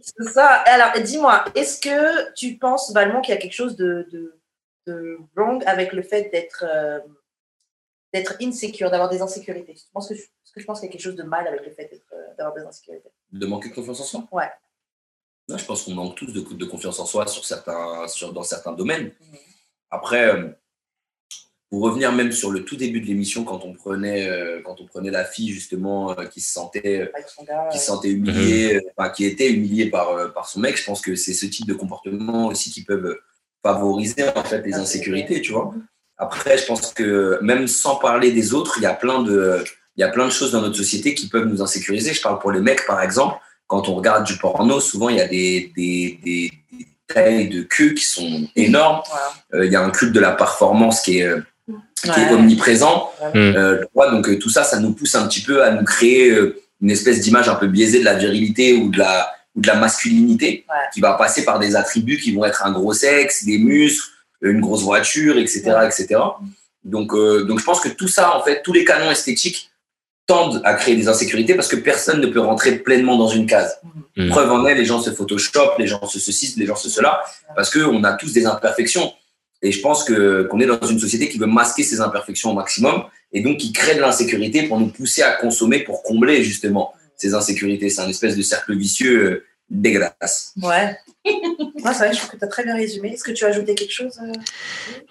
C'est 0.00 0.32
ça. 0.32 0.46
Alors, 0.66 1.02
dis-moi, 1.02 1.44
est-ce 1.54 1.80
que 1.80 2.32
tu 2.34 2.58
penses, 2.58 2.92
Valmont, 2.92 3.22
qu'il 3.22 3.34
y 3.34 3.38
a 3.38 3.40
quelque 3.40 3.54
chose 3.54 3.76
de, 3.76 4.06
de, 4.12 4.38
de 4.86 5.18
wrong 5.34 5.62
avec 5.66 5.92
le 5.92 6.02
fait 6.02 6.30
d'être 6.30 6.64
euh, 6.68 7.00
d'être 8.12 8.36
insecure, 8.40 8.90
d'avoir 8.90 9.08
des 9.08 9.22
insécurités? 9.22 9.74
Que 9.74 9.78
est-ce 9.80 10.52
que 10.52 10.60
je 10.60 10.64
pense 10.64 10.80
qu'il 10.80 10.88
y 10.88 10.90
a 10.90 10.92
quelque 10.92 11.02
chose 11.02 11.16
de 11.16 11.22
mal 11.22 11.48
avec 11.48 11.64
le 11.64 11.72
fait 11.72 11.90
euh, 12.12 12.16
d'avoir 12.36 12.54
des 12.54 12.62
insécurités? 12.62 13.10
De 13.32 13.46
manquer 13.46 13.70
de 13.70 13.74
confiance 13.74 14.00
en 14.00 14.04
soi? 14.04 14.28
Ouais. 14.30 14.50
Non, 15.48 15.58
je 15.58 15.64
pense 15.64 15.82
qu'on 15.82 15.94
manque 15.94 16.14
tous 16.14 16.32
de, 16.32 16.40
de 16.40 16.64
confiance 16.64 17.00
en 17.00 17.06
soi 17.06 17.26
sur 17.26 17.44
certains, 17.44 18.06
sur, 18.08 18.32
dans 18.32 18.42
certains 18.42 18.72
domaines. 18.72 19.06
Mhm. 19.20 19.38
Après, 19.90 20.34
euh, 20.34 20.48
pour 21.74 21.82
revenir 21.82 22.12
même 22.12 22.30
sur 22.30 22.52
le 22.52 22.64
tout 22.64 22.76
début 22.76 23.00
de 23.00 23.06
l'émission, 23.06 23.42
quand 23.42 23.64
on 23.64 23.72
prenait, 23.72 24.28
euh, 24.28 24.60
quand 24.64 24.80
on 24.80 24.86
prenait 24.86 25.10
la 25.10 25.24
fille 25.24 25.50
justement 25.50 26.12
euh, 26.12 26.24
qui 26.26 26.40
se 26.40 26.52
sentait, 26.52 27.00
euh, 27.00 27.66
qui 27.72 27.78
se 27.80 27.86
sentait 27.86 28.10
humiliée, 28.10 28.76
euh, 28.76 28.80
enfin, 28.96 29.10
qui 29.10 29.24
était 29.24 29.50
humiliée 29.50 29.90
par, 29.90 30.10
euh, 30.10 30.28
par 30.28 30.48
son 30.48 30.60
mec, 30.60 30.76
je 30.76 30.84
pense 30.84 31.00
que 31.00 31.16
c'est 31.16 31.32
ce 31.34 31.46
type 31.46 31.66
de 31.66 31.74
comportement 31.74 32.46
aussi 32.46 32.70
qui 32.70 32.84
peuvent 32.84 33.18
favoriser 33.60 34.22
en 34.36 34.44
fait 34.44 34.64
les 34.64 34.74
insécurités, 34.74 35.40
tu 35.40 35.50
vois. 35.50 35.74
Après, 36.16 36.56
je 36.58 36.64
pense 36.64 36.94
que 36.94 37.40
même 37.42 37.66
sans 37.66 37.96
parler 37.96 38.30
des 38.30 38.54
autres, 38.54 38.74
il 38.76 38.84
y 38.84 38.86
a 38.86 38.94
plein 38.94 39.24
de, 39.24 39.64
il 39.96 40.00
y 40.00 40.04
a 40.04 40.10
plein 40.10 40.26
de 40.26 40.32
choses 40.32 40.52
dans 40.52 40.60
notre 40.60 40.76
société 40.76 41.12
qui 41.14 41.28
peuvent 41.28 41.46
nous 41.46 41.60
insécuriser. 41.60 42.14
Je 42.14 42.22
parle 42.22 42.38
pour 42.38 42.52
les 42.52 42.60
mecs, 42.60 42.86
par 42.86 43.02
exemple. 43.02 43.36
Quand 43.66 43.88
on 43.88 43.96
regarde 43.96 44.24
du 44.24 44.36
porno, 44.36 44.78
souvent 44.78 45.08
il 45.08 45.16
y 45.16 45.20
a 45.20 45.26
des, 45.26 45.72
des, 45.76 46.20
des, 46.22 46.52
des 46.70 46.86
tailles 47.08 47.48
de 47.48 47.62
queue 47.62 47.94
qui 47.94 48.04
sont 48.04 48.46
énormes. 48.54 49.02
Euh, 49.54 49.66
il 49.66 49.72
y 49.72 49.76
a 49.76 49.82
un 49.82 49.90
culte 49.90 50.12
de 50.12 50.20
la 50.20 50.30
performance 50.30 51.00
qui 51.00 51.18
est, 51.18 51.34
qui 52.02 52.20
est 52.20 52.30
omniprésent. 52.32 53.10
Mm. 53.34 53.36
Euh, 53.36 53.84
donc 54.10 54.28
euh, 54.28 54.38
tout 54.38 54.50
ça, 54.50 54.64
ça 54.64 54.78
nous 54.80 54.92
pousse 54.92 55.14
un 55.14 55.26
petit 55.26 55.42
peu 55.42 55.62
à 55.62 55.70
nous 55.70 55.84
créer 55.84 56.30
euh, 56.30 56.60
une 56.80 56.90
espèce 56.90 57.20
d'image 57.20 57.48
un 57.48 57.54
peu 57.54 57.66
biaisée 57.66 58.00
de 58.00 58.04
la 58.04 58.14
virilité 58.14 58.74
ou 58.74 58.90
de 58.90 58.98
la, 58.98 59.32
ou 59.54 59.60
de 59.60 59.66
la 59.66 59.76
masculinité, 59.76 60.64
Ouais. 60.68 60.74
qui 60.92 61.00
va 61.00 61.14
passer 61.14 61.44
par 61.44 61.58
des 61.58 61.76
attributs 61.76 62.18
qui 62.18 62.34
vont 62.34 62.44
être 62.44 62.66
un 62.66 62.72
gros 62.72 62.92
sexe, 62.92 63.44
des 63.44 63.58
muscles, 63.58 64.08
une 64.42 64.60
grosse 64.60 64.82
voiture, 64.82 65.38
etc., 65.38 65.62
Ouais. 65.66 65.86
etc. 65.86 66.20
Donc, 66.84 67.14
euh, 67.14 67.44
donc 67.44 67.60
je 67.60 67.64
pense 67.64 67.80
que 67.80 67.88
tout 67.88 68.08
ça, 68.08 68.36
en 68.36 68.42
fait, 68.42 68.62
tous 68.62 68.72
les 68.72 68.84
canons 68.84 69.10
esthétiques 69.10 69.70
tendent 70.26 70.60
à 70.64 70.74
créer 70.74 70.96
des 70.96 71.08
insécurités 71.08 71.54
parce 71.54 71.68
que 71.68 71.76
personne 71.76 72.20
ne 72.20 72.26
peut 72.26 72.40
rentrer 72.40 72.72
pleinement 72.78 73.16
dans 73.16 73.28
une 73.28 73.46
case. 73.46 73.78
Mhm. 74.16 74.30
Preuve 74.30 74.52
en 74.52 74.66
est, 74.66 74.74
les 74.74 74.84
gens 74.84 75.00
se 75.00 75.10
photoshopent, 75.10 75.78
les 75.78 75.86
gens 75.86 76.06
se 76.06 76.18
ceci, 76.18 76.54
les 76.56 76.66
gens 76.66 76.76
se 76.76 76.88
cela, 76.88 77.22
parce 77.56 77.70
qu'on 77.70 78.02
a 78.04 78.12
tous 78.14 78.32
des 78.32 78.46
imperfections. 78.46 79.12
Et 79.64 79.72
je 79.72 79.80
pense 79.80 80.04
que 80.04 80.42
qu'on 80.42 80.60
est 80.60 80.66
dans 80.66 80.86
une 80.86 81.00
société 81.00 81.28
qui 81.28 81.38
veut 81.38 81.46
masquer 81.46 81.82
ces 81.82 82.02
imperfections 82.02 82.50
au 82.50 82.54
maximum 82.54 83.04
et 83.32 83.40
donc 83.40 83.56
qui 83.56 83.72
crée 83.72 83.94
de 83.94 84.00
l'insécurité 84.00 84.64
pour 84.64 84.78
nous 84.78 84.88
pousser 84.88 85.22
à 85.22 85.32
consommer 85.32 85.80
pour 85.80 86.02
combler 86.02 86.44
justement 86.44 86.92
ces 87.16 87.34
insécurités. 87.34 87.88
C'est 87.88 88.02
un 88.02 88.08
espèce 88.08 88.36
de 88.36 88.42
cercle 88.42 88.76
vicieux 88.76 89.24
euh, 89.24 89.44
dégueulasse. 89.70 90.52
Ouais. 90.62 90.98
Moi, 91.24 91.94
c'est 91.94 92.04
vrai, 92.04 92.12
je 92.12 92.18
trouve 92.18 92.30
que 92.32 92.36
tu 92.36 92.44
as 92.44 92.48
très 92.48 92.64
bien 92.64 92.76
résumé. 92.76 93.14
Est-ce 93.14 93.24
que 93.24 93.32
tu 93.32 93.46
as 93.46 93.48
ajouté 93.48 93.74
quelque 93.74 93.92
chose 93.92 94.18
euh? 94.22 94.32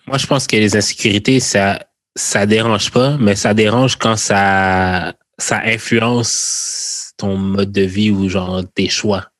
Moi, 0.06 0.20
je 0.20 0.28
pense 0.28 0.46
que 0.46 0.56
les 0.56 0.76
insécurités, 0.76 1.40
ça, 1.40 1.88
ça 2.16 2.46
dérange 2.46 2.92
pas, 2.92 3.18
mais 3.20 3.36
ça 3.36 3.56
dérange 3.56 3.96
quand 3.96 4.18
ça, 4.18 5.16
ça 5.40 5.62
influence 5.66 7.14
ton 7.18 7.38
mode 7.38 7.72
de 7.72 7.82
vie 7.82 8.12
ou 8.12 8.30
genre 8.30 8.62
tes 8.76 8.88
choix. 8.88 9.33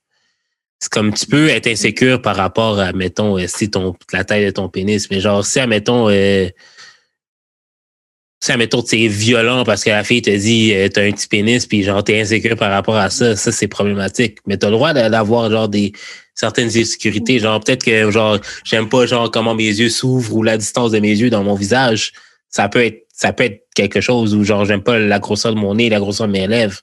C'est 0.84 0.92
comme 0.92 1.14
tu 1.14 1.26
peux 1.28 1.48
être 1.48 1.68
insécure 1.68 2.22
par 2.22 2.36
rapport 2.36 2.78
à, 2.78 2.92
mettons, 2.92 3.40
euh, 3.40 3.46
si 3.48 3.72
ton, 3.72 3.96
la 4.12 4.26
taille 4.26 4.44
de 4.44 4.52
ton 4.52 4.68
pénis, 4.68 5.10
mais 5.10 5.22
genre, 5.22 5.46
si, 5.46 5.58
admettons, 5.62 6.10
euh, 6.10 6.50
si, 8.42 8.52
admettons, 8.52 8.84
c'est 8.86 9.08
violent 9.08 9.64
parce 9.64 9.86
que 9.86 9.92
la 9.92 10.04
fille 10.04 10.22
te 10.22 10.30
dit, 10.30 10.74
euh, 10.74 10.90
t'as 10.90 11.04
un 11.04 11.12
petit 11.14 11.30
pénis, 11.30 11.66
puis 11.66 11.84
genre, 11.84 12.04
t'es 12.04 12.20
insécure 12.20 12.58
par 12.58 12.70
rapport 12.70 12.98
à 12.98 13.10
ça, 13.10 13.38
ça, 13.38 13.54
c'est 13.54 13.70
problématique. 13.70 14.40
Mais 14.46 14.58
t'as 14.58 14.68
le 14.68 14.74
droit 14.74 14.92
d'a- 14.92 15.10
d'avoir, 15.10 15.50
genre, 15.50 15.70
des, 15.70 15.94
certaines 16.36 16.68
insécurités. 16.78 17.40
Genre, 17.40 17.62
peut-être 17.62 17.86
que, 17.86 18.12
genre, 18.12 18.40
j'aime 18.66 18.90
pas, 18.90 19.06
genre, 19.06 19.32
comment 19.32 19.56
mes 19.56 19.64
yeux 19.64 19.90
s'ouvrent 19.90 20.36
ou 20.36 20.44
la 20.44 20.58
distance 20.58 20.92
de 20.92 21.00
mes 21.00 21.16
yeux 21.18 21.30
dans 21.30 21.46
mon 21.46 21.56
visage. 21.56 22.12
Ça 22.50 22.68
peut 22.68 22.84
être, 22.84 23.08
ça 23.14 23.32
peut 23.32 23.46
être 23.46 23.64
quelque 23.74 24.02
chose 24.02 24.36
où, 24.36 24.44
genre, 24.44 24.66
j'aime 24.66 24.84
pas 24.84 25.00
la 25.00 25.20
grosseur 25.20 25.56
de 25.56 25.60
mon 25.60 25.76
nez, 25.76 25.88
la 25.88 26.00
grosseur 26.00 26.28
de 26.28 26.34
mes 26.34 26.46
lèvres. 26.46 26.82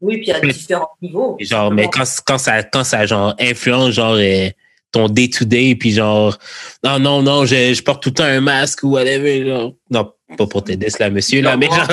Oui, 0.00 0.16
puis 0.18 0.26
il 0.26 0.30
y 0.30 0.32
a 0.32 0.40
différents 0.40 0.90
niveaux. 1.00 1.36
Genre, 1.40 1.70
mais 1.70 1.88
quand, 1.88 2.04
quand 2.26 2.38
ça, 2.38 2.62
quand 2.62 2.84
ça, 2.84 3.06
genre, 3.06 3.34
influence, 3.40 3.90
genre, 3.92 4.16
euh, 4.18 4.48
ton 4.92 5.08
day-to-day, 5.08 5.74
puis 5.74 5.92
genre, 5.92 6.38
non, 6.84 6.98
non, 6.98 7.22
non, 7.22 7.44
je, 7.46 7.74
je 7.74 7.82
porte 7.82 8.02
tout 8.02 8.10
le 8.10 8.14
temps 8.14 8.24
un 8.24 8.40
masque 8.40 8.82
ou 8.82 8.90
whatever, 8.90 9.46
genre. 9.46 9.72
Non, 9.90 10.12
pas 10.36 10.46
pour 10.46 10.62
t'aider, 10.62 10.88
là, 11.00 11.10
monsieur, 11.10 11.42
là, 11.42 11.56
mais 11.56 11.66
genre, 11.66 11.88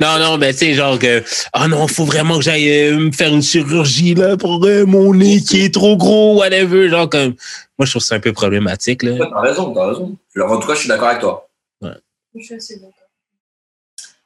non, 0.00 0.18
non, 0.18 0.38
mais 0.38 0.52
tu 0.52 0.58
sais, 0.58 0.74
genre 0.74 0.98
que, 0.98 1.22
ah 1.52 1.68
non, 1.68 1.86
faut 1.88 2.04
vraiment 2.04 2.38
que 2.38 2.44
j'aille 2.44 2.70
euh, 2.70 2.98
me 2.98 3.12
faire 3.12 3.32
une 3.32 3.42
chirurgie, 3.42 4.14
là, 4.14 4.36
pour 4.36 4.64
euh, 4.64 4.84
mon 4.84 5.14
nez 5.14 5.40
qui 5.40 5.64
est 5.64 5.74
trop 5.74 5.96
gros, 5.96 6.38
whatever, 6.38 6.88
genre, 6.88 7.08
comme, 7.08 7.34
moi, 7.78 7.86
je 7.86 7.90
trouve 7.90 8.02
ça 8.02 8.16
un 8.16 8.20
peu 8.20 8.32
problématique, 8.32 9.02
là. 9.02 9.12
Ouais, 9.12 9.18
T'as 9.30 9.40
raison, 9.40 9.72
t'as 9.72 9.88
raison. 9.88 10.16
Alors, 10.36 10.52
en 10.52 10.58
tout 10.58 10.66
cas, 10.66 10.74
je 10.74 10.80
suis 10.80 10.88
d'accord 10.88 11.08
avec 11.08 11.20
toi. 11.20 11.48
Je 12.34 12.42
suis 12.42 12.54
assez 12.54 12.76
d'accord. 12.76 12.94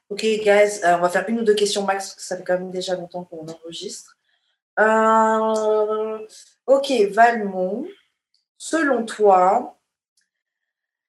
Ok, 0.09 0.21
guys, 0.21 0.85
euh, 0.85 0.97
on 0.97 1.01
va 1.01 1.09
faire 1.09 1.25
une 1.29 1.41
ou 1.41 1.45
deux 1.45 1.55
questions 1.55 1.85
max, 1.85 2.07
parce 2.07 2.15
que 2.15 2.23
ça 2.23 2.37
fait 2.37 2.45
quand 2.45 2.59
même 2.59 2.71
déjà 2.71 2.95
longtemps 2.95 3.25
qu'on 3.25 3.47
enregistre. 3.49 4.17
Euh, 4.79 6.19
ok, 6.67 6.93
Valmont, 7.11 7.87
selon 8.57 9.05
toi, 9.05 9.81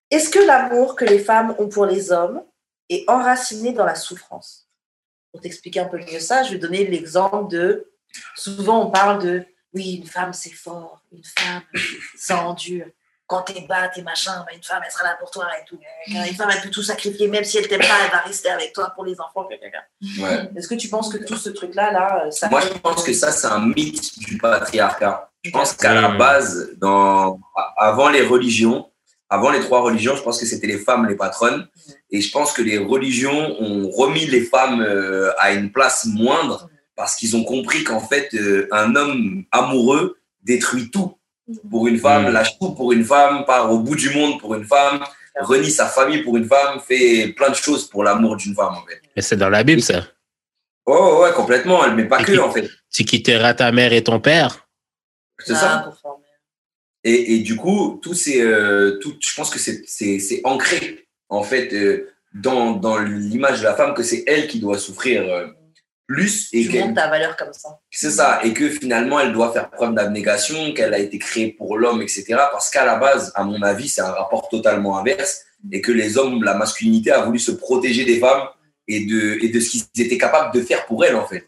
est-ce 0.10 0.30
que 0.30 0.40
l'amour 0.40 0.96
que 0.96 1.06
les 1.06 1.20
femmes 1.20 1.56
ont 1.60 1.70
pour 1.70 1.86
les 1.86 2.12
hommes 2.12 2.44
est 2.90 3.08
enraciné 3.10 3.74
dans 3.74 3.86
la 3.86 3.96
souffrance? 3.96 4.68
Pour 5.32 5.42
t'expliquer 5.42 5.82
un 5.82 5.90
peu 5.90 6.00
mieux 6.00 6.20
ça, 6.20 6.44
je 6.44 6.54
vais 6.54 6.60
donner 6.60 6.88
l'exemple 6.88 7.52
de. 7.52 7.92
Souvent, 8.36 8.88
on 8.88 8.90
parle 8.90 9.22
de 9.22 9.46
oui, 9.74 9.96
une 10.02 10.08
femme 10.08 10.34
c'est 10.34 10.50
fort, 10.54 11.04
une 11.12 11.24
femme 11.24 11.62
ça 12.16 12.48
endure. 12.48 12.88
Quand 13.28 13.42
t'es 13.42 13.66
bas, 13.68 13.90
t'es 13.90 14.02
machin, 14.02 14.32
bah, 14.46 14.54
une 14.56 14.64
femme 14.64 14.82
elle 14.86 14.92
sera 14.92 15.04
là 15.04 15.18
pour 15.20 15.30
toi 15.30 15.48
et 15.60 15.66
tout. 15.66 15.78
Une 16.08 16.34
femme 16.34 16.50
elle 16.54 16.62
peut 16.62 16.70
tout 16.70 16.82
sacrifier, 16.82 17.28
même 17.28 17.44
si 17.44 17.58
elle 17.58 17.68
t'aime 17.68 17.82
pas, 17.82 18.06
elle 18.06 18.12
va 18.12 18.20
rester 18.20 18.50
avec 18.50 18.72
toi 18.74 18.92
pour 18.96 19.04
les 19.04 19.20
enfants. 19.20 19.48
Ouais. 19.50 20.50
Est-ce 20.56 20.68
que 20.68 20.76
tu 20.76 20.88
penses 20.88 21.10
que 21.12 21.18
tout 21.24 21.36
ce 21.36 21.50
truc-là, 21.50 21.92
là, 21.92 22.24
euh, 22.26 22.32
ça 22.32 22.48
Moi, 22.50 22.62
je 22.62 22.80
pense 22.80 23.04
que 23.04 23.12
ça, 23.14 23.32
c'est 23.32 23.48
un 23.48 23.68
mythe 23.68 24.18
du 24.20 24.38
patriarcat. 24.38 25.30
Je 25.44 25.52
pense 25.52 25.74
qu'à 25.74 25.94
la 25.94 26.10
Mm. 26.10 26.18
base, 26.18 26.70
dans, 26.78 27.40
avant 27.78 28.10
les 28.10 28.22
religions, 28.22 28.90
avant 29.30 29.52
les 29.52 29.60
trois 29.60 29.82
religions, 29.82 30.16
je 30.16 30.22
pense 30.22 30.40
que 30.40 30.46
c'était 30.46 30.68
les 30.68 30.78
femmes 30.80 31.06
les 31.06 31.16
patronnes. 31.16 31.68
Et 32.12 32.22
je 32.22 32.32
pense 32.32 32.54
que 32.54 32.62
les 32.62 32.78
religions 32.78 33.56
ont 33.62 33.90
remis 33.90 34.26
les 34.26 34.42
femmes 34.42 34.82
euh, 34.82 35.32
à 35.38 35.52
une 35.52 35.72
place 35.74 36.06
moindre 36.06 36.70
parce 36.96 37.16
qu'ils 37.16 37.36
ont 37.36 37.44
compris 37.44 37.84
qu'en 37.84 38.00
fait, 38.00 38.34
euh, 38.34 38.70
un 38.72 38.96
homme 38.96 39.44
amoureux 39.52 40.18
détruit 40.44 40.90
tout 40.90 41.17
pour 41.70 41.88
une 41.88 41.98
femme, 41.98 42.30
Mm. 42.30 42.34
lâche 42.34 42.58
tout 42.60 42.72
pour 42.74 42.92
une 42.92 43.04
femme, 43.04 43.46
part 43.46 43.72
au 43.72 43.80
bout 43.80 43.96
du 43.96 44.10
monde 44.12 44.40
pour 44.40 44.56
une 44.56 44.66
femme, 44.66 45.04
renie 45.40 45.72
sa 45.72 45.86
famille 45.88 46.24
pour 46.24 46.36
une 46.38 46.46
femme, 46.46 46.80
fait 46.80 47.30
plein 47.36 47.50
de 47.50 47.56
choses 47.56 47.88
pour 47.90 48.04
l'amour 48.04 48.36
d'une 48.38 48.54
femme, 48.56 48.74
en 48.76 48.86
fait. 48.86 49.02
Mais 49.16 49.22
c'est 49.22 49.38
dans 49.38 49.50
la 49.50 49.64
Bible, 49.64 49.82
ça. 49.82 50.04
Oh, 50.86 51.20
ouais, 51.24 51.34
complètement, 51.34 51.88
mais 51.94 52.06
pas 52.06 52.22
Et 52.22 52.24
que, 52.26 52.40
en 52.40 52.52
fait. 52.52 52.70
Tu 52.92 53.04
quitteras 53.04 53.54
ta 53.54 53.72
mère 53.72 53.92
et 53.94 54.04
ton 54.04 54.20
père? 54.20 54.68
C'est 55.40 55.54
Ah, 55.54 55.56
ça. 55.60 55.84
conforme. 55.86 56.22
Et, 57.04 57.36
et 57.36 57.40
du 57.40 57.56
coup, 57.56 58.00
tout 58.02 58.14
c'est, 58.14 58.42
euh, 58.42 58.98
tout, 59.00 59.16
je 59.20 59.34
pense 59.36 59.50
que 59.50 59.60
c'est, 59.60 59.84
c'est, 59.88 60.20
c'est 60.20 60.42
ancré 60.44 61.08
en 61.30 61.44
fait 61.44 61.72
euh, 61.74 62.10
dans, 62.34 62.72
dans 62.72 62.98
l'image 62.98 63.60
de 63.60 63.64
la 63.66 63.76
femme 63.76 63.94
que 63.94 64.04
c'est 64.04 64.24
elle 64.28 64.48
qui 64.48 64.60
doit 64.60 64.78
souffrir 64.78 65.22
euh, 65.22 65.48
plus 66.08 66.50
et 66.54 66.66
Tu 66.66 66.80
montes 66.80 66.96
ta 66.96 67.10
valeur 67.10 67.36
comme 67.36 67.52
ça. 67.52 67.80
c'est 67.92 68.12
ça 68.12 68.40
et 68.44 68.54
que 68.54 68.70
finalement 68.70 69.20
elle 69.20 69.34
doit 69.34 69.52
faire 69.52 69.70
preuve 69.70 69.94
d'abnégation, 69.94 70.74
qu'elle 70.74 70.94
a 70.94 71.00
été 71.00 71.20
créée 71.20 71.52
pour 71.52 71.78
l'homme, 71.78 72.02
etc. 72.02 72.26
Parce 72.52 72.70
qu'à 72.70 72.86
la 72.86 72.96
base, 72.96 73.32
à 73.36 73.44
mon 73.44 73.62
avis, 73.62 73.90
c'est 73.90 74.02
un 74.02 74.12
rapport 74.12 74.48
totalement 74.50 74.98
inverse 74.98 75.44
et 75.72 75.82
que 75.82 75.92
les 75.92 76.18
hommes, 76.18 76.44
la 76.44 76.54
masculinité 76.54 77.12
a 77.12 77.24
voulu 77.26 77.40
se 77.40 77.52
protéger 77.52 78.06
des 78.06 78.20
femmes 78.20 78.48
et 78.88 79.06
de, 79.06 79.38
et 79.44 79.50
de 79.50 79.60
ce 79.60 79.72
qu'ils 79.72 80.06
étaient 80.06 80.18
capables 80.18 80.54
de 80.54 80.62
faire 80.62 80.86
pour 80.86 81.04
elles 81.04 81.16
en 81.16 81.26
fait. 81.28 81.48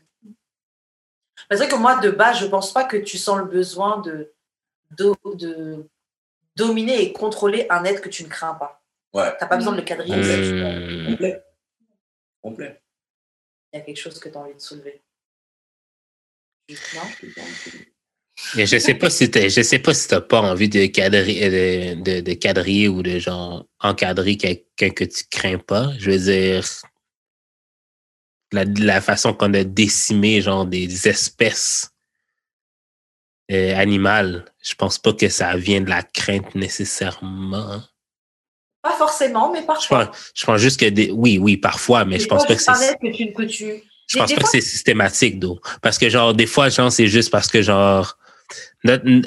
C'est 1.49 1.57
vrai 1.57 1.67
que 1.67 1.75
moi, 1.75 1.95
de 1.99 2.11
base, 2.11 2.39
je 2.39 2.45
pense 2.45 2.73
pas 2.73 2.83
que 2.83 2.97
tu 2.97 3.17
sens 3.17 3.39
le 3.39 3.45
besoin 3.45 4.01
de, 4.01 4.33
de, 4.97 5.13
de 5.35 5.87
dominer 6.55 7.01
et 7.01 7.13
contrôler 7.13 7.65
un 7.69 7.85
être 7.85 8.01
que 8.01 8.09
tu 8.09 8.23
ne 8.23 8.27
crains 8.27 8.53
pas. 8.53 8.83
Ouais. 9.13 9.29
Tu 9.37 9.43
n'as 9.43 9.47
pas 9.47 9.55
besoin 9.55 9.71
de 9.71 9.77
le 9.77 9.83
quadriller. 9.83 10.15
Mm. 10.15 11.05
Hmm. 11.05 11.11
Complet. 11.11 11.43
Complet. 12.43 12.81
Il 13.73 13.77
y 13.77 13.81
a 13.81 13.85
quelque 13.85 13.97
chose 13.99 14.19
que 14.19 14.29
tu 14.29 14.35
as 14.37 14.41
envie 14.41 14.55
de 14.55 14.59
soulever. 14.59 15.01
Non? 16.95 17.01
Mais 18.55 18.65
je 18.65 18.77
sais 18.79 18.93
pas 18.95 19.09
si 19.09 19.29
t'as- 19.29 19.49
je 19.49 19.61
sais 19.61 19.79
pas 19.79 19.93
si 19.93 20.07
t'as 20.07 20.21
pas 20.21 20.41
envie 20.41 20.69
de 20.69 20.85
cadrer, 20.87 21.95
de, 21.95 22.01
de, 22.01 22.21
de 22.21 22.33
quadriller 22.33 22.87
ou 22.87 23.03
de 23.03 23.19
genre 23.19 23.67
encadrer 23.79 24.37
quelqu'un 24.37 24.89
que 24.91 25.03
tu 25.03 25.23
crains 25.29 25.57
pas. 25.59 25.91
Je 25.99 26.11
veux 26.11 26.19
dire, 26.19 26.65
la, 28.51 28.63
la 28.65 29.01
façon 29.01 29.33
qu'on 29.33 29.53
a 29.53 29.63
décimé 29.63 30.41
genre 30.41 30.65
des 30.65 31.07
espèces 31.07 31.91
euh, 33.51 33.75
animales, 33.75 34.45
je 34.63 34.73
pense 34.75 34.97
pas 34.99 35.13
que 35.13 35.27
ça 35.29 35.55
vient 35.57 35.81
de 35.81 35.89
la 35.89 36.03
crainte 36.03 36.55
nécessairement. 36.55 37.81
Pas 38.89 38.95
forcément, 38.97 39.51
mais 39.51 39.59
Je 39.61 39.65
parfois. 39.65 40.05
pense, 40.07 40.31
je 40.33 40.45
pense 40.45 40.59
juste 40.61 40.79
que 40.79 40.85
des, 40.89 41.11
oui, 41.11 41.37
oui, 41.37 41.57
parfois, 41.57 42.05
mais 42.05 42.17
je 42.19 42.27
pense 42.27 42.45
pas 42.45 42.55
que 42.55 42.61
c'est. 42.61 42.71
paraît 42.71 42.97
que 43.01 43.11
tu, 43.15 43.31
que 43.33 43.43
tu... 43.43 43.65
Je 44.07 44.15
Des- 44.15 44.19
pense 44.19 44.29
des 44.29 44.35
pas 44.35 44.41
fois- 44.41 44.49
que 44.49 44.55
c'est 44.57 44.61
systématique, 44.61 45.39
d'eau. 45.39 45.59
Parce 45.81 45.97
que, 45.99 46.09
genre, 46.09 46.33
des 46.33 46.47
fois, 46.47 46.69
genre, 46.69 46.91
c'est 46.91 47.07
juste 47.07 47.29
parce 47.29 47.47
que, 47.47 47.61
genre, 47.61 48.17
not- 48.83 49.21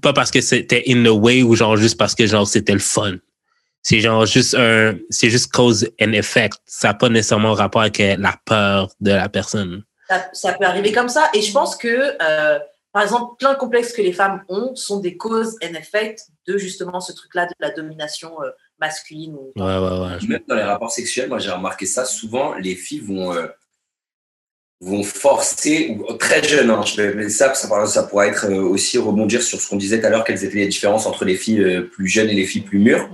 pas 0.00 0.12
parce 0.12 0.30
que 0.30 0.40
c'était 0.40 0.84
in 0.88 1.02
the 1.02 1.08
way 1.08 1.42
ou, 1.42 1.56
genre, 1.56 1.76
juste 1.76 1.98
parce 1.98 2.14
que, 2.14 2.26
genre, 2.26 2.46
c'était 2.46 2.74
le 2.74 2.78
fun. 2.78 3.16
C'est, 3.82 4.00
genre, 4.00 4.26
juste 4.26 4.54
un, 4.54 4.96
c'est 5.10 5.30
juste 5.30 5.50
cause 5.52 5.88
and 6.00 6.12
effect. 6.12 6.58
Ça 6.66 6.88
n'a 6.88 6.94
pas 6.94 7.08
nécessairement 7.08 7.54
rapport 7.54 7.80
avec 7.82 7.98
la 7.98 8.36
peur 8.44 8.90
de 9.00 9.10
la 9.10 9.28
personne. 9.28 9.82
ça, 10.08 10.28
ça 10.32 10.52
peut 10.52 10.64
arriver 10.66 10.92
comme 10.92 11.08
ça. 11.08 11.28
Et 11.34 11.42
je 11.42 11.50
pense 11.52 11.74
que, 11.74 11.88
euh, 12.22 12.58
par 12.98 13.04
exemple, 13.04 13.36
plein 13.38 13.52
de 13.52 13.58
complexes 13.58 13.92
que 13.92 14.02
les 14.02 14.12
femmes 14.12 14.42
ont 14.48 14.74
sont 14.74 14.98
des 14.98 15.16
causes 15.16 15.54
and 15.62 15.74
effect 15.76 16.26
de 16.48 16.58
justement 16.58 17.00
ce 17.00 17.12
truc-là 17.12 17.46
de 17.46 17.52
la 17.60 17.70
domination 17.70 18.42
euh, 18.42 18.50
masculine. 18.80 19.34
ou- 19.36 19.52
Ouais, 19.54 19.78
ouais, 19.78 20.00
ouais. 20.00 20.26
Même 20.26 20.40
dans 20.48 20.56
les 20.56 20.62
rapports 20.64 20.90
sexuels, 20.90 21.28
moi 21.28 21.38
j'ai 21.38 21.50
remarqué 21.52 21.86
ça 21.86 22.04
souvent, 22.04 22.54
les 22.54 22.74
filles 22.74 22.98
vont, 22.98 23.32
euh, 23.32 23.46
vont 24.80 25.04
forcer, 25.04 25.96
ou 25.96 26.12
très 26.14 26.42
jeunes, 26.42 26.70
hein, 26.70 26.82
je 26.84 27.00
vais 27.02 27.28
ça, 27.28 27.54
ça, 27.54 27.86
ça 27.86 28.02
pourrait 28.02 28.30
être 28.30 28.46
euh, 28.50 28.62
aussi 28.62 28.98
rebondir 28.98 29.42
sur 29.44 29.60
ce 29.60 29.68
qu'on 29.68 29.76
disait 29.76 30.00
tout 30.00 30.06
à 30.06 30.10
l'heure, 30.10 30.24
quelles 30.24 30.42
étaient 30.42 30.56
les 30.58 30.66
différences 30.66 31.06
entre 31.06 31.24
les 31.24 31.36
filles 31.36 31.62
euh, 31.62 31.82
plus 31.82 32.08
jeunes 32.08 32.28
et 32.30 32.34
les 32.34 32.46
filles 32.46 32.62
plus 32.62 32.80
mûres. 32.80 33.08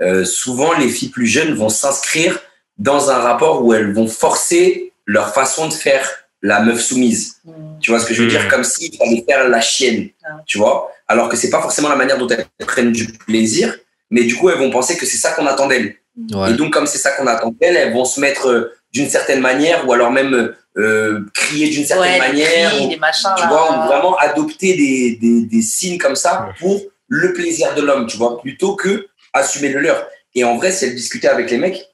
Euh, 0.00 0.24
souvent, 0.24 0.72
les 0.78 0.88
filles 0.88 1.08
plus 1.10 1.26
jeunes 1.26 1.54
vont 1.54 1.70
s'inscrire 1.70 2.38
dans 2.78 3.10
un 3.10 3.18
rapport 3.18 3.64
où 3.64 3.72
elles 3.74 3.92
vont 3.92 4.06
forcer 4.08 4.92
leur 5.06 5.34
façon 5.34 5.66
de 5.66 5.72
faire 5.72 6.08
la 6.46 6.60
meuf 6.60 6.80
soumise. 6.80 7.36
Mm. 7.46 7.52
Tu 7.80 7.90
vois 7.90 7.98
ce 8.00 8.06
que 8.06 8.12
je 8.14 8.22
veux 8.22 8.28
dire? 8.28 8.48
Comme 8.48 8.64
s'il 8.64 8.94
fallait 8.96 9.24
faire 9.28 9.48
la 9.48 9.60
chienne, 9.62 10.10
Ah. 10.24 10.42
tu 10.46 10.58
vois? 10.58 10.92
Alors 11.08 11.28
que 11.30 11.36
c'est 11.36 11.48
pas 11.50 11.62
forcément 11.62 11.88
la 11.88 11.96
manière 11.96 12.18
dont 12.18 12.28
elles 12.28 12.46
prennent 12.66 12.92
du 12.92 13.06
plaisir, 13.26 13.74
mais 14.10 14.24
du 14.24 14.36
coup, 14.36 14.50
elles 14.50 14.58
vont 14.58 14.70
penser 14.70 14.96
que 14.98 15.06
c'est 15.06 15.16
ça 15.16 15.32
qu'on 15.32 15.46
attend 15.46 15.66
d'elles. 15.68 15.96
Ouais. 16.32 16.50
Et 16.50 16.54
donc, 16.54 16.72
comme 16.72 16.86
c'est 16.86 16.98
ça 16.98 17.12
qu'on 17.12 17.26
attend 17.26 17.50
d'elles, 17.58 17.76
elles 17.76 17.92
vont 17.94 18.04
se 18.04 18.20
mettre 18.20 18.48
euh, 18.48 18.72
d'une 18.92 19.08
certaine 19.08 19.40
manière 19.40 19.88
ou 19.88 19.92
alors 19.92 20.10
même 20.12 20.54
euh, 20.76 21.24
crier 21.32 21.68
d'une 21.70 21.86
certaine 21.86 22.12
Ouais, 22.20 22.28
manière. 22.28 22.70
cris, 22.72 22.86
ou- 22.86 22.90
les 22.90 22.96
machins, 22.96 23.30
tu 23.36 23.42
là. 23.42 23.48
vois, 23.48 23.72
ou 23.72 23.86
vraiment 23.88 24.16
adopter 24.18 24.74
des, 24.76 25.16
des, 25.20 25.46
des 25.46 25.62
signes 25.62 25.98
comme 25.98 26.14
ça 26.16 26.50
pour 26.58 26.80
le 27.08 27.32
plaisir 27.32 27.74
de 27.74 27.80
l'homme, 27.82 28.06
tu 28.06 28.16
vois, 28.18 28.40
plutôt 28.40 28.76
que 28.76 29.06
assumer 29.32 29.70
le 29.70 29.80
leur. 29.80 30.06
Et 30.34 30.44
en 30.44 30.56
vrai, 30.56 30.72
si 30.72 30.84
elle 30.84 30.94
discutait 30.94 31.28
avec 31.28 31.50
les 31.50 31.58
mecs, 31.58 31.86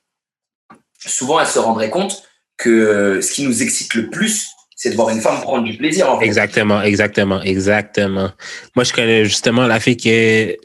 souvent 1.07 1.41
elle 1.41 1.47
se 1.47 1.59
rendrait 1.59 1.91
compte 1.91 2.23
que 2.61 2.71
euh, 2.71 3.21
ce 3.21 3.33
qui 3.33 3.45
nous 3.45 3.63
excite 3.63 3.95
le 3.95 4.09
plus, 4.09 4.49
c'est 4.77 4.91
de 4.91 4.95
voir 4.95 5.11
une 5.11 5.21
femme 5.21 5.41
prendre 5.41 5.65
du 5.65 5.77
plaisir. 5.77 6.11
En 6.11 6.19
fait. 6.19 6.27
Exactement, 6.27 6.83
exactement, 6.83 7.43
exactement. 7.43 8.31
Moi, 8.77 8.85
je 8.85 8.93
connais 8.93 9.25
justement 9.25 9.67
la 9.67 9.81
fille 9.81 9.97
qui 9.97 10.11
est 10.11 10.59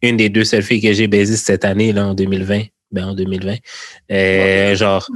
une 0.00 0.16
des 0.16 0.28
deux 0.28 0.44
seules 0.44 0.62
filles 0.62 0.80
que 0.80 0.92
j'ai 0.92 1.06
baisées 1.06 1.36
cette 1.36 1.64
année, 1.64 1.92
là, 1.92 2.06
en 2.06 2.14
2020. 2.14 2.62
Ben, 2.92 3.04
en 3.04 3.14
2020. 3.14 3.56
Euh, 4.10 4.74
genre. 4.74 5.06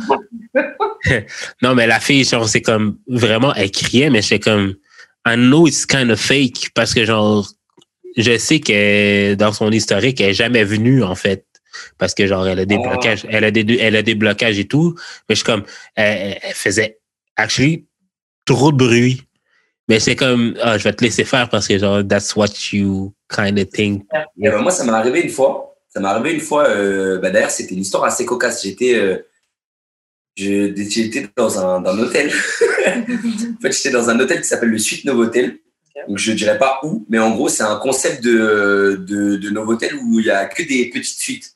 non, 1.63 1.75
mais 1.75 1.87
la 1.87 2.01
fille, 2.01 2.25
genre, 2.25 2.49
c'est 2.49 2.63
comme 2.63 2.99
vraiment, 3.07 3.55
elle 3.55 3.71
criait, 3.71 4.11
mais 4.11 4.23
j'étais 4.23 4.39
comme, 4.39 4.75
I 5.27 5.35
know 5.35 5.67
it's 5.67 5.85
kind 5.85 6.11
of 6.11 6.19
fake 6.19 6.71
parce 6.75 6.95
que, 6.95 7.05
genre, 7.05 7.47
je 8.17 8.39
sais 8.39 8.61
que 8.61 9.35
dans 9.35 9.53
son 9.53 9.71
historique, 9.71 10.21
elle 10.21 10.31
est 10.31 10.35
jamais 10.35 10.65
venue, 10.65 11.03
en 11.03 11.15
fait. 11.15 11.46
Parce 11.99 12.15
que, 12.15 12.27
genre, 12.27 12.47
elle 12.47 12.59
a 12.61 12.65
des 12.67 12.79
Ah. 12.83 12.89
blocages, 12.89 13.27
elle 13.31 13.45
a 13.45 13.51
des, 13.51 13.79
elle 13.81 13.97
a 13.97 14.03
des 14.03 14.15
blocages 14.15 14.59
et 14.59 14.67
tout. 14.67 14.95
Mais 15.29 15.35
je 15.35 15.41
suis 15.41 15.45
comme, 15.47 15.65
elle, 15.95 16.39
elle 16.43 16.55
faisait, 16.55 16.99
actually, 17.37 17.87
trop 18.45 18.73
de 18.73 18.77
bruit. 18.77 19.23
Mais 19.89 20.01
c'est 20.01 20.17
comme, 20.17 20.57
ah, 20.63 20.79
je 20.79 20.85
vais 20.85 20.93
te 20.93 21.05
laisser 21.05 21.25
faire 21.25 21.49
parce 21.49 21.69
que, 21.69 21.79
genre, 21.79 22.03
that's 22.07 22.35
what 22.35 22.49
you 22.73 23.13
kind 23.35 23.59
of 23.59 23.71
think. 23.71 24.05
Et, 24.41 24.49
euh, 24.49 24.59
moi, 24.61 24.71
ça 24.73 24.85
m'est 24.85 24.91
arrivé 24.93 25.21
une 25.21 25.31
fois. 25.31 25.77
Ça 25.89 26.01
m'est 26.01 26.09
arrivé 26.09 26.33
une 26.35 26.41
fois. 26.41 26.69
euh, 26.69 27.19
bah, 27.19 27.31
D'ailleurs, 27.31 27.51
c'était 27.51 27.75
une 27.75 27.81
histoire 27.83 28.05
assez 28.05 28.27
cocasse. 28.27 28.63
J'étais, 28.65 28.95
euh, 28.97 29.19
je- 30.37 30.75
j'étais 30.91 31.29
dans 31.37 31.59
un, 31.59 31.81
dans 31.81 31.91
un 31.93 31.99
hôtel. 32.01 32.31
en 32.87 33.61
fait, 33.63 33.73
j'étais 33.73 33.91
dans 33.91 34.09
un 34.11 34.19
hôtel 34.21 34.41
qui 34.41 34.49
s'appelle 34.49 34.69
le 34.71 34.79
Suite 34.79 35.05
Novotel. 35.05 35.59
Donc, 36.09 36.19
je 36.19 36.33
dirais 36.33 36.59
pas 36.59 36.79
où, 36.83 37.07
mais 37.09 37.19
en 37.19 37.31
gros, 37.31 37.49
c'est 37.49 37.63
un 37.63 37.77
concept 37.77 38.23
de, 38.23 39.03
de, 39.09 39.37
de 39.37 39.51
Novotel 39.51 39.95
où 39.95 40.21
il 40.21 40.27
y 40.27 40.31
a 40.31 40.45
que 40.47 40.63
des 40.63 40.91
petites 40.91 41.19
suites. 41.19 41.55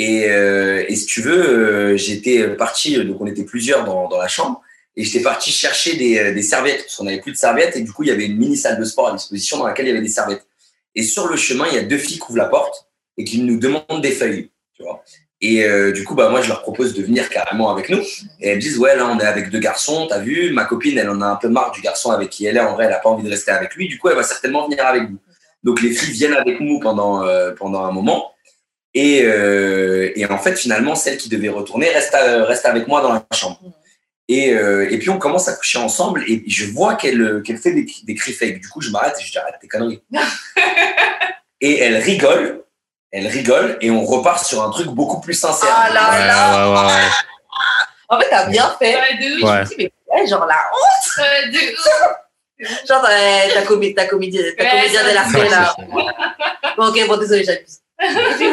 Et, 0.00 0.30
euh, 0.30 0.84
et 0.88 0.94
si 0.94 1.06
tu 1.06 1.20
veux, 1.20 1.32
euh, 1.32 1.96
j'étais 1.96 2.48
parti, 2.50 3.04
donc 3.04 3.20
on 3.20 3.26
était 3.26 3.44
plusieurs 3.44 3.84
dans, 3.84 4.08
la 4.16 4.28
chambre, 4.28 4.62
et 4.96 5.02
j'étais 5.02 5.22
parti 5.22 5.50
chercher 5.50 5.96
des, 5.96 6.32
des 6.32 6.42
serviettes, 6.42 6.84
parce 6.84 6.96
qu'on 6.96 7.04
n'avait 7.04 7.20
plus 7.20 7.32
de 7.32 7.36
serviettes, 7.36 7.76
et 7.76 7.80
du 7.80 7.92
coup, 7.92 8.04
il 8.04 8.08
y 8.08 8.12
avait 8.12 8.26
une 8.26 8.38
mini 8.38 8.56
salle 8.56 8.78
de 8.78 8.84
sport 8.84 9.08
à 9.08 9.12
disposition 9.12 9.58
dans 9.58 9.66
laquelle 9.66 9.86
il 9.86 9.88
y 9.88 9.92
avait 9.92 10.00
des 10.00 10.08
serviettes. 10.08 10.46
Et 10.94 11.02
sur 11.02 11.26
le 11.26 11.36
chemin, 11.36 11.66
il 11.68 11.74
y 11.74 11.78
a 11.78 11.82
deux 11.82 11.98
filles 11.98 12.18
qui 12.18 12.24
ouvrent 12.28 12.38
la 12.38 12.46
porte 12.46 12.86
et 13.16 13.24
qui 13.24 13.42
nous 13.42 13.58
demandent 13.58 14.00
des 14.00 14.12
feuilles, 14.12 14.50
tu 14.74 14.84
vois. 14.84 15.02
Et 15.40 15.64
euh, 15.64 15.92
du 15.92 16.04
coup, 16.04 16.14
bah, 16.14 16.28
moi, 16.28 16.42
je 16.42 16.48
leur 16.48 16.62
propose 16.62 16.94
de 16.94 17.02
venir 17.02 17.28
carrément 17.28 17.70
avec 17.70 17.90
nous. 17.90 18.00
Et 18.40 18.48
elles 18.48 18.56
me 18.56 18.60
disent, 18.60 18.78
ouais, 18.78 18.96
là, 18.96 19.08
on 19.08 19.18
est 19.18 19.24
avec 19.24 19.50
deux 19.50 19.60
garçons, 19.60 20.06
t'as 20.08 20.18
vu, 20.18 20.52
ma 20.52 20.64
copine, 20.64 20.96
elle 20.98 21.10
en 21.10 21.20
a 21.20 21.26
un 21.26 21.36
peu 21.36 21.48
marre 21.48 21.72
du 21.72 21.80
garçon 21.80 22.10
avec 22.10 22.30
qui 22.30 22.46
elle 22.46 22.56
est. 22.56 22.60
En 22.60 22.74
vrai, 22.74 22.84
elle 22.84 22.90
n'a 22.90 22.98
pas 22.98 23.10
envie 23.10 23.24
de 23.24 23.30
rester 23.30 23.50
avec 23.50 23.74
lui. 23.74 23.88
Du 23.88 23.98
coup, 23.98 24.08
elle 24.08 24.16
va 24.16 24.22
certainement 24.22 24.68
venir 24.68 24.84
avec 24.84 25.10
nous. 25.10 25.18
Donc, 25.64 25.82
les 25.82 25.90
filles 25.90 26.12
viennent 26.12 26.34
avec 26.34 26.60
nous 26.60 26.78
pendant, 26.80 27.24
euh, 27.24 27.52
pendant 27.52 27.84
un 27.84 27.92
moment. 27.92 28.32
Et, 28.94 29.22
euh, 29.24 30.10
et 30.16 30.24
en 30.26 30.38
fait, 30.38 30.56
finalement, 30.56 30.94
celle 30.94 31.18
qui 31.18 31.28
devait 31.28 31.48
retourner 31.50 31.88
reste, 31.90 32.14
à- 32.14 32.44
reste 32.44 32.64
avec 32.66 32.88
moi 32.88 33.00
dans 33.02 33.12
la 33.12 33.24
chambre. 33.34 33.60
Et, 34.28 34.52
euh, 34.54 34.90
et 34.90 34.98
puis, 34.98 35.10
on 35.10 35.18
commence 35.18 35.48
à 35.48 35.54
coucher 35.54 35.78
ensemble 35.78 36.22
et 36.28 36.42
je 36.46 36.66
vois 36.66 36.94
qu'elle 36.96 37.42
qu'elle 37.44 37.56
fait 37.58 37.72
des, 37.72 37.86
des 38.04 38.14
cris 38.14 38.32
fake. 38.32 38.60
Du 38.60 38.68
coup, 38.68 38.80
je 38.80 38.90
m'arrête 38.90 39.14
et 39.18 39.22
je 39.24 39.30
dis, 39.32 39.38
arrête 39.38 39.54
tes 39.60 39.68
conneries. 39.68 40.02
et 41.60 41.78
elle 41.80 41.96
rigole, 41.96 42.62
elle 43.10 43.26
rigole 43.26 43.78
et 43.80 43.90
on 43.90 44.04
repart 44.04 44.44
sur 44.44 44.62
un 44.62 44.70
truc 44.70 44.88
beaucoup 44.88 45.20
plus 45.20 45.34
sincère. 45.34 45.70
Ah 45.74 45.90
là 45.92 46.10
Ouais, 46.10 46.26
là. 46.26 46.70
ouais, 46.70 46.86
ouais, 46.92 47.02
En 48.08 48.20
fait, 48.20 48.28
t'as 48.30 48.46
bien 48.48 48.74
fait. 48.78 48.92
De 48.92 49.42
ouf. 49.42 49.50
Je 49.50 49.58
me 49.60 49.64
dis, 49.64 49.74
mais 49.78 49.92
ouais, 50.20 50.26
genre 50.26 50.46
là, 50.46 50.56
Ouais, 51.18 51.50
de 51.50 51.58
ouf. 51.72 52.68
genre 52.88 53.02
t'as 53.02 53.54
ta 53.54 53.62
comédie, 53.62 53.94
ta 53.94 54.06
comédie, 54.06 54.38
ta 54.56 54.62
Ouais, 54.64 54.70
comédien 54.70 55.02
ça, 55.02 55.08
de 55.08 55.14
la 55.14 55.22
ouais. 55.26 55.30
fée 55.44 55.48
là. 55.48 55.76
Bon, 56.76 56.88
ok, 56.88 57.06
bon, 57.06 57.16
désolé, 57.16 57.44
j'abuse. 57.44 57.78
C'est 58.00 58.50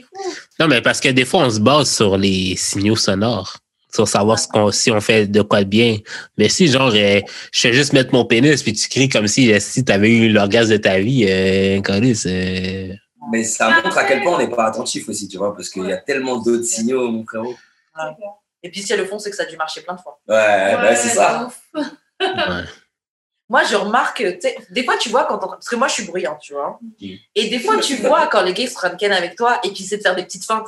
cool. 0.00 0.24
fou. 0.24 0.32
Non, 0.58 0.66
mais 0.66 0.82
parce 0.82 1.00
que 1.00 1.08
des 1.08 1.24
fois, 1.24 1.44
on 1.44 1.50
se 1.50 1.60
base 1.60 1.94
sur 1.94 2.16
les 2.16 2.56
signaux 2.56 2.96
sonores. 2.96 3.58
Sur 3.94 4.08
savoir 4.08 4.40
ce 4.40 4.48
qu'on, 4.48 4.72
si 4.72 4.90
on 4.90 5.00
fait 5.00 5.28
de 5.28 5.40
quoi 5.42 5.62
de 5.62 5.68
bien. 5.68 5.98
Mais 6.36 6.48
si, 6.48 6.66
genre, 6.66 6.90
euh, 6.92 7.20
je 7.52 7.60
fais 7.60 7.72
juste 7.72 7.92
mettre 7.92 8.12
mon 8.12 8.24
pénis 8.24 8.60
puis 8.60 8.72
tu 8.72 8.88
cries 8.88 9.08
comme 9.08 9.28
si, 9.28 9.52
euh, 9.52 9.60
si 9.60 9.84
tu 9.84 9.92
avais 9.92 10.10
eu 10.10 10.30
l'orgasme 10.30 10.72
de 10.72 10.78
ta 10.78 10.98
vie, 10.98 11.24
euh, 11.28 11.80
Colis, 11.80 12.24
euh, 12.26 12.92
Mais 13.30 13.44
ça 13.44 13.70
montre 13.70 13.96
à 13.96 14.02
quel 14.02 14.24
point 14.24 14.34
on 14.34 14.38
n'est 14.38 14.50
pas 14.50 14.66
attentif 14.66 15.08
aussi, 15.08 15.28
tu 15.28 15.38
vois, 15.38 15.54
parce 15.54 15.68
qu'il 15.68 15.84
y 15.86 15.92
a 15.92 15.98
tellement 15.98 16.38
d'autres 16.38 16.64
signaux, 16.64 17.08
mon 17.08 17.24
frérot. 17.24 17.54
Et 18.64 18.70
puis, 18.70 18.82
si 18.82 18.92
elles 18.92 18.98
le 18.98 19.06
font, 19.06 19.20
c'est 19.20 19.30
que 19.30 19.36
ça 19.36 19.44
a 19.44 19.46
dû 19.46 19.56
marcher 19.56 19.82
plein 19.82 19.94
de 19.94 20.00
fois. 20.00 20.18
Ouais, 20.26 20.74
bah, 20.74 20.96
c'est 20.96 21.10
ça. 21.10 21.48
ouais. 22.20 22.64
Moi, 23.54 23.62
je 23.70 23.76
remarque, 23.76 24.16
tu 24.18 24.40
sais, 24.40 24.56
des 24.70 24.82
fois, 24.84 24.96
tu 24.96 25.10
vois, 25.10 25.24
quand 25.26 25.36
on... 25.44 25.48
parce 25.48 25.68
que 25.68 25.76
moi, 25.76 25.86
je 25.86 25.92
suis 25.94 26.02
bruyante, 26.04 26.40
tu 26.40 26.54
vois. 26.54 26.80
Et 27.36 27.48
des 27.48 27.60
fois, 27.60 27.78
tu 27.78 27.94
vois 27.96 28.26
quand 28.26 28.42
les 28.42 28.52
gars 28.52 28.66
se 28.66 28.74
prennent 28.74 28.96
ken 28.96 29.12
avec 29.12 29.36
toi 29.36 29.60
et 29.62 29.72
qu'ils 29.72 29.86
essaient 29.86 29.98
de 29.98 30.02
faire 30.02 30.16
des 30.16 30.24
petites 30.24 30.44
feintes 30.44 30.66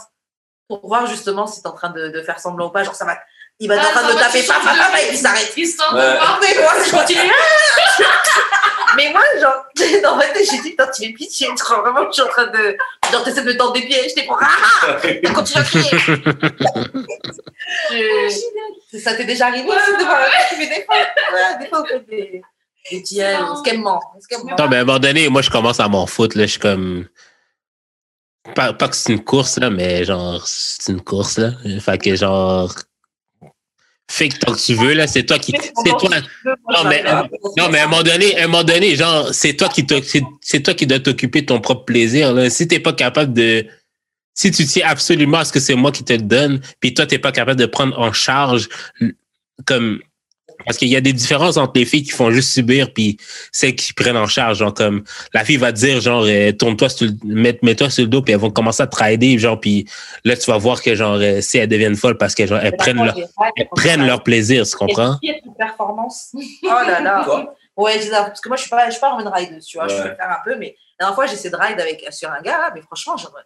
pour 0.69 0.87
voir 0.87 1.05
justement 1.07 1.49
si 1.49 1.61
t'es 1.63 1.69
en 1.69 1.73
train 1.73 1.91
de, 1.91 2.09
de 2.11 2.23
faire 2.23 2.39
semblant 2.39 2.69
ou 2.69 2.71
pas. 2.71 2.85
Genre, 2.85 2.95
ça 2.95 3.05
va. 3.05 3.19
Il 3.59 3.67
va 3.69 3.75
être 3.77 3.85
en 3.87 3.89
Ah, 3.89 4.01
train 4.03 4.15
de 4.15 4.19
taper, 4.21 4.41
tu 4.41 4.47
de- 4.47 4.53
paf, 4.53 5.03
et 5.03 5.07
puis 5.09 5.17
il 5.17 5.19
s'arrête. 5.19 5.53
Histoire 5.57 5.95
de 5.95 5.99
Ouais. 5.99 6.19
Mais 6.43 6.55
moi, 6.63 6.73
je 6.85 6.91
continue. 6.97 7.33
Mais 8.97 9.11
moi, 9.13 9.23
genre, 9.41 9.65
dans 10.03 10.17
ma 10.17 10.27
tête, 10.29 10.49
j'ai 10.51 10.59
dit, 10.63 10.77
tu 10.95 11.07
fais 11.07 11.13
pitié, 11.13 11.49
tu 11.49 11.55
crois 11.65 11.81
vraiment 11.81 12.03
que 12.07 12.11
je 12.11 12.21
suis 12.21 12.23
en 12.23 12.29
train 12.29 12.47
de. 12.47 12.77
Genre, 13.11 13.25
t'essaies 13.25 13.43
de 13.43 13.49
me 13.53 13.57
tendre 13.57 13.73
des 13.75 13.83
pieds, 13.83 14.09
je 14.09 14.15
t'ai 14.15 14.23
pour. 14.27 14.39
Ah 14.41 14.47
ah 14.83 14.97
Et 15.09 15.21
continue 15.33 15.61
à 15.61 15.65
crier. 15.65 15.91
Je- 17.91 18.99
Ça 18.99 19.15
t'est 19.15 19.25
déjà 19.25 19.47
arrivé 19.49 19.69
aussi 19.69 19.93
de 19.99 20.05
voir 20.05 20.21
des 20.59 20.83
fois 20.85 20.97
Ouais, 20.97 21.59
des 21.61 21.67
fois, 21.69 21.83
des. 22.09 22.43
Des 22.91 23.03
tiels, 23.03 23.39
Non. 23.79 23.99
mais 24.71 24.77
à 24.77 24.81
un 24.81 24.85
moment 24.85 24.99
donné, 24.99 25.29
moi, 25.29 25.43
je 25.43 25.51
commence 25.51 25.81
à 25.81 25.89
m'en 25.89 26.07
foutre, 26.07 26.37
là. 26.39 26.45
Je 26.47 26.53
suis 26.53 26.61
comme. 26.61 27.07
Pas, 28.55 28.73
pas 28.73 28.89
que 28.89 28.95
c'est 28.95 29.13
une 29.13 29.25
course, 29.25 29.59
là, 29.59 29.71
mais 29.71 30.05
genre, 30.05 30.47
c'est 30.47 30.93
une 30.93 31.01
course, 31.01 31.39
là. 31.39 31.53
Fait 31.81 31.99
que, 31.99 32.15
genre. 32.15 32.73
Fais 34.09 34.29
que 34.29 34.39
tant 34.39 34.53
que 34.53 34.59
tu 34.59 34.75
veux, 34.75 34.93
là, 34.95 35.09
c'est 35.09 35.25
toi 35.25 35.39
qui. 35.39 35.53
C'est 35.53 35.91
toi. 35.99 36.11
Non, 36.45 36.85
mais, 36.89 37.03
non, 37.57 37.69
mais 37.71 37.81
à 37.81 37.85
un 37.85 37.89
moment 37.89 38.05
donné, 38.05 38.39
à 38.39 38.45
un 38.45 38.47
moment 38.47 38.63
donné, 38.63 38.95
genre, 38.95 39.35
c'est 39.35 39.55
toi 39.55 39.69
qui 39.69 39.85
c'est 40.41 40.63
toi 40.63 40.75
qui 40.75 40.87
dois 40.87 41.01
t'occuper 41.01 41.41
de 41.41 41.47
ton 41.47 41.61
propre 41.61 41.85
plaisir. 41.85 42.33
Là. 42.33 42.49
Si 42.49 42.69
t'es 42.69 42.79
pas 42.79 42.93
capable 42.93 43.33
de. 43.33 43.67
Si 44.33 44.51
tu 44.53 44.65
tiens 44.65 44.87
absolument 44.87 45.39
à 45.39 45.45
ce 45.45 45.53
que 45.53 45.59
c'est 45.61 45.75
moi 45.75 45.91
qui 45.91 46.05
te 46.05 46.13
le 46.13 46.21
donne, 46.21 46.61
puis 46.79 46.95
toi, 46.95 47.07
t'es 47.07 47.19
pas 47.19 47.33
capable 47.33 47.59
de 47.59 47.67
prendre 47.67 47.99
en 47.99 48.13
charge 48.13 48.69
comme. 49.65 50.01
Parce 50.65 50.79
qu'il 50.79 50.89
y 50.89 50.97
a 50.97 51.01
des 51.01 51.13
différences 51.13 51.57
entre 51.57 51.73
les 51.77 51.85
filles 51.85 52.03
qui 52.03 52.11
font 52.11 52.31
juste 52.31 52.53
subir 52.53 52.93
puis 52.93 53.19
celles 53.53 53.75
qui 53.75 53.93
prennent 53.93 54.17
en 54.17 54.27
charge. 54.27 54.59
Genre 54.59 54.73
comme 54.73 55.05
la 55.35 55.45
fille 55.45 55.57
va 55.57 55.73
te 55.73 55.79
dire 55.79 56.01
genre 56.01 56.25
euh, 56.27 56.53
tourne-toi 56.53 56.89
sur 56.89 57.07
le, 57.07 57.35
mets, 57.35 57.59
mets-toi 57.63 57.91
sur 57.91 58.05
le 58.05 58.09
dos 58.09 58.23
puis 58.23 58.33
elles 58.33 58.41
vont 58.41 58.51
commencer 58.51 58.83
à 58.83 58.87
te 58.87 59.03
rider 59.03 59.39
genre 59.39 59.61
puis 59.61 59.87
là 60.25 60.37
tu 60.37 60.51
vas 60.51 60.59
voir 60.59 60.83
que 60.83 60.95
genre 60.95 61.19
euh, 61.21 61.41
si 61.41 61.59
elles 61.59 61.69
deviennent 61.69 61.97
folles 61.97 62.19
parce 62.19 62.35
que 62.35 62.47
genre 62.47 62.61
elles 62.63 62.77
prennent 62.77 63.05
leur 63.05 63.17
elles 63.57 63.69
prennent 63.75 64.07
leur 64.07 64.23
plaisir, 64.23 64.67
tu 64.67 64.77
comprends? 64.77 65.19
Quelle 65.23 65.41
performance. 65.57 66.31
Oh 66.35 66.69
là 66.69 67.01
là. 67.01 67.55
Ouais, 67.77 68.01
c'est 68.01 68.09
ça, 68.09 68.25
parce 68.25 68.41
que 68.41 68.49
moi, 68.49 68.57
je 68.57 68.63
suis 68.63 68.71
pas, 68.71 68.87
je 68.87 68.93
suis 68.93 69.01
pas 69.01 69.19
une 69.21 69.29
ride, 69.29 69.63
tu 69.63 69.77
vois. 69.77 69.87
Je 69.87 69.97
peux 69.97 70.09
le 70.09 70.17
faire 70.17 70.31
un 70.31 70.43
peu, 70.43 70.57
mais 70.57 70.77
la 70.99 71.05
dernière 71.05 71.15
fois, 71.15 71.27
j'essaie 71.27 71.51
de 71.51 71.57
ride 71.57 71.79
avec, 71.79 72.07
sur 72.11 72.31
un 72.31 72.41
gars, 72.41 72.71
mais 72.75 72.81
franchement, 72.81 73.19
genre, 73.19 73.39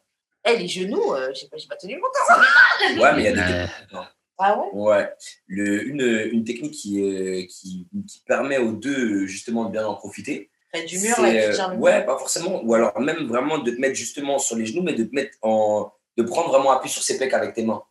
hey, 0.44 0.58
les 0.58 0.68
genoux, 0.68 1.14
euh, 1.14 1.32
j'ai 1.34 1.48
pas, 1.48 1.56
pas 1.68 1.76
tenu 1.76 1.94
longtemps. 1.94 3.02
Ouais, 3.02 3.12
mais 3.16 3.22
il 3.22 3.24
y 3.24 3.28
a 3.28 3.32
des 3.32 3.52
Euh, 3.94 3.98
Ah 4.42 4.58
ouais? 4.58 4.68
Ouais, 4.72 5.08
le, 5.46 5.86
une, 5.86 6.30
une 6.32 6.44
technique 6.44 6.72
qui, 6.72 7.02
euh, 7.02 7.42
qui, 7.48 7.86
qui 8.08 8.22
permet 8.26 8.58
aux 8.58 8.72
deux 8.72 9.26
justement 9.26 9.66
de 9.66 9.72
bien 9.72 9.86
en 9.86 9.94
profiter. 9.94 10.50
Près 10.72 10.84
du 10.84 10.98
mur, 10.98 11.20
là, 11.20 11.32
et 11.32 11.40
euh, 11.46 11.74
ouais, 11.76 12.04
pas 12.06 12.16
forcément. 12.16 12.62
Ou 12.64 12.74
alors 12.74 12.98
même 13.00 13.26
vraiment 13.26 13.58
de 13.58 13.70
te 13.70 13.80
mettre 13.80 13.96
justement 13.96 14.38
sur 14.38 14.56
les 14.56 14.66
genoux, 14.66 14.82
mais 14.82 14.94
de 14.94 15.04
te 15.04 15.14
mettre 15.14 15.36
en, 15.42 15.92
de 16.16 16.22
prendre 16.22 16.48
vraiment 16.48 16.70
appui 16.70 16.88
sur 16.88 17.02
ses 17.02 17.18
pecs 17.18 17.34
avec 17.34 17.54
tes 17.54 17.64
mains. 17.64 17.82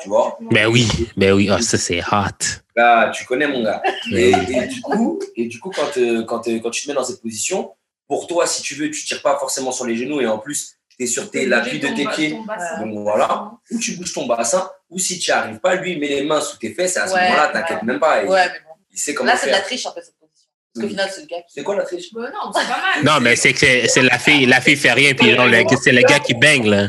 Tu 0.00 0.08
vois? 0.08 0.38
Ben 0.52 0.68
oui, 0.68 0.86
ben 1.16 1.32
oui, 1.32 1.48
ah, 1.50 1.60
ça 1.60 1.76
c'est 1.76 2.00
hot. 2.00 2.60
Là, 2.76 3.10
tu 3.10 3.24
connais 3.26 3.48
mon 3.48 3.64
gars. 3.64 3.82
Et, 4.12 4.30
et 4.30 4.66
du 4.68 4.80
coup, 4.80 5.18
et 5.36 5.46
du 5.46 5.58
coup, 5.58 5.70
quand, 5.74 5.96
euh, 5.98 6.22
quand, 6.22 6.46
quand 6.46 6.70
tu 6.70 6.84
te 6.84 6.88
mets 6.88 6.94
dans 6.94 7.04
cette 7.04 7.20
position, 7.20 7.72
pour 8.06 8.26
toi, 8.28 8.46
si 8.46 8.62
tu 8.62 8.74
veux, 8.76 8.90
tu 8.90 9.04
tires 9.04 9.20
pas 9.20 9.36
forcément 9.38 9.72
sur 9.72 9.84
les 9.84 9.96
genoux 9.96 10.20
et 10.20 10.26
en 10.28 10.38
plus, 10.38 10.77
tu 10.98 11.04
es 11.04 11.06
sur 11.06 11.30
tes, 11.30 11.46
l'appui 11.46 11.78
de 11.78 11.88
tes 11.88 12.06
pieds. 12.06 12.30
Donc 12.30 12.98
voilà, 13.02 13.52
ou 13.70 13.78
tu 13.78 13.96
bouges 13.96 14.12
ton 14.12 14.26
bassin, 14.26 14.68
ou 14.90 14.98
si 14.98 15.18
tu 15.18 15.30
n'y 15.30 15.36
arrives 15.36 15.60
pas, 15.60 15.74
lui, 15.76 15.92
il 15.92 16.00
met 16.00 16.08
les 16.08 16.22
mains 16.24 16.40
sous 16.40 16.56
tes 16.58 16.72
fesses 16.74 16.96
et 16.96 17.00
à 17.00 17.06
ce 17.08 17.14
Ouais, 17.14 17.22
moment-là, 17.24 17.48
t'inquiète 17.48 17.78
ouais. 17.80 17.86
même 17.86 18.00
pas. 18.00 18.22
Il, 18.22 18.28
Ouais, 18.28 18.46
mais 18.46 18.58
bon. 18.60 18.74
il 18.92 18.98
sait 18.98 19.14
comment 19.14 19.30
Là, 19.30 19.36
c'est 19.36 19.46
de 19.46 19.52
la 19.52 19.60
triche, 19.60 19.86
un 19.86 19.90
peu, 19.92 20.00
cette 20.00 20.14
position. 20.18 20.48
Parce 20.74 20.80
qu'au 20.82 20.82
Oui. 20.82 20.88
final, 20.90 21.10
c'est 21.14 21.20
le 21.22 21.26
gars 21.26 21.36
qui. 21.38 21.54
C'est 21.54 21.62
quoi 21.62 21.76
la 21.76 21.84
triche? 21.84 22.12
Bah 22.12 22.22
non, 22.32 22.52
c'est 22.52 22.66
pas 22.66 22.80
mal. 22.80 23.04
Non, 23.04 23.20
mais 23.20 23.36
c'est 23.36 23.52
que 23.52 23.58
c'est- 23.60 23.86
c'est 23.88 24.02
la 24.02 24.18
fille, 24.18 24.46
la 24.46 24.60
fille 24.60 24.76
fait 24.76 24.92
rien, 24.92 25.14
puis 25.14 25.34
genre, 25.34 25.46
le- 25.46 25.64
c'est 25.82 25.92
le 25.92 26.02
gars 26.02 26.18
qui 26.20 26.34
baigne, 26.34 26.68
là. 26.68 26.88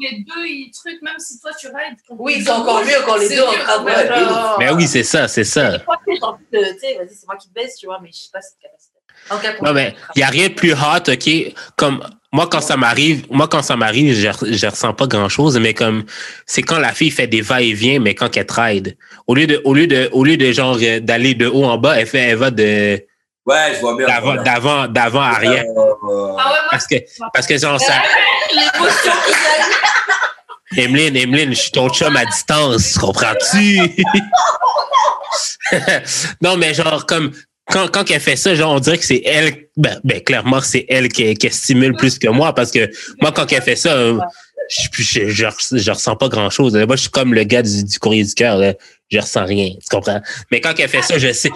Les 0.00 0.24
deux, 0.24 0.46
ils 0.46 0.70
trucs, 0.72 1.00
même 1.02 1.18
si 1.18 1.38
toi 1.40 1.52
tu 1.58 1.68
rides. 1.68 1.96
Oui, 2.10 2.42
c'est 2.42 2.50
encore 2.50 2.84
mieux 2.84 3.00
quand 3.04 3.16
les 3.16 3.28
deux 3.28 3.42
en 3.42 3.52
train 3.52 3.78
de. 3.80 3.84
ouais, 3.84 4.08
de 4.08 4.24
genre- 4.28 4.58
Ben 4.58 4.74
oui, 4.74 4.88
c'est 4.88 5.04
ça, 5.04 5.28
c'est 5.28 5.44
ça. 5.44 5.78
Tu 5.78 5.84
sais, 5.84 6.16
j'ai 6.16 6.22
envie 6.22 6.44
de. 6.52 6.58
Tu 6.72 6.78
sais, 6.80 6.94
vas-y, 6.96 7.14
c'est 7.14 7.26
moi 7.26 7.36
qui 7.36 7.48
baisse, 7.54 7.76
tu 7.76 7.86
vois, 7.86 8.00
mais 8.02 8.10
je 8.12 8.16
sais 8.22 8.30
pas 8.32 8.40
cette 8.40 8.58
capacité. 8.60 8.94
En 9.30 9.64
Non, 9.64 9.72
mais 9.72 9.94
il 10.16 10.18
n'y 10.18 10.22
a 10.24 10.28
rien 10.28 10.48
de 10.48 10.54
plus 10.54 10.72
hot, 10.72 11.08
OK? 11.08 11.54
Comme 11.76 12.02
moi, 12.34 12.48
quand 12.50 12.60
ça 12.60 12.76
m'arrive, 12.76 13.24
moi, 13.30 13.46
quand 13.46 13.62
ça 13.62 13.76
m'arrive, 13.76 14.12
je, 14.12 14.28
je 14.52 14.66
ressens 14.66 14.92
pas 14.92 15.06
grand 15.06 15.28
chose, 15.28 15.56
mais 15.60 15.72
comme, 15.72 16.02
c'est 16.46 16.62
quand 16.62 16.80
la 16.80 16.92
fille 16.92 17.12
fait 17.12 17.28
des 17.28 17.42
va-et-vient, 17.42 18.00
mais 18.00 18.16
quand 18.16 18.36
elle 18.36 18.44
trade. 18.44 18.96
Au 19.28 19.36
lieu 19.36 19.46
de, 19.46 19.60
au 19.62 19.72
lieu 19.72 19.86
de, 19.86 20.08
au 20.10 20.24
lieu 20.24 20.36
de 20.36 20.50
genre, 20.50 20.76
euh, 20.82 20.98
d'aller 20.98 21.34
de 21.34 21.46
haut 21.46 21.64
en 21.64 21.78
bas, 21.78 21.96
elle 22.00 22.08
fait, 22.08 22.18
elle 22.30 22.36
va 22.38 22.50
de, 22.50 23.00
Ouais, 23.46 23.72
je 23.76 23.80
vois 23.80 23.96
bien. 23.96 24.08
d'avant, 24.08 24.34
d'avant, 24.42 24.88
d'avant 24.88 25.20
à 25.20 25.28
arrière. 25.28 25.62
Euh, 25.64 26.36
Ah 26.36 26.50
ouais, 26.50 26.58
Parce 26.72 26.88
que, 26.88 26.96
parce 27.32 27.46
que 27.46 27.56
genre, 27.56 27.80
ça, 27.80 28.02
L'émotion 28.50 29.12
qui 29.26 29.32
gagne. 30.76 30.84
Emeline, 30.86 31.16
Emeline, 31.16 31.50
je 31.50 31.60
suis 31.60 31.70
ton 31.70 31.88
chum 31.88 32.16
à 32.16 32.24
distance, 32.24 32.98
comprends-tu? 32.98 33.78
non, 36.42 36.56
mais 36.56 36.74
genre, 36.74 37.06
comme, 37.06 37.30
quand, 37.66 37.88
quand 37.90 38.10
elle 38.10 38.20
fait 38.20 38.36
ça, 38.36 38.54
genre, 38.54 38.74
on 38.74 38.80
dirait 38.80 38.98
que 38.98 39.04
c'est 39.04 39.22
elle, 39.24 39.68
ben, 39.76 39.98
ben, 40.04 40.20
clairement, 40.22 40.60
c'est 40.60 40.84
elle 40.88 41.08
qui, 41.08 41.34
qui 41.34 41.50
stimule 41.50 41.94
plus 41.94 42.18
que 42.18 42.28
moi, 42.28 42.54
parce 42.54 42.70
que 42.70 42.90
moi, 43.20 43.32
quand 43.32 43.50
elle 43.52 43.62
fait 43.62 43.76
ça, 43.76 43.94
euh, 43.94 44.18
je, 44.68 44.88
je, 44.92 45.28
je, 45.28 45.76
je 45.78 45.90
ressens 45.90 46.16
pas 46.16 46.28
grand 46.28 46.50
chose. 46.50 46.74
Moi, 46.74 46.96
je 46.96 47.02
suis 47.02 47.10
comme 47.10 47.34
le 47.34 47.44
gars 47.44 47.62
du, 47.62 47.84
du 47.84 47.98
courrier 47.98 48.24
du 48.24 48.34
cœur, 48.34 48.58
là. 48.58 48.74
Je 49.10 49.18
ressens 49.18 49.44
rien, 49.44 49.70
tu 49.70 49.88
comprends? 49.90 50.20
Mais 50.50 50.60
quand 50.60 50.74
elle 50.78 50.88
fait 50.88 51.02
ça, 51.02 51.18
je 51.18 51.32
sais. 51.32 51.50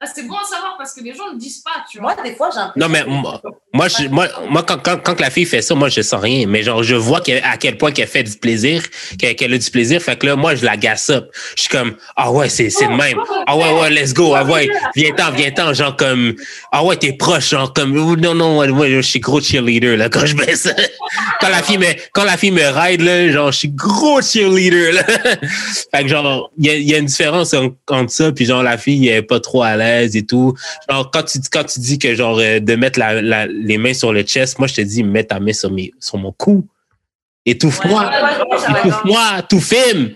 ah, 0.00 0.06
c'est 0.06 0.26
bon 0.26 0.36
à 0.36 0.44
savoir 0.44 0.76
parce 0.76 0.94
que 0.94 1.02
les 1.02 1.14
gens 1.14 1.32
ne 1.32 1.38
disent 1.38 1.62
pas, 1.62 1.84
tu 1.90 1.98
vois. 1.98 2.14
Moi, 2.14 2.24
des 2.24 2.34
fois, 2.34 2.50
j'ai 2.52 2.58
un 2.60 2.68
peu. 2.70 2.80
Non, 2.80 2.88
mais 2.88 3.04
moi, 3.04 3.40
moi, 3.74 3.86
je- 3.88 4.08
moi, 4.08 4.28
moi 4.48 4.62
quand, 4.62 4.78
quand, 4.82 4.96
quand 5.02 5.20
la 5.20 5.28
fille 5.30 5.44
fait 5.44 5.60
ça, 5.60 5.74
moi, 5.74 5.88
je 5.90 6.00
sens 6.00 6.20
rien. 6.22 6.46
Mais 6.48 6.62
genre, 6.62 6.82
je 6.82 6.94
vois 6.94 7.20
qu'elle- 7.20 7.42
à 7.44 7.56
quel 7.58 7.76
point 7.76 7.92
qu'elle 7.92 8.08
fait 8.08 8.22
du 8.22 8.36
plaisir, 8.36 8.82
qu'elle 9.18 9.36
qu'elle 9.36 9.52
a 9.52 9.58
du 9.58 9.70
plaisir. 9.70 10.00
Fait 10.00 10.16
que 10.18 10.26
là, 10.26 10.36
moi, 10.36 10.54
je 10.54 10.64
la 10.64 10.76
gasse 10.78 11.10
up. 11.10 11.28
Je 11.54 11.62
suis 11.62 11.70
comme, 11.70 11.94
ah 12.16 12.30
ouais, 12.32 12.48
c'est 12.48 12.64
le 12.80 12.96
même. 12.96 13.18
Ah 13.46 13.56
ouais, 13.56 13.72
ouais, 13.80 13.90
let's 13.90 14.14
go. 14.14 14.34
Ah 14.34 14.44
ouais, 14.44 14.68
viens-t'en, 14.96 15.30
viens-t'en. 15.32 15.74
Genre 15.74 15.94
comme, 15.96 16.34
ah 16.72 16.82
ouais, 16.82 16.96
t'es 16.96 17.12
proche. 17.12 17.50
Genre 17.50 17.72
comme, 17.74 17.92
non, 17.92 18.34
non, 18.34 18.58
ouais, 18.58 18.90
je 18.90 19.00
suis 19.02 19.20
gros 19.20 19.40
cheerleader, 19.40 19.96
là, 19.98 20.08
quand 20.08 20.24
je 20.24 20.34
baisse. 20.34 20.68
quand 21.40 21.48
la 21.50 21.62
fille 21.62 21.78
me, 21.78 21.86
quand 22.12 22.24
la 22.24 22.36
fille 22.38 22.50
me 22.52 22.66
ride, 22.66 23.02
là, 23.02 23.30
genre, 23.30 23.52
je 23.52 23.58
suis 23.58 23.68
gros 23.68 24.22
cheerleader, 24.22 24.92
là. 24.94 25.04
fait 25.94 26.02
que 26.02 26.08
genre, 26.08 26.50
il 26.58 26.66
y 26.66 26.70
a, 26.70 26.76
y 26.76 26.94
a 26.94 26.98
une 26.98 27.06
différence 27.06 27.52
en- 27.54 27.74
entre 27.90 28.10
ça, 28.12 28.32
puis 28.32 28.46
genre, 28.46 28.62
la 28.62 28.78
fille, 28.78 29.08
elle 29.08 29.18
est 29.18 29.22
pas 29.22 29.40
trop 29.40 29.62
à 29.62 29.76
l'aise 29.76 30.16
et 30.16 30.24
tout. 30.24 30.54
Genre, 30.90 31.10
quand 31.10 31.22
tu, 31.24 31.38
quand 31.52 31.64
tu 31.64 31.80
dis 31.80 31.98
que 31.98 32.14
genre, 32.14 32.38
euh, 32.40 32.60
de 32.60 32.74
mettre 32.74 32.98
la, 32.98 33.20
la- 33.20 33.46
les 33.58 33.78
mains 33.78 33.94
sur 33.94 34.12
le 34.12 34.22
chest, 34.22 34.58
moi, 34.58 34.68
je 34.68 34.74
te 34.76 34.80
dis, 34.80 35.02
mets 35.02 35.24
ta 35.24 35.40
main 35.40 35.52
sur, 35.52 35.70
mes, 35.70 35.92
sur 36.00 36.18
mon 36.18 36.32
cou. 36.32 36.66
Étouffe-moi. 37.44 38.08
Ouais. 38.08 38.80
Étouffe-moi, 38.80 39.42
tout 39.48 39.60
film. 39.60 40.14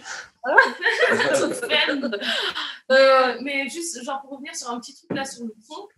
Euh, 2.91 3.39
mais 3.43 3.69
juste, 3.69 4.03
genre, 4.05 4.21
pour 4.23 4.33
revenir 4.33 4.55
sur 4.55 4.71
un 4.71 4.81
petit 4.81 4.95
truc 4.95 5.11
là 5.17 5.25
sur 5.25 5.45
le 5.45 5.55
son, 5.67 5.89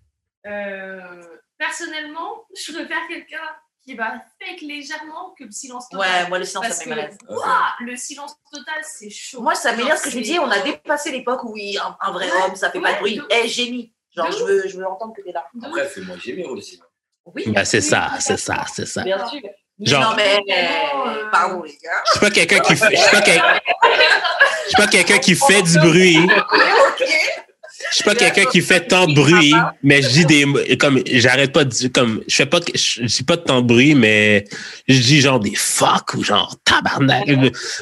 euh, 0.46 1.22
personnellement, 1.58 2.44
je 2.54 2.72
préfère 2.72 3.00
quelqu'un 3.08 3.38
qui 3.84 3.94
va 3.94 4.12
fake 4.40 4.60
légèrement 4.62 5.34
que 5.38 5.44
le 5.44 5.50
silence 5.50 5.88
total. 5.88 6.22
Ouais, 6.24 6.28
moi, 6.28 6.38
le 6.38 6.44
silence, 6.44 6.66
Parce 6.66 6.78
ça 6.84 6.94
l'aise. 6.94 7.18
ouah, 7.28 7.74
le 7.80 7.96
silence 7.96 8.36
total, 8.52 8.80
c'est 8.82 9.10
chaud. 9.10 9.40
Moi, 9.42 9.54
ça 9.54 9.74
m'énerve 9.74 9.98
ce 9.98 10.04
que 10.04 10.10
je 10.10 10.18
me 10.18 10.22
dis, 10.22 10.38
on 10.38 10.50
a 10.50 10.60
dépassé 10.60 11.10
l'époque 11.10 11.42
où 11.44 11.52
oui, 11.52 11.76
un, 11.78 11.96
un 12.00 12.12
vrai 12.12 12.30
Ouais, 12.30 12.42
homme, 12.46 12.54
ça 12.56 12.70
fait 12.70 12.80
pas 12.80 12.94
de 12.94 12.98
bruit. 13.00 13.16
de 13.16 13.26
Eh, 13.30 13.48
génie. 13.48 13.92
Genre, 14.16 14.30
je 14.30 14.44
veux, 14.44 14.68
je 14.68 14.76
veux 14.78 14.86
entendre 14.86 15.12
que 15.14 15.22
t'es 15.22 15.32
là. 15.32 15.44
Après, 15.62 15.86
fais-moi 15.88 16.16
gémir 16.18 16.48
aussi. 16.50 16.80
Oui, 17.26 17.44
Ben, 17.48 17.64
c'est 17.64 17.80
ça, 17.80 18.10
c'est 18.20 18.36
ça, 18.38 18.64
c'est 18.72 18.86
ça. 18.86 19.02
bien 19.02 19.18
sûr. 19.26 19.40
Genre- 19.80 20.02
non, 20.10 20.16
mais 20.16 20.38
Euh, 20.48 21.24
pardon, 21.32 21.62
les 21.64 21.72
gars? 21.82 21.90
Je 22.06 22.10
suis 22.12 22.20
pas 22.20 22.30
quelqu'un 22.30 22.60
qui 22.60 22.76
fait, 22.76 22.90
je 22.94 23.00
suis 23.00 23.10
pas, 23.10 23.20
quel- 23.22 23.42
je 24.64 24.68
suis 24.68 24.76
pas 24.76 24.86
quelqu'un 24.86 25.18
qui 25.18 25.34
fait 25.34 25.62
du 25.62 25.78
bruit. 25.80 26.18
ok. 26.18 27.04
Je 27.90 27.96
suis 27.96 28.04
pas 28.04 28.14
quelqu'un 28.14 28.44
qui 28.44 28.60
fait 28.60 28.86
tant 28.86 29.06
de 29.06 29.14
bruit, 29.14 29.52
mais 29.82 30.00
je 30.00 30.08
dis 30.08 30.24
des 30.26 30.44
mots- 30.44 30.60
comme 30.78 31.00
j'arrête 31.06 31.52
pas 31.52 31.64
de 31.64 31.70
dire 31.70 31.90
comme 31.92 32.22
je 32.28 32.34
fais 32.36 32.46
pas 32.46 32.60
je 32.72 33.02
dis 33.02 33.22
pas 33.24 33.36
de 33.36 33.42
tant 33.42 33.60
de 33.62 33.66
bruit, 33.66 33.94
mais 33.96 34.44
je 34.88 35.00
dis 35.00 35.20
genre 35.20 35.40
des 35.40 35.54
fuck 35.56 36.14
ou 36.14 36.22
genre 36.22 36.54
tabarnak 36.64 37.28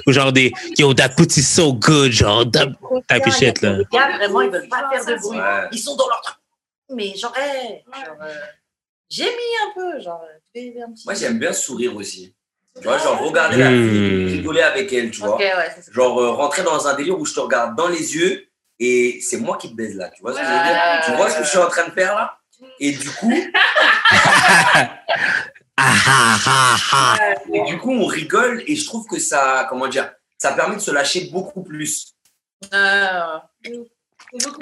ou 0.06 0.12
genre 0.12 0.32
des 0.32 0.50
yo 0.78 0.92
that 0.94 1.10
pussy 1.10 1.42
so 1.42 1.72
good 1.74 2.10
genre 2.10 2.44
type 2.50 3.32
shit 3.38 3.60
là. 3.62 3.72
Les 3.74 3.84
gars, 3.92 4.16
vraiment, 4.16 4.40
ils 4.40 4.50
veulent 4.50 4.68
pas 4.68 4.88
faire 4.90 5.04
de 5.04 5.20
bruit. 5.20 5.38
Ils 5.72 5.78
sont 5.78 5.94
dans 5.94 6.08
leur 6.08 6.20
truc. 6.22 6.36
Mais 6.94 7.14
genre, 7.16 7.34
genre, 7.34 8.16
euh, 8.22 8.26
j'ai 9.14 9.24
mis 9.24 9.52
un 9.66 9.72
peu, 9.74 10.00
genre, 10.00 10.24
fais 10.54 10.74
un 10.82 10.90
petit. 10.92 11.04
Moi, 11.04 11.14
j'aime 11.14 11.38
bien 11.38 11.52
sourire 11.52 11.94
aussi. 11.96 12.34
Tu 12.76 12.84
vois, 12.84 12.96
genre 12.96 13.18
regarder 13.20 13.58
la 13.58 13.68
fille, 13.68 14.24
Hmm. 14.24 14.28
rigoler 14.28 14.62
avec 14.62 14.90
elle, 14.92 15.10
tu 15.10 15.20
vois. 15.20 15.36
Ouais. 15.36 15.52
Genre 15.92 16.18
euh, 16.20 16.30
rentrer 16.30 16.62
dans 16.62 16.86
un 16.88 16.94
délire 16.94 17.18
où 17.18 17.26
je 17.26 17.34
te 17.34 17.40
regarde 17.40 17.76
dans 17.76 17.88
les 17.88 18.16
yeux 18.16 18.46
et 18.78 19.20
c'est 19.20 19.36
moi 19.36 19.58
qui 19.58 19.70
te 19.70 19.74
baise 19.76 19.94
là. 19.96 20.08
Tu 20.08 20.22
vois 20.22 20.32
ce 20.32 20.38
que 20.38 20.44
je 20.44 20.50
veux 20.50 20.56
dire? 20.64 21.02
Tu 21.04 21.12
vois 21.12 21.28
ce 21.30 21.36
que 21.38 21.44
je 21.44 21.48
suis 21.50 21.58
en 21.58 21.68
train 21.68 21.86
de 21.86 21.92
faire 21.92 22.14
là? 22.14 22.38
Et 22.80 22.92
du 22.92 23.10
coup, 23.10 23.34
Ah 25.76 25.94
ah 26.06 26.36
ah 26.46 26.76
ah. 26.92 27.18
et 27.52 27.62
du 27.64 27.78
coup, 27.78 27.92
on 27.92 28.06
rigole 28.06 28.62
et 28.66 28.76
je 28.76 28.84
trouve 28.86 29.06
que 29.06 29.18
ça, 29.18 29.66
comment 29.68 29.88
dire, 29.88 30.12
ça 30.38 30.52
permet 30.52 30.76
de 30.76 30.80
se 30.80 30.90
lâcher 30.90 31.28
beaucoup 31.32 31.62
plus. 31.62 32.14
Euh, 32.72 33.38
beaucoup 33.64 33.86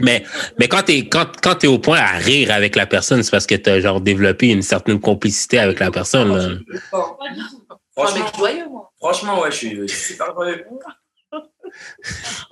Mais 0.00 0.24
mais 0.58 0.66
quand 0.68 0.82
t'es 0.82 1.08
quand 1.08 1.26
quand 1.40 1.54
t'es 1.56 1.66
au 1.68 1.78
point 1.78 1.98
à 1.98 2.16
rire 2.18 2.50
avec 2.50 2.74
la 2.76 2.86
personne, 2.86 3.22
c'est 3.22 3.30
parce 3.30 3.46
que 3.46 3.54
t'as 3.54 3.80
genre 3.80 4.00
développé 4.00 4.48
une 4.48 4.62
certaine 4.62 5.00
complicité 5.00 5.58
avec 5.58 5.78
la 5.78 5.90
personne 5.90 6.36
là. 6.36 6.48
Pas 6.90 7.32
du 7.32 7.40
tout. 7.40 7.64
un 7.70 7.76
Franchement, 7.94 8.24
mec 8.24 8.36
joyeux, 8.36 8.68
moi. 8.68 8.92
franchement, 8.98 9.40
ouais, 9.42 9.50
je 9.50 9.56
suis, 9.56 9.76
je 9.76 9.86
suis 9.86 10.12
super 10.14 10.32
joyeux. 10.34 10.64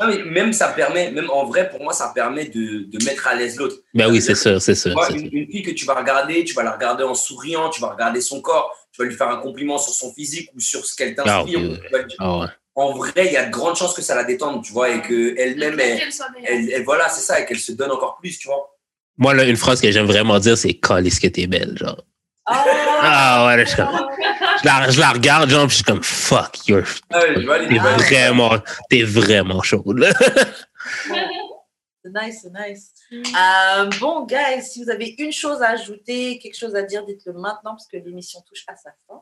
Non, 0.00 0.06
mais 0.06 0.22
même 0.24 0.52
ça 0.52 0.68
permet, 0.68 1.10
même 1.10 1.28
en 1.30 1.44
vrai, 1.44 1.68
pour 1.70 1.82
moi, 1.82 1.92
ça 1.92 2.12
permet 2.14 2.44
de, 2.44 2.84
de 2.88 3.04
mettre 3.04 3.26
à 3.26 3.34
l'aise 3.34 3.56
l'autre. 3.56 3.76
Ben 3.94 4.08
oui, 4.10 4.20
c'est 4.22 4.34
sûr, 4.36 4.60
c'est 4.62 4.74
sûr. 4.76 4.94
Tu 5.08 5.18
une, 5.18 5.46
fille 5.50 5.62
que 5.62 5.72
tu 5.72 5.84
vas 5.86 5.94
regarder, 5.94 6.44
tu 6.44 6.54
vas 6.54 6.62
la 6.62 6.72
regarder 6.72 7.02
en 7.02 7.14
souriant, 7.14 7.68
tu 7.70 7.80
vas 7.80 7.88
regarder 7.88 8.20
son 8.20 8.40
corps, 8.40 8.72
tu 8.92 9.02
vas 9.02 9.08
lui 9.08 9.16
faire 9.16 9.28
un 9.28 9.38
compliment 9.38 9.78
sur 9.78 9.92
son 9.92 10.12
physique 10.14 10.50
ou 10.54 10.60
sur 10.60 10.84
ce 10.84 10.94
qu'elle 10.94 11.14
Ah, 11.18 11.24
t'inspire. 11.24 11.58
oui, 11.60 11.66
ou 11.66 11.96
oui. 11.96 12.46
Ah. 12.78 12.82
En 12.82 12.92
vrai, 12.92 13.12
il 13.26 13.32
y 13.32 13.36
a 13.36 13.46
de 13.46 13.50
grandes 13.50 13.76
chances 13.76 13.94
que 13.94 14.02
ça 14.02 14.14
la 14.14 14.24
détende, 14.24 14.62
tu 14.64 14.72
vois, 14.72 14.90
et 14.90 15.02
qu'elle-même, 15.02 15.78
elle, 15.80 16.00
elle, 16.44 16.70
elle- 16.70 16.84
voilà, 16.84 17.08
c'est 17.08 17.20
ça, 17.22 17.40
et 17.40 17.44
qu'elle 17.46 17.58
se 17.58 17.72
donne 17.72 17.90
encore 17.90 18.16
plus, 18.20 18.38
tu 18.38 18.46
vois. 18.48 18.74
Moi 19.16 19.34
là, 19.34 19.44
une 19.44 19.56
phrase 19.56 19.80
que 19.80 19.90
j'aime 19.90 20.06
vraiment 20.06 20.38
dire, 20.38 20.56
c'est 20.56 20.74
"Calisse 20.74 21.18
que 21.18 21.26
t'es 21.26 21.46
belle", 21.48 21.76
genre. 21.76 22.04
Ah 22.46 23.46
ouais, 23.46 23.56
là, 23.56 23.64
je, 23.64 23.68
suis 23.68 23.76
comme- 23.76 24.08
je 24.62 24.64
la, 24.66 24.90
je 24.90 25.00
la 25.00 25.10
regarde, 25.10 25.50
genre, 25.50 25.62
puis 25.66 25.70
je 25.70 25.74
suis 25.76 25.84
comme 25.84 26.02
fuck, 26.02 26.66
you're, 26.68 26.84
Ah 27.10 27.20
t'es 27.68 27.78
vraiment, 27.78 28.50
t'es 28.88 29.02
vraiment 29.02 29.60
chaude. 29.62 29.98
là. 29.98 30.10
C'est 32.04 32.10
nice, 32.26 32.40
c'est 32.42 32.68
nice. 32.68 32.92
Euh, 33.12 33.90
bon, 34.00 34.24
guys, 34.24 34.62
si 34.62 34.82
vous 34.82 34.88
avez 34.88 35.14
une 35.18 35.32
chose 35.32 35.60
à 35.62 35.70
ajouter, 35.70 36.38
quelque 36.38 36.56
chose 36.56 36.74
à 36.74 36.82
dire, 36.82 37.04
dites-le 37.04 37.32
maintenant 37.34 37.72
parce 37.72 37.86
que 37.86 37.96
l'émission 37.98 38.40
touche 38.48 38.64
à 38.68 38.76
sa 38.76 38.90
fin. 39.06 39.20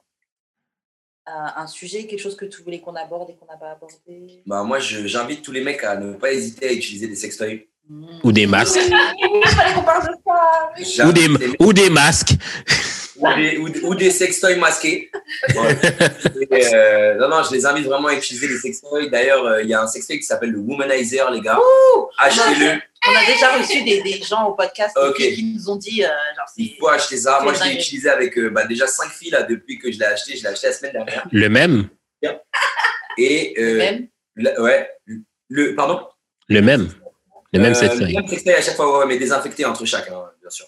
Euh, 1.29 1.33
un 1.57 1.67
sujet, 1.67 2.07
quelque 2.07 2.21
chose 2.21 2.37
que 2.37 2.45
tu 2.45 2.63
voulais 2.63 2.79
qu'on 2.79 2.95
aborde 2.95 3.31
et 3.31 3.35
qu'on 3.35 3.47
n'a 3.47 3.57
pas 3.57 3.73
abordé? 3.73 4.43
Bah, 4.47 4.63
moi, 4.63 4.79
j'invite 4.79 5.43
tous 5.43 5.51
les 5.51 5.61
mecs 5.61 5.83
à 5.83 5.97
ne 5.97 6.13
pas 6.13 6.33
hésiter 6.33 6.69
à 6.69 6.73
utiliser 6.73 7.09
des 7.09 7.17
sextoys. 7.17 7.67
Hmm. 7.89 8.19
Ou 8.23 8.33
des 8.33 8.47
masques, 8.47 8.79
Il 8.81 9.49
fallait 9.49 9.75
qu'on 9.75 9.83
parle 9.83 10.09
de 10.09 10.15
ça. 10.95 11.09
ou 11.09 11.13
des, 11.13 11.29
ou 11.61 11.73
des 11.73 11.91
masques. 11.91 12.35
Ou 13.19 13.35
des, 13.35 13.57
ou, 13.59 13.69
ou 13.89 13.95
des 13.95 14.11
sextoys 14.11 14.57
masqués. 14.57 15.11
Ouais. 15.55 15.77
Et, 16.51 16.75
euh, 16.75 17.15
non, 17.17 17.29
non, 17.29 17.43
je 17.43 17.53
les 17.55 17.65
invite 17.67 17.87
vraiment 17.87 18.09
à 18.09 18.15
utiliser 18.15 18.49
les 18.49 18.59
sextoys. 18.59 19.09
D'ailleurs, 19.11 19.45
euh, 19.47 19.63
il 19.63 19.69
y 19.69 19.75
a 19.75 19.81
un 19.83 19.87
sextoy 19.87 20.19
qui 20.19 20.25
s'appelle 20.25 20.51
le 20.51 20.59
Womanizer, 20.59 21.31
les 21.31 21.41
gars. 21.41 21.59
Achetez-le. 22.19 22.81
On 23.09 23.15
a 23.15 23.25
déjà 23.27 23.57
reçu 23.57 23.83
des, 23.85 24.03
des 24.03 24.21
gens 24.23 24.47
au 24.49 24.53
podcast 24.55 24.97
qui, 25.17 25.55
nous 25.55 25.71
ont 25.71 25.77
dit, 25.77 26.03
euh, 26.05 26.09
genre, 26.09 26.47
Il 26.57 26.71
c'est. 26.71 26.77
faut 26.79 26.89
acheter 26.89 27.17
ça. 27.19 27.41
Moi, 27.43 27.53
je 27.55 27.65
l'ai 27.65 27.75
utilisé 27.75 28.09
avec 28.09 28.37
euh, 28.39 28.51
bah, 28.51 28.67
déjà 28.67 28.87
5 28.87 29.11
filles 29.11 29.31
là, 29.31 29.43
depuis 29.45 29.79
que 29.79 29.91
je 29.93 29.99
l'ai 29.99 30.07
acheté. 30.07 30.37
Je 30.37 30.43
l'ai 30.43 30.49
acheté 30.49 30.67
la 30.69 30.73
semaine 30.73 30.93
dernière. 30.93 31.27
Le 31.31 31.49
même, 31.49 31.89
Et, 33.19 33.55
euh, 33.59 33.79
Même? 33.79 34.09
le- 34.35 34.61
ouais, 34.61 34.91
le, 35.49 35.75
pardon? 35.75 36.01
Le 36.49 36.61
même, 36.61 36.89
le 37.53 37.61
même 37.61 37.73
Euh, 37.73 37.75
sextoy. 37.75 38.09
Le 38.09 38.15
même 38.21 38.29
sextoy 38.29 38.53
à 38.55 38.61
chaque 38.61 38.77
fois, 38.77 38.99
ouais, 38.99 39.07
mais 39.07 39.17
désinfecté 39.19 39.65
entre 39.65 39.85
chaque, 39.87 40.09
hein, 40.11 40.25
bien 40.41 40.51
sûr. 40.51 40.67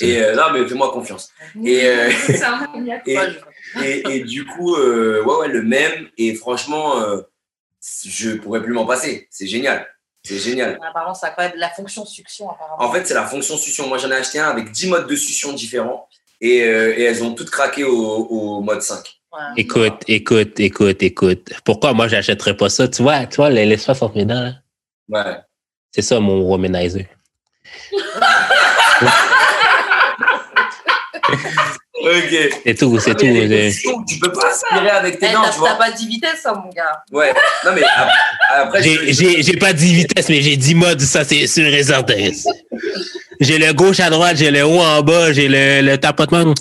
Et 0.00 0.22
euh, 0.22 0.34
non, 0.34 0.44
mais 0.52 0.66
fais-moi 0.66 0.90
confiance. 0.92 1.30
Et, 1.64 1.82
euh, 1.86 2.10
et, 3.06 3.18
et, 3.82 4.08
et 4.16 4.20
du 4.24 4.44
coup, 4.46 4.74
euh, 4.76 5.22
ouais, 5.24 5.36
ouais, 5.36 5.48
le 5.48 5.62
même. 5.62 6.08
Et 6.18 6.34
franchement, 6.34 7.00
euh, 7.00 7.20
je 8.06 8.32
pourrais 8.32 8.62
plus 8.62 8.72
m'en 8.72 8.86
passer. 8.86 9.26
C'est 9.30 9.46
génial. 9.46 9.86
C'est 10.22 10.38
génial. 10.38 10.78
Apparemment, 10.82 11.12
c'est 11.14 11.26
incroyable. 11.26 11.56
La 11.58 11.68
fonction 11.70 12.06
succion, 12.06 12.50
apparemment. 12.50 12.82
En 12.82 12.92
fait, 12.92 13.06
c'est 13.06 13.14
la 13.14 13.26
fonction 13.26 13.56
succion. 13.56 13.86
Moi, 13.88 13.98
j'en 13.98 14.10
ai 14.10 14.14
acheté 14.16 14.38
un 14.38 14.48
avec 14.48 14.70
10 14.70 14.88
modes 14.88 15.06
de 15.06 15.16
succion 15.16 15.52
différents. 15.52 16.08
Et, 16.40 16.62
euh, 16.64 16.98
et 16.98 17.02
elles 17.02 17.22
ont 17.22 17.34
toutes 17.34 17.50
craqué 17.50 17.84
au, 17.84 17.94
au 17.96 18.60
mode 18.60 18.80
5. 18.82 18.98
Ouais. 19.32 19.38
Écoute, 19.56 20.02
écoute, 20.06 20.60
écoute, 20.60 21.02
écoute. 21.02 21.52
Pourquoi 21.64 21.92
moi 21.92 22.08
j'achèterais 22.08 22.56
pas 22.56 22.68
ça? 22.68 22.88
Tu 22.88 23.02
vois, 23.02 23.26
tu 23.26 23.36
vois, 23.36 23.48
entre 23.50 24.12
mes 24.14 24.24
dents, 24.24 24.40
là, 24.42 24.52
Ouais. 25.08 25.36
c'est 25.90 26.02
ça 26.02 26.20
mon 26.20 26.40
womanizer. 26.42 27.06
Ok. 32.04 32.60
C'est 32.66 32.74
tout, 32.78 32.98
c'est 32.98 33.14
tout. 33.14 33.24
les 33.24 33.72
Tu 34.06 34.18
peux 34.18 34.30
pas 34.32 34.48
aspirer 34.48 34.90
avec 34.90 35.18
tes 35.18 35.26
Eh, 35.30 35.32
dents, 35.32 35.42
t'as 35.42 35.50
tu 35.52 35.58
vois. 35.58 35.68
t'as 35.70 35.74
pas 35.76 35.90
10 35.90 36.06
vitesses, 36.08 36.44
hein, 36.44 36.60
mon 36.64 36.70
gars. 36.70 37.02
Ouais. 37.12 37.32
Non, 37.64 37.72
mais 37.74 37.82
ap- 37.82 38.08
après, 38.54 38.82
J'ai- 38.82 39.56
pas 39.56 39.72
10 39.72 39.94
vitesses, 39.94 40.28
mais 40.28 40.42
j'ai 40.42 40.56
10 40.56 40.74
modes, 40.74 41.00
ça 41.00 41.24
c'est 41.24 41.46
sûr 41.46 41.66
et 41.66 41.82
certain. 41.82 42.30
J'ai 43.40 43.58
le 43.58 43.72
gauche 43.72 44.00
à 44.00 44.10
droite, 44.10 44.36
j'ai 44.36 44.50
le 44.50 44.64
haut 44.64 44.80
en 44.80 45.02
bas, 45.02 45.32
j'ai 45.32 45.48
le, 45.48 45.80
le 45.82 45.98
tapotement. 45.98 46.52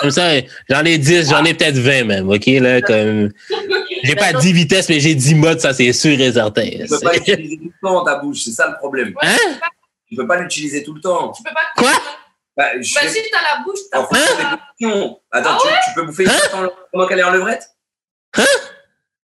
Comme 0.00 0.10
ça, 0.10 0.30
j'en 0.68 0.84
ai 0.84 0.96
10, 0.98 1.28
j'en 1.30 1.44
ai 1.44 1.54
peut-être 1.54 1.76
20 1.76 2.04
même, 2.04 2.28
OK? 2.30 2.46
Là, 2.46 2.80
comme... 2.80 3.30
J'ai 4.04 4.14
pas 4.14 4.32
10 4.32 4.52
vitesses, 4.52 4.88
mais 4.88 5.00
j'ai 5.00 5.14
10 5.14 5.34
modes, 5.34 5.60
ça 5.60 5.74
c'est 5.74 5.92
sûr 5.92 6.18
et 6.20 6.32
certain. 6.32 6.62
Tu 6.70 6.86
peux 6.88 6.98
pas 7.00 7.12
l'utiliser 7.14 7.56
tout 7.58 7.64
le 7.82 7.88
temps, 7.88 8.04
ta 8.04 8.14
bouche, 8.16 8.38
c'est 8.44 8.52
ça 8.52 8.68
le 8.68 8.76
problème. 8.76 9.12
Hein? 9.22 9.36
tu 9.36 9.48
peux 9.50 9.58
pas- 9.60 9.66
Tu 10.08 10.16
peux 10.16 10.26
pas 10.26 10.40
l'utiliser 10.40 10.82
tout 10.82 10.94
le 10.94 11.00
temps. 11.00 11.32
Tu 11.32 11.42
peux 11.42 11.50
pas. 11.52 11.60
Quoi? 11.76 11.92
Bah, 12.56 12.66
je 12.80 12.94
Bah, 12.94 13.00
si 13.08 13.20
t'as 13.30 13.56
la 13.56 13.62
bouche, 13.64 13.78
t'as 13.90 14.00
des 14.02 14.56
positions. 14.80 15.20
Attends, 15.30 15.56
tu, 15.58 15.68
tu 15.68 15.94
peux 15.94 16.02
bouffer 16.02 16.26
sans 16.50 16.62
le- 16.62 16.70
comment 16.92 17.06
qu'elle 17.06 17.20
est 17.20 17.22
en 17.24 17.30
levrette 17.30 17.62
Hein 18.36 18.44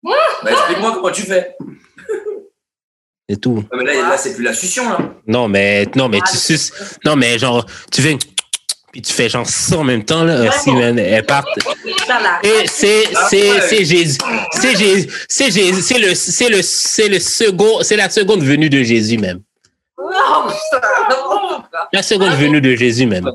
Bah, 0.03 0.52
explique-moi 0.52 0.91
comment 0.93 1.11
tu 1.11 1.23
fais. 1.23 1.56
C'est 3.30 3.41
tout. 3.41 3.64
Mais 3.73 3.84
là, 3.84 4.10
là 4.10 4.18
c'est 4.18 4.35
plus 4.35 4.43
la 4.43 4.53
succion, 4.53 4.88
là. 4.88 4.99
Non, 5.26 5.47
mais, 5.47 5.88
non, 5.95 6.07
mais 6.10 6.19
Ah, 6.23 6.30
tu 6.30 6.38
suces. 6.38 6.72
Non, 7.03 7.15
mais 7.15 7.39
genre, 7.39 7.65
tu 7.91 8.02
fais. 8.02 8.18
Puis 8.91 9.02
tu 9.02 9.11
fais 9.11 9.27
genre 9.27 9.45
ça 9.45 9.77
en 9.80 9.84
même 9.84 10.06
temps, 10.06 10.23
là. 10.23 10.47
Aussi, 10.47 10.72
man, 10.72 10.97
elle 10.99 11.26
part. 11.26 11.43
Et 12.43 12.65
c'est, 12.68 13.03
Ah, 13.15 13.27
c'est 13.30 13.84
Jésus. 13.84 14.18
C'est 14.53 14.76
Jésus. 14.77 15.10
C'est 15.27 15.52
Jésus. 15.52 15.81
C'est 15.81 15.97
le, 15.99 16.14
c'est 16.15 16.49
le, 16.49 16.61
c'est 16.61 17.10
le 17.10 17.19
second, 17.19 17.81
c'est 17.81 17.97
la 17.97 18.10
seconde 18.10 18.41
venue 18.43 18.69
de 18.69 18.84
Jésus 18.84 19.18
même. 19.18 19.41
Non, 19.97 20.47
putain. 20.47 21.88
La 21.93 22.03
seconde 22.03 22.34
venue 22.34 22.61
de 22.61 22.76
Jésus 22.76 23.05
même. 23.05 23.30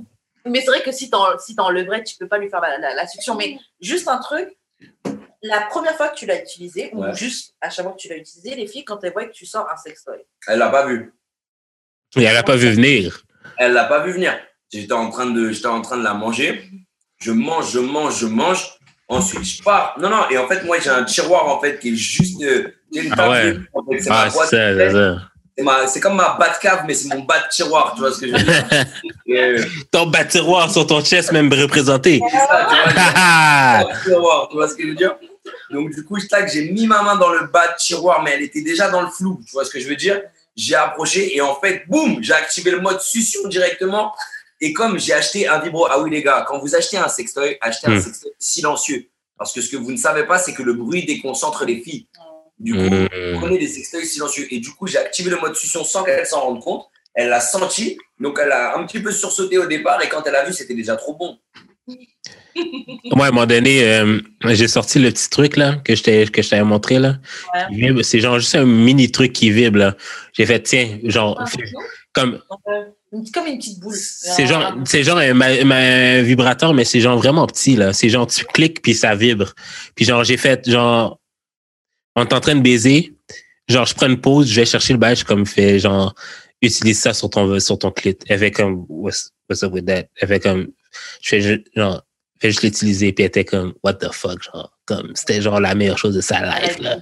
Mais 0.46 0.60
c'est 0.60 0.66
vrai 0.66 0.82
que 0.82 0.92
si 0.92 1.10
t'en 1.10 1.38
si 1.38 1.54
t'enlèverais, 1.54 2.02
tu 2.02 2.16
peux 2.18 2.28
pas 2.28 2.38
lui 2.38 2.48
faire 2.48 2.60
la, 2.60 2.78
la, 2.78 2.94
la 2.94 3.06
succion. 3.06 3.34
Mais 3.36 3.58
juste 3.80 4.08
un 4.08 4.18
truc, 4.18 4.48
la 5.42 5.62
première 5.62 5.94
fois 5.96 6.08
que 6.08 6.16
tu 6.16 6.26
l'as 6.26 6.40
utilisé, 6.40 6.90
Ouais. 6.94 7.10
ou 7.10 7.14
juste 7.14 7.54
à 7.60 7.70
chaque 7.70 7.84
fois 7.84 7.94
que 7.94 8.00
tu 8.00 8.08
l'as 8.08 8.16
utilisé, 8.16 8.54
les 8.54 8.66
filles, 8.66 8.84
quand 8.84 9.02
elles 9.04 9.12
voient 9.12 9.26
que 9.26 9.32
tu 9.32 9.46
sors 9.46 9.66
un 9.70 9.76
sextoy, 9.76 10.16
Elle 10.46 10.58
l'a 10.58 10.68
pas 10.70 10.86
vu. 10.86 11.12
Et 12.16 12.22
elle 12.24 12.36
a 12.36 12.42
pas 12.42 12.56
vu 12.56 12.70
venir. 12.70 13.22
Elle 13.58 13.72
l'a 13.72 13.84
pas 13.84 14.00
vu 14.00 14.12
venir. 14.12 14.36
J'étais 14.72 14.92
en 14.92 15.10
train 15.10 15.26
de, 15.26 15.50
j'étais 15.50 15.66
en 15.68 15.80
train 15.82 15.96
de 15.98 16.04
la 16.04 16.14
manger. 16.14 16.68
Je 17.18 17.32
mange, 17.32 17.70
je 17.72 17.78
mange, 17.78 18.18
je 18.18 18.26
mange. 18.26 18.76
Ensuite, 19.08 19.44
je 19.44 19.62
pars. 19.62 19.94
Non, 19.98 20.08
non. 20.08 20.28
Et 20.30 20.38
en 20.38 20.46
fait, 20.46 20.62
moi, 20.64 20.78
j'ai 20.78 20.90
un 20.90 21.04
tiroir 21.04 21.46
en 21.48 21.60
fait 21.60 21.78
qui 21.80 21.90
est 21.90 21.96
juste. 21.96 22.40
euh, 22.42 22.72
j'ai 22.92 23.02
une 23.02 23.12
Ah 23.12 23.16
table 23.16 23.30
ouais. 23.30 23.52
de- 23.52 23.66
en 23.74 23.84
fait, 23.84 24.00
c'est 24.00 24.10
Ah, 24.10 24.24
ma 24.24 24.30
c'est 24.30 24.34
boîte. 24.36 24.48
ça, 24.48 24.74
c'est 24.76 24.90
ça. 24.92 25.18
C'est 25.18 25.29
C'est 25.88 26.00
comme 26.00 26.16
ma 26.16 26.38
cave, 26.60 26.84
mais 26.86 26.94
c'est 26.94 27.08
mon 27.08 27.20
batte 27.20 27.48
tiroir. 27.50 27.92
Tu 27.94 28.00
vois 28.00 28.12
ce 28.12 28.20
que 28.20 28.26
je 28.28 28.32
veux 28.32 28.42
dire 28.42 28.64
euh, 29.30 29.64
Ton 29.90 30.06
bas 30.06 30.24
de 30.24 30.30
tiroir 30.30 30.70
sur 30.70 30.86
ton 30.86 31.02
chest 31.02 31.32
même 31.32 31.52
représenté. 31.52 32.20
c'est 32.30 32.36
ça, 32.36 32.68
tu 32.68 32.76
vois, 32.76 32.92
batte 33.84 34.02
tiroir, 34.04 34.48
tu 34.50 34.56
vois 34.56 34.68
ce 34.68 34.74
que 34.74 34.82
je 34.82 34.88
veux 34.88 34.94
dire 34.94 35.16
Donc, 35.70 35.90
du 35.90 36.04
coup, 36.04 36.16
j'ai 36.52 36.70
mis 36.70 36.86
ma 36.86 37.02
main 37.02 37.16
dans 37.16 37.30
le 37.30 37.46
bas 37.46 37.68
de 37.68 37.76
tiroir, 37.78 38.22
mais 38.22 38.32
elle 38.34 38.42
était 38.42 38.62
déjà 38.62 38.88
dans 38.90 39.02
le 39.02 39.08
flou. 39.08 39.40
Tu 39.46 39.52
vois 39.52 39.64
ce 39.64 39.70
que 39.70 39.80
je 39.80 39.88
veux 39.88 39.96
dire 39.96 40.20
J'ai 40.56 40.74
approché 40.74 41.36
et 41.36 41.40
en 41.40 41.54
fait, 41.60 41.84
boum, 41.88 42.18
j'ai 42.22 42.32
activé 42.34 42.70
le 42.70 42.80
mode 42.80 43.00
succion 43.00 43.48
directement. 43.48 44.12
Et 44.60 44.72
comme 44.74 44.98
j'ai 44.98 45.14
acheté 45.14 45.48
un 45.48 45.58
vibro, 45.58 45.86
ah 45.90 45.98
oui 46.00 46.10
les 46.10 46.22
gars, 46.22 46.44
quand 46.46 46.58
vous 46.58 46.74
achetez 46.74 46.98
un 46.98 47.08
sextoy, 47.08 47.56
achetez 47.60 47.86
un 47.86 47.96
Hmm. 47.96 48.00
sextoy 48.00 48.30
silencieux. 48.38 49.06
Parce 49.38 49.54
que 49.54 49.62
ce 49.62 49.70
que 49.70 49.78
vous 49.78 49.90
ne 49.90 49.96
savez 49.96 50.24
pas, 50.24 50.38
c'est 50.38 50.52
que 50.52 50.62
le 50.62 50.74
bruit 50.74 51.06
déconcentre 51.06 51.64
les 51.64 51.80
filles. 51.80 52.06
Du 52.60 52.74
coup, 52.74 52.80
Hmm. 52.80 53.38
prenez 53.40 53.58
des 53.58 53.66
sextoys 53.68 54.04
silencieux. 54.04 54.46
Et 54.50 54.60
du 54.60 54.70
coup, 54.70 54.86
j'ai 54.86 54.98
activé 54.98 55.30
le 55.30 55.38
mode 55.40 55.56
succion 55.56 55.82
sans 55.82 56.04
qu'elle 56.04 56.26
s'en 56.26 56.40
rende 56.42 56.60
compte. 56.62 56.84
Elle 57.14 57.30
l'a 57.30 57.40
senti, 57.40 57.98
donc 58.20 58.38
elle 58.40 58.52
a 58.52 58.76
un 58.78 58.86
petit 58.86 59.00
peu 59.00 59.10
sursauté 59.10 59.58
au 59.58 59.66
départ. 59.66 60.00
Et 60.04 60.08
quand 60.08 60.22
elle 60.26 60.36
a 60.36 60.44
vu, 60.44 60.52
c'était 60.52 60.74
déjà 60.74 60.94
trop 60.96 61.14
bon. 61.14 61.38
Moi, 63.14 63.24
à 63.26 63.28
un 63.28 63.32
moment 63.32 63.46
donné, 63.46 63.82
euh, 63.84 64.20
j'ai 64.50 64.68
sorti 64.68 64.98
le 64.98 65.10
petit 65.10 65.30
truc 65.30 65.56
là 65.56 65.76
que 65.84 65.94
je 65.94 66.02
t'ai- 66.02 66.26
que 66.26 66.42
je 66.42 66.50
t'avais 66.50 66.62
montré 66.64 66.98
là. 66.98 67.16
Ouais. 67.72 68.02
C'est 68.02 68.20
genre 68.20 68.38
juste 68.38 68.54
un 68.54 68.64
mini 68.66 69.10
truc 69.10 69.32
qui 69.32 69.50
vibre. 69.50 69.94
J'ai 70.32 70.46
fait 70.46 70.60
tiens, 70.60 70.98
genre 71.04 71.36
Ah, 71.40 71.44
comme 72.12 72.40
euh, 72.68 72.82
une- 73.12 73.30
comme 73.30 73.46
une 73.46 73.58
petite 73.58 73.80
boule. 73.80 73.94
c'est 73.96 74.46
genre 74.46 74.74
c'est 74.84 75.02
genre 75.04 75.18
un, 75.18 75.32
ma- 75.32 75.64
ma- 75.64 75.76
un 75.76 76.22
vibrateur 76.22 76.74
mais 76.74 76.84
c'est 76.84 77.00
genre 77.00 77.16
vraiment 77.18 77.46
petit 77.46 77.76
là. 77.76 77.92
C'est 77.92 78.08
genre 78.08 78.26
tu 78.26 78.44
cliques 78.44 78.82
puis 78.82 78.94
ça 78.94 79.14
vibre. 79.14 79.54
Puis 79.94 80.04
genre 80.04 80.22
j'ai 80.24 80.36
fait 80.36 80.68
genre 80.68 81.19
on 82.16 82.24
est 82.24 82.32
en 82.32 82.40
train 82.40 82.54
de 82.54 82.60
baiser, 82.60 83.14
genre 83.68 83.86
je 83.86 83.94
prends 83.94 84.06
une 84.08 84.20
pause, 84.20 84.48
je 84.48 84.60
vais 84.60 84.66
chercher 84.66 84.92
le 84.94 84.98
badge 84.98 85.24
comme 85.24 85.46
fait 85.46 85.78
genre 85.78 86.14
utilise 86.62 87.00
ça 87.00 87.14
sur 87.14 87.30
ton 87.30 87.58
sur 87.60 87.78
ton 87.78 87.90
clit. 87.90 88.16
Elle 88.28 88.38
fait 88.38 88.50
comme 88.50 88.84
what's, 88.88 89.30
what's 89.48 89.62
up 89.62 89.72
with 89.72 89.86
that? 89.86 90.04
Elle 90.16 90.28
fait 90.28 90.40
comme 90.40 90.68
je 91.22 91.28
fais 91.28 91.40
ju- 91.40 91.64
genre 91.74 92.02
fait 92.40 92.50
juste 92.50 92.62
l'utiliser 92.62 93.12
puis 93.12 93.22
elle 93.24 93.28
était 93.28 93.44
comme 93.44 93.74
what 93.82 93.94
the 93.94 94.10
fuck 94.12 94.42
genre 94.42 94.72
comme 94.86 95.12
c'était 95.14 95.40
genre 95.42 95.60
la 95.60 95.74
meilleure 95.74 95.98
chose 95.98 96.14
de 96.14 96.20
sa 96.20 96.40
life 96.40 96.78
là. 96.80 96.96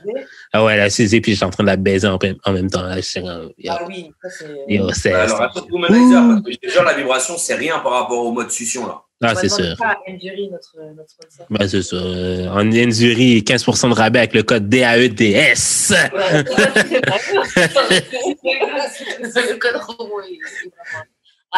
Ah 0.52 0.64
ouais, 0.64 0.74
elle 0.74 0.80
a 0.80 0.90
saisi 0.90 1.20
puis 1.20 1.32
j'étais 1.32 1.44
en 1.44 1.50
train 1.50 1.62
de 1.64 1.68
la 1.68 1.76
baiser 1.76 2.06
en, 2.06 2.18
en 2.44 2.52
même 2.52 2.68
temps 2.70 2.82
là. 2.82 3.00
J'étais 3.00 3.22
comme, 3.22 3.50
yo, 3.56 3.72
Ah 3.72 3.84
oui, 3.88 4.10
ça 4.22 4.28
c'est. 4.30 4.74
yo, 4.74 4.92
c'est 4.92 5.12
Alors, 5.12 5.66
Womanizer, 5.70 6.42
parce 6.44 6.56
que 6.56 6.62
je 6.64 6.70
jure, 6.70 6.82
la 6.84 6.94
vibration, 6.94 7.38
c'est 7.38 7.54
rien 7.54 7.78
par 7.78 7.92
rapport 7.92 8.24
au 8.26 8.32
mode 8.32 8.50
succion 8.50 8.86
là. 8.86 9.00
Ah, 9.22 9.34
c'est 9.34 9.48
sûr. 9.48 9.76
ça 9.76 9.88
à 9.88 9.96
Enduri, 10.08 10.48
notre, 10.50 10.76
notre 10.94 11.10
sponsor. 11.10 11.46
Ben, 11.50 11.68
c'est 11.68 11.82
ça. 11.82 11.96
Euh, 11.96 12.48
En 12.50 12.70
Injury, 12.70 13.40
15% 13.42 13.90
de 13.90 13.94
rabais 13.94 14.20
avec 14.20 14.34
le 14.34 14.42
code 14.42 14.68
DAEDS. 14.68 15.14
Ouais, 15.20 15.56
c'est 19.30 19.52
le 19.52 19.56
code 19.58 19.80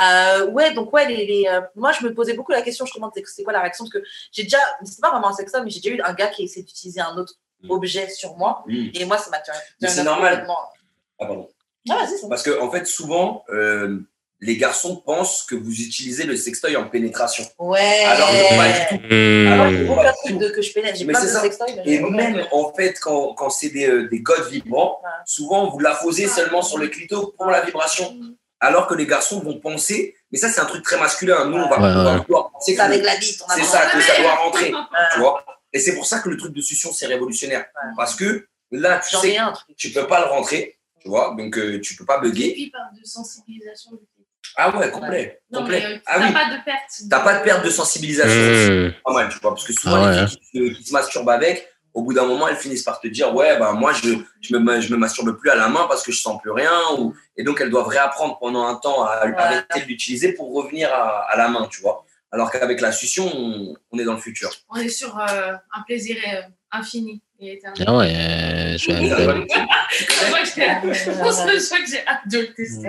Euh, 0.01 0.47
ouais, 0.51 0.73
donc 0.73 0.93
ouais, 0.93 1.07
les, 1.09 1.27
les, 1.27 1.47
euh, 1.49 1.61
moi 1.75 1.91
je 1.93 2.07
me 2.07 2.15
posais 2.15 2.35
beaucoup 2.35 2.53
la 2.53 2.63
question 2.63 2.87
justement, 2.87 3.11
c'est 3.15 3.25
c'est 3.27 3.43
quoi 3.43 3.53
la 3.53 3.61
réaction? 3.61 3.85
Parce 3.85 3.93
que 3.93 4.09
j'ai 4.31 4.45
déjà, 4.45 4.59
c'est 4.85 5.01
pas 5.01 5.11
vraiment 5.11 5.29
un 5.29 5.33
sextoy, 5.33 5.63
mais 5.65 5.71
j'ai 5.71 5.81
déjà 5.81 5.97
eu 5.97 6.01
un 6.03 6.15
gars 6.15 6.29
qui 6.29 6.43
a 6.43 6.45
essayé 6.45 6.65
d'utiliser 6.65 7.01
un 7.01 7.17
autre 7.17 7.35
Mm. 7.63 7.71
objet 7.71 8.09
sur 8.09 8.37
moi, 8.37 8.65
et 8.69 9.05
moi 9.05 9.19
ça 9.19 9.31
m'a 9.31 9.41
tué. 9.41 9.53
C'est 9.89 10.05
normal. 10.05 10.47
Ah, 10.49 11.27
pardon. 11.27 11.49
Ah, 11.89 12.07
Parce 12.29 12.43
que, 12.43 12.61
en 12.61 12.71
fait, 12.71 12.87
souvent, 12.87 13.45
euh, 13.51 14.01
les 14.43 14.57
garçons 14.57 14.97
pensent 14.97 15.43
que 15.43 15.55
vous 15.55 15.71
utilisez 15.81 16.25
le 16.25 16.35
sextoy 16.37 16.75
en 16.77 16.89
pénétration. 16.89 17.45
Ouais. 17.59 18.05
Alors, 18.07 18.29
pas 18.29 18.69
du 18.69 18.99
tout. 18.99 19.05
Ah, 19.13 19.71
Mmh. 19.71 19.91
aucun 19.91 20.13
truc 20.25 20.39
de 20.39 20.49
que 20.49 20.63
je 20.63 20.73
pénètre. 20.73 20.97
J'ai 20.99 21.05
Mais 21.05 21.13
pas 21.13 21.23
de 21.23 21.27
ça. 21.29 21.41
sextoy. 21.43 21.75
mais 21.77 21.83
Et 21.93 22.01
même, 22.01 22.47
en 22.53 22.73
fait, 22.73 22.99
quand, 23.01 23.35
quand 23.35 23.51
c'est 23.51 23.69
des, 23.71 23.87
euh, 23.89 24.09
des 24.09 24.21
godes 24.21 24.49
vibrants, 24.51 25.01
souvent, 25.27 25.69
vous 25.71 25.79
la 25.79 25.95
posez 25.95 26.27
seulement 26.29 26.63
sur 26.63 26.79
le 26.79 26.89
clito 26.89 27.35
pour 27.37 27.47
la 27.51 27.61
vibration. 27.61 28.19
Alors 28.63 28.87
que 28.87 28.95
les 28.95 29.07
garçons 29.07 29.41
vont 29.41 29.59
penser, 29.59 30.15
mais 30.31 30.39
ça, 30.39 30.49
c'est 30.51 30.61
un 30.61 30.67
truc 30.67 30.85
très 30.85 30.99
masculin. 30.99 31.47
Nous, 31.47 31.57
on 31.57 31.69
va, 31.69 31.79
Ouais, 31.81 31.89
on 31.97 32.05
va 32.05 32.21
penser 32.25 32.73
C'est 32.73 32.75
que 32.77 32.81
avec 32.83 33.03
la 33.05 33.17
bite. 33.17 33.43
c'est 33.55 33.63
ça, 33.65 33.87
que 33.91 34.01
ça 34.01 34.21
doit 34.21 34.35
rentrer. 34.35 34.71
Tu 35.15 35.19
vois 35.21 35.45
Et 35.73 35.79
c'est 35.81 35.95
pour 35.95 36.05
ça 36.07 36.19
que 36.21 36.29
le 36.29 36.37
truc 36.37 36.53
de 36.55 36.61
succion, 36.61 36.93
c'est 36.93 37.07
révolutionnaire. 37.07 37.65
Parce 37.97 38.15
que 38.15 38.47
là, 38.71 39.01
tu 39.07 39.17
sais 39.17 39.37
tu 39.77 39.91
peux 39.93 40.07
pas 40.07 40.21
le 40.21 40.27
rentrer, 40.31 40.79
tu 41.01 41.09
vois, 41.09 41.35
donc 41.39 41.57
euh, 41.57 41.81
tu 41.81 41.97
peux 41.97 42.05
pas 42.05 42.19
Et 42.19 42.29
bugger. 42.29 42.53
puis 42.53 42.71
par 42.71 42.91
de 42.93 43.03
sensibilisation. 43.07 43.93
du. 43.93 44.07
Ah 44.57 44.77
ouais, 44.77 44.91
complet. 44.91 45.41
Non, 45.51 45.61
complet. 45.61 45.81
mais 45.81 45.95
euh, 45.95 45.99
ah 46.07 46.15
t'as 46.19 46.27
oui, 46.27 46.33
pas 46.33 46.45
de 46.57 46.65
perte. 46.65 46.91
t'as 47.11 47.21
pas 47.21 47.39
de 47.39 47.45
perte 47.45 47.65
de 47.65 47.71
sensibilisation. 47.71 48.87
Mmh. 48.89 48.93
Pas 49.05 49.13
mal, 49.13 49.29
tu 49.31 49.39
vois, 49.41 49.55
parce 49.55 49.67
que 49.67 49.73
souvent, 49.73 49.97
Ah 50.05 50.11
ouais, 50.11 50.21
les 50.23 50.27
filles 50.27 50.39
qui, 50.53 50.59
se, 50.59 50.75
qui 50.79 50.85
se 50.85 50.93
masturbent 50.93 51.31
avec, 51.31 51.69
au 51.95 52.03
bout 52.03 52.13
d'un 52.15 52.25
moment, 52.27 52.47
elles 52.49 52.57
finissent 52.57 52.83
par 52.85 53.01
te 53.01 53.09
dire, 53.09 53.35
ouais, 53.35 53.59
bah, 53.59 53.73
moi, 53.73 53.93
je, 53.93 54.11
je, 54.41 54.57
me, 54.57 54.81
je 54.81 54.93
me 54.93 54.97
masturbe 54.97 55.37
plus 55.39 55.51
à 55.51 55.55
la 55.57 55.69
main 55.69 55.87
parce 55.89 56.03
que 56.03 56.13
je 56.13 56.21
sens 56.21 56.41
plus 56.41 56.51
rien, 56.53 56.73
ou, 56.99 57.15
et 57.37 57.43
donc 57.43 57.61
elles 57.61 57.71
doivent 57.71 57.89
réapprendre 57.89 58.39
pendant 58.39 58.67
un 58.67 58.75
temps 58.77 59.03
à 59.05 59.27
Ouais. 59.27 59.35
arrêter 59.37 59.81
de 59.81 59.87
l'utiliser 59.87 60.33
pour 60.35 60.55
revenir 60.55 60.93
à, 60.93 61.21
à 61.31 61.37
la 61.37 61.49
main, 61.49 61.67
tu 61.71 61.81
vois. 61.81 62.05
Alors 62.33 62.51
qu'avec 62.53 62.81
la 62.81 62.93
succion, 62.93 63.29
on, 63.35 63.75
on 63.91 63.99
est 63.99 64.05
dans 64.05 64.15
le 64.15 64.21
futur. 64.21 64.51
On 64.69 64.77
est 64.77 64.89
sur 64.89 65.19
euh, 65.19 65.53
un 65.75 65.83
plaisir 65.85 66.17
euh, 66.33 66.43
infini 66.73 67.21
et 67.41 67.55
éternel. 67.55 67.85
Ah 67.87 67.97
ouais, 67.97 68.15
euh, 68.15 68.79
je 68.79 68.87
vais- 68.93 69.09
Ça 69.09 69.27
va, 69.27 69.35
les 69.35 69.41
filles 69.49 69.67
Je 69.91 70.05
crois 70.07 70.41
que 70.41 70.47
j'ai- 70.47 71.13
je 71.13 71.19
pense 71.19 71.43
que 71.45 71.59
je 71.59 71.67
crois 71.67 71.79
que 71.79 71.91
j'ai 71.91 72.07
hâte 72.07 72.29
de 72.31 72.39
le 72.39 72.55
tester. 72.55 72.89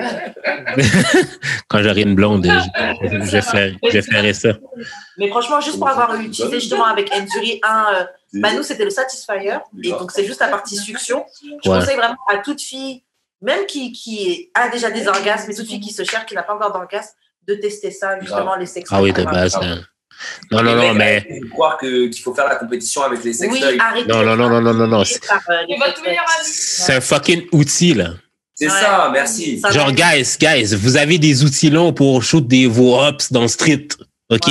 Quand 1.67 1.81
j'aurai 1.83 2.01
une 2.01 2.15
blonde, 2.15 2.45
je, 2.45 2.49
je, 3.81 3.89
je 3.91 4.01
ferai, 4.01 4.33
ça. 4.33 4.49
Mais 5.17 5.29
franchement, 5.29 5.61
juste 5.61 5.77
pour 5.77 5.87
avoir 5.89 6.13
utilisé 6.19 6.59
justement 6.59 6.85
avec 6.85 7.11
Enduri 7.13 7.59
1, 7.63 7.85
euh, 7.95 8.03
bah, 8.33 8.53
nous 8.53 8.63
c'était 8.63 8.83
le 8.85 8.89
Satisfyer. 8.89 9.57
Et 9.83 9.89
donc 9.91 10.11
c'est 10.11 10.25
juste 10.25 10.39
la 10.41 10.47
partie 10.47 10.77
succion. 10.77 11.25
Je 11.63 11.69
Ouais. 11.69 11.79
conseille 11.79 11.97
vraiment 11.97 12.17
à 12.29 12.37
toute 12.37 12.61
fille, 12.61 13.03
même 13.41 13.65
qui, 13.65 13.91
qui 13.91 14.51
a 14.53 14.69
déjà 14.69 14.91
des 14.91 15.07
orgasmes, 15.07 15.49
et 15.51 15.55
toute 15.55 15.67
fille 15.67 15.79
qui 15.79 15.93
se 15.93 16.03
cherche, 16.03 16.25
qui 16.25 16.35
n'a 16.35 16.43
pas 16.43 16.53
encore 16.55 16.71
d'orgasme, 16.71 17.13
de 17.47 17.55
tester 17.55 17.89
ça, 17.91 18.19
justement, 18.19 18.55
les 18.55 18.65
sextoys. 18.67 18.97
Ah 18.97 19.01
oui, 19.01 19.13
de 19.13 19.23
base. 19.23 19.57
là. 19.59 19.77
Non, 20.51 20.61
non, 20.63 20.75
non, 20.75 20.93
mais. 20.93 21.25
croire 21.51 21.77
que- 21.77 22.07
qu'il 22.07 22.21
faut 22.21 22.33
faire 22.33 22.47
la 22.47 22.55
compétition 22.55 23.03
avec 23.03 23.23
les 23.23 23.31
Oui, 23.31 23.35
sextoys. 23.59 23.77
arrêtez. 23.79 24.07
Non, 24.07 24.23
non, 24.23 24.35
non, 24.35 24.49
non, 24.49 24.61
non, 24.61 24.73
non, 24.73 24.87
non. 24.87 25.01
Euh. 25.01 25.05
C'est 26.43 26.93
un 26.93 27.01
fucking 27.01 27.47
outil, 27.51 27.93
là. 27.93 28.11
C'est 28.55 28.65
Ouais. 28.67 28.71
ça, 28.79 29.09
merci. 29.11 29.59
Ça 29.59 29.71
Genre, 29.71 29.91
guys, 29.91 30.37
guys, 30.39 30.75
vous 30.75 30.97
avez 30.97 31.17
des 31.17 31.43
outils 31.43 31.69
longs 31.69 31.93
pour 31.93 32.21
shoot 32.21 32.45
des 32.47 32.67
vos 32.67 32.99
hops 33.01 33.31
dans 33.31 33.41
le 33.41 33.47
street. 33.47 33.87
OK? 34.29 34.43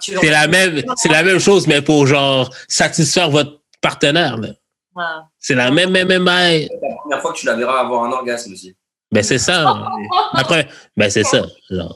C'est 0.00 0.30
la 0.30 0.46
même, 0.48 0.82
c'est 0.96 1.08
la 1.10 1.22
même 1.22 1.38
chose, 1.38 1.66
mais 1.66 1.82
pour 1.82 2.06
genre 2.06 2.50
satisfaire 2.66 3.30
votre 3.30 3.60
partenaire. 3.80 4.36
là. 4.38 4.48
Ouais. 4.96 5.04
C'est 5.38 5.54
la 5.54 5.70
même, 5.70 5.90
même, 5.90 6.08
même. 6.08 6.26
C'est 6.26 6.68
la 6.82 6.96
première 6.96 7.20
fois 7.22 7.32
que 7.32 7.38
tu 7.38 7.46
la 7.46 7.54
verras 7.56 7.80
avoir 7.80 8.04
un 8.04 8.12
orgasme 8.12 8.52
aussi. 8.52 8.74
Ben, 9.12 9.22
c'est 9.22 9.38
ça. 9.38 9.76
Après, 10.32 10.68
ben, 10.96 11.10
c'est 11.10 11.24
ça. 11.24 11.42
Genre, 11.70 11.94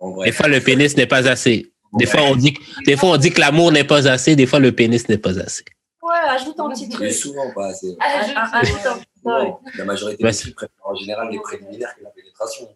En 0.00 0.22
des 0.22 0.32
fois, 0.32 0.48
le 0.48 0.60
pénis 0.60 0.96
n'est 0.96 1.06
pas 1.06 1.28
assez. 1.28 1.72
Des 1.94 2.06
fois, 2.06 2.22
on 2.22 2.36
dit, 2.36 2.54
que- 2.54 2.60
des 2.84 2.96
fois, 2.96 3.10
on 3.10 3.16
dit 3.16 3.30
que 3.30 3.40
l'amour 3.40 3.72
n'est 3.72 3.84
pas 3.84 4.06
assez. 4.08 4.36
Des 4.36 4.46
fois, 4.46 4.58
le 4.58 4.72
pénis 4.72 5.08
n'est 5.08 5.18
pas 5.18 5.38
assez. 5.38 5.64
Ouais, 6.02 6.14
ajoute 6.30 6.58
un 6.60 6.68
petit 6.70 6.86
Mais 6.86 6.94
truc. 6.94 7.12
souvent 7.12 7.52
pas 7.54 7.66
assez. 7.68 7.96
Ah, 8.00 8.22
Ah, 8.36 8.58
Ajoute 8.60 8.86
un 8.86 8.98
petit 8.98 9.06
truc. 9.24 9.54
La 9.78 9.84
majorité 9.84 10.22
des 10.24 10.32
filles 10.32 10.52
préfèrent 10.54 10.86
en 10.86 10.94
général 10.94 11.28
les 11.30 11.38
préliminaires 11.40 11.94
que 11.96 12.02
la 12.04 12.10
pénétration. 12.10 12.68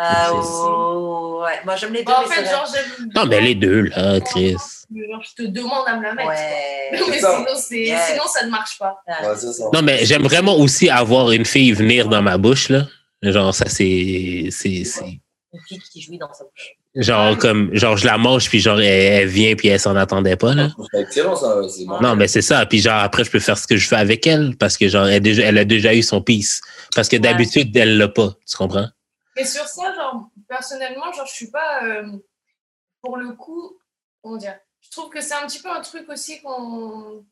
Euh, 0.00 0.04
oh, 0.32 1.42
ouais. 1.44 1.60
Moi, 1.64 1.76
j'aime 1.76 1.92
les 1.92 2.04
deux. 2.04 2.12
En 2.12 2.22
mais 2.26 2.34
fait, 2.34 2.44
genre, 2.50 2.66
j'aime. 2.72 3.10
Non, 3.14 3.26
mais 3.26 3.40
les 3.40 3.54
deux, 3.54 3.82
là, 3.82 4.18
Chris. 4.20 4.52
Genre, 4.52 5.22
je 5.22 5.34
te 5.42 5.46
demande 5.48 5.86
à 5.86 5.96
me 5.96 6.02
la 6.02 6.14
mettre. 6.14 6.28
Ouais. 6.28 6.90
Mais 7.10 7.18
sinon, 7.18 7.44
sinon, 7.56 8.22
ça 8.32 8.46
ne 8.46 8.50
marche 8.50 8.78
pas. 8.78 8.98
Ouais, 9.06 9.36
c'est 9.36 9.52
ça. 9.52 9.64
Non, 9.72 9.82
mais 9.82 10.04
j'aime 10.04 10.22
vraiment 10.22 10.56
aussi 10.56 10.88
avoir 10.90 11.30
une 11.30 11.44
fille 11.44 11.72
venir 11.72 12.08
dans 12.08 12.22
ma 12.22 12.36
bouche, 12.38 12.68
là. 12.70 12.86
Genre, 13.22 13.54
ça, 13.54 13.66
c'est. 13.68 14.48
c'est- 14.50 14.84
c'est- 14.84 15.04
Une 15.04 15.60
fille 15.68 15.78
qui 15.92 16.00
jouit 16.00 16.18
dans 16.18 16.32
sa 16.32 16.44
bouche. 16.44 16.72
Genre, 16.96 17.38
comme, 17.38 17.72
genre, 17.72 17.96
je 17.96 18.04
la 18.04 18.18
mange, 18.18 18.48
puis 18.48 18.58
genre, 18.58 18.80
elle, 18.80 18.84
elle 19.22 19.28
vient, 19.28 19.54
puis 19.54 19.68
elle 19.68 19.78
s'en 19.78 19.94
attendait 19.94 20.34
pas, 20.36 20.54
là. 20.54 20.70
C'est 20.92 21.00
excellent, 21.02 21.36
ça. 21.36 21.60
Non, 22.00 22.16
mais 22.16 22.26
c'est 22.26 22.42
ça. 22.42 22.66
Puis 22.66 22.80
genre, 22.80 22.98
après, 22.98 23.22
je 23.22 23.30
peux 23.30 23.38
faire 23.38 23.56
ce 23.56 23.66
que 23.68 23.76
je 23.76 23.88
veux 23.88 23.96
avec 23.96 24.26
elle, 24.26 24.56
parce 24.56 24.76
que 24.76 24.88
genre, 24.88 25.06
elle, 25.06 25.14
a 25.14 25.20
déjà- 25.20 25.42
elle 25.44 25.58
a 25.58 25.64
déjà 25.64 25.94
eu 25.94 26.02
son 26.02 26.20
piece. 26.20 26.60
Parce 26.96 27.08
que 27.08 27.16
d'habitude, 27.16 27.76
elle 27.76 27.96
l'a 27.96 28.08
pas. 28.08 28.30
Tu 28.48 28.56
comprends? 28.56 28.88
Et 29.36 29.44
sur 29.44 29.64
ça, 29.68 29.94
genre, 29.94 30.28
personnellement, 30.48 31.12
genre, 31.12 31.26
je 31.26 31.32
suis 31.34 31.50
pas. 31.50 31.84
euh, 31.84 32.02
pour 33.02 33.16
le 33.16 33.32
coup, 33.34 33.78
comment 34.20 34.36
dire 34.36 34.56
Je 34.80 34.90
trouve 34.90 35.10
que 35.10 35.20
c'est 35.20 35.34
un 35.34 35.46
petit 35.46 35.62
peu 35.62 35.70
un 35.70 35.80
truc 35.82 36.08
aussi 36.10 36.40
qu'on 36.42 37.24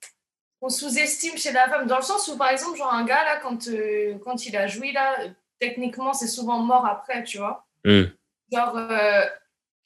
qu'on 0.61 0.69
sous-estime 0.69 1.37
chez 1.37 1.53
la 1.53 1.69
femme, 1.69 1.87
dans 1.87 1.97
le 1.99 2.03
sens 2.03 2.27
où, 2.29 2.37
par 2.37 2.51
exemple, 2.51 2.79
genre, 2.79 2.93
un 2.93 3.05
gars, 3.05 3.23
là, 3.25 3.39
quand, 3.43 3.69
euh, 3.69 4.15
quand 4.25 4.45
il 4.47 4.57
a 4.57 4.67
joui, 4.69 4.93
là, 4.93 5.17
techniquement, 5.61 6.13
c'est 6.13 6.27
souvent 6.29 6.59
mort 6.59 6.85
après, 6.87 7.23
tu 7.25 7.39
vois. 7.39 7.67
Hmm. 7.85 8.05
Genre, 8.53 8.77
euh, 8.77 9.23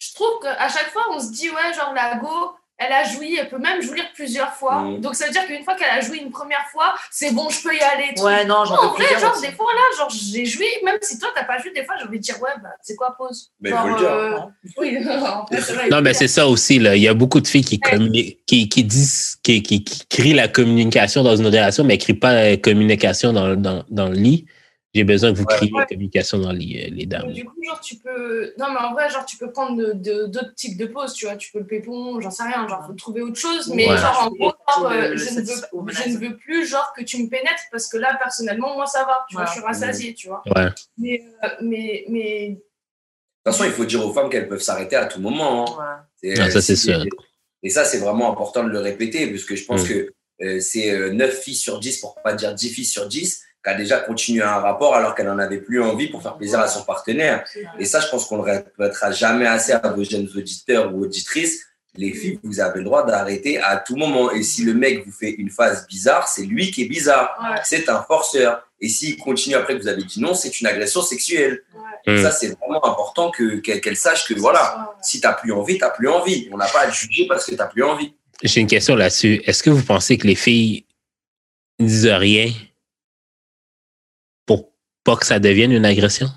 je 0.03 0.15
trouve 0.15 0.41
qu'à 0.43 0.69
chaque 0.69 0.91
fois, 0.91 1.05
on 1.13 1.21
se 1.21 1.31
dit, 1.31 1.49
ouais, 1.49 1.73
genre, 1.77 1.93
la 1.95 2.17
go, 2.17 2.29
elle 2.77 2.93
a 2.93 3.05
joui, 3.05 3.37
elle 3.39 3.49
peut 3.49 3.59
même 3.59 3.81
jouir 3.81 4.05
plusieurs 4.15 4.53
fois. 4.53 4.81
Mhm. 4.81 5.01
Donc, 5.01 5.15
ça 5.15 5.27
veut 5.27 5.31
dire 5.31 5.47
qu'une 5.47 5.63
fois 5.63 5.77
qu'elle 5.77 5.91
a 5.91 6.01
joui 6.01 6.19
une 6.19 6.33
première 6.33 6.67
fois, 6.73 6.95
c'est 7.13 7.33
bon, 7.33 7.49
je 7.49 7.63
peux 7.63 7.73
y 7.73 7.79
aller. 7.79 8.13
tout. 8.17 8.25
Ouais, 8.25 8.45
non, 8.45 8.65
j'en 8.65 8.75
en 8.75 8.89
vrai, 8.95 9.05
genre, 9.21 9.33
aussi. 9.33 9.47
des 9.47 9.53
fois, 9.53 9.67
là, 9.73 9.97
genre, 9.97 10.11
j'ai 10.11 10.45
joui, 10.45 10.67
même 10.85 10.99
si 11.03 11.21
toi, 11.21 11.29
t'as 11.35 11.45
pas 11.45 11.59
joui, 11.59 11.73
des 11.73 11.85
fois, 11.85 11.95
j'ai 12.01 12.09
envie 12.09 12.19
de 12.19 12.23
dire, 12.23 12.41
ouais, 12.43 12.51
bah, 12.61 12.71
c'est 12.83 12.97
quoi, 12.97 13.15
pause? 13.17 13.53
Mais 13.61 13.71
Genre, 13.71 13.83
faut 13.83 13.89
le 13.89 13.97
dire. 13.99 14.49
Oui, 14.79 14.99
en 15.09 15.47
fait, 15.47 15.61
c'est 15.61 15.73
vrai, 15.75 15.89
Non, 15.89 16.01
mais 16.01 16.15
c'est 16.15 16.29
ça 16.29 16.49
aussi, 16.49 16.81
là. 16.81 16.97
Il 16.97 17.03
y 17.03 17.09
a 17.09 17.15
beaucoup 17.15 17.41
de 17.41 17.47
filles 17.47 17.65
qui 17.65 17.79
communiquent, 17.79 18.45
qui, 18.45 18.69
qui 18.69 18.83
disent, 18.83 19.37
qui, 19.45 19.63
qui, 19.63 19.85
qui 19.85 20.07
crient 20.09 20.35
la 20.35 20.49
communication 20.49 21.23
dans 21.23 21.37
une 21.37 21.47
relation, 21.47 21.85
mais 21.85 21.97
qui 21.99 22.07
crient 22.07 22.19
pas 22.19 22.35
la 22.35 22.57
communication 22.57 23.33
dans, 23.33 23.55
dans, 23.55 23.85
dans 23.89 24.09
le 24.09 24.17
lit. 24.17 24.47
J'ai 24.95 25.05
besoin 25.05 25.33
que 25.33 25.39
vous 25.39 25.45
Ouais. 25.45 25.57
criez 25.57 25.73
la 25.75 25.87
communication 25.87 26.37
dans 26.39 26.53
le 26.53 26.59
lit, 26.59 26.79
euh, 26.85 26.89
les 26.91 27.07
dames. 27.07 27.33
Du 27.33 27.47
coup, 27.47 27.55
genre, 27.67 27.81
tu 27.81 27.97
peux. 27.97 28.53
Non, 28.59 28.67
mais 28.73 28.79
en 28.79 28.93
vrai, 28.93 29.09
genre, 29.09 29.25
tu 29.25 29.39
peux 29.39 29.51
prendre 29.51 29.75
de- 29.77 29.93
de- 29.95 30.27
d'autres 30.27 30.55
types 30.55 30.77
de 30.77 30.85
pauses, 30.85 31.15
tu 31.15 31.25
vois. 31.25 31.37
Tu 31.37 31.51
peux 31.51 31.61
le 31.61 31.67
pépon, 31.67 32.21
j'en 32.21 32.31
sais 32.31 32.43
rien, 32.43 32.69
genre, 32.69 32.85
faut 32.87 32.93
trouver 32.93 33.23
autre 33.23 33.39
chose. 33.41 33.69
Mais, 33.75 33.89
Ouais. 33.89 33.97
genre, 33.97 34.29
en 34.31 34.31
gros, 34.37 34.53
genre, 34.77 34.91
euh, 34.93 35.17
je, 35.17 35.31
ne 35.31 35.41
veux, 35.41 35.47
je 35.47 35.77
menace. 35.81 36.07
ne 36.09 36.19
veux 36.19 36.37
plus, 36.37 36.67
genre, 36.67 36.93
que 36.95 37.03
tu 37.03 37.23
me 37.23 37.29
pénètres 37.31 37.63
parce 37.71 37.89
que 37.89 37.97
là, 37.97 38.19
personnellement, 38.23 38.75
moi, 38.75 38.85
ça 38.87 39.05
va. 39.05 39.25
Tu 39.31 39.35
vois, 39.37 39.45
Ouais. 39.45 39.49
je 39.49 39.53
suis 39.55 39.63
rassasiée, 39.63 40.13
tu 40.15 40.29
vois. 40.29 40.43
Ouais. 40.55 40.67
Mais, 40.99 41.23
euh, 41.43 41.49
mais, 41.63 42.05
mais 42.11 42.49
De 42.51 42.55
toute 43.51 43.57
façon, 43.59 43.65
il 43.65 43.73
faut 43.73 43.85
dire 43.87 44.07
aux 44.07 44.13
femmes 44.13 44.29
qu'elles 44.31 44.49
peuvent 44.49 44.61
s'arrêter 44.63 44.95
à 44.97 45.07
tout 45.07 45.21
moment. 45.21 45.81
hein. 45.83 46.05
Ouais. 46.23 46.37
Ça, 46.51 46.61
c'est 46.61 46.77
sûr. 46.77 47.03
Et 47.65 47.71
ça, 47.71 47.85
c'est 47.85 47.99
vraiment 47.99 48.31
important 48.31 48.63
de 48.63 48.69
le 48.69 48.79
répéter, 48.79 49.27
parce 49.29 49.45
que 49.45 49.57
je 49.57 49.65
pense 49.65 49.85
Mm. 49.85 49.89
que 49.89 50.13
euh, 50.43 50.61
c'est 50.61 50.91
euh, 50.91 51.13
9 51.13 51.41
filles 51.41 51.55
sur 51.57 51.81
10, 51.81 51.99
pour 51.99 52.15
pas 52.23 52.35
dire 52.35 52.53
10 52.55 52.69
filles 52.71 52.85
sur 52.85 53.07
10, 53.09 53.43
qui 53.65 53.71
a 53.71 53.75
déjà 53.75 54.01
continué 54.01 54.43
un 54.43 54.59
rapport 54.59 54.95
alors 54.95 55.15
qu'elle 55.15 55.27
n'en 55.27 55.39
avait 55.39 55.61
plus 55.61 55.81
envie 55.81 56.09
pour 56.09 56.23
faire 56.23 56.37
plaisir 56.37 56.59
à 56.59 56.69
son 56.69 56.83
partenaire. 56.85 57.45
Et 57.79 57.85
ça, 57.85 58.01
je 58.01 58.09
pense 58.09 58.27
qu'on 58.27 58.39
ne 58.39 58.47
le 58.47 58.53
répétera 58.53 59.13
jamais 59.13 59.47
assez 59.47 59.73
à 59.73 59.79
vos 59.89 60.03
jeunes 60.03 60.29
auditeurs 60.35 60.95
ou 60.95 61.03
auditrices. 61.03 61.65
Les 61.95 62.13
filles, 62.13 62.41
vous 62.43 62.59
avez 62.59 62.79
le 62.79 62.85
droit 62.85 63.05
d'arrêter 63.05 63.59
à 63.59 63.77
tout 63.77 63.97
moment. 63.97 64.33
Et 64.33 64.43
si 64.43 64.65
le 64.65 64.73
mec 64.73 65.05
vous 65.05 65.13
fait 65.13 65.31
une 65.31 65.51
phase 65.51 65.87
bizarre, 65.87 66.27
c'est 66.27 66.45
lui 66.45 66.71
qui 66.71 66.83
est 66.83 66.89
bizarre. 66.89 67.37
Ouais. 67.41 67.61
C'est 67.65 67.89
un 67.89 68.03
forceur. 68.03 68.67
Et 68.81 68.89
s'il 68.89 69.17
continue 69.19 69.55
après 69.55 69.77
que 69.77 69.83
vous 69.83 69.89
avez 69.89 70.03
dit 70.03 70.21
non, 70.21 70.35
c'est 70.35 70.61
une 70.61 70.67
agression 70.67 71.03
sexuelle. 71.03 71.63
Mm. 72.07 72.23
Ça, 72.23 72.31
c'est 72.33 72.59
vraiment 72.59 72.85
important 72.85 73.31
que, 73.31 73.57
qu'elle, 73.57 73.97
sache 73.97 74.27
que 74.27 74.35
voilà, 74.35 74.97
si 75.03 75.21
t'as 75.21 75.35
plus 75.35 75.53
envie, 75.53 75.79
t'as 75.79 75.91
plus 75.91 76.09
envie. 76.09 76.49
On 76.51 76.57
n'a 76.57 76.67
pas 76.67 76.81
à 76.81 76.87
te 76.89 76.97
juger 76.97 77.27
parce 77.29 77.47
que 77.47 77.55
t'as 77.55 77.67
plus 77.67 77.85
envie. 77.85 78.15
J'ai 78.43 78.61
une 78.61 78.67
question 78.67 78.97
là-dessus. 78.97 79.41
Est-ce 79.45 79.63
que 79.63 79.71
vous 79.71 79.83
pensez 79.83 80.19
que 80.19 80.27
les 80.27 80.35
filles 80.35 80.87
disent 81.79 82.07
rien 82.07 82.51
pas 85.05 85.17
que 85.17 85.27
ça 85.27 85.39
devienne 85.39 85.73
une 85.73 85.85
agression? 85.85 86.29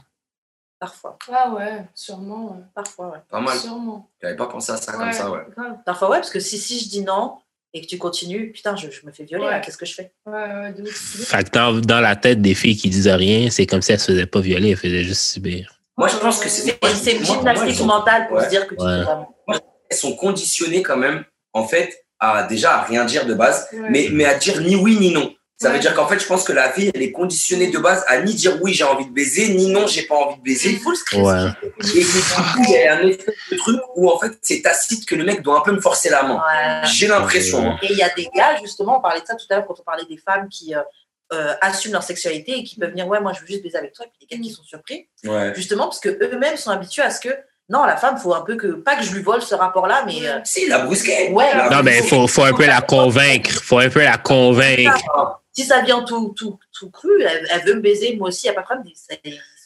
Parfois. 0.79 1.17
Ah 1.31 1.51
ouais, 1.53 1.85
sûrement. 1.95 2.51
ouais. 2.51 2.63
Parfois, 2.75 3.07
ouais. 3.11 3.17
Pas 3.29 3.39
mal. 3.39 3.57
Sûrement. 3.57 4.09
J'avais 4.21 4.35
pas 4.35 4.47
pensé 4.47 4.71
à 4.71 4.77
ça 4.77 4.91
comme 4.93 5.11
ça, 5.13 5.31
ouais. 5.31 5.39
grave. 5.55 5.77
Parfois, 5.85 6.09
ouais, 6.11 6.17
parce 6.17 6.29
que 6.29 6.39
si, 6.39 6.57
si 6.57 6.79
je 6.79 6.89
dis 6.89 7.01
non 7.01 7.37
et 7.73 7.81
que 7.81 7.87
tu 7.87 7.97
continues, 7.97 8.51
putain, 8.51 8.75
je, 8.75 8.89
je 8.89 9.05
me 9.05 9.11
fais 9.11 9.23
violer, 9.23 9.45
Ouais. 9.45 9.51
là, 9.51 9.59
qu'est-ce 9.59 9.77
que 9.77 9.85
je 9.85 9.93
fais? 9.93 10.13
Ouais, 10.25 10.33
ouais, 10.33 10.73
de 10.73 10.83
ouf. 10.83 11.25
Fait 11.25 11.43
que 11.43 11.49
dans, 11.51 11.73
dans 11.79 12.01
la 12.01 12.15
tête 12.15 12.41
des 12.41 12.55
filles 12.55 12.75
qui 12.77 12.89
disent 12.89 13.07
rien, 13.07 13.49
c'est 13.49 13.65
comme 13.65 13.81
si 13.81 13.91
elles 13.93 13.99
se 13.99 14.11
faisaient 14.11 14.25
pas 14.25 14.41
violer, 14.41 14.71
elles 14.71 14.77
faisaient 14.77 15.03
juste 15.03 15.21
subir. 15.23 15.71
Moi, 15.97 16.07
je 16.09 16.17
pense 16.17 16.39
que 16.39 16.49
c'est. 16.49 16.77
C'est 16.93 17.13
une 17.17 17.25
gymnastique 17.25 17.75
sont- 17.75 17.85
mentale 17.85 18.27
pour 18.27 18.37
Ouais. 18.37 18.45
se 18.45 18.49
dire 18.49 18.67
que 18.67 18.75
tu 18.75 18.81
fais 18.81 19.03
vraiment. 19.03 19.35
elles 19.89 19.97
sont 19.97 20.15
conditionnées 20.15 20.81
quand 20.83 20.97
même, 20.97 21.23
en 21.53 21.65
fait, 21.67 22.05
à 22.19 22.43
déjà 22.43 22.79
à 22.79 22.83
rien 22.83 23.05
dire 23.05 23.25
de 23.25 23.33
base, 23.33 23.67
Ouais. 23.71 23.89
mais, 23.89 24.09
mais 24.11 24.25
à 24.25 24.35
dire 24.37 24.59
ni 24.61 24.75
oui 24.75 24.97
ni 24.99 25.11
non. 25.11 25.33
Ça 25.57 25.69
veut 25.69 25.79
dire 25.79 25.93
qu'en 25.95 26.05
fait, 26.05 26.19
je 26.19 26.25
pense 26.25 26.43
que 26.43 26.51
la 26.51 26.69
fille, 26.71 26.91
elle 26.93 27.01
est 27.01 27.13
conditionnée 27.13 27.67
de 27.67 27.77
base 27.79 28.03
à 28.07 28.19
ni 28.21 28.33
dire 28.33 28.57
oui, 28.61 28.73
j'ai 28.73 28.83
envie 28.83 29.05
de 29.05 29.11
baiser, 29.11 29.49
ni 29.53 29.67
non, 29.67 29.87
j'ai 29.87 30.01
pas 30.03 30.15
envie 30.15 30.35
de 30.35 30.57
C'est 30.57 30.67
baiser. 30.69 30.79
full 30.83 30.95
script. 30.97 31.23
Ouais. 31.23 31.47
Et 31.95 31.99
du 31.99 32.05
coup, 32.05 32.63
il 32.67 32.69
y 32.71 32.83
a 32.87 32.95
un 32.97 33.07
espèce 33.07 33.35
de 33.51 33.57
truc 33.57 33.79
où 33.95 34.09
en 34.11 34.19
fait, 34.19 34.33
c'est 34.41 34.61
tacite 34.61 35.05
que 35.05 35.15
le 35.15 35.23
mec 35.23 35.41
doit 35.41 35.57
un 35.59 35.61
peu 35.61 35.71
me 35.71 35.79
forcer 35.79 36.09
la 36.09 36.23
main. 36.23 36.35
Ouais. 36.35 36.87
J'ai 36.93 37.07
l'impression. 37.07 37.59
hein. 37.71 37.77
Et 37.83 37.87
il 37.91 37.97
y 37.97 38.03
a 38.03 38.09
des 38.15 38.27
gars, 38.35 38.57
justement, 38.61 38.97
on 38.99 39.01
parlait 39.01 39.21
de 39.21 39.25
ça 39.25 39.35
tout 39.35 39.45
à 39.49 39.55
l'heure 39.55 39.65
quand 39.65 39.79
on 39.79 39.83
parlait 39.83 40.03
des 40.09 40.17
femmes 40.17 40.49
qui 40.49 40.75
euh, 40.75 40.79
euh, 41.33 41.53
assument 41.61 41.93
leur 41.93 42.03
sexualité 42.03 42.59
et 42.59 42.63
qui 42.65 42.75
peuvent 42.75 42.89
venir, 42.91 43.07
ouais, 43.07 43.21
moi 43.21 43.31
je 43.33 43.39
veux 43.39 43.47
juste 43.47 43.63
baiser 43.63 43.77
avec 43.77 43.93
toi, 43.93 44.05
et 44.05 44.09
puis 44.09 44.27
des 44.27 44.35
gars 44.35 44.43
qui 44.43 44.49
sont 44.51 44.63
surpris, 44.63 45.07
Ouais. 45.23 45.53
justement, 45.55 45.85
parce 45.85 45.99
qu'eux-mêmes 46.01 46.57
sont 46.57 46.69
habitués 46.71 47.01
à 47.03 47.09
ce 47.11 47.21
que, 47.21 47.29
non, 47.69 47.83
la 47.85 47.95
femme, 47.97 48.17
faut 48.17 48.33
un 48.35 48.41
peu 48.41 48.57
que, 48.57 48.67
pas 48.67 48.95
que 48.97 49.03
je 49.03 49.11
lui 49.13 49.23
vole 49.23 49.41
ce 49.41 49.55
rapport-là, 49.55 50.03
mais. 50.05 50.27
euh, 50.27 50.39
Si, 50.43 50.67
la 50.67 50.79
brusquette. 50.79 51.31
Ouais. 51.31 51.55
La 51.55 51.69
Non, 51.69 51.81
mais 51.81 51.97
il 51.99 52.03
faut, 52.07 52.27
faut 52.27 52.43
un 52.43 52.53
peu 52.53 52.65
la 52.67 52.81
convaincre. 52.81 53.49
faut 53.63 53.79
un 53.79 53.89
peu 53.89 54.03
la 54.03 54.17
convaincre. 54.17 55.41
Si 55.55 55.63
ça 55.65 55.81
vient 55.81 56.03
tout, 56.03 56.33
tout, 56.37 56.59
tout 56.77 56.89
cru, 56.89 57.09
elle, 57.21 57.47
elle 57.49 57.65
veut 57.65 57.75
me 57.75 57.81
baiser, 57.81 58.15
moi 58.15 58.29
aussi, 58.29 58.45
il 58.47 58.51
n'y 58.51 58.57
a 58.57 58.61
pas 58.61 58.61
de 58.61 58.65
problème. 58.81 58.93
sont 58.95 59.15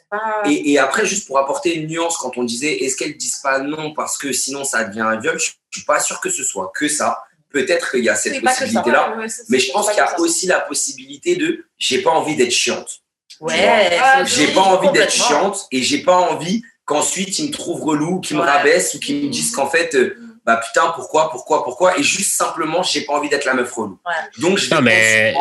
pas. 0.10 0.42
Et, 0.46 0.72
et 0.72 0.80
après, 0.80 1.06
juste 1.06 1.28
pour 1.28 1.38
apporter 1.40 1.76
une 1.76 1.88
nuance, 1.88 2.18
quand 2.18 2.38
on 2.38 2.44
disait 2.44 2.84
est-ce 2.84 2.96
qu'elles 2.96 3.18
disent 3.18 3.40
pas 3.44 3.60
non 3.60 3.94
parce 3.94 4.18
que 4.18 4.32
sinon 4.32 4.64
ça 4.64 4.84
devient 4.84 5.02
un 5.02 5.20
viol, 5.20 5.38
je 5.40 5.52
suis 5.72 5.86
pas 5.86 6.00
sûr 6.00 6.20
que 6.22 6.30
ce 6.30 6.44
soit 6.44 6.72
que 6.76 6.88
ça. 6.88 7.24
Peut-être 7.52 7.90
qu'il 7.92 8.04
y 8.04 8.10
a 8.10 8.16
cette 8.16 8.34
Oui, 8.34 8.42
possibilité-là, 8.42 9.12
Ouais, 9.16 9.24
ouais, 9.24 9.30
ça, 9.30 9.42
mais 9.50 9.58
je 9.58 9.72
pense 9.72 9.88
qu'il 9.90 9.98
y 9.98 10.02
a 10.02 10.20
aussi 10.20 10.46
la 10.46 10.60
possibilité 10.60 11.36
de 11.36 11.66
j'ai 11.80 12.02
pas 12.04 12.12
envie 12.12 12.36
d'être 12.36 12.52
chiante. 12.52 13.00
Ouais, 13.40 13.98
Ah, 14.00 14.24
J'ai 14.26 14.54
pas 14.54 14.62
envie 14.62 14.92
d'être 14.92 15.12
chiante 15.12 15.66
et 15.72 15.82
j'ai 15.82 16.04
pas 16.04 16.16
envie 16.18 16.62
qu'ensuite 16.86 17.40
ils 17.40 17.48
me 17.48 17.52
trouvent 17.52 17.82
relou, 17.84 18.20
qu'ils 18.20 18.38
me 18.38 18.42
Ouais. 18.44 18.48
rabaissent 18.50 18.94
ou 18.94 19.00
qu'ils 19.00 19.26
me 19.26 19.30
disent 19.32 19.52
qu'en 19.56 19.68
fait, 19.68 19.96
euh, 19.96 20.16
bah 20.46 20.58
putain, 20.58 20.92
pourquoi, 20.96 21.30
pourquoi, 21.32 21.64
pourquoi, 21.64 21.98
et 21.98 22.04
juste 22.04 22.36
simplement, 22.38 22.84
j'ai 22.84 23.02
pas 23.02 23.14
envie 23.14 23.30
d'être 23.30 23.46
la 23.46 23.54
meuf 23.56 23.72
relou. 23.74 24.00
Ouais. 24.06 24.14
Donc 24.42 24.58
je 24.60 24.70
vais 24.70 24.76
Non, 24.76 24.82
mais- 24.84 25.34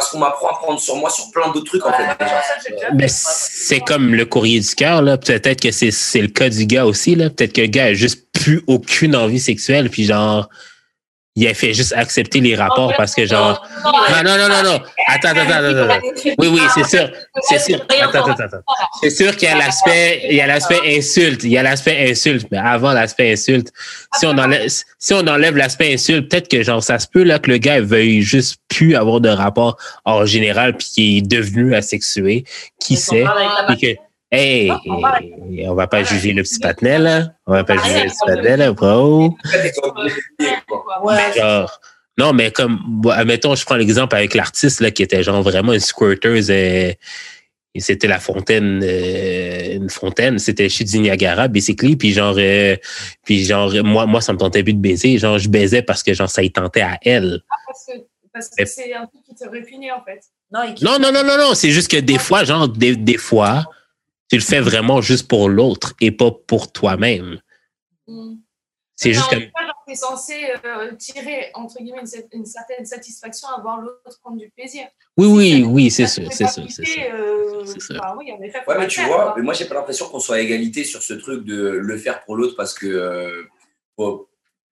parce 0.00 0.12
qu'on 0.12 0.18
m'apprend 0.18 0.48
à 0.48 0.54
prendre 0.54 0.80
sur 0.80 0.96
moi 0.96 1.10
sur 1.10 1.30
plein 1.30 1.52
d'autres 1.52 1.66
trucs 1.66 1.84
en 1.84 1.92
fait 1.92 2.04
déjà. 2.18 2.90
Mais 2.94 3.08
c'est 3.08 3.80
comme 3.80 4.14
le 4.14 4.24
courrier 4.24 4.58
du 4.58 4.74
cœur, 4.74 5.02
là. 5.02 5.18
Peut-être 5.18 5.60
que 5.60 5.70
c'est, 5.70 5.90
c'est 5.90 6.22
le 6.22 6.28
cas 6.28 6.48
du 6.48 6.64
gars 6.64 6.86
aussi, 6.86 7.14
là. 7.14 7.28
Peut-être 7.28 7.52
que 7.52 7.60
le 7.60 7.66
gars 7.66 7.84
a 7.84 7.92
juste 7.92 8.26
plus 8.32 8.62
aucune 8.66 9.14
envie 9.14 9.38
sexuelle, 9.38 9.90
puis 9.90 10.04
genre, 10.04 10.48
il 11.36 11.46
a 11.46 11.54
fait 11.54 11.72
juste 11.72 11.92
accepter 11.96 12.40
les 12.40 12.56
rapports 12.56 12.92
parce 12.96 13.14
que 13.14 13.24
genre, 13.24 13.64
non, 13.84 14.22
non, 14.24 14.36
non, 14.36 14.48
non, 14.48 14.62
non. 14.64 14.80
Attends, 15.06 15.28
attends, 15.28 15.40
attends, 15.40 15.64
attends. 15.64 15.94
attends. 15.94 16.34
Oui, 16.38 16.48
oui, 16.48 16.60
c'est 16.74 16.84
sûr. 16.84 17.10
C'est 17.42 17.60
sûr. 17.60 17.80
Attends, 18.02 18.24
attends, 18.24 18.44
attends. 18.44 18.62
C'est 19.00 19.10
sûr 19.10 19.36
qu'il 19.36 19.48
y 19.48 19.52
a 19.52 19.56
l'aspect, 19.56 20.22
il 20.28 20.34
y 20.34 20.40
a 20.40 20.48
l'aspect 20.48 20.80
insulte. 20.84 21.44
Il 21.44 21.50
y 21.50 21.58
a 21.58 21.62
l'aspect 21.62 22.10
insulte. 22.10 22.48
Mais 22.50 22.58
avant 22.58 22.92
l'aspect 22.92 23.32
insulte, 23.32 23.72
si 24.18 24.26
on 24.26 24.36
enlève, 24.36 24.68
si 24.98 25.14
on 25.14 25.26
enlève 25.26 25.56
l'aspect 25.56 25.94
insulte, 25.94 26.28
peut-être 26.28 26.48
que 26.48 26.64
genre, 26.64 26.82
ça 26.82 26.98
se 26.98 27.06
peut, 27.06 27.22
là, 27.22 27.38
que 27.38 27.50
le 27.50 27.58
gars 27.58 27.80
veuille 27.80 28.22
juste 28.22 28.56
plus 28.68 28.96
avoir 28.96 29.20
de 29.20 29.28
rapport 29.28 29.76
en 30.04 30.26
général 30.26 30.76
puis 30.76 30.88
qu'il 30.88 31.18
est 31.18 31.22
devenu 31.22 31.76
asexué. 31.76 32.44
Qui 32.80 32.96
sait? 32.96 33.24
Puis 33.68 33.78
que, 33.78 34.00
hey, 34.30 34.70
on 35.66 35.74
va 35.74 35.86
pas 35.86 36.02
juger 36.02 36.32
le 36.32 36.42
petit 36.42 36.58
patinet, 36.58 36.98
là. 36.98 37.28
On 37.46 37.52
va 37.52 37.64
pas 37.64 37.76
juger 37.76 38.04
le 38.04 38.10
petit 38.10 38.26
patinet, 38.26 38.56
là, 38.56 38.72
bro. 38.72 39.34
Ouais. 41.02 41.32
Genre, 41.36 41.80
non, 42.18 42.32
mais 42.32 42.50
comme, 42.50 43.02
admettons, 43.12 43.54
je 43.54 43.64
prends 43.64 43.76
l'exemple 43.76 44.14
avec 44.14 44.34
l'artiste 44.34 44.80
là, 44.80 44.90
qui 44.90 45.02
était 45.02 45.22
genre 45.22 45.42
vraiment 45.42 45.72
une 45.72 45.80
squirteuse. 45.80 46.50
euh, 46.50 46.92
et 47.72 47.78
c'était 47.80 48.08
la 48.08 48.18
fontaine, 48.18 48.80
euh, 48.82 49.76
une 49.76 49.90
fontaine, 49.90 50.40
c'était 50.40 50.68
chez 50.68 50.82
du 50.82 50.98
Niagara, 50.98 51.46
basically. 51.46 51.96
Puis 51.96 52.12
genre, 52.12 52.34
euh, 52.36 52.76
puis 53.24 53.44
genre, 53.44 53.72
moi, 53.84 54.06
moi, 54.06 54.20
ça 54.20 54.32
me 54.32 54.38
tentait 54.38 54.64
plus 54.64 54.74
de 54.74 54.80
baiser. 54.80 55.18
Genre, 55.18 55.38
je 55.38 55.48
baisais 55.48 55.82
parce 55.82 56.02
que 56.02 56.12
genre, 56.12 56.28
ça 56.28 56.42
y 56.42 56.50
tentait 56.50 56.80
à 56.80 56.98
elle. 57.02 57.42
Parce 57.66 57.86
que 57.86 57.92
parce 58.32 58.48
que 58.48 58.64
c'est 58.64 58.92
un 58.94 59.06
truc 59.06 59.22
qui 59.24 59.34
te 59.34 59.48
répugnait 59.48 59.90
en 59.92 60.02
fait. 60.04 60.20
Non, 60.52 60.98
non, 60.98 61.12
non, 61.12 61.22
non, 61.24 61.38
non. 61.38 61.54
C'est 61.54 61.70
juste 61.70 61.90
que 61.90 61.96
des 61.96 62.18
fois, 62.18 62.44
genre, 62.44 62.68
des, 62.68 62.96
des 62.96 63.16
fois, 63.16 63.64
tu 64.30 64.36
le 64.36 64.42
fais 64.42 64.60
vraiment 64.60 65.00
juste 65.00 65.26
pour 65.28 65.48
l'autre 65.48 65.94
et 66.00 66.12
pas 66.12 66.30
pour 66.30 66.72
toi-même. 66.72 67.40
Mm. 68.06 68.36
C'est 68.94 69.12
juste 69.12 69.26
en 69.26 69.30
comme. 69.30 69.40
tu 69.86 69.92
es 69.92 69.96
censé 69.96 70.34
euh, 70.64 70.92
tirer, 70.94 71.50
entre 71.54 71.78
guillemets, 71.78 72.02
une, 72.02 72.40
une, 72.40 72.44
certaine 72.44 72.84
satisfaction 72.84 73.48
à 73.48 73.60
voir 73.60 73.80
l'autre 73.80 74.20
prendre 74.20 74.36
du 74.36 74.50
plaisir. 74.50 74.84
Oui, 75.16 75.26
oui, 75.26 75.64
oui, 75.66 75.90
c'est 75.90 76.06
sûr, 76.06 76.30
c'est 76.30 76.46
sûr. 76.46 76.64
C'est 76.68 76.84
sûr. 76.84 77.02
Euh, 77.14 77.64
oui, 78.18 78.30
en 78.30 78.42
effet, 78.42 78.58
Ouais, 78.68 78.76
mais 78.78 78.86
tu 78.86 79.02
vois, 79.02 79.34
mais 79.36 79.42
moi, 79.42 79.54
j'ai 79.54 79.64
pas 79.64 79.74
l'impression 79.74 80.06
qu'on 80.06 80.20
soit 80.20 80.36
à 80.36 80.40
égalité 80.40 80.84
sur 80.84 81.02
ce 81.02 81.14
truc 81.14 81.44
de 81.44 81.56
le 81.56 81.98
faire 81.98 82.22
pour 82.24 82.36
l'autre 82.36 82.54
parce 82.56 82.74
que. 82.74 82.86
Euh, 82.86 83.42
pour, 83.96 84.28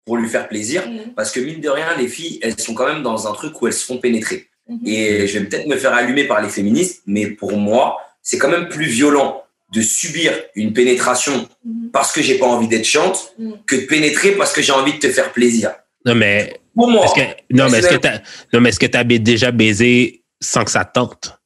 pour, 0.04 0.16
lui 0.16 0.28
faire 0.28 0.48
plaisir. 0.48 0.88
Mhm. 0.88 1.14
Parce 1.14 1.30
que, 1.30 1.40
mine 1.40 1.60
de 1.60 1.68
rien, 1.68 1.94
les 1.96 2.08
filles, 2.08 2.40
elles 2.42 2.58
sont 2.58 2.74
quand 2.74 2.86
même 2.86 3.02
dans 3.02 3.28
un 3.28 3.32
truc 3.32 3.60
où 3.60 3.66
elles 3.66 3.72
se 3.74 3.84
font 3.84 3.98
pénétrer. 3.98 4.48
Mhm. 4.68 4.80
Et 4.86 5.26
je 5.26 5.38
vais 5.38 5.44
peut-être 5.46 5.66
me 5.66 5.76
faire 5.76 5.92
allumer 5.92 6.24
par 6.24 6.40
les 6.42 6.48
féministes, 6.48 7.02
mais 7.06 7.26
pour 7.26 7.56
moi, 7.56 7.98
c'est 8.22 8.38
quand 8.38 8.48
même 8.48 8.68
plus 8.68 8.86
violent 8.86 9.43
de 9.74 9.82
subir 9.82 10.32
une 10.54 10.72
pénétration 10.72 11.48
Mhm. 11.64 11.90
parce 11.92 12.12
que 12.12 12.22
j'ai 12.22 12.38
pas 12.38 12.46
envie 12.46 12.68
d'être 12.68 12.84
chiante 12.84 13.34
Mhm. 13.38 13.54
que 13.66 13.76
de 13.76 13.80
pénétrer 13.86 14.32
parce 14.32 14.52
que 14.52 14.62
j'ai 14.62 14.72
envie 14.72 14.94
de 14.94 14.98
te 14.98 15.10
faire 15.10 15.32
plaisir. 15.32 15.72
Non, 16.06 16.14
mais 16.14 16.60
Pour 16.74 16.88
moi. 16.88 17.04
est-ce 17.06 17.14
que, 17.14 17.26
non, 17.50 17.68
mais 17.68 17.78
est-ce 17.78 17.88
que 17.88 17.96
t'as, 17.96 18.18
non, 18.52 18.60
mais 18.60 18.68
est-ce 18.70 18.78
que 18.78 18.86
t'as 18.86 19.04
déjà 19.04 19.50
baisé 19.50 20.22
sans 20.40 20.64
que 20.64 20.70
ça 20.70 20.84
te 20.84 20.92
tente? 20.92 21.38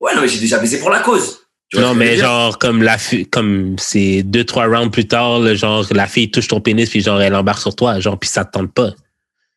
Ouais, 0.00 0.14
non, 0.14 0.20
mais 0.22 0.28
j'ai 0.28 0.40
déjà 0.40 0.58
baisé 0.58 0.78
pour 0.78 0.90
la 0.90 1.00
cause. 1.00 1.38
Tu 1.70 1.78
Non, 1.78 1.94
mais 1.94 2.16
genre, 2.18 2.58
comme 2.58 2.82
la 2.82 2.96
comme 3.30 3.76
c'est 3.78 4.22
deux, 4.22 4.44
trois 4.44 4.66
rounds 4.66 4.90
plus 4.90 5.08
tard, 5.08 5.40
le 5.40 5.54
genre, 5.54 5.86
la 5.92 6.06
fille 6.06 6.30
touche 6.30 6.48
ton 6.48 6.60
pénis, 6.60 6.90
puis 6.90 7.00
genre, 7.00 7.22
elle 7.22 7.34
embarque 7.34 7.60
sur 7.62 7.74
toi, 7.74 7.98
genre, 7.98 8.18
puis 8.18 8.28
ça 8.28 8.44
te 8.44 8.50
tente 8.58 8.72
pas. 8.74 8.90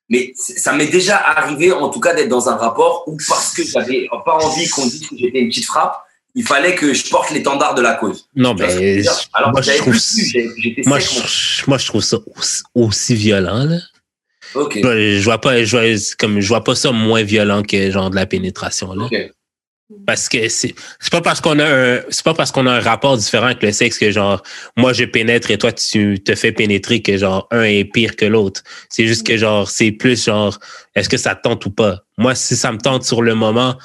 Mais 0.08 0.32
ça 0.36 0.72
m'est 0.72 0.88
déjà 0.88 1.18
arrivé, 1.18 1.72
en 1.74 1.90
tout 1.90 2.00
cas, 2.00 2.14
d'être 2.14 2.30
dans 2.30 2.48
un 2.48 2.56
rapport 2.56 3.04
où, 3.08 3.18
parce 3.28 3.54
que 3.54 3.64
j'avais 3.66 4.08
pas 4.24 4.38
envie 4.42 4.70
qu'on 4.70 4.86
dise 4.86 5.08
que 5.10 5.18
j'étais 5.18 5.40
une 5.40 5.50
petite 5.50 5.66
frappe, 5.66 5.98
il 6.36 6.46
fallait 6.46 6.76
que 6.76 6.94
je 6.94 7.10
porte 7.10 7.32
l'étendard 7.32 7.76
de 7.76 7.82
la 7.82 7.94
cause. 7.94 8.28
Non, 8.36 8.56
je 8.58 8.64
mais 8.64 9.04
Alors 9.34 9.52
moi, 9.52 9.62
je 9.62 9.72
trouve, 9.78 9.94
plus 9.94 10.86
moi, 10.86 11.00
je, 11.00 11.64
moi, 11.68 11.78
je 11.78 11.86
trouve 11.86 12.04
ça 12.04 12.18
aussi, 12.36 12.64
aussi 12.76 13.16
violent, 13.16 13.64
là. 13.64 13.78
moi. 14.54 14.64
Ok. 14.66 14.80
Je, 14.82 15.24
vois 15.24 15.40
pas, 15.40 15.64
je 15.64 15.78
vois, 15.78 16.16
comme, 16.20 16.42
je 16.42 16.48
vois 16.48 16.64
pas 16.64 16.76
ça 16.76 16.92
moins 16.92 17.24
violent 17.24 17.64
que 17.64 17.90
genre 17.90 18.10
de 18.10 18.16
la 18.16 18.26
pénétration, 18.26 18.94
là. 18.94 19.06
Ok. 19.06 19.32
Parce 20.08 20.30
que 20.30 20.50
c'est 20.50 20.74
c'est 21.00 21.12
pas 21.12 21.22
parce 21.22 21.42
qu'on 21.42 21.60
a 21.60 21.66
un 21.66 22.02
c'est 22.10 22.24
pas 22.24 22.34
parce 22.34 22.52
qu'on 22.52 22.66
a 22.66 22.72
un 22.72 22.80
rapport 22.80 23.16
différent 23.18 23.46
avec 23.46 23.62
le 23.62 23.72
sexe 23.72 24.00
que 24.00 24.10
genre 24.10 24.42
moi 24.76 24.94
je 24.94 25.04
pénètre 25.04 25.52
et 25.52 25.60
toi 25.60 25.72
tu 25.72 26.24
te 26.24 26.34
fais 26.34 26.52
pénétrer 26.52 27.04
que 27.04 27.16
genre 27.18 27.48
un 27.52 27.62
est 27.62 27.86
pire 27.86 28.16
que 28.16 28.26
l'autre. 28.26 28.64
C'est 28.90 29.06
juste 29.06 29.28
que 29.28 29.38
genre 29.38 29.70
c'est 29.70 29.92
plus 29.92 30.26
genre 30.26 30.58
est-ce 30.96 31.08
que 31.08 31.18
ça 31.18 31.36
te 31.36 31.44
tente 31.44 31.64
ou 31.68 31.70
pas? 31.70 32.00
Moi 32.18 32.34
si 32.34 32.56
ça 32.56 32.72
me 32.72 32.80
tente 32.80 33.04
sur 33.04 33.22
le 33.22 33.36
moment, 33.36 33.78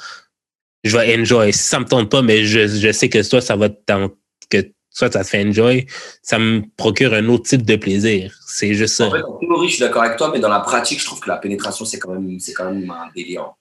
je 0.83 0.97
vais 0.97 1.19
enjoy. 1.19 1.53
Si 1.53 1.59
ça 1.63 1.79
me 1.79 1.85
tente 1.85 2.09
pas 2.09 2.21
mais 2.21 2.43
je, 2.45 2.67
je 2.67 2.91
sais 2.91 3.09
que 3.09 3.27
toi 3.27 3.41
ça 3.41 3.55
va 3.55 3.69
te 3.69 3.79
tenter 3.85 4.15
que 4.49 4.71
soit 4.89 5.11
ça 5.11 5.23
te 5.23 5.29
fait 5.29 5.45
enjoy, 5.45 5.85
ça 6.21 6.37
me 6.37 6.63
procure 6.75 7.13
un 7.13 7.27
autre 7.29 7.45
type 7.47 7.63
de 7.65 7.75
plaisir. 7.77 8.33
C'est 8.45 8.73
juste 8.73 8.95
ça. 8.95 9.05
En 9.07 9.11
fait, 9.11 9.23
en 9.23 9.37
théorie, 9.37 9.69
je 9.69 9.75
suis 9.75 9.81
d'accord 9.81 10.03
avec 10.03 10.17
toi, 10.17 10.29
mais 10.33 10.39
dans 10.39 10.49
la 10.49 10.59
pratique, 10.59 10.99
je 10.99 11.05
trouve 11.05 11.21
que 11.21 11.29
la 11.29 11.37
pénétration, 11.37 11.85
c'est 11.85 11.97
quand 11.99 12.11
même, 12.11 12.37
c'est 12.39 12.51
quand 12.53 12.65
même 12.69 12.89
un 12.91 13.09
délire. 13.15 13.53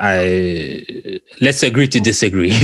I- 0.00 1.20
let's 1.40 1.62
agree 1.62 1.88
to 1.88 2.00
disagree. 2.00 2.50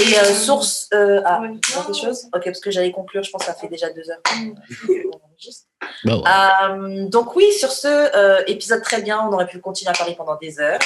Et 0.00 0.18
euh, 0.18 0.24
source. 0.34 0.88
Euh, 0.92 1.20
ah, 1.24 1.40
quelque 1.72 1.94
chose? 1.96 2.24
Ok, 2.34 2.44
parce 2.44 2.60
que 2.60 2.70
j'allais 2.70 2.90
conclure, 2.92 3.22
je 3.22 3.30
pense 3.30 3.40
que 3.42 3.46
ça 3.46 3.54
fait 3.54 3.68
déjà 3.68 3.88
deux 3.90 4.10
heures. 4.10 4.20
Juste. 5.40 5.68
Bon, 6.04 6.22
Euh, 6.26 7.06
donc, 7.08 7.36
oui, 7.36 7.46
sur 7.58 7.70
ce 7.70 7.86
euh, 7.86 8.42
épisode 8.48 8.82
très 8.82 9.00
bien, 9.02 9.20
on 9.26 9.32
aurait 9.32 9.46
pu 9.46 9.60
continuer 9.60 9.90
à 9.90 9.94
parler 9.94 10.14
pendant 10.16 10.36
des 10.36 10.58
heures. 10.58 10.80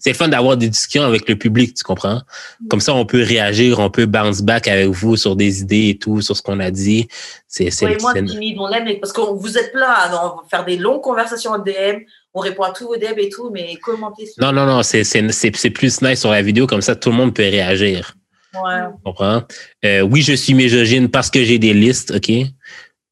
c'est 0.02 0.10
le 0.10 0.16
fun 0.16 0.28
d'avoir 0.28 0.58
des 0.58 0.68
discussions 0.68 1.04
avec 1.04 1.28
le 1.30 1.38
public, 1.38 1.74
tu 1.74 1.84
comprends? 1.84 2.22
Comme 2.70 2.82
ça, 2.82 2.94
on 2.94 3.06
peut 3.06 3.24
réagir, 3.24 3.80
on 3.80 3.90
peut 3.90 4.06
bounce 4.06 4.42
back 4.42 4.68
avec 4.68 4.88
vous 4.88 5.16
sur 5.16 5.38
des 5.38 5.62
idées 5.62 5.90
et 5.90 5.98
tout, 5.98 6.20
sur 6.20 6.36
ce 6.36 6.42
qu'on 6.42 6.60
a 6.60 6.70
dit. 6.70 7.08
C'est, 7.48 7.70
moi, 8.02 8.14
timide, 8.14 8.58
on 8.60 8.68
l'aime, 8.68 8.84
mais- 8.84 8.98
parce 8.98 9.14
que 9.14 9.22
vous 9.22 9.58
êtes 9.58 9.72
plein 9.72 9.90
à 9.90 10.10
non, 10.10 10.34
faire 10.50 10.66
des 10.66 10.76
longues 10.76 11.02
conversations 11.02 11.52
en 11.52 11.60
DM. 11.60 12.02
On 12.34 12.40
répond 12.40 12.64
à 12.64 12.72
tous 12.72 12.86
vos 12.86 12.96
DM 12.98 13.18
et 13.18 13.30
tout, 13.30 13.50
mais 13.52 13.76
commentez. 13.78 14.26
sur- 14.26 14.42
non, 14.44 14.52
non, 14.54 14.66
non, 14.66 14.84
c'est, 14.84 15.04
c'est, 15.04 15.32
c'est, 15.32 15.56
c'est 15.56 15.70
plus 15.70 16.02
nice 16.02 16.20
sur 16.22 16.32
la 16.32 16.42
vidéo, 16.42 16.66
comme 16.68 16.82
ça, 16.82 16.96
tout 16.96 17.10
le 17.10 17.16
monde 17.16 17.34
peut 17.36 17.44
réagir. 17.44 18.16
Ouais. 18.54 18.80
Tu 18.96 19.04
comprends? 19.04 19.44
Euh, 19.86 20.02
oui, 20.02 20.22
je 20.22 20.34
suis 20.34 20.54
misogyne 20.54 21.10
parce 21.10 21.30
que 21.30 21.44
j'ai 21.44 21.58
des 21.60 21.74
listes, 21.74 22.12
OK? 22.12 22.32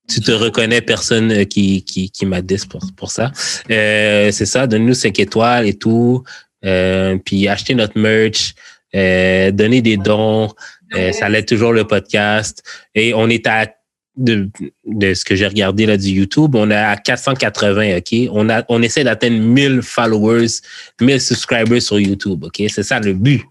Tu 0.09 0.21
te 0.21 0.31
reconnais, 0.31 0.81
personne 0.81 1.31
euh, 1.31 1.43
qui, 1.45 1.83
qui, 1.83 2.09
qui 2.09 2.25
m'a 2.25 2.41
dit 2.41 2.57
pour, 2.69 2.81
pour 2.97 3.11
ça. 3.11 3.31
Euh, 3.69 4.31
c'est 4.31 4.45
ça, 4.45 4.67
donne-nous 4.67 4.93
5 4.95 5.19
étoiles 5.19 5.67
et 5.67 5.75
tout. 5.77 6.23
Euh, 6.65 7.17
puis 7.23 7.47
achetez 7.47 7.75
notre 7.75 7.97
merch, 7.97 8.53
donnez 8.93 9.81
des 9.81 9.97
dons. 9.97 10.49
Ça 11.13 11.29
l'aide 11.29 11.45
toujours 11.45 11.71
le 11.73 11.85
podcast. 11.85 12.63
Et 12.95 13.13
on 13.13 13.29
est 13.29 13.45
à 13.47 13.67
de, 14.19 14.49
de 14.85 15.13
ce 15.13 15.23
que 15.23 15.35
j'ai 15.35 15.47
regardé 15.47 15.85
là 15.85 15.97
du 15.97 16.09
YouTube, 16.09 16.55
on 16.55 16.69
est 16.69 16.75
à 16.75 16.97
480, 16.97 17.97
OK? 17.97 18.29
On 18.31 18.49
a 18.49 18.63
on 18.67 18.81
essaie 18.81 19.03
d'atteindre 19.03 19.39
1000 19.39 19.81
followers, 19.81 20.47
1000 21.01 21.21
subscribers 21.21 21.81
sur 21.81 21.99
YouTube, 21.99 22.43
OK? 22.43 22.61
C'est 22.67 22.83
ça 22.83 22.99
le 22.99 23.13
but. 23.13 23.41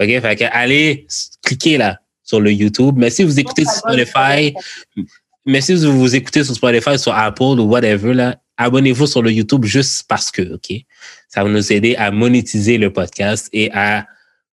OK? 0.00 0.08
Fait 0.20 0.36
que 0.36 0.44
allez 0.50 1.06
cliquez 1.44 1.78
là 1.78 2.00
sur 2.24 2.40
le 2.40 2.52
YouTube. 2.52 2.96
Mais 2.98 3.10
si 3.10 3.22
vous 3.22 3.38
écoutez 3.38 3.64
sur 3.64 3.74
Spotify, 3.74 4.54
mais 5.46 5.60
si 5.60 5.74
vous 5.74 5.98
vous 5.98 6.14
écoutez 6.16 6.42
sur 6.44 6.54
Spotify, 6.54 6.98
sur 6.98 7.14
Apple 7.14 7.42
ou 7.42 7.62
whatever, 7.62 8.12
là, 8.12 8.36
abonnez-vous 8.56 9.06
sur 9.06 9.22
le 9.22 9.30
YouTube 9.30 9.64
juste 9.64 10.04
parce 10.08 10.30
que, 10.30 10.54
OK? 10.54 10.72
Ça 11.28 11.44
va 11.44 11.48
nous 11.48 11.72
aider 11.72 11.94
à 11.96 12.10
monétiser 12.10 12.76
le 12.76 12.92
podcast 12.92 13.48
et 13.52 13.70
à 13.72 14.06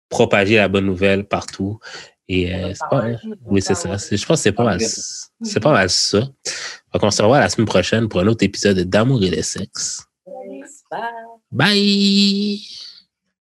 propager 0.10 0.58
la 0.58 0.68
bonne 0.68 0.86
nouvelle 0.86 1.26
partout. 1.26 1.80
Et 2.28 2.54
euh, 2.54 2.74
c'est 2.74 2.90
pas, 2.90 3.06
oui, 3.46 3.62
c'est 3.62 3.76
ça. 3.76 3.96
Je 3.98 4.26
pense 4.26 4.40
que 4.40 4.44
c'est 4.44 4.52
pas 4.52 4.64
mal. 4.64 4.80
C'est 4.82 5.60
pas 5.60 5.74
mal 5.74 5.90
ça. 5.90 6.20
Donc, 6.20 7.04
on 7.04 7.12
se 7.12 7.22
revoit 7.22 7.40
la 7.40 7.50
semaine 7.50 7.68
prochaine 7.68 8.08
pour 8.08 8.22
un 8.22 8.28
autre 8.28 8.44
épisode 8.44 8.80
d'Amour 8.80 9.24
et 9.24 9.30
de 9.30 9.42
sexe. 9.42 10.06
Bye. 10.92 11.02
Bye! 11.52 12.85